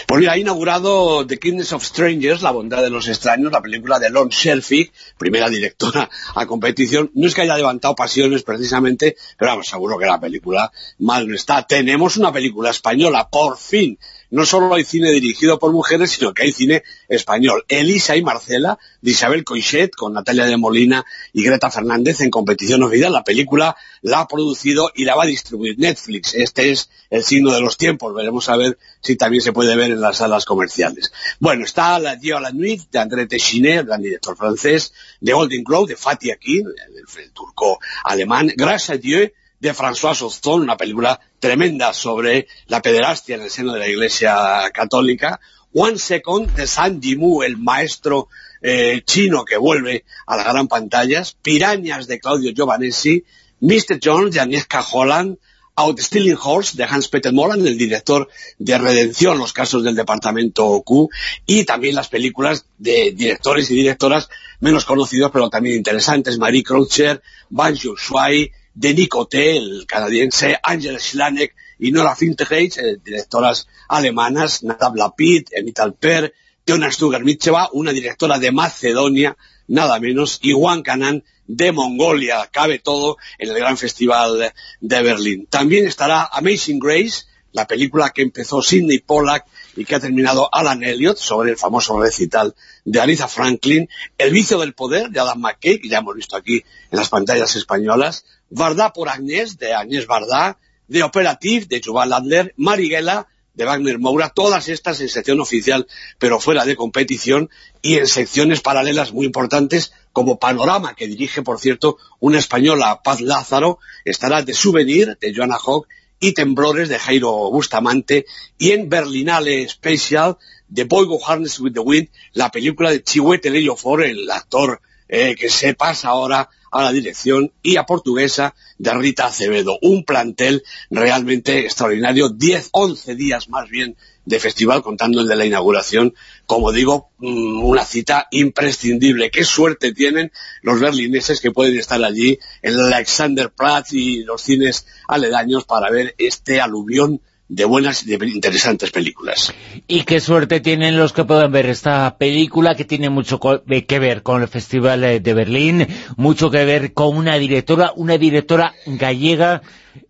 Pues 0.06 0.20
mira, 0.20 0.32
ha 0.32 0.38
inaugurado 0.38 1.26
The 1.26 1.38
Kindness 1.38 1.72
of 1.72 1.84
Strangers, 1.84 2.42
La 2.42 2.52
bondad 2.52 2.80
de 2.82 2.90
los 2.90 3.08
extraños, 3.08 3.50
la 3.50 3.60
película 3.60 3.98
de 3.98 4.08
Lon 4.08 4.28
Shelfig, 4.28 4.92
primera 5.18 5.48
directora 5.48 6.08
a 6.34 6.46
competición. 6.46 7.10
No 7.14 7.26
es 7.26 7.34
que 7.34 7.42
haya 7.42 7.56
levantado 7.56 7.96
pasiones 7.96 8.44
precisamente, 8.44 9.16
pero 9.36 9.50
vamos, 9.50 9.66
seguro 9.66 9.98
que 9.98 10.06
la 10.06 10.20
película 10.20 10.70
mal 10.98 11.26
no 11.26 11.34
está. 11.34 11.66
Tenemos 11.66 12.16
una 12.16 12.32
película 12.32 12.70
española, 12.70 13.28
por 13.28 13.58
fin, 13.58 13.98
no 14.30 14.44
solo 14.44 14.74
hay 14.74 14.84
cine 14.84 15.10
dirigido 15.10 15.58
por 15.58 15.72
mujeres, 15.72 16.10
sino 16.10 16.34
que 16.34 16.44
hay 16.44 16.52
cine 16.52 16.82
español. 17.08 17.64
Elisa 17.68 18.16
y 18.16 18.22
Marcela, 18.22 18.78
de 19.00 19.10
Isabel 19.10 19.44
Coixet, 19.44 19.90
con 19.94 20.12
Natalia 20.12 20.46
de 20.46 20.56
Molina 20.56 21.04
y 21.32 21.42
Greta 21.42 21.70
Fernández 21.70 22.20
en 22.20 22.30
competición 22.30 22.82
oficial. 22.82 23.12
La 23.12 23.24
película 23.24 23.76
la 24.02 24.20
ha 24.20 24.28
producido 24.28 24.90
y 24.94 25.04
la 25.04 25.14
va 25.14 25.24
a 25.24 25.26
distribuir 25.26 25.78
Netflix. 25.78 26.34
Este 26.34 26.70
es 26.70 26.90
el 27.10 27.22
signo 27.22 27.52
de 27.52 27.60
los 27.60 27.76
tiempos. 27.76 28.14
Veremos 28.14 28.48
a 28.48 28.56
ver 28.56 28.78
si 29.00 29.16
también 29.16 29.42
se 29.42 29.52
puede 29.52 29.76
ver 29.76 29.90
en 29.90 30.00
las 30.00 30.18
salas 30.18 30.44
comerciales. 30.44 31.12
Bueno, 31.38 31.64
está 31.64 31.98
La 31.98 32.16
Dieu 32.16 32.36
à 32.36 32.40
la 32.40 32.50
Nuit, 32.50 32.82
de 32.90 32.98
André 32.98 33.26
Téchiné, 33.26 33.82
gran 33.82 34.02
director 34.02 34.36
francés, 34.36 34.92
de 35.20 35.32
Golden 35.32 35.64
Globe, 35.64 35.88
de 35.88 35.96
Fatih 35.96 36.32
Akin, 36.32 36.66
el, 36.66 37.32
turco 37.32 37.78
alemán, 38.04 38.52
Grâce 38.56 38.92
à 38.92 38.96
Dieu, 38.96 39.32
de 39.60 39.74
François 39.74 40.20
Ozon, 40.22 40.62
una 40.62 40.76
película 40.76 41.20
tremenda 41.38 41.92
sobre 41.92 42.46
la 42.66 42.82
pederastia 42.82 43.36
en 43.36 43.42
el 43.42 43.50
seno 43.50 43.72
de 43.72 43.80
la 43.80 43.88
Iglesia 43.88 44.70
Católica. 44.72 45.40
One 45.72 45.98
Second, 45.98 46.54
de 46.54 46.66
San 46.66 47.02
Jimu, 47.02 47.42
el 47.42 47.56
maestro 47.56 48.28
eh, 48.62 49.02
chino 49.04 49.44
que 49.44 49.56
vuelve 49.56 50.04
a 50.26 50.36
las 50.36 50.46
gran 50.46 50.68
pantallas. 50.68 51.36
Pirañas, 51.40 52.06
de 52.06 52.18
Claudio 52.18 52.52
Giovanesi. 52.52 53.24
Mr. 53.60 53.98
Jones, 54.02 54.34
de 54.34 54.40
Agnieszka 54.40 54.80
Holland. 54.80 55.38
Outstealing 55.78 56.38
Horse, 56.42 56.74
de 56.74 56.84
Hans-Peter 56.84 57.34
Moran, 57.34 57.66
el 57.66 57.76
director 57.76 58.28
de 58.58 58.78
Redención, 58.78 59.36
los 59.36 59.52
casos 59.52 59.84
del 59.84 59.94
departamento 59.94 60.80
Q, 60.82 61.10
y 61.44 61.64
también 61.64 61.94
las 61.94 62.08
películas 62.08 62.64
de 62.78 63.12
directores 63.14 63.70
y 63.70 63.74
directoras 63.74 64.30
menos 64.60 64.86
conocidos, 64.86 65.30
pero 65.30 65.50
también 65.50 65.76
interesantes, 65.76 66.38
Marie 66.38 66.62
Croucher, 66.62 67.22
Ban 67.50 67.74
Shuai, 67.74 68.50
de 68.76 68.92
Nicoté, 68.92 69.56
el 69.56 69.86
canadiense, 69.86 70.58
Angela 70.62 70.98
Schlanek 70.98 71.54
y 71.78 71.92
Nora 71.92 72.14
Fintegage, 72.14 72.78
eh, 72.78 72.98
directoras 73.02 73.66
alemanas, 73.88 74.62
Nadav 74.62 74.94
Lapid, 74.94 75.48
Emit 75.50 75.80
Alper, 75.80 76.34
Teona 76.62 76.92
Stuger 76.92 77.24
Mitcheva, 77.24 77.70
una 77.72 77.92
directora 77.92 78.38
de 78.38 78.52
Macedonia, 78.52 79.36
nada 79.68 79.98
menos, 79.98 80.38
y 80.42 80.52
Juan 80.52 80.82
Canan 80.82 81.24
de 81.46 81.72
Mongolia, 81.72 82.50
cabe 82.52 82.78
todo 82.78 83.16
en 83.38 83.48
el 83.48 83.56
gran 83.56 83.78
festival 83.78 84.52
de 84.80 85.02
Berlín. 85.02 85.46
También 85.48 85.86
estará 85.86 86.28
Amazing 86.30 86.78
Grace, 86.78 87.24
la 87.52 87.66
película 87.66 88.10
que 88.10 88.22
empezó 88.22 88.60
Sidney 88.60 88.98
Pollack 88.98 89.46
y 89.76 89.84
que 89.84 89.94
ha 89.94 90.00
terminado 90.00 90.48
Alan 90.52 90.82
Elliot 90.82 91.16
sobre 91.18 91.50
el 91.50 91.56
famoso 91.56 92.00
recital 92.00 92.54
de 92.84 93.00
Aretha 93.00 93.28
Franklin, 93.28 93.88
El 94.18 94.32
vicio 94.32 94.58
del 94.58 94.74
poder 94.74 95.10
de 95.10 95.20
Adam 95.20 95.40
McKay, 95.40 95.78
que 95.78 95.88
ya 95.88 95.98
hemos 95.98 96.16
visto 96.16 96.36
aquí 96.36 96.64
en 96.90 96.98
las 96.98 97.08
pantallas 97.08 97.54
españolas, 97.54 98.24
Vardá 98.50 98.92
por 98.92 99.08
Agnès, 99.08 99.58
de 99.58 99.74
Agnès 99.74 100.06
Vardá, 100.06 100.58
The 100.90 101.02
Operative, 101.02 101.66
de 101.66 101.80
Yuval 101.80 102.12
Adler, 102.12 102.54
Marighella, 102.56 103.26
de 103.54 103.64
Wagner 103.64 103.98
Moura, 103.98 104.28
todas 104.28 104.68
estas 104.68 105.00
en 105.00 105.08
sección 105.08 105.40
oficial, 105.40 105.86
pero 106.18 106.38
fuera 106.40 106.64
de 106.64 106.76
competición, 106.76 107.50
y 107.82 107.94
en 107.94 108.06
secciones 108.06 108.60
paralelas 108.60 109.12
muy 109.12 109.26
importantes, 109.26 109.92
como 110.12 110.38
Panorama, 110.38 110.94
que 110.94 111.06
dirige, 111.06 111.42
por 111.42 111.58
cierto, 111.58 111.96
una 112.20 112.38
española, 112.38 113.00
Paz 113.02 113.20
Lázaro, 113.20 113.78
estará 114.04 114.42
de 114.42 114.54
Souvenir, 114.54 115.16
de 115.20 115.34
Joanna 115.34 115.56
Hogg, 115.56 115.86
y 116.20 116.32
Temblores, 116.32 116.88
de 116.88 116.98
Jairo 116.98 117.50
Bustamante, 117.50 118.26
y 118.58 118.70
en 118.72 118.88
Berlinale 118.88 119.68
Special, 119.68 120.36
de 120.68 120.84
Boy 120.84 121.06
Go 121.06 121.20
Harness 121.24 121.60
with 121.60 121.72
the 121.72 121.80
Wind, 121.80 122.08
la 122.32 122.50
película 122.50 122.90
de 122.90 123.02
Chihuete 123.02 123.50
For, 123.76 124.02
el 124.02 124.30
actor 124.30 124.80
eh, 125.08 125.36
que 125.36 125.48
se 125.48 125.74
pasa 125.74 126.08
ahora 126.08 126.48
a 126.72 126.82
la 126.82 126.92
dirección, 126.92 127.52
y 127.62 127.76
a 127.76 127.86
portuguesa 127.86 128.54
de 128.78 128.92
Rita 128.92 129.26
Acevedo. 129.26 129.78
Un 129.82 130.04
plantel 130.04 130.62
realmente 130.90 131.60
extraordinario, 131.60 132.28
10, 132.28 132.70
11 132.72 133.14
días 133.14 133.48
más 133.48 133.68
bien 133.68 133.96
de 134.26 134.40
festival, 134.40 134.82
contando 134.82 135.20
el 135.20 135.28
de 135.28 135.36
la 135.36 135.46
inauguración, 135.46 136.14
como 136.44 136.72
digo, 136.72 137.10
mm, 137.18 137.64
una 137.64 137.84
cita 137.84 138.26
imprescindible. 138.32 139.30
Qué 139.30 139.44
suerte 139.44 139.92
tienen 139.92 140.32
los 140.62 140.80
berlineses 140.80 141.40
que 141.40 141.52
pueden 141.52 141.78
estar 141.78 142.02
allí 142.04 142.38
en 142.60 142.74
el 142.74 142.92
Alexanderplatz 142.92 143.92
y 143.92 144.24
los 144.24 144.42
cines 144.42 144.86
aledaños 145.08 145.64
para 145.64 145.90
ver 145.90 146.14
este 146.18 146.60
aluvión 146.60 147.22
de 147.48 147.64
buenas 147.64 148.02
y 148.02 148.16
de 148.16 148.26
interesantes 148.26 148.90
películas. 148.90 149.54
Y 149.86 150.02
qué 150.02 150.18
suerte 150.18 150.58
tienen 150.58 150.96
los 150.96 151.12
que 151.12 151.24
puedan 151.24 151.52
ver 151.52 151.66
esta 151.66 152.18
película, 152.18 152.74
que 152.74 152.84
tiene 152.84 153.08
mucho 153.08 153.38
que 153.38 153.98
ver 154.00 154.22
con 154.24 154.42
el 154.42 154.48
Festival 154.48 155.04
eh, 155.04 155.20
de 155.20 155.34
Berlín, 155.34 155.86
mucho 156.16 156.50
que 156.50 156.64
ver 156.64 156.92
con 156.92 157.16
una 157.16 157.36
directora, 157.36 157.92
una 157.94 158.18
directora 158.18 158.74
gallega. 158.86 159.62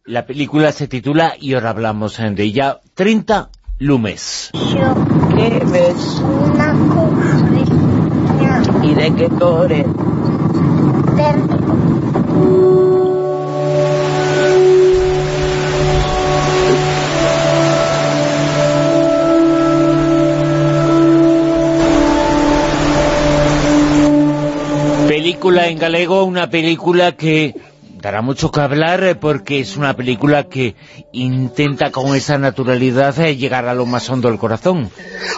La 0.05 0.25
película 0.25 0.73
se 0.73 0.89
titula, 0.89 1.37
y 1.39 1.53
ahora 1.53 1.71
hablamos 1.71 2.17
de 2.17 2.43
ella, 2.43 2.81
30 2.95 3.51
Lumes. 3.79 4.51
¿Qué 4.53 5.63
ves? 5.67 6.23
¿Y 8.83 8.95
de 8.95 9.15
qué 9.15 9.29
color 9.29 9.73
película 25.07 25.69
en 25.69 25.79
galego, 25.79 26.25
una 26.25 26.49
película 26.51 27.13
que 27.13 27.55
dará 28.01 28.23
mucho 28.23 28.51
que 28.51 28.61
hablar 28.61 29.03
eh, 29.05 29.15
porque 29.15 29.61
es 29.61 29.77
una 29.77 29.97
película 29.97 30.49
que 30.49 30.77
intenta 31.13 31.91
con 31.91 32.15
esa 32.15 32.39
naturalidad 32.39 33.19
eh, 33.21 33.37
llegar 33.37 33.67
a 33.67 33.75
lo 33.75 33.87
más 33.87 34.09
hondo 34.09 34.29
del 34.29 34.39
corazón. 34.39 34.91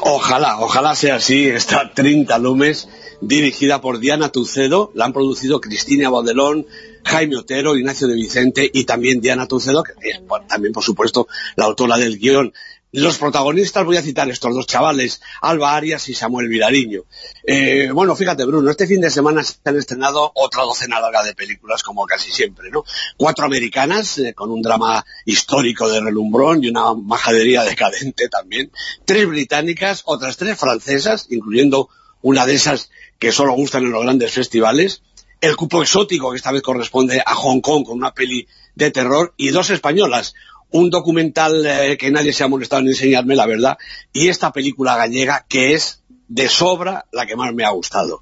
Ojalá, 0.02 0.58
ojalá 0.60 0.94
sea 0.94 1.16
así, 1.16 1.46
esta 1.46 1.92
30 1.94 2.38
lumes 2.38 2.88
dirigida 3.20 3.80
por 3.80 3.98
Diana 3.98 4.30
Tucedo, 4.30 4.90
la 4.94 5.06
han 5.06 5.12
producido 5.12 5.60
Cristina 5.60 6.10
Baudelón, 6.10 6.66
Jaime 7.04 7.36
Otero, 7.36 7.76
Ignacio 7.76 8.06
de 8.06 8.14
Vicente 8.14 8.70
y 8.72 8.84
también 8.84 9.20
Diana 9.20 9.46
Tucedo, 9.46 9.82
que 9.82 9.92
es 10.08 10.20
también 10.48 10.72
por 10.72 10.84
supuesto 10.84 11.26
la 11.56 11.64
autora 11.64 11.96
del 11.96 12.18
guion. 12.18 12.52
Los 12.92 13.18
protagonistas, 13.18 13.84
voy 13.84 13.98
a 13.98 14.02
citar 14.02 14.30
estos 14.30 14.54
dos 14.54 14.66
chavales, 14.66 15.20
Alba 15.42 15.74
Arias 15.74 16.08
y 16.08 16.14
Samuel 16.14 16.48
Vilariño. 16.48 17.02
Eh, 17.46 17.90
bueno, 17.92 18.16
fíjate, 18.16 18.46
Bruno, 18.46 18.70
este 18.70 18.86
fin 18.86 19.02
de 19.02 19.10
semana 19.10 19.42
se 19.42 19.56
han 19.62 19.76
estrenado 19.76 20.32
otra 20.34 20.62
docena 20.62 20.98
larga 20.98 21.22
de 21.22 21.34
películas, 21.34 21.82
como 21.82 22.06
casi 22.06 22.32
siempre, 22.32 22.70
¿no? 22.70 22.84
Cuatro 23.18 23.44
americanas, 23.44 24.16
eh, 24.16 24.32
con 24.32 24.50
un 24.50 24.62
drama 24.62 25.04
histórico 25.26 25.86
de 25.86 26.00
relumbrón 26.00 26.64
y 26.64 26.70
una 26.70 26.94
majadería 26.94 27.62
decadente 27.62 28.30
también. 28.30 28.72
Tres 29.04 29.28
británicas, 29.28 30.02
otras 30.06 30.38
tres 30.38 30.58
francesas, 30.58 31.26
incluyendo 31.28 31.90
una 32.22 32.46
de 32.46 32.54
esas 32.54 32.90
que 33.18 33.32
solo 33.32 33.52
gustan 33.52 33.84
en 33.84 33.90
los 33.90 34.02
grandes 34.02 34.32
festivales. 34.32 35.02
El 35.42 35.56
cupo 35.56 35.82
exótico, 35.82 36.30
que 36.30 36.38
esta 36.38 36.52
vez 36.52 36.62
corresponde 36.62 37.22
a 37.24 37.34
Hong 37.34 37.60
Kong, 37.60 37.84
con 37.84 37.98
una 37.98 38.14
peli 38.14 38.48
de 38.74 38.90
terror. 38.90 39.34
Y 39.36 39.50
dos 39.50 39.68
españolas, 39.68 40.34
un 40.70 40.90
documental 40.90 41.64
eh, 41.66 41.96
que 41.98 42.10
nadie 42.10 42.32
se 42.32 42.44
ha 42.44 42.48
molestado 42.48 42.82
en 42.82 42.88
enseñarme, 42.88 43.36
la 43.36 43.46
verdad, 43.46 43.78
y 44.12 44.28
esta 44.28 44.52
película 44.52 44.96
gallega 44.96 45.46
que 45.48 45.74
es 45.74 46.02
de 46.28 46.48
sobra 46.48 47.06
la 47.10 47.26
que 47.26 47.36
más 47.36 47.54
me 47.54 47.64
ha 47.64 47.70
gustado. 47.70 48.20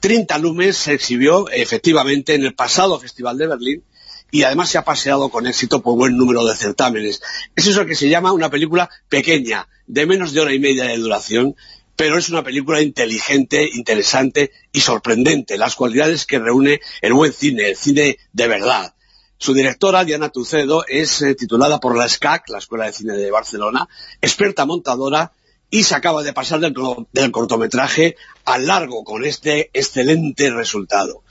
30 0.00 0.38
Lumes 0.38 0.76
se 0.76 0.94
exhibió 0.94 1.48
efectivamente 1.50 2.34
en 2.34 2.44
el 2.44 2.54
pasado 2.54 2.98
Festival 2.98 3.36
de 3.36 3.46
Berlín 3.46 3.84
y 4.30 4.44
además 4.44 4.70
se 4.70 4.78
ha 4.78 4.84
paseado 4.84 5.28
con 5.28 5.46
éxito 5.46 5.82
por 5.82 5.96
buen 5.96 6.16
número 6.16 6.44
de 6.44 6.56
certámenes. 6.56 7.20
Es 7.54 7.66
eso 7.66 7.84
que 7.84 7.94
se 7.94 8.08
llama 8.08 8.32
una 8.32 8.50
película 8.50 8.88
pequeña, 9.10 9.68
de 9.86 10.06
menos 10.06 10.32
de 10.32 10.40
hora 10.40 10.54
y 10.54 10.58
media 10.58 10.84
de 10.84 10.96
duración, 10.96 11.54
pero 11.96 12.16
es 12.16 12.30
una 12.30 12.42
película 12.42 12.80
inteligente, 12.80 13.68
interesante 13.74 14.50
y 14.72 14.80
sorprendente, 14.80 15.58
las 15.58 15.74
cualidades 15.74 16.24
que 16.24 16.38
reúne 16.38 16.80
el 17.02 17.12
buen 17.12 17.32
cine, 17.32 17.68
el 17.68 17.76
cine 17.76 18.16
de 18.32 18.48
verdad. 18.48 18.94
Su 19.42 19.54
directora, 19.54 20.04
Diana 20.04 20.28
Tucedo, 20.28 20.84
es 20.86 21.20
eh, 21.20 21.34
titulada 21.34 21.80
por 21.80 21.96
la 21.96 22.08
SCAC, 22.08 22.48
la 22.48 22.58
Escuela 22.58 22.86
de 22.86 22.92
Cine 22.92 23.14
de 23.14 23.28
Barcelona, 23.32 23.88
experta 24.20 24.66
montadora, 24.66 25.32
y 25.68 25.82
se 25.82 25.96
acaba 25.96 26.22
de 26.22 26.32
pasar 26.32 26.60
del, 26.60 27.32
cortometraje 27.32 28.14
al 28.44 28.68
largo 28.68 29.02
con 29.02 29.24
este 29.24 29.68
excelente 29.72 30.48
resultado. 30.52 31.24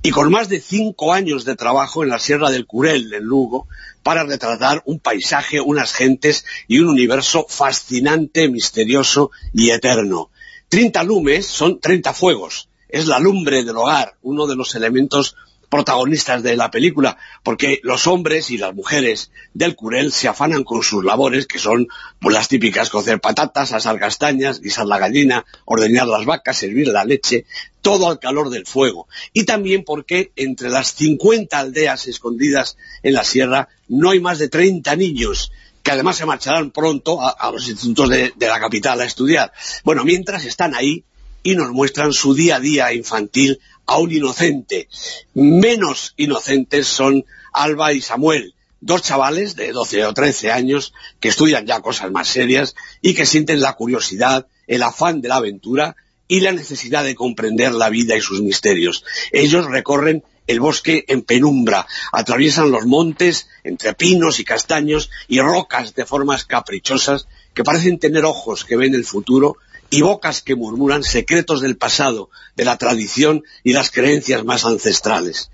Y 0.00 0.12
con 0.12 0.30
más 0.30 0.48
de 0.48 0.60
cinco 0.60 1.12
años 1.12 1.44
de 1.44 1.56
trabajo 1.56 2.04
en 2.04 2.10
la 2.10 2.20
Sierra 2.20 2.52
del 2.52 2.66
Curel, 2.66 3.12
en 3.12 3.24
Lugo, 3.24 3.66
para 4.04 4.22
retratar 4.22 4.84
un 4.84 5.00
paisaje, 5.00 5.60
unas 5.60 5.92
gentes 5.92 6.44
y 6.68 6.78
un 6.78 6.88
universo 6.88 7.46
fascinante, 7.48 8.48
misterioso 8.48 9.32
y 9.52 9.70
eterno. 9.70 10.30
Treinta 10.68 11.02
lumes 11.02 11.46
son 11.46 11.80
treinta 11.80 12.14
fuegos. 12.14 12.68
Es 12.88 13.08
la 13.08 13.18
lumbre 13.18 13.64
del 13.64 13.76
hogar, 13.76 14.14
uno 14.22 14.46
de 14.46 14.54
los 14.54 14.76
elementos 14.76 15.34
protagonistas 15.68 16.42
de 16.42 16.56
la 16.56 16.70
película, 16.70 17.18
porque 17.42 17.80
los 17.82 18.06
hombres 18.06 18.50
y 18.50 18.58
las 18.58 18.74
mujeres 18.74 19.30
del 19.54 19.74
Curel 19.74 20.12
se 20.12 20.28
afanan 20.28 20.64
con 20.64 20.82
sus 20.82 21.04
labores, 21.04 21.46
que 21.46 21.58
son 21.58 21.88
pues, 22.20 22.34
las 22.34 22.48
típicas, 22.48 22.90
cocer 22.90 23.20
patatas, 23.20 23.72
asar 23.72 23.98
castañas, 23.98 24.60
guisar 24.60 24.86
la 24.86 24.98
gallina, 24.98 25.44
ordeñar 25.64 26.06
las 26.06 26.24
vacas, 26.24 26.58
servir 26.58 26.88
la 26.88 27.04
leche, 27.04 27.46
todo 27.82 28.08
al 28.08 28.18
calor 28.18 28.50
del 28.50 28.66
fuego. 28.66 29.08
Y 29.32 29.44
también 29.44 29.84
porque 29.84 30.32
entre 30.36 30.70
las 30.70 30.94
50 30.94 31.58
aldeas 31.58 32.06
escondidas 32.06 32.76
en 33.02 33.14
la 33.14 33.24
sierra 33.24 33.68
no 33.88 34.10
hay 34.10 34.20
más 34.20 34.38
de 34.38 34.48
30 34.48 34.96
niños, 34.96 35.52
que 35.82 35.92
además 35.92 36.16
se 36.16 36.26
marcharán 36.26 36.70
pronto 36.70 37.20
a, 37.22 37.50
los 37.52 37.68
institutos 37.68 38.08
de 38.08 38.32
la 38.40 38.58
capital 38.58 39.00
a 39.00 39.04
estudiar. 39.04 39.52
Bueno, 39.84 40.04
mientras 40.04 40.44
están 40.44 40.74
ahí 40.74 41.04
y 41.46 41.54
nos 41.54 41.70
muestran 41.70 42.12
su 42.12 42.34
día 42.34 42.56
a 42.56 42.60
día 42.60 42.92
infantil 42.92 43.60
a 43.86 43.98
un 43.98 44.12
inocente. 44.12 44.88
Menos 45.34 46.14
inocentes 46.16 46.86
son 46.86 47.24
Alba 47.52 47.92
y 47.92 48.00
Samuel, 48.00 48.54
dos 48.80 49.02
chavales 49.02 49.56
de 49.56 49.72
12 49.72 50.04
o 50.06 50.14
13 50.14 50.52
años 50.52 50.92
que 51.20 51.28
estudian 51.28 51.66
ya 51.66 51.80
cosas 51.80 52.10
más 52.10 52.28
serias 52.28 52.74
y 53.00 53.14
que 53.14 53.26
sienten 53.26 53.60
la 53.60 53.74
curiosidad, 53.74 54.46
el 54.66 54.82
afán 54.82 55.20
de 55.20 55.28
la 55.28 55.36
aventura 55.36 55.96
y 56.28 56.40
la 56.40 56.52
necesidad 56.52 57.04
de 57.04 57.14
comprender 57.14 57.72
la 57.72 57.88
vida 57.88 58.16
y 58.16 58.20
sus 58.20 58.42
misterios. 58.42 59.04
Ellos 59.32 59.66
recorren 59.66 60.24
el 60.46 60.60
bosque 60.60 61.04
en 61.08 61.22
penumbra, 61.22 61.86
atraviesan 62.12 62.70
los 62.70 62.86
montes 62.86 63.48
entre 63.64 63.94
pinos 63.94 64.38
y 64.38 64.44
castaños 64.44 65.10
y 65.28 65.40
rocas 65.40 65.94
de 65.94 66.06
formas 66.06 66.44
caprichosas 66.44 67.26
que 67.54 67.64
parecen 67.64 67.98
tener 67.98 68.24
ojos 68.24 68.64
que 68.64 68.76
ven 68.76 68.94
el 68.94 69.04
futuro 69.04 69.56
y 69.90 70.02
bocas 70.02 70.42
que 70.42 70.56
murmuran 70.56 71.02
secretos 71.02 71.60
del 71.60 71.76
pasado, 71.76 72.30
de 72.56 72.64
la 72.64 72.76
tradición 72.78 73.44
y 73.62 73.72
las 73.72 73.90
creencias 73.90 74.44
más 74.44 74.64
ancestrales. 74.64 75.50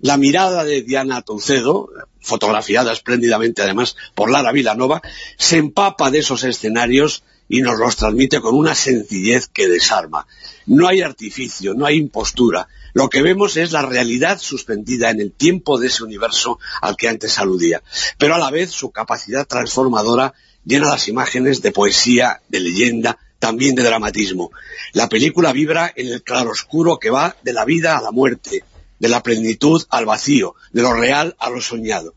La 0.00 0.16
mirada 0.16 0.64
de 0.64 0.82
Diana 0.82 1.22
Toucedo, 1.22 1.88
fotografiada 2.20 2.92
espléndidamente 2.92 3.62
además 3.62 3.96
por 4.14 4.30
Lara 4.30 4.52
Vilanova, 4.52 5.00
se 5.38 5.58
empapa 5.58 6.10
de 6.10 6.18
esos 6.18 6.42
escenarios 6.44 7.22
y 7.48 7.60
nos 7.60 7.78
los 7.78 7.96
transmite 7.96 8.40
con 8.40 8.54
una 8.54 8.74
sencillez 8.74 9.46
que 9.46 9.68
desarma. 9.68 10.26
No 10.66 10.88
hay 10.88 11.02
artificio, 11.02 11.74
no 11.74 11.86
hay 11.86 11.98
impostura. 11.98 12.68
Lo 12.94 13.08
que 13.08 13.22
vemos 13.22 13.56
es 13.56 13.72
la 13.72 13.82
realidad 13.82 14.40
suspendida 14.40 15.10
en 15.10 15.20
el 15.20 15.32
tiempo 15.32 15.78
de 15.78 15.86
ese 15.86 16.02
universo 16.02 16.58
al 16.80 16.96
que 16.96 17.08
antes 17.08 17.38
aludía. 17.38 17.82
Pero 18.18 18.34
a 18.34 18.38
la 18.38 18.50
vez 18.50 18.70
su 18.70 18.90
capacidad 18.90 19.46
transformadora 19.46 20.34
llena 20.64 20.88
las 20.88 21.08
imágenes 21.08 21.62
de 21.62 21.72
poesía, 21.72 22.42
de 22.48 22.60
leyenda, 22.60 23.18
también 23.42 23.74
de 23.74 23.82
dramatismo. 23.82 24.52
La 24.92 25.08
película 25.08 25.52
vibra 25.52 25.92
en 25.96 26.06
el 26.06 26.22
claroscuro 26.22 27.00
que 27.00 27.10
va 27.10 27.34
de 27.42 27.52
la 27.52 27.64
vida 27.64 27.98
a 27.98 28.00
la 28.00 28.12
muerte, 28.12 28.62
de 29.00 29.08
la 29.08 29.20
plenitud 29.24 29.82
al 29.90 30.06
vacío, 30.06 30.54
de 30.70 30.82
lo 30.82 30.92
real 30.92 31.34
a 31.40 31.50
lo 31.50 31.60
soñado. 31.60 32.14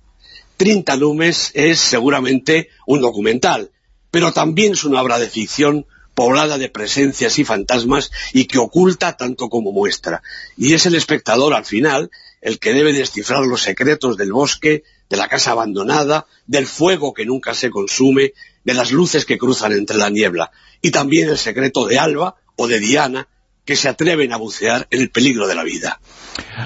Trinta 0.56 0.95
Lumes 0.95 1.50
es 1.56 1.80
seguramente 1.80 2.70
un 2.86 3.02
documental, 3.02 3.72
pero 4.12 4.34
también 4.34 4.74
es 4.74 4.84
una 4.84 5.02
obra 5.02 5.18
de 5.18 5.28
ficción 5.28 5.88
poblada 6.14 6.60
de 6.60 6.70
presencias 6.70 7.40
y 7.40 7.44
fantasmas 7.44 8.12
y 8.32 8.45
que 8.45 8.60
oculta 8.60 9.18
tanto 9.18 9.50
como 9.50 9.72
muestra. 9.72 10.22
Y 10.56 10.76
es 10.76 10.86
el 10.86 10.94
espectador, 10.94 11.56
al 11.56 11.66
final, 11.66 12.12
el 12.40 12.60
que 12.60 12.76
debe 12.76 12.94
descifrar 12.94 13.44
los 13.48 13.64
secretos 13.64 14.16
del 14.16 14.32
bosque, 14.32 14.84
de 15.10 15.18
la 15.18 15.28
casa 15.28 15.52
abandonada, 15.52 16.28
del 16.45 16.68
fuego 16.68 17.16
que 17.16 17.26
nunca 17.26 17.56
se 17.56 17.72
consume, 17.72 18.34
de 18.66 18.74
las 18.74 18.92
luces 18.92 19.26
que 19.26 19.38
cruzan 19.38 19.72
entre 19.72 19.98
la 19.98 20.10
niebla, 20.10 20.52
y 20.82 20.92
también 20.92 21.30
el 21.30 21.38
secreto 21.38 21.85
de 21.85 22.00
Alba 22.00 22.35
o 22.58 22.68
de 22.68 22.80
Diana, 22.80 23.27
que 23.64 23.76
se 23.76 23.90
atreven 23.90 24.34
a 24.34 24.38
bucear 24.38 24.88
en 24.92 25.02
el 25.02 25.10
peligro 25.10 25.48
de 25.48 25.56
la 25.56 25.64
vida. 25.64 26.00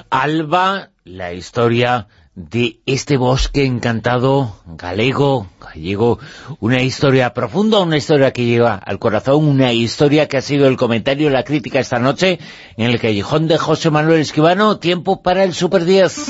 Alba, 0.10 0.90
la 1.06 1.34
historia 1.34 2.08
de 2.36 2.80
este 2.86 3.18
bosque 3.18 3.66
encantado, 3.66 4.56
galego, 4.66 5.50
gallego, 5.60 6.20
una 6.60 6.82
historia 6.82 7.34
profunda, 7.34 7.80
una 7.80 7.98
historia 7.98 8.32
que 8.32 8.46
lleva 8.46 8.76
al 8.76 8.98
corazón, 8.98 9.46
una 9.46 9.74
historia 9.74 10.28
que 10.28 10.38
ha 10.38 10.42
sido 10.42 10.68
el 10.68 10.78
comentario 10.78 11.30
la 11.30 11.44
crítica 11.44 11.80
esta 11.80 12.00
noche 12.00 12.40
en 12.78 12.90
el 12.90 13.00
callejón 13.00 13.48
de 13.48 13.58
José 13.58 13.90
Manuel 13.90 14.22
Esquivano, 14.22 14.80
tiempo 14.80 15.22
para 15.22 15.44
el 15.44 15.54
Super 15.54 15.84
10. 15.84 16.28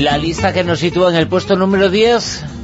La 0.00 0.18
lista 0.18 0.52
que 0.52 0.64
nos 0.64 0.80
sitúa 0.80 1.10
en 1.10 1.16
el 1.16 1.28
puesto 1.28 1.54
número 1.56 1.88
10... 1.88 2.57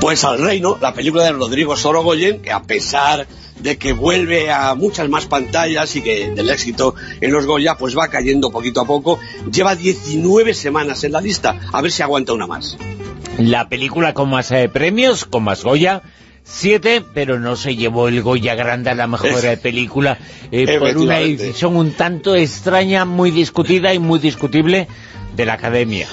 Pues 0.00 0.24
al 0.24 0.38
reino, 0.38 0.78
la 0.80 0.94
película 0.94 1.24
de 1.24 1.32
Rodrigo 1.32 1.76
Sorogoyen, 1.76 2.40
que 2.40 2.52
a 2.52 2.62
pesar 2.62 3.26
de 3.60 3.76
que 3.76 3.92
vuelve 3.92 4.50
a 4.50 4.74
muchas 4.74 5.08
más 5.08 5.26
pantallas 5.26 5.94
y 5.96 6.02
que 6.02 6.30
del 6.30 6.48
éxito 6.50 6.94
en 7.20 7.32
los 7.32 7.46
Goya, 7.46 7.76
pues 7.76 7.96
va 7.96 8.08
cayendo 8.08 8.50
poquito 8.50 8.80
a 8.80 8.86
poco, 8.86 9.18
lleva 9.50 9.74
19 9.74 10.54
semanas 10.54 11.04
en 11.04 11.12
la 11.12 11.20
lista, 11.20 11.58
a 11.72 11.82
ver 11.82 11.90
si 11.90 12.02
aguanta 12.02 12.32
una 12.32 12.46
más. 12.46 12.76
La 13.38 13.68
película 13.68 14.14
con 14.14 14.30
más 14.30 14.50
eh, 14.50 14.68
premios, 14.68 15.24
con 15.24 15.44
más 15.44 15.64
Goya, 15.64 16.02
siete, 16.44 17.02
pero 17.14 17.38
no 17.38 17.56
se 17.56 17.76
llevó 17.76 18.08
el 18.08 18.22
Goya 18.22 18.54
Grande 18.54 18.90
a 18.90 18.94
la 18.94 19.06
mejor 19.06 19.44
eh, 19.44 19.56
película 19.56 20.18
eh, 20.50 20.78
por 20.78 20.96
una 20.96 21.18
decisión 21.18 21.76
un 21.76 21.92
tanto 21.92 22.34
extraña, 22.34 23.04
muy 23.04 23.30
discutida 23.30 23.92
y 23.94 23.98
muy 23.98 24.18
discutible 24.18 24.88
de 25.36 25.46
la 25.46 25.54
Academia. 25.54 26.08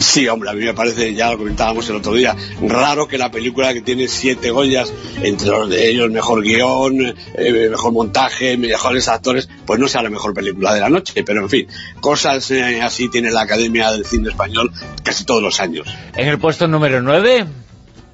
Sí, 0.00 0.26
hombre, 0.28 0.48
a 0.48 0.54
mí 0.54 0.64
me 0.64 0.72
parece, 0.72 1.14
ya 1.14 1.30
lo 1.30 1.36
comentábamos 1.36 1.86
el 1.90 1.96
otro 1.96 2.14
día, 2.14 2.34
raro 2.62 3.06
que 3.06 3.18
la 3.18 3.30
película 3.30 3.74
que 3.74 3.82
tiene 3.82 4.08
siete 4.08 4.50
Goyas, 4.50 4.90
entre 5.22 5.48
los 5.48 5.68
de 5.68 5.90
ellos 5.90 6.10
mejor 6.10 6.42
guion, 6.42 7.14
eh, 7.34 7.68
mejor 7.70 7.92
montaje, 7.92 8.56
mejores 8.56 9.08
actores, 9.08 9.50
pues 9.66 9.78
no 9.78 9.88
sea 9.88 10.02
la 10.02 10.08
mejor 10.08 10.32
película 10.32 10.72
de 10.72 10.80
la 10.80 10.88
noche, 10.88 11.22
pero 11.22 11.42
en 11.42 11.50
fin, 11.50 11.68
cosas 12.00 12.50
eh, 12.50 12.80
así 12.80 13.10
tiene 13.10 13.30
la 13.30 13.42
Academia 13.42 13.92
del 13.92 14.06
Cine 14.06 14.30
Español 14.30 14.72
casi 15.02 15.24
todos 15.24 15.42
los 15.42 15.60
años. 15.60 15.86
En 16.16 16.28
el 16.28 16.38
puesto 16.38 16.66
número 16.66 17.02
9... 17.02 17.46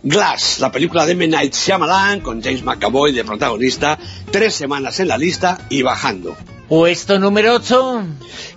Glass, 0.02 0.58
la 0.60 0.70
película 0.70 1.06
de 1.06 1.12
M. 1.12 1.28
Night 1.28 1.54
Shyamalan, 1.54 2.20
con 2.20 2.42
James 2.42 2.64
McAvoy 2.64 3.12
de 3.12 3.24
protagonista, 3.24 3.98
tres 4.30 4.54
semanas 4.54 4.98
en 5.00 5.08
la 5.08 5.18
lista 5.18 5.66
y 5.68 5.82
bajando. 5.82 6.36
¿Puesto 6.68 7.20
número 7.20 7.54
8? 7.54 8.02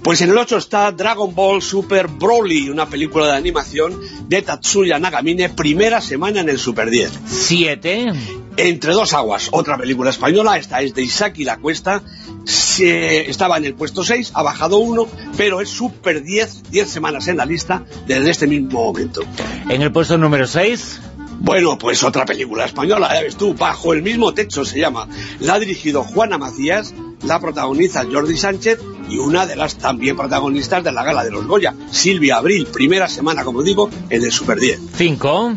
Pues 0.02 0.22
en 0.22 0.32
el 0.32 0.38
8 0.38 0.58
está 0.58 0.92
Dragon 0.92 1.36
Ball 1.36 1.62
Super 1.62 2.08
Broly, 2.08 2.70
una 2.70 2.90
película 2.90 3.28
de 3.28 3.34
animación 3.34 4.00
de 4.28 4.42
Tatsuya 4.42 4.98
Nagamine, 4.98 5.50
primera 5.50 6.02
semana 6.02 6.42
en 6.42 6.50
el 6.50 6.58
Super 6.58 6.90
10. 6.90 7.12
7. 7.28 8.14
Entre 8.58 8.94
dos 8.94 9.14
aguas, 9.14 9.50
otra 9.52 9.78
película 9.78 10.10
española, 10.10 10.58
esta 10.58 10.82
es 10.82 10.96
de 10.96 11.04
Isaki 11.04 11.44
La 11.44 11.58
Cuesta, 11.58 12.02
se, 12.46 13.30
estaba 13.30 13.58
en 13.58 13.66
el 13.66 13.76
puesto 13.76 14.04
6, 14.04 14.32
ha 14.34 14.42
bajado 14.42 14.80
uno, 14.80 15.08
pero 15.38 15.62
es 15.62 15.70
Super 15.70 16.24
10, 16.24 16.72
10 16.72 16.90
semanas 16.90 17.28
en 17.28 17.38
la 17.38 17.46
lista 17.46 17.86
desde 18.08 18.32
este 18.32 18.48
mismo 18.48 18.86
momento. 18.86 19.22
En 19.70 19.84
el 19.84 19.92
puesto 19.92 20.18
número 20.18 20.48
6... 20.48 21.02
Bueno, 21.42 21.78
pues 21.78 22.04
otra 22.04 22.26
película 22.26 22.66
española, 22.66 23.12
ya 23.14 23.22
ves 23.22 23.38
tú, 23.38 23.54
Bajo 23.54 23.94
el 23.94 24.04
mismo 24.04 24.34
techo 24.34 24.66
se 24.66 24.80
llama. 24.80 25.08
La 25.40 25.54
ha 25.56 25.60
dirigido 25.60 26.04
Juana 26.04 26.38
Macías, 26.38 26.94
la 27.24 27.40
protagoniza 27.40 28.06
Jordi 28.12 28.38
Sánchez 28.38 28.80
y 29.10 29.18
una 29.18 29.46
de 29.46 29.56
las 29.56 29.78
también 29.78 30.16
protagonistas 30.16 30.84
de 30.84 30.92
la 30.92 31.04
gala 31.04 31.24
de 31.24 31.32
los 31.32 31.48
Goya, 31.48 31.74
Silvia 31.92 32.38
Abril, 32.38 32.68
primera 32.68 33.08
semana, 33.08 33.44
como 33.44 33.64
digo, 33.64 33.90
en 34.10 34.24
el 34.24 34.32
Super 34.32 34.60
10. 34.60 34.80
5. 34.96 35.54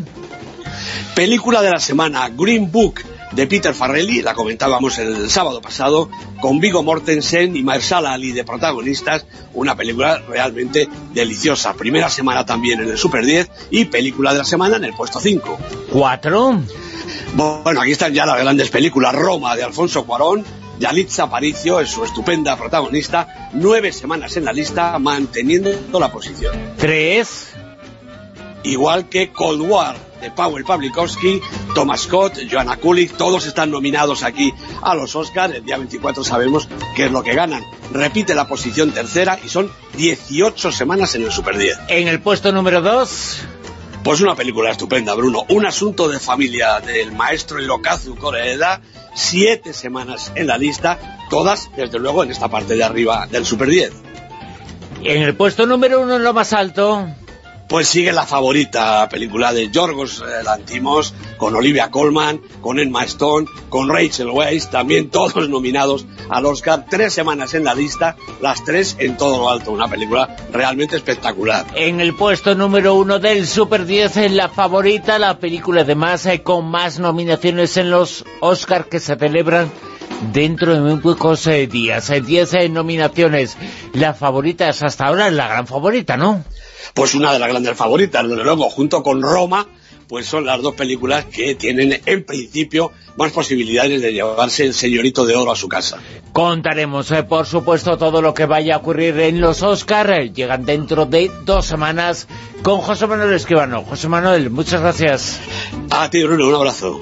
Película 1.15 1.61
de 1.61 1.71
la 1.71 1.79
semana, 1.79 2.29
Green 2.29 2.71
Book, 2.71 3.01
de 3.35 3.47
Peter 3.47 3.73
Farrelly, 3.73 4.21
la 4.21 4.33
comentábamos 4.33 4.97
el 4.99 5.29
sábado 5.29 5.61
pasado, 5.61 6.09
con 6.39 6.59
Vigo 6.59 6.83
Mortensen 6.83 7.55
y 7.55 7.63
Mahershala 7.63 8.13
Ali 8.13 8.31
de 8.31 8.43
protagonistas, 8.43 9.25
una 9.53 9.75
película 9.75 10.21
realmente 10.27 10.87
deliciosa. 11.13 11.73
Primera 11.73 12.09
semana 12.09 12.45
también 12.45 12.81
en 12.81 12.89
el 12.89 12.97
Super 12.97 13.25
10 13.25 13.49
y 13.71 13.85
película 13.85 14.33
de 14.33 14.39
la 14.39 14.45
semana 14.45 14.77
en 14.77 14.85
el 14.85 14.93
puesto 14.93 15.19
5. 15.19 15.57
4. 15.91 16.61
Bueno, 17.35 17.81
aquí 17.81 17.91
están 17.91 18.13
ya 18.13 18.25
las 18.25 18.39
grandes 18.39 18.69
películas. 18.69 19.15
Roma, 19.15 19.55
de 19.55 19.63
Alfonso 19.63 20.05
Cuarón, 20.05 20.43
Yalitza 20.79 21.23
Aparicio 21.23 21.79
es 21.79 21.89
su 21.89 22.03
estupenda 22.03 22.55
protagonista, 22.57 23.49
nueve 23.53 23.91
semanas 23.91 24.37
en 24.37 24.45
la 24.45 24.53
lista, 24.53 24.97
manteniendo 24.99 25.99
la 25.99 26.11
posición. 26.11 26.55
3. 26.77 27.47
Igual 28.63 29.09
que 29.09 29.31
Cold 29.31 29.61
War, 29.61 29.95
de 30.23 30.31
Powell 30.31 30.63
Pawlikowski, 30.63 31.41
Thomas 31.75 32.01
Scott, 32.01 32.39
Joanna 32.49 32.77
Kulik, 32.77 33.15
todos 33.17 33.45
están 33.45 33.69
nominados 33.69 34.23
aquí 34.23 34.53
a 34.81 34.95
los 34.95 35.15
Oscars. 35.15 35.53
El 35.53 35.65
día 35.65 35.77
24 35.77 36.23
sabemos 36.23 36.67
qué 36.95 37.05
es 37.05 37.11
lo 37.11 37.21
que 37.21 37.35
ganan. 37.35 37.63
Repite 37.91 38.33
la 38.33 38.47
posición 38.47 38.91
tercera 38.91 39.37
y 39.43 39.49
son 39.49 39.69
18 39.97 40.71
semanas 40.71 41.13
en 41.15 41.23
el 41.23 41.31
Super 41.31 41.57
10. 41.57 41.77
En 41.89 42.07
el 42.07 42.21
puesto 42.21 42.51
número 42.51 42.81
2... 42.81 43.41
Pues 44.03 44.19
una 44.19 44.35
película 44.35 44.69
estupenda, 44.69 45.13
Bruno. 45.13 45.45
Un 45.47 45.65
asunto 45.65 46.09
de 46.09 46.19
familia 46.19 46.81
del 46.81 47.13
maestro 47.13 47.61
Hirokazu 47.61 48.17
Koreeda. 48.17 48.81
Siete 49.15 49.71
semanas 49.71 50.33
en 50.35 50.47
la 50.47 50.57
lista, 50.57 50.99
todas, 51.29 51.69
desde 51.77 51.99
luego, 51.99 52.23
en 52.23 52.31
esta 52.31 52.49
parte 52.49 52.75
de 52.75 52.83
arriba 52.83 53.27
del 53.27 53.45
Super 53.45 53.69
10. 53.69 53.93
En 55.03 55.21
el 55.21 55.35
puesto 55.35 55.65
número 55.65 56.01
uno, 56.01 56.17
en 56.17 56.23
lo 56.23 56.33
más 56.33 56.51
alto... 56.51 57.07
pues 57.73 57.87
sigue 57.87 58.13
la 58.13 58.27
favorita 58.27 59.09
película 59.09 59.51
de 59.51 59.71
Yorgos 59.71 60.21
eh, 60.21 60.43
Lantimos, 60.43 61.15
con 61.37 61.55
Olivia 61.55 61.89
Colman, 61.89 62.39
con 62.61 62.77
Emma 62.77 63.03
Stone, 63.05 63.47
con 63.67 63.89
Rachel 63.89 64.29
Weisz, 64.29 64.69
también 64.69 65.09
todos 65.09 65.49
nominados 65.49 66.05
al 66.29 66.45
Oscar, 66.45 66.85
tres 66.87 67.13
semanas 67.13 67.55
en 67.55 67.63
la 67.63 67.73
lista, 67.73 68.15
las 68.41 68.63
tres 68.63 68.95
en 68.99 69.17
todo 69.17 69.39
lo 69.39 69.49
alto, 69.49 69.71
una 69.71 69.87
película 69.87 70.35
realmente 70.51 70.97
espectacular. 70.97 71.65
En 71.73 71.99
el 71.99 72.15
puesto 72.15 72.53
número 72.53 72.93
uno 72.93 73.17
del 73.17 73.47
Super 73.47 73.87
10, 73.87 74.17
en 74.17 74.37
la 74.37 74.49
favorita, 74.49 75.17
la 75.17 75.39
película 75.39 75.83
de 75.83 75.95
más, 75.95 76.27
eh, 76.27 76.43
con 76.43 76.69
más 76.69 76.99
nominaciones 76.99 77.75
en 77.77 77.89
los 77.89 78.23
Oscar 78.39 78.85
que 78.85 78.99
se 78.99 79.15
celebran 79.15 79.71
dentro 80.31 80.75
de 80.75 80.79
muy 80.79 81.01
pocos 81.01 81.47
eh, 81.47 81.65
días. 81.65 82.11
10 82.23 82.53
eh, 82.53 82.69
nominaciones. 82.69 83.57
La 83.93 84.13
favorita 84.13 84.69
es 84.69 84.83
hasta 84.83 85.07
ahora 85.07 85.31
la 85.31 85.47
gran 85.47 85.65
favorita, 85.65 86.17
¿no? 86.17 86.43
Pues 86.93 87.15
una 87.15 87.33
de 87.33 87.39
las 87.39 87.49
grandes 87.49 87.75
favoritas, 87.75 88.27
desde 88.27 88.43
luego, 88.43 88.69
junto 88.69 89.03
con 89.03 89.21
Roma, 89.21 89.67
pues 90.07 90.27
son 90.27 90.45
las 90.45 90.61
dos 90.61 90.75
películas 90.75 91.25
que 91.25 91.55
tienen 91.55 92.01
en 92.05 92.23
principio 92.23 92.91
más 93.17 93.31
posibilidades 93.31 94.01
de 94.01 94.13
llevarse 94.13 94.65
el 94.65 94.73
señorito 94.73 95.25
de 95.25 95.35
oro 95.35 95.51
a 95.51 95.55
su 95.55 95.67
casa. 95.67 95.97
Contaremos, 96.31 97.11
eh, 97.11 97.23
por 97.23 97.45
supuesto, 97.45 97.97
todo 97.97 98.21
lo 98.21 98.33
que 98.33 98.45
vaya 98.45 98.75
a 98.75 98.77
ocurrir 98.77 99.19
en 99.19 99.39
los 99.39 99.61
Oscar. 99.61 100.31
Llegan 100.31 100.65
dentro 100.65 101.05
de 101.05 101.31
dos 101.45 101.65
semanas 101.65 102.27
con 102.63 102.79
José 102.79 103.07
Manuel 103.07 103.33
Esquivano. 103.33 103.83
José 103.83 104.07
Manuel, 104.07 104.49
muchas 104.49 104.81
gracias. 104.81 105.39
A 105.89 106.09
ti, 106.09 106.23
Bruno, 106.23 106.47
un 106.47 106.55
abrazo. 106.55 107.01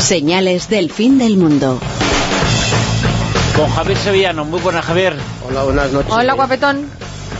Señales 0.00 0.68
del 0.68 0.90
fin 0.90 1.18
del 1.18 1.36
mundo. 1.36 1.78
Con 3.58 3.68
Javier 3.70 3.98
Sevillano. 3.98 4.44
Muy 4.44 4.60
buena, 4.60 4.82
Javier. 4.82 5.16
Hola, 5.44 5.64
buenas 5.64 5.90
noches. 5.90 6.12
Hola, 6.12 6.34
guapetón. 6.34 6.88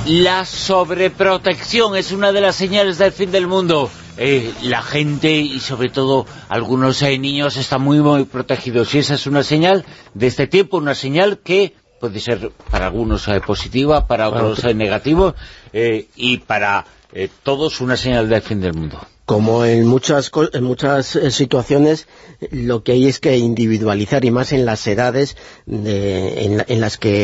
La 0.04 0.44
sobreprotección 0.44 1.94
es 1.94 2.10
una 2.10 2.32
de 2.32 2.40
las 2.40 2.56
señales 2.56 2.98
del 2.98 3.12
fin 3.12 3.30
del 3.30 3.46
mundo. 3.46 3.88
Eh, 4.16 4.52
la 4.62 4.82
gente 4.82 5.30
y 5.30 5.60
sobre 5.60 5.90
todo 5.90 6.26
algunos 6.48 7.02
eh, 7.02 7.16
niños 7.18 7.56
están 7.56 7.82
muy 7.82 8.00
muy 8.00 8.24
protegidos 8.24 8.92
y 8.96 8.98
esa 8.98 9.14
es 9.14 9.28
una 9.28 9.44
señal 9.44 9.84
de 10.14 10.26
este 10.26 10.48
tiempo, 10.48 10.78
una 10.78 10.96
señal 10.96 11.38
que 11.38 11.74
puede 12.00 12.18
ser 12.18 12.50
para 12.68 12.86
algunos 12.86 13.28
eh, 13.28 13.40
positiva, 13.40 14.08
para 14.08 14.28
otros 14.28 14.64
eh, 14.64 14.74
negativa 14.74 15.36
eh, 15.72 16.08
y 16.16 16.38
para 16.38 16.84
eh, 17.12 17.28
todos 17.44 17.80
una 17.80 17.96
señal 17.96 18.28
del 18.28 18.42
fin 18.42 18.60
del 18.60 18.74
mundo. 18.74 19.00
Como 19.28 19.66
en 19.66 19.86
muchas, 19.86 20.30
en 20.54 20.64
muchas 20.64 21.14
eh, 21.14 21.30
situaciones, 21.30 22.06
lo 22.50 22.82
que 22.82 22.92
hay 22.92 23.06
es 23.08 23.20
que 23.20 23.36
individualizar, 23.36 24.24
y 24.24 24.30
más 24.30 24.52
en 24.54 24.64
las 24.64 24.86
edades 24.86 25.36
de- 25.66 26.44
en, 26.46 26.64
en 26.66 26.80
las 26.80 26.96
que 26.96 27.16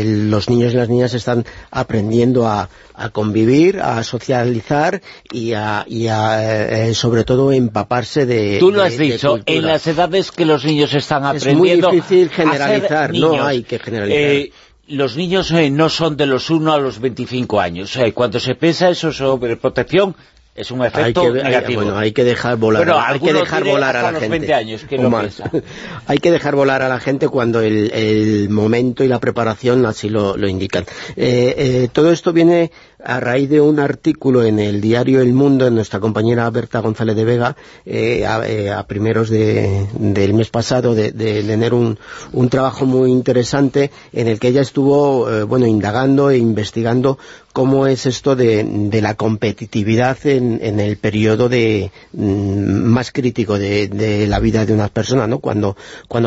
eh, 0.00 0.04
los 0.04 0.50
niños 0.50 0.74
y 0.74 0.76
las 0.76 0.90
niñas 0.90 1.14
están 1.14 1.46
aprendiendo 1.70 2.46
a, 2.46 2.68
a 2.92 3.08
convivir, 3.08 3.80
a 3.80 4.02
socializar 4.04 5.00
y 5.32 5.54
a, 5.54 5.86
y 5.88 6.08
a, 6.08 6.88
eh, 6.88 6.94
sobre 6.94 7.24
todo, 7.24 7.50
empaparse 7.50 8.26
de 8.26 8.58
Tú 8.60 8.70
lo 8.70 8.82
has 8.82 8.98
de- 8.98 9.04
dicho, 9.04 9.40
en 9.46 9.64
las 9.64 9.86
edades 9.86 10.32
que 10.32 10.44
los 10.44 10.66
niños 10.66 10.92
están 10.92 11.24
Es 11.34 11.44
muy 11.46 11.50
aprendiendo 11.70 11.90
difícil 11.92 12.28
generalizar, 12.28 13.14
no 13.14 13.42
hay 13.42 13.62
que 13.62 13.78
generalizar. 13.78 14.20
Eh, 14.22 14.52
los 14.88 15.16
niños 15.16 15.50
eh, 15.52 15.70
no 15.70 15.88
son 15.88 16.18
de 16.18 16.26
los 16.26 16.50
1 16.50 16.74
a 16.74 16.78
los 16.78 17.00
25 17.00 17.58
años. 17.58 17.96
Eh, 17.96 18.12
cuando 18.12 18.38
se 18.38 18.54
piensa 18.54 18.90
eso 18.90 19.12
sobre 19.12 19.56
protección, 19.56 20.14
es 20.54 20.70
un 20.70 20.82
hay 20.82 20.88
efecto 20.88 21.32
que, 21.32 21.38
hay- 21.38 21.44
negativo. 21.44 21.82
bueno, 21.82 21.98
hay 21.98 22.12
que 22.12 22.24
dejar 22.24 22.56
volar, 22.56 22.84
Bueno, 22.84 23.00
hay 23.00 23.18
que 23.20 23.32
dejar 23.32 23.64
volar 23.64 23.96
a 23.96 24.02
la 24.02 24.10
gente. 24.20 24.28
20 24.28 24.52
años, 24.54 24.84
que 24.84 24.98
o 24.98 25.02
lo 25.02 25.10
más. 25.10 25.22
piensa. 25.36 25.50
hay 26.06 26.18
que 26.18 26.30
dejar 26.30 26.54
volar 26.56 26.82
a 26.82 26.88
la 26.88 27.00
gente 27.00 27.28
cuando 27.28 27.60
el, 27.62 27.90
el 27.92 28.50
momento 28.50 29.02
y 29.02 29.08
la 29.08 29.18
preparación 29.18 29.86
así 29.86 30.08
lo, 30.10 30.36
lo 30.36 30.46
indican. 30.48 30.84
Eh, 31.16 31.54
eh, 31.56 31.88
todo 31.92 32.12
esto 32.12 32.32
viene 32.34 32.70
a 33.04 33.18
raíz 33.18 33.48
de 33.50 33.60
un 33.60 33.80
artículo 33.80 34.44
en 34.44 34.58
el 34.60 34.80
diario 34.80 35.20
El 35.22 35.32
Mundo, 35.32 35.66
en 35.66 35.74
nuestra 35.74 35.98
compañera 36.00 36.48
Berta 36.50 36.78
González 36.80 37.16
de 37.16 37.24
Vega, 37.24 37.56
eh, 37.84 38.24
a, 38.26 38.78
a 38.78 38.86
primeros 38.86 39.28
de- 39.30 39.86
del 39.94 40.34
mes 40.34 40.50
pasado, 40.50 40.94
de, 40.94 41.10
de 41.12 41.42
tener 41.42 41.72
un, 41.74 41.98
un 42.32 42.48
trabajo 42.48 42.84
muy 42.84 43.10
interesante 43.10 43.90
en 44.12 44.28
el 44.28 44.38
que 44.38 44.48
ella 44.48 44.60
estuvo 44.60 45.46
bueno 45.46 45.66
indagando 45.66 46.30
e 46.30 46.36
investigando 46.38 47.18
cómo 47.52 47.86
es 47.86 48.06
esto 48.06 48.34
de, 48.34 49.00
la 49.02 49.14
competitividad 49.14 50.16
en, 50.26 50.80
el 50.80 50.96
periodo 50.96 51.48
mm, 51.48 52.82
más 52.84 53.12
crítico 53.12 53.58
de, 53.58 54.26
la 54.26 54.38
vida 54.38 54.64
de 54.64 54.72
una 54.72 54.88
persona, 54.88 55.26
¿no? 55.26 55.38
Cuando, 55.40 55.76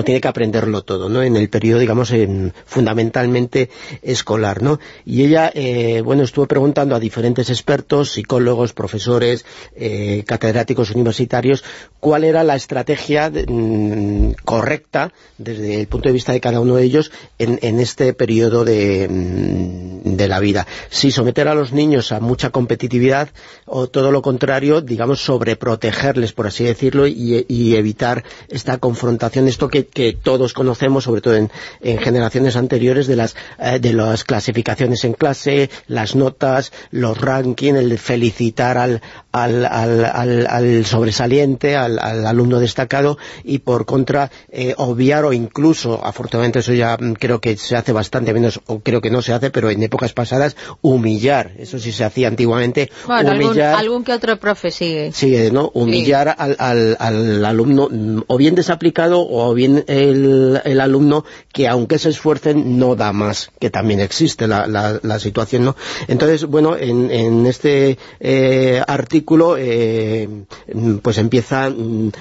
tiene 0.03 0.21
que 0.21 0.27
aprenderlo 0.27 0.83
todo, 0.83 1.09
¿no? 1.09 1.23
En 1.23 1.35
el 1.35 1.49
periodo, 1.49 1.79
digamos, 1.79 2.11
en- 2.11 2.53
fundamentalmente 2.65 3.69
escolar, 4.01 4.61
¿no? 4.61 4.79
Y 5.05 5.23
ella, 5.23 5.51
eh, 5.53 6.01
bueno, 6.01 6.23
estuvo 6.23 6.45
preguntando 6.45 6.95
a 6.95 6.99
diferentes 6.99 7.49
expertos, 7.49 8.11
psicólogos, 8.11 8.73
profesores, 8.73 9.45
eh, 9.75 10.23
catedráticos 10.27 10.91
universitarios, 10.91 11.63
cuál 11.99 12.23
era 12.23 12.43
la 12.43 12.55
estrategia 12.55 13.31
mm, 13.31 14.33
correcta 14.43 15.11
desde 15.37 15.81
el 15.81 15.87
punto 15.87 16.09
de 16.09 16.13
vista 16.13 16.33
de 16.33 16.41
cada 16.41 16.59
uno 16.59 16.75
de 16.75 16.83
ellos 16.83 17.11
en, 17.39 17.79
este 17.79 18.13
periodo 18.13 18.63
de, 18.63 19.07
mm, 19.09 20.15
de 20.15 20.27
la 20.27 20.39
vida. 20.39 20.67
Si 20.89 21.11
someter 21.15 21.47
a 21.47 21.55
los 21.55 21.73
niños 21.73 22.11
a 22.11 22.19
mucha 22.19 22.49
competitividad 22.51 23.29
o 23.65 23.87
todo 23.87 24.11
lo 24.11 24.21
contrario, 24.21 24.81
digamos, 24.81 25.21
sobreprotegerles, 25.21 26.33
por 26.33 26.47
así 26.47 26.63
decirlo, 26.63 27.07
y, 27.07 27.75
evitar 27.75 28.23
esta 28.49 28.77
confrontación, 28.77 29.47
esto 29.47 29.67
que, 29.69 29.83
todos 30.21 30.53
conocemos, 30.53 31.05
sobre 31.05 31.21
todo 31.21 31.35
en, 31.35 31.51
en 31.81 31.97
generaciones 31.97 32.55
anteriores, 32.55 33.07
de 33.07 33.15
las, 33.15 33.35
eh, 33.59 33.79
de 33.79 33.93
las 33.93 34.23
clasificaciones 34.23 35.03
en 35.03 35.13
clase, 35.13 35.69
las 35.87 36.15
notas, 36.15 36.71
los 36.91 37.19
rankings, 37.19 37.79
el 37.79 37.97
felicitar 37.97 38.77
al, 38.77 39.01
al, 39.43 39.65
al, 39.65 40.05
al- 40.05 40.47
al 40.47 40.85
sobresaliente, 40.85 41.75
al, 41.75 41.99
al 41.99 42.25
alumno 42.25 42.59
destacado, 42.59 43.17
y 43.43 43.59
por 43.59 43.85
contra, 43.85 44.31
eh, 44.51 44.73
obviar 44.77 45.25
o 45.25 45.33
incluso, 45.33 45.99
afortunadamente 46.05 46.59
eso 46.59 46.73
ya 46.73 46.97
mm, 46.99 47.13
creo 47.13 47.41
que 47.41 47.57
se 47.57 47.75
hace 47.75 47.91
bastante 47.91 48.33
menos, 48.33 48.61
o 48.67 48.79
creo 48.79 49.01
que 49.01 49.09
no 49.11 49.21
se 49.21 49.33
hace, 49.33 49.49
pero 49.51 49.69
en 49.69 49.83
épocas 49.83 50.13
pasadas, 50.13 50.55
humillar, 50.81 51.51
eso 51.57 51.79
sí 51.79 51.91
se 51.91 52.03
hacía 52.05 52.27
antiguamente, 52.29 52.89
Bueno, 53.05 53.31
algún, 53.31 53.47
humillar... 53.47 53.75
algún 53.75 54.03
que 54.03 54.13
otro 54.13 54.37
profe 54.39 54.71
sigue. 54.71 55.11
Sí, 55.11 55.35
eh, 55.35 55.51
¿no? 55.51 55.69
Humillar 55.73 56.35
al, 56.37 56.55
al, 56.59 56.95
al 56.99 57.43
alumno, 57.45 57.89
mm, 57.91 58.21
o 58.27 58.37
bien 58.37 58.55
desaplicado, 58.55 59.19
o 59.27 59.53
bien 59.53 59.83
el, 59.87 60.61
el 60.63 60.79
alumno 60.79 61.25
que 61.51 61.67
aunque 61.67 61.99
se 61.99 62.09
esfuercen, 62.09 62.77
no 62.79 62.95
da 62.95 63.11
más, 63.11 63.51
que 63.59 63.69
también 63.69 63.99
existe 63.99 64.47
la, 64.47 64.67
la, 64.67 64.99
la 65.03 65.19
situación, 65.19 65.65
¿no? 65.65 65.75
Entonces, 66.07 66.45
bueno, 66.45 66.77
en, 66.77 67.11
en 67.11 67.45
este 67.45 67.97
eh, 68.19 68.81
artículo, 68.87 69.24
eh, 69.57 70.27
mm, 70.73 70.97
pues 70.97 71.17
empieza 71.17 71.69
mm, 71.69 72.11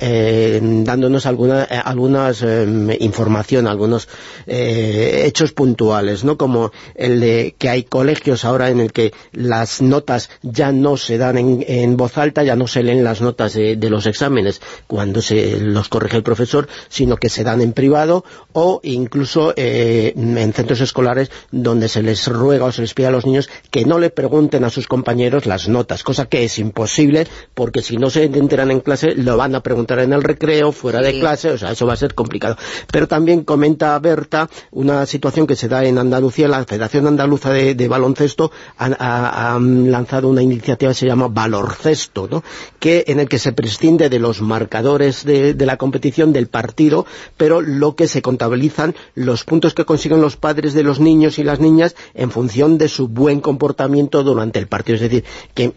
eh, 0.00 0.60
dándonos 0.62 1.26
alguna, 1.26 1.64
eh, 1.64 1.80
algunas 1.84 2.42
eh, 2.42 2.96
información, 3.00 3.66
algunos 3.66 4.08
eh, 4.46 5.24
hechos 5.26 5.52
puntuales, 5.52 6.24
¿no? 6.24 6.36
Como 6.36 6.72
el 6.94 7.20
de 7.20 7.54
que 7.58 7.68
hay 7.68 7.84
colegios 7.84 8.44
ahora 8.44 8.70
en 8.70 8.80
el 8.80 8.92
que 8.92 9.12
las 9.32 9.82
notas 9.82 10.30
ya 10.42 10.72
no 10.72 10.96
se 10.96 11.18
dan 11.18 11.36
en, 11.38 11.96
voz 11.96 12.18
alta, 12.18 12.42
ya 12.42 12.56
no 12.56 12.66
se 12.66 12.82
leen 12.82 13.04
las 13.04 13.20
notas 13.20 13.54
de, 13.54 13.76
los 13.86 14.06
exámenes 14.06 14.60
cuando 14.86 15.22
se 15.22 15.60
los 15.60 15.88
corrige 15.88 16.16
el 16.16 16.22
profesor, 16.22 16.68
sino 16.88 17.16
que 17.16 17.28
se 17.28 17.44
dan 17.44 17.60
en 17.60 17.72
privado 17.72 18.24
o 18.52 18.80
incluso 18.82 19.52
eh, 19.56 20.12
en 20.16 20.52
centros 20.52 20.80
escolares 20.80 21.30
donde 21.52 21.88
se 21.88 22.02
les 22.02 22.26
ruega 22.26 22.64
o 22.64 22.72
se 22.72 22.82
les 22.82 22.94
pide 22.94 23.06
a 23.06 23.10
los 23.10 23.26
niños 23.26 23.48
que 23.70 23.84
no 23.84 23.98
le 23.98 24.10
pregunten 24.10 24.64
a 24.64 24.70
sus 24.70 24.88
compañeros 24.88 25.46
las 25.46 25.68
notas, 25.68 26.02
cosa 26.02 26.26
que 26.26 26.44
es 26.46 26.58
imposible 26.58 27.26
porque 27.54 27.82
si 27.82 27.96
no 27.96 28.10
se 28.10 28.24
enteran 28.24 28.70
en 28.70 28.80
clase 28.80 29.14
lo 29.14 29.36
van 29.36 29.54
a 29.54 29.60
preguntar 29.62 29.98
en 30.00 30.12
el 30.12 30.22
recreo, 30.22 30.72
fuera 30.72 31.00
de 31.00 31.18
clase, 31.20 31.50
o 31.50 31.58
sea, 31.58 31.72
eso 31.72 31.86
va 31.86 31.92
a 31.92 31.96
ser 31.96 32.14
complicado. 32.14 32.56
Pero 32.90 33.06
también 33.08 33.44
comenta 33.44 33.98
Berta 33.98 34.48
una 34.72 35.06
situación 35.06 35.46
que 35.46 35.56
se 35.56 35.68
da 35.68 35.84
en 35.84 35.98
Andalucía, 35.98 36.48
la 36.48 36.64
Federación 36.64 37.06
Andaluza 37.06 37.50
de, 37.50 37.74
de 37.74 37.88
Baloncesto 37.88 38.50
ha, 38.78 38.86
ha- 38.98 39.54
ha 39.54 39.58
lanzado 39.60 40.28
una 40.28 40.42
iniciativa 40.42 40.90
que 40.90 40.94
se 40.98 41.06
llama 41.06 41.28
Valorcesto, 41.28 42.28
¿no? 42.30 42.42
que 42.80 43.04
en 43.08 43.20
el 43.20 43.28
que 43.28 43.38
se 43.38 43.52
prescinde 43.52 44.08
de 44.08 44.18
los 44.18 44.40
marcadores 44.40 45.24
de, 45.24 45.54
de 45.54 45.66
la 45.66 45.76
competición, 45.76 46.32
del 46.32 46.46
partido, 46.48 47.06
pero 47.36 47.60
lo 47.60 47.94
que 47.96 48.08
se 48.08 48.22
contabilizan 48.22 48.94
los 49.14 49.44
puntos 49.44 49.74
que 49.74 49.84
consiguen 49.84 50.20
los 50.20 50.36
padres 50.36 50.74
de 50.74 50.82
los 50.82 51.00
niños 51.00 51.38
y 51.38 51.44
las 51.44 51.60
niñas 51.60 51.94
en 52.14 52.30
función 52.30 52.78
de 52.78 52.88
su 52.88 53.08
buen 53.08 53.40
comportamiento 53.40 54.22
durante 54.22 54.58
el 54.58 54.66
partido. 54.66 54.96
Es 54.96 55.02
decir, 55.02 55.24
que 55.54 55.72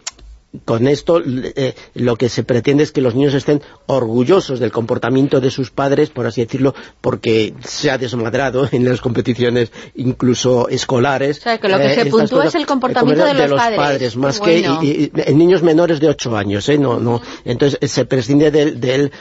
con 0.64 0.88
esto 0.88 1.22
eh, 1.24 1.74
lo 1.94 2.16
que 2.16 2.28
se 2.28 2.42
pretende 2.42 2.82
es 2.82 2.90
que 2.90 3.00
los 3.00 3.14
niños 3.14 3.34
estén 3.34 3.62
orgullosos 3.86 4.58
del 4.58 4.72
comportamiento 4.72 5.40
de 5.40 5.50
sus 5.50 5.70
padres, 5.70 6.10
por 6.10 6.26
así 6.26 6.40
decirlo, 6.40 6.74
porque 7.00 7.54
se 7.64 7.90
ha 7.90 7.98
desmadrado 7.98 8.68
en 8.72 8.84
las 8.84 9.00
competiciones 9.00 9.70
incluso 9.94 10.68
escolares. 10.68 11.38
O 11.38 11.42
sea, 11.42 11.58
que 11.58 11.68
lo 11.68 11.78
que 11.78 11.94
se 11.94 12.06
puntúa 12.06 12.46
es 12.46 12.54
el 12.56 12.66
comportamiento 12.66 13.24
de, 13.24 13.48
los, 13.48 13.60
padres. 13.60 14.16
más 14.16 14.40
que 14.40 15.10
en 15.14 15.38
niños 15.38 15.62
menores 15.62 16.00
de 16.00 16.08
8 16.08 16.36
años, 16.36 16.68
¿eh? 16.68 16.78
No, 16.78 16.98
no, 16.98 17.20
entonces 17.44 17.78
se 17.90 18.04
prescinde 18.04 18.50
del, 18.50 18.80
del, 18.80 19.12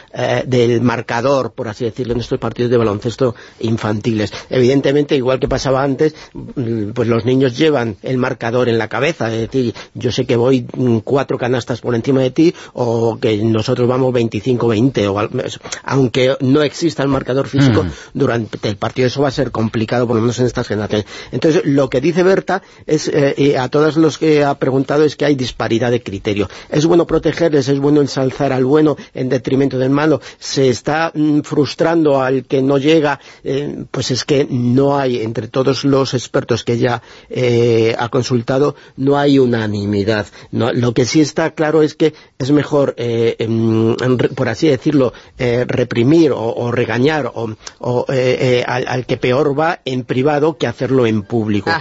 del 0.45 0.81
marcador, 0.81 1.51
por 1.51 1.67
así 1.67 1.85
decirlo, 1.85 2.13
en 2.13 2.21
estos 2.21 2.39
partidos 2.39 2.71
de 2.71 2.77
baloncesto 2.77 3.35
infantiles. 3.59 4.33
Evidentemente, 4.49 5.15
igual 5.15 5.39
que 5.39 5.47
pasaba 5.47 5.83
antes, 5.83 6.15
mm, 6.33 6.91
pues 6.91 7.07
los 7.07 7.25
niños 7.25 7.57
llevan 7.57 7.97
el 8.01 8.17
marcador 8.17 8.67
en 8.67 8.77
la 8.77 8.87
cabeza, 8.87 9.31
es 9.31 9.41
decir, 9.41 9.73
yo 9.93 10.11
sé 10.11 10.25
que 10.25 10.35
voy 10.35 10.65
mm, 10.75 10.99
cuatro 11.19 11.37
canastas 11.37 11.81
por 11.81 11.95
encima 11.95 12.21
de 12.21 12.31
ti 12.31 12.55
o 12.71 13.17
que 13.19 13.35
nosotros 13.43 13.89
vamos 13.89 14.13
25-20 14.13 15.05
o 15.11 15.51
aunque 15.83 16.37
no 16.39 16.61
exista 16.63 17.03
el 17.03 17.09
marcador 17.09 17.49
físico 17.49 17.83
mm. 17.83 17.89
durante 18.13 18.69
el 18.69 18.77
partido 18.77 19.07
eso 19.07 19.21
va 19.21 19.27
a 19.27 19.31
ser 19.31 19.51
complicado 19.51 20.07
por 20.07 20.15
lo 20.15 20.21
menos 20.21 20.39
en 20.39 20.45
estas 20.45 20.65
generaciones. 20.65 21.05
Entonces 21.33 21.65
lo 21.65 21.89
que 21.89 21.99
dice 21.99 22.23
Berta 22.23 22.61
es 22.85 23.09
eh, 23.13 23.57
a 23.59 23.67
todos 23.67 23.97
los 23.97 24.17
que 24.17 24.45
ha 24.45 24.57
preguntado 24.57 25.03
es 25.03 25.17
que 25.17 25.25
hay 25.25 25.35
disparidad 25.35 25.91
de 25.91 26.01
criterio. 26.01 26.47
Es 26.69 26.85
bueno 26.85 27.05
protegerles, 27.05 27.67
es 27.67 27.79
bueno 27.79 27.99
ensalzar 27.99 28.53
al 28.53 28.63
bueno 28.63 28.95
en 29.13 29.27
detrimento 29.27 29.77
del 29.77 29.89
malo 29.89 30.21
se 30.37 30.69
está 30.69 31.11
mm, 31.13 31.41
frustrando 31.41 32.21
al 32.21 32.45
que 32.45 32.61
no 32.61 32.77
llega 32.77 33.19
eh, 33.43 33.83
pues 33.91 34.11
es 34.11 34.23
que 34.23 34.47
no 34.49 34.97
hay 34.97 35.21
entre 35.21 35.49
todos 35.49 35.83
los 35.83 36.13
expertos 36.13 36.63
que 36.63 36.73
ella 36.73 37.01
eh, 37.29 37.93
ha 37.99 38.07
consultado 38.07 38.77
no 38.95 39.17
hay 39.17 39.37
unanimidad. 39.37 40.27
No, 40.51 40.71
lo 40.71 40.93
que 40.93 41.08
sí 41.09 41.21
está 41.21 41.51
claro 41.51 41.81
es 41.81 41.95
que 41.95 42.13
es 42.37 42.51
mejor, 42.51 42.93
eh, 42.97 43.35
em, 43.39 43.95
por 44.35 44.47
así 44.47 44.67
decirlo, 44.67 45.11
eh, 45.37 45.65
reprimir 45.67 46.31
o, 46.31 46.71
regañar 46.71 47.31
o, 47.33 48.05
eh, 48.13 48.63
al, 48.65 49.05
que 49.05 49.17
peor 49.17 49.59
va 49.59 49.81
en 49.85 50.03
privado 50.03 50.57
que 50.57 50.67
hacerlo 50.67 51.07
en 51.07 51.23
público, 51.23 51.71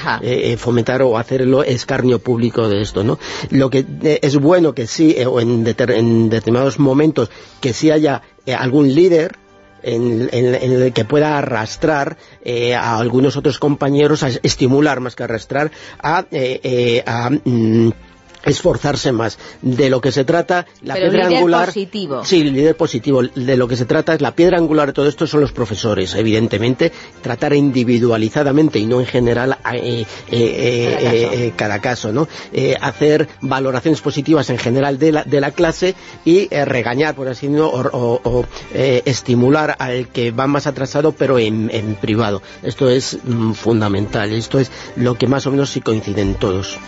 fomentar 0.57 1.03
o 1.03 1.19
hacerlo 1.19 1.63
escarnio 1.63 2.19
público 2.21 2.69
de 2.69 2.81
esto, 2.81 3.05
¿no? 3.05 3.19
Lo 3.51 3.69
que 3.71 3.85
es 4.23 4.37
bueno 4.37 4.75
que 4.75 4.87
sí, 4.87 5.15
o 5.25 5.41
en, 5.41 5.65
determinados 5.65 6.79
momentos, 6.79 7.31
que 7.61 7.73
sí 7.73 7.91
haya 7.91 8.23
algún 8.59 8.95
líder 8.95 9.37
en, 9.83 10.29
el 10.33 10.93
que 10.93 11.05
pueda 11.05 11.39
arrastrar 11.39 12.17
a 12.75 12.99
algunos 12.99 13.37
otros 13.37 13.59
compañeros, 13.59 14.23
a 14.23 14.29
estimular 14.29 15.01
más 15.01 15.15
que 15.15 15.25
arrastrar, 15.25 15.71
a, 16.03 16.25
a 17.07 17.31
mm, 17.31 17.91
esforzarse 18.44 19.12
más. 19.12 19.39
De 19.62 19.91
lo 19.91 20.00
que 20.00 20.12
se 20.12 20.25
trata, 20.25 20.67
la 20.83 20.94
piedra 20.94 21.26
angular... 21.26 21.67
positivo. 21.67 22.25
Sí, 22.25 22.41
el 22.41 22.52
líder 22.52 22.76
positivo. 22.76 23.23
De 23.23 23.57
lo 23.57 23.68
que 23.68 23.76
se 23.76 23.84
trata 23.84 24.15
es 24.15 24.20
la 24.20 24.33
piedra 24.33 24.58
angular 24.58 24.89
de 24.89 24.92
todo 24.92 25.08
esto 25.08 25.26
son 25.26 25.41
los 25.41 25.52
profesores, 25.52 26.15
evidentemente. 26.15 26.92
Tratar 27.23 27.52
individualizadamente 27.52 28.78
y 28.78 28.86
no 28.86 29.00
en 29.00 29.07
general 29.07 29.58
eh, 29.73 30.05
eh, 30.31 30.99
eh, 31.00 31.52
cada 31.57 31.81
caso, 31.81 32.12
¿no? 32.12 32.28
hacer 32.81 33.28
valoraciones 33.41 34.00
positivas 34.00 34.50
en 34.50 34.58
general 34.58 34.99
de 34.99 35.12
la, 35.12 35.25
de 35.25 35.41
la 35.41 35.50
clase 35.50 35.94
y 36.25 36.49
regañar, 36.49 37.15
por 37.15 37.28
así 37.28 37.47
decirlo, 37.47 37.70
o, 37.73 38.44
estimular 38.73 39.76
al 39.78 40.08
que 40.08 40.31
va 40.31 40.47
más 40.47 40.67
atrasado, 40.67 41.12
pero 41.12 41.39
en, 41.39 41.97
privado. 42.00 42.42
Esto 42.62 42.89
es 42.89 43.18
mm, 43.25 43.52
fundamental. 43.52 44.33
Esto 44.33 44.58
es 44.58 44.70
lo 44.97 45.17
que 45.17 45.26
más 45.26 45.47
o 45.47 45.50
menos 45.50 45.70
sí 45.70 45.81
coinciden 45.81 46.34
todos. 46.34 46.78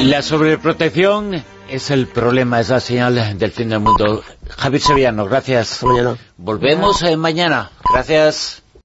La 0.00 0.22
sobreprotección 0.22 1.44
es 1.68 1.90
el 1.90 2.06
problema, 2.06 2.60
es 2.60 2.68
la 2.68 2.80
señal 2.80 3.38
del 3.38 3.52
fin 3.52 3.68
del 3.68 3.80
mundo. 3.80 4.22
Javier 4.58 4.82
Sevillano, 4.82 5.26
gracias. 5.26 5.82
Mañana. 5.82 6.16
Volvemos 6.36 7.02
mañana. 7.16 7.70
Gracias. 7.92 8.61